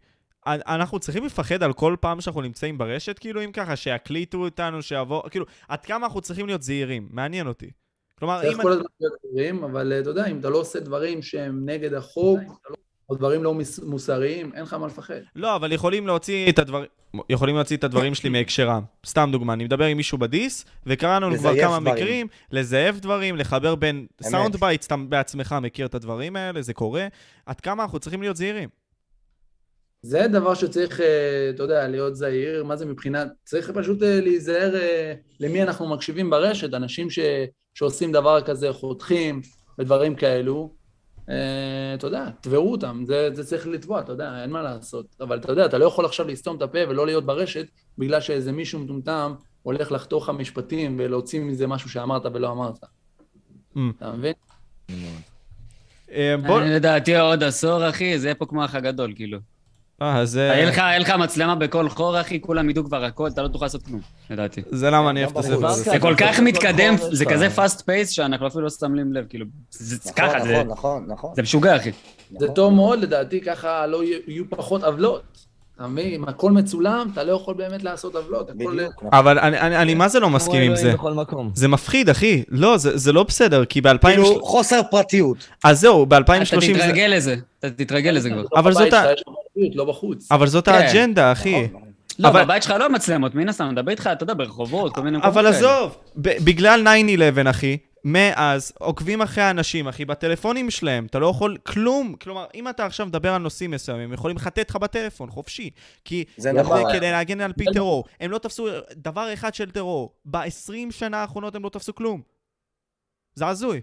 אנחנו 0.46 0.98
צריכים 0.98 1.24
לפחד 1.24 1.62
על 1.62 1.72
כל 1.72 1.96
פעם 2.00 2.20
שאנחנו 2.20 2.40
נמצאים 2.42 2.78
ברשת, 2.78 3.18
כאילו, 3.18 3.44
אם 3.44 3.52
ככה, 3.52 3.76
שיקליטו 3.76 4.38
אותנו, 4.44 4.82
שיבוא, 4.82 5.28
כאילו, 5.28 5.44
עד 5.68 5.80
כמה 5.86 6.06
אנחנו 6.06 6.20
צריכים 6.20 6.46
להיות 6.46 6.62
זהירים? 6.62 7.08
מעניין 7.10 7.46
אותי. 7.46 7.70
כלומר, 8.18 8.40
צריך 8.42 8.56
אם... 8.56 8.62
כל 8.62 8.68
אני- 8.68 8.76
הזמן 8.76 8.86
להיות 9.00 9.12
זהירים, 9.22 9.64
אבל 9.64 9.92
אה, 9.92 10.00
אתה 10.00 10.10
יודע, 10.10 10.26
אם 10.26 10.38
אתה 10.40 10.50
לא 10.50 10.58
עושה 10.58 10.80
דברים 10.80 11.22
שהם 11.22 11.68
נגד 11.68 11.94
החוק, 11.94 12.40
או 13.08 13.14
דברים 13.14 13.44
לא 13.44 13.54
מוסריים, 13.82 14.52
אין 14.54 14.62
לך 14.62 14.74
מה 14.74 14.86
לפחד. 14.86 15.14
לא, 15.36 15.56
אבל 15.56 15.72
יכולים 15.72 16.06
להוציא 16.06 16.48
את 16.50 16.58
הדברים... 16.58 16.86
יכולים 17.30 17.56
להוציא 17.56 17.76
את 17.76 17.84
הדברים 17.84 18.14
שלי 18.14 18.30
מהקשרם. 18.30 18.82
סתם 19.06 19.28
דוגמה, 19.32 19.52
אני 19.52 19.64
מדבר 19.64 19.84
עם 19.84 19.96
מישהו 19.96 20.18
ב-Dis, 20.18 20.64
וקראנו 20.86 21.26
לנו 21.30 21.38
כבר 21.38 21.60
כמה 21.60 21.80
דברים. 21.80 21.94
מקרים, 21.94 22.26
לזייף 22.50 22.96
דברים, 22.96 23.36
לחבר 23.36 23.74
בין. 23.74 24.06
sound 24.22 24.56
bites, 24.56 24.86
אתה 24.86 24.96
בעצמך 24.96 25.56
מכיר 25.62 25.86
את 25.86 25.94
הדברים 25.94 26.36
האלה, 26.36 26.62
זה 26.62 26.74
קורה. 26.74 27.06
עד 27.46 27.60
כמה 27.60 27.82
אנחנו 27.82 27.98
צריכים 27.98 28.22
להיות 28.22 28.36
זהירים? 28.36 28.68
זה 30.02 30.28
דבר 30.28 30.54
שצריך, 30.54 31.00
אה, 31.00 31.50
אתה 31.50 31.62
יודע, 31.62 31.88
להיות 31.88 32.16
זהיר, 32.16 32.64
מה 32.64 32.76
זה 32.76 32.86
מבחינת, 32.86 33.28
צריך 33.44 33.70
פשוט 33.70 34.02
אה, 34.02 34.20
להיזהר 34.20 34.76
אה, 34.76 35.14
למי 35.40 35.62
אנחנו 35.62 35.88
מקשיבים 35.88 36.30
ברשת, 36.30 36.74
אנשים 36.74 37.10
ש, 37.10 37.18
שעושים 37.74 38.12
דבר 38.12 38.40
כזה, 38.40 38.72
חותכים 38.72 39.40
ודברים 39.78 40.14
כאלו, 40.14 40.82
אתה 41.94 42.06
יודע, 42.06 42.28
תבעו 42.40 42.72
אותם, 42.72 43.04
זה, 43.06 43.30
זה 43.32 43.44
צריך 43.44 43.66
לתבוע, 43.66 44.00
אתה 44.00 44.12
יודע, 44.12 44.42
אין 44.42 44.50
מה 44.50 44.62
לעשות. 44.62 45.06
אבל 45.20 45.38
אתה 45.38 45.52
יודע, 45.52 45.66
אתה 45.66 45.78
לא 45.78 45.84
יכול 45.84 46.04
עכשיו 46.04 46.28
לסתום 46.28 46.56
את 46.56 46.62
הפה 46.62 46.78
ולא 46.88 47.06
להיות 47.06 47.26
ברשת, 47.26 47.66
בגלל 47.98 48.20
שאיזה 48.20 48.52
מישהו 48.52 48.80
מטומטם 48.80 49.34
הולך 49.62 49.92
לחתוך 49.92 50.28
לך 50.28 50.34
משפטים 50.34 50.96
ולהוציא 50.98 51.40
מזה 51.40 51.66
משהו 51.66 51.90
שאמרת 51.90 52.26
ולא 52.34 52.52
אמרת. 52.52 52.84
Mm. 53.76 53.78
אתה 53.98 54.12
מבין? 54.12 54.34
לדעתי 56.64 57.16
עוד 57.16 57.42
עשור, 57.42 57.88
אחי, 57.88 58.18
זה 58.18 58.26
יהיה 58.26 58.34
פה 58.34 58.46
כמו 58.46 58.62
האח 58.62 58.74
הגדול, 58.74 59.12
כאילו. 59.16 59.38
אה, 60.02 60.18
אז... 60.18 60.36
אה, 60.36 60.42
יהיה 60.42 60.98
לך- 60.98 61.10
מצלמה 61.10 61.54
בכל 61.54 61.88
חור, 61.88 62.20
אחי, 62.20 62.40
כולם 62.40 62.70
ידעו 62.70 62.84
כבר 62.84 63.04
הכל, 63.04 63.26
אתה 63.28 63.42
לא 63.42 63.48
תוכל 63.48 63.64
לעשות 63.64 63.82
כלום, 63.82 64.00
לדעתי. 64.30 64.62
זה 64.70 64.90
למה 64.90 65.10
אני 65.10 65.24
אוהב 65.24 65.38
את 65.38 65.44
גם 65.44 65.52
הספר. 65.52 65.66
הזה. 65.66 65.90
זה 65.90 65.98
כל 66.00 66.14
כך 66.18 66.40
מתקדם, 66.40 66.94
זה. 67.10 67.24
כזה 67.24 67.48
fast 67.56 67.78
pace 67.80 68.10
שאנחנו 68.10 68.46
אפילו 68.46 68.62
לא 68.64 68.70
שמים 68.70 69.12
לב, 69.12 69.24
כאילו. 69.28 69.46
זה- 69.70 69.96
זה 69.96 70.10
נכון, 70.10 70.28
ככה, 70.28 70.40
זה- 70.44 70.52
נכון, 70.52 70.68
נכון, 70.68 71.04
נכון. 71.08 71.32
זה 71.36 71.42
משוגע, 71.42 71.76
אחי. 71.76 71.90
זה 72.38 72.48
טוב 72.48 72.72
מאוד, 72.74 72.98
לדעתי, 72.98 73.40
ככה 73.40 73.86
לא 73.86 74.02
יהיו 74.04 74.44
פחות 74.50 74.84
עוולות. 74.84 75.22
אתה 75.76 75.86
מבין? 75.86 76.14
אם 76.14 76.28
הכל 76.28 76.50
מצולם, 76.52 77.08
אתה 77.12 77.24
לא 77.24 77.32
יכול 77.32 77.54
באמת 77.54 77.82
לעשות 77.84 78.16
עוולות. 78.16 78.50
בדיוק. 78.50 79.04
אבל 79.12 79.38
אני- 79.38 79.60
אני 79.60 79.76
אני 79.76 79.94
מה 79.94 80.08
זה 80.08 80.20
לא 80.20 80.30
מסכים 80.30 80.62
עם 80.62 80.76
זה? 80.76 80.92
בכל 80.92 81.12
מקום. 81.12 81.50
זה 81.54 81.68
מפחיד, 81.68 82.08
אחי. 82.08 82.42
לא, 82.48 82.76
זה 82.76 82.96
זה 82.98 83.12
לא 83.12 83.22
בסדר, 83.22 83.64
כי 83.64 83.80
ב-2000... 83.80 83.98
כאילו, 84.06 84.44
חוסר 84.44 84.80
פרטיות. 84.90 85.36
אז 85.64 85.80
זהו, 85.80 86.04
אתה 86.04 86.20
ב-2030 86.20 86.44
זה... 86.60 86.72
תתרגל 86.74 87.12
לזה, 87.16 87.36
אתה 87.58 87.70
תתרגל 87.70 88.10
לזה 88.10 88.30
כבר. 88.30 88.42
אבל 88.56 88.72
זאת 88.72 88.92
ה- 88.92 89.04
לא 89.74 89.84
בחוץ. 89.84 90.32
אבל 90.32 90.46
זאת 90.46 90.64
כן. 90.64 90.72
האג'נדה, 90.72 91.32
אחי. 91.32 91.66
נכון. 91.66 91.80
לא, 92.18 92.28
אבל- 92.28 92.44
בבית 92.44 92.62
שלך 92.62 92.74
לא 92.78 92.92
מצלמות, 92.92 93.34
מן 93.34 93.48
הסתם, 93.48 93.64
אני 93.64 93.72
מדבר 93.72 93.90
איתך, 93.90 94.06
אתה 94.12 94.22
יודע, 94.22 94.34
ברחובות, 94.34 94.94
כל 94.94 95.02
מיני 95.02 95.18
מקומות 95.18 95.36
אבל 95.36 95.52
כאלה. 95.52 95.56
עזוב, 95.58 95.96
ב- 96.16 96.44
בגלל 96.44 96.86
9-11, 97.46 97.50
אחי, 97.50 97.76
מאז 98.04 98.72
עוקבים 98.78 99.22
אחרי 99.22 99.44
האנשים, 99.44 99.88
אחי, 99.88 100.04
בטלפונים 100.04 100.70
שלהם, 100.70 101.06
אתה 101.06 101.18
לא 101.18 101.26
יכול 101.26 101.56
כלום. 101.62 102.14
כלומר, 102.14 102.46
אם 102.54 102.68
אתה 102.68 102.86
עכשיו 102.86 103.06
מדבר 103.06 103.32
על 103.34 103.42
נושאים 103.42 103.70
מסוימים, 103.70 104.04
הם 104.04 104.12
יכולים 104.12 104.36
לחטט 104.36 104.70
לך 104.70 104.76
בטלפון, 104.76 105.30
חופשי. 105.30 105.70
כי 106.04 106.24
זה 106.36 106.52
נכון. 106.52 106.92
כדי 106.92 107.10
להגן 107.10 107.40
על 107.40 107.52
פי 107.52 107.64
טרור. 107.74 108.04
הם 108.20 108.30
לא 108.30 108.38
תפסו 108.38 108.66
דבר 108.92 109.32
אחד 109.34 109.54
של 109.54 109.70
טרור. 109.70 110.14
ב-20 110.24 110.46
שנה 110.90 111.18
האחרונות 111.18 111.54
הם 111.54 111.62
לא 111.64 111.68
תפסו 111.68 111.94
כלום. 111.94 112.22
זה 113.34 113.46
הזוי. 113.46 113.80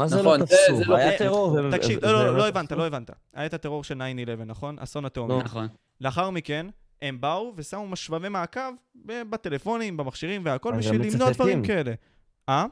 מה 0.00 0.06
זה 0.08 0.16
נכון, 0.20 0.40
לא 0.40 0.46
זה- 0.46 0.56
תפסו? 0.56 0.76
זה 0.76 0.84
לא- 0.84 0.96
היה 0.96 1.18
טרור. 1.18 1.56
תקשיב, 1.70 2.04
לא, 2.04 2.12
לא, 2.26 2.36
לא 2.36 2.48
הבנת. 2.48 2.72
לא 2.72 2.86
הבנת. 2.86 3.10
היה 3.34 3.46
את 3.46 3.54
הטרור 3.54 3.84
של 3.84 4.02
9-11, 4.38 4.44
נכון? 4.46 4.78
אסון 4.78 5.04
אטומי. 5.04 5.38
נכון. 5.44 5.68
לאחר 6.00 6.30
מכן, 6.30 6.66
הם 7.02 7.20
באו 7.20 7.52
ושמו 7.56 7.86
משבבי 7.88 8.28
מעקב 8.28 8.60
בטלפונים, 9.04 9.96
במכשירים 9.96 10.42
והכל 10.44 10.74
בשביל 10.78 11.02
למנוע. 11.02 11.30
דברים 11.30 11.64
כאלה. 11.64 11.92
אה? 12.48 12.66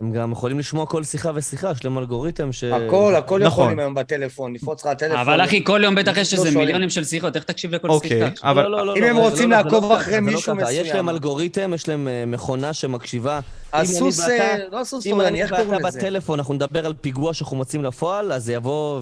הם 0.00 0.12
גם 0.12 0.32
יכולים 0.32 0.58
לשמוע 0.58 0.86
כל 0.86 1.04
שיחה 1.04 1.30
ושיחה, 1.34 1.70
יש 1.70 1.84
להם 1.84 1.98
אלגוריתם 1.98 2.52
ש... 2.52 2.64
הכל, 2.64 3.14
הכל 3.16 3.40
נכון. 3.40 3.62
יכולים 3.64 3.78
היום 3.78 3.94
בטלפון, 3.94 4.54
לפרוץ 4.54 4.80
לך 4.84 4.90
לטלפון. 4.92 5.16
אבל 5.18 5.44
אחי, 5.44 5.64
כל 5.64 5.80
יום 5.84 5.94
בטח 5.94 6.16
יש 6.16 6.34
לא 6.34 6.38
איזה 6.38 6.50
שואלים. 6.50 6.58
מיליונים 6.66 6.90
של 6.90 7.04
שיחות, 7.04 7.36
איך 7.36 7.44
תקשיב 7.44 7.74
לכל 7.74 7.88
אוקיי, 7.88 8.08
שיחה? 8.30 8.50
אבל... 8.50 8.62
לא, 8.62 8.70
לא, 8.70 8.86
לא, 8.86 8.96
אם 8.96 9.02
לא, 9.02 9.06
הם 9.06 9.16
זה 9.16 9.22
רוצים 9.22 9.50
לא- 9.50 9.56
זה 9.56 9.62
לעקוב 9.64 9.84
לא 9.84 9.96
אחרי 9.96 10.12
זה 10.14 10.20
לא 10.20 10.26
מישהו 10.26 10.56
ככה. 10.56 10.72
יש 10.72 10.78
מסוים. 10.80 10.96
להם 10.96 11.08
אלגוריתם, 11.08 11.74
יש 11.74 11.88
להם 11.88 12.08
אה, 12.08 12.24
מכונה 12.26 12.72
שמקשיבה. 12.72 13.40
הסוס, 13.72 14.20
אם 14.20 14.24
אני 14.26 14.32
ואתה- 14.38 14.52
אה, 14.62 14.68
לא 14.72 14.80
הסוס 14.80 15.06
אם 15.06 15.20
אני 15.20 15.42
איך 15.42 15.52
ואתה 15.52 15.62
קוראים 15.64 15.84
לזה? 15.86 15.98
בטלפון, 15.98 16.38
אנחנו 16.38 16.54
נדבר 16.54 16.86
על 16.86 16.94
פיגוע 17.00 17.34
שאנחנו 17.34 17.56
מוצאים 17.56 17.84
לפועל, 17.84 18.32
אז 18.32 18.50
יבוא 18.50 19.00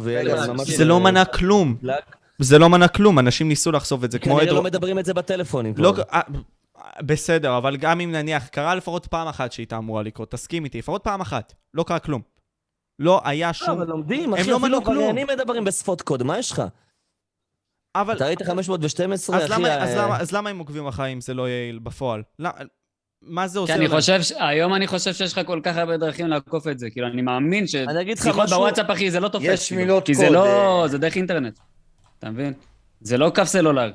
ממש... 0.49 0.71
זה 0.71 0.85
לא 0.85 1.01
מנע 1.01 1.25
כלום. 1.25 1.77
זה 2.39 2.59
לא 2.59 2.69
מנע 2.69 2.89
כלום, 2.89 3.19
אנשים 3.19 3.49
ניסו 3.49 3.73
לחשוף 3.73 4.05
את 4.05 4.11
זה, 4.13 4.19
כמו 4.19 4.37
כנראה. 4.37 4.53
לא 4.53 4.63
מדברים 4.63 4.99
את 4.99 5.05
זה 5.05 5.15
בטלפונים. 5.15 5.75
לא. 6.85 6.89
אה, 6.97 7.03
בסדר, 7.03 7.57
אבל 7.59 7.77
גם 7.77 8.01
אם 8.01 8.13
נניח, 8.13 8.47
קרה 8.49 8.75
לפחות 8.75 9.07
פעם 9.07 9.29
אחת 9.29 9.53
שהייתה 9.53 9.77
אמורה 9.79 10.03
לקרות, 10.03 10.31
תסכים 10.31 10.65
איתי, 10.65 10.79
לפחות 10.79 11.05
פעם 11.05 11.21
אחת, 11.21 11.55
לא 11.75 11.83
קרה 11.83 11.99
כלום. 11.99 12.23
לא 12.99 13.21
היה 13.25 13.47
לא, 13.47 13.53
שום... 13.53 13.71
אבל 13.71 13.87
לומדים, 13.87 14.35
אחי, 14.35 14.51
לא 14.51 14.57
אפילו. 14.57 14.77
עבריינים 14.79 15.27
מדברים 15.27 15.65
בשפות 15.65 16.03
קוד, 16.03 16.23
מה 16.23 16.39
יש 16.39 16.53
לך? 16.53 16.63
אבל... 17.95 18.17
אתה 18.17 18.27
ראית 18.27 18.43
512, 18.43 19.37
אז 19.37 19.43
אחי? 19.45 19.53
למה, 19.53 19.69
אה, 19.69 19.83
אז, 19.83 19.97
למה, 19.97 20.21
אז 20.21 20.33
למה 20.33 20.51
הם 20.51 20.59
עוקבים 20.59 20.87
אחרי 20.87 21.13
אם 21.13 21.21
זה 21.21 21.35
לא 21.35 21.49
יעיל 21.49 21.79
בפועל? 21.79 22.23
למה, 22.39 22.53
מה 23.23 23.47
זה 23.49 23.53
כי 23.55 23.59
עושה 23.59 23.75
אני 23.75 23.89
להם? 23.89 23.97
חושב, 23.97 24.23
ש- 24.23 24.33
היום 24.39 24.75
אני 24.75 24.87
חושב 24.87 25.13
שיש 25.13 25.33
לך 25.33 25.47
כל 25.47 25.61
כך 25.63 25.77
הרבה 25.77 25.97
דרכים 25.97 26.27
לעקוף 26.27 26.67
את 26.69 26.79
זה. 26.79 26.91
כאילו, 26.91 27.07
אני 27.07 27.23
מאמין 27.23 27.65
אני 27.89 28.01
אגיד 28.01 28.19
לך 28.19 28.27
משהו- 28.27 28.59
בוואטסאפ, 28.59 28.91
אחי, 28.91 29.11
זה 29.11 29.21
לא 29.21 29.29
תופס. 29.29 29.47
יש 29.49 29.69
כאילו. 29.69 29.81
מילות 29.83 30.07
כי 30.07 30.15
זה 30.15 30.25
קוד, 30.25 30.35
לא... 30.35 30.83
אה. 30.83 30.89
זה 30.89 30.99
דרך 30.99 31.17
אינטרנט. 31.17 31.59
אתה 32.19 32.31
מבין? 32.31 32.53
זה 33.01 33.19
לא 33.19 33.33
קו 33.35 33.47
סלולרי. 33.47 33.93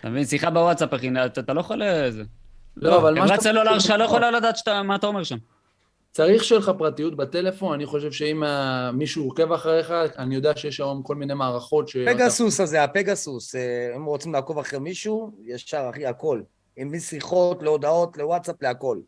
אתה 0.00 0.08
מבין? 0.10 0.24
שיחה 0.24 0.50
בוואטסאפ, 0.50 0.94
אחי, 0.94 1.10
אתה 1.26 1.52
לא 1.52 1.60
יכול... 1.60 1.82
לזה. 1.84 2.22
לא, 2.76 2.96
אבל 2.98 3.14
מה 3.14 3.26
חברת 3.26 3.40
שאתה- 3.40 3.42
סלולר 3.42 3.78
שלך 3.78 3.90
לא 3.98 4.04
יכולה 4.04 4.30
לדעת 4.30 4.68
מה 4.84 4.96
אתה 4.96 5.06
אומר 5.06 5.22
שם. 5.24 5.36
צריך 6.12 6.44
שיהיה 6.44 6.58
לך 6.58 6.72
פרטיות 6.78 7.16
בטלפון, 7.16 7.72
אני 7.74 7.86
חושב 7.86 8.12
שאם 8.12 8.44
אה, 8.44 8.92
מישהו 8.92 9.24
עוקב 9.24 9.52
אחריך, 9.52 9.92
אני 10.18 10.34
יודע 10.34 10.56
שיש 10.56 10.80
היום 10.80 11.02
כל 11.02 11.14
מיני 11.16 11.34
מערכות 11.34 11.88
ש... 11.88 11.96
פגסוס 11.96 12.60
הזה, 12.60 12.84
הפגסוס, 12.84 13.54
אה, 13.54 13.60
אם 13.96 14.04
רוצים 14.04 14.32
לעקוב 14.32 14.58
אחרי 14.58 14.78
מישהו, 14.78 15.32
ישר, 15.44 15.86
אחי, 15.90 16.06
הכל. 16.06 16.40
עם 16.76 16.92
משיחות, 16.92 17.62
להודעות, 17.62 18.16
לוואטסאפ, 18.18 18.62
להכל. 18.62 18.98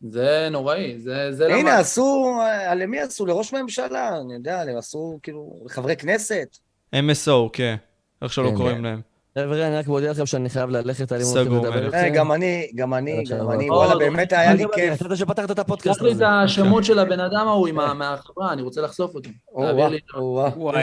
זה 0.00 0.48
נוראי, 0.50 0.98
זה... 0.98 1.32
זה 1.32 1.46
הנה, 1.46 1.58
למה- 1.58 1.78
עשו, 1.78 2.36
אה, 2.40 2.74
למי 2.74 3.00
עשו? 3.00 3.26
לראש 3.26 3.52
ממשלה, 3.54 4.20
אני 4.20 4.34
יודע, 4.34 4.60
הם 4.60 4.76
עשו, 4.76 5.18
כאילו, 5.22 5.62
לחברי 5.66 5.96
כנסת. 5.96 6.56
MSO, 6.94 7.30
כן. 7.52 7.76
איך 8.22 8.32
שלא 8.32 8.48
כן, 8.50 8.56
קוראים. 8.56 8.84
להם. 8.84 9.00
חבר'ה, 9.38 9.66
אני 9.66 9.76
רק 9.76 9.86
מודיע 9.86 10.10
לכם 10.10 10.26
שאני 10.26 10.48
חייב 10.48 10.70
ללכת, 10.70 11.12
אני 11.12 11.24
סגור, 11.24 11.38
רוצה 11.56 11.68
לדבר 11.68 11.80
מלך. 11.82 11.94
אה, 11.94 12.04
איתכם. 12.04 12.18
גם 12.18 12.32
אני, 12.32 12.70
גם 12.74 12.94
אני, 12.94 13.18
עכשיו, 13.22 13.38
גם 13.38 13.50
אני, 13.50 13.68
אבל- 13.68 13.76
וואלה, 13.76 13.96
באמת 13.98 14.32
היה 14.32 14.54
לי 14.54 14.64
כיף. 14.74 15.02
אתה 15.06 15.16
שפתחת 15.16 15.50
את 15.50 15.58
הפודקאסט 15.58 15.94
שלח 15.98 16.06
לי 16.06 16.12
הזה. 16.12 16.24
את 16.24 16.28
השמות 16.44 16.84
של 16.84 16.98
הבן 16.98 17.20
אדם 17.20 17.46
ההוא 17.48 17.68
מהחברה, 17.70 18.52
אני 18.52 18.62
רוצה 18.62 18.80
לחשוף 18.80 19.14
אותו. 19.14 19.30
וואי, 19.52 19.72
וואי. 19.74 19.98
או-אה, 20.14 20.82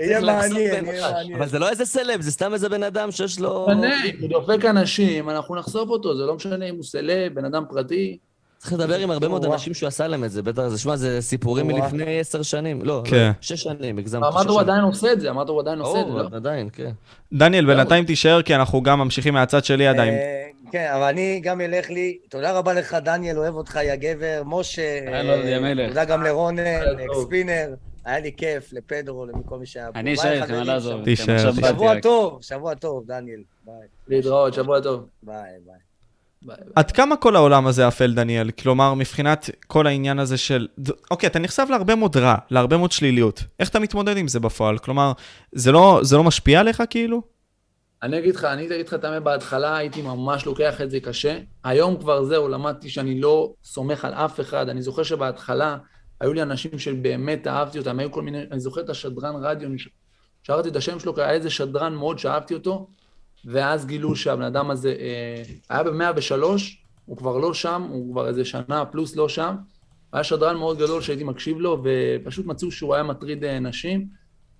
יהיה 0.00 0.20
מעניין, 0.20 0.56
יהיה. 0.86 1.12
מעניין. 1.12 1.36
אבל 1.38 1.48
זה 1.48 1.58
לא 1.58 1.68
איזה 1.70 1.84
סלב, 1.84 2.20
זה 2.20 2.30
סתם 2.30 2.52
איזה 2.54 2.68
בן 2.68 2.82
אדם 2.82 3.10
שיש 3.10 3.40
לו... 3.40 3.66
הוא 4.20 4.28
דופק 4.30 4.64
אנשים, 4.64 5.30
אנחנו 5.30 5.56
נחשוף 5.56 5.88
אותו, 5.90 6.16
זה 6.16 6.24
לא 6.24 6.34
משנה 6.34 6.64
אם 6.64 6.74
הוא 6.74 6.84
סלב, 6.84 7.34
בן 7.34 7.44
אדם 7.44 7.64
פרטי. 7.68 8.18
צריך 8.58 8.72
לדבר 8.72 8.98
עם 8.98 9.10
הרבה 9.10 9.28
מאוד. 9.28 9.44
אנשים 9.44 9.74
שהוא 9.74 9.86
עשה 9.86 10.06
להם 10.06 10.24
את 10.24 10.30
זה, 10.30 10.42
בטח, 10.42 10.68
זה, 10.68 10.78
שמע, 10.78 10.96
זה 10.96 11.20
סיפורים. 11.20 11.66
מלפני 11.66 12.20
עשר 12.20 12.42
שנים, 12.42 12.82
לא, 12.82 13.02
כן. 13.04 13.26
לא, 13.26 13.32
שש 13.40 13.62
שנים, 13.62 13.98
הגזמתי, 13.98 14.26
אמרת 14.28 14.46
הוא. 14.46 14.60
עדיין 14.60 14.80
עושה 14.84 15.12
את 15.12 15.20
זה, 15.20 15.30
אמרת 15.30 15.48
הוא 15.48 15.60
עדיין 15.60 15.78
עושה 15.78 16.00
את 16.00 16.06
זה, 16.06 16.12
ברור, 16.12 16.22
לא? 16.22 16.36
עדיין, 16.36 16.68
כן. 16.72 16.90
דניאל, 17.32 17.66
בינתיים 17.66 18.04
תישאר, 18.04 18.42
כי 18.42 18.54
אנחנו 18.54 18.82
גם 18.82 18.98
ממשיכים 18.98 19.34
מהצד 19.34 19.64
שלי 19.64 19.86
עדיין. 19.86 20.14
אה, 20.14 20.48
כן, 20.72 20.90
אבל 20.94 21.02
אני 21.02 21.40
גם 21.40 21.60
אלך 21.60 21.90
לי. 21.90 22.18
תודה 22.28 22.52
רבה 22.58 22.72
לך, 22.72 22.94
דניאל, 23.04 23.38
אוהב 23.38 23.54
אותך, 23.54 23.78
יא 23.84 23.94
גבר. 23.94 24.42
משה. 24.46 25.00
תודה 25.88 26.04
גם 26.04 26.22
לרונן. 26.22 26.62
אקספינר. 27.10 27.74
היה 28.04 28.20
לי 28.20 28.32
כיף, 28.36 28.72
לפדרו, 28.72 29.26
לכל 29.26 29.58
מי 29.58 29.66
שהיה 29.66 29.92
פה. 29.92 29.98
אני 29.98 30.14
אשאר 30.14 30.32
איתכם, 30.32 30.54
לא 30.54 30.62
לעזוב. 30.62 31.04
תישאר, 31.04 31.34
עכשיו 31.34 31.54
תישאר. 31.54 31.68
שבוע. 31.68 32.00
טוב, 32.00 32.38
שבוע 32.42 32.74
טוב, 32.74 33.04
דניאל. 33.06 33.40
ביי. 33.66 33.74
להתראות, 34.08 34.54
שבוע 34.54 34.80
טוב. 34.80 35.06
bye, 35.22 35.36
bye. 35.66 35.87
עד 36.74 36.90
כמה 36.90 37.16
כל 37.16 37.36
העולם 37.36 37.66
הזה 37.66 37.88
אפל, 37.88 38.14
דניאל? 38.14 38.50
כלומר, 38.50 38.94
מבחינת 38.94 39.50
כל 39.66 39.86
העניין 39.86 40.18
הזה 40.18 40.36
של... 40.36 40.68
אוקיי, 41.10 41.26
אתה 41.26 41.38
נחשף 41.38 41.66
להרבה 41.70 41.94
מאוד 41.94 42.16
רע, 42.16 42.34
להרבה 42.50 42.76
מאוד 42.76 42.92
שליליות. 42.92 43.42
איך 43.60 43.68
אתה 43.68 43.78
מתמודד 43.78 44.16
עם 44.16 44.28
זה 44.28 44.40
בפועל? 44.40 44.78
כלומר, 44.78 45.12
זה 45.52 45.72
לא, 45.72 46.00
זה 46.02 46.16
לא 46.16 46.24
משפיע 46.24 46.60
עליך 46.60 46.82
כאילו? 46.90 47.22
אני 48.02 48.18
אגיד 48.18 48.36
לך, 48.36 48.44
אני 48.44 48.66
אגיד 48.66 48.86
לך 48.86 48.94
את 48.94 49.04
האמת, 49.04 49.22
בהתחלה 49.22 49.76
הייתי 49.76 50.02
ממש 50.02 50.46
לוקח 50.46 50.80
את 50.80 50.90
זה 50.90 51.00
קשה. 51.00 51.38
היום 51.64 51.96
כבר 51.96 52.24
זהו, 52.24 52.48
למדתי 52.48 52.90
שאני 52.90 53.20
לא 53.20 53.52
סומך 53.64 54.04
על 54.04 54.14
אף 54.14 54.40
אחד. 54.40 54.68
אני 54.68 54.82
זוכר 54.82 55.02
שבהתחלה 55.02 55.76
היו 56.20 56.32
לי 56.32 56.42
אנשים 56.42 56.78
שבאמת 56.78 57.46
אהבתי 57.46 57.78
אותם, 57.78 57.98
היו 57.98 58.12
כל 58.12 58.22
מיני, 58.22 58.42
אני 58.50 58.60
זוכר 58.60 58.80
את 58.80 58.90
השדרן 58.90 59.34
רדיו, 59.44 59.68
שרתי 60.42 60.68
את 60.68 60.76
השם 60.76 61.00
שלו, 61.00 61.14
היה 61.16 61.30
איזה 61.30 61.50
שדרן 61.50 61.94
מאוד 61.94 62.18
שאהבתי 62.18 62.54
אותו, 62.54 62.88
ואז 63.44 63.86
גילו 63.86 64.16
שהבן 64.16 64.42
אדם 64.42 64.70
הזה 64.70 64.94
אה, 64.98 65.42
היה 65.68 65.82
ב-103, 65.82 66.42
הוא 67.04 67.16
כבר 67.16 67.38
לא 67.38 67.54
שם, 67.54 67.82
הוא 67.90 68.12
כבר 68.12 68.28
איזה 68.28 68.44
שנה 68.44 68.84
פלוס 68.84 69.16
לא 69.16 69.28
שם. 69.28 69.54
היה 70.12 70.24
שדרן 70.24 70.56
מאוד 70.56 70.78
גדול 70.78 71.02
שהייתי 71.02 71.24
מקשיב 71.24 71.58
לו, 71.58 71.82
ופשוט 71.84 72.46
מצאו 72.46 72.70
שהוא 72.70 72.94
היה 72.94 73.02
מטריד 73.02 73.44
אה, 73.44 73.58
נשים, 73.58 74.06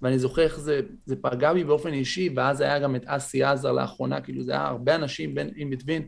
ואני 0.03 0.19
זוכר 0.19 0.43
איך 0.43 0.61
זה, 0.61 0.81
זה 1.07 1.17
פגע 1.17 1.53
בי 1.53 1.65
באופן 1.65 1.93
אישי, 1.93 2.31
ואז 2.37 2.61
היה 2.61 2.79
גם 2.79 2.97
את 2.97 3.03
אסי 3.07 3.43
עזר 3.43 3.73
לאחרונה, 3.73 4.21
כאילו 4.21 4.43
זה 4.43 4.53
היה 4.53 4.67
הרבה 4.67 4.95
אנשים 4.95 5.35
בין 5.35 5.49
in 5.49 5.75
between, 5.75 6.03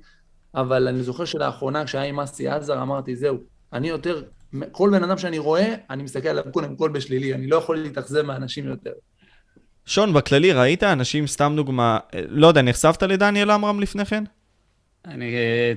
אבל 0.55 0.89
אני 0.89 1.03
זוכר 1.03 1.25
שלאחרונה, 1.25 1.85
כשהיה 1.85 2.05
עם 2.05 2.21
אסי 2.21 2.49
עזר, 2.49 2.83
אמרתי, 2.83 3.17
זהו, 3.17 3.39
אני 3.73 3.89
יותר, 3.89 4.23
כל 4.73 4.91
בן 4.93 5.05
אדם 5.05 5.19
שאני 5.19 5.39
רואה, 5.39 5.75
אני 5.91 6.03
מסתכל 6.03 6.29
עליו 6.29 6.45
קודם 6.53 6.77
כל 6.77 6.91
בשלילי, 6.91 7.35
אני 7.35 7.47
לא 7.47 7.57
יכול 7.57 7.79
להתאכזב 7.79 8.23
מהאנשים 8.23 8.67
יותר. 8.67 8.93
שון, 9.87 10.13
בכללי, 10.13 10.53
ראית 10.53 10.83
אנשים, 10.83 11.27
סתם 11.27 11.53
דוגמה, 11.57 11.99
אה, 12.15 12.21
לא 12.29 12.47
יודע, 12.47 12.63
נחשפת 12.63 13.03
לדניאל 13.03 13.51
עמרם 13.51 13.81
לפני 13.81 14.05
כן? 14.05 14.25
אני 15.07 15.35
אה, 15.35 15.73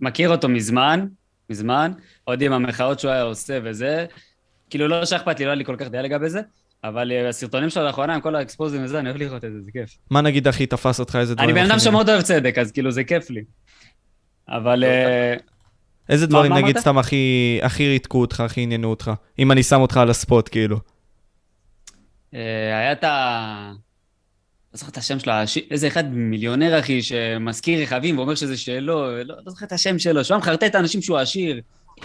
מכיר 0.00 0.30
אותו 0.30 0.48
מזמן, 0.48 1.06
מזמן, 1.50 1.92
עוד 2.24 2.42
עם 2.42 2.52
המחאות 2.52 3.00
שהוא 3.00 3.10
היה 3.10 3.22
עושה 3.22 3.58
וזה. 3.64 4.06
כאילו, 4.70 4.88
לא 4.88 5.04
שאכפת 5.04 5.38
לי, 5.38 5.44
לא 5.44 5.50
היה 5.50 5.54
לי 5.54 5.64
כל 5.64 5.76
כך 5.78 5.88
דעה 5.88 6.02
לגבי 6.02 6.30
זה, 6.30 6.40
אבל 6.84 7.12
אה, 7.12 7.28
הסרטונים 7.28 7.70
שלו 7.70 7.84
לאחרונה, 7.84 8.14
עם 8.14 8.20
כל 8.20 8.36
האקספוזים 8.36 8.84
וזה, 8.84 8.98
אני 8.98 9.08
אוהב 9.08 9.20
לראות 9.20 9.44
את 9.44 9.52
זה, 9.52 9.60
זה 9.60 9.70
כיף. 9.72 9.90
מה 10.10 10.20
נגיד 10.20 10.48
הכי 10.48 10.66
תפס 10.66 11.00
אותך, 11.00 11.16
איזה 11.20 11.34
דברים? 11.34 11.50
אני 11.50 11.60
בן 11.60 11.70
אדם 11.70 11.78
שמאוד 11.78 12.08
אוהב 12.08 12.22
צדק, 12.22 12.58
אז 12.58 12.72
כאילו, 12.72 12.90
זה 12.90 13.04
כיף 13.04 13.30
לי. 13.30 13.44
אבל... 14.48 14.84
איזה 16.08 16.26
דברים, 16.26 16.52
נגיד? 16.52 16.78
סתם 16.78 16.98
הכי 16.98 17.60
ריתקו 17.88 18.20
אותך, 18.20 18.40
הכי 18.40 18.60
עניינו 18.60 18.90
אותך? 18.90 19.10
אם 19.38 19.52
אני 19.52 19.62
שם 19.62 19.80
אותך 19.80 19.96
על 19.96 20.10
הספוט, 20.10 20.48
כאילו. 20.52 20.78
אה, 22.36 22.78
היה 22.78 22.92
את 22.92 23.04
ה... 23.04 23.72
לא 24.72 24.78
זוכר 24.78 24.90
את 24.90 24.96
השם 24.96 25.18
שלו, 25.18 25.32
איזה 25.70 25.86
אחד 25.86 26.14
מיליונר, 26.14 26.78
אחי, 26.78 27.02
שמזכיר 27.02 27.82
רכבים 27.82 28.18
ואומר 28.18 28.34
שזה 28.34 28.56
שלו, 28.56 29.22
לא, 29.24 29.36
לא 29.44 29.50
זוכר 29.50 29.66
את 29.66 29.72
השם 29.72 29.98
שלו, 29.98 30.24
שהוא 30.24 30.34
היה 30.34 30.40
מחרטט 30.40 30.64
את 30.64 30.74
האנשים 30.74 31.02
שהוא 31.02 31.18
עשיר. 31.18 31.60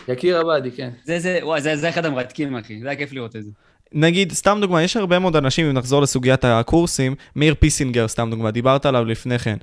יקיר 0.08 0.38
עבאדי, 0.38 0.72
כן. 0.72 0.90
זה, 1.04 1.20
זה, 1.20 1.40
וואי, 1.44 1.62
זה, 1.62 1.76
זה 1.76 1.90
אחד 1.90 2.06
המרתקים, 2.06 2.56
אחי, 2.56 2.80
זה 2.82 2.88
היה 2.88 2.98
כיף 2.98 3.14
לראות 3.14 3.36
את 3.36 3.44
זה. 3.44 3.52
נגיד, 3.94 4.32
סתם 4.32 4.58
דוגמה, 4.62 4.84
יש 4.84 4.98
הרבה 4.98 5.20
מאוד 5.20 5.36
אנשים, 5.36 5.66
אם 5.66 5.74
נחזור 5.74 6.02
לסוגיית 6.02 6.46
הקורסים, 6.46 7.16
מאיר 7.36 7.56
פיסינגר, 7.60 8.08
סתם 8.08 8.30
דוגמה, 8.30 8.52
דיברת 8.52 8.86
עליו 8.86 9.06
לפני 9.06 9.40
כן. 9.40 9.58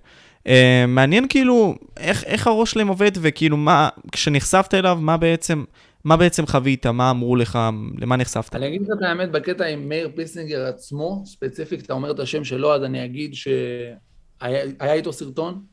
Uh, 0.45 0.51
מעניין 0.89 1.29
כאילו, 1.29 1.75
איך, 1.97 2.25
איך 2.25 2.47
הראש 2.47 2.71
שלהם 2.71 2.89
עובד, 2.89 3.11
וכאילו, 3.15 3.57
מה, 3.57 3.89
כשנחשפת 4.13 4.75
אליו, 4.75 4.99
מה 5.01 5.17
בעצם, 5.17 5.65
מה 6.09 6.17
בעצם 6.17 6.47
חווית, 6.47 6.87
מה 6.87 7.11
אמרו 7.11 7.37
לך, 7.37 7.59
למה 7.99 8.17
נחשפת? 8.17 8.55
אני 8.55 8.67
אגיד 8.69 8.83
לך 8.83 8.89
את 8.99 9.03
האמת, 9.03 9.31
בקטע 9.31 9.67
עם 9.67 9.89
מאיר 9.89 10.11
פיסינגר 10.17 10.67
עצמו, 10.67 11.23
ספציפית, 11.27 11.83
אתה 11.85 11.93
אומר 11.93 12.11
את 12.11 12.21
השם 12.21 12.45
שלו, 12.45 12.75
אז 12.75 12.83
אני 12.83 13.05
אגיד 13.05 13.35
שהיה 13.35 14.65
היה 14.81 14.93
איתו 14.93 15.13
סרטון, 15.13 15.65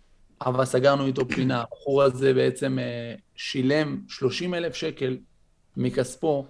אבל 0.45 0.66
סגרנו 0.66 1.06
איתו 1.06 1.28
פינה. 1.28 1.62
הבחור 1.62 2.03
הזה 2.03 2.34
בעצם 2.34 2.80
אה, 2.80 3.16
שילם 3.36 4.02
30 4.07 4.53
אלף 4.53 4.76
שקל 4.76 5.18
מכספו 5.78 6.45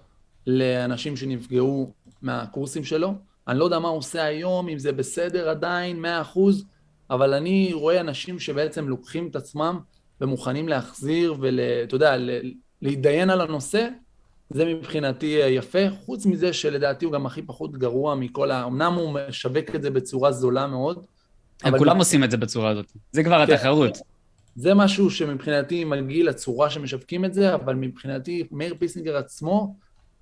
לאנשים 0.48 1.18
שנפגעו 1.18 1.92
מהקורסים 2.22 2.84
שלו. 2.84 3.14
אני 3.48 3.60
לא 3.60 3.64
יודע 3.66 3.80
מה 3.80 3.88
הוא 3.88 3.98
עושה 3.98 4.24
היום, 4.24 4.70
אם 4.70 4.80
זה 4.80 4.92
בסדר 4.92 5.50
עדיין, 5.50 6.02
100 6.02 6.22
אחוז, 6.22 6.66
אבל 7.10 7.34
אני 7.34 7.74
רואה 7.74 8.00
אנשים 8.00 8.40
שבעצם 8.40 8.90
לוקחים 8.90 9.28
את 9.28 9.36
עצמם 9.36 9.80
ומוכנים 10.22 10.70
להחזיר 10.70 11.36
ואתה 11.40 11.96
יודע, 11.96 12.18
ל- 12.18 12.52
להתדיין 12.82 13.30
על 13.30 13.42
הנושא, 13.42 13.88
זה 14.50 14.66
מבחינתי 14.66 15.26
יפה, 15.50 15.80
חוץ 16.06 16.26
מזה 16.26 16.54
שלדעתי 16.54 17.06
הוא 17.06 17.14
גם 17.14 17.26
הכי 17.26 17.42
פחות 17.42 17.78
גרוע 17.78 18.16
מכל 18.16 18.52
ה... 18.52 18.64
אמנם 18.66 18.94
הוא 18.94 19.20
משווק 19.30 19.76
את 19.76 19.82
זה 19.82 19.90
בצורה 19.90 20.32
זולה 20.32 20.68
מאוד, 20.68 20.98
הם 21.64 21.70
אבל- 21.70 21.78
כולם 21.80 21.98
עושים 21.98 22.24
את 22.24 22.32
זה 22.32 22.38
בצורה 22.38 22.70
הזאת. 22.70 22.92
זה 23.12 23.24
כבר 23.24 23.46
כן. 23.46 23.54
התחרות. 23.54 23.98
זה 24.56 24.74
משהו 24.74 25.10
שמבחינתי 25.10 25.84
מגעיל 25.84 26.30
לצורה 26.30 26.70
שמשווקים 26.70 27.26
את 27.26 27.34
זה, 27.34 27.56
אבל 27.56 27.76
מבחינתי 27.76 28.44
מאיר 28.52 28.76
פיסינגר 28.80 29.18
עצמו, 29.18 29.76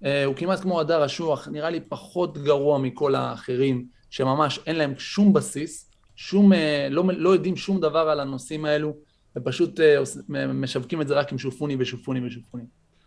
אה, 0.05 0.25
הוא 0.25 0.35
כמעט 0.35 0.59
כמו 0.59 0.80
הדר 0.80 1.05
אשוח, 1.05 1.47
נראה 1.47 1.69
לי 1.69 1.80
פחות 1.80 2.38
גרוע 2.38 2.77
מכל 2.77 3.15
האחרים, 3.15 3.85
שממש 4.09 4.59
אין 4.65 4.75
להם 4.75 4.93
שום 4.97 5.34
בסיס, 5.34 5.89
שום, 6.15 6.53
אה, 6.53 6.88
לא, 6.91 7.03
לא 7.17 7.30
יודעים 7.30 7.55
שום 7.55 7.80
דבר 7.80 7.99
על 8.09 8.19
הנושאים 8.19 8.65
האלו, 8.65 8.93
ופשוט 9.38 9.80
אה, 9.80 9.97
משווקים 10.47 11.01
את 11.01 11.07
זה 11.07 11.14
רק 11.14 11.31
עם 11.31 11.38
שופוני 11.38 11.76
ושופוני 11.80 12.27
ושופוני. 12.27 12.64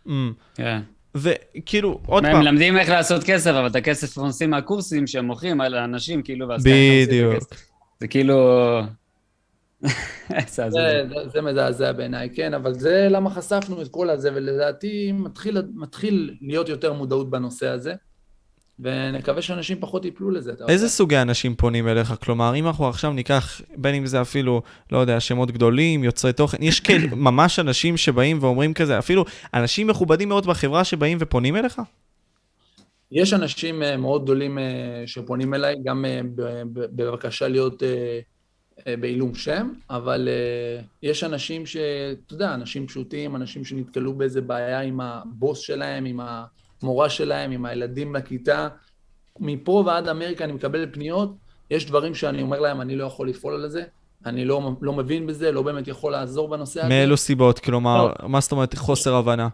אמ, 0.07 0.33
כן. 0.55 0.81
וכאילו, 1.15 2.01
עוד 2.05 2.25
הם 2.25 2.31
פעם, 2.31 2.41
מלמדים 2.41 2.77
איך 2.77 2.89
לעשות 2.89 3.23
כסף, 3.23 3.51
אבל 3.51 3.67
את 3.67 3.75
הכסף 3.75 4.17
הם 4.17 4.25
עושים 4.25 4.49
מהקורסים 4.49 5.07
שהם 5.07 5.25
מוכרים 5.25 5.61
על 5.61 5.73
האנשים, 5.73 6.23
כאילו, 6.23 6.47
ואז 6.47 6.63
ככה 6.63 6.73
הם 6.73 6.79
עושים 6.79 7.03
את 7.03 7.07
בדיוק. 7.07 7.43
זה 7.99 8.07
כאילו... 8.07 8.79
זה 10.47 10.65
הזוי. 10.65 10.81
זה, 10.81 11.03
זה, 11.09 11.29
זה 11.29 11.41
מזעזע 11.41 11.91
בעיניי, 11.91 12.29
כן, 12.35 12.53
אבל 12.53 12.73
זה 12.73 13.07
למה 13.09 13.29
חשפנו 13.29 13.81
את 13.81 13.87
כל 13.87 14.09
הזה, 14.09 14.29
ולדעתי 14.33 15.11
מתחיל, 15.11 15.61
מתחיל 15.73 16.35
להיות 16.41 16.69
יותר 16.69 16.93
מודעות 16.93 17.29
בנושא 17.29 17.67
הזה, 17.67 17.93
ונקווה 18.79 19.41
שאנשים 19.41 19.77
פחות 19.79 20.05
ייפלו 20.05 20.31
לזה. 20.31 20.51
אתה 20.51 20.63
איזה 20.67 20.85
יודע. 20.85 20.93
סוגי 20.93 21.17
אנשים 21.17 21.55
פונים 21.55 21.87
אליך? 21.87 22.13
כלומר, 22.23 22.55
אם 22.55 22.67
אנחנו 22.67 22.87
עכשיו 22.87 23.13
ניקח, 23.13 23.61
בין 23.77 23.95
אם 23.95 24.05
זה 24.05 24.21
אפילו, 24.21 24.61
לא 24.91 24.97
יודע, 24.97 25.19
שמות 25.19 25.51
גדולים, 25.51 26.03
יוצרי 26.03 26.33
תוכן, 26.33 26.63
יש 26.63 26.79
כאלה, 26.79 27.15
ממש 27.27 27.59
אנשים 27.59 27.97
שבאים 27.97 28.37
ואומרים 28.41 28.73
כזה, 28.73 28.99
אפילו 28.99 29.25
אנשים 29.53 29.87
מכובדים 29.87 30.29
מאוד 30.29 30.45
בחברה 30.45 30.83
שבאים 30.83 31.17
ופונים 31.21 31.55
אליך? 31.55 31.81
יש 33.11 33.33
אנשים 33.33 33.83
אה, 33.83 33.97
מאוד 33.97 34.23
גדולים 34.23 34.57
אה, 34.57 35.03
שפונים 35.05 35.53
אליי, 35.53 35.75
גם 35.83 36.05
אה, 36.05 36.21
בבקשה 36.73 37.47
להיות 37.47 37.83
בעילום 38.99 39.35
שם, 39.35 39.73
אבל 39.89 40.29
יש 41.03 41.23
אנשים 41.23 41.65
ש... 41.65 41.77
אתה 42.25 42.33
יודע, 42.33 42.53
אנשים 42.53 42.87
פשוטים, 42.87 43.35
אנשים 43.35 43.65
שנתקלו 43.65 44.13
באיזה 44.13 44.41
בעיה 44.41 44.81
עם 44.81 45.01
הבוס 45.01 45.59
שלהם, 45.59 46.05
עם 46.05 46.19
המורה 46.81 47.09
שלהם, 47.09 47.51
עם 47.51 47.65
הילדים 47.65 48.15
לכיתה. 48.15 48.67
מפה 49.39 49.83
ועד 49.85 50.07
אמריקה 50.07 50.43
אני 50.43 50.53
מקבל 50.53 50.87
פניות, 50.91 51.35
יש 51.71 51.85
דברים 51.85 52.15
שאני 52.15 52.41
אומר 52.41 52.59
להם, 52.59 52.81
אני 52.81 52.95
לא 52.95 53.05
יכול 53.05 53.29
לפעול 53.29 53.53
על 53.53 53.69
זה, 53.69 53.83
אני 54.25 54.45
לא, 54.45 54.71
לא 54.81 54.93
מבין 54.93 55.27
בזה, 55.27 55.51
לא 55.51 55.61
באמת 55.61 55.87
יכול 55.87 56.11
לעזור 56.11 56.49
בנושא 56.49 56.79
הזה. 56.79 56.89
מאילו 56.89 57.17
סיבות? 57.17 57.59
כלומר, 57.59 58.13
מה 58.23 58.39
זאת 58.39 58.51
אומרת 58.51 58.75
חוסר 58.75 59.15
הבנה? 59.15 59.47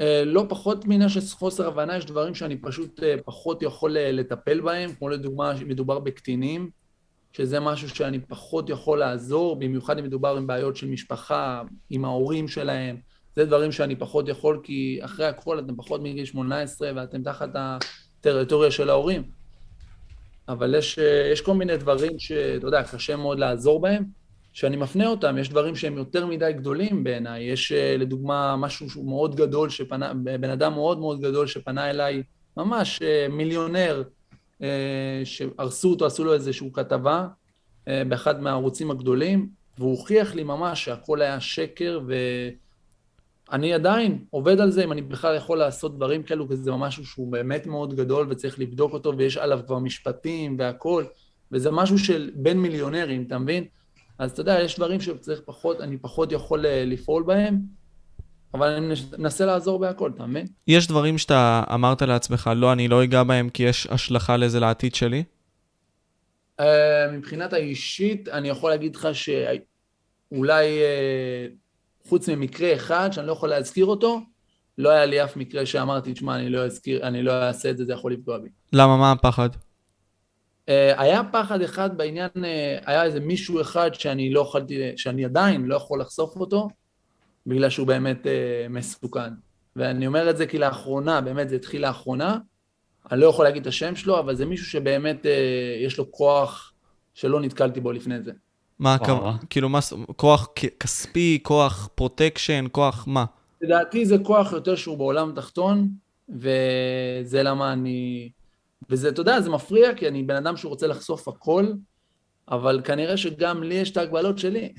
אה, 0.00 0.22
לא 0.24 0.46
פחות 0.48 0.84
של 1.08 1.20
חוסר 1.30 1.68
הבנה, 1.68 1.96
יש 1.96 2.04
דברים 2.06 2.34
שאני 2.34 2.56
פשוט 2.56 3.02
אה, 3.02 3.14
פחות 3.24 3.62
יכול 3.62 3.96
אה, 3.96 4.12
לטפל 4.12 4.60
בהם, 4.60 4.90
כמו 4.98 5.08
לדוגמה, 5.08 5.52
מדובר 5.66 5.98
בקטינים, 5.98 6.70
שזה 7.32 7.60
משהו 7.60 7.88
שאני 7.88 8.18
פחות 8.18 8.70
יכול 8.70 8.98
לעזור, 8.98 9.56
במיוחד 9.56 9.98
אם 9.98 10.04
מדובר 10.04 10.36
עם 10.36 10.46
בעיות 10.46 10.76
של 10.76 10.86
משפחה, 10.86 11.62
עם 11.90 12.04
ההורים 12.04 12.48
שלהם, 12.48 12.96
זה 13.38 13.44
דברים 13.44 13.72
שאני 13.72 13.96
פחות 13.96 14.28
יכול, 14.28 14.60
כי 14.62 14.98
אחרי 15.02 15.26
הכל 15.26 15.58
אתם 15.58 15.76
פחות 15.76 16.02
מגיל 16.02 16.24
18 16.24 16.90
ואתם 16.96 17.22
תחת 17.22 17.48
הטריטוריה 17.54 18.70
של 18.70 18.90
ההורים. 18.90 19.22
אבל 20.48 20.74
יש, 20.74 20.98
יש 21.32 21.40
כל 21.40 21.54
מיני 21.54 21.76
דברים 21.76 22.18
שאתה 22.18 22.66
יודע, 22.66 22.82
קשה 22.82 23.16
מאוד 23.16 23.38
לעזור 23.38 23.80
בהם, 23.80 24.04
שאני 24.52 24.76
מפנה 24.76 25.06
אותם, 25.06 25.38
יש 25.38 25.48
דברים 25.48 25.76
שהם 25.76 25.96
יותר 25.96 26.26
מדי 26.26 26.52
גדולים 26.52 27.04
בעיניי, 27.04 27.44
יש 27.44 27.72
לדוגמה 27.72 28.56
משהו 28.56 28.90
שהוא 28.90 29.08
מאוד 29.08 29.36
גדול, 29.36 29.70
שפנה, 29.70 30.12
בן 30.14 30.50
אדם 30.50 30.74
מאוד 30.74 30.98
מאוד 30.98 31.20
גדול 31.20 31.46
שפנה 31.46 31.90
אליי, 31.90 32.22
ממש 32.56 33.02
אה, 33.02 33.26
מיליונר, 33.30 34.02
אה, 34.62 35.20
שהרסו 35.24 35.90
אותו, 35.90 36.06
עשו 36.06 36.24
לו 36.24 36.34
איזושהי 36.34 36.70
כתבה 36.72 37.26
אה, 37.88 38.02
באחד 38.08 38.42
מהערוצים 38.42 38.90
הגדולים, 38.90 39.48
והוא 39.78 39.90
הוכיח 39.90 40.34
לי 40.34 40.42
ממש 40.42 40.84
שהכל 40.84 41.22
היה 41.22 41.40
שקר, 41.40 42.00
ואני 43.50 43.74
עדיין 43.74 44.24
עובד 44.30 44.60
על 44.60 44.70
זה, 44.70 44.84
אם 44.84 44.92
אני 44.92 45.02
בכלל 45.02 45.36
יכול 45.36 45.58
לעשות 45.58 45.96
דברים 45.96 46.22
כאלו, 46.22 46.48
כי 46.48 46.56
זה 46.56 46.72
משהו 46.72 47.06
שהוא 47.06 47.32
באמת 47.32 47.66
מאוד 47.66 47.94
גדול 47.94 48.26
וצריך 48.30 48.58
לבדוק 48.58 48.92
אותו, 48.92 49.12
ויש 49.18 49.36
עליו 49.36 49.60
כבר 49.66 49.78
משפטים 49.78 50.56
והכול, 50.58 51.06
וזה 51.52 51.70
משהו 51.70 51.98
של 51.98 52.30
בין 52.34 52.58
מיליונרים, 52.58 53.22
אתה 53.26 53.38
מבין? 53.38 53.64
אז 54.18 54.30
אתה 54.30 54.40
יודע, 54.40 54.60
יש 54.60 54.76
דברים 54.76 55.00
שצריך 55.00 55.40
פחות, 55.44 55.80
אני 55.80 55.96
פחות 55.96 56.32
יכול 56.32 56.66
אה, 56.66 56.84
לפעול 56.84 57.22
בהם, 57.22 57.60
אבל 58.54 58.68
אני 58.68 58.94
מנסה 59.18 59.46
לעזור 59.46 59.78
בהכל, 59.78 60.10
אתה 60.14 60.26
מבין? 60.26 60.46
יש 60.66 60.86
דברים 60.86 61.18
שאתה 61.18 61.62
אמרת 61.74 62.02
לעצמך, 62.02 62.50
לא, 62.56 62.72
אני 62.72 62.88
לא 62.88 63.04
אגע 63.04 63.22
בהם 63.22 63.48
כי 63.48 63.62
יש 63.62 63.86
השלכה 63.90 64.36
לזה 64.36 64.60
לעתיד 64.60 64.94
שלי? 64.94 65.24
Uh, 66.60 66.64
מבחינת 67.12 67.52
האישית, 67.52 68.28
אני 68.28 68.48
יכול 68.48 68.70
להגיד 68.70 68.96
לך 68.96 69.08
שאולי 69.12 70.66
uh, 70.78 71.67
חוץ 72.08 72.28
ממקרה 72.28 72.74
אחד, 72.74 73.10
שאני 73.12 73.26
לא 73.26 73.32
יכול 73.32 73.48
להזכיר 73.48 73.86
אותו, 73.86 74.20
לא 74.78 74.90
היה 74.90 75.06
לי 75.06 75.24
אף 75.24 75.36
מקרה 75.36 75.66
שאמרתי, 75.66 76.12
תשמע, 76.12 76.36
אני 76.36 76.50
לא 76.50 76.64
אזכיר, 76.64 77.06
אני 77.06 77.22
לא 77.22 77.32
אעשה 77.32 77.70
את 77.70 77.78
זה, 77.78 77.84
זה 77.84 77.92
יכול 77.92 78.12
לפגוע 78.12 78.38
בי. 78.38 78.48
למה? 78.72 78.96
מה 78.96 79.12
הפחד? 79.12 79.48
Uh, 79.54 80.70
היה 80.96 81.22
פחד 81.32 81.62
אחד 81.62 81.96
בעניין, 81.96 82.30
uh, 82.34 82.40
היה 82.86 83.04
איזה 83.04 83.20
מישהו 83.20 83.60
אחד 83.60 83.94
שאני 83.94 84.32
לא 84.32 84.40
יכולתי, 84.40 84.92
שאני 84.96 85.24
עדיין 85.24 85.66
לא 85.66 85.76
יכול 85.76 86.00
לחשוף 86.00 86.36
אותו, 86.36 86.68
בגלל 87.46 87.70
שהוא 87.70 87.86
באמת 87.86 88.24
uh, 88.24 88.28
מסוכן. 88.70 89.30
ואני 89.76 90.06
אומר 90.06 90.30
את 90.30 90.36
זה 90.36 90.46
כי 90.46 90.58
לאחרונה, 90.58 91.20
באמת 91.20 91.48
זה 91.48 91.56
התחיל 91.56 91.82
לאחרונה, 91.82 92.38
אני 93.12 93.20
לא 93.20 93.26
יכול 93.26 93.44
להגיד 93.44 93.62
את 93.62 93.66
השם 93.66 93.96
שלו, 93.96 94.18
אבל 94.18 94.34
זה 94.34 94.46
מישהו 94.46 94.66
שבאמת 94.66 95.26
יש 95.84 95.98
לו 95.98 96.12
כוח 96.12 96.72
שלא 97.14 97.40
נתקלתי 97.40 97.80
בו 97.80 97.92
לפני 97.92 98.22
זה. 98.22 98.32
מה 98.80 98.96
וואו. 99.00 99.12
הכוונה? 99.12 99.36
כאילו, 99.50 99.68
מה, 99.68 99.78
כוח 100.16 100.48
כספי, 100.80 101.38
כוח 101.42 101.88
protection, 101.94 102.64
כוח 102.72 103.04
מה? 103.06 103.24
לדעתי 103.62 104.06
זה 104.06 104.16
כוח 104.22 104.52
יותר 104.52 104.76
שהוא 104.76 104.98
בעולם 104.98 105.32
תחתון, 105.34 105.88
וזה 106.28 107.42
למה 107.42 107.72
אני... 107.72 108.30
וזה, 108.90 109.08
אתה 109.08 109.20
יודע, 109.20 109.40
זה 109.40 109.50
מפריע, 109.50 109.94
כי 109.94 110.08
אני 110.08 110.22
בן 110.22 110.36
אדם 110.36 110.56
שרוצה 110.56 110.86
לחשוף 110.86 111.28
הכל, 111.28 111.66
אבל 112.50 112.80
כנראה 112.84 113.16
שגם 113.16 113.62
לי 113.62 113.74
יש 113.74 113.90
את 113.90 113.96
ההגבלות 113.96 114.38
שלי. 114.38 114.72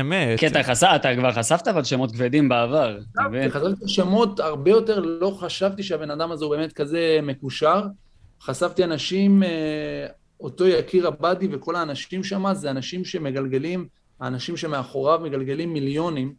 אמת. 0.00 0.38
כי 0.38 0.46
אתה 0.46 0.62
חשף, 0.62 0.92
אתה 0.96 1.16
כבר 1.16 1.32
חשפת 1.32 1.68
אבל 1.68 1.84
שמות 1.84 2.12
כבדים 2.12 2.48
בעבר? 2.48 2.98
חשפתי 3.48 3.88
שמות 3.88 4.40
הרבה 4.40 4.70
יותר, 4.70 5.00
לא 5.00 5.36
חשבתי 5.40 5.82
שהבן 5.82 6.10
אדם 6.10 6.32
הזה 6.32 6.44
הוא 6.44 6.56
באמת 6.56 6.72
כזה 6.72 7.18
מקושר. 7.22 7.82
חשפתי 8.40 8.84
אנשים, 8.84 9.42
אה, 9.42 10.06
אותו 10.42 10.66
יקיר 10.66 11.06
עבאדי 11.06 11.48
וכל 11.52 11.76
האנשים 11.76 12.24
שם, 12.24 12.54
זה 12.54 12.70
אנשים 12.70 13.04
שמגלגלים, 13.04 13.88
האנשים 14.20 14.56
שמאחוריו 14.56 15.20
מגלגלים 15.20 15.72
מיליונים. 15.72 16.34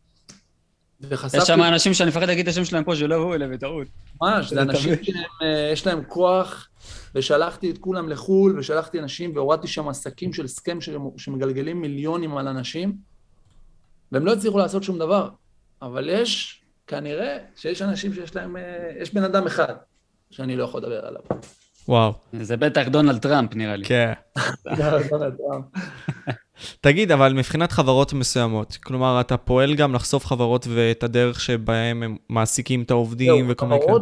וחשפתי... 1.02 1.38
יש 1.38 1.44
שם 1.44 1.62
אנשים 1.62 1.94
שאני 1.94 2.10
מפחד 2.10 2.28
להגיד 2.28 2.48
את 2.48 2.52
השם 2.52 2.66
שלהם 2.66 2.84
פה, 2.84 2.96
שלא 2.96 3.16
הוא 3.16 3.36
אלה 3.36 3.48
בטעות. 3.48 3.88
ממש, 4.22 4.54
זה 4.54 4.62
אנשים. 4.62 4.94
שיש 5.04 5.88
להם 5.88 6.04
כוח, 6.08 6.70
ושלחתי 7.16 7.72
את 7.72 7.78
כולם 7.78 8.10
לחו"ל, 8.10 8.60
ושלחתי 8.60 9.00
אנשים, 9.00 9.36
והורדתי 9.36 9.68
שם 9.68 9.88
עסקים 9.88 10.34
של 10.34 10.48
סכם 10.48 10.78
שמגלגלים 11.18 11.82
מיליונים 11.82 12.38
על 12.38 12.48
אנשים, 12.48 12.98
והם 14.12 14.26
לא 14.26 14.34
הצליחו 14.34 14.58
לעשות 14.58 14.84
שום 14.84 15.00
דבר. 15.00 15.30
אבל 15.82 16.10
יש, 16.10 16.62
כנראה, 16.88 17.38
שיש 17.56 17.82
אנשים 17.82 18.14
שיש 18.14 18.36
להם, 18.36 18.58
אה, 18.58 18.92
יש 19.00 19.14
בן 19.14 19.24
אדם 19.24 19.48
אחד 19.48 19.74
שאני 20.32 20.56
לא 20.56 20.64
יכול 20.64 20.82
לדבר 20.82 21.06
עליו. 21.06 21.22
וואו, 21.88 22.14
זה 22.42 22.58
בטח 22.58 22.88
דונלד 22.88 23.18
טראמפ, 23.18 23.56
נראה 23.56 23.76
לי. 23.76 23.86
כן. 23.86 24.14
תגיד, 26.82 27.12
אבל 27.12 27.34
מבחינת 27.34 27.72
חברות 27.72 28.14
מסוימות, 28.14 28.78
כלומר, 28.84 29.22
אתה 29.22 29.38
פועל 29.38 29.76
גם 29.76 29.94
לחשוף 29.94 30.26
חברות 30.26 30.68
ואת 30.70 31.04
הדרך 31.04 31.40
שבהם 31.40 32.04
הם 32.04 32.18
מעסיקים 32.30 32.82
את 32.82 32.92
העובדים 32.92 33.46
וכל 33.50 33.66
מיני 33.66 33.82
כאלה. 33.82 33.94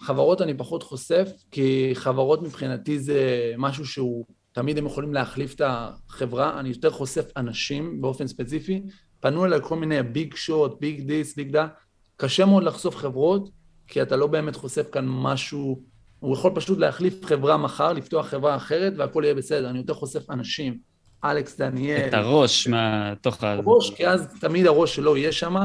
חברות 0.00 0.42
אני 0.42 0.54
פחות 0.54 0.82
חושף, 0.82 1.28
כי 1.50 1.90
חברות 1.94 2.42
מבחינתי 2.42 2.98
זה 2.98 3.52
משהו 3.58 3.86
שהוא, 3.86 4.24
תמיד 4.52 4.78
הם 4.78 4.86
יכולים 4.86 5.14
להחליף 5.14 5.54
את 5.54 5.62
החברה, 5.64 6.60
אני 6.60 6.68
יותר 6.68 6.90
חושף 6.90 7.24
אנשים 7.36 8.00
באופן 8.00 8.26
ספציפי, 8.26 8.82
פנו 9.20 9.44
אליי 9.44 9.58
כל 9.62 9.76
מיני 9.76 10.02
big 10.02 10.34
shot, 10.36 10.80
big 10.80 11.00
this, 11.00 11.36
big 11.36 11.50
that, 11.50 11.66
קשה 12.16 12.44
מאוד 12.44 12.62
לחשוף 12.62 12.96
חברות, 12.96 13.50
כי 13.86 14.02
אתה 14.02 14.16
לא 14.16 14.26
באמת 14.26 14.56
חושף 14.56 14.86
כאן 14.92 15.04
משהו, 15.08 15.82
הוא 16.20 16.34
יכול 16.34 16.52
פשוט 16.54 16.78
להחליף 16.78 17.24
חברה 17.24 17.56
מחר, 17.56 17.92
לפתוח 17.92 18.26
חברה 18.26 18.56
אחרת 18.56 18.92
והכל 18.96 19.22
יהיה 19.24 19.34
בסדר, 19.34 19.70
אני 19.70 19.78
יותר 19.78 19.94
חושף 19.94 20.30
אנשים, 20.30 20.78
אלכס 21.24 21.56
דניאל, 21.56 22.08
את 22.08 22.14
הראש 22.14 22.68
מהתוך 22.68 23.44
ה... 23.44 23.52
הראש, 23.52 23.90
כי 23.90 24.08
אז 24.08 24.34
תמיד 24.40 24.66
הראש 24.66 24.96
שלו 24.96 25.16
יהיה 25.16 25.32
שם. 25.32 25.56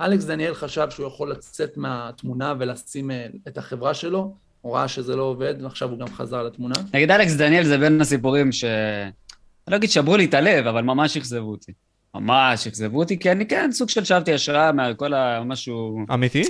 אלכס 0.00 0.24
דניאל 0.24 0.54
חשב 0.54 0.86
שהוא 0.90 1.06
יכול 1.06 1.30
לצאת 1.30 1.76
מהתמונה 1.76 2.54
ולשים 2.58 3.10
אה, 3.10 3.26
את 3.48 3.58
החברה 3.58 3.94
שלו, 3.94 4.34
הוא 4.60 4.76
ראה 4.76 4.88
שזה 4.88 5.16
לא 5.16 5.22
עובד, 5.22 5.54
ועכשיו 5.62 5.90
הוא 5.90 5.98
גם 5.98 6.08
חזר 6.08 6.42
לתמונה. 6.42 6.74
נגיד 6.94 7.10
אלכס 7.10 7.34
דניאל 7.34 7.64
זה 7.64 7.78
בין 7.78 8.00
הסיפורים 8.00 8.52
ש... 8.52 8.64
אני 8.64 9.72
לא 9.72 9.76
אגיד 9.76 9.90
שברו 9.90 10.16
לי 10.16 10.24
את 10.24 10.34
הלב, 10.34 10.66
אבל 10.66 10.82
ממש 10.82 11.16
אכזבו 11.16 11.50
אותי. 11.50 11.72
ממש 12.14 12.66
אכזבו 12.66 12.98
אותי, 12.98 13.18
כי 13.18 13.32
אני 13.32 13.46
כן 13.46 13.72
סוג 13.72 13.88
של 13.88 14.04
שאבתי 14.04 14.32
השראה 14.34 14.72
מכל 14.72 15.14
ה... 15.14 15.44
משהו... 15.44 15.98
אמיתי? 16.14 16.42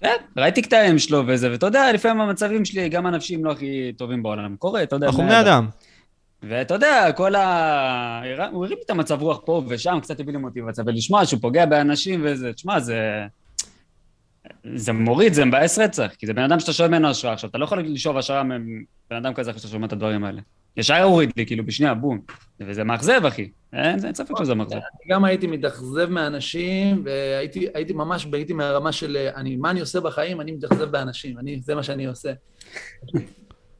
כן, 0.00 0.16
ראיתי 0.36 0.62
קטעים 0.62 0.98
שלו 0.98 1.22
וזה, 1.26 1.50
ואתה 1.50 1.66
יודע, 1.66 1.92
לפעמים 1.92 2.20
המצבים 2.20 2.64
שלי, 2.64 2.88
גם 2.88 3.06
הנפשיים 3.06 3.44
לא 3.44 3.52
הכי 3.52 3.92
טובים 3.96 4.22
בעולם. 4.22 4.56
קורה, 4.56 4.82
אתה 4.82 4.96
יודע. 4.96 5.06
אנחנו 5.06 5.22
בני 5.22 5.30
בני 5.30 5.40
אדם. 5.40 5.68
ואתה 6.42 6.74
יודע, 6.74 7.12
כל 7.12 7.34
ה... 7.34 8.22
הוא 8.52 8.64
הרים 8.64 8.78
לי 8.78 8.84
את 8.84 8.90
המצב 8.90 9.22
רוח 9.22 9.40
פה 9.44 9.62
ושם, 9.68 9.98
קצת 10.02 10.20
הביא 10.20 10.32
לי 10.32 10.38
מוטיבציה, 10.38 10.84
ולשמוע 10.86 11.26
שהוא 11.26 11.40
פוגע 11.40 11.66
באנשים 11.66 12.20
וזה, 12.24 12.52
תשמע, 12.52 12.80
זה... 12.80 13.26
זה 14.74 14.92
מוריד, 14.92 15.32
זה 15.32 15.44
מבאס 15.44 15.78
רצח, 15.78 16.10
כי 16.18 16.26
זה 16.26 16.34
בן 16.34 16.42
אדם 16.42 16.60
שאתה 16.60 16.72
שואב 16.72 16.90
ממנו 16.90 17.08
השראה. 17.08 17.32
עכשיו, 17.32 17.50
אתה 17.50 17.58
לא 17.58 17.64
יכול 17.64 17.80
לשאוב 17.80 18.16
השראה 18.16 18.42
מבן 18.42 19.16
אדם 19.16 19.34
כזה 19.34 19.50
אחרי 19.50 19.60
שאתה 19.60 19.72
שומע 19.72 19.86
את 19.86 19.92
הדברים 19.92 20.24
האלה. 20.24 20.40
ישר 20.78 21.02
הוריד 21.02 21.32
לי, 21.36 21.46
כאילו, 21.46 21.66
בשנייה, 21.66 21.94
בום. 21.94 22.20
וזה 22.60 22.84
מאכזב, 22.84 23.20
אחי. 23.26 23.50
אין 23.72 24.04
אין 24.04 24.14
ספק 24.14 24.34
שזה 24.38 24.54
מאכזב. 24.54 24.74
אני 24.74 25.14
גם 25.14 25.24
הייתי 25.24 25.46
מתאכזב 25.46 26.10
מאנשים, 26.10 27.02
והייתי 27.04 27.66
הייתי 27.74 27.92
ממש, 27.92 28.26
הייתי 28.32 28.52
מהרמה 28.52 28.92
של 28.92 29.16
אני, 29.36 29.56
מה 29.56 29.70
אני 29.70 29.80
עושה 29.80 30.00
בחיים? 30.00 30.40
אני 30.40 30.52
מתאכזב 30.52 30.84
באנשים, 30.84 31.38
אני, 31.38 31.60
זה 31.60 31.74
מה 31.74 31.82
שאני 31.82 32.06
עושה. 32.06 32.32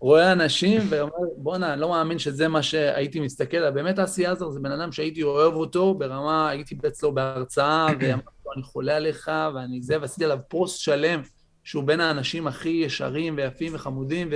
רואה 0.00 0.32
אנשים 0.32 0.80
ואומר, 0.88 1.12
בואנה, 1.36 1.72
אני 1.72 1.80
לא 1.80 1.88
מאמין 1.88 2.18
שזה 2.18 2.48
מה 2.48 2.62
שהייתי 2.62 3.20
מסתכל, 3.20 3.70
באמת 3.70 3.98
אסי 3.98 4.26
עזר 4.26 4.50
זה 4.50 4.60
בן 4.60 4.72
אדם 4.72 4.92
שהייתי 4.92 5.22
אוהב 5.22 5.54
אותו 5.54 5.94
ברמה, 5.94 6.48
הייתי 6.48 6.78
אצלו 6.86 7.14
בהרצאה, 7.14 7.86
ואמרתי 8.00 8.26
לו, 8.46 8.52
אני 8.56 8.62
חולה 8.62 8.96
עליך, 8.96 9.30
ואני 9.54 9.82
זה, 9.82 10.00
ועשיתי 10.00 10.24
עליו 10.24 10.38
פוסט 10.48 10.80
שלם, 10.80 11.20
שהוא 11.64 11.84
בין 11.84 12.00
האנשים 12.00 12.46
הכי 12.46 12.68
ישרים 12.68 13.34
ויפים 13.36 13.74
וחמודים, 13.74 14.28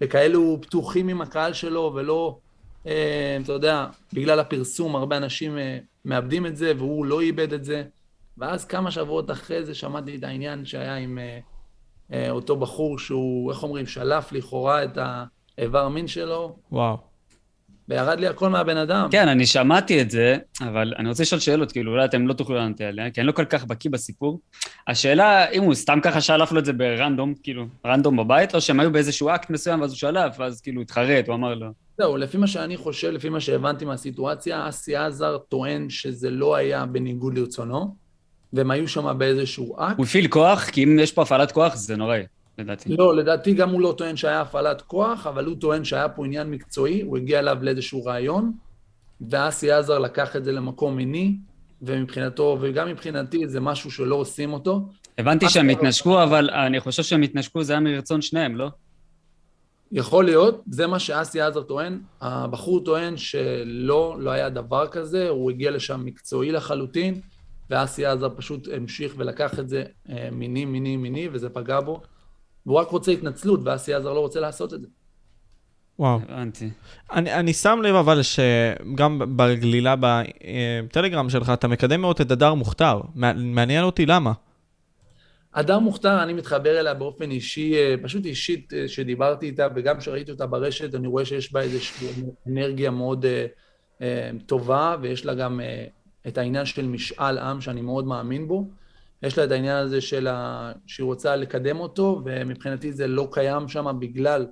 וכאלו 0.00 0.58
פתוחים 0.62 1.08
עם 1.08 1.20
הקהל 1.20 1.52
שלו, 1.52 1.92
ולא, 1.94 2.38
אה, 2.86 3.38
אתה 3.44 3.52
יודע, 3.52 3.86
בגלל 4.12 4.40
הפרסום, 4.40 4.96
הרבה 4.96 5.16
אנשים 5.16 5.58
אה, 5.58 5.78
מאבדים 6.04 6.46
את 6.46 6.56
זה, 6.56 6.72
והוא 6.76 7.06
לא 7.06 7.20
איבד 7.20 7.52
את 7.52 7.64
זה. 7.64 7.84
ואז 8.38 8.64
כמה 8.64 8.90
שבועות 8.90 9.30
אחרי 9.30 9.64
זה 9.64 9.74
שמעתי 9.74 10.16
את 10.16 10.24
העניין 10.24 10.64
שהיה 10.64 10.96
עם... 10.96 11.18
אה, 12.12 12.30
אותו 12.30 12.56
בחור 12.56 12.98
שהוא, 12.98 13.50
איך 13.52 13.62
אומרים, 13.62 13.86
שלף 13.86 14.32
לכאורה 14.32 14.84
את 14.84 14.98
האיבר 15.58 15.88
מין 15.88 16.06
שלו, 16.06 16.56
וואו. 16.72 16.96
וירד 17.88 18.20
לי 18.20 18.26
הכל 18.26 18.48
מהבן 18.48 18.76
אדם. 18.76 19.08
כן, 19.10 19.28
אני 19.28 19.46
שמעתי 19.46 20.00
את 20.00 20.10
זה, 20.10 20.36
אבל 20.60 20.94
אני 20.98 21.08
רוצה 21.08 21.22
לשאול 21.22 21.40
שאלות, 21.40 21.72
כאילו, 21.72 21.92
אולי 21.92 22.04
אתם 22.04 22.26
לא 22.26 22.32
תוכלו 22.32 22.56
לענות 22.56 22.80
עליה, 22.80 23.10
כי 23.10 23.20
אני 23.20 23.26
לא 23.26 23.32
כל 23.32 23.44
כך 23.44 23.64
בקיא 23.64 23.90
בסיפור. 23.90 24.40
השאלה, 24.88 25.50
אם 25.50 25.62
הוא 25.62 25.74
סתם 25.74 25.98
ככה 26.02 26.20
שלף 26.20 26.52
לו 26.52 26.58
את 26.58 26.64
זה 26.64 26.72
ב 26.72 26.80
random, 26.80 27.34
כאילו, 27.42 27.66
random 27.86 28.16
בבית, 28.16 28.54
או 28.54 28.60
שהם 28.60 28.80
היו 28.80 28.92
באיזשהו 28.92 29.28
אקט 29.28 29.50
מסוים, 29.50 29.80
ואז 29.80 29.90
הוא 29.90 29.96
שלף, 29.96 30.36
ואז 30.38 30.60
כאילו 30.60 30.82
התחרט, 30.82 31.28
הוא 31.28 31.34
אמר 31.34 31.54
לו. 31.54 31.66
זהו, 31.98 32.16
לפי 32.16 32.36
מה 32.36 32.46
שאני 32.46 32.76
חושב, 32.76 33.10
לפי 33.10 33.28
מה 33.28 33.40
שהבנתי 33.40 33.84
מהסיטואציה, 33.84 34.68
אסי 34.68 34.96
עזר 34.96 35.38
טוען 35.38 35.90
שזה 35.90 36.30
לא 36.30 36.56
היה 36.56 36.86
בניגוד 36.86 37.38
לרצונו, 37.38 37.94
והם 38.52 38.70
היו 38.70 38.88
שם 38.88 39.18
באיזשהו 39.18 39.76
אקט. 39.80 39.96
הוא 39.96 40.06
הפעיל 40.06 40.28
כוח, 40.28 40.64
כי 40.64 40.84
אם 40.84 40.98
יש 40.98 41.12
פה 41.12 41.22
הפעלת 41.22 41.52
כוח, 41.52 41.74
זה 41.74 41.96
נוראי, 41.96 42.22
לדעתי. 42.58 42.96
לא, 42.96 43.16
לדעתי 43.16 43.54
גם 43.54 43.70
הוא 43.70 43.80
לא 43.80 43.94
טוען 43.98 44.16
שהיה 44.16 44.40
הפעלת 44.40 44.82
כוח, 44.82 45.26
אבל 45.26 45.44
הוא 45.44 45.56
טוען 45.60 45.84
שהיה 45.84 46.08
פה 46.08 46.24
עניין 46.24 46.50
מקצועי, 46.50 47.02
הוא 47.02 47.16
הגיע 47.16 47.38
אליו 47.38 47.58
לאיזשהו 47.60 48.04
רעיון, 48.04 48.52
ואסי 49.30 49.72
עזר 49.72 49.98
לקח 49.98 50.36
את 50.36 50.44
זה 50.44 50.52
למקום 50.52 50.96
מיני, 50.96 51.36
ומבחינתו, 51.82 52.58
וגם 52.60 52.88
מבחינתי, 52.88 53.48
זה 53.48 53.60
משהו 53.60 53.90
שלא 53.90 54.14
עושים 54.14 54.52
אותו. 54.52 54.88
הבנתי 55.18 55.48
שהם 55.48 55.68
התנשקו, 55.68 56.22
אבל 56.22 56.50
אני 56.50 56.80
חושב 56.80 57.02
שהם 57.02 57.22
התנשקו, 57.22 57.62
זה 57.62 57.72
היה 57.72 57.80
מרצון 57.80 58.22
שניהם, 58.22 58.56
לא? 58.56 58.70
יכול 59.92 60.24
להיות, 60.24 60.62
זה 60.70 60.86
מה 60.86 60.98
שאסי 60.98 61.40
עזר 61.40 61.62
טוען. 61.62 62.00
הבחור 62.20 62.84
טוען 62.84 63.16
שלא, 63.16 64.16
לא 64.18 64.30
היה 64.30 64.48
דבר 64.48 64.86
כזה, 64.86 65.28
הוא 65.28 65.50
הגיע 65.50 65.70
לשם 65.70 66.04
מקצועי 66.04 66.52
לחלוטין, 66.52 67.20
ואסי 67.70 68.06
עזר 68.06 68.28
פשוט 68.36 68.68
המשיך 68.76 69.14
ולקח 69.16 69.58
את 69.58 69.68
זה 69.68 69.84
אה, 70.10 70.28
מיני, 70.32 70.64
מיני, 70.64 70.96
מיני, 70.96 71.28
וזה 71.32 71.48
פגע 71.48 71.80
בו. 71.80 72.00
והוא 72.66 72.78
רק 72.78 72.88
רוצה 72.88 73.12
התנצלות, 73.12 73.60
ואסי 73.64 73.94
עזר 73.94 74.12
לא 74.12 74.20
רוצה 74.20 74.40
לעשות 74.40 74.74
את 74.74 74.80
זה. 74.80 74.86
וואו. 75.98 76.20
הבנתי. 76.28 76.70
אני, 77.12 77.32
אני 77.32 77.52
שם 77.52 77.78
לב 77.82 77.94
אבל 77.94 78.20
שגם 78.22 79.36
בגלילה 79.36 79.94
בטלגרם 80.00 81.30
שלך, 81.30 81.50
אתה 81.50 81.68
מקדם 81.68 82.00
מאוד 82.00 82.20
את 82.20 82.30
הדר 82.30 82.54
מוכתר. 82.54 83.00
מע- 83.14 83.32
מעניין 83.32 83.84
אותי 83.84 84.06
למה. 84.06 84.32
אדם 85.52 85.82
מוכתר, 85.82 86.22
אני 86.22 86.32
מתחבר 86.32 86.80
אליה 86.80 86.94
באופן 86.94 87.30
אישי, 87.30 87.74
אה, 87.74 87.94
פשוט 88.02 88.24
אישית, 88.24 88.72
אה, 88.72 88.88
שדיברתי 88.88 89.46
איתה, 89.46 89.68
וגם 89.74 89.98
כשראיתי 89.98 90.30
אותה 90.30 90.46
ברשת, 90.46 90.94
אני 90.94 91.06
רואה 91.06 91.24
שיש 91.24 91.52
בה 91.52 91.60
איזושהי 91.60 92.08
אנרגיה 92.48 92.90
מאוד 92.90 93.24
אה, 93.24 93.46
אה, 94.02 94.30
טובה, 94.46 94.96
ויש 95.02 95.26
לה 95.26 95.34
גם 95.34 95.60
אה, 95.60 95.84
את 96.28 96.38
העניין 96.38 96.64
של 96.64 96.86
משאל 96.86 97.38
עם, 97.38 97.60
שאני 97.60 97.80
מאוד 97.80 98.06
מאמין 98.06 98.48
בו. 98.48 98.68
יש 99.22 99.38
לה 99.38 99.44
את 99.44 99.50
העניין 99.50 99.76
הזה 99.76 100.00
של 100.00 100.28
ה... 100.30 100.72
שהיא 100.86 101.04
רוצה 101.04 101.36
לקדם 101.36 101.80
אותו, 101.80 102.22
ומבחינתי 102.24 102.92
זה 102.92 103.06
לא 103.06 103.28
קיים 103.32 103.68
שם 103.68 103.96
בגלל 103.98 104.46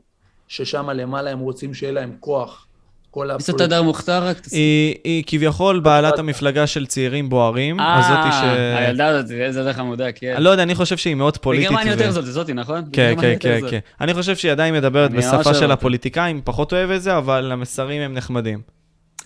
ששם 0.48 0.90
למעלה 0.90 1.30
הם 1.30 1.38
רוצים 1.38 1.74
שיהיה 1.74 1.92
להם 1.92 2.16
כוח. 2.20 2.66
כל 3.10 3.30
מי 3.32 3.42
זאת 3.42 3.60
הדר 3.60 3.82
מוכתר 3.82 4.24
רק? 4.26 4.40
תס- 4.40 4.52
היא, 4.52 4.94
היא 5.04 5.24
כביכול 5.26 5.80
בעלת 5.80 6.18
המפלגה 6.18 6.66
של 6.66 6.86
צעירים 6.86 7.28
בוערים, 7.28 7.80
הזאתי 7.80 8.32
ש... 8.32 8.42
אה, 8.42 8.78
הילדה 8.78 9.06
הזאת, 9.08 9.30
איזה 9.30 9.62
דרך 9.64 9.76
חמודה, 9.76 10.12
כן. 10.12 10.34
אני 10.36 10.44
לא 10.44 10.50
יודע, 10.50 10.62
אני 10.62 10.74
חושב 10.74 10.96
שהיא 10.96 11.14
מאוד 11.14 11.36
פוליטית. 11.38 11.68
בגרמניה 11.68 11.92
ו- 11.92 11.96
יותר 11.96 12.10
זאת, 12.10 12.24
זאתי, 12.26 12.52
נכון? 12.52 12.84
כן, 12.92 13.14
כן, 13.20 13.34
כן. 13.40 13.60
כן. 13.70 13.78
אני 14.00 14.14
חושב 14.14 14.36
שהיא 14.36 14.52
עדיין 14.52 14.74
מדברת 14.74 15.10
בשפה 15.10 15.54
של. 15.54 15.70
הפוליטיקאים, 15.70 16.40
פחות 16.44 16.72
אוהב 16.72 16.90
את 16.90 17.02
זה, 17.02 17.18
אבל 17.18 17.52
המסרים 17.52 18.02
הם 18.02 18.14
נחמדים. 18.14 18.60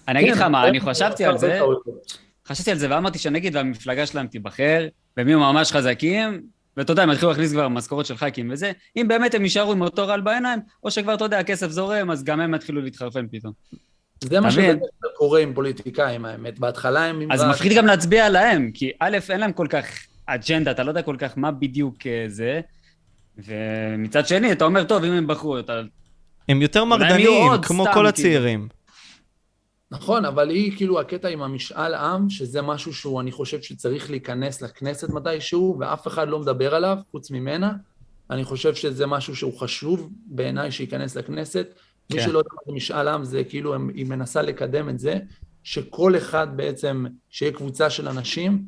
אני 0.09 0.21
אגיד 0.21 0.33
לך 0.33 0.39
כן, 0.39 0.53
מה, 0.53 0.69
אני 0.69 0.81
חשבתי 0.81 1.25
על 1.25 1.39
זה, 1.39 1.61
חשבתי 2.49 2.71
על 2.71 2.79
זה 2.79 2.87
ואמרתי 2.91 3.19
שנגיד 3.19 3.57
והמפלגה 3.57 4.07
שלהם 4.07 4.27
תיבחר, 4.27 4.87
והם 5.19 5.29
יהיו 5.29 5.39
ממש 5.41 5.73
חזקים, 5.73 6.41
ואתה 6.77 6.93
יודע, 6.93 7.03
הם 7.03 7.11
יתחילו 7.11 7.31
להכניס 7.31 7.53
כבר 7.53 7.69
משכורות 7.69 8.07
של 8.07 8.17
ח"כים 8.17 8.51
וזה, 8.53 8.73
אם 8.97 9.09
באמת 9.09 9.35
הם 9.35 9.43
יישארו 9.43 9.73
עם 9.73 9.83
אותו 9.83 10.07
רעל 10.07 10.21
בעיניים, 10.21 10.61
או 10.85 10.91
שכבר, 10.91 11.15
אתה 11.15 11.25
יודע, 11.25 11.39
הכסף 11.39 11.71
זורם, 11.71 12.11
אז 12.11 12.25
גם 12.25 12.41
הם 12.41 12.55
יתחילו 12.55 12.81
להתחרפן 12.81 13.27
פתאום. 13.31 13.53
זה 14.25 14.41
מה 14.41 14.49
אתה 14.49 14.57
מבין? 14.57 14.71
שבדרך 14.71 14.91
כלל 15.01 15.11
קורה 15.17 15.41
עם 15.41 15.55
פוליטיקאים, 15.55 16.25
האמת. 16.25 16.59
בהתחלה 16.59 17.05
הם... 17.05 17.33
אז. 17.33 17.45
מפחיד 17.45 17.73
גם 17.73 17.87
להצביע 17.87 18.27
עליהם, 18.27 18.71
כי 18.75 18.91
א', 19.01 19.19
אין 19.31 19.41
להם 19.41 19.53
כל 19.53 19.67
כך 19.71 19.87
אג'נדה, 20.27 20.71
אתה 20.71 20.83
לא 20.83 20.91
יודע 20.91 21.03
כל 21.03 21.17
כך 21.19 21.39
מה 21.39 21.51
בדיוק 21.51 22.07
אה, 22.07 22.25
זה, 22.29 22.61
ומצד 23.39 24.27
שני, 24.27 24.53
אתה 24.53 24.65
אומר, 24.65 24.85
טוב, 24.85 25.05
אם 25.05 25.13
הם 25.13 25.27
בחרו, 25.27 25.59
אתה... 25.59 25.81
הם 26.49 26.63
יותר 26.63 26.85
מרדנים, 26.85 27.53
כמו 27.63 27.85
כל 27.85 27.93
כאילו. 27.93 28.09
הצעירים. 28.09 28.69
נכון, 29.91 30.25
אבל 30.25 30.51
היא 30.51 30.77
כאילו 30.77 31.01
הקטע 31.01 31.29
עם 31.29 31.43
המשאל 31.43 31.95
עם, 31.95 32.31
שזה 32.31 32.63
משהו 32.63 32.95
שהוא, 32.95 33.21
אני 33.21 33.33
חושב 33.33 33.63
שצריך 33.63 34.11
להיכנס 34.11 34.63
לכנסת 34.63 35.11
מתישהו, 35.11 35.77
ואף 35.81 36.07
אחד 36.07 36.29
לא 36.29 36.39
מדבר 36.39 36.75
עליו, 36.75 36.99
חוץ 37.11 37.31
ממנה. 37.31 37.73
אני 38.31 38.45
חושב 38.45 38.75
שזה 38.75 39.07
משהו 39.07 39.37
שהוא 39.37 39.59
חשוב 39.59 40.11
בעיניי 40.27 40.71
שייכנס 40.71 41.17
לכנסת. 41.17 41.67
מי 42.11 42.19
כן. 42.19 42.25
שלא 42.25 42.39
יודע 42.39 42.51
מה 42.53 42.61
זה 42.67 42.73
משאל 42.73 43.09
עם, 43.09 43.25
זה 43.25 43.45
כאילו 43.45 43.75
היא 43.95 44.07
מנסה 44.07 44.43
לקדם 44.43 44.89
את 44.89 44.99
זה, 44.99 45.19
שכל 45.63 46.17
אחד 46.17 46.57
בעצם, 46.57 47.05
שיהיה 47.31 47.53
קבוצה 47.53 47.91
של 47.91 48.09
אנשים 48.09 48.63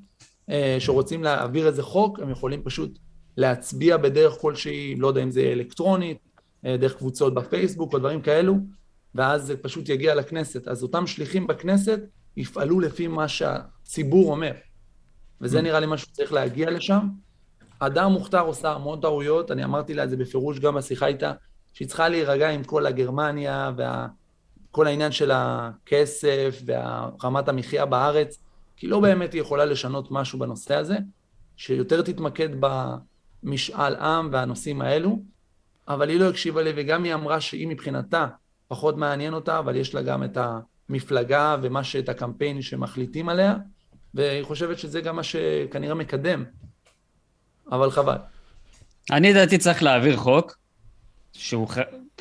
אה, 0.50 0.76
שרוצים 0.78 1.22
להעביר 1.22 1.66
איזה 1.66 1.82
חוק, 1.82 2.20
הם 2.20 2.30
יכולים 2.30 2.62
פשוט 2.62 2.98
להצביע 3.36 3.96
בדרך 3.96 4.34
כלשהי, 4.40 4.94
לא 4.96 5.08
יודע 5.08 5.22
אם 5.22 5.30
זה 5.30 5.40
אלקטרונית, 5.40 6.18
אה, 6.66 6.76
דרך 6.76 6.96
קבוצות 6.96 7.34
בפייסבוק 7.34 7.92
או 7.92 7.98
דברים 7.98 8.22
כאלו, 8.22 8.54
ואז 9.14 9.46
זה 9.46 9.56
פשוט 9.56 9.88
יגיע 9.88 10.14
לכנסת. 10.14 10.68
אז 10.68 10.82
אותם 10.82 11.06
שליחים 11.06 11.46
בכנסת 11.46 12.00
יפעלו 12.36 12.80
לפי 12.80 13.08
מה 13.08 13.28
שהציבור 13.28 14.30
אומר. 14.30 14.52
וזה 15.40 15.62
נראה 15.62 15.80
לי 15.80 15.86
משהו 15.86 16.08
שצריך 16.08 16.32
להגיע 16.32 16.70
לשם. 16.70 17.08
הדר 17.80 18.08
מוכתר 18.08 18.40
עושה 18.40 18.72
המון 18.72 19.00
טעויות, 19.00 19.50
אני 19.50 19.64
אמרתי 19.64 19.94
לה 19.94 20.04
את 20.04 20.10
זה 20.10 20.16
בפירוש 20.16 20.58
גם 20.58 20.74
בשיחה 20.74 21.06
איתה, 21.06 21.32
שהיא 21.72 21.88
צריכה 21.88 22.08
להירגע 22.08 22.50
עם 22.50 22.64
כל 22.64 22.86
הגרמניה 22.86 23.72
וכל 23.76 24.86
העניין 24.86 25.12
של 25.12 25.30
הכסף 25.34 26.62
ורמת 26.66 27.48
המחיה 27.48 27.86
בארץ, 27.86 28.38
כי 28.76 28.86
לא 28.86 29.00
באמת 29.00 29.32
היא 29.32 29.40
יכולה 29.40 29.64
לשנות 29.64 30.10
משהו 30.10 30.38
בנושא 30.38 30.74
הזה, 30.74 30.96
שיותר 31.56 32.02
תתמקד 32.02 32.48
במשאל 32.60 33.96
עם 33.96 34.28
והנושאים 34.32 34.82
האלו, 34.82 35.22
אבל 35.88 36.08
היא 36.08 36.20
לא 36.20 36.28
הקשיבה 36.28 36.62
לי, 36.62 36.72
וגם 36.76 37.04
היא 37.04 37.14
אמרה 37.14 37.40
שהיא 37.40 37.68
מבחינתה 37.68 38.26
פחות 38.70 38.96
מעניין 38.96 39.34
אותה, 39.34 39.58
אבל 39.58 39.76
יש 39.76 39.94
לה 39.94 40.02
גם 40.02 40.24
את 40.24 40.38
המפלגה 40.88 41.56
ומה 41.62 41.84
שאת 41.84 42.08
הקמפיין 42.08 42.62
שמחליטים 42.62 43.28
עליה, 43.28 43.54
והיא 44.14 44.44
חושבת 44.44 44.78
שזה 44.78 45.00
גם 45.00 45.16
מה 45.16 45.22
שכנראה 45.22 45.94
מקדם, 45.94 46.44
אבל 47.72 47.90
חבל. 47.90 48.16
אני 49.10 49.30
לדעתי 49.30 49.58
צריך 49.58 49.82
להעביר 49.82 50.16
חוק, 50.16 50.58
שהוא... 51.32 51.68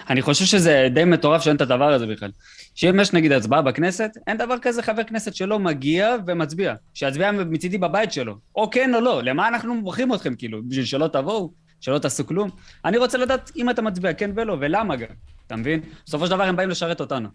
אני 0.09 0.21
חושב 0.21 0.45
שזה 0.45 0.87
די 0.93 1.05
מטורף 1.05 1.41
שאין 1.41 1.55
את 1.55 1.61
הדבר 1.61 1.93
הזה 1.93 2.07
בכלל. 2.07 2.31
שאם 2.75 2.99
יש 2.99 3.13
נגיד 3.13 3.31
הצבעה 3.31 3.61
בכנסת, 3.61 4.11
אין 4.27 4.37
דבר 4.37 4.55
כזה 4.61 4.83
חבר 4.83 5.03
כנסת 5.03 5.35
שלא 5.35 5.59
מגיע 5.59 6.15
ומצביע. 6.27 6.73
שיצביע 6.93 7.31
מצידי 7.31 7.77
בבית 7.77 8.11
שלו. 8.11 8.35
או 8.55 8.69
כן 8.69 8.95
או 8.95 9.01
לא. 9.01 9.23
למה 9.23 9.47
אנחנו 9.47 9.81
בוחרים 9.83 10.13
אתכם 10.13 10.35
כאילו? 10.35 10.59
בשביל 10.67 10.85
שלא 10.85 11.07
תבואו? 11.07 11.51
שלא 11.81 11.99
תעשו 11.99 12.27
כלום? 12.27 12.49
אני 12.85 12.97
רוצה 12.97 13.17
לדעת 13.17 13.51
אם 13.55 13.69
אתה 13.69 13.81
מצביע 13.81 14.13
כן 14.13 14.31
ולא, 14.35 14.57
ולמה 14.59 14.95
גם. 14.95 15.07
אתה 15.49 15.57
מבין? 15.57 15.81
בסופו 16.05 16.25
של 16.25 16.31
דבר 16.31 16.43
הם 16.43 16.55
באים 16.55 16.69
לשרת 16.69 17.01
אותנו. 17.01 17.29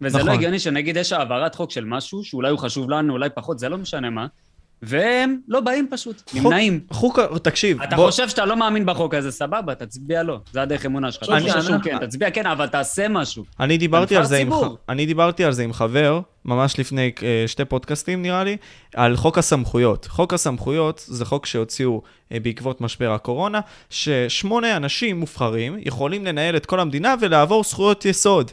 וזה 0.00 0.18
נכון. 0.18 0.28
לא 0.28 0.34
הגיוני 0.34 0.58
שנגיד 0.58 0.96
יש 0.96 1.12
העברת 1.12 1.54
חוק 1.54 1.70
של 1.70 1.84
משהו, 1.84 2.24
שאולי 2.24 2.50
הוא 2.50 2.58
חשוב 2.58 2.90
לנו, 2.90 3.12
אולי 3.12 3.30
פחות, 3.30 3.58
זה 3.58 3.68
לא 3.68 3.78
משנה 3.78 4.10
מה, 4.10 4.26
והם 4.82 5.38
לא 5.48 5.60
באים 5.60 5.86
פשוט, 5.90 6.22
נמנעים. 6.34 6.80
חוק, 6.90 7.18
תקשיב, 7.42 7.82
אתה 7.82 7.96
בוא- 7.96 8.06
חושב 8.10 8.28
שאתה 8.28 8.44
לא 8.44 8.56
מאמין 8.56 8.86
בחוק 8.86 9.14
הזה, 9.14 9.30
סבבה, 9.32 9.74
תצביע 9.74 10.22
לא. 10.22 10.38
זה 10.52 10.62
הדרך 10.62 10.86
אמונה 10.86 11.12
שלך. 11.12 11.22
אתה 11.22 11.40
חושב 11.40 11.62
שהוא 11.62 11.76
כן, 11.84 11.98
תצביע 12.06 12.30
כן, 12.30 12.46
אבל 12.46 12.66
תעשה 12.66 13.08
משהו. 13.08 13.44
אני 13.60 13.78
דיברתי 13.78 14.16
על 14.16 14.24
זה 14.24 14.36
עם, 14.38 14.50
אני 14.88 15.06
דיברתי 15.06 15.44
על 15.44 15.52
זה 15.52 15.62
עם 15.64 15.72
חבר, 15.72 16.20
ממש 16.44 16.78
לפני 16.78 17.12
אה, 17.22 17.44
שתי 17.46 17.64
פודקאסטים 17.64 18.22
נראה 18.22 18.44
לי, 18.44 18.56
על 18.94 19.16
חוק 19.16 19.38
הסמכויות. 19.38 20.06
חוק 20.10 20.34
הסמכויות 20.34 21.04
זה 21.06 21.24
חוק 21.24 21.46
שהוציאו 21.46 22.02
אה, 22.32 22.40
בעקבות 22.40 22.80
משבר 22.80 23.12
הקורונה, 23.12 23.60
ששמונה 23.90 24.76
אנשים 24.76 25.20
מובחרים 25.20 25.76
יכולים 25.80 26.24
לנהל 26.24 26.56
את 26.56 26.66
כל 26.66 26.80
המדינה 26.80 27.14
ולעבור 27.20 27.64
זכויות 27.64 28.04
יסוד. 28.04 28.50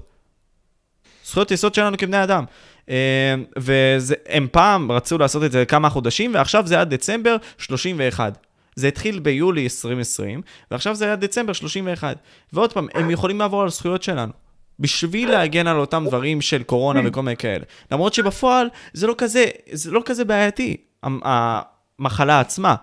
זכויות 1.26 1.52
יסוד 1.52 1.74
שלנו 1.74 1.98
כבני 1.98 2.24
אדם. 2.24 2.44
אה, 2.90 3.36
והם 3.56 4.48
פעם 4.52 4.91
רצו 4.91 5.18
לעשות 5.18 5.44
את 5.44 5.52
זה 5.52 5.66
כמה 5.66 5.90
חודשים, 5.90 6.34
ועכשיו 6.34 6.68
זה 6.68 6.82
עד 6.82 6.94
דצמבר 6.94 7.36
31. 7.57 8.38
זה 8.76 8.88
התחיל 8.88 9.20
ביולי 9.20 9.64
2020, 9.64 10.41
ועכשיו 10.72 10.95
זה 10.95 11.12
עד 11.12 11.26
דצמבר 11.26 11.53
31. 11.53 12.18
ועוד 12.53 12.74
פעם, 12.74 12.88
הם 12.94 13.10
יכולים 13.12 13.40
לעבור 13.40 13.62
על 13.62 13.68
הזכויות 13.68 14.03
שלנו. 14.03 14.32
בשביל 14.80 15.32
להגן 15.32 15.68
על 15.68 15.78
אותם 15.78 16.06
דברים 16.07 16.41
של 16.41 16.64
קורונה 16.64 16.99
וכל 17.06 17.22
מיני 17.22 17.38
כאלה. 17.38 17.64
למרות 17.91 18.14
שבפועל 18.14 18.68
זה 18.94 19.07
לא 19.07 19.16
כזה, 19.18 19.45
זה 19.72 19.91
לא 19.91 20.02
כזה 20.06 20.26
בעייתי, 20.26 20.78
המ- 21.03 21.20
המחלה 21.24 22.40
עצמה, 22.40 22.76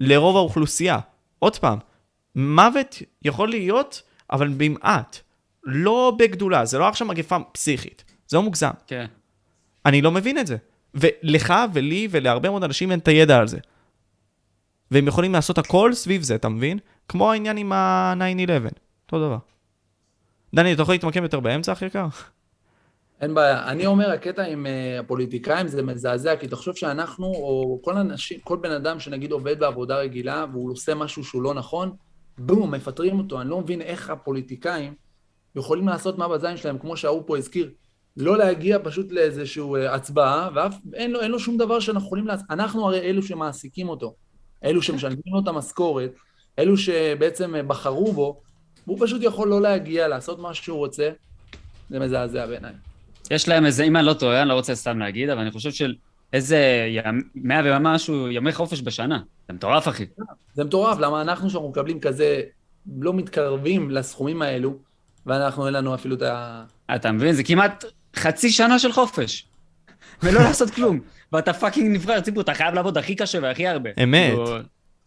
לרוב 0.00 0.36
האוכלוסייה. 0.36 0.98
עוד 1.38 1.56
פעם, 1.56 1.78
מוות 2.36 3.02
יכול 3.24 3.48
להיות, 3.48 4.02
אבל 4.32 4.48
במעט. 4.56 5.18
לא 5.64 6.12
בגדולה, 6.18 6.64
זה 6.64 6.78
לא 6.78 6.88
עכשיו 6.88 7.06
מגפה 7.06 7.36
פסיכית. 7.52 8.04
זה 8.28 8.36
לא 8.36 8.42
מוגזם. 8.42 8.70
כן. 8.86 9.06
אני 9.86 10.02
לא 10.02 10.10
מבין 10.10 10.38
את 10.38 10.46
זה. 10.46 10.56
ולך 10.94 11.54
ולי 11.72 12.08
ולהרבה 12.10 12.50
מאוד 12.50 12.64
אנשים 12.64 12.90
אין 12.90 12.98
את 12.98 13.08
הידע 13.08 13.38
על 13.38 13.48
זה. 13.48 13.58
והם 14.90 15.08
יכולים 15.08 15.32
לעשות 15.32 15.58
הכל 15.58 15.94
סביב 15.94 16.22
זה, 16.22 16.34
אתה 16.34 16.48
מבין? 16.48 16.78
כמו 17.08 17.32
העניין 17.32 17.56
עם 17.56 17.72
ה-9-11, 17.72 18.70
אותו 19.06 19.26
דבר. 19.26 19.38
דני, 20.54 20.72
אתה 20.72 20.82
יכול 20.82 20.94
להתמקם 20.94 21.22
יותר 21.22 21.40
באמצע, 21.40 21.72
אחי 21.72 21.86
יקר? 21.86 22.06
אין 23.20 23.34
בעיה. 23.34 23.68
אני 23.68 23.86
אומר, 23.86 24.10
הקטע 24.10 24.44
עם 24.44 24.66
אה, 24.66 25.00
הפוליטיקאים 25.00 25.68
זה 25.68 25.82
מזעזע, 25.82 26.36
כי 26.36 26.48
תחשוב 26.48 26.76
שאנחנו, 26.76 27.26
או 27.26 27.80
כל 27.84 27.96
אנשים, 27.96 28.40
כל 28.40 28.56
בן 28.56 28.70
אדם 28.70 29.00
שנגיד 29.00 29.32
עובד 29.32 29.60
בעבודה 29.60 29.96
רגילה, 29.98 30.44
והוא 30.52 30.72
עושה 30.72 30.94
משהו 30.94 31.24
שהוא 31.24 31.42
לא 31.42 31.54
נכון, 31.54 31.92
בום, 32.38 32.74
מפטרים 32.74 33.18
אותו. 33.18 33.40
אני 33.40 33.50
לא 33.50 33.60
מבין 33.60 33.80
איך 33.80 34.10
הפוליטיקאים 34.10 34.94
יכולים 35.56 35.88
לעשות 35.88 36.18
מה 36.18 36.28
בזין 36.28 36.56
שלהם, 36.56 36.78
כמו 36.78 36.96
שההוא 36.96 37.22
פה 37.26 37.38
הזכיר. 37.38 37.70
לא 38.16 38.38
להגיע 38.38 38.78
פשוט 38.82 39.12
לאיזושהי 39.12 39.62
אה, 39.62 39.94
הצבעה, 39.94 40.48
ואף 40.54 40.74
אין 40.94 41.10
לו, 41.10 41.20
אין 41.20 41.30
לו 41.30 41.38
שום 41.38 41.56
דבר 41.56 41.80
שאנחנו 41.80 42.06
יכולים 42.06 42.26
לעשות. 42.26 42.46
אנחנו 42.50 42.86
הרי 42.86 43.00
אלו 43.00 43.22
שמעסיקים 43.22 43.88
אותו, 43.88 44.14
אלו 44.64 44.82
שמשלמים 44.82 45.18
לו 45.26 45.40
את 45.40 45.48
המשכורת, 45.48 46.10
אלו 46.58 46.76
שבעצם 46.76 47.54
אה, 47.54 47.62
בחרו 47.62 48.12
בו, 48.12 48.40
והוא 48.86 48.98
פשוט 49.00 49.22
יכול 49.22 49.48
לא 49.48 49.62
להגיע, 49.62 50.08
לעשות 50.08 50.38
מה 50.38 50.54
שהוא 50.54 50.78
רוצה. 50.78 51.10
זה 51.90 51.98
מזעזע 51.98 52.46
בעיניי. 52.46 52.72
יש 53.30 53.48
להם 53.48 53.66
איזה, 53.66 53.84
אם 53.84 53.96
אני 53.96 54.06
לא 54.06 54.14
טועה, 54.14 54.40
אני 54.40 54.48
לא 54.48 54.54
רוצה 54.54 54.74
סתם 54.74 54.98
להגיד, 54.98 55.30
אבל 55.30 55.40
אני 55.40 55.50
חושב 55.50 55.70
של 55.70 55.94
איזה 56.32 56.86
מאה 57.34 57.60
ומשהו 57.64 58.30
ימי 58.30 58.52
חופש 58.52 58.82
בשנה. 58.82 59.20
זה 59.48 59.52
מטורף, 59.52 59.88
אחי. 59.88 60.06
זה 60.54 60.64
מטורף, 60.64 60.98
למה 60.98 61.20
אנחנו 61.22 61.50
שאנחנו 61.50 61.68
מקבלים 61.68 62.00
כזה, 62.00 62.42
לא 63.00 63.14
מתקרבים 63.14 63.90
לסכומים 63.90 64.42
האלו, 64.42 64.76
ואנחנו 65.26 65.66
אין 65.66 65.74
לנו 65.74 65.94
אפילו 65.94 66.16
את 66.16 66.22
ה... 66.22 66.64
אתה 66.94 67.12
מבין? 67.12 67.32
זה 67.32 67.44
כמעט 67.44 67.84
חצי 68.16 68.50
שנה 68.50 68.78
של 68.78 68.92
חופש. 68.92 69.46
ולא 70.22 70.40
לעשות 70.46 70.70
כלום. 70.70 71.00
ואתה 71.32 71.52
fucking 71.52 71.96
נבחר 71.96 72.20
ציבור, 72.20 72.42
אתה 72.42 72.54
חייב 72.54 72.74
לעבוד 72.74 72.98
הכי 72.98 73.14
קשה 73.14 73.38
והכי 73.42 73.66
הרבה. 73.66 73.90
אמת. 74.02 74.30
כאילו, 74.30 74.58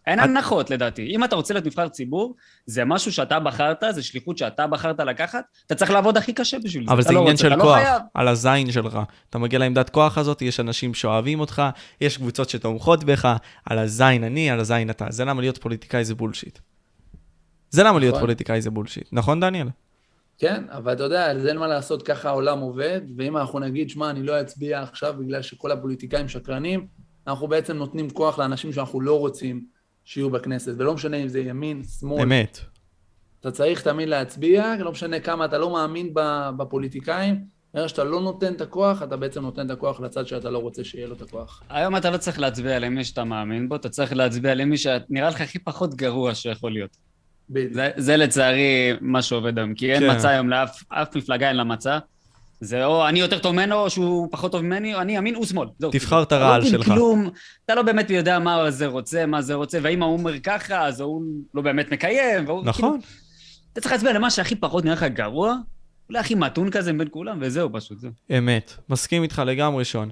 אין 0.08 0.20
הנחות 0.20 0.70
לדעתי. 0.70 1.08
אם 1.16 1.24
אתה 1.24 1.36
רוצה 1.36 1.54
להיות 1.54 1.66
נבחר 1.66 1.88
ציבור, 1.88 2.36
זה 2.66 2.86
משהו 2.86 3.12
שאתה 3.12 3.40
בחרת, 3.40 3.84
זה 3.92 4.04
שליחות 4.04 4.38
שאתה 4.38 4.68
בחרת 4.68 5.00
לקחת, 5.00 5.44
אתה 5.66 5.76
צריך 5.76 5.92
לעבוד 5.92 6.18
הכי 6.18 6.34
קשה 6.34 6.58
בשביל 6.64 6.86
זה. 6.88 6.94
אבל 6.94 7.02
זה 7.02 7.14
לא 7.14 7.20
עניין 7.20 7.38
של 7.38 7.56
לא 7.56 7.64
כוח. 7.64 7.80
על 8.14 8.28
הזין 8.28 8.72
שלך. 8.72 9.00
אתה 9.30 9.38
מגיע 9.38 9.60
לעמדת 9.60 9.90
כוח 9.90 10.18
הזאת, 10.18 10.42
יש 10.42 10.60
אנשים 10.60 10.94
שאוהבים 10.94 11.40
אותך, 11.40 11.64
יש 12.02 12.18
קבוצות 12.18 12.50
שתומכות 12.50 13.04
בך, 13.04 13.36
על 13.66 13.78
הזין 13.78 14.24
אני, 14.24 14.50
על 14.50 14.60
הזין 14.60 14.90
אתה. 14.90 15.06
זה 15.10 15.26
למה 15.26 15.42
להיות 15.42 15.58
פוליטיקאי 15.58 16.06
זה 16.06 16.16
בולשיט. 16.16 16.60
זה 17.70 17.84
למה 17.84 18.00
להיות 18.00 18.14
נכון. 18.14 18.22
פוליטיקאי 18.24 18.62
זה 18.62 18.70
בולשיט. 18.70 19.08
נכון, 19.12 19.40
דניאל? 19.40 19.68
כן, 20.38 20.64
אבל 20.70 20.94
אתה 20.94 21.04
יודע, 21.04 21.26
על 21.26 21.40
זה 21.40 21.50
אין 21.50 21.58
מה 21.58 21.68
לעשות, 21.68 22.04
ככה 22.04 22.30
העולם 22.30 22.60
עובד, 22.60 23.02
ואם 23.18 23.38
אנחנו 23.38 23.60
נגיד, 23.60 23.90
שמע, 23.90 24.10
אני 24.10 24.24
לא 24.24 24.42
אצביע 24.42 24.82
עכשיו 24.82 25.16
בגלל 25.20 25.42
שכל 25.42 25.72
הפוליטיקאים 25.72 26.28
שקרנים, 26.28 26.88
אנחנו 27.28 27.48
בעצם 27.48 27.78
נותנים 27.78 28.10
כוח 28.10 28.40
לאנשים 28.40 28.74
שאנחנו 28.74 29.02
לא 29.02 29.20
רוצים 29.20 29.66
שיהיו 30.04 30.30
בכנסת, 30.30 30.74
ולא 30.78 30.94
משנה 30.94 31.18
אם 31.18 31.28
זה 31.28 31.40
ימין, 31.40 31.84
שמאל. 32.00 32.22
אמת. 32.22 32.60
אתה 33.40 33.52
צריך 33.52 33.82
תמיד 33.82 34.10
להצביע, 34.10 34.76
לא 34.80 34.92
משנה 34.92 35.20
כמה 35.20 35.46
אתה 35.46 35.58
לא 35.58 35.74
מאמין 35.74 36.14
ב- 36.14 36.50
בפוליטיקאים, 36.58 37.56
ברגע 37.74 37.88
שאתה 37.88 38.04
לא 38.04 38.22
נותן 38.22 38.54
את 38.54 38.62
הכוח, 38.62 39.04
אתה 39.04 39.18
בעצם 39.18 39.42
נותן 39.42 39.66
את 39.66 39.72
הכוח 39.72 40.00
לצד 40.00 40.28
שאתה 40.28 40.50
לא 40.50 40.58
רוצה 40.58 40.84
שיהיה 40.84 41.08
לו 41.08 41.16
את 41.16 41.22
הכוח. 41.22 41.64
היום 41.70 41.98
אתה 41.98 42.10
לא 42.10 42.18
צריך 42.18 42.40
להצביע 42.40 42.80
למי 42.80 43.04
שאתה 43.04 43.24
מאמין 43.24 43.70
בו, 43.70 43.76
אתה 43.76 43.90
צריך 43.90 44.14
להצביע 44.14 44.56
למי 44.56 44.78
שנראה 44.78 45.30
לך 45.30 45.42
הכי 45.42 45.60
פחות 45.60 45.96
גרוע 45.96 46.36
שיכול 46.36 46.72
להיות. 46.72 46.98
זה, 47.72 47.90
זה 47.98 48.18
לצערי 48.18 48.62
מה 49.02 49.22
שעובד 49.22 49.58
היום, 49.58 49.74
כי 49.74 49.94
אין 49.94 50.00
כן. 50.00 50.16
מצע 50.16 50.30
היום 50.30 50.50
לאף 50.50 50.84
אף 50.90 51.16
מפלגה 51.16 51.48
אין 51.48 51.56
לה 51.56 51.64
מצע. 51.64 51.98
זה 52.62 52.86
או 52.86 53.08
אני 53.08 53.20
יותר 53.20 53.40
טוב 53.40 53.52
ממנו, 53.54 53.76
או 53.76 53.90
שהוא 53.90 54.28
פחות 54.32 54.52
טוב 54.52 54.62
ממני, 54.62 54.96
או 54.96 55.02
אני 55.02 55.18
ימין, 55.18 55.36
הוא 55.36 55.46
שמאל. 55.46 55.68
זהו. 55.80 55.92
תבחר 55.92 56.22
את 56.24 56.28
אתה 56.28 56.36
הרעל 56.36 56.62
לא 56.62 56.68
שלך. 56.70 56.86
כלום, 56.86 57.30
אתה 57.66 57.76
לא 57.76 57.82
באמת 57.82 58.10
יודע 58.10 58.40
מה 58.40 58.72
זה 58.72 58.86
רוצה, 58.88 59.26
מה 59.26 59.42
זה 59.42 59.54
רוצה, 59.54 59.80
והאם 59.82 60.02
ההוא 60.04 60.18
אומר 60.18 60.40
ככה, 60.40 60.86
אז 60.86 61.00
הוא 61.02 61.22
לא 61.54 61.62
באמת 61.62 61.92
מקיים. 61.92 62.48
והוא, 62.48 62.64
נכון. 62.66 62.82
כאילו, 62.82 63.04
אתה 63.74 63.82
צריך 63.82 63.92
להצביע 63.94 64.14
למה 64.14 64.30
שהכי 64.30 64.56
פחות 64.56 64.84
נראה 64.86 64.96
לך 64.96 65.04
גרוע, 65.04 65.56
אולי 66.10 66.20
הכי 66.20 66.36
מתון 66.36 66.72
כזה 66.72 66.94
מבין 66.94 67.08
כולם, 67.12 67.38
וזהו 67.42 67.70
פשוט, 67.74 68.00
זהו. 68.00 68.12
אמת. 68.38 68.74
מסכים 68.90 69.24
איתך 69.24 69.42
לגמרי, 69.46 69.86
שון. 69.86 70.10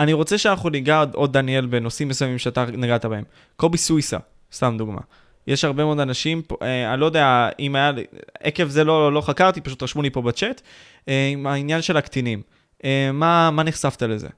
אני 0.00 0.12
רוצה 0.12 0.38
שאנחנו 0.38 0.70
ניגע 0.70 1.04
עוד- 1.12 1.32
דניאל, 1.32 1.66
בנושאים 1.66 2.08
מסוימים 2.08 2.38
שאתה 2.38 2.64
נגעת 2.64 3.04
בהם. 3.04 3.24
קובי 3.56 3.78
סוויסה, 3.78 4.18
סתם 4.52 4.74
דוגמה. 4.78 5.00
יש 5.46 5.64
הרבה 5.64 5.84
מאוד 5.84 6.00
אנשים, 6.00 6.42
אה, 6.62 6.92
אני 6.92 7.00
לא 7.00 7.06
יודע 7.06 7.48
אם 7.58 7.76
היה, 7.76 7.92
עקב 8.40 8.68
זה 8.68 8.84
לא, 8.84 9.12
לא 9.12 9.20
חקרתי, 9.20 9.60
פשוט 9.60 9.82
רשמו 9.82 10.02
לי 10.02 10.10
פה 10.10 10.22
בצ'אט, 10.22 10.60
אה, 11.08 11.28
עם 11.32 11.46
העניין 11.46 11.82
של 11.82 11.96
הקטינים. 11.96 12.42
אה, 12.84 13.10
מה, 13.12 13.50
מה 13.50 13.62
נחשפת 13.62 14.02
לזה? 14.02 14.28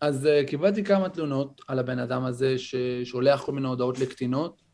אז 0.00 0.28
קיבלתי 0.46 0.84
כמה 0.84 1.08
תלונות 1.08 1.60
על 1.68 1.78
הבן 1.78 1.98
אדם 1.98 2.24
הזה 2.24 2.54
ששולח 2.58 3.42
כל 3.42 3.52
מיני 3.52 3.68
הודעות 3.68 3.98
לקטינות. 3.98 4.64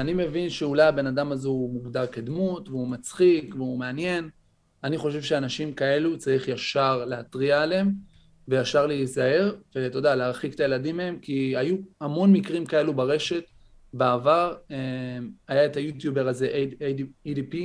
אני 0.00 0.14
מבין 0.14 0.50
שאולי 0.50 0.82
הבן 0.82 1.06
אדם 1.06 1.32
הזה 1.32 1.48
הוא 1.48 1.74
מוגדר 1.74 2.06
כדמות, 2.06 2.68
והוא 2.68 2.88
מצחיק, 2.88 3.54
והוא 3.54 3.78
מעניין. 3.78 4.28
אני 4.84 4.98
חושב 4.98 5.22
שאנשים 5.22 5.72
כאלו 5.72 6.18
צריך 6.18 6.48
ישר 6.48 7.04
להתריע 7.04 7.62
עליהם, 7.62 7.92
וישר 8.48 8.86
להיזהר, 8.86 9.54
ואתה 9.74 9.98
יודע, 9.98 10.14
להרחיק 10.14 10.54
את 10.54 10.60
הילדים 10.60 10.96
מהם, 10.96 11.18
כי 11.22 11.56
היו 11.56 11.76
המון 12.00 12.32
מקרים 12.32 12.66
כאלו 12.66 12.94
ברשת. 12.94 13.44
בעבר 13.94 14.54
uh, 14.68 14.72
היה 15.48 15.66
את 15.66 15.76
היוטיובר 15.76 16.28
הזה, 16.28 16.48
EDP. 17.26 17.56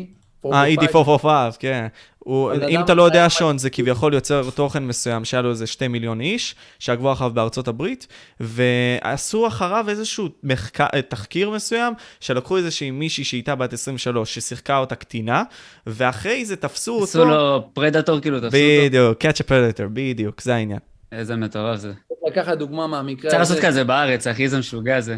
אה, 0.54 0.66
אידי 0.66 0.86
445, 0.86 1.58
כן. 1.58 1.88
הוא, 2.20 2.54
אם 2.70 2.82
אתה 2.82 2.94
לא 2.94 3.04
יודע, 3.04 3.30
שון, 3.30 3.58
זה 3.58 3.70
כביכול 3.70 4.14
יוצר 4.14 4.50
תוכן 4.56 4.84
מסוים 4.84 5.26
שהיה 5.26 5.42
לו 5.42 5.50
איזה 5.50 5.68
שתי 5.68 5.88
מיליון 5.88 6.22
איש, 6.22 6.56
שעקבו 6.80 7.12
אחריו 7.12 7.32
בארצות 7.34 7.68
הברית, 7.68 8.08
ועשו 8.40 9.48
אחריו 9.48 9.86
איזשהו 9.90 10.28
מחקר, 10.44 10.86
תחקיר 11.10 11.50
מסוים, 11.50 11.94
שלקחו 12.20 12.58
איזושהי 12.58 12.92
מישהי 12.92 13.24
שהייתה 13.24 13.56
בת 13.56 13.74
23, 13.74 14.36
ששיחקה 14.36 14.78
אותה 14.78 14.96
קטינה, 14.96 15.44
ואחרי 15.88 16.46
זה 16.46 16.56
תפסו 16.56 16.94
אותו... 16.94 17.04
עשו 17.04 17.26
לו 17.26 17.70
פרדטור, 17.74 18.20
כאילו, 18.20 18.38
תפסו 18.40 18.58
אותו. 18.58 18.86
בדיוק, 18.86 19.24
catch 19.24 19.38
a 19.38 19.50
predator, 19.50 19.88
בדיוק, 19.94 20.42
זה 20.42 20.56
העניין. 20.56 20.80
איזה 21.12 21.36
מטורף 21.36 21.80
זה. 21.80 21.94
צריך 22.08 22.38
לקחת 22.38 22.58
דוגמה 22.58 22.88
מהמקרה 22.88 23.32
צריך 23.32 23.42
הזה. 23.42 23.54
לעשות 23.54 23.66
כזה 23.66 23.84
בארץ, 23.84 24.28
אחי, 24.28 24.44
איזה 24.44 24.60
משוגע 24.60 25.02
זה. 25.02 25.18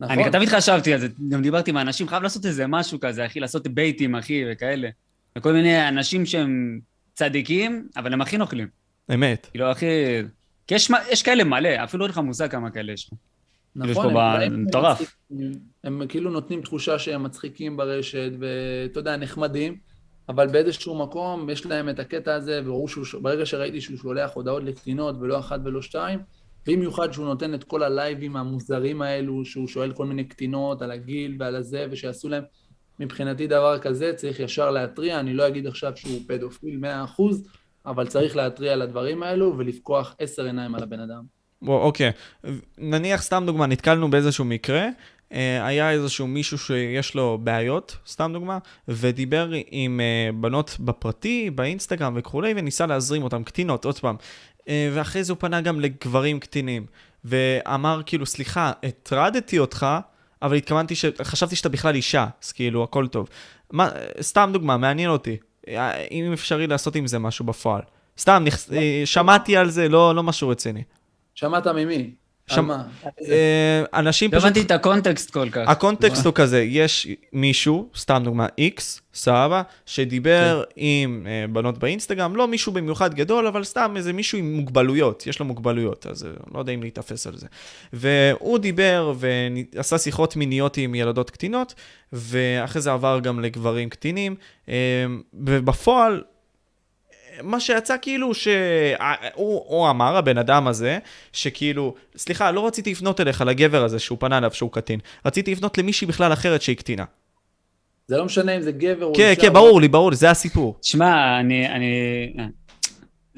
נכון. 0.00 0.18
אני 0.18 0.30
תמיד 0.30 0.48
חשבתי 0.48 0.92
על 0.92 1.00
זה, 1.00 1.08
גם 1.28 1.42
דיברתי 1.42 1.70
עם 1.70 1.76
האנשים, 1.76 2.08
חייב 2.08 2.22
לעשות 2.22 2.46
איזה 2.46 2.66
משהו 2.66 3.00
כזה, 3.00 3.26
אחי, 3.26 3.40
לעשות 3.40 3.66
בייטים, 3.66 4.14
אחי, 4.14 4.44
וכאלה. 4.52 4.88
וכל 5.38 5.52
מיני 5.52 5.88
אנשים 5.88 6.26
שהם 6.26 6.80
צדיקים, 7.14 7.88
אבל 7.96 8.12
הם 8.12 8.20
הכי 8.20 8.38
נוכלים. 8.38 8.68
אמת. 9.14 9.46
כאילו, 9.50 9.72
אחי... 9.72 9.86
כי 10.66 10.74
יש, 10.74 10.90
יש 11.10 11.22
כאלה 11.22 11.44
מלא, 11.44 11.68
אפילו 11.84 12.04
אין 12.04 12.10
לך 12.10 12.18
מושג 12.18 12.50
כמה 12.50 12.70
כאלה 12.70 12.92
יש. 12.92 13.00
יש 13.04 13.10
נכון, 13.76 14.12
פה 14.12 14.32
הם, 14.32 14.64
מטורף. 14.64 15.16
הם 15.84 16.02
כאילו 16.08 16.30
נותנים 16.30 16.62
תחושה 16.62 16.98
שהם 16.98 17.22
מצחיקים 17.22 17.76
ברשת, 17.76 18.32
ואתה 18.38 19.00
יודע, 19.00 19.16
נחמדים, 19.16 19.76
אבל 20.28 20.46
באיזשהו 20.46 20.98
מקום 20.98 21.50
יש 21.50 21.66
להם 21.66 21.88
את 21.88 21.98
הקטע 21.98 22.34
הזה, 22.34 22.60
וברור 22.62 22.88
שהוא, 22.88 23.04
ברגע 23.22 23.46
שראיתי 23.46 23.80
שהוא 23.80 23.96
שולח 23.96 24.30
הודעות 24.34 24.62
לקטינות, 24.64 25.16
ולא 25.20 25.38
אחת 25.38 25.60
ולא 25.64 25.82
שתיים, 25.82 26.18
במיוחד 26.68 27.12
שהוא 27.12 27.26
נותן 27.26 27.54
את 27.54 27.64
כל 27.64 27.82
הלייבים 27.82 28.36
המוזרים 28.36 29.02
האלו, 29.02 29.44
שהוא 29.44 29.68
שואל 29.68 29.92
כל 29.92 30.06
מיני 30.06 30.24
קטינות 30.24 30.82
על 30.82 30.90
הגיל 30.90 31.36
ועל 31.38 31.56
הזה, 31.56 31.86
ושיעשו 31.90 32.28
להם, 32.28 32.42
מבחינתי 33.00 33.46
דבר 33.46 33.78
כזה 33.78 34.12
צריך 34.16 34.40
ישר 34.40 34.70
להתריע, 34.70 35.20
אני 35.20 35.34
לא 35.34 35.48
אגיד 35.48 35.66
עכשיו 35.66 35.92
שהוא 35.96 36.20
פדופיל 36.26 36.80
100%, 37.18 37.22
אבל 37.86 38.06
צריך 38.06 38.36
להתריע 38.36 38.72
על 38.72 38.82
הדברים 38.82 39.22
האלו 39.22 39.54
ולפקוח 39.58 40.14
עשר 40.18 40.44
עיניים 40.44 40.74
על 40.74 40.82
הבן 40.82 41.00
אדם. 41.00 41.22
בוא, 41.62 41.82
אוקיי. 41.82 42.10
נניח, 42.78 43.22
סתם 43.22 43.42
דוגמה, 43.46 43.66
נתקלנו 43.66 44.10
באיזשהו 44.10 44.44
מקרה, 44.44 44.88
אה, 45.32 45.66
היה 45.66 45.90
איזשהו 45.90 46.26
מישהו 46.26 46.58
שיש 46.58 47.14
לו 47.14 47.38
בעיות, 47.42 47.96
סתם 48.06 48.30
דוגמה, 48.34 48.58
ודיבר 48.88 49.50
עם 49.70 50.00
אה, 50.00 50.30
בנות 50.40 50.76
בפרטי, 50.80 51.50
באינסטגרם 51.50 52.14
וכולי, 52.16 52.54
וניסה 52.56 52.86
להזרים 52.86 53.22
אותם, 53.22 53.44
קטינות, 53.44 53.84
עוד 53.84 53.98
פעם. 53.98 54.16
אה, 54.68 54.90
ואחרי 54.92 55.24
זה 55.24 55.32
הוא 55.32 55.40
פנה 55.40 55.60
גם 55.60 55.80
לגברים 55.80 56.40
קטינים, 56.40 56.86
ואמר 57.24 58.00
כאילו, 58.06 58.26
סליחה, 58.26 58.72
הטרדתי 58.82 59.58
אותך, 59.58 59.86
אבל 60.42 60.56
התכוונתי 60.56 60.94
ש... 60.94 61.04
חשבתי 61.22 61.56
שאתה 61.56 61.68
בכלל 61.68 61.94
אישה, 61.94 62.26
אז 62.42 62.52
כאילו, 62.52 62.84
הכל 62.84 63.06
טוב. 63.06 63.28
מה, 63.70 63.88
סתם 64.20 64.50
דוגמה, 64.52 64.76
מעניין 64.76 65.10
אותי. 65.10 65.36
אם 66.10 66.32
אפשרי 66.32 66.66
לעשות 66.66 66.96
עם 66.96 67.06
זה 67.06 67.18
משהו 67.18 67.44
בפועל. 67.44 67.82
סתם, 68.18 68.42
נכ... 68.46 68.56
שמעתי 69.04 69.56
על 69.56 69.70
זה, 69.70 69.88
לא, 69.88 70.14
לא 70.14 70.22
משהו 70.22 70.48
רציני. 70.48 70.82
שמעת 71.34 71.66
ממי? 71.66 72.10
שם- 72.48 72.64
מה? 72.66 72.82
אה, 73.28 73.82
אנשים 73.94 74.30
לא 74.32 74.38
פשוט... 74.38 74.46
הבנתי 74.46 74.60
את 74.66 74.70
הקונטקסט 74.70 75.30
כל 75.30 75.50
כך. 75.50 75.68
הקונטקסט 75.68 76.26
הוא 76.26 76.34
כזה, 76.34 76.62
יש 76.62 77.06
מישהו, 77.32 77.88
סתם 77.96 78.22
דוגמה, 78.24 78.46
איקס, 78.58 79.00
סבבה, 79.14 79.62
שדיבר 79.86 80.62
כן. 80.68 80.72
עם 80.76 81.26
אה, 81.26 81.46
בנות 81.52 81.78
באינסטגרם, 81.78 82.36
לא 82.36 82.48
מישהו 82.48 82.72
במיוחד 82.72 83.14
גדול, 83.14 83.46
אבל 83.46 83.64
סתם 83.64 83.94
איזה 83.96 84.12
מישהו 84.12 84.38
עם 84.38 84.56
מוגבלויות, 84.56 85.26
יש 85.26 85.38
לו 85.40 85.46
מוגבלויות, 85.46 86.06
אז 86.06 86.24
אה, 86.24 86.30
לא 86.54 86.58
יודע 86.58 86.72
אם 86.72 86.82
להיתפס 86.82 87.26
על 87.26 87.36
זה. 87.36 87.46
והוא 87.92 88.58
דיבר 88.58 89.12
ועשה 89.18 89.98
שיחות 89.98 90.36
מיניות 90.36 90.76
עם 90.76 90.94
ילדות 90.94 91.30
קטינות, 91.30 91.74
ואחרי 92.12 92.82
זה 92.82 92.92
עבר 92.92 93.20
גם 93.22 93.40
לגברים 93.40 93.88
קטינים, 93.88 94.34
אה, 94.68 94.74
ובפועל... 95.34 96.22
מה 97.42 97.60
שיצא 97.60 97.96
כאילו 98.02 98.34
שהוא 98.34 98.94
הוא 99.66 99.90
אמר, 99.90 100.16
הבן 100.16 100.38
אדם 100.38 100.68
הזה, 100.68 100.98
שכאילו, 101.32 101.94
סליחה, 102.16 102.50
לא 102.50 102.66
רציתי 102.66 102.90
לפנות 102.90 103.20
אליך, 103.20 103.40
לגבר 103.40 103.84
הזה 103.84 103.98
שהוא 103.98 104.18
פנה 104.20 104.38
אליו 104.38 104.50
שהוא 104.52 104.72
קטין. 104.72 105.00
רציתי 105.26 105.52
לפנות 105.52 105.78
למישהי 105.78 106.06
בכלל 106.06 106.32
אחרת 106.32 106.62
שהיא 106.62 106.76
קטינה. 106.76 107.04
זה 108.08 108.16
לא 108.16 108.24
משנה 108.24 108.56
אם 108.56 108.62
זה 108.62 108.72
גבר 108.72 109.04
או 109.04 109.12
כן, 109.14 109.30
אישה. 109.30 109.40
כן, 109.40 109.52
ברור 109.52 109.80
לי, 109.80 109.88
ברור 109.88 110.10
לי, 110.10 110.16
זה 110.16 110.30
הסיפור. 110.30 110.76
תשמע, 110.80 111.40
אני, 111.40 111.68
אני... 111.68 111.92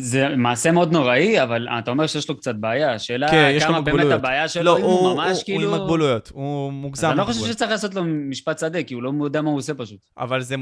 זה 0.00 0.28
מעשה 0.36 0.72
מאוד 0.72 0.92
נוראי, 0.92 1.42
אבל 1.42 1.68
אתה 1.78 1.90
אומר 1.90 2.06
שיש 2.06 2.28
לו 2.28 2.36
קצת 2.36 2.54
בעיה. 2.54 2.94
השאלה 2.94 3.30
כן, 3.30 3.56
כמה 3.60 3.80
באמת 3.80 3.88
מוגבלויות. 3.88 4.12
הבעיה 4.20 4.48
שלו, 4.48 4.62
לא, 4.64 4.78
אם 4.78 4.82
הוא, 4.82 4.90
הוא 4.92 5.08
הוא, 5.08 5.16
ממש 5.16 5.36
הוא 5.36 5.44
כאילו... 5.44 5.74
עם 5.74 5.80
מוגבלויות, 5.80 6.30
הוא 6.34 6.72
מוגזם. 6.72 7.06
אז 7.06 7.10
אני 7.12 7.18
לא 7.18 7.24
חושב. 7.24 7.46
שצריך 7.46 7.70
לעשות 7.70 7.94
לו 7.94 8.02
משפט 8.04 8.58
שדה, 8.58 8.82
כי 8.82 8.94
הוא 8.94 9.02
לא 9.02 9.12
יודע 9.24 9.42
מה 9.42 9.50
הוא 9.50 9.58
עושה 9.58 9.74
פשוט. 9.74 9.98
אבל 10.18 10.40
זה 10.40 10.54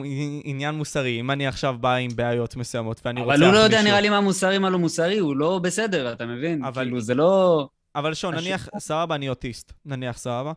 עניין 0.44 0.74
מוסרי, 0.74 1.20
אם 1.20 1.30
אני 1.30 1.46
עכשיו 1.46 1.76
בא 1.80 1.94
עם 1.94 2.10
בעיות 2.16 2.56
מסוימות 2.56 3.00
ואני 3.04 3.20
רוצה... 3.20 3.34
אבל 3.34 3.44
הוא 3.44 3.52
לא 3.52 3.58
יודע 3.58 3.82
נראה 3.82 4.00
לי 4.00 4.08
מה 4.08 4.20
מוסרי, 4.20 4.58
מה 4.58 4.70
לא 4.70 4.78
מוסרי, 4.78 5.18
הוא 5.18 5.36
לא 5.36 5.58
בסדר, 5.62 6.12
אתה 6.12 6.26
מבין? 6.26 6.64
אבל- 6.64 6.82
כאילו, 6.82 7.00
זה 7.00 7.14
לא... 7.14 7.66
אבל 7.94 8.14
שון, 8.14 8.34
נניח, 8.34 8.68
סבבה, 8.78 9.14
אני 9.14 9.28
אוטיסט, 9.28 9.72
נניח, 9.86 10.18
סבבה. 10.18 10.52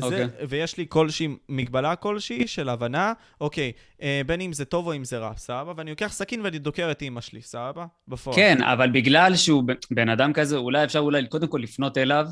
זה, 0.00 0.06
אוקיי. 0.06 0.46
ויש 0.48 0.78
לי 0.78 0.86
כלשהי, 0.88 1.28
מגבלה 1.48 1.96
כלשהי 1.96 2.46
של 2.46 2.68
הבנה, 2.68 3.12
אוקיי, 3.40 3.72
אה, 4.02 4.20
בין 4.26 4.40
אם 4.40 4.52
זה 4.52 4.64
טוב 4.64 4.86
או 4.86 4.96
אם 4.96 5.04
זה 5.04 5.18
רע, 5.18 5.32
סבבה? 5.36 5.72
ואני 5.76 5.90
לוקח 5.90 6.12
סכין 6.12 6.40
ואני 6.40 6.58
דוקר 6.58 6.90
את 6.90 7.02
אימא 7.02 7.20
שלי, 7.20 7.42
סבבה? 7.42 7.86
בפועל. 8.08 8.36
כן, 8.36 8.62
אבל 8.62 8.90
בגלל 8.90 9.36
שהוא 9.36 9.64
בן 9.90 10.08
אדם 10.08 10.32
כזה, 10.32 10.56
אולי 10.56 10.84
אפשר 10.84 10.98
אולי 10.98 11.26
קודם 11.26 11.46
כל 11.46 11.58
לפנות 11.62 11.98
אליו, 11.98 12.26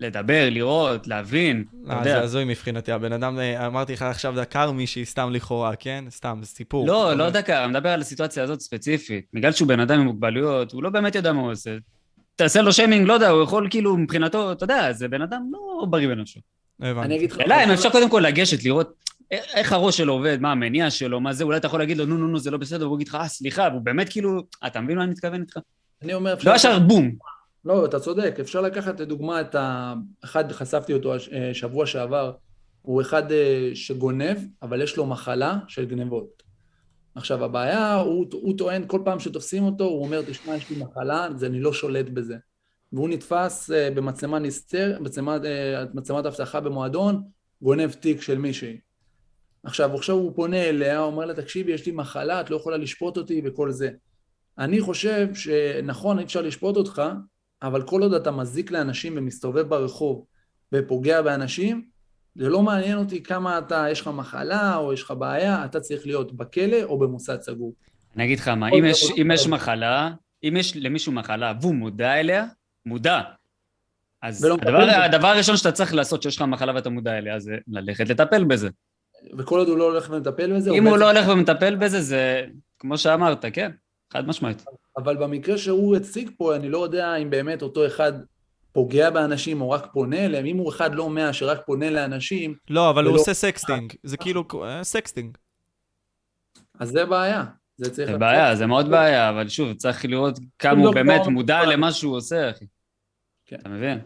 לדבר, 0.00 0.48
לראות, 0.50 1.06
להבין, 1.06 1.64
אתה 1.84 1.98
אה, 1.98 2.04
זה. 2.04 2.20
הזוי 2.20 2.44
מבחינתי, 2.44 2.92
הבן 2.92 3.12
אדם, 3.12 3.38
אה, 3.38 3.66
אמרתי 3.66 3.92
לך 3.92 4.02
עכשיו 4.02 4.34
דקר 4.36 4.70
מישהי 4.70 5.04
סתם 5.04 5.30
לכאורה, 5.32 5.76
כן? 5.76 6.04
סתם, 6.10 6.38
זה 6.42 6.46
סיפור. 6.46 6.86
לא, 6.86 7.14
לא 7.14 7.30
דקה, 7.30 7.64
אני 7.64 7.70
מדבר 7.72 7.88
על 7.88 8.00
הסיטואציה 8.00 8.42
הזאת 8.42 8.60
ספציפית. 8.60 9.24
בגלל 9.32 9.52
שהוא 9.52 9.68
בן 9.68 9.80
אדם 9.80 10.00
עם 10.00 10.06
מוגבלויות, 10.06 10.72
הוא 10.72 10.82
לא 10.82 10.90
באמת 10.90 11.14
יודע 11.14 11.32
מה 11.32 11.40
הוא 11.40 11.52
עושה. 11.52 11.76
תעשה 12.36 12.62
לו 12.62 12.72
שיימינג, 12.72 13.06
לא 13.06 13.12
יודע, 13.12 13.28
הוא 13.28 13.42
יכול 13.42 13.66
כאילו, 13.70 13.96
מבחינתו, 13.96 14.52
אתה 14.52 14.64
יודע, 14.64 14.92
זה 14.92 15.08
בן 15.08 15.22
אדם 15.22 15.42
לא 15.52 15.86
בריא 15.90 16.08
בנפשו. 16.08 16.40
הבנתי. 16.82 17.06
אני 17.06 17.16
אגיד 17.16 17.32
לך... 17.32 17.40
אלא 17.40 17.54
אם 17.64 17.70
אפשר 17.70 17.90
קודם 17.90 18.10
כל 18.10 18.20
לגשת, 18.26 18.64
לראות 18.64 19.02
איך 19.30 19.72
הראש 19.72 19.96
שלו 19.96 20.12
עובד, 20.12 20.38
מה 20.40 20.52
המניע 20.52 20.90
שלו, 20.90 21.20
מה 21.20 21.32
זה, 21.32 21.44
אולי 21.44 21.56
אתה 21.56 21.66
יכול 21.66 21.80
להגיד 21.80 21.96
לו, 21.96 22.06
נו, 22.06 22.16
נו, 22.16 22.28
נו, 22.28 22.38
זה 22.38 22.50
לא 22.50 22.58
בסדר, 22.58 22.86
והוא 22.86 22.96
יגיד 22.96 23.08
לך, 23.08 23.14
אה, 23.14 23.28
סליחה, 23.28 23.68
והוא 23.70 23.82
באמת 23.82 24.08
כאילו, 24.08 24.42
אתה 24.66 24.80
מבין 24.80 24.96
מה 24.96 25.04
אני 25.04 25.10
מתכוון 25.10 25.40
איתך? 25.40 25.58
אני 26.02 26.14
אומר... 26.14 26.32
אפשר 26.34 26.50
לא 26.50 26.56
ישר 26.56 26.78
בום. 26.78 27.10
לא, 27.64 27.84
אתה 27.84 28.00
צודק, 28.00 28.36
אפשר 28.40 28.60
לקחת 28.60 29.00
לדוגמה 29.00 29.40
את 29.40 29.54
ה... 29.54 29.94
אחד, 30.24 30.52
חשפתי 30.52 30.92
אותו 30.92 31.12
אה, 31.12 31.50
שבוע 31.54 31.86
שעבר, 31.86 32.32
הוא 32.82 33.00
אחד 33.00 33.32
אה, 33.32 33.70
שגונב, 33.74 34.36
אבל 34.62 34.82
יש 34.82 34.96
לו 34.96 35.06
מחלה 35.06 35.58
של 35.68 35.84
גנבות. 35.84 36.42
עכשיו, 37.14 37.44
הבעיה, 37.44 37.94
הוא, 37.94 38.26
הוא 38.32 38.58
טוען, 38.58 38.84
כל 38.86 39.00
פעם 39.04 39.20
שתופסים 39.20 39.64
אותו, 39.64 39.84
הוא 39.84 40.04
אומר, 40.04 40.22
תשמע, 40.26 40.56
יש 40.56 40.70
לי 40.70 40.76
מחלה, 40.76 41.26
אני 41.42 41.60
לא 41.60 41.72
שולט 41.72 42.08
בזה. 42.08 42.36
והוא 42.92 43.08
נתפס 43.08 43.70
אה, 43.70 43.90
במצלמה 43.90 44.38
נסתר, 44.38 44.98
מצלמת, 45.00 45.44
אה, 45.44 45.84
מצלמת 45.94 46.26
אבטחה 46.26 46.60
במועדון, 46.60 47.22
גונב 47.62 47.92
תיק 47.92 48.22
של 48.22 48.38
מישהי. 48.38 48.78
עכשיו, 49.64 49.94
עכשיו 49.94 50.16
הוא 50.16 50.32
פונה 50.36 50.62
אליה, 50.62 51.00
אומר 51.00 51.24
לה, 51.24 51.34
תקשיבי, 51.34 51.72
יש 51.72 51.86
לי 51.86 51.92
מחלה, 51.92 52.40
את 52.40 52.50
לא 52.50 52.56
יכולה 52.56 52.76
לשפוט 52.76 53.16
אותי 53.16 53.42
וכל 53.44 53.70
זה. 53.70 53.90
אני 54.58 54.80
חושב 54.80 55.28
שנכון, 55.34 56.18
אי 56.18 56.24
אפשר 56.24 56.40
לשפוט 56.40 56.76
אותך, 56.76 57.02
אבל 57.62 57.82
כל 57.82 58.02
עוד 58.02 58.14
אתה 58.14 58.30
מזיק 58.30 58.70
לאנשים 58.70 59.12
ומסתובב 59.16 59.68
ברחוב 59.68 60.24
ופוגע 60.72 61.22
באנשים, 61.22 61.84
זה 62.34 62.48
לא 62.48 62.62
מעניין 62.62 62.98
אותי 62.98 63.22
כמה 63.22 63.58
אתה, 63.58 63.86
יש 63.90 64.00
לך 64.00 64.08
מחלה 64.08 64.76
או 64.76 64.92
יש 64.92 65.02
לך 65.02 65.10
בעיה, 65.10 65.64
אתה 65.64 65.80
צריך 65.80 66.06
להיות 66.06 66.32
בכלא 66.32 66.82
או 66.82 66.98
במוסד 66.98 67.40
סגור. 67.40 67.74
אני 68.16 68.24
אגיד 68.24 68.38
לך 68.38 68.48
מה, 68.48 68.68
אם 68.68 68.84
יש. 68.84 69.10
אם 69.22 69.30
יש 69.34 69.46
מחלה, 69.46 70.10
אם 70.44 70.56
יש 70.56 70.76
למישהו 70.76 71.12
מחלה 71.12 71.52
והוא 71.60 71.74
מודע 71.74 72.20
אליה, 72.20 72.46
מודע. 72.86 73.20
אז 74.22 74.44
ולא 74.44 74.54
הדבר. 74.54 74.78
הדבר 75.04 75.26
הראשון 75.28 75.56
שאתה 75.56 75.72
צריך 75.72 75.94
לעשות 75.94 76.20
כשיש 76.20 76.36
לך 76.36 76.42
מחלה 76.42 76.74
ואתה 76.74 76.90
מודע 76.90 77.18
אליה, 77.18 77.38
זה 77.38 77.52
ללכת 77.68 78.08
לטפל 78.08 78.44
בזה. 78.44 78.68
וכל 79.38 79.58
עוד 79.58 79.68
הוא 79.68 79.78
לא 79.78 79.84
הולך 79.84 80.10
ומטפל 80.10 80.56
בזה, 80.56 80.70
אם 80.70 80.82
הוא 80.84 80.90
הוא 80.90 80.98
לא 80.98 81.10
הולך 81.10 81.28
ומטפל 81.28 81.76
בזה, 81.76 82.00
זה 82.02 82.44
כמו 82.78 82.98
שאמרת, 82.98 83.44
כן, 83.52 83.70
חד 84.12 84.26
משמעית. 84.28 84.64
אבל 84.96 85.16
במקרה 85.16 85.58
שהוא 85.58 85.96
הציג 85.96 86.30
פה, 86.36 86.56
אני 86.56 86.68
לא 86.68 86.84
יודע 86.84 87.16
אם 87.16 87.30
באמת 87.30 87.62
אותו 87.62 87.86
אחד 87.86 88.12
פוגע 88.72 89.10
באנשים 89.10 89.60
או 89.60 89.70
רק 89.70 89.86
פונה 89.92 90.24
אליהם, 90.24 90.46
אם 90.46 90.56
הוא 90.56 90.70
אחד 90.70 90.94
לא 90.94 91.10
מאה 91.10 91.32
שרק 91.32 91.60
פונה 91.66 91.90
לאנשים, 91.90 92.54
לא, 92.70 92.90
אבל 92.90 93.04
הוא 93.04 93.12
ולא- 93.12 93.20
עושה 93.20 93.34
sexting. 93.34 93.92
זה 94.02 94.16
כאילו, 94.16 94.44
אה, 94.64 94.84
sexting. 94.84 95.36
אז 96.80 96.88
זה 96.88 97.04
בעיה. 97.04 97.44
זה 97.76 97.90
צריך... 97.90 98.10
זה. 98.10 98.18
בעיה, 98.18 98.56
זה 98.56 98.66
מאוד 98.66 98.90
בעיה, 98.90 99.30
אבל 99.30 99.48
שוב, 99.48 99.72
צריך 99.72 100.04
לראות 100.04 100.38
כמה 100.58 100.72
הוא 100.72 100.80
לבדוק 100.80 100.94
באמת. 100.94 101.26
מודע 101.26 101.64
למה 101.66 101.92
שהוא 101.92 102.16
עושה, 102.16 102.50
אחי. 102.50 102.64
כן. 103.46 103.56
אתה 103.56 103.68
מבין? 103.68 103.98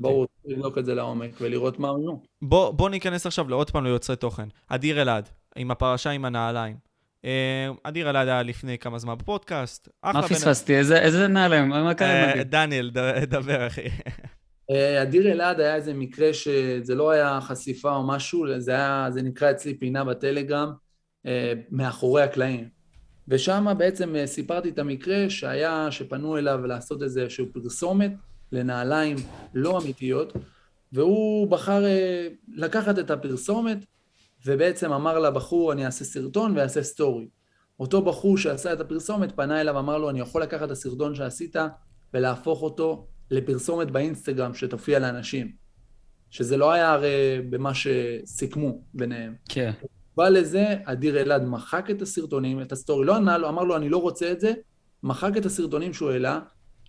ברור, 0.00 0.26
צריך 0.26 0.56
לבדוק 0.56 0.78
את 0.78 0.84
זה 0.84 0.94
לעומק 0.94 1.30
ולראות 1.40 1.78
מה 1.78 1.88
הוא. 1.88 2.20
בוא, 2.42 2.70
בוא 2.70 2.90
ניכנס 2.90 3.26
עכשיו 3.26 3.48
לעוד 3.48 3.70
פעם 3.70 3.84
ליוצרי 3.84 4.16
תוכן. 4.16 4.48
אדיר 4.68 5.02
אלעד, 5.02 5.28
עם 5.56 5.70
הפרשה 5.70 6.10
עם 6.10 6.24
הנעליים. 6.24 6.76
אה, 7.24 7.68
אדיר 7.82 8.10
אלעד 8.10 8.28
היה 8.28 8.42
לפני 8.42 8.78
כמה 8.78 8.98
זמן 8.98 9.14
בפודקאסט. 9.18 9.88
מה 10.04 10.22
פספסתי? 10.28 10.76
איזה 10.76 10.98
איזה 10.98 11.28
נעליים? 11.28 11.68
מה 11.68 11.94
קרה 11.94 12.08
עם 12.08 12.28
אה, 12.28 12.32
אדיר? 12.32 12.42
דניאל, 12.42 12.90
ד- 12.90 13.24
דבר 13.24 13.66
אחי. 13.66 13.86
אה, 14.70 15.02
אדיר 15.02 15.32
אלעד 15.32 15.60
היה 15.60 15.74
איזה 15.74 15.94
מקרה 15.94 16.34
שזה 16.34 16.94
לא 16.94 17.10
היה 17.10 17.38
חשיפה 17.40 17.94
או 17.96 18.06
משהו, 18.06 18.46
זה 18.58 18.72
היה, 18.72 19.06
זה 19.10 19.22
נקרא 19.22 19.50
אצלי 19.50 19.78
פינה 19.78 20.04
בטלגרם, 20.04 20.72
מאחורי 21.70 22.22
הקלעים. 22.22 22.79
ושם 23.28 23.66
בעצם 23.78 24.16
אה, 24.16 24.26
סיפרתי 24.26 24.68
את 24.68 24.78
המקרה 24.78 25.30
שהיה, 25.30 25.90
שפנו 25.90 26.38
אליו 26.38 26.66
לעשות 26.66 27.02
איזושהי 27.02 27.46
פרסומת 27.46 28.12
לנעליים 28.52 29.16
לא 29.54 29.78
אמיתיות, 29.78 30.32
והוא 30.92 31.48
בחר 31.48 31.84
אה, 31.84 32.28
לקחת 32.54 32.98
את 32.98 33.10
הפרסומת, 33.10 33.78
ובעצם 34.46 34.92
אמר 34.92 35.18
לבחור, 35.18 35.72
אני 35.72 35.86
אעשה 35.86 36.04
סרטון 36.04 36.56
ואעשה 36.56 36.82
סטורי. 36.82 37.28
אותו 37.80 38.02
בחור 38.02 38.38
שעשה 38.38 38.72
את 38.72 38.80
הפרסומת 38.80 39.32
פנה 39.36 39.60
אליו, 39.60 39.78
אמר 39.78 39.98
לו, 39.98 40.10
אני 40.10 40.20
יכול 40.20 40.42
לקחת 40.42 40.62
את 40.62 40.70
הסרטון 40.70 41.14
שעשית 41.14 41.56
ולהפוך 42.14 42.62
אותו 42.62 43.06
לפרסומת 43.30 43.90
באינסטגרם 43.90 44.54
שתופיע 44.54 44.98
לאנשים. 44.98 45.52
שזה 46.30 46.56
לא 46.56 46.72
היה 46.72 46.92
הרי 46.92 47.42
במה 47.50 47.72
שסיכמו 47.74 48.82
ביניהם. 48.94 49.34
כן. 49.48 49.72
בא 50.20 50.28
לזה, 50.28 50.74
אדיר 50.84 51.20
אלעד 51.20 51.44
מחק 51.44 51.90
את 51.90 52.02
הסרטונים, 52.02 52.62
את 52.62 52.72
הסטורי, 52.72 53.06
לא 53.06 53.16
ענה 53.16 53.38
לו, 53.38 53.48
אמר 53.48 53.64
לו, 53.64 53.76
אני 53.76 53.88
לא 53.88 53.96
רוצה 53.96 54.32
את 54.32 54.40
זה, 54.40 54.52
מחק 55.02 55.36
את 55.36 55.46
הסרטונים 55.46 55.92
שהוא 55.92 56.10
העלה, 56.10 56.40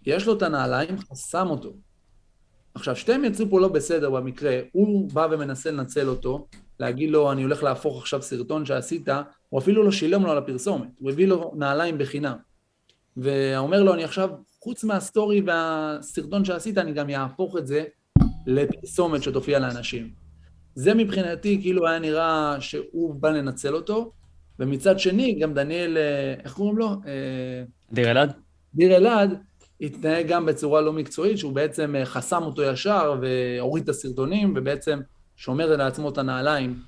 יש 0.06 0.28
לו 0.28 0.34
את 0.34 0.42
הנעליים, 0.42 0.98
חסם 1.00 1.48
אותו. 1.50 1.74
עכשיו, 2.74 2.96
שניהם 2.96 3.26
יצאו 3.26 3.50
פה 3.50 3.60
לא 3.60 3.68
בסדר 3.68 4.10
במקרה, 4.10 4.60
הוא 4.72 5.10
בא 5.12 5.28
ומנסה 5.32 5.72
לנצל 5.72 6.08
אותו, 6.08 6.48
להגיד 6.80 7.10
לו, 7.10 7.32
אני 7.32 7.44
הולך 7.44 7.64
להפוך 7.64 8.02
עכשיו 8.02 8.22
סרטון 8.22 8.66
שעשית, 8.66 9.08
הוא 9.50 9.60
אפילו 9.60 9.84
לא 9.84 9.92
שילם 9.92 10.24
לו 10.24 10.32
על 10.32 10.38
הפרסומת, 10.38 10.90
הוא 11.00 11.12
הביא 11.12 11.28
לו 11.28 11.52
נעליים 11.56 11.98
בחינם. 11.98 12.38
ואומר 13.18 13.84
לו, 13.84 13.94
אני 13.94 14.04
עכשיו, 14.04 14.30
חוץ 14.64 14.84
מהסטורי 14.84 15.42
והסרטון 15.42 16.46
שעשית, 16.46 16.78
אני 16.78 16.94
גם 16.94 17.10
יהפוך 17.10 17.58
את 17.58 17.68
זה 17.68 17.84
לפרסומת 18.48 19.24
שתופיע 19.24 19.60
לאנשים. 19.60 20.21
זה 20.76 20.94
מבחינתי 20.94 21.58
כאילו 21.62 21.88
היה 21.88 22.00
נראה 22.00 22.56
שהוא 22.60 23.16
בא 23.16 23.30
לנצל 23.30 23.76
אותו, 23.76 24.12
ומצד 24.60 25.00
שני, 25.00 25.34
גם 25.42 25.54
דניאל, 25.54 25.98
אה, 25.98 26.34
איך 26.44 26.54
קוראים 26.54 26.78
לו? 26.78 26.88
אה, 26.88 27.64
דיר 27.94 28.12
אלעד? 28.12 28.34
דיר 28.76 28.96
אלעד 28.98 29.38
התנהג 29.82 30.28
גם 30.28 30.46
בצורה 30.46 30.82
לא 30.82 30.94
מקצועית, 30.94 31.38
שהוא 31.38 31.54
בעצם 31.54 31.96
אה, 31.96 32.06
חסם 32.06 32.44
אותו 32.44 32.64
ישר 32.64 33.16
והוריד 33.22 33.84
את 33.84 33.90
הסרטונים, 33.90 34.54
ובעצם 34.56 35.00
שומר 35.36 35.76
לעצמו 35.76 36.10
את 36.10 36.18
הנעליים. 36.18 36.80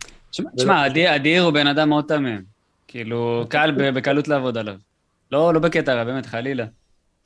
תשמע, 0.56 0.86
אדיר- 0.88 1.16
אדיר 1.16 1.44
הוא 1.44 1.52
בן 1.53 1.68
אדם 1.68 1.90
מאוד 1.90 2.06
תמים. 2.08 2.42
כאילו, 2.88 3.45
קל 3.50 3.72
בקלות 3.92 4.28
לעבוד 4.28 4.58
עליו. 4.58 4.76
לא, 5.32 5.53
לא 5.53 5.60
בקטע 5.60 5.94
רע, 5.95 6.03
באמת, 6.03 6.26
חלילה. 6.26 6.66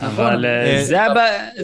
נכון. 0.02 0.26
אבל 0.26 0.46
זה 0.82 1.04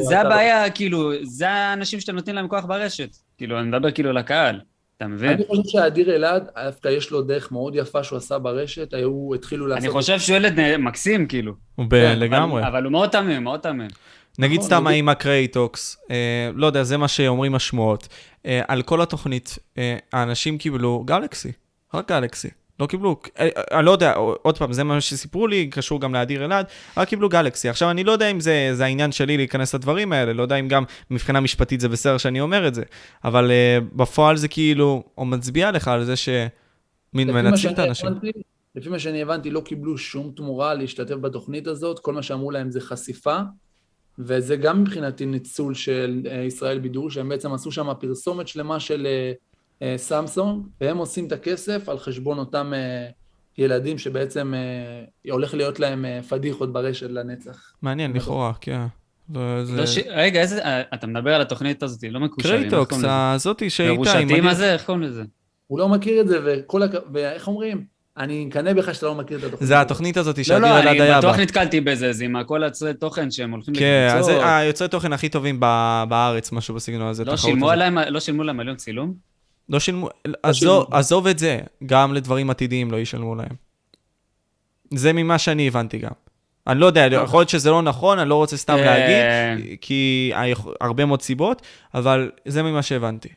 עשה- 0.01 0.21
הבעיה, 0.21 0.69
כאילו, 0.71 1.11
זה 1.23 1.49
האנשים 1.49 1.99
שאתם 1.99 2.15
נותנים 2.15 2.35
להם 2.35 2.47
כוח 2.47 2.65
ברשת. 2.65 3.09
כאילו, 3.37 3.59
אני 3.59 3.67
מדבר 3.67 3.91
כאילו 3.91 4.13
לקהל, 4.13 4.59
אתה 5.05 5.11
מבין? 5.11 5.29
אני 5.31 5.43
חושב 5.47 5.61
שאדיר 5.65 6.15
אלעד, 6.15 6.47
דווקא 6.65 6.87
יש 6.87 7.11
לו 7.11 7.21
דרך 7.21 7.51
מאוד 7.51 7.75
יפה 7.75 8.03
שהוא 8.03 8.17
עשה 8.17 8.39
ברשת, 8.39 8.93
היו, 8.93 9.29
התחילו 9.35 9.67
לעשות... 9.67 9.83
אני 9.83 9.91
חושב 9.91 10.19
שהוא 10.19 10.35
ילד 10.35 10.59
נ- 10.59 10.83
מקסים, 10.83 11.27
כאילו. 11.27 11.53
הוא 11.75 11.85
כן, 11.85 11.89
ב- 11.89 12.19
לגמרי. 12.23 12.67
אבל- 12.67 12.83
הוא 12.83 12.91
מאוד 12.91 13.09
תמים, 13.09 13.43
מאוד 13.43 13.59
תמים. 13.59 13.87
נגיד 14.39 14.57
נכון, 14.57 14.67
סתם 14.67 14.87
האם 14.87 15.09
הקרייטוקס, 15.09 15.97
אה, 16.11 16.15
לא 16.55 16.65
יודע, 16.67 16.83
זה 16.83 16.97
מה 16.97 17.07
שאומרים 17.07 17.55
השמועות. 17.55 18.07
אה, 18.45 18.61
על 18.67 18.81
כל 18.81 19.01
התוכנית, 19.01 19.57
אה, 19.77 19.97
האנשים 20.13 20.57
קיבלו 20.57 21.03
גלקסי, 21.05 21.51
רק 21.93 22.09
גלקסי. 22.11 22.49
לא 22.79 22.85
קיבלו, 22.85 23.15
אה, 23.39 23.49
אה, 23.57 23.77
אני 23.79 23.85
לא 23.85 23.91
יודע, 23.91 24.13
עוד 24.41 24.57
פעם, 24.57 24.73
זה 24.73 24.83
מה 24.83 25.01
שסיפרו 25.01 25.47
לי, 25.47 25.67
קשור 25.67 26.01
גם 26.01 26.13
לאדיר 26.13 26.45
אלעד, 26.45 26.65
רק 26.97 27.07
קיבלו 27.07 27.29
גלקסי. 27.29 27.69
עכשיו, 27.69 27.89
אני 27.91 28.03
לא 28.03 28.11
יודע 28.11 28.31
אם 28.31 28.39
זה, 28.39 28.69
זה 28.73 28.83
העניין 28.85 29.11
שלי 29.11 29.37
להיכנס 29.37 29.75
לדברים 29.75 30.13
האלה, 30.13 30.33
לא 30.33 30.41
יודע 30.41 30.55
אם 30.55 30.67
גם 30.67 30.83
מבחינה 31.11 31.39
משפטית 31.39 31.79
זה 31.79 31.89
בסדר 31.89 32.17
שאני 32.17 32.41
אומר 32.41 32.67
את 32.67 32.75
זה, 32.75 32.83
אבל 33.23 33.51
אה, 33.51 33.77
בפועל 33.93 34.37
זה 34.37 34.47
כאילו, 34.47 35.03
הוא 35.15 35.27
מצביע 35.27 35.71
לך 35.71 35.87
על 35.87 36.03
זה 36.03 36.15
שמין 36.15 37.29
שאני 37.57 37.73
את 37.73 37.79
האנשים. 37.79 38.07
הבנתי- 38.09 38.31
לפי 38.75 38.89
מה 38.89 38.99
שאני 38.99 39.21
הבנתי, 39.21 39.49
לא 39.49 39.61
קיבלו 39.61 39.97
שום 39.97 40.31
תמורה 40.35 40.73
להשתתף 40.73 41.15
בתוכנית 41.15 41.67
הזאת, 41.67 41.99
כל 41.99 42.13
מה 42.13 42.23
שאמרו 42.23 42.51
להם 42.51 42.71
זה 42.71 42.81
חשיפה, 42.81 43.37
וזה 44.19 44.55
גם 44.55 44.81
מבחינתי 44.81 45.25
ניצול 45.25 45.73
של 45.73 46.21
אה, 46.31 46.43
ישראל 46.43 46.79
בידור, 46.79 47.11
שהם 47.11 47.29
בעצם 47.29 47.53
עשו 47.53 47.71
שם 47.71 47.87
פרסומת 47.99 48.47
שלמה 48.47 48.79
של 48.79 49.05
אה, 49.05 49.11
אה, 49.11 49.33
סמסונג, 49.97 50.63
והם 50.81 50.97
עושים 50.97 51.27
את 51.27 51.31
הכסף 51.31 51.89
על 51.89 51.99
חשבון 51.99 52.37
אותם 52.39 52.73
אה, 52.75 53.07
ילדים 53.57 53.97
שבעצם 53.97 54.53
אה, 54.53 55.31
הולך 55.31 55.53
להיות 55.53 55.79
להם 55.79 56.05
אה, 56.05 56.19
פדיחות 56.29 56.73
ברשת 56.73 57.09
לנצח. 57.09 57.73
מעניין, 57.81 58.13
לכאורה, 58.13 58.51
כן. 58.61 58.81
לא, 59.33 59.63
זה- 59.65 59.77
לא 59.77 59.85
ש- 59.85 59.97
רגע, 60.09 60.41
איזה... 60.41 60.63
אה, 60.65 60.81
אתה 60.93 61.07
מדבר 61.07 61.33
על 61.35 61.41
התוכנית 61.41 61.83
הזאת, 61.83 62.03
לא 62.09 62.19
מקושרים. 62.19 62.59
קרייטוקס? 62.69 62.97
הזאתי 63.07 63.67
מרושתים 63.93 64.27
הדין- 64.27 64.47
הזה, 64.47 64.73
איך 64.73 64.85
קוראים 64.85 65.03
לזה? 65.03 65.23
הוא 65.67 65.79
לא 65.79 65.89
מכיר 65.89 66.21
את 66.21 66.27
זה, 66.27 66.39
וכל 66.45 66.83
הכ... 66.83 66.91
ואיך 67.13 67.47
אומרים? 67.47 67.85
אני 68.17 68.45
מקנא 68.45 68.73
בך 68.73 68.95
שאתה 68.95 69.05
לא 69.05 69.15
מכיר 69.15 69.37
את 69.37 69.43
התוכנית. 69.43 69.67
זה 69.67 69.75
הזאת. 69.77 69.85
התוכנית 69.85 70.17
הזאת 70.17 70.37
לא, 70.37 70.43
שאדיר 70.43 70.61
לא, 70.67 70.79
אלעד 70.79 70.87
היה 70.87 71.03
אני 71.03 71.09
בה. 71.11 71.17
בטוח 71.19 71.39
נתקלתי 71.39 71.81
בזה, 71.81 72.13
זה 72.13 72.25
עם 72.25 72.35
הכל 72.35 72.61
יוצרי 72.65 72.93
תוכן 72.93 73.31
שהם 73.31 73.51
הולכים 73.51 73.75
כן, 73.75 74.07
אז 74.09 74.13
לקבוצות. 74.27 74.41
זה 74.41 74.55
היוצרי 74.57 74.87
תוכן 74.87 75.13
הכי 75.13 75.29
טובים 75.29 75.57
ב- 75.59 76.03
בארץ, 76.09 76.51
משהו 76.51 76.75
בסגנון 76.75 77.07
הזה. 77.07 77.25
לא 77.25 77.37
שילמו 77.37 77.69
לא 78.09 78.19
שילמו 78.19 78.43
להם 78.43 78.59
עליון 78.59 78.75
צילום? 78.75 79.32
לא 79.69 79.79
שילמו, 79.79 80.09
שילמו. 80.27 80.37
עזוב- 80.43 80.93
עזוב 80.93 81.27
את 81.27 81.39
זה, 81.39 81.59
גם 81.85 82.13
לדברים 82.13 82.49
עתידיים 82.49 82.91
לא 82.91 82.97
ישלמו 82.97 83.35
להם. 83.35 83.55
זה 84.93 85.13
ממה 85.13 85.37
שאני 85.37 85.67
הבנתי 85.67 85.97
גם. 85.97 86.11
אני 86.67 86.79
לא 86.79 86.85
יודע, 86.85 87.07
יכול 87.23 87.39
להיות 87.39 87.49
שזה 87.49 87.69
לא 87.71 87.81
נכון, 87.81 88.19
אני 88.19 88.29
לא 88.29 88.35
רוצה 88.35 88.57
סתם 88.57 88.73
אה, 88.77 88.85
להגיד, 88.85 89.77
כי 89.81 90.31
הרבה 90.81 91.05
מאוד 91.05 91.21
סיבות, 91.21 91.61
אבל 91.93 92.31
זה 92.45 92.63
ממה 92.63 92.81
שהבנתי. 92.81 93.29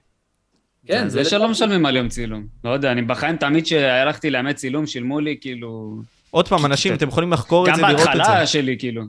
כן, 0.86 1.08
זה 1.08 1.24
שלא 1.24 1.48
משלמים 1.48 1.86
עליהם 1.86 2.08
צילום. 2.08 2.46
לא 2.64 2.70
יודע, 2.70 2.92
אני 2.92 3.02
בחיים 3.02 3.36
תמיד 3.36 3.66
שהלכתי 3.66 4.30
לאמת 4.30 4.56
צילום, 4.56 4.86
שילמו 4.86 5.20
לי 5.20 5.36
כאילו... 5.40 5.96
עוד 6.30 6.48
פעם, 6.48 6.66
אנשים, 6.66 6.94
אתם 6.94 7.08
יכולים 7.08 7.32
לחקור 7.32 7.66
את 7.66 7.70
גם 7.70 7.76
זה, 7.76 7.82
לראות 7.82 7.94
את 8.00 8.04
זה. 8.04 8.18
בהתחלה 8.18 8.46
שלי, 8.46 8.76
כאילו. 8.78 9.02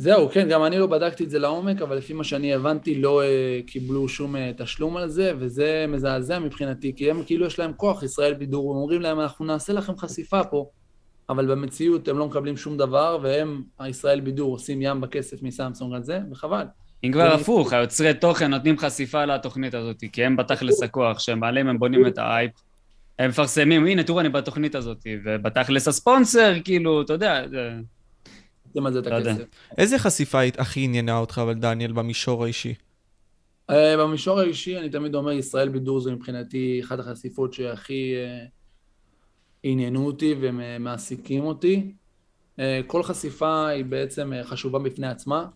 זהו, 0.00 0.28
כן, 0.28 0.48
גם 0.48 0.64
אני 0.64 0.78
לא 0.78 0.86
בדקתי 0.86 1.24
את 1.24 1.30
זה 1.30 1.38
לעומק, 1.38 1.82
אבל 1.82 1.96
לפי 1.96 2.12
מה 2.12 2.24
שאני 2.24 2.54
הבנתי, 2.54 2.94
לא 3.00 3.22
uh, 3.22 3.70
קיבלו 3.70 4.08
שום 4.08 4.36
uh, 4.36 4.38
תשלום 4.56 4.96
על 4.96 5.08
זה, 5.08 5.32
וזה 5.38 5.84
מזעזע 5.88 6.38
מבחינתי, 6.38 6.92
כי 6.96 7.10
הם 7.10 7.22
כאילו 7.26 7.46
יש 7.46 7.58
להם 7.58 7.72
כוח, 7.76 8.02
ישראל 8.02 8.34
בידור, 8.34 8.74
הם 8.74 8.80
אומרים 8.80 9.00
להם, 9.00 9.20
אנחנו 9.20 9.44
נעשה 9.44 9.72
לכם 9.72 9.98
חשיפה 9.98 10.44
פה, 10.44 10.66
אבל 11.28 11.46
במציאות 11.46 12.08
הם 12.08 12.18
לא 12.18 12.26
מקבלים 12.26 12.56
שום 12.56 12.76
דבר, 12.76 13.18
והם, 13.22 13.62
הישראל 13.78 14.20
בידור, 14.20 14.52
עושים 14.52 14.82
ים 14.82 15.00
בכסף 15.00 15.42
מסמסונג 15.42 15.94
על 15.94 16.02
זה, 16.02 16.18
וחבל. 16.32 16.64
אם 17.04 17.12
כבר 17.12 17.26
אני- 17.26 17.40
הפוך, 17.40 17.72
היוצרי 17.72 18.14
תוכן 18.14 18.50
נותנים 18.50 18.78
חשיפה 18.78 19.24
לתוכנית 19.24 19.74
הזאת, 19.74 20.04
כי 20.12 20.24
הם 20.24 20.36
בתכלס 20.36 20.82
הכוח, 20.82 21.18
שהם 21.18 21.40
מעלים, 21.40 21.68
הם 21.68 21.78
בונים 21.78 22.06
את 22.06 22.18
האייפ. 22.18 22.50
הם 23.18 23.30
מפרסמים, 23.30 23.86
הנה, 23.86 24.02
תראו, 24.02 24.20
אני 24.20 24.28
בתוכנית 24.28 24.74
הזאת, 24.74 24.98
ובתכלס 25.24 25.88
הספונסר, 25.88 26.52
כאילו, 26.64 27.02
אתה 27.02 27.12
יודע, 27.12 27.48
זה... 27.50 27.70
עושים 28.68 28.86
על 28.86 28.92
זה 28.92 28.98
את 28.98 29.06
לא. 29.06 29.14
הכסף. 29.14 29.44
איזה 29.78 29.98
חשיפה 29.98 30.38
הכי 30.58 30.80
עניינה 30.80 31.18
אותך, 31.18 31.40
אבל 31.42 31.54
דניאל, 31.54 31.92
במישור 31.92 32.44
האישי? 32.44 32.74
Uh, 33.70 33.74
במישור 33.98 34.40
האישי, 34.40 34.78
אני 34.78 34.90
תמיד 34.90 35.14
אומר, 35.14 35.32
ישראל 35.32 35.68
בידור 35.68 36.00
זה 36.00 36.12
מבחינתי 36.12 36.80
אחת 36.84 36.98
החשיפות 36.98 37.52
שהכי 37.52 38.14
uh, 38.14 38.48
עניינו 39.62 40.06
אותי 40.06 40.34
ומעסיקים 40.40 41.44
אותי. 41.44 41.92
Uh, 42.56 42.60
כל 42.86 43.02
חשיפה 43.02 43.68
היא 43.68 43.84
בעצם 43.84 44.32
חשובה 44.44 44.78
בפני 44.78 45.06
עצמה. 45.06 45.46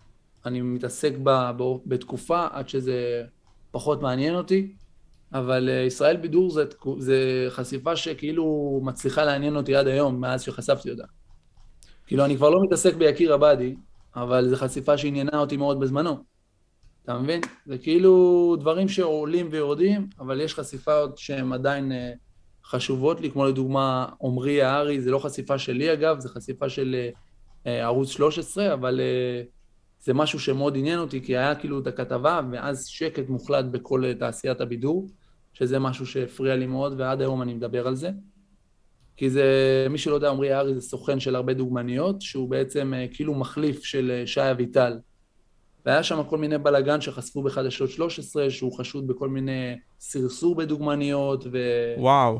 אני 0.46 0.60
מתעסק 0.60 1.12
בה 1.16 1.52
בתקופה 1.86 2.46
עד 2.52 2.68
שזה 2.68 3.22
פחות 3.70 4.02
מעניין 4.02 4.34
אותי, 4.34 4.72
אבל 5.34 5.68
ישראל 5.86 6.16
בידור 6.16 6.50
זה, 6.50 6.64
זה 6.98 7.46
חשיפה 7.48 7.96
שכאילו 7.96 8.80
מצליחה 8.84 9.24
לעניין 9.24 9.56
אותי 9.56 9.76
עד 9.76 9.86
היום, 9.86 10.20
מאז 10.20 10.42
שחשפתי 10.42 10.90
אותה. 10.90 11.04
כאילו, 12.12 12.24
אני 12.24 12.36
כבר 12.36 12.50
לא 12.50 12.62
מתעסק 12.62 12.94
ביקיר 12.94 13.34
עבאדי, 13.34 13.74
אבל 14.16 14.48
זו 14.48 14.56
חשיפה 14.56 14.98
שעניינה 14.98 15.38
אותי 15.38 15.56
מאוד 15.56 15.80
בזמנו. 15.80 16.24
אתה 17.04 17.18
מבין? 17.18 17.40
זה 17.66 17.78
כאילו 17.78 18.56
דברים 18.60 18.88
שעולים 18.88 19.48
ויורדים, 19.50 20.08
אבל 20.18 20.40
יש 20.40 20.54
חשיפות 20.54 21.18
שהן 21.18 21.52
עדיין 21.52 21.92
אה, 21.92 22.12
חשובות 22.64 23.20
לי, 23.20 23.30
כמו 23.30 23.44
לדוגמה 23.44 24.06
עמרי 24.22 24.52
יערי, 24.52 25.00
זה 25.00 25.10
לא 25.10 25.18
חשיפה 25.18 25.58
שלי 25.58 25.92
אגב, 25.92 26.20
זה 26.20 26.28
חשיפה 26.28 26.68
של 26.68 26.96
אה, 26.98 27.10
אה, 27.66 27.84
ערוץ 27.84 28.08
13, 28.08 28.74
אבל 28.74 29.00
אה, 29.00 29.42
זה 30.00 30.14
משהו 30.14 30.40
שמאוד 30.40 30.76
עניין 30.76 30.98
אותי, 30.98 31.20
כי 31.24 31.36
היה 31.36 31.54
כאילו 31.54 31.78
את 31.78 31.86
הכתבה, 31.86 32.40
ואז 32.52 32.86
שקט 32.86 33.28
מוחלט 33.28 33.64
בכל 33.64 34.04
אה, 34.04 34.14
תעשיית 34.14 34.60
הבידור, 34.60 35.08
שזה 35.52 35.78
משהו 35.78 36.06
שהפריע 36.06 36.56
לי 36.56 36.66
מאוד, 36.66 36.94
ועד 36.96 37.20
היום 37.20 37.42
אני 37.42 37.54
מדבר 37.54 37.86
על 37.86 37.94
זה. 37.94 38.10
כי 39.16 39.30
זה, 39.30 39.86
מי 39.90 39.98
שלא 39.98 40.14
יודע, 40.14 40.30
עמרי 40.30 40.48
יערי 40.48 40.74
זה 40.74 40.80
סוכן 40.80 41.20
של 41.20 41.36
הרבה 41.36 41.54
דוגמניות, 41.54 42.22
שהוא 42.22 42.48
בעצם 42.48 42.94
אה, 42.96 43.06
כאילו 43.12 43.34
מחליף 43.34 43.84
של 43.84 44.10
אה, 44.14 44.26
שי 44.26 44.50
אביטל. 44.50 44.98
והיה 45.86 46.02
שם 46.02 46.22
כל 46.28 46.38
מיני 46.38 46.58
בלאגן 46.58 47.00
שחשפו 47.00 47.42
בחדשות 47.42 47.90
13, 47.90 48.50
שהוא 48.50 48.78
חשוד 48.78 49.06
בכל 49.06 49.28
מיני 49.28 49.76
סרסור 50.00 50.54
בדוגמניות 50.54 51.44
וואו. 51.98 52.38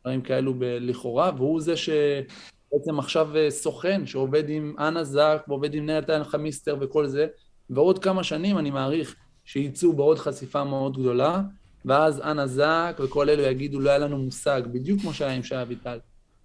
ודברים 0.00 0.20
כאלו 0.20 0.54
ב- 0.54 0.64
לכאורה, 0.64 1.30
והוא 1.36 1.60
זה 1.60 1.76
שבעצם 1.76 2.98
עכשיו 2.98 3.36
אה, 3.36 3.50
סוכן, 3.50 4.06
שעובד 4.06 4.48
עם 4.48 4.74
אנה 4.78 5.04
זק, 5.04 5.42
ועובד 5.48 5.74
עם 5.74 5.86
נתן 5.86 6.24
חמיסטר 6.24 6.76
וכל 6.80 7.06
זה, 7.06 7.26
ועוד 7.70 7.98
כמה 7.98 8.24
שנים 8.24 8.58
אני 8.58 8.70
מעריך 8.70 9.16
שיצאו 9.44 9.92
בעוד 9.92 10.18
חשיפה 10.18 10.64
מאוד 10.64 10.98
גדולה, 10.98 11.40
ואז 11.84 12.20
אנה 12.20 12.46
זק 12.46 13.00
וכל 13.04 13.30
אלו 13.30 13.42
יגידו, 13.42 13.80
לא 13.80 13.90
היה 13.90 13.98
לנו 13.98 14.18
מושג, 14.18 14.62
בדיוק 14.72 15.00
כמו 15.00 15.14
שהיה 15.14 15.32
עם 15.32 15.42
שי 15.42 15.62
אביטל. 15.62 15.98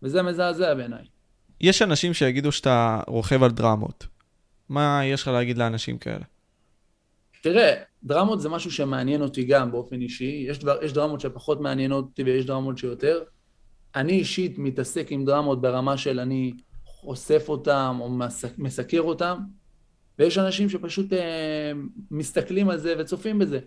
וזה 0.04 0.22
מזעזע 0.22 0.74
בעיניי. 0.74 1.06
יש 1.62 1.82
אנשים 1.82 2.14
שיגידו 2.14 2.52
שאתה 2.52 3.02
רוכב 3.08 3.44
על 3.44 3.52
דרמות. 3.52 4.08
מה 4.70 5.02
יש 5.06 5.22
לך 5.22 5.28
להגיד 5.28 5.58
לאנשים 5.58 5.98
כאלה? 5.98 6.24
תראה, 7.42 7.74
דרמות 8.04 8.42
זה 8.42 8.50
משהו 8.50 8.72
שמעניין 8.72 9.22
אותי 9.22 9.44
גם 9.44 9.72
באופן 9.72 10.02
אישי. 10.02 10.46
יש, 10.50 10.60
דבר, 10.60 10.78
יש 10.84 10.94
דרמות 10.94 11.22
שפחות 11.22 11.62
מעניינות 11.62 12.06
אותי 12.06 12.24
ויש 12.24 12.46
דרמות 12.46 12.78
שיותר. 12.78 13.24
אני 13.96 14.14
אישית 14.14 14.58
מתעסק 14.58 15.08
עם 15.10 15.26
דרמות 15.26 15.62
ברמה 15.62 15.98
של 15.98 16.20
אני 16.20 16.54
אוסף 17.04 17.50
אותם 17.50 17.98
או 18.00 18.10
מסק, 18.10 18.58
מסקר 18.58 19.02
אותם, 19.02 19.38
ויש 20.20 20.38
אנשים 20.38 20.70
שפשוט 20.70 21.14
אה, 21.14 21.72
מסתכלים 22.12 22.70
על 22.70 22.78
זה 22.78 22.96
וצופים 23.00 23.40
בזה. 23.40 23.60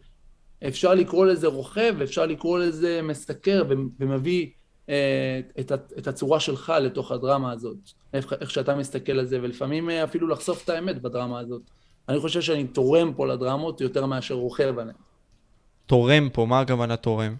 אפשר 0.68 0.94
לקרוא 0.94 1.26
לזה 1.26 1.46
רוכב, 1.46 1.94
אפשר 2.02 2.26
לקרוא 2.26 2.58
לזה 2.58 3.00
מסקר 3.02 3.62
ומביא 3.98 4.48
אה, 4.88 5.40
את, 5.60 5.72
את 5.98 6.06
הצורה 6.06 6.40
שלך 6.40 6.72
לתוך 6.80 7.12
הדרמה 7.12 7.52
הזאת. 7.52 7.76
איך, 8.14 8.32
איך 8.40 8.50
שאתה 8.50 8.74
מסתכל 8.74 9.12
על 9.12 9.26
זה, 9.26 9.38
ולפעמים 9.42 9.90
אה, 9.90 10.04
אפילו 10.04 10.28
לחשוף 10.28 10.64
את 10.64 10.68
האמת 10.68 11.02
בדרמה 11.02 11.40
הזאת. 11.40 11.62
אני 12.08 12.20
חושב 12.20 12.40
שאני 12.40 12.64
תורם 12.64 13.12
פה 13.14 13.26
לדרמות 13.26 13.80
יותר 13.80 14.06
מאשר 14.06 14.34
רוכב 14.34 14.78
עליהן. 14.78 14.96
תורם 15.86 16.28
פה, 16.32 16.46
מה 16.46 16.60
הכוונה 16.60 16.96
תורם? 16.96 17.34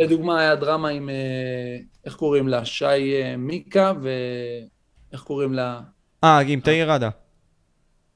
לדוגמה, 0.00 0.40
היה 0.40 0.56
דרמה 0.56 0.88
עם, 0.88 1.08
אה, 1.08 1.14
איך 2.04 2.16
קוראים 2.16 2.48
לה? 2.48 2.64
שי 2.64 3.36
מיקה 3.38 3.92
ואיך 4.02 5.22
קוראים 5.22 5.52
לה? 5.52 5.80
אה, 6.24 6.38
עם 6.38 6.60
תאיר 6.60 6.90
ראדה. 6.90 7.10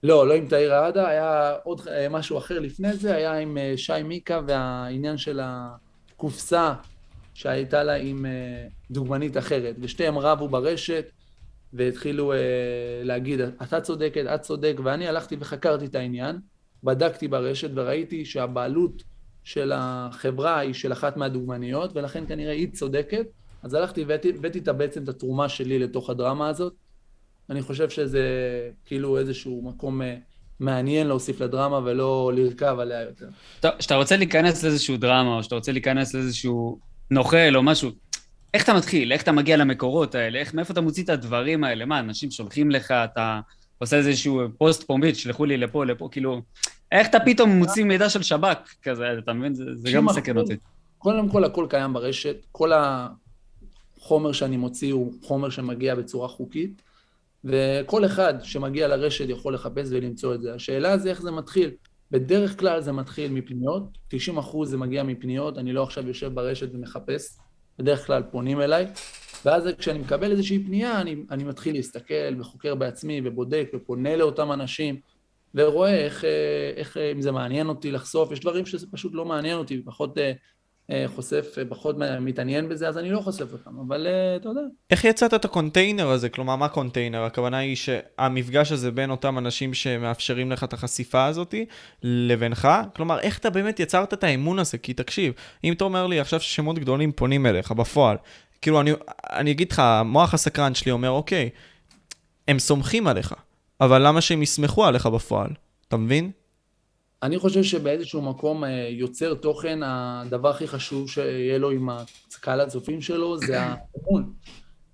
לא, 0.03 0.29
לא 0.29 0.35
עם 0.35 0.49
תאיר 0.49 0.75
ראדה, 0.75 1.09
היה 1.09 1.53
עוד 1.65 1.81
אה, 1.89 2.09
משהו 2.09 2.39
אחר 2.39 2.59
לפני 2.59 2.93
זה, 2.93 3.15
היה 3.15 3.39
עם 3.39 3.59
אה, 3.59 3.73
שי 3.77 4.03
מיקה 4.05 4.41
והעניין 4.47 5.19
של 5.19 5.41
ה... 5.41 5.77
קופסה 6.17 6.75
שהייתה 7.35 7.83
לה 7.83 7.95
עם 7.95 8.27
אה, 8.27 8.67
דוגמנית 8.91 9.37
אחרת, 9.37 9.77
ושתיהם 9.81 10.19
רבו 10.19 10.49
ברשת, 10.49 11.05
והתחילו 11.73 12.33
להגיד, 13.03 13.41
אתה 13.41 13.81
צודקת, 13.81 14.25
את 14.35 14.41
צודק, 14.41 14.77
ואני 14.85 15.09
הלכתי 15.09 15.37
וחקרתי 15.41 15.85
את 15.85 15.95
העניין, 15.95 16.39
בדקתי 16.85 17.29
ברשת 17.29 17.71
וראיתי 17.75 18.25
שהבעלות 18.25 19.03
של 19.45 19.73
החברה 19.75 20.59
היא 20.59 20.75
של 20.75 20.93
אחת 20.93 21.17
מהדוגמניות, 21.17 21.97
ולכן 21.97 22.25
כנראה 22.29 22.53
היא 22.53 22.73
צודקת, 22.73 23.27
אז 23.63 23.75
הלכתי 23.75 24.05
והבאתי 24.05 24.59
את 24.59 24.69
בעצם 24.69 25.05
את 25.05 25.09
התרומה 25.09 25.49
שלי 25.49 25.79
לתוך 25.79 26.11
הדרמה 26.11 26.49
הזאת. 26.49 26.73
אני 27.51 27.63
חושב 27.63 27.91
שזה 27.91 28.23
כאילו 28.85 29.19
איזשהו 29.19 29.63
מקום 29.65 30.03
אה, 30.03 30.17
מעניין 30.61 31.07
להוסיף 31.07 31.41
לדרמה 31.41 31.81
ולא 31.85 32.33
לרכב 32.35 32.77
עליה 32.79 33.03
יותר. 33.03 33.29
טוב, 33.61 33.71
כשאתה 33.79 33.95
רוצה 33.95 34.17
להיכנס 34.17 34.63
לאיזשהו 34.65 34.97
דרמה, 34.97 35.37
או 35.37 35.43
שאתה 35.43 35.55
רוצה 35.55 35.73
להיכנס 35.73 36.15
לאיזשהו 36.15 36.79
נוכל 37.11 37.57
או 37.57 37.63
משהו, 37.63 37.91
איך 38.55 38.65
אתה 38.65 38.75
מתחיל? 38.75 39.13
איך 39.13 39.23
אתה 39.23 39.33
מגיע 39.33 39.57
למקורות 39.57 40.15
האלה? 40.15 40.39
איך, 40.39 40.55
מאיפה 40.55 40.73
אתה 40.73 40.81
מוציא 40.81 41.05
את 41.05 41.09
הדברים 41.09 41.65
האלה? 41.65 41.85
מה, 41.85 41.99
אנשים 41.99 42.31
שולחים 42.31 42.71
לך, 42.71 42.91
אתה 42.91 43.41
עושה 43.79 43.97
איזשהו 43.97 44.43
פוסט 44.59 44.83
פומבית, 44.83 45.17
שלחו 45.17 45.45
לי 45.45 45.57
לפה, 45.57 45.85
לפה, 45.85 46.09
כאילו... 46.13 46.43
איך 46.93 47.09
אתה 47.09 47.21
פתאום 47.21 47.51
מוציא 47.51 47.85
מידע 47.85 48.09
של 48.09 48.23
שב"כ 48.23 48.75
כזה, 48.83 49.05
אתה 49.19 49.33
מבין? 49.33 49.55
זה, 49.55 49.65
זה 49.75 49.91
גם 49.93 50.05
מסכן 50.05 50.39
אותי. 50.39 50.57
קודם 50.99 51.29
כל, 51.29 51.45
הכל 51.45 51.67
קיים 51.71 51.93
ברשת. 51.93 52.37
כל 52.53 52.73
החומר 52.75 54.33
שאני 54.33 54.57
מוציא 54.57 54.93
הוא 54.93 55.13
חומר 55.23 55.51
שמגיע 55.51 55.95
בצורה 55.95 56.29
חוקית, 56.29 56.83
וכל 57.49 58.05
אחד 58.05 58.35
שמגיע 58.43 58.89
לרשת 58.89 59.29
יכול 59.29 59.55
לחפש 59.55 59.89
ולמצוא 59.91 60.35
את 60.35 60.43
זה. 60.43 60.55
השאלה 60.55 60.99
זה 60.99 61.11
איך 61.11 61.23
זה 61.23 61.31
מתחיל. 61.31 61.71
בדרך 62.11 62.61
כלל 62.61 62.81
זה 62.81 62.93
מתחיל 62.93 63.33
מפניות, 63.33 63.83
90 64.09 64.39
אחוז 64.39 64.71
זה 64.71 64.77
מגיע 64.77 65.03
מפניות, 65.03 65.59
אני 65.59 65.73
לא 65.73 65.83
עכשיו 65.83 66.09
יושב 66.09 66.35
ברשת 66.35 66.69
ומחפש, 66.73 67.37
בדרך 67.79 68.07
כלל 68.07 68.23
פונים 68.31 68.61
אליי, 68.61 68.87
ואז 69.45 69.69
כשאני 69.79 69.99
מקבל 69.99 70.31
איזושהי 70.31 70.65
פנייה, 70.65 71.01
אני, 71.01 71.17
אני 71.31 71.45
מתחיל 71.45 71.75
להסתכל 71.75 72.41
וחוקר 72.41 72.75
בעצמי 72.75 73.21
ובודק 73.25 73.69
ופונה 73.75 74.17
לאותם 74.17 74.53
אנשים, 74.53 75.01
ורואה 75.55 76.05
איך, 76.05 76.25
אה, 76.25 76.73
איך, 76.77 76.97
אה, 76.97 77.13
אם 77.13 77.23
זה 77.23 77.33
מעניין 77.33 77.69
אותי 77.69 77.91
לחשוף, 77.91 78.33
יש 78.33 78.41
דברים 78.41 78.67
שזה 78.67 78.87
פשוט 78.91 79.13
לא 79.15 79.25
מעניין 79.25 79.59
אותי, 79.59 79.83
פחות 79.85 80.19
אה, 80.19 80.33
חושף, 81.07 81.57
פחות 81.69 81.97
מתעניין 82.21 82.69
בזה, 82.69 82.89
אז 82.89 82.99
אני 82.99 83.11
לא 83.11 83.21
חושף 83.21 83.53
אותם, 83.53 83.71
אבל 83.87 84.07
אתה 84.37 84.49
יודע. 84.49 84.61
איך 84.91 85.05
יצרת 85.05 85.35
את 85.35 85.45
הקונטיינר 85.45 86.09
הזה? 86.09 86.29
כלומר, 86.29 86.57
מה 86.57 86.69
קונטיינר? 86.69 87.23
הכוונה 87.23 87.59
היא 87.59 87.77
שהמפגש 87.77 88.73
הזה 88.73 88.91
בין 88.91 89.11
אותם 89.11 89.39
אנשים 89.39 89.75
שמאפשרים 89.75 90.53
לך 90.53 90.65
את 90.65 90.73
החשיפה 90.73 91.25
הזאת 91.25 91.55
לבינך? 92.03 92.69
כלומר, 92.97 93.21
איך 93.21 93.39
אתה 93.39 93.51
באמת 93.51 93.81
יצרת 93.81 94.15
את 94.15 94.25
האמון 94.25 94.59
הזה? 94.59 94.79
כי 94.79 94.95
תקשיב, 94.95 95.33
אם 95.65 95.73
אתה 95.73 95.85
אומר 95.85 96.07
לי 96.07 96.21
עכשיו 96.21 96.41
ששמות 96.41 96.79
גדולים 96.79 97.13
פונים 97.13 97.47
אליך 97.47 97.73
בפועל, 97.73 98.17
כאילו, 98.63 98.81
אני, 98.81 98.91
אני 99.31 99.51
אגיד 99.51 99.73
לך, 99.73 99.79
המוח 99.79 100.35
הסקרן 100.35 100.75
שלי 100.75 100.93
אומר, 100.93 101.11
אוקיי, 101.11 101.51
הם 102.49 102.59
סומכים 102.59 103.07
עליך. 103.07 103.35
אבל 103.81 104.07
למה 104.07 104.21
שהם 104.21 104.43
יסמכו 104.43 104.85
עליך 104.85 105.07
בפועל? 105.07 105.51
אתה 105.89 105.97
מבין? 105.97 106.31
אני 107.23 107.39
חושב 107.39 107.63
שבאיזשהו 107.63 108.23
מקום 108.23 108.65
אה, 108.65 108.89
יוצר 108.91 109.35
תוכן, 109.35 109.79
הדבר 109.83 110.49
הכי 110.49 110.69
חשוב 110.69 111.11
שיהיה 111.11 111.59
לו 111.59 111.71
עם 111.71 111.89
הקהל 112.37 112.61
הצופים 112.61 113.01
שלו 113.01 113.39
זה 113.39 113.61
האמון. 113.63 114.33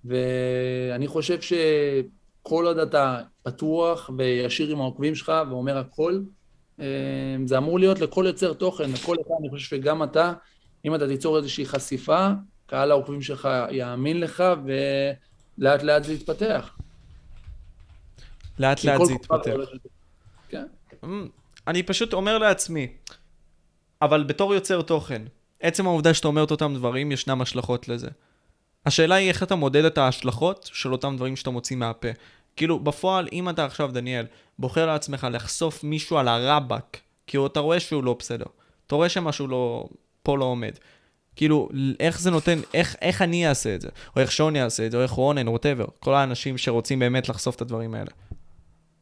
ואני 0.04 1.06
חושב 1.06 1.38
שכל 1.40 2.66
עוד 2.66 2.78
אתה 2.78 3.20
פתוח 3.42 4.10
וישיר 4.18 4.70
עם 4.70 4.80
העוקבים 4.80 5.14
שלך 5.14 5.32
ואומר 5.50 5.78
הכל, 5.78 6.20
אה, 6.80 6.86
זה 7.46 7.58
אמור 7.58 7.78
להיות 7.78 8.00
לכל 8.00 8.24
יוצר 8.26 8.52
תוכן, 8.52 8.90
לכל 8.90 9.16
אחד, 9.22 9.34
אני 9.40 9.50
חושב 9.50 9.76
שגם 9.76 10.02
אתה, 10.02 10.32
אם 10.84 10.94
אתה 10.94 11.08
תיצור 11.08 11.36
איזושהי 11.36 11.66
חשיפה, 11.66 12.28
קהל 12.66 12.90
העוקבים 12.90 13.22
שלך 13.22 13.48
יאמין 13.70 14.20
לך 14.20 14.44
ולאט 14.64 15.82
לאט 15.82 16.04
זה 16.04 16.12
יתפתח. 16.12 16.76
לאט 18.58 18.84
לאט 18.84 19.04
זה 19.04 19.12
יתפתח. 19.12 19.52
כן. 20.48 20.66
אני 21.66 21.82
פשוט 21.82 22.12
אומר 22.12 22.38
לעצמי, 22.38 22.86
אבל 24.02 24.24
בתור 24.24 24.54
יוצר 24.54 24.82
תוכן, 24.82 25.22
עצם 25.60 25.86
העובדה 25.86 26.14
שאתה 26.14 26.28
אומר 26.28 26.44
את 26.44 26.50
אותם 26.50 26.74
דברים, 26.74 27.12
ישנם 27.12 27.42
השלכות 27.42 27.88
לזה. 27.88 28.08
השאלה 28.86 29.14
היא 29.14 29.28
איך 29.28 29.42
אתה 29.42 29.54
מודד 29.54 29.84
את 29.84 29.98
ההשלכות 29.98 30.70
של 30.72 30.92
אותם 30.92 31.16
דברים 31.16 31.36
שאתה 31.36 31.50
מוציא 31.50 31.76
מהפה. 31.76 32.08
כאילו, 32.56 32.78
בפועל, 32.78 33.28
אם 33.32 33.48
אתה 33.48 33.64
עכשיו, 33.64 33.90
דניאל, 33.92 34.26
בוחר 34.58 34.86
לעצמך 34.86 35.26
לחשוף 35.30 35.84
מישהו 35.84 36.18
על 36.18 36.28
הרבאק, 36.28 37.00
כי 37.26 37.38
אתה 37.46 37.60
רואה 37.60 37.80
שהוא 37.80 38.04
לא 38.04 38.16
בסדר. 38.18 38.46
אתה 38.86 38.94
רואה 38.94 39.08
שמשהו 39.08 39.46
לא... 39.46 39.88
פה 40.22 40.38
לא 40.38 40.44
עומד. 40.44 40.72
כאילו, 41.36 41.68
איך 42.00 42.20
זה 42.20 42.30
נותן, 42.30 42.58
איך, 42.74 42.96
איך 43.02 43.22
אני 43.22 43.48
אעשה 43.48 43.74
את 43.74 43.80
זה? 43.80 43.88
או 44.16 44.20
איך 44.20 44.32
שוני 44.32 44.58
יעשה 44.58 44.86
את 44.86 44.90
זה, 44.90 44.96
או 44.96 45.02
איך 45.02 45.10
רונן, 45.10 45.48
ווטאבר. 45.48 45.84
כל 46.00 46.14
האנשים 46.14 46.58
שרוצים 46.58 46.98
באמת 46.98 47.28
לחשוף 47.28 47.56
את 47.56 47.60
הדברים 47.60 47.94
האלה. 47.94 48.10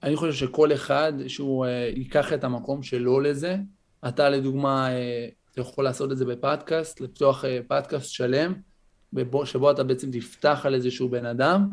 אני 0.02 0.16
חושב 0.16 0.32
שכל 0.32 0.72
אחד 0.72 1.12
שהוא 1.26 1.66
uh, 1.66 1.68
ייקח 1.98 2.32
את 2.32 2.44
המקום 2.44 2.82
שלו 2.82 3.20
לזה, 3.20 3.56
אתה 4.08 4.28
לדוגמה, 4.28 4.88
uh, 4.88 5.52
אתה 5.52 5.60
יכול 5.60 5.84
לעשות 5.84 6.12
את 6.12 6.16
זה 6.16 6.24
בפודקאסט, 6.24 7.00
לפתוח 7.00 7.44
uh, 7.44 7.48
פודקאסט 7.68 8.10
שלם, 8.10 8.54
שבו 9.44 9.70
אתה 9.70 9.84
בעצם 9.84 10.10
תפתח 10.10 10.60
על 10.64 10.74
איזשהו 10.74 11.08
בן 11.08 11.26
אדם, 11.26 11.68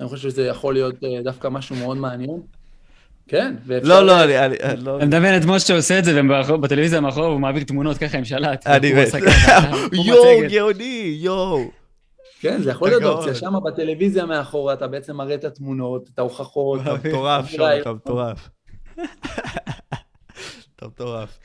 אני 0.00 0.08
חושב 0.08 0.30
שזה 0.30 0.46
יכול 0.46 0.74
להיות 0.74 0.94
uh, 0.94 1.24
דווקא 1.24 1.48
משהו 1.48 1.76
מאוד 1.76 1.96
מעניין. 1.96 2.40
כן, 3.28 3.54
ואפשר... 3.66 3.88
לא, 3.88 4.06
לא, 4.06 4.24
אני... 4.24 4.34
לא... 4.78 4.96
אני 4.96 5.06
מדמיין 5.06 5.42
את 5.42 5.46
משה 5.46 5.66
שעושה 5.66 5.98
את 5.98 6.04
זה, 6.04 6.20
ובטלוויזיה 6.48 7.00
מאחור 7.00 7.24
הוא 7.24 7.40
מעביר 7.40 7.64
תמונות 7.64 7.98
ככה 7.98 8.18
עם 8.18 8.24
שלט. 8.24 8.66
אני 8.66 8.92
מת. 8.96 9.08
יואו, 9.92 10.40
גאוני, 10.50 11.16
יואו. 11.20 11.70
כן, 12.40 12.62
זה 12.62 12.70
יכול 12.70 12.88
להיות 12.88 13.02
אופציה, 13.02 13.34
שם 13.34 13.52
בטלוויזיה 13.64 14.26
מאחורה 14.26 14.74
אתה 14.74 14.86
בעצם 14.86 15.16
מראה 15.16 15.34
את 15.34 15.44
התמונות, 15.44 16.08
את 16.14 16.18
ההוכחות. 16.18 16.80
אתה 16.80 16.94
מטורף 16.94 17.46
שם, 17.48 17.62
אתה 17.80 17.92
מטורף. 17.92 18.50
אתה 20.76 20.86
מטורף. 20.86 21.38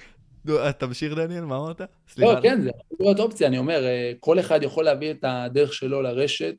תמשיך 0.77 1.13
דניאל, 1.13 1.45
מה 1.45 1.57
אמרת? 1.57 1.81
לא, 2.17 2.41
כן, 2.41 2.61
זה 2.61 2.69
יכול 2.69 2.97
להיות 2.99 3.19
אופציה, 3.19 3.47
אני 3.47 3.57
אומר, 3.57 3.85
אה, 3.85 4.11
כל 4.19 4.39
אחד 4.39 4.63
יכול 4.63 4.85
להביא 4.85 5.11
את 5.11 5.25
הדרך 5.27 5.73
שלו 5.73 6.01
לרשת, 6.01 6.55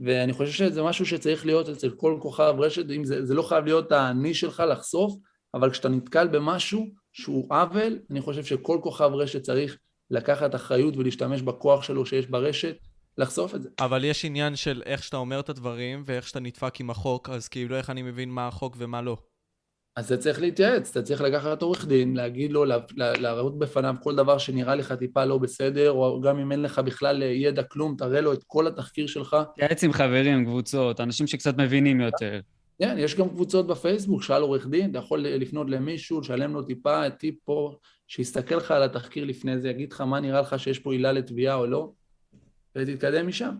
ואני 0.00 0.32
חושב 0.32 0.52
שזה 0.52 0.82
משהו 0.82 1.06
שצריך 1.06 1.46
להיות 1.46 1.68
אצל 1.68 1.90
כל 1.90 2.18
כוכב 2.20 2.54
רשת, 2.58 2.84
זה, 3.02 3.24
זה 3.24 3.34
לא 3.34 3.42
חייב 3.42 3.64
להיות 3.64 3.92
האני 3.92 4.34
שלך 4.34 4.62
לחשוף, 4.68 5.14
אבל 5.54 5.70
כשאתה 5.70 5.88
נתקל 5.88 6.28
במשהו 6.28 6.86
שהוא 7.12 7.46
עוול, 7.50 7.98
אני 8.10 8.20
חושב 8.20 8.44
שכל 8.44 8.78
כוכב 8.82 9.10
רשת 9.14 9.42
צריך 9.42 9.78
לקחת 10.10 10.54
אחריות 10.54 10.96
ולהשתמש 10.96 11.42
בכוח 11.42 11.82
שלו 11.82 12.06
שיש 12.06 12.26
ברשת, 12.26 12.76
לחשוף 13.18 13.54
את 13.54 13.62
זה. 13.62 13.68
אבל 13.80 14.04
יש 14.04 14.24
עניין 14.24 14.56
של 14.56 14.82
איך 14.86 15.02
שאתה 15.02 15.16
אומר 15.16 15.40
את 15.40 15.48
הדברים 15.48 16.02
ואיך 16.06 16.28
שאתה 16.28 16.40
נדפק 16.40 16.80
עם 16.80 16.90
החוק, 16.90 17.28
אז 17.28 17.48
כאילו 17.48 17.76
איך 17.76 17.90
אני 17.90 18.02
מבין 18.02 18.30
מה 18.30 18.48
החוק 18.48 18.74
ומה 18.78 19.02
לא. 19.02 19.16
אז 19.96 20.08
זה 20.08 20.16
צריך 20.16 20.40
להתייעץ, 20.40 20.90
אתה 20.90 21.02
צריך 21.02 21.20
לקחת 21.20 21.62
עורך 21.62 21.86
דין, 21.86 22.16
להגיד 22.16 22.52
לו, 22.52 22.64
להראות 22.96 23.58
בפניו 23.58 23.94
כל 24.02 24.16
דבר 24.16 24.38
שנראה 24.38 24.74
לך 24.74 24.92
טיפה 24.92 25.24
לא 25.24 25.38
בסדר, 25.38 25.90
או 25.90 26.20
גם 26.20 26.38
אם 26.38 26.52
אין 26.52 26.62
לך 26.62 26.78
בכלל 26.78 27.22
ידע 27.22 27.62
כלום, 27.62 27.94
תראה 27.98 28.20
לו 28.20 28.32
את 28.32 28.44
כל 28.46 28.66
התחקיר 28.66 29.06
שלך. 29.06 29.36
תייעץ 29.54 29.84
עם 29.84 29.92
חברים, 29.92 30.44
קבוצות, 30.44 31.00
אנשים 31.00 31.26
שקצת 31.26 31.58
מבינים 31.58 32.00
יותר. 32.00 32.40
כן, 32.78 32.96
יש 32.98 33.14
גם 33.14 33.28
קבוצות 33.28 33.66
בפייסבוק, 33.66 34.22
שאל 34.22 34.42
עורך 34.42 34.66
דין, 34.66 34.90
אתה 34.90 34.98
יכול 34.98 35.20
לפנות 35.20 35.70
למישהו, 35.70 36.20
לשלם 36.20 36.54
לו 36.54 36.62
טיפה, 36.62 37.10
טיפ 37.10 37.34
פה, 37.44 37.74
שיסתכל 38.06 38.54
לך 38.54 38.70
על 38.70 38.82
התחקיר 38.82 39.24
לפני 39.24 39.58
זה, 39.58 39.68
יגיד 39.68 39.92
לך 39.92 40.00
מה 40.00 40.20
נראה 40.20 40.40
לך 40.40 40.58
שיש 40.58 40.78
פה 40.78 40.92
עילה 40.92 41.12
לתביעה 41.12 41.54
או 41.54 41.66
לא. 41.66 41.92
ותתקדם 42.76 43.26
משם. 43.26 43.54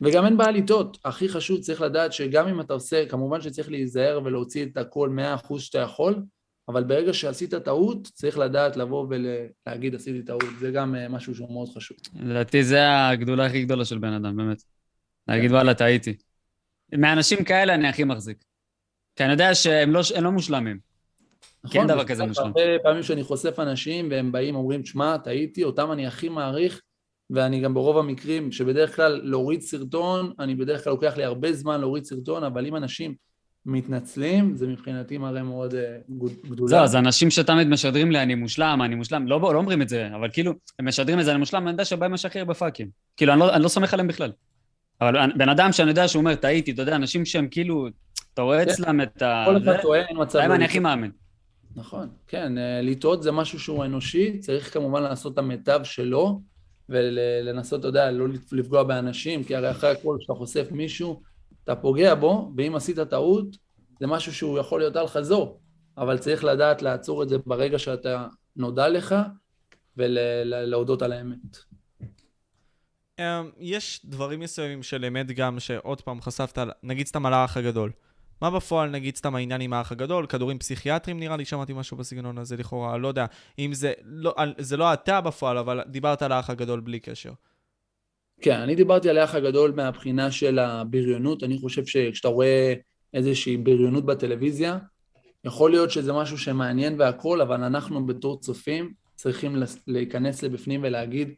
וגם 0.00 0.24
אין 0.24 0.36
בעיה 0.36 0.50
לטעות. 0.50 0.98
הכי 1.04 1.28
חשוב, 1.28 1.60
צריך 1.60 1.80
לדעת 1.80 2.12
שגם 2.12 2.48
אם 2.48 2.60
אתה 2.60 2.74
עושה, 2.74 3.06
כמובן 3.06 3.40
שצריך 3.40 3.70
להיזהר 3.70 4.20
ולהוציא 4.24 4.64
את 4.64 4.76
הכל 4.76 5.08
מאה 5.08 5.34
אחוז 5.34 5.62
שאתה 5.62 5.78
יכול, 5.78 6.22
אבל 6.68 6.84
ברגע 6.84 7.12
שעשית 7.12 7.54
טעות, 7.54 8.06
צריך 8.06 8.38
לדעת 8.38 8.76
לבוא 8.76 9.06
ולהגיד 9.10 9.94
עשיתי 9.94 10.22
טעות. 10.22 10.44
זה 10.58 10.70
גם 10.70 10.94
אה, 10.94 11.08
משהו 11.08 11.34
שהוא 11.34 11.52
מאוד 11.52 11.68
חשוב. 11.68 11.96
לדעתי 12.20 12.64
זה 12.64 13.08
הגדולה 13.08 13.46
הכי 13.46 13.64
גדולה 13.64 13.84
של 13.84 13.98
בן 13.98 14.12
אדם, 14.12 14.36
באמת. 14.36 14.62
להגיד 15.28 15.50
וואלה, 15.50 15.74
טעיתי. 15.74 16.16
מאנשים 16.92 17.44
כאלה 17.44 17.74
אני 17.74 17.88
הכי 17.88 18.04
מחזיק. 18.04 18.44
כי 19.16 19.24
אני 19.24 19.32
יודע 19.32 19.54
שהם 19.54 19.92
לא, 19.92 20.00
לא 20.22 20.30
מושלמים. 20.30 20.78
נכון, 21.64 21.72
כי 21.72 21.78
אין 21.78 21.86
דבר 21.86 22.04
כזה 22.04 22.26
מושלם. 22.26 22.44
הרבה 22.46 22.60
פעמים 22.82 23.02
שאני 23.02 23.22
חושף 23.22 23.58
אנשים 23.58 24.08
והם 24.10 24.32
באים, 24.32 24.54
אומרים, 24.54 24.84
שמע, 24.84 25.16
טעיתי, 25.16 25.64
אותם 25.64 25.92
אני 25.92 26.06
הכי 26.06 26.28
מעריך, 26.28 26.80
ואני 27.30 27.60
גם 27.60 27.74
ברוב 27.74 27.98
המקרים, 27.98 28.52
שבדרך 28.52 28.96
כלל 28.96 29.20
להוריד 29.24 29.60
סרטון, 29.60 30.32
אני 30.38 30.54
בדרך 30.54 30.84
כלל 30.84 30.92
לוקח 30.92 31.16
לי 31.16 31.24
הרבה 31.24 31.52
זמן 31.52 31.80
להוריד 31.80 32.04
סרטון, 32.04 32.44
אבל 32.44 32.66
אם 32.66 32.76
אנשים 32.76 33.14
מתנצלים, 33.66 34.56
זה 34.56 34.66
מבחינתי 34.66 35.18
מראה 35.18 35.42
מאוד 35.42 35.74
uh, 35.74 35.76
גדולה. 36.50 36.68
זהו, 36.68 36.86
זה 36.86 36.98
אנשים 36.98 37.30
שתמיד 37.30 37.68
משדרים 37.68 38.10
לי, 38.10 38.22
אני 38.22 38.34
מושלם, 38.34 38.82
אני 38.84 38.94
מושלם, 38.94 39.26
לא, 39.26 39.40
לא 39.40 39.58
אומרים 39.58 39.82
את 39.82 39.88
זה, 39.88 40.08
אבל 40.14 40.28
כאילו, 40.32 40.52
הם 40.78 40.88
משדרים 40.88 41.20
את 41.20 41.24
זה, 41.24 41.30
אני 41.30 41.38
מושלם, 41.38 41.62
אני 41.62 41.70
יודע 41.70 41.84
שבהם 41.84 42.14
יש 42.14 42.24
הכי 42.24 42.38
הרבה 42.38 42.54
פאקים. 42.54 42.88
כאילו, 43.16 43.32
אני 43.32 43.40
לא, 43.40 43.54
אני 43.54 43.62
לא 43.62 43.68
סומך 43.68 43.94
עליהם 43.94 44.08
בכלל. 44.08 44.32
אבל 45.00 45.32
בן 45.36 45.48
אדם 45.48 45.72
שאני 45.72 45.90
יודע 45.90 46.08
שהוא 46.08 46.20
אומר, 46.20 46.34
טעיתי, 46.34 46.70
אתה 46.70 46.82
יודע, 46.82 46.96
אנשים 46.96 47.24
שהם 47.24 47.48
כאילו, 47.50 47.88
אתה 48.34 48.42
רואה 48.42 48.64
כן. 48.64 48.70
אצלם 48.70 49.00
את 49.00 49.22
ה... 49.22 49.42
כל 49.46 49.56
אחד 49.56 49.80
טועה, 49.82 50.00
אין 50.00 50.16
מצב... 50.20 50.38
להם 50.38 50.52
אני 50.52 50.64
הכי 50.64 50.78
מאמין. 50.78 51.10
נכון, 51.76 52.08
כן, 52.26 52.58
אה, 52.58 52.80
לטעות 52.82 53.22
זה 53.22 53.32
משהו 53.32 53.60
שהוא 53.60 53.84
אנושי, 53.84 54.38
צריך 54.38 54.74
כמובן 54.74 55.02
לעשות 55.02 55.32
את 55.32 55.38
המיטב 55.38 55.80
שלו, 55.84 56.40
ולנסות, 56.88 57.80
אתה 57.80 57.88
יודע, 57.88 58.10
לא 58.10 58.26
לפגוע 58.52 58.82
באנשים, 58.82 59.44
כי 59.44 59.56
הרי 59.56 59.70
אחרי 59.70 59.90
הכל, 59.90 60.16
כשאתה 60.18 60.34
חושף 60.34 60.68
מישהו, 60.70 61.22
אתה 61.64 61.76
פוגע 61.76 62.14
בו, 62.14 62.52
ואם 62.56 62.74
עשית 62.74 62.98
טעות, 62.98 63.56
זה 64.00 64.06
משהו 64.06 64.34
שהוא 64.34 64.58
יכול 64.58 64.80
להיות 64.80 64.96
על 64.96 65.06
חזור, 65.06 65.60
אבל 65.98 66.18
צריך 66.18 66.44
לדעת 66.44 66.82
לעצור 66.82 67.22
את 67.22 67.28
זה 67.28 67.38
ברגע 67.38 67.78
שאתה 67.78 68.26
נודע 68.56 68.88
לך, 68.88 69.14
ולהודות 69.96 71.02
על 71.02 71.12
האמת. 71.12 71.58
אמ, 73.18 73.50
יש 73.58 74.00
דברים 74.04 74.40
מסוימים 74.40 74.82
של 74.82 75.04
אמת 75.04 75.26
גם, 75.26 75.60
שעוד 75.60 76.00
פעם 76.00 76.20
חשפת, 76.20 76.58
נגיד 76.82 77.06
סתם 77.06 77.26
על 77.26 77.34
האח 77.34 77.56
הגדול. 77.56 77.92
מה 78.42 78.50
בפועל, 78.50 78.90
נגיד 78.90 79.16
סתם 79.16 79.34
העניין 79.34 79.60
עם 79.60 79.72
האח 79.72 79.92
הגדול, 79.92 80.26
כדורים 80.26 80.58
פסיכיאטרים 80.58 81.20
נראה 81.20 81.36
לי, 81.36 81.44
שמעתי 81.44 81.72
משהו 81.72 81.96
בסגנון 81.96 82.38
הזה 82.38 82.56
לכאורה, 82.56 82.98
לא 82.98 83.08
יודע, 83.08 83.26
אם 83.58 83.74
זה 83.74 83.92
לא, 84.04 84.34
זה 84.58 84.76
לא 84.76 84.92
אתה 84.92 85.20
בפועל, 85.20 85.58
אבל 85.58 85.80
דיברת 85.86 86.22
על 86.22 86.32
האח 86.32 86.50
הגדול 86.50 86.80
בלי 86.80 87.00
קשר. 87.00 87.32
כן, 88.40 88.60
אני 88.60 88.74
דיברתי 88.74 89.10
על 89.10 89.18
האח 89.18 89.34
הגדול 89.34 89.72
מהבחינה 89.76 90.30
של 90.30 90.58
הבריונות, 90.58 91.42
אני 91.42 91.58
חושב 91.58 91.86
שכשאתה 91.86 92.28
רואה 92.28 92.74
איזושהי 93.14 93.56
בריונות 93.56 94.06
בטלוויזיה, 94.06 94.78
יכול 95.44 95.70
להיות 95.70 95.90
שזה 95.90 96.12
משהו 96.12 96.38
שמעניין 96.38 97.00
והכול, 97.00 97.40
אבל 97.40 97.62
אנחנו 97.62 98.06
בתור 98.06 98.40
צופים 98.40 98.92
צריכים 99.14 99.62
להיכנס 99.86 100.42
לבפנים 100.42 100.80
ולהגיד 100.82 101.28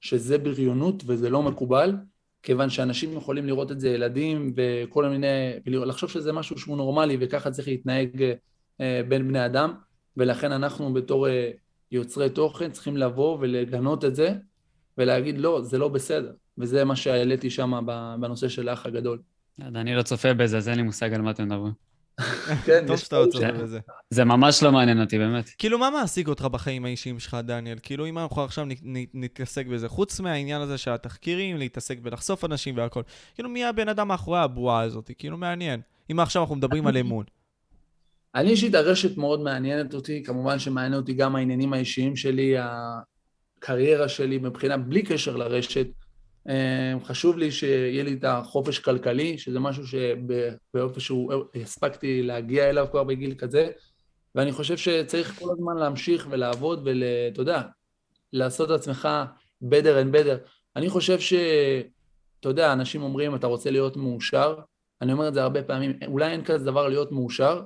שזה 0.00 0.38
בריונות 0.38 1.02
וזה 1.06 1.30
לא 1.30 1.42
מקובל, 1.42 1.94
כיוון 2.42 2.70
שאנשים 2.70 3.12
יכולים 3.12 3.46
לראות 3.46 3.72
את 3.72 3.80
זה, 3.80 3.88
ילדים 3.88 4.52
וכל 4.56 5.08
מיני, 5.08 5.26
ולחשוב 5.66 6.10
שזה 6.10 6.32
משהו 6.32 6.58
שהוא 6.58 6.76
נורמלי 6.76 7.16
וככה 7.20 7.50
צריך 7.50 7.68
להתנהג 7.68 8.34
אה, 8.80 9.00
בין 9.08 9.28
בני 9.28 9.46
אדם, 9.46 9.72
ולכן 10.16 10.52
אנחנו 10.52 10.92
בתור 10.92 11.28
אה, 11.28 11.50
יוצרי 11.92 12.30
תוכן 12.30 12.70
צריכים 12.70 12.96
לבוא 12.96 13.38
ולגנות 13.40 14.04
את 14.04 14.14
זה 14.14 14.34
ולהגיד 14.98 15.38
לא, 15.38 15.60
זה 15.62 15.78
לא 15.78 15.88
בסדר, 15.88 16.32
וזה 16.58 16.84
מה 16.84 16.96
שהעליתי 16.96 17.50
שם 17.50 17.86
בנושא 18.20 18.48
של 18.48 18.68
האח 18.68 18.86
הגדול. 18.86 19.18
אני 19.62 19.94
לא 19.94 20.02
צופה 20.02 20.34
בזה, 20.34 20.56
אז 20.56 20.68
אין 20.68 20.76
לי 20.76 20.82
מושג 20.82 21.14
על 21.14 21.22
מה 21.22 21.30
אתם 21.30 21.44
מדברים. 21.44 21.87
כן, 22.64 22.84
טוב 22.86 22.96
שאתה 22.96 23.16
צופה 23.32 23.52
בזה. 23.52 23.78
זה 24.10 24.24
ממש 24.24 24.62
לא 24.62 24.72
מעניין 24.72 25.00
אותי, 25.00 25.18
באמת. 25.18 25.50
כאילו, 25.58 25.78
מה 25.78 25.90
מעסיק 25.90 26.28
אותך 26.28 26.44
בחיים 26.44 26.84
האישיים 26.84 27.18
שלך, 27.18 27.36
דניאל? 27.44 27.78
כאילו, 27.82 28.06
אם 28.06 28.18
אנחנו 28.18 28.44
עכשיו 28.44 28.66
נתעסק 29.14 29.66
בזה, 29.66 29.88
חוץ 29.88 30.20
מהעניין 30.20 30.60
הזה 30.60 30.78
של 30.78 30.90
התחקירים, 30.90 31.56
להתעסק 31.56 31.98
בלחשוף 31.98 32.44
אנשים 32.44 32.76
והכל, 32.76 33.02
כאילו, 33.34 33.48
מי 33.48 33.64
הבן 33.64 33.88
אדם 33.88 34.08
מאחורי 34.08 34.38
הבועה 34.38 34.80
הזאת? 34.80 35.10
כאילו, 35.18 35.36
מעניין. 35.36 35.80
אם 36.10 36.20
עכשיו 36.20 36.42
אנחנו 36.42 36.56
מדברים 36.56 36.86
על 36.86 36.96
אמון. 36.96 37.24
אני 38.34 38.50
אישית, 38.50 38.74
הרשת 38.74 39.16
מאוד 39.16 39.40
מעניינת 39.40 39.94
אותי, 39.94 40.22
כמובן 40.22 40.58
שמעניין 40.58 40.94
אותי 40.94 41.12
גם 41.12 41.36
העניינים 41.36 41.72
האישיים 41.72 42.16
שלי, 42.16 42.54
הקריירה 43.58 44.08
שלי, 44.08 44.38
מבחינה, 44.38 44.76
בלי 44.76 45.02
קשר 45.02 45.36
לרשת. 45.36 45.86
אמ, 46.48 47.04
חשוב 47.04 47.38
לי 47.38 47.50
שיהיה 47.52 48.02
לי 48.02 48.12
את 48.12 48.24
החופש 48.24 48.78
כלכלי, 48.78 49.38
שזה 49.38 49.60
משהו 49.60 49.82
שבאופן 49.86 51.00
שהוא 51.00 51.32
הספקתי 51.62 52.22
להגיע 52.22 52.70
אליו 52.70 52.86
כבר 52.90 53.04
בגיל 53.04 53.34
כזה, 53.34 53.70
ואני 54.34 54.52
חושב 54.52 54.76
שצריך 54.76 55.38
כל 55.38 55.50
הזמן 55.50 55.76
להמשיך 55.76 56.26
ולעבוד 56.30 56.82
ואתה 56.86 57.40
יודע, 57.40 57.62
לעשות 58.32 58.70
את 58.70 58.74
עצמך 58.74 59.08
better 59.64 60.04
and 60.04 60.14
better. 60.14 60.48
אני 60.76 60.88
חושב 60.88 61.20
ש... 61.20 61.32
אתה 62.40 62.48
יודע, 62.48 62.72
אנשים 62.72 63.02
אומרים, 63.02 63.34
אתה 63.34 63.46
רוצה 63.46 63.70
להיות 63.70 63.96
מאושר, 63.96 64.54
אני 65.02 65.12
אומר 65.12 65.28
את 65.28 65.34
זה 65.34 65.42
הרבה 65.42 65.62
פעמים, 65.62 65.98
אולי 66.06 66.32
אין 66.32 66.44
כזה 66.44 66.64
דבר 66.64 66.88
להיות 66.88 67.12
מאושר, 67.12 67.62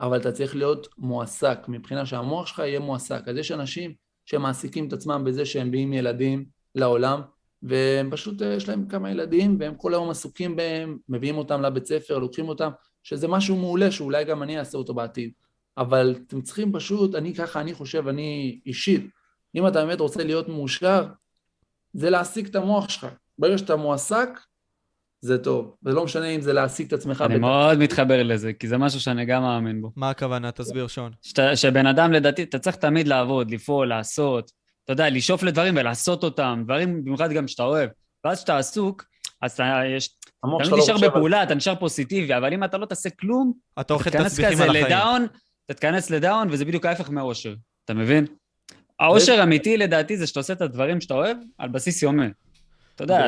אבל 0.00 0.20
אתה 0.20 0.32
צריך 0.32 0.56
להיות 0.56 0.88
מועסק, 0.98 1.58
מבחינה 1.68 2.06
שהמוח 2.06 2.46
שלך 2.46 2.58
יהיה 2.58 2.80
מועסק. 2.80 3.28
אז 3.28 3.36
יש 3.36 3.52
אנשים 3.52 3.94
שמעסיקים 4.26 4.88
את 4.88 4.92
עצמם 4.92 5.22
בזה 5.26 5.46
שהם 5.46 5.68
מביאים 5.68 5.92
ילדים 5.92 6.44
לעולם, 6.74 7.20
והם 7.62 8.10
פשוט, 8.10 8.42
אה, 8.42 8.54
יש 8.54 8.68
להם 8.68 8.86
כמה 8.88 9.10
ילדים, 9.10 9.56
והם 9.60 9.74
כל 9.74 9.94
היום 9.94 10.10
עסוקים 10.10 10.56
בהם, 10.56 10.98
מביאים 11.08 11.38
אותם 11.38 11.62
לבית 11.62 11.86
ספר, 11.86 12.18
לוקחים 12.18 12.48
אותם, 12.48 12.70
שזה 13.02 13.28
משהו 13.28 13.56
מעולה, 13.56 13.90
שאולי 13.90 14.24
גם 14.24 14.42
אני 14.42 14.58
אעשה 14.58 14.78
אותו 14.78 14.94
בעתיד. 14.94 15.30
אבל 15.78 16.16
אתם 16.26 16.40
צריכים 16.40 16.72
פשוט, 16.72 17.14
אני 17.14 17.34
ככה, 17.34 17.60
אני 17.60 17.74
חושב, 17.74 18.08
אני 18.08 18.60
אישית, 18.66 19.06
אם 19.54 19.66
אתה 19.66 19.84
באמת 19.84 20.00
רוצה 20.00 20.24
להיות 20.24 20.48
מאושר, 20.48 21.06
זה 21.92 22.10
להעסיק 22.10 22.48
את 22.48 22.56
המוח 22.56 22.88
שלך. 22.88 23.06
ברגע 23.38 23.58
שאתה 23.58 23.76
מועסק, 23.76 24.28
זה 25.20 25.38
טוב. 25.38 25.76
זה 25.84 25.92
לא 25.92 26.04
משנה 26.04 26.26
אם 26.26 26.40
זה 26.40 26.52
להעסיק 26.52 26.88
את 26.88 26.92
עצמך. 26.92 27.24
אני 27.26 27.34
בת... 27.34 27.40
מאוד 27.40 27.78
מתחבר 27.78 28.22
לזה, 28.22 28.52
כי 28.52 28.68
זה 28.68 28.78
משהו 28.78 29.00
שאני 29.00 29.24
גם 29.24 29.42
מאמין 29.42 29.82
בו. 29.82 29.92
מה 29.96 30.10
הכוונה? 30.10 30.52
תסביר, 30.52 30.86
שון. 30.86 31.12
שבן 31.54 31.86
אדם, 31.86 32.12
לדעתי, 32.12 32.42
אתה 32.42 32.58
צריך 32.58 32.76
תמיד 32.76 33.08
לעבוד, 33.08 33.50
לפעול, 33.50 33.88
לעשות. 33.88 34.52
אתה 34.88 34.92
יודע, 34.92 35.10
לשאוף 35.10 35.42
לדברים 35.42 35.74
ולעשות 35.76 36.24
אותם, 36.24 36.62
דברים 36.64 37.04
במיוחד 37.04 37.32
גם 37.32 37.48
שאתה 37.48 37.62
אוהב. 37.62 37.90
ואז 38.24 38.38
כשאתה 38.38 38.58
עסוק, 38.58 39.04
אז 39.42 39.52
אתה 39.52 39.80
יש... 39.96 40.18
אתה 40.38 40.70
לא 40.70 40.78
נשאר 40.78 40.98
בפעולה, 40.98 41.42
אתה 41.42 41.54
נשאר 41.54 41.74
פוזיטיבי, 41.74 42.36
אבל 42.36 42.52
אם 42.52 42.64
אתה 42.64 42.78
לא 42.78 42.86
תעשה 42.86 43.10
כלום, 43.10 43.52
אתה 43.80 43.94
אוכל 43.94 44.10
תצביחים 44.10 44.60
על 44.62 44.68
החיים. 44.68 44.86
לדאון, 44.86 45.26
אתה 45.66 45.74
תתכנס 45.74 46.10
לדאון, 46.10 46.48
וזה 46.50 46.64
בדיוק 46.64 46.86
ההפך 46.86 47.10
מאושר, 47.10 47.54
אתה 47.84 47.94
מבין? 47.94 48.26
האושר 49.00 49.42
אמיתי 49.42 49.76
לדעתי 49.76 50.16
זה 50.16 50.26
שאתה 50.26 50.40
עושה 50.40 50.52
את 50.52 50.62
הדברים 50.62 51.00
שאתה 51.00 51.14
אוהב 51.14 51.36
על 51.58 51.68
בסיס 51.68 52.02
יומי. 52.02 52.26
אתה 52.94 53.04
יודע, 53.04 53.26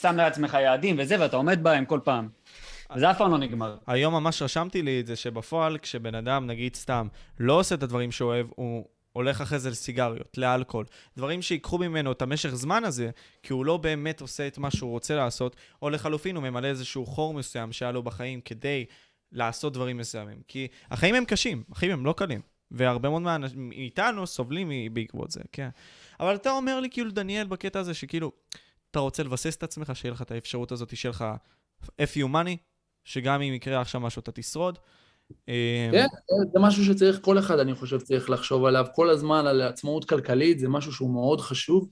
שם 0.00 0.16
לעצמך 0.16 0.54
יעדים 0.54 0.96
וזה, 0.98 1.20
ואתה 1.20 1.36
עומד 1.36 1.62
בהם 1.62 1.84
כל 1.84 2.00
פעם. 2.04 2.28
וזה 2.96 3.10
אף 3.10 3.18
פעם 3.18 3.30
לא 3.30 3.38
נגמר. 3.38 3.76
היום 3.86 4.14
ממש 4.14 4.42
רשמתי 4.42 4.82
לי 4.82 5.00
את 5.00 5.06
זה 5.06 5.16
שבפועל, 5.16 5.78
כשבן 5.78 6.14
אדם, 6.14 6.46
נגיד 6.46 6.76
סתם, 6.76 7.08
לא 7.38 7.58
עושה 7.58 7.74
את 7.74 7.82
הדברים 7.82 8.12
שהוא 8.12 8.28
אוהב, 8.28 8.46
הוא 8.56 8.84
הולך 9.12 9.40
אחרי 9.40 9.58
זה 9.58 9.70
לסיגריות, 9.70 10.38
לאלכוהול, 10.38 10.86
דברים 11.16 11.42
שיקחו 11.42 11.78
ממנו 11.78 12.12
את 12.12 12.22
המשך 12.22 12.48
זמן 12.48 12.84
הזה, 12.84 13.10
כי 13.42 13.52
הוא 13.52 13.64
לא 13.64 13.76
באמת 13.76 14.20
עושה 14.20 14.46
את 14.46 14.58
מה 14.58 14.70
שהוא 14.70 14.90
רוצה 14.90 15.16
לעשות, 15.16 15.56
או 15.82 15.90
לחלופין 15.90 16.36
הוא 16.36 16.44
ממלא 16.44 16.66
איזשהו 16.66 17.06
חור 17.06 17.34
מסוים 17.34 17.72
שהיה 17.72 17.92
לו 17.92 18.02
בחיים 18.02 18.40
כדי 18.40 18.84
לעשות 19.32 19.72
דברים 19.72 19.96
מסוימים. 19.96 20.42
כי 20.48 20.68
החיים 20.90 21.14
הם 21.14 21.24
קשים, 21.24 21.62
החיים 21.72 21.92
הם 21.92 22.06
לא 22.06 22.14
קלים, 22.16 22.40
והרבה 22.70 23.08
מאוד 23.08 23.22
מאיתנו 23.54 24.26
סובלים 24.26 24.70
בעקבות 24.92 25.30
זה, 25.30 25.40
כן. 25.52 25.68
אבל 26.20 26.34
אתה 26.34 26.50
אומר 26.50 26.80
לי 26.80 26.90
כאילו, 26.90 27.10
דניאל, 27.10 27.46
בקטע 27.46 27.80
הזה, 27.80 27.94
שכאילו, 27.94 28.32
אתה 28.90 28.98
רוצה 28.98 29.22
לבסס 29.22 29.56
את 29.56 29.62
עצמך, 29.62 29.92
שיהיה 29.94 30.12
לך 30.12 30.22
את 30.22 30.30
האפשרות 30.30 30.72
הזאת, 30.72 30.96
שיהיה 30.96 31.10
לך 31.10 31.24
FU 31.82 32.26
money, 32.32 32.56
שגם 33.04 33.42
אם 33.42 33.54
יקרה 33.54 33.80
עכשיו 33.80 34.00
משהו 34.00 34.20
אתה 34.20 34.32
תשרוד. 34.32 34.78
אה, 35.48 35.88
כן, 35.92 36.06
זה 36.52 36.60
משהו 36.60 36.84
שצריך, 36.84 37.18
כל 37.20 37.38
אחד 37.38 37.58
אני 37.58 37.74
חושב 37.74 37.98
צריך 37.98 38.30
לחשוב 38.30 38.64
עליו 38.64 38.86
כל 38.94 39.10
הזמן, 39.10 39.46
על 39.46 39.60
עצמאות 39.60 40.04
כלכלית, 40.04 40.58
זה 40.58 40.68
משהו 40.68 40.92
שהוא 40.92 41.10
מאוד 41.10 41.40
חשוב. 41.40 41.88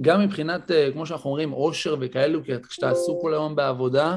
גם 0.00 0.20
מבחינת, 0.20 0.70
אה, 0.70 0.92
כמו 0.92 1.06
שאנחנו 1.06 1.30
אומרים, 1.30 1.50
עושר 1.50 1.96
וכאלו, 2.00 2.44
כי 2.44 2.52
כשאתה 2.68 2.90
עסוק 2.90 3.22
כל 3.22 3.34
היום 3.34 3.56
בעבודה, 3.56 4.16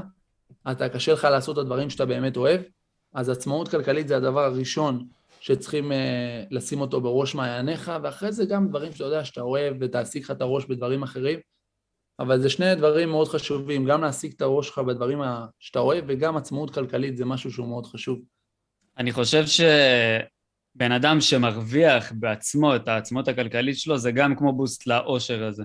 אתה 0.71 0.89
קשה 0.89 1.13
לך 1.13 1.23
לעשות 1.23 1.57
את 1.57 1.61
הדברים 1.61 1.89
שאתה 1.89 2.05
באמת 2.05 2.37
אוהב, 2.37 2.61
אז 3.13 3.29
עצמאות 3.29 3.67
כלכלית 3.67 4.07
זה 4.07 4.17
הדבר 4.17 4.43
הראשון 4.43 5.07
שצריכים 5.39 5.91
uh, 5.91 5.95
לשים 6.51 6.81
אותו 6.81 7.01
בראש 7.01 7.35
מעייניך, 7.35 7.91
ואחרי 8.03 8.31
זה 8.31 8.45
גם 8.45 8.67
דברים 8.67 8.91
שאתה 8.91 9.03
יודע 9.03 9.25
שאתה 9.25 9.41
אוהב 9.41 9.75
ותעסיק 9.79 10.23
לך 10.23 10.31
את 10.31 10.41
הראש 10.41 10.65
בדברים 10.65 11.03
אחרים, 11.03 11.39
אבל 12.19 12.41
זה 12.41 12.49
שני 12.49 12.75
דברים 12.75 13.09
מאוד 13.09 13.27
חשובים, 13.27 13.85
גם 13.85 14.01
להעסיק 14.01 14.33
את 14.35 14.41
הראש 14.41 14.67
שלך 14.67 14.79
בדברים 14.79 15.21
שאתה 15.59 15.79
אוהב, 15.79 16.05
וגם 16.07 16.37
עצמאות 16.37 16.73
כלכלית 16.73 17.17
זה 17.17 17.25
משהו 17.25 17.51
שהוא 17.51 17.67
מאוד 17.67 17.85
חשוב. 17.85 18.19
אני 18.97 19.11
חושב 19.11 19.43
שבן 19.45 20.91
אדם 20.91 21.21
שמרוויח 21.21 22.11
בעצמו 22.15 22.75
את 22.75 22.87
העצמות 22.87 23.27
הכלכלית 23.27 23.79
שלו, 23.79 23.97
זה 23.97 24.11
גם 24.11 24.35
כמו 24.35 24.53
בוסט 24.53 24.87
לאושר 24.87 25.43
הזה. 25.43 25.63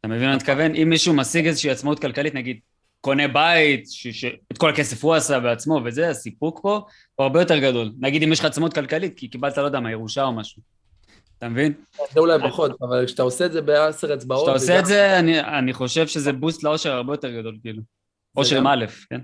אתה 0.00 0.08
מבין 0.08 0.22
מה 0.22 0.28
אני 0.28 0.36
מתכוון? 0.36 0.74
אם 0.74 0.88
מישהו 0.90 1.14
משיג 1.14 1.46
איזושהי 1.46 1.70
עצמאות 1.70 1.98
כלכלית, 1.98 2.34
נגיד, 2.34 2.58
קונה 3.00 3.28
בית, 3.28 3.84
שאת 3.90 4.58
כל 4.58 4.70
הכסף 4.70 5.04
הוא 5.04 5.14
עשה 5.14 5.40
בעצמו 5.40 5.80
וזה, 5.84 6.08
הסיפוק 6.08 6.60
פה 6.62 6.80
הוא 7.14 7.24
הרבה 7.24 7.40
יותר 7.40 7.58
גדול. 7.58 7.92
נגיד 7.98 8.22
אם 8.22 8.32
יש 8.32 8.40
לך 8.40 8.44
עצמאות 8.44 8.74
כלכלית, 8.74 9.14
כי 9.16 9.28
קיבלת, 9.28 9.56
לא 9.58 9.62
יודע 9.62 9.80
מה, 9.80 9.90
ירושה 9.90 10.22
או 10.22 10.32
משהו. 10.32 10.62
אתה 11.38 11.48
מבין? 11.48 11.72
זה 12.12 12.20
אולי 12.20 12.38
פחות, 12.48 12.72
אבל 12.82 13.06
כשאתה 13.06 13.22
עושה 13.22 13.46
את 13.46 13.52
זה 13.52 13.62
בעשר 13.62 14.14
אצבעות... 14.14 14.42
כשאתה 14.42 14.52
עושה 14.52 14.78
את 14.78 14.86
זה, 14.86 15.18
אני, 15.18 15.40
אני 15.40 15.72
חושב 15.72 16.06
שזה 16.06 16.32
בוסט 16.32 16.62
לאושר 16.62 16.92
הרבה 16.92 17.12
יותר 17.12 17.30
גדול, 17.40 17.56
כאילו. 17.62 17.82
אושר 18.36 18.58
עם 18.58 18.66
א', 18.66 18.84
כן? 19.10 19.20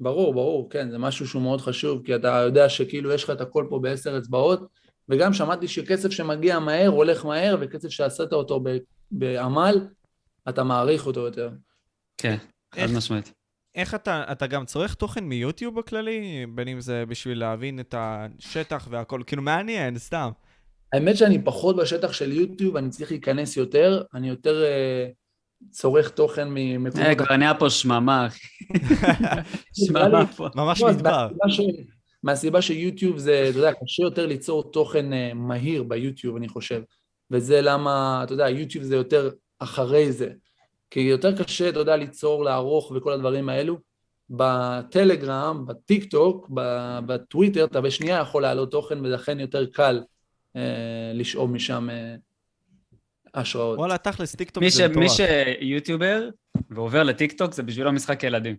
ברור, 0.00 0.34
ברור, 0.34 0.70
כן, 0.70 0.90
זה 0.90 0.98
משהו 0.98 1.26
שהוא 1.28 1.42
מאוד 1.42 1.60
חשוב, 1.60 2.02
כי 2.04 2.14
אתה 2.14 2.42
יודע 2.44 2.68
שכאילו 2.68 3.12
יש 3.12 3.24
לך 3.24 3.30
את 3.30 3.40
הכל 3.40 3.66
פה 3.70 3.78
בעשר 3.78 4.18
אצבעות, 4.18 4.68
וגם 5.08 5.32
שמעתי 5.32 5.68
שכסף 5.68 6.10
שמגיע 6.10 6.58
מהר 6.58 6.88
הולך 6.88 7.24
מהר, 7.24 7.56
וכסף 7.60 7.88
שעשית 7.88 8.32
אותו 8.32 8.64
בעמל, 9.10 9.86
אתה 10.48 10.64
מעריך 10.64 11.06
אותו 11.06 11.20
יותר. 11.20 11.50
כן, 12.16 12.36
חד 12.74 12.86
משמעית. 12.96 13.32
איך 13.74 13.94
אתה, 13.94 14.24
אתה 14.32 14.46
גם 14.46 14.64
צורך 14.64 14.94
תוכן 14.94 15.24
מיוטיוב 15.24 15.78
בכללי? 15.78 16.46
בין 16.54 16.68
אם 16.68 16.80
זה 16.80 17.04
בשביל 17.08 17.38
להבין 17.38 17.80
את 17.80 17.94
השטח 17.98 18.88
והכל, 18.90 19.22
כאילו 19.26 19.42
מעניין, 19.42 19.98
סתם. 19.98 20.30
האמת 20.92 21.16
שאני 21.16 21.44
פחות 21.44 21.76
בשטח 21.76 22.12
של 22.12 22.32
יוטיוב, 22.32 22.76
אני 22.76 22.90
צריך 22.90 23.10
להיכנס 23.10 23.56
יותר, 23.56 24.02
אני 24.14 24.28
יותר... 24.28 24.62
Uh, 24.62 25.23
צורך 25.70 26.08
תוכן 26.08 26.48
ממקומות... 26.50 27.18
כבר 27.18 27.36
נהיה 27.36 27.54
פה 27.54 27.70
שממה, 27.70 28.26
אחי. 28.26 28.46
שממה 29.86 30.26
פה. 30.26 30.48
ממש 30.54 30.82
לא, 30.82 30.92
מדבר. 30.92 31.28
מהסיבה 32.22 32.62
שיוטיוב 32.62 33.18
זה, 33.18 33.46
אתה 33.50 33.58
יודע, 33.58 33.72
קשה 33.72 34.02
יותר 34.02 34.26
ליצור 34.26 34.70
תוכן 34.70 35.12
אה, 35.12 35.34
מהיר 35.34 35.82
ביוטיוב, 35.82 36.36
אני 36.36 36.48
חושב. 36.48 36.82
וזה 37.30 37.60
למה, 37.60 38.20
אתה 38.24 38.32
יודע, 38.32 38.48
יוטיוב 38.48 38.84
זה 38.84 38.96
יותר 38.96 39.30
אחרי 39.58 40.12
זה. 40.12 40.28
כי 40.90 41.00
יותר 41.00 41.42
קשה, 41.42 41.68
אתה 41.68 41.78
יודע, 41.78 41.96
ליצור, 41.96 42.44
לערוך 42.44 42.92
וכל 42.96 43.12
הדברים 43.12 43.48
האלו. 43.48 43.78
בטלגרם, 44.30 45.64
בטיק 45.66 46.10
טוק, 46.10 46.48
בטוויטר, 47.06 47.64
אתה 47.64 47.80
בשנייה 47.80 48.20
יכול 48.20 48.42
להעלות 48.42 48.70
תוכן, 48.70 49.00
ולכן 49.00 49.40
יותר 49.40 49.66
קל 49.66 50.02
אה, 50.56 51.12
לשאוב 51.14 51.50
משם 51.50 51.90
אה, 51.90 52.14
השראות. 53.34 53.78
וואלה, 53.78 53.98
תכלס, 53.98 54.34
טיקטוק 54.36 54.62
מי, 54.62 54.70
זה 54.70 54.78
ש, 54.78 54.80
מי 54.96 55.04
מטורף. 55.04 55.10
שיוטיובר 55.60 56.28
ועובר 56.70 57.02
לטיקטוק 57.02 57.52
זה 57.52 57.62
בשבילו 57.62 57.92
משחק 57.92 58.22
ילדים. 58.22 58.56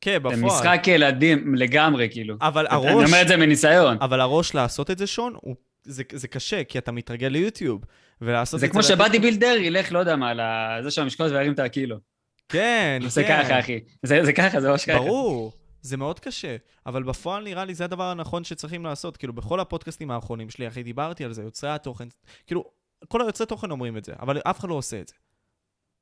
כן, 0.00 0.12
זה 0.12 0.18
בפועל. 0.18 0.36
משחק 0.44 0.82
ילדים 0.86 1.54
לגמרי, 1.54 2.08
כאילו. 2.10 2.36
אבל 2.40 2.66
אני 2.66 2.76
הראש, 2.90 3.06
אומר 3.06 3.22
את 3.22 3.28
זה 3.28 3.36
מניסיון. 3.36 3.96
אבל 4.00 4.20
הראש 4.20 4.54
לעשות 4.54 4.90
את 4.90 4.98
זה, 4.98 5.06
שון, 5.06 5.34
הוא- 5.40 5.54
זה 5.84 6.02
זה 6.12 6.28
קשה, 6.28 6.64
כי 6.64 6.78
אתה 6.78 6.92
מתרגל 6.92 7.26
ליוטיוב. 7.26 7.84
ולעשות 8.20 8.54
את 8.54 8.60
זה 8.60 8.66
זה... 8.66 8.72
כמו 8.72 8.82
ש 8.82 8.94
body 8.94 9.18
builder 9.18 9.56
ילך, 9.60 9.92
לא 9.92 9.98
יודע 9.98 10.16
מה, 10.16 10.32
לזה 10.34 10.90
של 10.90 11.02
המשקולות 11.02 11.32
וירים 11.32 11.52
את 11.52 11.58
הקילו. 11.58 11.96
כן, 12.48 13.00
זה 13.06 13.22
כן. 13.24 13.42
ככה, 13.44 13.58
אחי. 13.60 13.80
זה 14.02 14.24
זה 14.24 14.32
ככה, 14.32 14.60
זה 14.60 14.68
ממש 14.70 14.84
ככה. 14.84 14.98
ברור, 14.98 15.52
זה 15.82 15.96
מאוד 15.96 16.20
קשה, 16.20 16.56
אבל 16.86 17.02
בפועל 17.02 17.44
נראה 17.44 17.64
לי 17.64 17.74
זה 17.74 17.84
הדבר 17.84 18.04
הנכון 18.04 18.44
שצריכים 18.44 18.84
לעשות. 18.84 19.16
כאילו, 19.16 19.32
בכל 19.32 19.60
הפודקאסטים 19.60 20.10
האחרונים 20.10 20.50
שלי, 20.50 20.68
אחי, 20.68 20.82
דיברתי 20.82 21.24
על 21.24 21.32
זה, 21.32 21.42
יוצרי 21.42 21.70
התוכן, 21.70 22.08
כאילו, 22.46 22.64
כל 23.08 23.20
היוצרי 23.22 23.46
תוכן 23.46 23.70
אומרים 23.70 23.96
את 23.96 24.04
זה, 24.04 24.12
אבל 24.20 24.38
אף 24.44 24.60
אחד 24.60 24.68
לא 24.68 24.74
עושה 24.74 25.00
את 25.00 25.08
זה. 25.08 25.14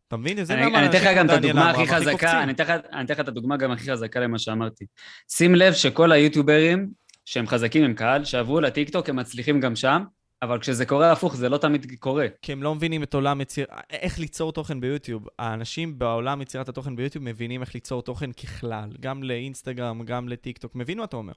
אתה 0.09 0.17
מבין? 0.17 0.45
זה 0.45 0.55
אני 0.55 0.67
למה 0.67 0.79
אני 0.79 0.87
אתן 0.89 0.99
לך 0.99 1.17
גם 1.17 1.27
את 1.27 1.31
הדוגמה 1.31 1.71
הכי 1.71 1.87
חזקה, 1.87 2.11
קופצים. 2.13 2.29
אני 2.29 2.53
אתן 2.53 2.65
לך- 2.65 2.85
אני 2.93 3.05
אתן 3.05 3.15
לך 3.15 3.21
את 3.21 3.29
הדוגמה 3.29 3.57
גם 3.57 3.71
הכי 3.71 3.91
חזקה 3.93 4.21
למה 4.21 4.39
שאמרתי. 4.39 4.85
שים 5.31 5.55
לב 5.55 5.73
שכל 5.73 6.13
היוטיוברים 6.13 6.91
שהם 7.25 7.47
חזקים 7.47 7.85
עם 7.85 7.95
קהל, 7.95 8.25
שעברו 8.25 8.61
לטיקטוק, 8.61 9.09
הם 9.09 9.17
מצליחים 9.17 9.61
גם 9.61 9.77
שם, 9.77 10.03
אבל 10.43 10.59
כשזה 10.59 10.87
קורה 10.87 11.13
הפוך, 11.13 11.37
זה 11.37 11.49
לא 11.49 11.59
תמיד 11.59 11.87
קורה. 11.99 12.27
כי 12.43 12.53
הם 12.53 12.63
לא 12.63 12.75
מבינים 12.75 13.03
את 13.03 13.15
עולם 13.15 13.41
יציר... 13.41 13.67
איך 13.91 14.19
ליצור 14.19 14.53
תוכן 14.53 14.81
ביוטיוב. 14.81 15.27
האנשים 15.39 15.99
בעולם 15.99 16.43
יצירת 16.43 16.69
התוכן 16.69 16.97
ביוטיוב 16.97 17.25
מבינים 17.25 17.61
איך 17.61 17.75
ליצור 17.75 18.03
תוכן 18.03 18.33
ככלל, 18.33 18.89
גם 19.01 19.23
לאינסטגרם, 19.23 20.03
גם 20.05 20.29
לטיקטוק. 20.29 20.75
מבין 20.75 20.99
מה 20.99 21.05
אתה 21.05 21.17
אומר? 21.17 21.33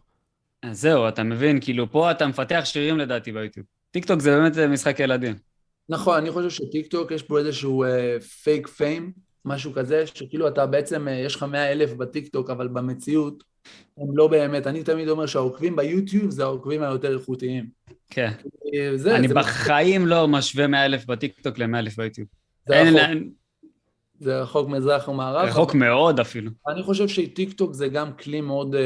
אז 0.63 0.81
זהו, 0.81 1.07
אתה 1.07 1.23
מבין, 1.23 1.59
כאילו 1.61 1.91
פה 1.91 2.11
אתה 2.11 2.27
מפתח 2.27 2.61
שרירים 2.65 2.97
לדעתי 2.97 3.31
ביוטיוב. 3.31 3.65
טיקטוק 3.91 4.19
זה 4.19 4.37
באמת 4.37 4.57
משחק 4.57 4.99
ילדים. 4.99 5.50
נכון, 5.91 6.17
אני 6.17 6.31
חושב 6.31 6.49
שטיקטוק 6.49 7.11
יש 7.11 7.23
פה 7.23 7.39
איזשהו 7.39 7.83
fake 8.43 8.67
אה, 8.67 8.71
fame, 8.71 9.11
משהו 9.45 9.73
כזה, 9.73 10.07
שכאילו 10.07 10.47
אתה 10.47 10.65
בעצם, 10.65 11.07
אה, 11.07 11.11
יש 11.11 11.35
לך 11.35 11.43
מאה 11.43 11.71
אלף 11.71 11.93
בטיקטוק, 11.93 12.49
אבל 12.49 12.67
במציאות 12.67 13.43
הם 13.97 14.17
לא 14.17 14.27
באמת, 14.27 14.67
אני 14.67 14.83
תמיד 14.83 15.09
אומר 15.09 15.25
שהעוקבים 15.25 15.75
ביוטיוב 15.75 16.29
זה 16.31 16.43
העוקבים 16.43 16.83
היותר 16.83 17.13
איכותיים. 17.13 17.69
כן. 18.09 18.31
אה, 18.73 18.97
זה, 18.97 19.15
אני 19.15 19.27
זה, 19.27 19.33
בחיים 19.33 20.07
לא 20.07 20.27
משווה 20.27 20.67
100 20.67 20.85
אלף 20.85 21.05
בטיקטוק 21.05 21.57
ל-100 21.57 21.77
אלף 21.77 21.97
ביוטיוב. 21.97 22.27
זה, 22.67 22.73
אין- 22.73 22.87
רחוק, 22.87 22.99
אין- 23.09 23.31
זה 24.19 24.41
רחוק 24.41 24.69
מזרח 24.69 25.07
ומערב. 25.07 25.47
רחוק 25.47 25.75
מאוד 25.75 26.19
אפילו. 26.19 26.51
אני 26.67 26.83
חושב 26.83 27.07
שטיקטוק 27.07 27.73
זה 27.73 27.87
גם 27.87 28.13
כלי 28.13 28.41
מאוד 28.41 28.75
uh, 28.75 28.77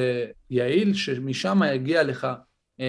יעיל, 0.49 0.93
שמשם 0.93 1.61
יגיע 1.73 2.03
לך, 2.03 2.27
uh, 2.81 2.83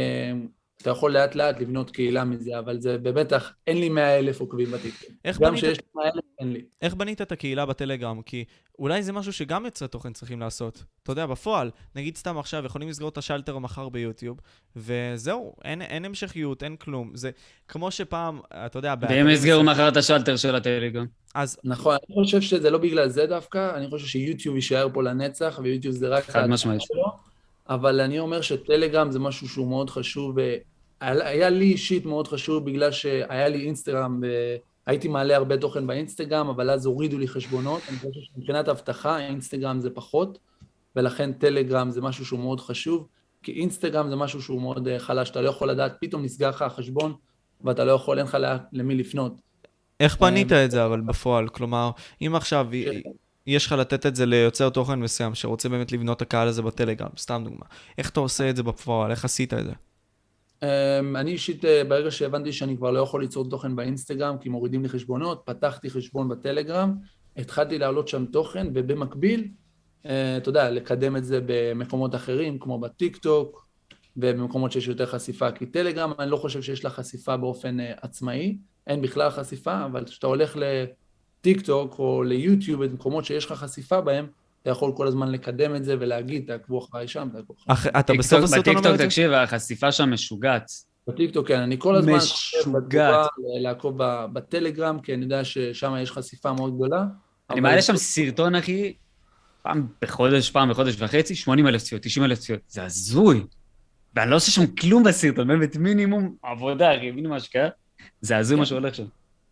אתה 0.86 0.92
יכול 0.92 1.12
לאט 1.12 1.34
לאט 1.34 1.60
לבנות 1.60 1.90
קהילה 1.90 2.24
מזה, 2.24 2.58
אבל 2.58 2.80
זה 2.80 2.98
בבטח, 2.98 3.52
אין 3.66 3.80
לי 3.80 3.88
מאה 3.88 4.18
אלף 4.18 4.40
עוקבים 4.40 4.70
בטיקטוק. 4.70 5.10
גם 5.26 5.50
בנית- 5.50 5.60
שיש 5.60 5.78
לי 5.78 5.84
מאה 5.94 6.04
אלף, 6.04 6.24
אין 6.40 6.52
לי. 6.52 6.62
איך 6.82 6.94
בנית 6.94 7.22
את 7.22 7.32
הקהילה 7.32 7.66
בטלגרם? 7.66 8.22
כי 8.22 8.44
אולי 8.78 9.02
זה 9.02 9.12
משהו 9.12 9.32
שגם 9.32 9.64
יוצרי 9.64 9.88
תוכן 9.88 10.12
צריכים 10.12 10.40
לעשות. 10.40 10.84
אתה 11.02 11.12
יודע, 11.12 11.26
בפועל, 11.26 11.70
נגיד 11.96 12.16
סתם 12.16 12.38
עכשיו, 12.38 12.64
יכולים 12.66 12.88
לסגור 12.88 13.08
את 13.08 13.18
השלטר 13.18 13.58
מחר 13.58 13.88
ביוטיוב, 13.88 14.40
וזהו, 14.76 15.54
אין, 15.64 15.82
אין 15.82 16.04
המשכיות, 16.04 16.62
אין 16.62 16.76
כלום. 16.76 17.10
זה 17.14 17.30
כמו 17.68 17.90
שפעם, 17.90 18.40
אתה 18.66 18.78
יודע, 18.78 18.94
באתרים 18.94 19.28
יסגרו 19.28 19.34
מסוימים- 19.60 19.66
מחר 19.66 19.88
את 19.88 19.96
השלטר 19.96 20.36
של 20.36 20.54
הטלגרם. 20.54 21.06
אז 21.34 21.58
נכון, 21.64 21.96
אני 22.08 22.24
חושב 22.24 22.40
שזה 22.40 22.70
לא 22.70 22.78
בגלל 22.78 23.08
זה 23.08 23.26
דווקא, 23.26 23.76
אני 23.76 23.88
חושב 23.88 24.06
שיוטיוב 24.06 24.56
יישאר 24.56 24.88
פה 24.92 25.02
לנצח, 25.02 25.60
ויוטיוב 25.62 25.94
זה 25.94 26.08
רק... 26.08 26.24
חד 26.24 26.46
משמעית. 26.46 26.82
אבל 27.68 28.00
אני 28.00 28.18
אומר 28.18 28.40
שטלגרם 28.40 29.10
זה 29.10 29.18
משהו 29.18 29.48
שהוא 29.48 29.68
מאוד 29.68 29.90
חשוב, 29.90 30.36
והיה 31.00 31.50
לי 31.50 31.64
אישית 31.64 32.06
מאוד 32.06 32.28
חשוב 32.28 32.64
בגלל 32.64 32.92
שהיה 32.92 33.48
לי 33.48 33.66
אינסטגרם, 33.66 34.22
והייתי 34.86 35.08
מעלה 35.08 35.36
הרבה 35.36 35.56
תוכן 35.56 35.86
באינסטגרם, 35.86 36.48
אבל 36.48 36.70
אז 36.70 36.86
הורידו 36.86 37.18
לי 37.18 37.28
חשבונות, 37.28 37.82
אני 37.88 37.96
חושב 37.96 38.20
שמבחינת 38.20 38.68
אבטחה, 38.68 39.18
אינסטגרם 39.18 39.80
זה 39.80 39.90
פחות, 39.90 40.38
ולכן 40.96 41.32
טלגרם 41.32 41.90
זה 41.90 42.00
משהו 42.00 42.26
שהוא 42.26 42.40
מאוד 42.40 42.60
חשוב, 42.60 43.06
כי 43.42 43.52
אינסטגרם 43.52 44.08
זה 44.08 44.16
משהו 44.16 44.42
שהוא 44.42 44.62
מאוד 44.62 44.88
אה, 44.88 44.98
חלש, 44.98 45.30
אתה 45.30 45.40
לא 45.40 45.48
יכול 45.48 45.70
לדעת, 45.70 45.96
פתאום 46.00 46.22
נסגר 46.22 46.48
לך 46.48 46.62
החשבון, 46.62 47.14
ואתה 47.64 47.84
לא 47.84 47.92
יכול, 47.92 48.18
אין 48.18 48.26
לך 48.26 48.38
למי 48.72 48.94
לפנות. 48.94 49.40
איך 50.00 50.16
אה, 50.22 50.64
את 50.64 50.70
זה 50.70 50.84
אבל 50.84 51.00
בפועל? 51.00 51.48
כלומר, 51.48 51.90
אם 52.20 52.34
עכשיו 52.34 52.66
יש 53.46 53.66
לך 53.66 53.72
לתת 53.72 54.06
את 54.06 54.16
זה 54.16 54.26
ליוצר 54.26 54.70
תוכן 54.70 55.00
מסוים 55.00 55.34
שרוצה 55.34 55.68
באמת 55.68 55.92
לבנות 55.92 56.16
את 56.16 56.22
הקהל 56.22 56.48
הזה 56.48 56.62
בטלגרם, 56.62 57.08
סתם 57.18 57.42
דוגמה, 57.44 57.66
איך 57.98 58.10
אתה 58.10 58.20
עושה 58.20 58.50
את 58.50 58.56
זה 58.56 58.62
בפועל? 58.62 59.10
איך 59.10 59.24
עשית 59.24 59.54
את 59.54 59.64
זה? 59.64 59.72
אמ, 60.62 61.16
אני 61.16 61.30
אישית, 61.30 61.64
אה, 61.64 61.84
ברגע 61.84 62.10
שהבנתי 62.10 62.52
שאני 62.52 62.76
כבר 62.76 62.90
לא 62.90 63.00
יכול 63.00 63.22
ליצור 63.22 63.50
תוכן 63.50 63.76
באינסטגרם, 63.76 64.38
כי 64.38 64.48
מורידים 64.48 64.82
לי 64.82 64.88
חשבונות, 64.88 65.42
פתחתי 65.44 65.90
חשבון 65.90 66.28
בטלגרם, 66.28 66.94
התחלתי 67.36 67.78
להעלות 67.78 68.08
שם 68.08 68.26
תוכן, 68.26 68.66
ובמקביל, 68.74 69.48
אה, 70.06 70.36
אתה 70.36 70.48
יודע, 70.48 70.70
לקדם 70.70 71.16
את 71.16 71.24
זה 71.24 71.40
במקומות 71.46 72.14
אחרים, 72.14 72.58
כמו 72.58 72.78
בטיק 72.78 73.16
טוק, 73.16 73.66
ובמקומות 74.16 74.72
שיש 74.72 74.88
יותר 74.88 75.06
חשיפה, 75.06 75.52
כי 75.52 75.66
טלגרם, 75.66 76.12
אני 76.18 76.30
לא 76.30 76.36
חושב 76.36 76.62
שיש 76.62 76.84
לה 76.84 76.90
חשיפה 76.90 77.36
באופן 77.36 77.80
אה, 77.80 77.92
עצמאי, 78.02 78.58
אין 78.86 79.02
בכלל 79.02 79.30
חשיפה, 79.30 79.84
אבל 79.84 80.04
כשאתה 80.04 80.26
הולך 80.26 80.56
לטיק 80.56 81.60
טוק 81.60 81.98
או 81.98 82.22
ליוטיוב, 82.22 82.84
במקומות 82.84 83.24
שיש 83.24 83.46
לך 83.46 83.52
חשיפה 83.52 84.00
בהם, 84.00 84.26
אתה 84.66 84.72
יכול 84.72 84.92
כל 84.96 85.06
הזמן 85.06 85.32
לקדם 85.32 85.76
את 85.76 85.84
זה 85.84 85.94
ולהגיד, 86.00 86.44
תעקבו 86.46 86.78
אחריי 86.78 87.08
שם, 87.08 87.28
תעקבו 87.32 87.54
אחריי. 87.58 87.74
אח- 87.78 87.86
אתה 88.00 88.12
בסוף 88.18 88.44
הסרטון 88.44 88.58
אומר 88.76 88.80
בטיקטוק, 88.80 88.92
את 88.94 88.98
זה? 88.98 89.04
תקשיב, 89.04 89.32
החשיפה 89.32 89.92
שם 89.92 90.10
משוגעת. 90.10 90.70
בטיקטוק, 91.08 91.48
כן, 91.48 91.60
אני 91.60 91.76
כל 91.78 91.94
הזמן 91.96 92.12
משוגעת. 92.16 92.32
חושב 92.32 92.58
בתגובה 92.72 93.26
לעקוב 93.60 93.94
ב- 94.02 94.26
בטלגרם, 94.32 95.00
כי 95.00 95.14
אני 95.14 95.22
יודע 95.22 95.44
ששם 95.44 95.94
יש 96.02 96.10
חשיפה 96.12 96.52
מאוד 96.52 96.74
גדולה. 96.76 97.04
אני 97.50 97.60
מעלה 97.60 97.82
שם 97.82 97.96
סרטון, 97.96 98.54
אחי, 98.54 98.92
פעם 99.62 99.86
בחודש, 100.02 100.50
פעם 100.50 100.70
בחודש 100.70 100.96
וחצי, 100.98 101.34
80 101.34 101.66
אלף 101.66 101.82
צפיות, 101.82 102.02
90 102.02 102.24
אלף 102.24 102.38
צפיות. 102.38 102.60
זה 102.68 102.84
הזוי. 102.84 103.44
ואני 104.16 104.30
לא 104.30 104.36
עושה 104.36 104.50
שם 104.50 104.66
כלום 104.66 105.02
בסרטון, 105.04 105.48
באמת 105.48 105.76
מינימום 105.76 106.34
עבודה, 106.42 106.96
אחי, 106.96 107.10
מינימום 107.10 107.36
השקעה. 107.36 107.68
זה 108.20 108.36
הזוי 108.36 108.58
מה 108.58 108.66
שהולך 108.66 108.94
שם. 108.94 109.04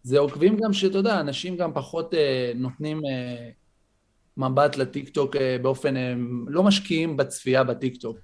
זה 0.02 0.18
עוקבים 0.18 0.56
גם 0.64 0.72
שאתה 0.72 0.98
יודע, 0.98 1.20
אנשים 1.20 1.56
גם 1.56 1.70
פחות 1.74 2.14
אה, 2.14 2.52
נותנים 2.54 3.00
אה, 3.06 3.48
מבט 4.36 4.76
לטיקטוק 4.76 5.36
אה, 5.36 5.56
באופן, 5.62 5.96
אה, 5.96 6.14
לא 6.46 6.62
משקיעים 6.62 7.16
בצפייה 7.16 7.64
בטיקטוק. 7.64 8.18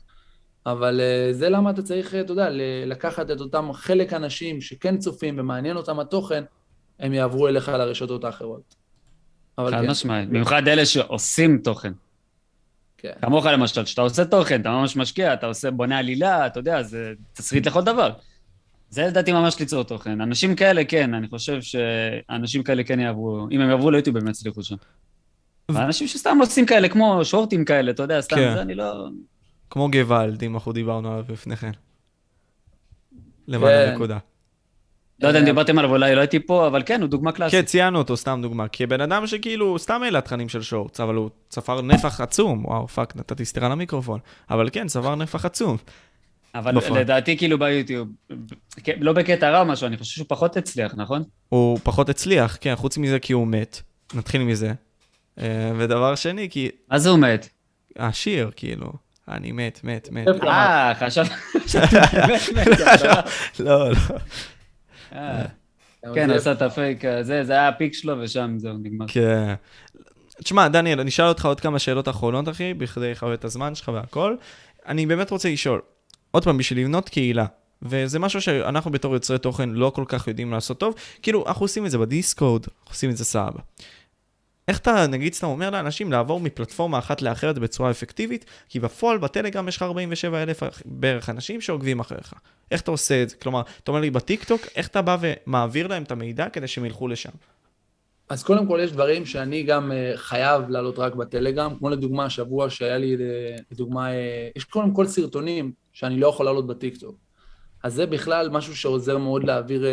אבל 0.66 1.00
אה, 1.00 1.32
זה 1.32 1.48
למה 1.48 1.70
אתה 1.70 1.82
צריך, 1.82 2.14
אתה 2.14 2.32
יודע, 2.32 2.48
לקחת 2.86 3.30
את 3.30 3.40
אותם 3.40 3.72
חלק 3.72 4.12
אנשים 4.12 4.60
שכן 4.60 4.98
צופים 4.98 5.34
ומעניין 5.38 5.76
אותם 5.76 6.00
התוכן, 6.00 6.44
הם 6.98 7.12
יעברו 7.12 7.48
אליך 7.48 7.68
לרשתות 7.68 8.24
האחרות. 8.24 8.74
חד 9.60 9.70
כן, 9.70 9.90
משמעית. 9.90 10.28
במיוחד 10.28 10.68
אלה 10.68 10.86
שעושים 10.86 11.58
תוכן. 11.58 11.92
כן. 12.98 13.12
כמוך 13.22 13.46
למשל, 13.46 13.84
כשאתה 13.84 14.02
עושה 14.02 14.24
תוכן, 14.24 14.60
אתה 14.60 14.70
ממש 14.70 14.96
משקיע, 14.96 15.34
אתה 15.34 15.46
עושה, 15.46 15.70
בונה 15.70 15.98
עלילה, 15.98 16.46
אתה 16.46 16.60
יודע, 16.60 16.82
זה 16.82 17.12
תסריט 17.32 17.66
לכל 17.66 17.84
דבר. 17.84 18.12
זה 18.90 19.06
לדעתי 19.06 19.32
ממש 19.32 19.60
ליצור 19.60 19.82
תוכן. 19.82 20.20
אנשים 20.20 20.56
כאלה, 20.56 20.84
כן, 20.84 21.14
אני 21.14 21.28
חושב 21.28 21.62
שאנשים 21.62 22.62
כאלה 22.62 22.84
כן 22.84 23.00
יעברו, 23.00 23.48
אם 23.50 23.60
הם 23.60 23.70
יעברו 23.70 23.90
ליוטיוב, 23.90 24.16
הם 24.16 24.28
יצליחו 24.28 24.62
שם. 24.62 24.76
ואנשים 25.74 26.06
שסתם 26.06 26.38
עושים 26.40 26.66
כאלה, 26.66 26.88
כמו 26.88 27.24
שורטים 27.24 27.64
כאלה, 27.64 27.90
אתה 27.90 28.02
יודע, 28.02 28.20
סתם, 28.20 28.36
כן. 28.36 28.54
זה 28.54 28.62
אני 28.62 28.74
לא... 28.74 29.06
כמו 29.70 29.90
גוואלד, 29.90 30.44
אם 30.44 30.54
אנחנו 30.54 30.72
דיברנו 30.72 31.12
עליו 31.12 31.24
לפני 31.28 31.56
כן. 31.56 31.70
למען 33.48 33.86
כן. 33.86 33.90
הנקודה. 33.90 34.18
לא 35.22 35.28
יודע 35.28 35.40
אם 35.40 35.44
דיברתם 35.44 35.78
עליו, 35.78 35.90
אולי 35.90 36.14
לא 36.14 36.20
הייתי 36.20 36.40
פה, 36.40 36.66
אבל 36.66 36.82
כן, 36.86 37.00
הוא 37.00 37.08
דוגמה 37.08 37.32
כן, 37.32 37.36
קלאסית. 37.36 37.66
ציינו 37.66 37.98
אותו, 37.98 38.16
סתם 38.16 38.38
דוגמה. 38.42 38.68
כי 38.68 38.86
בן 38.86 39.00
אדם 39.00 39.26
שכאילו 39.26 39.78
סתם 39.78 40.02
העלה 40.02 40.20
תכנים 40.20 40.48
של 40.48 40.62
shorts, 40.62 41.00
אבל 41.00 41.14
הוא 41.14 41.30
צבר 41.48 41.82
נפח 41.82 42.20
עצום. 42.20 42.64
וואו, 42.64 42.88
fuck, 42.88 43.16
נתתי 43.16 43.44
סטירה 43.44 43.68
למיקרופון. 43.68 44.20
אבל 44.50 44.68
כן, 44.72 44.86
צבר 44.86 45.14
נפח 45.14 45.44
עצום. 45.44 45.76
אבל 46.54 46.76
בפועל. 46.76 47.00
לדעתי, 47.00 47.36
כאילו 47.36 47.58
ביוטיוב, 47.58 48.08
כן, 48.84 48.92
לא 49.00 49.12
בקטע 49.12 49.50
רע 49.50 49.60
או 49.60 49.64
משהו, 49.64 49.86
אני 49.86 49.96
חושב 49.96 50.14
שהוא 50.14 50.26
פחות 50.28 50.56
הצליח, 50.56 50.94
נכון? 50.96 51.22
הוא 51.48 51.78
פחות 51.82 52.08
הצליח, 52.08 52.58
כן, 52.60 52.76
חוץ 52.76 52.98
מזה 52.98 53.18
כי 53.18 53.32
הוא 53.32 53.46
מת. 53.46 53.82
נתחיל 54.14 54.42
מזה. 54.42 54.72
אה, 55.38 55.72
ודבר 55.78 56.14
שני, 56.14 56.48
כי 56.50 56.68
מה 56.90 56.98
זה 56.98 57.08
הוא 57.08 57.18
מת? 57.18 57.48
השיר, 57.96 58.50
כאילו, 58.56 58.92
אני 59.28 59.52
מת, 59.52 59.80
מת, 59.84 60.08
מת. 60.12 60.26
אה, 60.44 60.92
חשב... 60.98 61.24
חשבתי 61.64 61.96
אתה 62.62 62.70
יודע. 62.70 63.20
לא, 63.60 63.90
לא. 63.90 63.96
אה, 65.12 65.44
כן, 66.14 66.28
זה- 66.28 66.34
עשה 66.34 66.52
את 66.52 66.62
הפייק 66.62 67.04
הזה, 67.04 67.44
זה 67.44 67.52
היה 67.52 67.68
הפיק 67.68 67.94
שלו 67.94 68.14
ושם 68.20 68.54
זהו, 68.58 68.72
נגמר. 68.82 69.06
כן. 69.08 69.54
תשמע, 70.44 70.68
דניאל, 70.68 71.00
אני 71.00 71.08
אשאל 71.08 71.24
אותך 71.26 71.44
עוד 71.44 71.60
כמה 71.60 71.78
שאלות 71.78 72.08
אחרונות, 72.08 72.48
אחי, 72.48 72.74
בכדי 72.74 73.10
לכבד 73.10 73.32
את 73.32 73.44
הזמן 73.44 73.74
שלך 73.74 73.90
והכל. 73.94 74.36
אני 74.86 75.06
באמת 75.06 75.30
רוצה 75.30 75.50
לשאול, 75.50 75.80
עוד 76.30 76.44
פעם, 76.44 76.58
בשביל 76.58 76.78
לבנות 76.80 77.08
קהילה, 77.08 77.46
וזה 77.82 78.18
משהו 78.18 78.40
שאנחנו 78.40 78.90
בתור 78.90 79.14
יוצרי 79.14 79.38
תוכן 79.38 79.68
לא 79.70 79.92
כל 79.94 80.04
כך 80.08 80.28
יודעים 80.28 80.52
לעשות 80.52 80.80
טוב, 80.80 80.94
כאילו, 81.22 81.44
אנחנו 81.46 81.64
עושים 81.64 81.86
את 81.86 81.90
זה 81.90 81.98
בדיסקוד, 81.98 82.66
אנחנו 82.78 82.90
עושים 82.94 83.10
את 83.10 83.16
זה 83.16 83.24
סבבה. 83.24 83.60
איך 84.70 84.78
אתה, 84.78 85.06
נגיד, 85.06 85.34
סתם 85.34 85.46
אומר 85.46 85.70
לאנשים 85.70 86.12
לעבור 86.12 86.40
מפלטפורמה 86.40 86.98
אחת 86.98 87.22
לאחרת 87.22 87.58
בצורה 87.58 87.90
אפקטיבית, 87.90 88.44
כי 88.68 88.80
בפועל, 88.80 89.18
בטלגרם 89.18 89.68
יש 89.68 89.76
לך 89.76 89.82
47 89.82 90.42
אלף 90.42 90.62
בערך 90.84 91.30
אנשים 91.30 91.60
שעוקבים 91.60 92.00
אחריך. 92.00 92.34
איך 92.70 92.80
אתה 92.80 92.90
עושה 92.90 93.22
את 93.22 93.30
זה? 93.30 93.36
כלומר, 93.36 93.62
אתה 93.82 93.90
אומר 93.90 94.00
לי 94.00 94.10
בטיקטוק, 94.10 94.60
איך 94.76 94.88
אתה 94.88 95.02
בא 95.02 95.16
ומעביר 95.20 95.86
להם 95.86 96.02
את 96.02 96.10
המידע 96.10 96.48
כדי 96.48 96.68
שהם 96.68 96.84
ילכו 96.84 97.08
לשם? 97.08 97.30
אז 98.28 98.42
קודם 98.42 98.66
כל 98.66 98.80
יש 98.82 98.92
דברים 98.92 99.26
שאני 99.26 99.62
גם 99.62 99.92
אה, 99.92 100.12
חייב 100.16 100.68
לעלות 100.68 100.98
רק 100.98 101.14
בטלגרם, 101.14 101.74
כמו 101.78 101.90
לדוגמה 101.90 102.24
השבוע 102.24 102.70
שהיה 102.70 102.98
לי, 102.98 103.14
אה, 103.14 103.56
לדוגמה, 103.72 104.12
אה, 104.12 104.48
יש 104.56 104.64
קודם 104.64 104.94
כל 104.94 105.06
סרטונים 105.06 105.72
שאני 105.92 106.20
לא 106.20 106.26
יכול 106.26 106.46
לעלות 106.46 106.66
בטיקטוק. 106.66 107.16
אז 107.82 107.94
זה 107.94 108.06
בכלל 108.06 108.48
משהו 108.48 108.76
שעוזר 108.76 109.18
מאוד 109.18 109.44
להעביר 109.44 109.84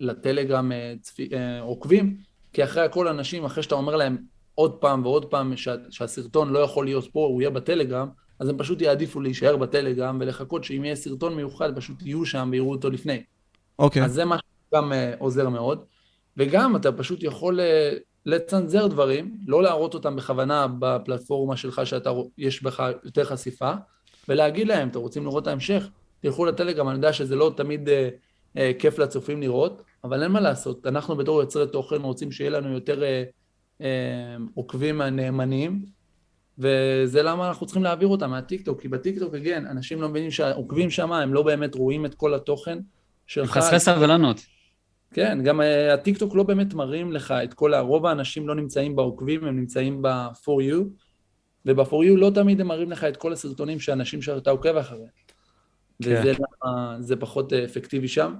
לטלגרם 0.00 0.72
צפי, 1.00 1.28
עוקבים, 1.60 2.27
כי 2.52 2.64
אחרי 2.64 2.82
הכל 2.82 3.08
אנשים, 3.08 3.44
אחרי 3.44 3.62
שאתה 3.62 3.74
אומר 3.74 3.96
להם 3.96 4.16
עוד 4.54 4.72
פעם 4.72 5.06
ועוד 5.06 5.24
פעם 5.24 5.56
שה, 5.56 5.74
שהסרטון 5.90 6.50
לא 6.50 6.58
יכול 6.58 6.84
להיות 6.84 7.12
פה, 7.12 7.20
הוא 7.20 7.40
יהיה 7.40 7.50
בטלגרם, 7.50 8.08
אז 8.38 8.48
הם 8.48 8.58
פשוט 8.58 8.82
יעדיפו 8.82 9.20
להישאר 9.20 9.56
בטלגרם 9.56 10.18
ולחכות 10.20 10.64
שאם 10.64 10.84
יהיה 10.84 10.96
סרטון 10.96 11.34
מיוחד, 11.34 11.76
פשוט 11.76 12.02
יהיו 12.02 12.26
שם 12.26 12.48
ויראו 12.52 12.70
אותו 12.70 12.90
לפני. 12.90 13.22
אוקיי. 13.78 14.02
Okay. 14.02 14.04
אז 14.04 14.12
זה 14.12 14.24
משהו 14.24 14.46
שגם 14.70 14.92
עוזר 15.18 15.48
מאוד. 15.48 15.84
וגם 16.36 16.76
אתה 16.76 16.92
פשוט 16.92 17.22
יכול 17.22 17.60
אה, 17.60 17.90
לצנזר 18.26 18.86
דברים, 18.86 19.38
לא 19.46 19.62
להראות 19.62 19.94
אותם 19.94 20.16
בכוונה 20.16 20.66
בפלטפורמה 20.78 21.56
שלך 21.56 21.80
שאתה, 21.84 22.10
יש 22.38 22.62
בך 22.62 22.82
יותר 23.04 23.24
חשיפה, 23.24 23.72
ולהגיד 24.28 24.68
להם, 24.68 24.88
אתם 24.88 24.98
רוצים 24.98 25.24
לראות 25.24 25.42
את 25.42 25.48
ההמשך? 25.48 25.88
תלכו 26.20 26.44
לטלגרם, 26.44 26.88
אני 26.88 26.96
יודע 26.96 27.12
שזה 27.12 27.36
לא 27.36 27.52
תמיד 27.56 27.88
אה, 27.88 28.08
אה, 28.56 28.72
כיף 28.78 28.98
לצופים 28.98 29.40
לראות, 29.40 29.82
אבל 30.04 30.22
אין 30.22 30.32
מה 30.32 30.40
לעשות, 30.40 30.86
אנחנו 30.86 31.16
בתור 31.16 31.40
יוצרי 31.40 31.66
תוכן 31.66 32.02
רוצים 32.02 32.32
שיהיה 32.32 32.50
לנו 32.50 32.72
יותר 32.72 33.02
אה, 33.02 33.24
אה, 33.80 34.36
עוקבים 34.54 35.02
נאמנים, 35.02 35.84
וזה 36.58 37.22
למה 37.22 37.48
אנחנו 37.48 37.66
צריכים 37.66 37.82
להעביר 37.82 38.08
אותם 38.08 38.30
מהטיקטוק, 38.30 38.80
כי 38.80 38.88
בטיקטוק, 38.88 39.34
כן, 39.44 39.66
אנשים 39.66 40.02
לא 40.02 40.08
מבינים 40.08 40.30
שהעוקבים 40.30 40.90
שם, 40.90 41.12
הם 41.12 41.34
לא 41.34 41.42
באמת 41.42 41.74
רואים 41.74 42.06
את 42.06 42.14
כל 42.14 42.34
התוכן 42.34 42.78
שלך. 43.26 43.50
חסרי 43.50 43.80
סבלנות. 43.80 44.40
כן, 45.14 45.42
גם 45.42 45.60
uh, 45.60 45.64
הטיקטוק 45.94 46.34
לא 46.34 46.42
באמת 46.42 46.74
מראים 46.74 47.12
לך 47.12 47.30
את 47.44 47.54
כל 47.54 47.74
ה... 47.74 47.80
רוב 47.80 48.06
האנשים 48.06 48.48
לא 48.48 48.54
נמצאים 48.54 48.96
בעוקבים, 48.96 49.44
הם 49.44 49.56
נמצאים 49.56 50.02
ב-for 50.02 50.72
you, 50.72 50.84
וב-for 51.66 51.90
you 51.90 52.16
לא 52.16 52.30
תמיד 52.34 52.60
הם 52.60 52.66
מראים 52.66 52.90
לך 52.90 53.04
את 53.04 53.16
כל 53.16 53.32
הסרטונים 53.32 53.80
שאנשים 53.80 54.22
שאתה 54.22 54.50
עוקב 54.50 54.76
אחריהם. 54.76 55.08
כן. 56.02 56.20
וזה 56.20 56.32
למה 56.32 56.96
זה 57.00 57.16
פחות 57.16 57.52
uh, 57.52 57.56
אפקטיבי 57.64 58.08
שם. 58.08 58.34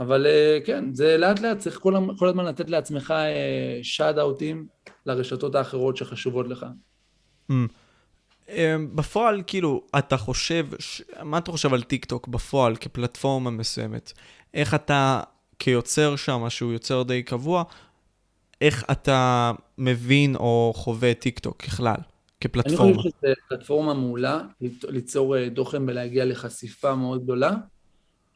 אבל 0.00 0.26
uh, 0.26 0.66
כן, 0.66 0.94
זה 0.94 1.16
לאט 1.16 1.40
לאט, 1.40 1.58
צריך 1.58 1.78
כל, 1.78 1.94
כל 2.18 2.28
הזמן 2.28 2.44
לתת 2.44 2.70
לעצמך 2.70 3.14
שאט 3.82 4.16
uh, 4.16 4.20
אאוטים 4.20 4.66
לרשתות 5.06 5.54
האחרות 5.54 5.96
שחשובות 5.96 6.48
לך. 6.48 6.66
Mm. 7.50 7.54
בפועל, 8.94 9.42
כאילו, 9.46 9.82
אתה 9.98 10.16
חושב, 10.16 10.66
מה 11.22 11.38
אתה 11.38 11.52
חושב 11.52 11.74
על 11.74 11.82
טיק 11.82 12.04
טוק 12.04 12.28
בפועל 12.28 12.76
כפלטפורמה 12.76 13.50
מסוימת? 13.50 14.12
איך 14.54 14.74
אתה 14.74 15.20
כיוצר 15.58 16.16
שם, 16.16 16.44
שהוא 16.48 16.72
יוצר 16.72 17.02
די 17.02 17.22
קבוע, 17.22 17.64
איך 18.60 18.84
אתה 18.90 19.52
מבין 19.78 20.36
או 20.36 20.72
חווה 20.76 21.14
טיק 21.14 21.38
טוק 21.38 21.62
ככלל, 21.62 21.96
כפלטפורמה? 22.40 22.84
אני 22.84 22.96
חושב 22.96 23.10
שזו 23.20 23.32
פלטפורמה 23.48 23.94
מעולה, 23.94 24.40
ליצור 24.88 25.36
אה, 25.36 25.50
תוכן 25.50 25.82
ולהגיע 25.82 26.24
לחשיפה 26.24 26.94
מאוד 26.94 27.24
גדולה, 27.24 27.50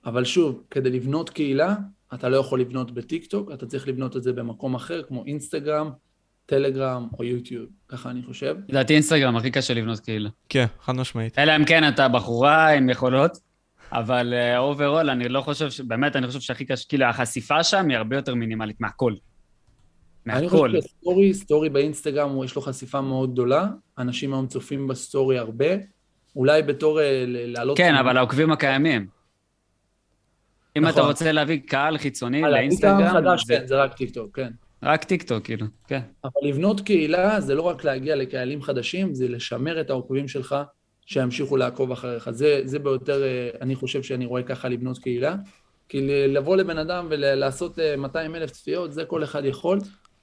אבל 0.08 0.24
שוב, 0.24 0.62
כדי 0.70 0.90
לבנות 0.90 1.30
קהילה, 1.30 1.74
אתה 2.14 2.28
לא 2.28 2.36
יכול 2.36 2.60
לבנות 2.60 2.94
בטיק 2.94 3.26
טוק, 3.26 3.52
אתה 3.52 3.66
צריך 3.66 3.88
לבנות 3.88 4.16
את 4.16 4.22
זה 4.22 4.32
במקום 4.32 4.74
אחר, 4.74 5.02
כמו 5.02 5.24
אינסטגרם, 5.26 5.90
טלגרם 6.46 7.08
או 7.18 7.24
יוטיוב, 7.24 7.66
ככה 7.88 8.10
אני 8.10 8.22
חושב. 8.22 8.56
לדעתי 8.68 8.94
אינסטגרם 8.94 9.36
הכי 9.36 9.50
קשה 9.50 9.74
לבנות 9.74 10.00
קהילה. 10.00 10.28
כן, 10.48 10.64
חד 10.80 10.92
משמעית. 10.92 11.38
אלא 11.38 11.56
אם 11.56 11.64
כן 11.64 11.88
אתה 11.88 12.08
בחורה 12.08 12.68
עם 12.68 12.90
יכולות, 12.90 13.38
אבל 13.92 14.34
overall, 14.56 15.08
אה, 15.08 15.12
אני 15.12 15.28
לא 15.28 15.40
חושב, 15.40 15.70
ש... 15.70 15.80
באמת, 15.80 16.16
אני 16.16 16.26
חושב 16.26 16.40
שהכי 16.40 16.64
קשה, 16.64 16.88
כאילו, 16.88 17.04
החשיפה 17.06 17.64
שם 17.64 17.88
היא 17.88 17.96
הרבה 17.96 18.16
יותר 18.16 18.34
מינימלית 18.34 18.80
מהכל. 18.80 19.14
מהכל. 20.26 20.38
אני 20.38 20.48
חושב 20.48 20.88
שסטורי, 20.88 21.34
סטורי 21.34 21.68
באינסטגרם, 21.68 22.44
יש 22.44 22.56
לו 22.56 22.62
חשיפה 22.62 23.00
מאוד 23.00 23.32
גדולה, 23.32 23.66
אנשים 23.98 24.34
היום 24.34 24.46
צופים 24.46 24.88
בסטורי 24.88 25.38
הרבה, 25.38 25.66
אולי 26.36 26.62
בתור 26.62 26.98
אה, 26.98 27.02
לעלות... 27.26 27.76
כן, 27.76 27.94
אבל 27.94 28.16
העוקבים 28.16 28.52
הקיימים. 28.52 29.17
אם 30.76 30.82
נכון. 30.84 30.92
אתה 30.94 31.08
רוצה 31.08 31.32
להביא 31.32 31.60
קהל 31.66 31.98
חיצוני 31.98 32.42
לאינסטגרם... 32.42 33.08
חדש, 33.08 33.44
זה... 33.46 33.56
כן, 33.56 33.66
זה 33.66 33.76
רק 33.82 33.94
טיקטוק, 33.94 34.36
כן. 34.36 34.50
רק 34.82 35.04
טיקטוק, 35.04 35.44
כאילו, 35.44 35.66
כן. 35.88 36.00
אבל 36.24 36.32
לבנות 36.42 36.80
קהילה 36.80 37.40
זה 37.40 37.54
לא 37.54 37.62
רק 37.62 37.84
להגיע 37.84 38.16
לקהלים 38.16 38.62
חדשים, 38.62 39.14
זה 39.14 39.28
לשמר 39.28 39.80
את 39.80 39.90
העוקבים 39.90 40.28
שלך, 40.28 40.56
שימשיכו 41.06 41.56
לעקוב 41.56 41.92
אחריך. 41.92 42.30
זה, 42.30 42.60
זה 42.64 42.78
ביותר, 42.78 43.22
אה, 43.22 43.50
אני 43.60 43.74
חושב 43.74 44.02
שאני 44.02 44.26
רואה 44.26 44.42
ככה 44.42 44.68
לבנות 44.68 44.98
קהילה. 44.98 45.36
כי 45.88 46.28
לבוא 46.28 46.56
לבן 46.56 46.78
אדם 46.78 47.06
ולעשות 47.10 47.78
200 47.98 48.34
אה, 48.34 48.40
אלף 48.40 48.50
צפיות, 48.50 48.92
זה 48.92 49.04
כל 49.04 49.24
אחד 49.24 49.44
יכול, 49.44 49.78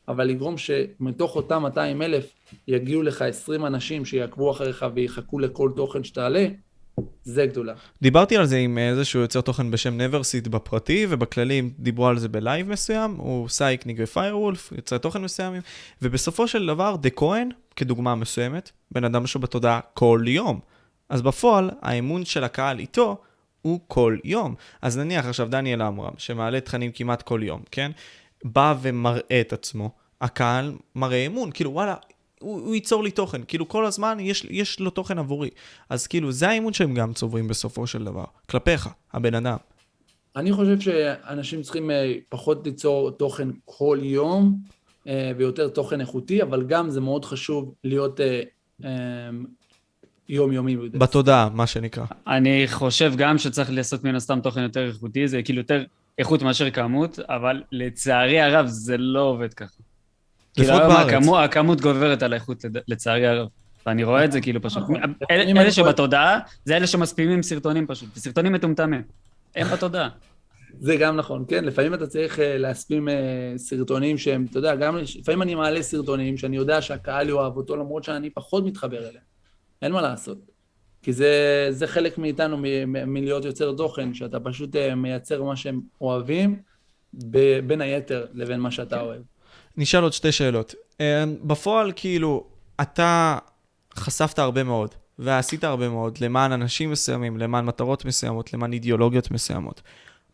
אבל 0.07 0.27
לגרום 0.27 0.57
שמתוך 0.57 1.35
אותם 1.35 1.61
200 1.61 2.01
אלף 2.01 2.33
יגיעו 2.67 3.03
לך 3.03 3.21
20 3.21 3.65
אנשים 3.65 4.05
שיעקבו 4.05 4.51
אחריך 4.51 4.85
ויחכו 4.93 5.39
לכל 5.39 5.71
תוכן 5.75 6.03
שתעלה, 6.03 6.47
זה 7.23 7.45
גדולה. 7.45 7.73
דיברתי 8.01 8.37
על 8.37 8.45
זה 8.45 8.57
עם 8.57 8.77
איזשהו 8.77 9.19
יוצר 9.19 9.41
תוכן 9.41 9.71
בשם 9.71 9.97
נברסיט 9.97 10.47
בפרטי, 10.47 11.07
ובכללי 11.09 11.61
דיברו 11.79 12.07
על 12.07 12.19
זה 12.19 12.29
בלייב 12.29 12.69
מסוים, 12.69 13.15
הוא 13.15 13.49
סייק 13.49 13.85
ניגרי 13.85 14.05
פיירוולף, 14.05 14.73
יוצר 14.75 14.97
תוכן 14.97 15.21
מסוימים, 15.21 15.61
ובסופו 16.01 16.47
של 16.47 16.67
דבר, 16.67 16.95
דה 16.95 17.09
כהן, 17.09 17.49
כדוגמה 17.75 18.15
מסוימת, 18.15 18.71
בן 18.91 19.03
אדם 19.03 19.27
שבתודעה 19.27 19.79
כל 19.93 20.23
יום. 20.27 20.59
אז 21.09 21.21
בפועל, 21.21 21.71
האמון 21.81 22.25
של 22.25 22.43
הקהל 22.43 22.79
איתו 22.79 23.17
הוא 23.61 23.79
כל 23.87 24.17
יום. 24.23 24.55
אז 24.81 24.97
נניח 24.97 25.25
עכשיו 25.25 25.47
דניאל 25.49 25.81
עמרם, 25.81 26.13
שמעלה 26.17 26.59
תכנים 26.59 26.91
כמעט 26.91 27.21
כל 27.21 27.39
יום, 27.43 27.61
כן? 27.71 27.91
בא 28.43 28.75
ומראה 28.81 29.41
את 29.41 29.53
עצמו, 29.53 29.89
הקהל 30.21 30.73
מראה 30.95 31.25
אמון, 31.25 31.51
כאילו 31.51 31.71
וואלה, 31.71 31.95
הוא, 32.45 32.61
הוא 32.61 32.75
ייצור 32.75 33.03
לי 33.03 33.11
תוכן, 33.11 33.41
כאילו 33.47 33.67
כל 33.67 33.85
הזמן 33.85 34.17
יש, 34.19 34.47
יש 34.49 34.79
לו 34.79 34.89
תוכן 34.89 35.19
עבורי. 35.19 35.49
אז 35.89 36.07
כאילו 36.07 36.31
זה 36.31 36.49
האמון 36.49 36.73
שהם 36.73 36.93
גם 36.93 37.13
צוברים 37.13 37.47
בסופו 37.47 37.87
של 37.87 38.03
דבר, 38.03 38.23
כלפיך, 38.49 38.89
הבן 39.13 39.35
אדם. 39.35 39.57
אני 40.35 40.53
חושב 40.53 40.79
שאנשים 40.79 41.61
צריכים 41.61 41.91
אה, 41.91 42.13
פחות 42.29 42.65
ליצור 42.65 43.11
תוכן 43.11 43.49
כל 43.65 43.99
יום, 44.01 44.57
אה, 45.07 45.31
ויותר 45.37 45.67
תוכן 45.67 46.01
איכותי, 46.01 46.41
אבל 46.41 46.63
גם 46.63 46.89
זה 46.89 47.01
מאוד 47.01 47.25
חשוב 47.25 47.73
להיות 47.83 48.19
אה, 48.83 49.29
יומיומי. 50.29 50.75
בתודעה, 50.75 51.49
מה 51.53 51.67
שנקרא. 51.67 52.05
אני 52.27 52.63
חושב 52.67 53.13
גם 53.17 53.37
שצריך 53.37 53.71
לעשות 53.71 54.03
מן 54.03 54.15
הסתם 54.15 54.39
תוכן 54.41 54.61
יותר 54.61 54.87
איכותי, 54.87 55.27
זה 55.27 55.43
כאילו 55.43 55.59
יותר 55.59 55.83
איכות 56.17 56.41
מאשר 56.41 56.69
כמות, 56.69 57.19
אבל 57.19 57.63
לצערי 57.71 58.41
הרב 58.41 58.65
זה 58.67 58.97
לא 58.97 59.21
עובד 59.21 59.53
ככה. 59.53 59.84
לפחות 60.57 60.81
כאילו 60.81 60.93
בארץ. 60.93 61.13
הכמות, 61.13 61.39
הכמות 61.43 61.81
גוברת 61.81 62.23
על 62.23 62.33
האיכות, 62.33 62.65
לצערי 62.87 63.27
הרב. 63.27 63.47
ואני 63.85 64.03
רואה 64.03 64.25
את 64.25 64.31
זה 64.31 64.41
כאילו 64.41 64.61
פשוט. 64.61 64.83
נכון. 64.83 64.95
אלה 65.31 65.71
שבתודעה, 65.71 66.39
זה 66.65 66.77
אלה 66.77 66.87
שמספימים 66.87 67.43
סרטונים 67.43 67.87
פשוט, 67.87 68.09
סרטונים 68.15 68.53
מטומטמים. 68.53 69.01
הם 69.55 69.67
בתודעה. 69.67 70.09
זה 70.79 70.95
גם 70.95 71.15
נכון, 71.15 71.45
כן, 71.47 71.63
לפעמים 71.65 71.93
אתה 71.93 72.07
צריך 72.07 72.39
אה, 72.39 72.57
להספים 72.57 73.09
אה, 73.09 73.13
סרטונים 73.57 74.17
שהם, 74.17 74.45
אתה 74.49 74.59
יודע, 74.59 74.75
גם 74.75 74.97
לפעמים 75.19 75.41
אני 75.41 75.55
מעלה 75.55 75.81
סרטונים 75.81 76.37
שאני 76.37 76.55
יודע 76.57 76.81
שהקהל 76.81 77.29
יאהב 77.29 77.57
אותו, 77.57 77.75
למרות 77.75 78.03
שאני 78.03 78.29
פחות 78.29 78.65
מתחבר 78.65 78.97
אליהם. 78.99 79.23
אין 79.81 79.91
מה 79.91 80.01
לעשות. 80.01 80.37
כי 81.01 81.13
זה, 81.13 81.31
זה 81.69 81.87
חלק 81.87 82.17
מאיתנו 82.17 82.57
מ- 82.57 83.13
מלהיות 83.13 83.45
יוצר 83.45 83.73
תוכן, 83.77 84.13
שאתה 84.13 84.39
פשוט 84.39 84.75
אה, 84.75 84.95
מייצר 84.95 85.43
מה 85.43 85.55
שהם 85.55 85.81
אוהבים, 86.01 86.59
ב- 87.13 87.59
בין 87.67 87.81
היתר 87.81 88.25
לבין 88.33 88.59
מה 88.59 88.71
שאתה 88.71 89.01
אוהב. 89.01 89.21
נשאל 89.77 90.03
עוד 90.03 90.13
שתי 90.13 90.31
שאלות. 90.31 90.73
אה, 91.01 91.23
בפועל, 91.43 91.91
כאילו, 91.95 92.47
אתה 92.81 93.37
חשפת 93.95 94.39
הרבה 94.39 94.63
מאוד, 94.63 94.95
ועשית 95.19 95.63
הרבה 95.63 95.89
מאוד 95.89 96.17
למען 96.21 96.51
אנשים 96.51 96.91
מסוימים, 96.91 97.37
למען 97.37 97.65
מטרות 97.65 98.05
מסוימות, 98.05 98.53
למען 98.53 98.73
אידיאולוגיות 98.73 99.31
מסוימות. 99.31 99.81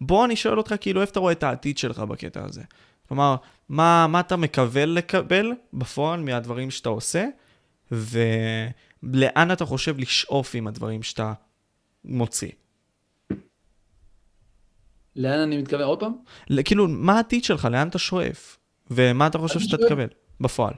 בוא 0.01 0.25
אני 0.25 0.35
שואל 0.35 0.57
אותך, 0.57 0.75
כאילו, 0.81 1.01
איפה 1.01 1.11
אתה 1.11 1.19
רואה 1.19 1.31
את 1.31 1.43
העתיד 1.43 1.77
שלך 1.77 1.99
בקטע 1.99 2.45
הזה? 2.45 2.61
כלומר, 3.07 3.35
מה, 3.69 4.07
מה 4.07 4.19
אתה 4.19 4.35
מקווה 4.35 4.85
לקבל 4.85 5.51
בפועל 5.73 6.19
מהדברים 6.19 6.71
שאתה 6.71 6.89
עושה, 6.89 7.25
ו... 7.91 8.19
לאן 9.03 9.51
אתה 9.51 9.65
חושב 9.65 9.97
לשאוף 9.97 10.55
עם 10.55 10.67
הדברים 10.67 11.03
שאתה 11.03 11.33
מוציא? 12.05 12.51
לאן 15.15 15.39
אני 15.39 15.57
מתכוון? 15.57 15.81
עוד 15.81 15.99
פעם? 15.99 16.13
כאילו, 16.65 16.87
מה 16.87 17.15
העתיד 17.17 17.43
שלך? 17.43 17.65
לאן 17.65 17.87
אתה 17.87 17.99
שואף? 17.99 18.57
ומה 18.91 19.27
אתה 19.27 19.37
חושב 19.37 19.59
שאתה 19.59 19.77
תקבל 19.77 20.07
בפועל? 20.41 20.73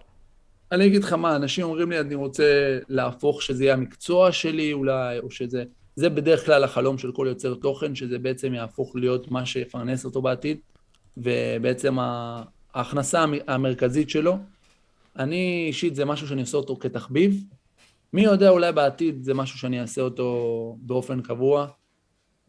אני 0.72 0.86
אגיד 0.86 1.04
לך 1.04 1.14
מה, 1.14 1.36
אנשים 1.36 1.66
אומרים 1.66 1.90
לי, 1.92 2.00
אני 2.00 2.16
רוצה 2.16 2.78
להפוך 2.90 3.42
שזה 3.42 3.64
יהיה 3.64 3.74
המקצוע 3.74 4.32
שלי 4.32 4.74
אולי, 4.74 5.20
או 5.20 5.32
שזה... 5.32 5.64
זה 5.96 6.10
בדרך 6.10 6.46
כלל 6.46 6.64
החלום 6.64 6.98
של 6.98 7.12
כל 7.12 7.26
יוצר 7.30 7.54
תוכן, 7.54 7.96
שזה 7.96 8.20
בעצם 8.20 8.54
יהפוך 8.54 8.96
להיות 8.96 9.32
מה 9.32 9.46
שיפרנס 9.46 10.06
אותו 10.06 10.22
בעתיד, 10.22 10.58
ובעצם 11.18 11.98
ההכנסה 12.00 13.22
המ- 13.22 13.34
המרכזית 13.48 14.10
שלו. 14.10 14.38
אני 15.20 15.66
אישית 15.68 15.96
זה 15.96 16.06
משהו 16.06 16.28
שאני 16.28 16.42
עושה 16.42 16.58
אותו 16.58 16.76
כתחביב. 16.76 17.44
מי 18.14 18.24
יודע, 18.24 18.50
אולי 18.50 18.72
בעתיד 18.72 19.24
זה 19.24 19.34
משהו 19.34 19.60
שאני 19.60 19.82
אעשה 19.82 20.02
אותו 20.02 20.78
באופן 20.82 21.22
קבוע, 21.22 21.68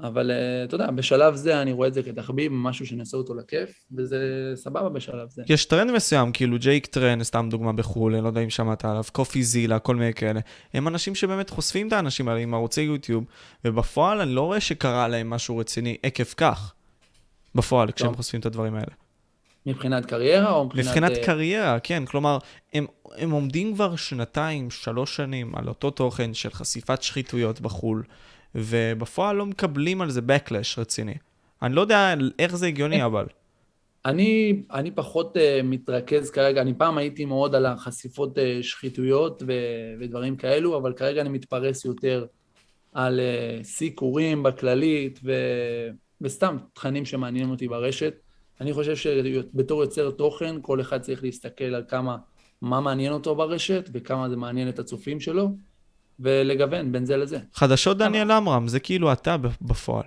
אבל 0.00 0.30
אה, 0.30 0.64
אתה 0.64 0.74
יודע, 0.74 0.90
בשלב 0.90 1.34
זה 1.34 1.62
אני 1.62 1.72
רואה 1.72 1.88
את 1.88 1.94
זה 1.94 2.02
כתחביב, 2.02 2.52
משהו 2.52 2.86
שאני 2.86 3.00
עושה 3.00 3.16
אותו 3.16 3.34
לכיף, 3.34 3.70
וזה 3.96 4.18
סבבה 4.54 4.88
בשלב 4.88 5.30
זה. 5.30 5.42
יש 5.48 5.64
טרנד 5.64 5.90
מסוים, 5.92 6.32
כאילו 6.32 6.58
Jake 6.58 6.86
Tran, 6.86 7.22
סתם 7.22 7.48
דוגמה 7.50 7.72
בחו"ל, 7.72 8.14
אני 8.14 8.22
לא 8.22 8.28
יודע 8.28 8.40
אם 8.40 8.50
שמעת 8.50 8.84
עליו, 8.84 9.04
Coffeezilla, 9.12 9.78
כל 9.78 9.96
מיני 9.96 10.14
כאלה. 10.14 10.40
הם 10.74 10.88
אנשים 10.88 11.14
שבאמת 11.14 11.50
חושפים 11.50 11.88
את 11.88 11.92
האנשים 11.92 12.28
האלה 12.28 12.40
עם 12.40 12.54
ערוצי 12.54 12.80
יוטיוב, 12.80 13.24
ובפועל 13.64 14.20
אני 14.20 14.34
לא 14.34 14.40
רואה 14.40 14.60
שקרה 14.60 15.08
להם 15.08 15.30
משהו 15.30 15.56
רציני 15.56 15.96
עקב 16.02 16.24
כך. 16.24 16.74
בפועל, 17.54 17.92
כשהם 17.92 18.08
טוב. 18.08 18.16
חושפים 18.16 18.40
את 18.40 18.46
הדברים 18.46 18.74
האלה. 18.74 18.92
מבחינת 19.66 20.06
קריירה 20.06 20.50
או 20.50 20.64
מבחינת... 20.64 20.86
מבחינת 20.86 21.10
אה, 21.10 21.24
קריירה, 21.24 21.80
כן, 21.80 22.04
כלומר, 22.06 22.38
הם, 22.72 22.86
הם 23.16 23.30
עומדים 23.30 23.74
כבר 23.74 23.96
שנתיים, 23.96 24.70
שלוש 24.70 25.16
שנים 25.16 25.54
על 25.56 25.68
אותו 25.68 25.90
תוכן 25.90 26.34
של 26.34 26.50
חשיפת 26.50 27.02
שחיתויות 27.02 27.60
בחו"ל, 27.60 28.02
ובפועל 28.54 29.36
לא 29.36 29.46
מקבלים 29.46 30.00
על 30.00 30.10
זה 30.10 30.20
backlash 30.20 30.80
רציני. 30.80 31.14
אני 31.62 31.74
לא 31.74 31.80
יודע 31.80 32.14
איך 32.38 32.56
זה 32.56 32.66
הגיוני, 32.66 33.04
אבל. 33.04 33.26
אני, 34.04 34.62
אני 34.72 34.90
פחות 34.90 35.36
uh, 35.36 35.40
מתרכז 35.64 36.30
כרגע, 36.30 36.60
אני 36.62 36.74
פעם 36.74 36.98
הייתי 36.98 37.24
מאוד 37.24 37.54
על 37.54 37.66
החשיפות 37.66 38.38
uh, 38.38 38.40
שחיתויות 38.62 39.42
ו, 39.46 39.52
ודברים 40.00 40.36
כאלו, 40.36 40.76
אבל 40.76 40.92
כרגע 40.92 41.20
אני 41.20 41.28
מתפרס 41.28 41.84
יותר 41.84 42.26
על 42.92 43.20
uh, 43.20 43.64
סיקורים 43.64 44.42
בכללית 44.42 45.20
ו, 45.24 45.32
וסתם 46.20 46.56
תכנים 46.72 47.04
שמעניינים 47.04 47.50
אותי 47.50 47.68
ברשת. 47.68 48.14
אני 48.60 48.72
חושב 48.72 48.96
שבתור 48.96 49.82
יוצר 49.82 50.10
תוכן, 50.10 50.56
כל 50.62 50.80
אחד 50.80 51.00
צריך 51.00 51.22
להסתכל 51.22 51.64
על 51.64 51.84
כמה, 51.88 52.16
מה 52.62 52.80
מעניין 52.80 53.12
אותו 53.12 53.34
ברשת 53.34 53.90
וכמה 53.92 54.28
זה 54.28 54.36
מעניין 54.36 54.68
את 54.68 54.78
הצופים 54.78 55.20
שלו, 55.20 55.48
ולגוון 56.20 56.92
בין 56.92 57.04
זה 57.04 57.16
לזה. 57.16 57.38
חדשות 57.54 57.98
דניאל 57.98 58.30
עמרם, 58.30 58.68
זה 58.68 58.80
כאילו 58.80 59.12
אתה 59.12 59.36
בפועל. 59.62 60.04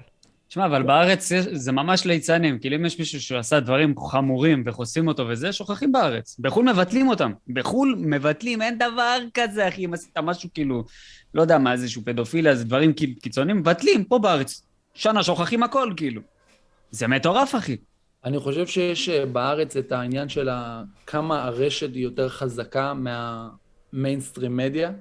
תשמע, 0.49 0.65
אבל 0.65 0.83
בארץ 0.83 1.31
יש- 1.31 1.45
זה 1.51 1.71
ממש 1.71 2.05
ליצנים, 2.05 2.59
כאילו 2.59 2.75
אם 2.75 2.85
יש 2.85 2.99
מישהו 2.99 3.21
שעשה 3.21 3.59
דברים 3.59 3.99
חמורים 3.99 4.63
וחוסים 4.65 5.07
אותו 5.07 5.27
וזה, 5.27 5.53
שוכחים 5.53 5.91
בארץ. 5.91 6.35
בחו"ל 6.39 6.65
מבטלים 6.71 7.07
אותם. 7.09 7.31
בחו"ל 7.47 7.95
מבטלים, 7.97 8.61
אין 8.61 8.77
דבר 8.77 9.17
כזה, 9.33 9.67
אחי, 9.67 9.85
אם 9.85 9.93
עשית 9.93 10.17
משהו 10.17 10.49
כאילו, 10.53 10.83
לא 11.33 11.41
יודע 11.41 11.57
מה, 11.57 11.71
איזשהו 11.71 12.01
פדופיליה, 12.05 12.55
זה 12.55 12.63
דברים 12.65 12.93
כאילו 12.93 13.13
קיצוניים, 13.21 13.57
מבטלים, 13.57 14.03
פה 14.03 14.19
בארץ. 14.19 14.61
שנה 14.93 15.23
שוכחים 15.23 15.63
הכל, 15.63 15.93
כאילו. 15.97 16.21
זה 16.91 17.07
מטורף, 17.07 17.55
אחי. 17.55 17.77
אני 18.25 18.39
חושב 18.39 18.67
שיש 18.67 19.09
אה, 19.09 19.25
בארץ 19.25 19.75
את 19.77 19.91
העניין 19.91 20.29
של 20.29 20.49
כמה 21.07 21.43
הרשת 21.43 21.93
היא 21.93 22.03
יותר 22.03 22.29
חזקה 22.29 22.93
מהמיינסטרים 23.93 24.57
מדיה, 24.57 24.91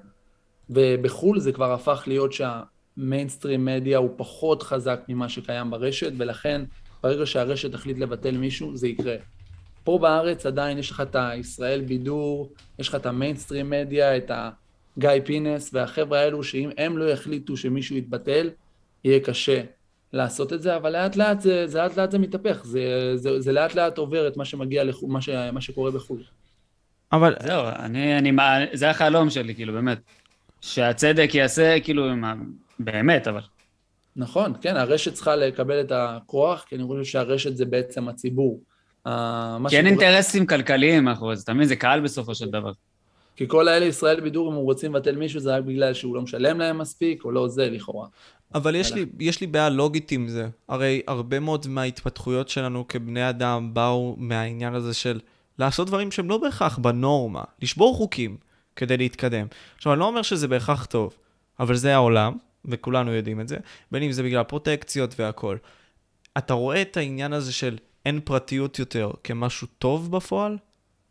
ובחו"ל 0.70 1.40
זה 1.40 1.52
כבר 1.52 1.72
הפך 1.72 2.04
להיות 2.06 2.32
שהמיינסטרים 2.32 3.64
מדיה 3.64 3.98
הוא 3.98 4.10
פחות 4.16 4.62
חזק 4.62 5.00
ממה 5.08 5.28
שקיים 5.28 5.70
ברשת, 5.70 6.12
ולכן 6.18 6.62
ברגע 7.02 7.26
שהרשת 7.26 7.72
תחליט 7.72 7.98
לבטל 7.98 8.38
מישהו, 8.38 8.76
זה 8.76 8.88
יקרה. 8.88 9.16
פה 9.84 9.98
בארץ 10.02 10.46
עדיין 10.46 10.78
יש 10.78 10.90
לך 10.90 11.00
את 11.00 11.16
הישראל 11.18 11.80
בידור, 11.80 12.52
יש 12.78 12.88
לך 12.88 12.94
את 12.94 13.06
המיינסטרים 13.06 13.70
מדיה, 13.70 14.16
את 14.16 14.30
הגיא 14.30 15.10
פינס, 15.24 15.70
והחבר'ה 15.72 16.20
האלו 16.20 16.42
שאם 16.42 16.70
הם 16.78 16.98
לא 16.98 17.04
יחליטו 17.04 17.56
שמישהו 17.56 17.96
יתבטל, 17.96 18.50
יהיה 19.04 19.20
קשה 19.20 19.62
לעשות 20.12 20.52
את 20.52 20.62
זה, 20.62 20.76
אבל 20.76 20.92
לאט 20.92 21.16
לאט 21.16 21.40
זה, 21.40 21.66
זה 21.66 21.78
לאט 21.78 21.96
לאט 21.96 22.10
זה 22.10 22.18
מתהפך, 22.18 22.60
זה, 22.64 23.12
זה, 23.14 23.40
זה 23.40 23.52
לאט 23.52 23.74
לאט 23.74 23.98
עובר 23.98 24.28
את 24.28 24.36
מה 24.36 24.44
שמגיע 24.44 24.84
לחו"ל, 24.84 25.12
מה, 25.12 25.20
ש, 25.20 25.28
מה 25.28 25.60
שקורה 25.60 25.90
בחו"ל. 25.90 26.22
אבל 27.12 27.34
זהו, 27.42 27.62
אני, 27.78 28.18
אני, 28.18 28.32
זה 28.72 28.90
החלום 28.90 29.30
שלי, 29.30 29.54
כאילו, 29.54 29.72
באמת. 29.72 29.98
שהצדק 30.66 31.30
יעשה, 31.34 31.80
כאילו, 31.80 32.10
עם 32.10 32.24
ה- 32.24 32.34
באמת, 32.78 33.28
אבל. 33.28 33.40
נכון, 34.16 34.52
כן, 34.60 34.76
הרשת 34.76 35.14
צריכה 35.14 35.36
לקבל 35.36 35.80
את 35.80 35.92
הכוח, 35.94 36.64
כי 36.68 36.76
אני 36.76 36.84
חושב 36.84 37.04
שהרשת 37.04 37.56
זה 37.56 37.64
בעצם 37.64 38.08
הציבור. 38.08 38.60
מה 39.06 39.58
כי 39.68 39.76
אין 39.76 39.86
שקורה- 39.86 40.06
אינטרסים 40.06 40.46
כלכליים 40.46 41.04
מאחורי 41.04 41.36
זה, 41.36 41.42
אתה 41.42 41.54
מבין? 41.54 41.66
זה 41.68 41.76
קהל 41.76 42.00
בסופו 42.00 42.34
של 42.34 42.50
דבר. 42.50 42.72
כי 43.36 43.44
כל 43.48 43.68
האלה 43.68 43.84
ישראל 43.86 44.20
בידור, 44.20 44.48
אם 44.48 44.56
הם 44.56 44.62
רוצים 44.62 44.94
לבטל 44.94 45.16
מישהו, 45.16 45.40
זה 45.40 45.56
רק 45.56 45.64
בגלל 45.64 45.94
שהוא 45.94 46.14
לא 46.16 46.22
משלם 46.22 46.58
להם 46.58 46.78
מספיק, 46.78 47.24
או 47.24 47.30
לא 47.30 47.48
זה, 47.48 47.70
לכאורה. 47.70 48.06
אבל 48.54 48.74
יש 48.74 48.92
לי, 48.92 49.06
יש 49.20 49.40
לי 49.40 49.46
בעיה 49.46 49.68
לוגית 49.68 50.12
עם 50.12 50.28
זה. 50.28 50.48
הרי 50.68 51.02
הרבה 51.06 51.40
מאוד 51.40 51.66
מההתפתחויות 51.68 52.48
שלנו 52.48 52.88
כבני 52.88 53.28
אדם 53.28 53.70
באו 53.74 54.14
מהעניין 54.18 54.74
הזה 54.74 54.94
של 54.94 55.20
לעשות 55.58 55.86
דברים 55.86 56.10
שהם 56.10 56.28
לא 56.28 56.38
בהכרח 56.38 56.78
בנורמה, 56.78 57.42
לשבור 57.62 57.94
חוקים 57.96 58.36
כדי 58.76 58.96
להתקדם. 58.96 59.46
עכשיו, 59.76 59.92
אני 59.92 60.00
לא 60.00 60.04
אומר 60.04 60.22
שזה 60.22 60.48
בהכרח 60.48 60.84
טוב, 60.84 61.14
אבל 61.60 61.76
זה 61.76 61.94
העולם, 61.94 62.36
וכולנו 62.64 63.12
יודעים 63.12 63.40
את 63.40 63.48
זה, 63.48 63.56
בין 63.92 64.02
אם 64.02 64.12
זה 64.12 64.22
בגלל 64.22 64.42
פרוטקציות 64.42 65.20
והכל. 65.20 65.56
אתה 66.38 66.54
רואה 66.54 66.82
את 66.82 66.96
העניין 66.96 67.32
הזה 67.32 67.52
של 67.52 67.78
אין 68.06 68.20
פרטיות 68.24 68.78
יותר 68.78 69.10
כמשהו 69.24 69.66
טוב 69.78 70.10
בפועל? 70.10 70.58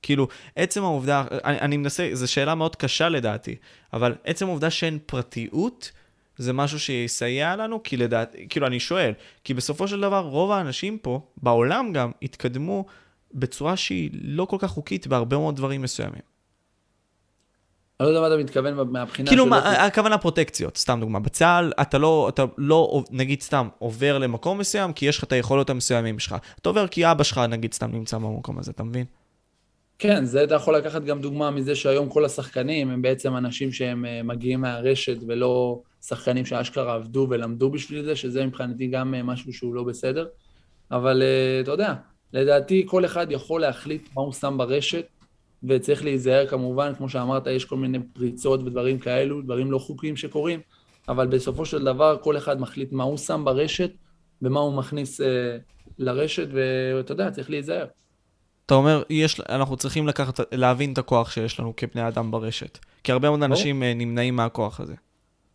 כאילו, 0.01 0.27
עצם 0.55 0.83
העובדה, 0.83 1.25
אני, 1.31 1.59
אני 1.59 1.77
מנסה, 1.77 2.09
זו 2.13 2.31
שאלה 2.31 2.55
מאוד 2.55 2.75
קשה 2.75 3.09
לדעתי, 3.09 3.55
אבל 3.93 4.15
עצם 4.23 4.47
העובדה 4.47 4.69
שאין 4.69 4.99
פרטיות, 5.05 5.91
זה 6.37 6.53
משהו 6.53 6.79
שיסייע 6.79 7.55
לנו? 7.55 7.83
כי 7.83 7.97
לדעת, 7.97 8.35
כאילו, 8.49 8.67
אני 8.67 8.79
שואל, 8.79 9.13
כי 9.43 9.53
בסופו 9.53 9.87
של 9.87 10.01
דבר, 10.01 10.19
רוב 10.19 10.51
האנשים 10.51 10.97
פה, 10.97 11.21
בעולם 11.37 11.93
גם, 11.93 12.11
התקדמו 12.21 12.85
בצורה 13.33 13.77
שהיא 13.77 14.09
לא 14.13 14.45
כל 14.45 14.57
כך 14.59 14.69
חוקית 14.69 15.07
בהרבה 15.07 15.37
מאוד 15.37 15.55
דברים 15.55 15.81
מסוימים. 15.81 16.34
אני 17.99 18.05
לא 18.05 18.09
יודע 18.09 18.21
מה 18.21 18.27
אתה 18.27 18.37
מתכוון 18.37 18.91
מהבחינה 18.91 19.29
כאילו, 19.29 19.45
מה, 19.45 19.85
הכוונה 19.85 20.17
פרוטקציות, 20.17 20.77
סתם 20.77 20.97
דוגמה. 21.01 21.19
בצה"ל, 21.19 21.71
אתה 21.81 21.97
לא, 21.97 22.29
אתה 22.29 22.45
לא, 22.57 23.03
נגיד 23.11 23.41
סתם, 23.41 23.67
עובר 23.79 24.17
למקום 24.17 24.57
מסוים, 24.57 24.93
כי 24.93 25.05
יש 25.05 25.17
לך 25.17 25.23
את 25.23 25.31
היכולות 25.31 25.69
המסוימים 25.69 26.19
שלך. 26.19 26.35
אתה 26.61 26.69
עובר 26.69 26.87
כי 26.87 27.11
אבא 27.11 27.23
שלך, 27.23 27.37
נגיד, 27.37 27.73
סתם 27.73 27.91
נמצא 27.91 28.17
במקום 28.17 28.59
הזה, 28.59 28.71
אתה 28.71 28.83
מבין? 28.83 29.05
כן, 29.99 30.25
זה 30.25 30.43
אתה 30.43 30.55
יכול 30.55 30.77
לקחת 30.77 31.03
גם 31.03 31.21
דוגמה 31.21 31.51
מזה 31.51 31.75
שהיום 31.75 32.09
כל 32.09 32.25
השחקנים 32.25 32.89
הם 32.89 33.01
בעצם 33.01 33.37
אנשים 33.37 33.71
שהם 33.71 34.05
אה, 34.05 34.23
מגיעים 34.23 34.61
מהרשת 34.61 35.17
ולא 35.27 35.81
שחקנים 36.01 36.45
שאשכרה 36.45 36.95
עבדו 36.95 37.27
ולמדו 37.29 37.69
בשביל 37.69 38.03
זה, 38.03 38.15
שזה 38.15 38.45
מבחינתי 38.45 38.87
גם 38.87 39.15
אה, 39.15 39.23
משהו 39.23 39.53
שהוא 39.53 39.75
לא 39.75 39.83
בסדר. 39.83 40.27
אבל 40.91 41.21
אה, 41.21 41.61
אתה 41.61 41.71
יודע, 41.71 41.93
לדעתי 42.33 42.83
כל 42.87 43.05
אחד 43.05 43.27
יכול 43.31 43.61
להחליט 43.61 44.09
מה 44.15 44.21
הוא 44.21 44.33
שם 44.33 44.55
ברשת, 44.57 45.05
וצריך 45.63 46.03
להיזהר 46.03 46.47
כמובן, 46.47 46.93
כמו 46.97 47.09
שאמרת, 47.09 47.47
יש 47.47 47.65
כל 47.65 47.77
מיני 47.77 47.99
פריצות 48.13 48.63
ודברים 48.63 48.99
כאלו, 48.99 49.41
דברים 49.41 49.71
לא 49.71 49.77
חוקיים 49.77 50.15
שקורים, 50.15 50.59
אבל 51.09 51.27
בסופו 51.27 51.65
של 51.65 51.83
דבר 51.83 52.17
כל 52.21 52.37
אחד 52.37 52.61
מחליט 52.61 52.91
מה 52.91 53.03
הוא 53.03 53.17
שם 53.17 53.41
ברשת 53.45 53.91
ומה 54.41 54.59
הוא 54.59 54.73
מכניס 54.73 55.21
אה, 55.21 55.57
לרשת, 55.97 56.47
ואתה 56.51 57.11
יודע, 57.11 57.31
צריך 57.31 57.49
להיזהר. 57.49 57.85
אתה 58.65 58.75
אומר, 58.75 59.03
יש, 59.09 59.41
אנחנו 59.49 59.77
צריכים 59.77 60.07
לקחת, 60.07 60.39
להבין 60.51 60.93
את 60.93 60.97
הכוח 60.97 61.31
שיש 61.31 61.59
לנו 61.59 61.73
כבני 61.77 62.07
אדם 62.07 62.31
ברשת. 62.31 62.79
כי 63.03 63.11
הרבה 63.11 63.29
מאוד 63.29 63.43
אנשים 63.43 63.83
אה, 63.83 63.93
נמנעים 63.93 64.35
מהכוח 64.35 64.79
הזה. 64.79 64.93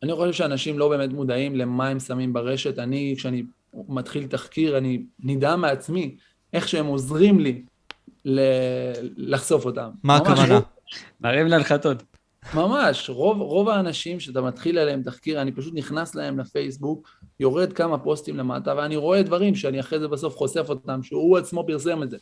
אני 0.02 0.14
חושב 0.14 0.32
שאנשים 0.32 0.78
לא 0.78 0.88
באמת 0.88 1.12
מודעים 1.12 1.56
למה 1.56 1.88
הם 1.88 2.00
שמים 2.00 2.32
ברשת. 2.32 2.78
אני, 2.78 3.14
כשאני 3.16 3.42
מתחיל 3.88 4.26
תחקיר, 4.26 4.78
אני 4.78 5.02
נדהם 5.20 5.60
מעצמי 5.60 6.16
איך 6.52 6.68
שהם 6.68 6.86
עוזרים 6.86 7.40
לי 7.40 7.62
לחשוף 9.16 9.64
אותם. 9.64 9.90
מה 10.02 10.16
הכוונה? 10.16 10.60
מרים 11.20 11.46
להנחתות. 11.46 12.02
ממש, 12.54 13.10
רוב, 13.10 13.40
רוב 13.40 13.68
האנשים 13.68 14.20
שאתה 14.20 14.40
מתחיל 14.40 14.78
עליהם 14.78 15.02
תחקיר, 15.02 15.42
אני 15.42 15.52
פשוט 15.52 15.74
נכנס 15.74 16.14
להם 16.14 16.38
לפייסבוק, 16.38 17.10
יורד 17.40 17.72
כמה 17.72 17.98
פוסטים 17.98 18.36
למטה, 18.36 18.74
ואני 18.76 18.96
רואה 18.96 19.22
דברים 19.22 19.54
שאני 19.54 19.80
אחרי 19.80 20.00
זה 20.00 20.08
בסוף 20.08 20.36
חושף 20.36 20.66
אותם, 20.68 21.02
שהוא 21.02 21.38
עצמו 21.38 21.66
פרסם 21.66 22.02
את 22.02 22.10
זה. 22.10 22.16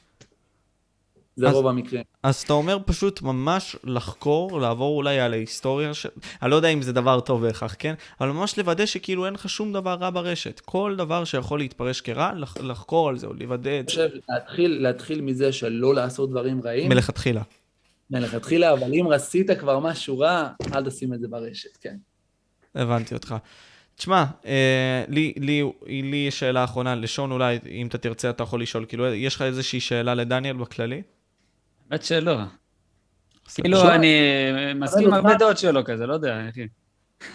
זה 1.38 1.48
אז- 1.48 1.54
רוב 1.54 1.66
המקרים. 1.66 2.02
אז 2.22 2.36
אתה 2.42 2.52
אומר 2.52 2.78
פשוט 2.86 3.22
ממש 3.22 3.76
לחקור, 3.84 4.60
לעבור 4.60 4.96
אולי 4.96 5.20
על 5.20 5.32
ההיסטוריה 5.32 5.94
של... 5.94 6.08
אני 6.42 6.50
לא 6.50 6.56
יודע 6.56 6.68
אם 6.68 6.82
זה 6.82 6.92
דבר 6.92 7.20
טוב 7.20 7.46
בהכרח, 7.46 7.74
כן? 7.78 7.94
אבל 8.20 8.28
ממש 8.30 8.58
לוודא 8.58 8.86
שכאילו 8.86 9.26
אין 9.26 9.34
לך 9.34 9.48
שום 9.48 9.72
דבר 9.72 9.94
רע 9.94 10.10
ברשת. 10.10 10.60
כל 10.64 10.94
דבר 10.98 11.24
שיכול 11.24 11.58
להתפרש 11.58 12.00
כרע, 12.00 12.32
לח... 12.34 12.56
לחקור 12.56 13.08
על 13.08 13.18
זה, 13.18 13.26
או 13.26 13.32
לוודא 13.34 13.70
את 13.70 13.74
אני 13.74 13.96
זה. 13.96 14.08
חושב, 14.08 14.08
להתחיל, 14.28 14.82
להתחיל 14.82 15.20
מזה 15.20 15.52
של 15.52 15.68
לא 15.68 15.94
לעשות 15.94 16.30
דברים 16.30 16.60
רעים, 16.64 16.88
מלכתחילה. 16.88 17.42
מלכתחילה, 18.10 18.72
אבל 18.72 18.94
אם 18.94 19.06
רצית 19.08 19.50
כבר 19.50 19.78
משהו 19.78 20.18
רע, 20.18 20.48
אל 20.74 20.84
תשים 20.84 21.14
את 21.14 21.20
זה 21.20 21.28
ברשת, 21.28 21.76
כן. 21.80 21.96
הבנתי 22.74 23.14
אותך. 23.14 23.34
תשמע, 23.96 24.24
אה, 24.46 25.04
לי, 25.08 25.32
לי, 25.36 25.62
לי 25.86 26.16
יש 26.16 26.38
שאלה 26.38 26.64
אחרונה, 26.64 26.94
לשון 26.94 27.30
אולי, 27.30 27.58
אם 27.70 27.86
אתה 27.86 27.98
תרצה 27.98 28.30
אתה 28.30 28.42
יכול 28.42 28.62
לשאול, 28.62 28.84
כאילו, 28.88 29.06
יש 29.14 29.34
לך 29.34 29.42
איזושהי 29.42 29.80
שאלה 29.80 30.14
לדניאל 30.14 30.56
בכללי? 30.56 31.02
האמת 31.90 32.02
שלא. 32.04 32.36
כאילו, 33.54 33.90
אני 33.90 34.16
מסכים 34.74 35.14
הרבה 35.14 35.34
דעות 35.34 35.58
שלו 35.58 35.84
כזה, 35.84 36.06
לא 36.06 36.14
יודע, 36.14 36.48
אחי. 36.50 36.66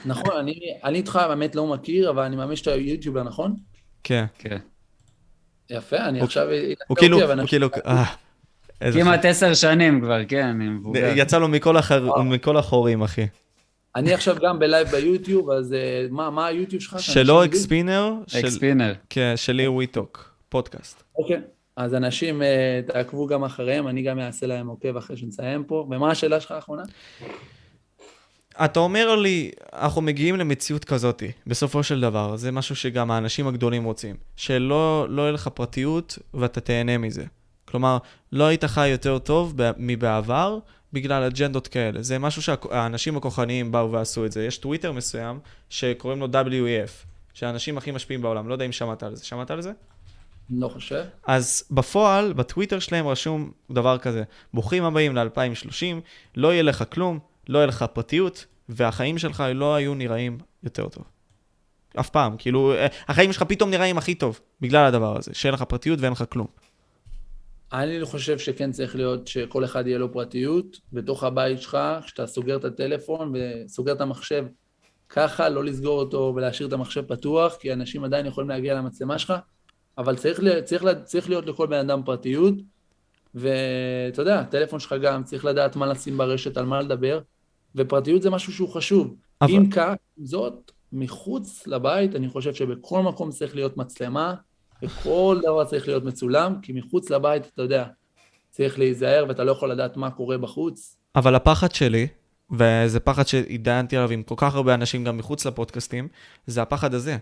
נכון, 0.05 0.37
אני 0.39 0.53
אני 0.83 0.97
איתך 0.97 1.19
באמת 1.27 1.55
לא 1.55 1.67
מכיר, 1.67 2.09
אבל 2.09 2.23
אני 2.23 2.35
מאמין 2.35 2.55
שאתה 2.55 2.71
יוטיובר, 2.75 3.23
נכון? 3.23 3.55
כן. 4.03 4.25
כן. 4.39 4.57
יפה, 5.69 5.97
אני 5.97 6.21
עכשיו... 6.21 6.47
הוא 6.87 6.97
כאילו, 6.97 7.21
הוא 7.39 7.47
כאילו, 7.47 7.69
אה, 7.85 8.05
כמעט 8.93 9.25
עשר 9.25 9.53
שנים 9.53 10.01
כבר, 10.01 10.25
כן, 10.27 10.45
אני 10.47 10.69
מבוגר. 10.69 11.13
יצא 11.15 11.37
לו 11.37 11.47
מכל 12.25 12.57
החורים, 12.57 13.01
אחי. 13.01 13.27
אני 13.95 14.13
עכשיו 14.13 14.35
גם 14.41 14.59
בלייב 14.59 14.87
ביוטיוב, 14.87 15.49
אז 15.49 15.73
אה, 15.73 16.05
מה 16.09 16.29
מה 16.29 16.45
היוטיוב 16.47 16.81
שלך? 16.81 16.99
שלו? 16.99 17.45
אקספינר, 17.45 18.13
של- 18.27 18.37
אקספינר. 18.39 18.93
כן, 19.09 19.33
שלי 19.35 19.67
We 19.67 19.87
Talk, 19.87 20.35
פודקאסט. 20.49 21.03
אוקיי. 21.17 21.41
אז 21.77 21.93
אנשים, 21.93 22.41
אה, 22.41 22.79
תעקבו 22.87 23.27
גם 23.27 23.43
אחריהם, 23.43 23.87
אני 23.87 24.01
גם 24.01 24.19
אעשה 24.19 24.47
להם 24.47 24.67
עוקב 24.67 24.97
אחרי 24.97 25.17
שנסיים 25.17 25.63
פה. 25.63 25.87
ומה 25.89 26.11
השאלה 26.11 26.39
שלך 26.39 26.51
האחרונה? 26.51 26.83
אתה 28.65 28.79
אומר 28.79 29.15
לי, 29.15 29.51
אנחנו 29.73 30.01
מגיעים 30.01 30.35
למציאות 30.35 30.85
כזאת, 30.85 31.23
בסופו 31.47 31.83
של 31.83 32.01
דבר, 32.01 32.35
זה 32.35 32.51
משהו 32.51 32.75
שגם 32.75 33.11
האנשים 33.11 33.47
הגדולים 33.47 33.83
רוצים, 33.83 34.15
שלא 34.35 35.05
לא 35.09 35.21
יהיה 35.21 35.31
לך 35.31 35.47
פרטיות 35.47 36.17
ואתה 36.33 36.61
תהנה 36.61 36.97
מזה. 36.97 37.25
כלומר, 37.65 37.97
לא 38.31 38.43
היית 38.43 38.65
חי 38.65 38.87
יותר 38.87 39.19
טוב 39.19 39.55
מבעבר 39.77 40.59
בגלל 40.93 41.23
אג'נדות 41.23 41.67
כאלה. 41.67 42.01
זה 42.01 42.19
משהו 42.19 42.41
שהאנשים 42.41 43.17
הכוחניים 43.17 43.71
באו 43.71 43.91
ועשו 43.91 44.25
את 44.25 44.31
זה. 44.31 44.45
יש 44.45 44.57
טוויטר 44.57 44.91
מסוים 44.91 45.39
שקוראים 45.69 46.19
לו 46.19 46.27
WEF, 46.27 47.05
שהאנשים 47.33 47.77
הכי 47.77 47.91
משפיעים 47.91 48.21
בעולם. 48.21 48.47
לא 48.47 48.53
יודע 48.53 48.65
אם 48.65 48.71
שמעת 48.71 49.03
על 49.03 49.15
זה. 49.15 49.25
שמעת 49.25 49.51
על 49.51 49.61
זה? 49.61 49.71
לא 50.49 50.67
חושב. 50.67 51.03
אז 51.27 51.63
בפועל, 51.71 52.33
בטוויטר 52.33 52.79
שלהם 52.79 53.07
רשום 53.07 53.51
דבר 53.71 53.97
כזה, 53.97 54.23
ברוכים 54.53 54.83
הבאים 54.83 55.15
ל-2030, 55.15 56.01
לא 56.35 56.53
יהיה 56.53 56.63
לך 56.63 56.83
כלום, 56.89 57.19
לא 57.49 57.57
יהיה 57.57 57.67
לך 57.67 57.85
פרטיות, 57.93 58.45
והחיים 58.69 59.17
שלך 59.17 59.43
לא 59.55 59.75
היו 59.75 59.95
נראים 59.95 60.37
יותר 60.63 60.89
טוב. 60.89 61.03
אף 61.99 62.09
פעם, 62.09 62.35
כאילו, 62.37 62.73
אה, 62.73 62.87
החיים 63.07 63.33
שלך 63.33 63.43
פתאום 63.43 63.69
נראים 63.69 63.97
הכי 63.97 64.15
טוב, 64.15 64.39
בגלל 64.61 64.85
הדבר 64.85 65.17
הזה, 65.17 65.31
שאין 65.33 65.53
לך 65.53 65.61
פרטיות 65.61 65.99
ואין 65.99 66.11
לך 66.11 66.23
כלום. 66.29 66.47
אני 67.73 68.05
חושב 68.05 68.39
שכן 68.39 68.71
צריך 68.71 68.95
להיות 68.95 69.27
שכל 69.27 69.65
אחד 69.65 69.87
יהיה 69.87 69.97
לו 69.97 70.13
פרטיות 70.13 70.79
בתוך 70.93 71.23
הבית 71.23 71.61
שלך, 71.61 71.77
כשאתה 72.05 72.27
סוגר 72.27 72.57
את 72.57 72.65
הטלפון 72.65 73.33
וסוגר 73.35 73.93
את 73.93 74.01
המחשב, 74.01 74.45
ככה 75.09 75.49
לא 75.49 75.63
לסגור 75.63 75.99
אותו 75.99 76.33
ולהשאיר 76.35 76.67
את 76.67 76.73
המחשב 76.73 77.01
פתוח, 77.01 77.55
כי 77.55 77.73
אנשים 77.73 78.03
עדיין 78.03 78.25
יכולים 78.25 78.49
להגיע 78.49 78.73
למצלמה 78.73 79.19
שלך, 79.19 79.33
אבל 79.97 80.15
צריך, 80.15 80.39
צריך, 80.63 80.83
צריך 81.03 81.29
להיות 81.29 81.45
לכל 81.45 81.67
בן 81.67 81.89
אדם 81.89 82.01
פרטיות, 82.05 82.53
ואתה 83.35 84.21
יודע, 84.21 84.39
הטלפון 84.39 84.79
שלך 84.79 84.95
גם 85.01 85.23
צריך 85.23 85.45
לדעת 85.45 85.75
מה 85.75 85.85
לשים 85.85 86.17
ברשת, 86.17 86.57
על 86.57 86.65
מה 86.65 86.81
לדבר, 86.81 87.19
ופרטיות 87.75 88.21
זה 88.21 88.29
משהו 88.29 88.53
שהוא 88.53 88.69
חשוב. 88.69 89.15
אבל- 89.41 89.51
אם 89.51 89.69
כך, 89.69 89.93
זאת, 90.17 90.71
מחוץ 90.93 91.67
לבית, 91.67 92.15
אני 92.15 92.29
חושב 92.29 92.53
שבכל 92.53 93.01
מקום 93.01 93.29
צריך 93.31 93.55
להיות 93.55 93.77
מצלמה, 93.77 94.33
וכל 94.83 95.39
דבר 95.43 95.63
צריך 95.65 95.87
להיות 95.87 96.03
מצולם, 96.03 96.55
כי 96.61 96.73
מחוץ 96.73 97.09
לבית, 97.09 97.51
אתה 97.53 97.61
יודע, 97.61 97.85
צריך 98.49 98.79
להיזהר 98.79 99.25
ואתה 99.27 99.43
לא 99.43 99.51
יכול 99.51 99.71
לדעת 99.71 99.97
מה 99.97 100.11
קורה 100.11 100.37
בחוץ. 100.37 100.97
אבל 101.15 101.35
הפחד 101.35 101.71
שלי, 101.71 102.07
וזה 102.51 102.99
פחד 102.99 103.27
שהתדיינתי 103.27 103.97
עליו 103.97 104.11
עם 104.11 104.23
כל 104.23 104.35
כך 104.37 104.55
הרבה 104.55 104.73
אנשים 104.73 105.03
גם 105.03 105.17
מחוץ 105.17 105.45
לפודקאסטים, 105.45 106.07
זה 106.47 106.61
הפחד 106.61 106.93
הזה. 106.93 107.17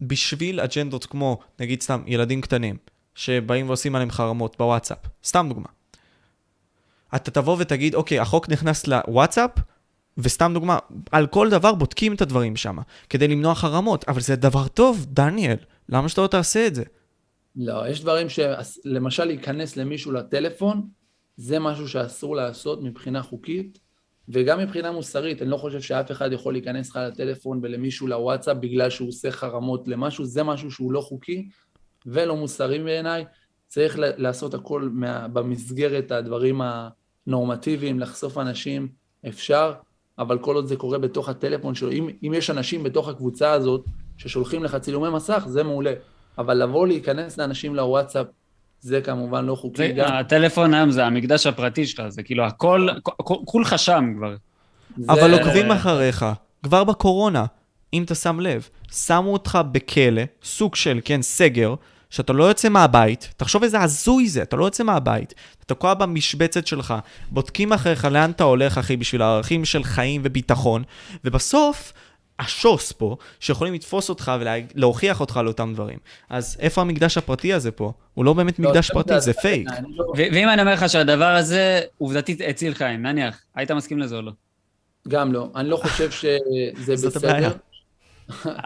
בשביל 0.00 0.60
אג'נדות 0.60 1.06
כמו, 1.06 1.38
נגיד 1.60 1.82
סתם, 1.82 2.02
ילדים 2.06 2.40
קטנים, 2.40 2.76
שבאים 3.14 3.68
ועושים 3.68 3.94
עליהם 3.94 4.10
חרמות 4.10 4.56
בוואטסאפ, 4.58 4.98
סתם 5.24 5.46
דוגמה. 5.48 5.68
אתה 7.16 7.30
תבוא 7.30 7.56
ותגיד, 7.58 7.94
אוקיי, 7.94 8.20
החוק 8.20 8.48
נכנס 8.48 8.86
לוואטסאפ, 8.86 9.50
וסתם 10.18 10.50
דוגמה, 10.54 10.78
על 11.12 11.26
כל 11.26 11.50
דבר 11.50 11.74
בודקים 11.74 12.14
את 12.14 12.20
הדברים 12.20 12.56
שם, 12.56 12.78
כדי 13.10 13.28
למנוע 13.28 13.54
חרמות, 13.54 14.04
אבל 14.08 14.20
זה 14.20 14.36
דבר 14.36 14.68
טוב, 14.68 15.06
דניאל, 15.08 15.56
למה 15.88 16.08
שאתה 16.08 16.20
לא 16.20 16.26
תעשה 16.26 16.66
את 16.66 16.74
זה? 16.74 16.84
לא, 17.56 17.88
יש 17.88 18.00
דברים 18.00 18.26
שלמשל 18.28 19.24
להיכנס 19.24 19.76
למישהו 19.76 20.12
לטלפון, 20.12 20.88
זה 21.36 21.58
משהו 21.58 21.88
שאסור 21.88 22.36
לעשות 22.36 22.82
מבחינה 22.82 23.22
חוקית, 23.22 23.78
וגם 24.28 24.58
מבחינה 24.58 24.92
מוסרית, 24.92 25.42
אני 25.42 25.50
לא 25.50 25.56
חושב 25.56 25.80
שאף 25.80 26.10
אחד 26.10 26.32
יכול 26.32 26.52
להיכנס 26.52 26.90
לך 26.90 26.96
לטלפון 26.96 27.60
ולמישהו 27.62 28.06
לוואטסאפ 28.06 28.56
בגלל 28.56 28.90
שהוא 28.90 29.08
עושה 29.08 29.30
חרמות 29.30 29.88
למשהו, 29.88 30.24
זה 30.24 30.42
משהו 30.42 30.70
שהוא 30.70 30.92
לא 30.92 31.00
חוקי 31.00 31.48
ולא 32.06 32.36
מוסרי 32.36 32.78
בעיניי. 32.78 33.24
צריך 33.68 33.96
לעשות 33.98 34.54
הכל 34.54 34.88
מה, 34.92 35.28
במסגרת 35.28 36.12
הדברים 36.12 36.60
הנורמטיביים, 37.26 38.00
לחשוף 38.00 38.38
אנשים, 38.38 38.88
אפשר, 39.28 39.72
אבל 40.18 40.38
כל 40.38 40.54
עוד 40.54 40.66
זה 40.66 40.76
קורה 40.76 40.98
בתוך 40.98 41.28
הטלפון 41.28 41.74
שלו, 41.74 41.92
אם, 41.92 42.08
אם 42.22 42.34
יש 42.34 42.50
אנשים 42.50 42.82
בתוך 42.82 43.08
הקבוצה 43.08 43.52
הזאת 43.52 43.84
ששולחים 44.16 44.64
לך 44.64 44.76
צילומי 44.76 45.08
מסך, 45.10 45.44
זה 45.48 45.62
מעולה. 45.62 45.92
אבל 46.38 46.62
לבוא 46.62 46.86
להיכנס 46.86 47.38
לאנשים 47.38 47.74
לוואטסאפ, 47.74 48.26
זה 48.80 49.00
כמובן 49.00 49.44
לא 49.44 49.54
חוקי. 49.54 49.76
זה- 49.76 49.88
גם, 49.88 50.12
הטלפון 50.12 50.74
היום 50.74 50.90
זה 50.90 51.06
המקדש 51.06 51.46
הפרטי 51.46 51.86
שלך, 51.86 52.08
זה 52.08 52.22
כאילו 52.22 52.44
הכל, 52.44 52.88
כולך 53.44 53.78
שם 53.78 54.12
כבר. 54.16 54.34
זה- 54.96 55.12
אבל 55.12 55.34
עוקבים 55.34 55.70
אחריך, 55.72 56.26
כבר 56.62 56.84
בקורונה, 56.84 57.44
אם 57.92 58.02
אתה 58.02 58.14
שם 58.14 58.40
לב, 58.40 58.68
שמו 58.92 59.32
אותך 59.32 59.58
בכלא, 59.72 60.22
סוג 60.44 60.74
של, 60.74 61.00
כן, 61.04 61.22
סגר, 61.22 61.74
שאתה 62.10 62.32
לא 62.32 62.44
יוצא 62.44 62.68
מהבית, 62.68 63.34
תחשוב 63.36 63.62
איזה 63.62 63.80
הזוי 63.80 64.28
זה, 64.28 64.42
אתה 64.42 64.56
לא 64.56 64.64
יוצא 64.64 64.84
מהבית, 64.84 65.34
אתה 65.58 65.74
תקוע 65.74 65.94
במשבצת 65.94 66.66
שלך, 66.66 66.94
בודקים 67.30 67.72
אחריך 67.72 68.04
לאן 68.04 68.30
אתה 68.30 68.44
הולך, 68.44 68.78
אחי, 68.78 68.96
בשביל 68.96 69.22
הערכים 69.22 69.64
של 69.64 69.84
חיים 69.84 70.20
וביטחון, 70.24 70.82
ובסוף, 71.24 71.92
השוס 72.38 72.92
פה, 72.92 73.16
שיכולים 73.40 73.74
לתפוס 73.74 74.08
אותך 74.08 74.32
ולהוכיח 74.40 75.20
אותך 75.20 75.36
על 75.36 75.46
אותם 75.46 75.72
דברים. 75.74 75.98
אז 76.30 76.56
איפה 76.60 76.80
המקדש 76.80 77.18
הפרטי 77.18 77.52
הזה 77.52 77.70
פה? 77.70 77.92
הוא 78.14 78.24
לא 78.24 78.32
באמת 78.32 78.58
לא, 78.58 78.70
מקדש 78.70 78.86
זה 78.86 78.92
פרטי, 78.94 79.10
מקדש 79.12 79.24
זה 79.24 79.32
פרטי, 79.32 79.48
פייק. 79.48 79.68
אני 79.68 79.86
לא- 79.96 80.12
ואם 80.16 80.48
אני 80.48 80.60
אומר 80.60 80.72
לך 80.72 80.88
שהדבר 80.88 81.24
הזה 81.34 81.80
עובדתית 81.98 82.40
הציל 82.48 82.74
חיים, 82.74 83.02
נניח, 83.02 83.40
היית 83.54 83.70
מסכים 83.70 83.98
לזה 83.98 84.16
או 84.16 84.22
לא? 84.22 84.32
גם 85.08 85.32
לא. 85.32 85.48
אני 85.56 85.68
לא 85.68 85.76
חושב 85.76 86.10
שזה. 86.10 86.38
בסדר. 87.08 87.52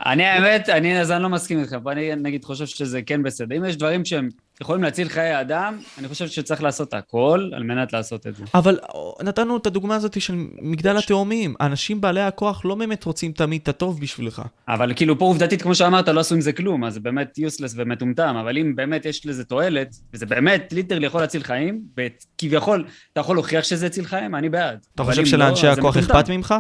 אני 0.07 0.25
האמת, 0.25 0.69
אני, 0.69 1.01
אז 1.01 1.11
אני 1.11 1.23
לא 1.23 1.29
מסכים 1.29 1.61
איתך, 1.61 1.73
אבל 1.73 1.93
אני 1.93 2.15
נגיד 2.17 2.45
חושב 2.45 2.67
שזה 2.67 3.03
כן 3.03 3.23
בסדר. 3.23 3.57
אם 3.57 3.65
יש 3.65 3.77
דברים 3.77 4.05
שהם 4.05 4.29
יכולים 4.61 4.83
להציל 4.83 5.09
חיי 5.09 5.41
אדם, 5.41 5.79
אני 5.99 6.09
חושב 6.09 6.29
שצריך 6.29 6.63
לעשות 6.63 6.95
הכל 6.95 7.51
על 7.57 7.63
מנת 7.63 7.93
לעשות 7.93 8.27
את 8.27 8.37
זה. 8.37 8.45
אבל 8.55 8.79
אה, 8.95 9.25
נתנו 9.25 9.57
את 9.57 9.67
הדוגמה 9.67 9.95
הזאת 9.95 10.21
של 10.21 10.35
מגדל 10.63 10.97
התאומים. 10.97 11.55
האנשים 11.61 12.01
בעלי 12.01 12.21
הכוח 12.21 12.65
לא 12.65 12.75
באמת 12.75 13.05
רוצים 13.05 13.33
תמיד 13.33 13.61
את 13.63 13.69
הטוב 13.69 14.01
בשבילך. 14.01 14.43
אבל 14.69 14.95
כאילו 14.95 15.19
פה 15.19 15.25
עובדתית, 15.25 15.63
כמו 15.63 15.75
שאמרת, 15.75 16.09
לא 16.09 16.21
עשו 16.21 16.35
עם 16.35 16.41
זה 16.41 16.53
כלום, 16.53 16.85
אז 16.85 16.95
זה 16.95 17.01
באמת 17.01 17.39
יוסלס 17.39 17.75
ומטומטם, 17.77 18.37
אבל 18.41 18.59
אם 18.59 18.77
באמת 18.77 19.07
יש 19.07 19.27
לזה 19.27 19.45
תועלת, 19.45 19.97
וזה 20.15 20.27
באמת 20.27 20.73
ליטרלי 20.73 21.07
יכול 21.07 21.21
להציל 21.21 21.43
חיים, 21.43 21.83
וכביכול 21.97 22.85
אתה 23.13 23.21
יכול 23.21 23.37
להוכיח 23.37 23.65
שזה 23.65 23.87
הציל 23.87 24.05
חיים, 24.05 24.35
אני 24.35 24.49
בעד. 24.49 24.87
אתה 24.95 25.05
חושב 25.05 25.27
שלאנשי 25.27 25.67
לא, 25.67 25.73
הכוח. 25.73 25.97
אכפת 25.97 26.31
ממך? 26.31 26.55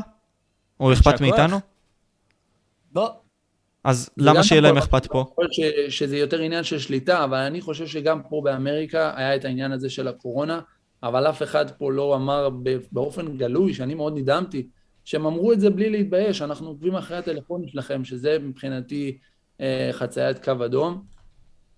או 0.80 0.92
אכפת? 0.92 1.20
מאיתנו? 1.20 1.60
לא. 2.94 3.14
אז 3.84 4.10
למה 4.16 4.36
גם 4.36 4.42
שיהיה 4.42 4.60
נכון, 4.60 4.74
להם 4.74 4.82
אכפת 4.82 5.06
פה? 5.06 5.24
יכול 5.32 5.44
להיות 5.44 5.88
ש- 5.88 5.98
שזה 5.98 6.16
יותר 6.16 6.40
עניין 6.40 6.64
של 6.64 6.78
שליטה, 6.78 7.24
אבל 7.24 7.38
אני 7.38 7.60
חושב 7.60 7.86
שגם 7.86 8.22
פה 8.22 8.40
באמריקה 8.44 9.12
היה 9.16 9.36
את 9.36 9.44
העניין 9.44 9.72
הזה 9.72 9.90
של 9.90 10.08
הקורונה, 10.08 10.60
אבל 11.02 11.26
אף 11.26 11.42
אחד 11.42 11.70
פה 11.70 11.92
לא 11.92 12.14
אמר 12.16 12.48
באופן 12.92 13.36
גלוי, 13.36 13.74
שאני 13.74 13.94
מאוד 13.94 14.16
נדהמתי, 14.16 14.68
שהם 15.04 15.26
אמרו 15.26 15.52
את 15.52 15.60
זה 15.60 15.70
בלי 15.70 15.90
להתבייש, 15.90 16.42
אנחנו 16.42 16.68
עוקבים 16.68 16.94
אחרי 16.94 17.16
הטלפונים 17.16 17.68
שלכם, 17.68 18.04
שזה 18.04 18.38
מבחינתי 18.38 19.18
אה, 19.60 19.90
חציית 19.92 20.44
קו 20.44 20.64
אדום. 20.64 21.02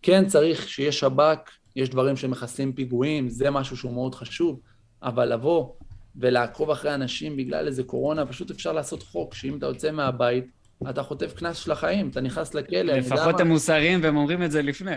כן 0.02 0.26
צריך 0.26 0.68
שיהיה 0.68 0.92
שב"כ, 0.92 1.50
יש 1.76 1.88
דברים 1.88 2.16
שמחסלים 2.16 2.72
פיגועים, 2.72 3.28
זה 3.28 3.50
משהו 3.50 3.76
שהוא 3.76 3.92
מאוד 3.92 4.14
חשוב, 4.14 4.60
אבל 5.02 5.32
לבוא 5.32 5.68
ולעקוב 6.16 6.70
אחרי 6.70 6.94
אנשים 6.94 7.36
בגלל 7.36 7.66
איזה 7.66 7.82
קורונה, 7.82 8.26
פשוט 8.26 8.50
אפשר 8.50 8.72
לעשות 8.72 9.02
חוק, 9.02 9.34
שאם 9.34 9.58
אתה 9.58 9.66
יוצא 9.66 9.90
מהבית, 9.90 10.44
אתה 10.90 11.02
חוטף 11.02 11.32
קנס 11.34 11.56
של 11.56 11.72
החיים, 11.72 12.08
אתה 12.08 12.20
נכנס 12.20 12.54
לכלא, 12.54 12.80
אני 12.80 12.88
יודע 12.88 12.98
לפחות 12.98 13.34
מה. 13.34 13.40
הם 13.40 13.48
מוסריים 13.48 14.00
והם 14.02 14.16
אומרים 14.16 14.42
את 14.42 14.50
זה 14.50 14.62
לפני. 14.62 14.90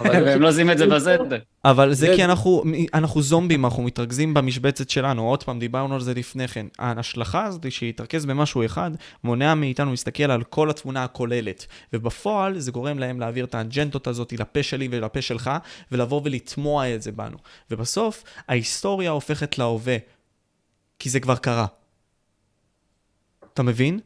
אבל 0.00 0.12
זה 0.12 0.22
והם 0.26 0.42
לא 0.42 0.48
עושים 0.48 0.70
את 0.70 0.78
זה 0.78 0.86
בסדר. 0.86 1.38
אבל 1.64 1.94
זה 1.94 2.12
כי 2.16 2.24
אנחנו, 2.24 2.62
אנחנו 2.94 3.22
זומבים, 3.22 3.64
אנחנו 3.64 3.82
מתרכזים 3.82 4.34
במשבצת 4.34 4.90
שלנו. 4.90 5.28
עוד 5.28 5.42
פעם, 5.42 5.58
דיברנו 5.58 5.94
על 5.94 6.00
זה 6.00 6.14
לפני 6.14 6.48
כן. 6.48 6.66
ההשלכה 6.78 7.44
הזאת 7.44 7.72
שהיא 7.72 7.88
להתרכז 7.88 8.26
במשהו 8.26 8.64
אחד, 8.64 8.90
מונע 9.24 9.54
מאיתנו 9.54 9.90
להסתכל 9.90 10.30
על 10.30 10.42
כל 10.42 10.70
התמונה 10.70 11.04
הכוללת. 11.04 11.66
ובפועל 11.92 12.58
זה 12.58 12.72
גורם 12.72 12.98
להם 12.98 13.20
להעביר 13.20 13.44
את 13.44 13.54
האג'נדות 13.54 14.06
הזאת 14.06 14.32
לפה 14.32 14.62
שלי 14.62 14.88
ולפה 14.90 15.22
שלך, 15.22 15.50
ולבוא 15.92 16.20
ולטמוע 16.24 16.94
את 16.94 17.02
זה 17.02 17.12
בנו. 17.12 17.36
ובסוף, 17.70 18.24
ההיסטוריה 18.48 19.10
הופכת 19.10 19.58
להווה, 19.58 19.96
כי 20.98 21.10
זה 21.10 21.20
כבר 21.20 21.36
קרה. 21.36 21.66
אתה 23.52 23.62
מבין? 23.62 24.00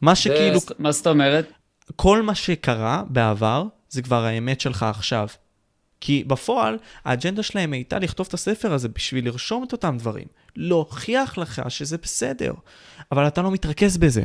מה 0.00 0.14
שכאילו, 0.14 0.58
מה 0.78 0.92
זאת 0.92 1.06
אומרת? 1.06 1.52
כל 1.96 2.22
מה 2.22 2.34
שקרה 2.34 3.02
בעבר, 3.08 3.64
זה 3.88 4.02
כבר 4.02 4.24
האמת 4.24 4.60
שלך 4.60 4.82
עכשיו. 4.82 5.28
כי 6.00 6.24
בפועל, 6.26 6.78
האג'נדה 7.04 7.42
שלהם 7.42 7.72
הייתה 7.72 7.98
לכתוב 7.98 8.26
את 8.28 8.34
הספר 8.34 8.72
הזה 8.72 8.88
בשביל 8.88 9.24
לרשום 9.24 9.64
את 9.64 9.72
אותם 9.72 9.96
דברים. 9.98 10.26
להוכיח 10.56 11.38
לך 11.38 11.62
שזה 11.68 11.98
בסדר. 11.98 12.52
אבל 13.12 13.26
אתה 13.26 13.42
לא 13.42 13.50
מתרכז 13.50 13.96
בזה. 13.96 14.22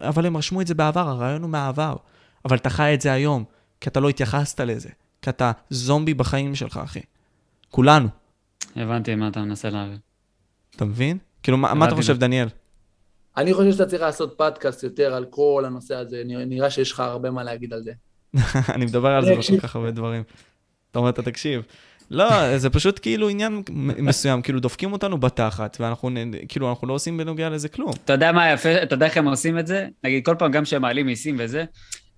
אבל 0.00 0.26
הם 0.26 0.36
רשמו 0.36 0.60
את 0.60 0.66
זה 0.66 0.74
בעבר, 0.74 1.08
הרעיון 1.08 1.42
הוא 1.42 1.50
מהעבר. 1.50 1.96
אבל 2.44 2.56
אתה 2.56 2.70
חי 2.70 2.94
את 2.94 3.00
זה 3.00 3.12
היום, 3.12 3.44
כי 3.80 3.88
אתה 3.88 4.00
לא 4.00 4.08
התייחסת 4.08 4.60
לזה. 4.60 4.88
כי 5.22 5.30
אתה 5.30 5.52
זומבי 5.70 6.14
בחיים 6.14 6.54
שלך, 6.54 6.80
אחי. 6.84 7.00
כולנו. 7.70 8.08
הבנתי 8.76 9.14
מה 9.14 9.28
אתה 9.28 9.40
מנסה 9.40 9.70
להבין. 9.70 9.98
אתה 10.76 10.84
מבין? 10.84 11.18
כאילו, 11.42 11.58
מה, 11.58 11.74
מה 11.74 11.86
אתה. 11.86 11.94
חושב, 11.94 12.18
דניאל? 12.18 12.48
אני 13.38 13.54
חושב 13.54 13.72
שאתה 13.72 13.86
צריך 13.86 14.02
לעשות 14.02 14.34
פודקאסט 14.38 14.82
יותר 14.82 15.14
על 15.14 15.24
כל 15.30 15.62
הנושא 15.66 15.94
הזה, 15.94 16.22
נראה- 16.26 16.70
שיש 16.70 16.92
לך 16.92 17.00
הרבה 17.00 17.30
מה 17.30 17.44
להגיד 17.44 17.72
על 17.72 17.82
זה. 17.82 17.92
אני 18.74 18.84
מדבר 18.84 19.08
על 19.08 19.24
זה. 19.24 19.34
בכל 19.36 19.60
כך 19.60 19.76
הרבה 19.76 19.90
דברים. 19.90 20.22
אתה 20.90 20.98
אומר, 20.98 21.10
אתה 21.10 21.22
תקשיב. 21.22 21.62
לא, 22.10 22.58
זה 22.58 22.70
פשוט 22.70 22.98
כאילו 23.02 23.28
עניין 23.28 23.62
מסוים, 23.98 24.42
כאילו 24.42 24.60
דופקים 24.60 24.92
אותנו 24.92 25.18
בתחת, 25.18 25.76
ואנחנו 25.80 26.10
כאילו, 26.48 26.70
אנחנו 26.70 26.88
לא 26.88 26.92
עושים 26.92 27.16
בנוגע 27.16 27.48
לזה 27.48 27.68
כלום. 27.68 27.92
אתה 28.04 28.12
יודע 28.12 28.32
מה 28.32 28.52
יפה, 28.52 28.82
אתה 28.82 28.94
יודע 28.94 29.06
איך 29.06 29.16
הם 29.16 29.28
עושים 29.28 29.58
את 29.58 29.66
זה? 29.66 29.86
נגיד, 30.04 30.24
כל 30.24 30.34
פעם 30.38 30.52
גם 30.52 30.64
כשהם 30.64 30.82
מעלים 30.82 31.06
מיסים 31.06 31.36
וזה, 31.38 31.64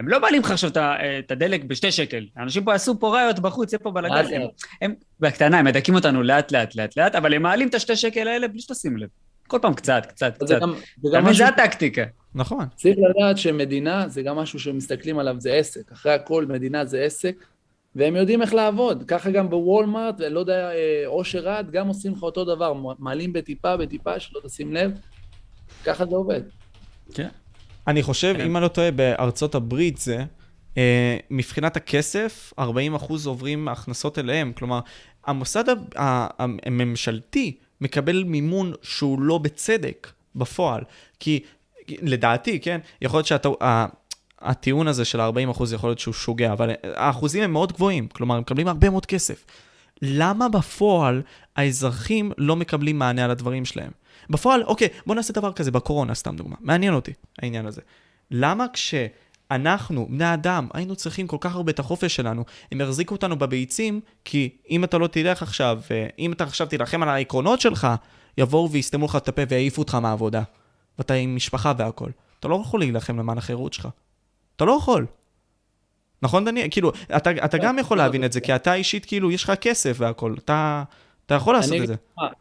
הם 0.01 0.09
לא 0.09 0.21
מעלים 0.21 0.43
לך 0.43 0.51
עכשיו 0.51 0.71
את 1.19 1.31
הדלק 1.31 1.65
בשתי 1.65 1.93
שקל. 1.93 2.27
אנשים 2.39 2.65
פה 2.65 2.75
עשו 2.75 2.99
פה 3.01 3.15
ראיות 3.17 3.39
בחוץ, 3.39 3.73
יהיה 3.73 3.81
פה 3.81 3.91
בלאגן. 3.91 4.17
הם- 4.83 4.95
בקטנה, 5.21 5.59
הם 5.59 5.65
מדכאים 5.65 5.95
אותנו 5.95 6.23
לאט 6.23 6.53
לאט 6.53 6.75
לאט 6.75 6.97
לאט, 6.97 7.15
אבל 7.15 7.35
הם 7.35 7.43
מעלים 7.43 7.69
את 7.69 7.75
השתי 7.75 7.97
שקל 7.97 8.29
האלה 8.29 8.49
בלי 8.49 8.61
שתשים 8.61 8.97
לב. 8.97 9.09
כל 9.51 9.59
פעם 9.63 9.75
קצת, 9.75 10.07
קצת, 10.09 10.35
זה 10.41 10.47
קצת. 10.47 10.61
גם, 10.61 10.75
זה 11.03 11.09
גם? 11.15 11.25
משהו, 11.25 11.37
זה 11.37 11.49
הטקטיקה. 11.49 12.03
נכון. 12.35 12.67
צריך 12.77 12.97
לדעת 12.99 13.39
שמדינה 13.39 14.09
זה 14.09 14.23
גם 14.23 14.37
משהו 14.37 14.59
שמסתכלים 14.59 15.19
עליו, 15.19 15.37
זה 15.39 15.53
עסק. 15.53 15.93
אחרי 15.93 16.13
הכל, 16.13 16.47
מדינה 16.49 16.85
זה 16.85 17.03
עסק, 17.03 17.35
והם 17.95 18.17
יודעים 18.17 18.43
איך 18.43 18.55
לעבוד. 18.55 19.05
ככה 19.07 19.31
גם 19.31 19.51
בוולמארט, 19.51 20.21
לא 20.21 20.41
יודע, 20.41 20.71
אה, 20.73 21.03
אושר 21.07 21.39
רד, 21.39 21.67
גם 21.73 21.89
עושים 21.89 22.13
לך 22.13 22.23
אותו 22.23 22.45
דבר, 22.45 22.73
מעלים 22.99 23.33
בטיפה, 23.33 23.77
בטיפה, 23.77 24.21
שלא 24.21 24.41
תשים 24.41 24.75
לב. 24.75 24.93
ככה 25.85 26.07
זה 26.07 26.17
עובד. 26.17 26.41
אני 27.87 28.03
חושב, 28.03 28.35
כן. 28.37 28.45
אם 28.45 28.57
אני 28.57 28.63
לא 28.63 28.69
טועה, 28.69 28.91
בארצות 28.91 29.55
הברית 29.55 29.99
זה, 29.99 30.25
אה, 30.77 31.17
מבחינת 31.31 31.77
הכסף, 31.77 32.53
40% 32.59 32.63
עוברים 33.27 33.65
מהכנסות 33.65 34.19
אליהם. 34.19 34.53
כלומר, 34.53 34.81
המוסד 35.27 35.65
הממשלתי 35.97 37.57
מקבל 37.81 38.25
מימון 38.25 38.73
שהוא 38.83 39.21
לא 39.21 39.39
בצדק 39.39 40.09
בפועל. 40.37 40.83
כי 41.21 41.41
לדעתי, 41.89 42.61
כן, 42.61 42.81
יכול 43.03 43.19
להיות 43.19 43.27
שהטעו- 43.27 43.65
ה- 43.65 43.87
הטיעון 44.41 44.89
הזה 44.89 45.05
של 45.05 45.21
ה-40% 45.21 45.75
יכול 45.75 45.91
להיות 45.91 45.99
שהוא 45.99 46.15
שוגע, 46.15 46.53
אבל 46.53 46.71
האחוזים 46.95 47.43
הם 47.43 47.53
מאוד 47.53 47.73
גבוהים, 47.73 48.09
כלומר, 48.09 48.35
הם 48.35 48.41
מקבלים 48.41 48.69
הרבה 48.69 48.91
מאוד 48.91 49.07
כסף. 49.07 49.45
למה 50.03 50.49
בפועל 50.49 51.23
האזרחים 51.57 52.33
לא 52.39 52.57
מקבלים 52.57 52.99
מענה 52.99 53.25
על 53.25 53.31
הדברים 53.31 53.65
שלהם? 53.65 53.91
בפועל, 54.31 54.63
אוקיי, 54.63 54.89
בוא 55.07 55.15
נעשה 55.15 55.33
דבר 55.33 55.53
כזה 55.53 55.71
בקורונה, 55.71 56.15
סתם 56.15 56.37
דוגמה. 56.37 56.57
מעניין 56.61 56.95
אותי 56.95 57.13
העניין 57.39 57.67
הזה. 57.67 57.81
למה 58.31 58.67
כשאנחנו, 59.51 60.07
בני 60.11 60.35
אדם, 60.35 60.69
היינו 60.75 60.97
צריכים 60.97 61.27
כל 61.27 61.37
כך 61.41 61.55
הרבה 61.55 61.73
את 61.73 61.79
החופש 61.79 62.17
שלנו, 62.17 62.45
הם 62.73 62.81
יחזיקו 62.81 63.15
אותנו 63.15 63.39
בביצים, 63.39 64.01
כי 64.25 64.49
אם 64.71 64.85
אתה 64.85 64.99
לא 64.99 65.07
תלך 65.07 65.43
עכשיו, 65.43 65.81
אה, 65.91 66.07
אם 66.19 66.33
אתה 66.33 66.45
עכשיו 66.45 66.67
תילחם 66.67 67.03
על 67.03 67.09
העקרונות 67.09 67.61
שלך, 67.61 67.89
יבואו 68.39 68.71
ויסתמו 68.71 69.07
לך 69.07 69.17
את 69.17 69.29
הפה 69.29 69.43
ויעיפו 69.49 69.83
אותך 69.83 69.95
מהעבודה. 69.95 70.43
ואתה 70.99 71.15
עם 71.15 71.37
משפחה 71.37 71.73
והכול. 71.79 72.11
אתה 72.41 72.49
לא 72.49 72.63
יכול 72.63 72.81
להילחם 72.81 73.19
למען 73.19 73.39
החירות 73.39 73.73
שלך. 73.73 73.89
אתה 74.57 74.65
לא 74.65 74.73
יכול. 74.73 75.07
נכון, 76.23 76.45
דניאל? 76.45 76.69
כאילו, 76.71 76.93
אתה, 77.17 77.31
אתה 77.31 77.59
גם 77.59 77.79
יכול 77.79 77.99
להבין 77.99 78.25
את 78.25 78.33
זה, 78.33 78.41
כי 78.41 78.55
אתה 78.55 78.75
אישית, 78.75 79.05
כאילו, 79.05 79.31
יש 79.31 79.45
לך 79.45 79.53
כסף 79.61 79.97
והכול. 79.99 80.37
אתה, 80.45 80.83
אתה 81.31 81.37
יכול 81.37 81.55
לעשות 81.55 81.73
אני 81.73 81.83
את 81.83 81.87
זה. 81.87 81.95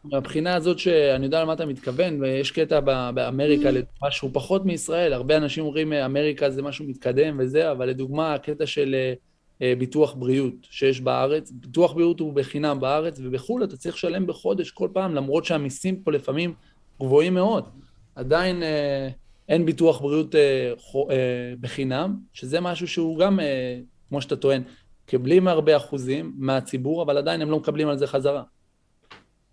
מהבחינה 0.04 0.54
הזאת 0.54 0.78
שאני 0.78 1.24
יודע 1.24 1.42
למה 1.42 1.52
אתה 1.52 1.66
מתכוון, 1.66 2.20
ויש 2.22 2.50
קטע 2.50 2.80
באמריקה, 3.14 3.70
לדוגמה, 3.70 4.10
שהוא 4.10 4.30
פחות 4.32 4.64
מישראל, 4.64 5.12
הרבה 5.12 5.36
אנשים 5.36 5.64
אומרים 5.64 5.92
אה, 5.92 6.06
אמריקה 6.06 6.50
זה 6.50 6.62
משהו 6.62 6.84
מתקדם 6.84 7.36
וזה, 7.38 7.70
אבל 7.70 7.88
לדוגמה, 7.88 8.34
הקטע 8.34 8.66
של 8.66 8.94
אה, 8.94 9.12
אה, 9.62 9.74
ביטוח 9.78 10.14
בריאות 10.14 10.54
שיש 10.62 11.00
בארץ, 11.00 11.50
ביטוח 11.50 11.92
בריאות 11.92 12.20
הוא 12.20 12.32
בחינם 12.32 12.80
בארץ, 12.80 13.20
ובחו"ל 13.22 13.64
אתה 13.64 13.76
צריך 13.76 13.94
לשלם 13.94 14.26
בחודש 14.26 14.70
כל 14.70 14.88
פעם, 14.92 15.14
למרות 15.14 15.44
שהמיסים 15.44 15.96
פה 15.96 16.12
לפעמים 16.12 16.54
גבוהים 17.00 17.34
מאוד. 17.34 17.64
עדיין 18.14 18.62
אין 19.48 19.66
ביטוח 19.66 20.00
בריאות 20.00 20.34
בחינם, 21.60 22.16
שזה 22.32 22.60
משהו 22.60 22.88
שהוא 22.88 23.18
גם, 23.18 23.38
כמו 24.08 24.22
שאתה 24.22 24.36
טוען, 24.36 24.62
מקבלים 25.04 25.48
הרבה 25.48 25.76
אחוזים 25.76 26.32
מהציבור, 26.36 27.02
אבל 27.02 27.18
עדיין 27.18 27.42
הם 27.42 27.50
לא 27.50 27.58
מקבלים 27.58 27.88
על 27.88 27.98
זה 27.98 28.06
חזרה. 28.06 28.42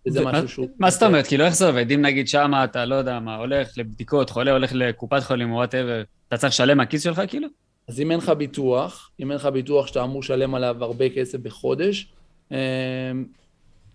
וזה 0.06 0.24
משהו 0.24 0.48
שהוא... 0.48 0.68
מה 0.78 0.90
זאת 0.90 1.02
אומרת? 1.02 1.26
כאילו, 1.26 1.44
איך 1.44 1.54
זה 1.54 1.66
עובד? 1.66 1.90
אם 1.90 2.02
נגיד 2.02 2.28
שמה 2.28 2.64
אתה, 2.64 2.84
לא 2.84 2.94
יודע 2.94 3.20
מה, 3.20 3.36
הולך 3.36 3.78
לבדיקות, 3.78 4.30
חולה 4.30 4.52
הולך 4.52 4.72
לקופת 4.74 5.22
חולים 5.22 5.52
whatever, 5.52 6.02
אתה 6.28 6.36
צריך 6.36 6.52
לשלם 6.52 6.76
מהכיס 6.76 7.02
שלך, 7.02 7.22
כאילו? 7.28 7.48
אז 7.88 8.00
אם 8.00 8.10
אין 8.10 8.18
לך 8.18 8.28
ביטוח, 8.28 9.10
אם 9.20 9.30
אין 9.30 9.36
לך 9.38 9.46
ביטוח 9.46 9.86
שאתה 9.86 10.04
אמור 10.04 10.20
לשלם 10.20 10.54
עליו 10.54 10.84
הרבה 10.84 11.08
כסף 11.08 11.38
בחודש, 11.38 12.12
אמ, 12.50 12.56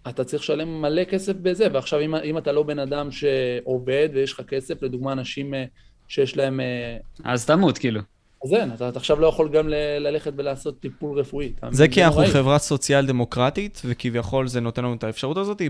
אתה 0.10 0.24
צריך 0.24 0.44
לשלם 0.44 0.82
מלא 0.82 1.04
כסף 1.04 1.34
בזה, 1.34 1.68
ועכשיו 1.74 2.02
אם, 2.02 2.16
אם 2.16 2.38
אתה 2.38 2.52
לא 2.52 2.64
בן 2.64 2.80
אדם 2.80 3.12
שעובד 3.12 4.10
ויש 4.14 4.34
לך 4.34 4.42
כסף, 4.42 4.84
לדוגמה 4.84 5.12
אנשים 5.12 5.54
אה, 5.54 5.66
שיש 6.08 6.38
להם... 6.38 6.60
אה, 6.60 6.98
אז 7.24 7.46
תמות, 7.46 7.78
כאילו. 7.78 8.02
אז 8.44 8.54
אין, 8.54 8.74
אתה, 8.74 8.90
אתה 8.90 9.00
עכשיו 9.00 9.20
לא 9.20 9.28
יכול 9.28 9.50
גם 9.50 9.70
ל- 9.70 9.98
ללכת 10.00 10.34
ולעשות 10.38 10.80
טיפול 10.80 11.20
רפואי. 11.20 11.54
אתה 11.60 11.68
זה? 11.72 11.88
כי 11.88 12.04
אנחנו. 12.06 12.26
חברה 12.26 12.60
סוציאל 12.60 13.06
דמוקרטית, 13.06 13.82
וכביכול 13.86 14.48
זה 14.48 14.62
נותן 14.62 14.84
לנו 14.84 14.94
את 14.94 15.04
האפשרות 15.04 15.38
הזאת. 15.38 15.62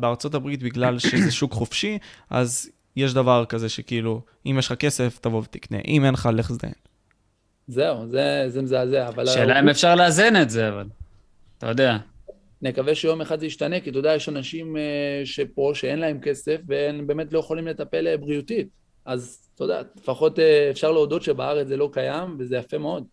בארצות 0.00 0.34
הברית, 0.34 0.62
בגלל 0.62 0.98
שזה 0.98 1.32
שוק 1.40 1.52
חופשי, 1.52 1.98
אז 2.30 2.70
יש 2.96 3.14
דבר 3.14 3.44
כזה 3.48 3.68
שכאילו, 3.68 4.20
אם 4.46 4.56
יש 4.58 4.66
לך 4.66 4.72
כסף, 4.72 5.18
תבוא 5.20 5.42
ותקנה. 5.42 5.78
אם 5.88 6.04
אין 6.04 6.14
לך, 6.14 6.28
לך 6.34 6.52
זדיין. 6.52 6.74
זהו, 7.68 8.06
זה, 8.10 8.44
זה 8.48 8.62
מזעזע, 8.62 9.08
אבל... 9.08 9.26
שאלה 9.26 9.60
אם 9.60 9.68
אפשר 9.68 9.94
לאזן 9.94 10.42
את 10.42 10.50
זה, 10.50 10.68
אבל... 10.68 10.86
אתה 11.58 11.66
יודע. 11.66 11.96
נקווה 12.62 12.94
שיום 12.94 13.20
אחד 13.20 13.40
זה 13.40 13.46
ישתנה, 13.46 13.80
כי 13.80 13.90
אתה 13.90 13.98
יודע, 13.98 14.14
יש 14.14 14.28
אנשים 14.28 14.76
אה, 14.76 14.82
שפה 15.24 15.70
שאין 15.74 15.98
להם 15.98 16.20
כסף, 16.20 16.56
והם 16.66 17.06
באמת 17.06 17.32
לא 17.32 17.38
יכולים 17.38 17.66
לטפל 17.66 18.06
אה, 18.06 18.16
בריאותית. 18.16 18.81
אז 19.04 19.38
אתה 19.54 19.64
יודע, 19.64 19.82
לפחות 19.96 20.38
אה, 20.38 20.70
אפשר 20.70 20.92
להודות 20.92 21.22
שבארץ 21.22 21.66
זה 21.66 21.76
לא 21.76 21.88
קיים, 21.92 22.36
וזה 22.38 22.56
יפה 22.56 22.78
מאוד. 22.78 23.04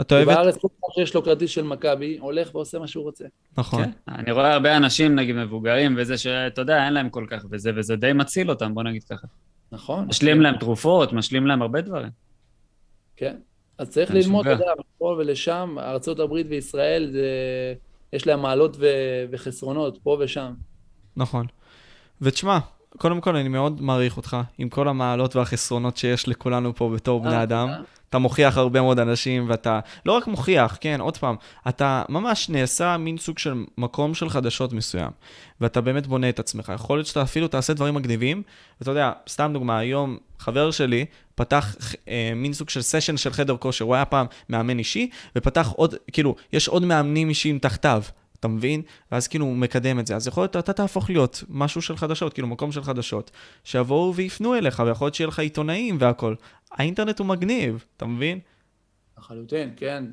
אתה 0.00 0.14
אוהב 0.14 0.28
את... 0.28 0.34
ובארץ 0.34 0.56
כל 0.56 0.68
אחד 0.68 0.94
שיש 0.94 1.14
לו 1.14 1.22
כרטיס 1.22 1.50
של 1.50 1.62
מכבי, 1.62 2.18
הולך 2.18 2.54
ועושה 2.54 2.78
מה 2.78 2.86
שהוא 2.86 3.04
רוצה. 3.04 3.24
נכון. 3.58 3.84
כן. 3.84 3.90
אני 4.08 4.32
רואה 4.32 4.52
הרבה 4.52 4.76
אנשים, 4.76 5.14
נגיד 5.14 5.36
מבוגרים 5.36 5.94
וזה, 5.98 6.18
שאתה 6.18 6.60
יודע, 6.60 6.84
אין 6.84 6.92
להם 6.92 7.10
כל 7.10 7.26
כך 7.30 7.44
וזה, 7.50 7.70
וזה 7.76 7.96
די 7.96 8.12
מציל 8.12 8.50
אותם, 8.50 8.74
בוא 8.74 8.82
נגיד 8.82 9.04
ככה. 9.04 9.26
נכון. 9.72 10.06
משלים 10.06 10.40
להם 10.40 10.56
תרופות, 10.56 11.12
משלים 11.12 11.46
להם 11.46 11.62
הרבה 11.62 11.80
דברים. 11.80 12.10
כן. 13.16 13.36
אז 13.78 13.90
צריך 13.90 14.10
ללמוד, 14.10 14.46
אתה. 14.46 14.54
יודע, 14.54 14.72
מפה 14.78 15.16
ולשם, 15.18 15.76
ארה"ב 15.78 16.32
וישראל, 16.48 17.10
זה... 17.10 17.24
יש 18.12 18.26
להם 18.26 18.42
מעלות 18.42 18.76
ו... 18.78 18.86
וחסרונות, 19.30 19.98
פה 20.02 20.16
ושם. 20.20 20.54
נכון. 21.16 21.46
ותשמע, 22.20 22.58
קודם 22.96 23.20
כל 23.20 23.36
אני 23.36 23.48
מאוד 23.48 23.82
מעריך 23.82 24.16
אותך, 24.16 24.36
עם 24.58 24.68
כל 24.68 24.88
המעלות 24.88 25.36
והחסרונות 25.36 25.96
שיש 25.96 26.28
לכולנו 26.28 26.74
פה 26.74 26.90
בתור 26.94 27.20
בני 27.20 27.36
אה, 27.36 27.42
אדם. 27.42 27.68
אתה 28.10 28.18
מוכיח 28.18 28.56
הרבה 28.56 28.80
מאוד 28.80 28.98
אנשים, 28.98 29.44
ואתה 29.48 29.80
לא 30.06 30.12
רק 30.12 30.26
מוכיח, 30.26 30.78
כן, 30.80 31.00
עוד 31.00 31.16
פעם, 31.16 31.36
אתה 31.68 32.02
ממש 32.08 32.48
נעשה 32.48 32.96
מין 32.96 33.18
סוג 33.18 33.38
של 33.38 33.64
מקום 33.78 34.14
של 34.14 34.28
חדשות 34.28 34.72
מסוים, 34.72 35.10
ואתה 35.60 35.80
באמת 35.80 36.06
בונה 36.06 36.28
את 36.28 36.38
עצמך. 36.38 36.72
יכול 36.74 36.98
להיות 36.98 37.06
שאתה 37.06 37.22
אפילו 37.22 37.48
תעשה 37.48 37.74
דברים 37.74 37.94
מגניבים, 37.94 38.42
ואתה 38.80 38.90
יודע, 38.90 39.12
סתם 39.28 39.50
דוגמה, 39.54 39.78
היום 39.78 40.18
חבר 40.38 40.70
שלי 40.70 41.04
פתח 41.34 41.76
אה, 42.08 42.32
מין 42.36 42.52
סוג 42.52 42.68
של 42.68 42.82
סשן 42.82 43.16
של 43.16 43.32
חדר 43.32 43.56
כושר, 43.56 43.84
הוא 43.84 43.94
היה 43.94 44.04
פעם 44.04 44.26
מאמן 44.48 44.78
אישי, 44.78 45.10
ופתח 45.36 45.72
עוד, 45.76 45.94
כאילו, 46.12 46.34
יש 46.52 46.68
עוד 46.68 46.84
מאמנים 46.84 47.28
אישיים 47.28 47.58
תחתיו. 47.58 48.02
אתה 48.40 48.48
מבין? 48.48 48.82
ואז 49.12 49.28
כאילו 49.28 49.44
הוא 49.44 49.56
מקדם 49.56 49.98
את 49.98 50.06
זה. 50.06 50.16
אז 50.16 50.26
יכול 50.26 50.42
להיות, 50.42 50.56
אתה 50.56 50.72
תהפוך 50.72 51.10
להיות 51.10 51.44
משהו 51.48 51.82
של 51.82 51.96
חדשות, 51.96 52.32
כאילו 52.32 52.48
מקום 52.48 52.72
של 52.72 52.82
חדשות, 52.82 53.30
שיבואו 53.64 54.14
ויפנו 54.14 54.54
אליך, 54.54 54.82
ויכול 54.86 55.04
להיות 55.04 55.14
שיהיה 55.14 55.28
לך 55.28 55.38
עיתונאים 55.38 55.96
והכל. 56.00 56.34
האינטרנט 56.72 57.18
הוא 57.18 57.26
מגניב, 57.26 57.84
אתה 57.96 58.06
מבין? 58.06 58.38
לחלוטין, 59.18 59.70
כן. 59.76 60.04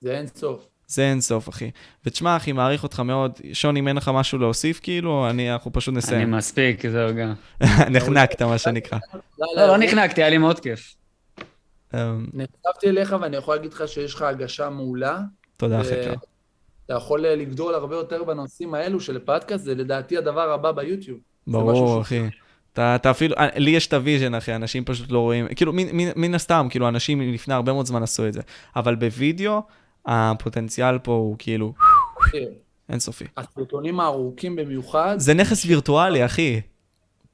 זה 0.00 0.18
אין 0.18 0.26
סוף. 0.26 0.66
זה 0.86 1.02
אין 1.02 1.20
סוף, 1.20 1.48
אחי. 1.48 1.70
ותשמע, 2.04 2.36
אחי, 2.36 2.52
מעריך 2.52 2.82
אותך 2.82 3.00
מאוד. 3.00 3.32
שון, 3.52 3.76
אם 3.76 3.88
אין 3.88 3.96
לך 3.96 4.10
משהו 4.14 4.38
להוסיף, 4.38 4.80
כאילו, 4.82 5.30
אני, 5.30 5.52
אנחנו 5.52 5.72
פשוט 5.72 5.92
אני 5.92 5.98
נסיים. 5.98 6.30
מספיק, 6.30 6.86
זהו 6.88 7.14
גם. 7.14 7.34
נחנקת, 7.96 8.42
מה 8.42 8.58
שנקרא. 8.58 8.98
לא, 9.56 9.66
לא 9.66 9.76
נחנקתי, 9.78 10.22
היה 10.22 10.30
לי 10.30 10.38
מאוד 10.38 10.60
כיף. 10.60 10.94
אמ, 11.94 12.26
נחשפתי 12.32 12.88
אליך 12.88 13.16
ואני 13.20 13.36
יכול 13.36 13.56
להגיד 13.56 13.72
לך 13.72 13.88
שיש 13.88 14.14
לך 14.14 14.22
הגשה 14.22 14.70
מעולה. 14.70 15.20
תודה, 15.56 15.80
אחי 15.80 15.94
יקר. 15.94 16.14
אתה 16.88 16.96
יכול 16.96 17.26
אה, 17.26 17.36
לגדול 17.36 17.74
הרבה 17.74 17.96
יותר 17.96 18.24
בנושאים 18.24 18.74
האלו 18.74 19.00
של 19.00 19.18
פודקאסט, 19.18 19.64
זה 19.64 19.74
לדעתי 19.74 20.16
הדבר 20.16 20.52
הבא 20.52 20.72
ביוטיוב. 20.72 21.18
ברור, 21.46 22.00
אחי. 22.00 22.20
אתה, 22.72 22.94
אתה 22.94 23.10
אפילו, 23.10 23.36
אה, 23.36 23.48
לי 23.56 23.70
יש 23.70 23.86
את 23.86 23.92
ה 23.92 23.97
vision, 23.97 24.34
אחי, 24.34 24.54
אנשים 24.54 24.84
פשוט 24.84 25.10
לא 25.10 25.18
רואים, 25.18 25.46
כאילו, 25.54 25.72
מן, 25.72 25.86
מן, 25.92 26.08
מן 26.16 26.34
הסתם, 26.34 26.66
כאילו, 26.70 26.88
אנשים 26.88 27.20
לפני 27.20 27.54
הרבה 27.54 27.72
מאוד 27.72 27.86
זמן 27.86 28.02
עשו 28.02 28.28
את 28.28 28.32
זה. 28.32 28.40
אבל 28.76 28.94
בווידאו, 28.94 29.62
הפוטנציאל 30.06 30.98
פה 30.98 31.12
הוא 31.12 31.36
כאילו, 31.38 31.72
אינסופי. 32.88 33.24
הסרטונים 33.36 34.00
הארוכים 34.00 34.56
במיוחד, 34.56 35.14
זה 35.18 35.34
נכס 35.34 35.64
וירטואלי, 35.66 36.24
אחי. 36.24 36.60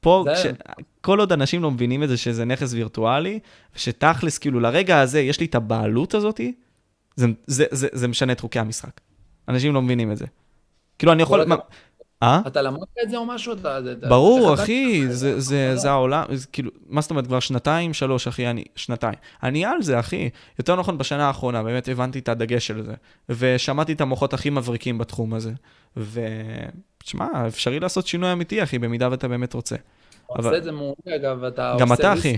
פה, 0.01 0.25
כש... 0.35 0.47
כל 1.01 1.21
עוד 1.21 1.33
אנשים 1.33 1.63
לא 1.63 1.71
מבינים 1.71 2.03
את 2.03 2.09
זה 2.09 2.17
שזה 2.17 2.45
נכס 2.45 2.73
וירטואלי, 2.73 3.39
שתכלס, 3.75 4.39
כאילו, 4.39 4.61
לרגע 4.61 5.01
הזה 5.01 5.21
יש 5.21 5.41
לי 5.41 5.47
את 5.47 5.55
הבעלות 5.55 6.15
הזאתי, 6.15 6.55
זה, 7.17 7.27
זה, 7.47 7.65
זה, 7.71 7.89
זה 7.93 8.09
משנה 8.09 8.33
את 8.33 8.41
חוקי 8.41 8.59
המשחק. 8.59 9.01
אנשים 9.49 9.75
לא 9.75 9.83
מבינים 9.83 10.13
את 10.13 10.17
זה. 10.17 10.27
כאילו, 10.99 11.13
אני 11.13 11.23
יכול... 11.23 11.45
אה? 12.23 12.41
אתה 12.47 12.63
למדת 12.63 12.83
את 13.05 13.11
זה 13.11 13.17
או 13.17 13.27
משהו? 13.27 13.53
אתה- 13.53 13.79
אתה- 13.79 14.09
ברור, 14.09 14.55
אתה? 14.55 14.63
אחי, 14.63 15.07
זה, 15.09 15.41
העולם, 15.91 16.25
כאילו, 16.53 16.71
מה 16.89 17.01
זאת 17.01 17.11
אומרת, 17.11 17.27
כבר 17.27 17.41
שנתיים, 17.41 17.95
שלוש, 17.95 18.29
אחי, 18.29 18.47
אני, 18.51 18.65
שנתיים. 18.77 19.15
אני 19.43 19.65
על 19.65 19.83
זה, 19.83 20.01
אחי. 20.01 20.29
יותר 20.59 20.77
נכון, 20.77 20.99
בשנה 20.99 21.27
האחרונה, 21.27 21.63
באמת 21.63 21.89
הבנתי 21.89 22.19
את 22.19 22.29
הדגש 22.29 22.67
של 22.67 22.83
זה. 22.83 22.95
ושמעתי 23.29 23.93
את 23.93 24.01
המוחות 24.01 24.35
הכי 24.35 24.51
מבריקים 24.51 24.99
בתחום 24.99 25.35
הזה. 25.35 25.53
ו... 25.97 26.21
תשמע, 26.99 27.27
אפשרי 27.49 27.81
לעשות 27.81 28.07
שינוי 28.07 28.33
אמיתי, 28.33 28.63
אחי, 28.63 28.79
במידה 28.79 29.09
ואתה 29.11 29.29
באמת 29.29 29.55
רוצה. 29.55 29.77
אתה 29.77 29.83
עושה 30.37 30.57
את 30.57 30.65
זה 30.65 30.73
מעולה, 30.73 30.95
אגב, 31.17 31.45
אתה 31.45 31.77
גם 31.81 31.91
עושה 31.93 32.03
אתה, 32.03 32.13
ריס- 32.13 32.21
אחי. 32.21 32.37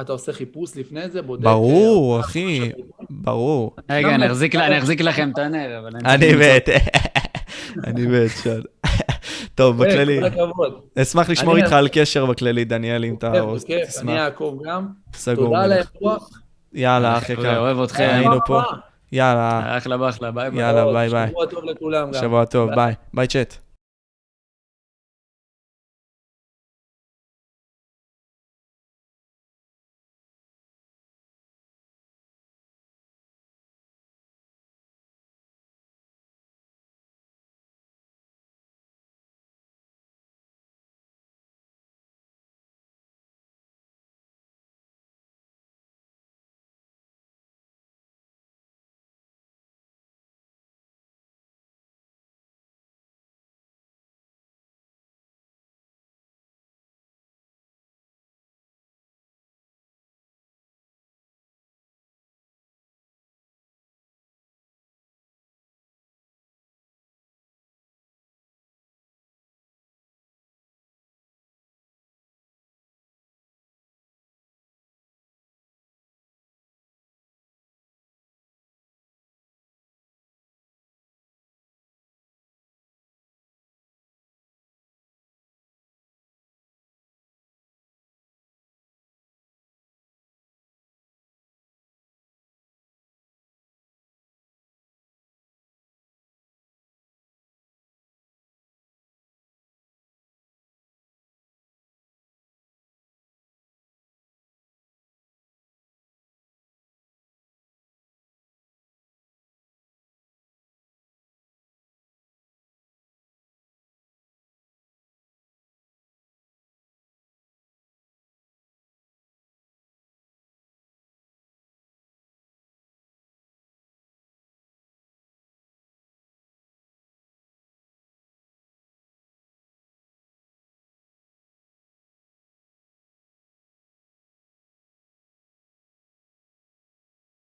אתה 0.00 0.12
עושה 0.12 0.32
חיפוש 0.32 0.76
לפני 0.76 1.08
זה, 1.10 1.22
בודק... 1.22 1.44
ברור, 1.44 2.14
אה, 2.16 2.20
אחי. 2.20 2.70
ברור. 3.10 3.76
רגע? 3.90 4.14
אני 4.14 4.26
אחזיק 4.26 4.54
לה- 4.54 4.66
אני 4.66 4.78
אחזיק 4.78 5.00
לכם 5.00 5.30
את 5.32 5.38
הנר, 5.38 5.78
אבל... 5.78 5.90
אני 6.04 6.32
מת. 6.34 6.68
אני 7.86 8.06
מת, 8.06 8.30
שון. 8.42 8.60
טוב, 9.54 9.82
אה, 9.82 9.88
בכללי, 9.88 10.20
כל 10.20 10.26
הכבוד. 10.26 10.80
אשמח 10.98 11.30
לשמור 11.30 11.56
איתך 11.56 11.72
על 11.72 11.88
קשר 11.92 12.26
בכללי, 12.26 12.64
דניאל, 12.64 13.04
אם 13.04 13.14
אתה 13.14 13.32
כיף, 13.32 13.64
כיף, 13.64 13.88
תשמח. 13.88 14.02
אני 14.10 14.20
אעקוב 14.24 14.62
גם. 14.66 14.86
סגור. 15.14 15.44
תודה 15.46 15.62
על. 15.62 15.72
האירוח. 15.72 16.28
יאללה, 16.72 17.18
אחי 17.18 17.32
יקר. 17.32 17.58
אוהב 17.58 17.80
אתכם. 17.80 18.08
היינו 18.12 18.36
פה. 18.46 18.60
יאללה, 19.12 19.76
אחלה 19.78 19.96
באחלה, 19.96 20.30
ביי 20.30 20.50
ביי. 20.50 20.60
יאללה, 20.60 20.92
ביי 20.92 21.08
ביי. 21.08 21.28
שבוע 21.28 21.46
טוב 21.46 21.64
לכולם 21.64 22.10
גם. 22.12 22.20
שבוע 22.20 22.44
טוב, 22.44 22.70
ביי. 22.74 22.94
ביי 23.14 23.26
צ'אט. 23.26 23.56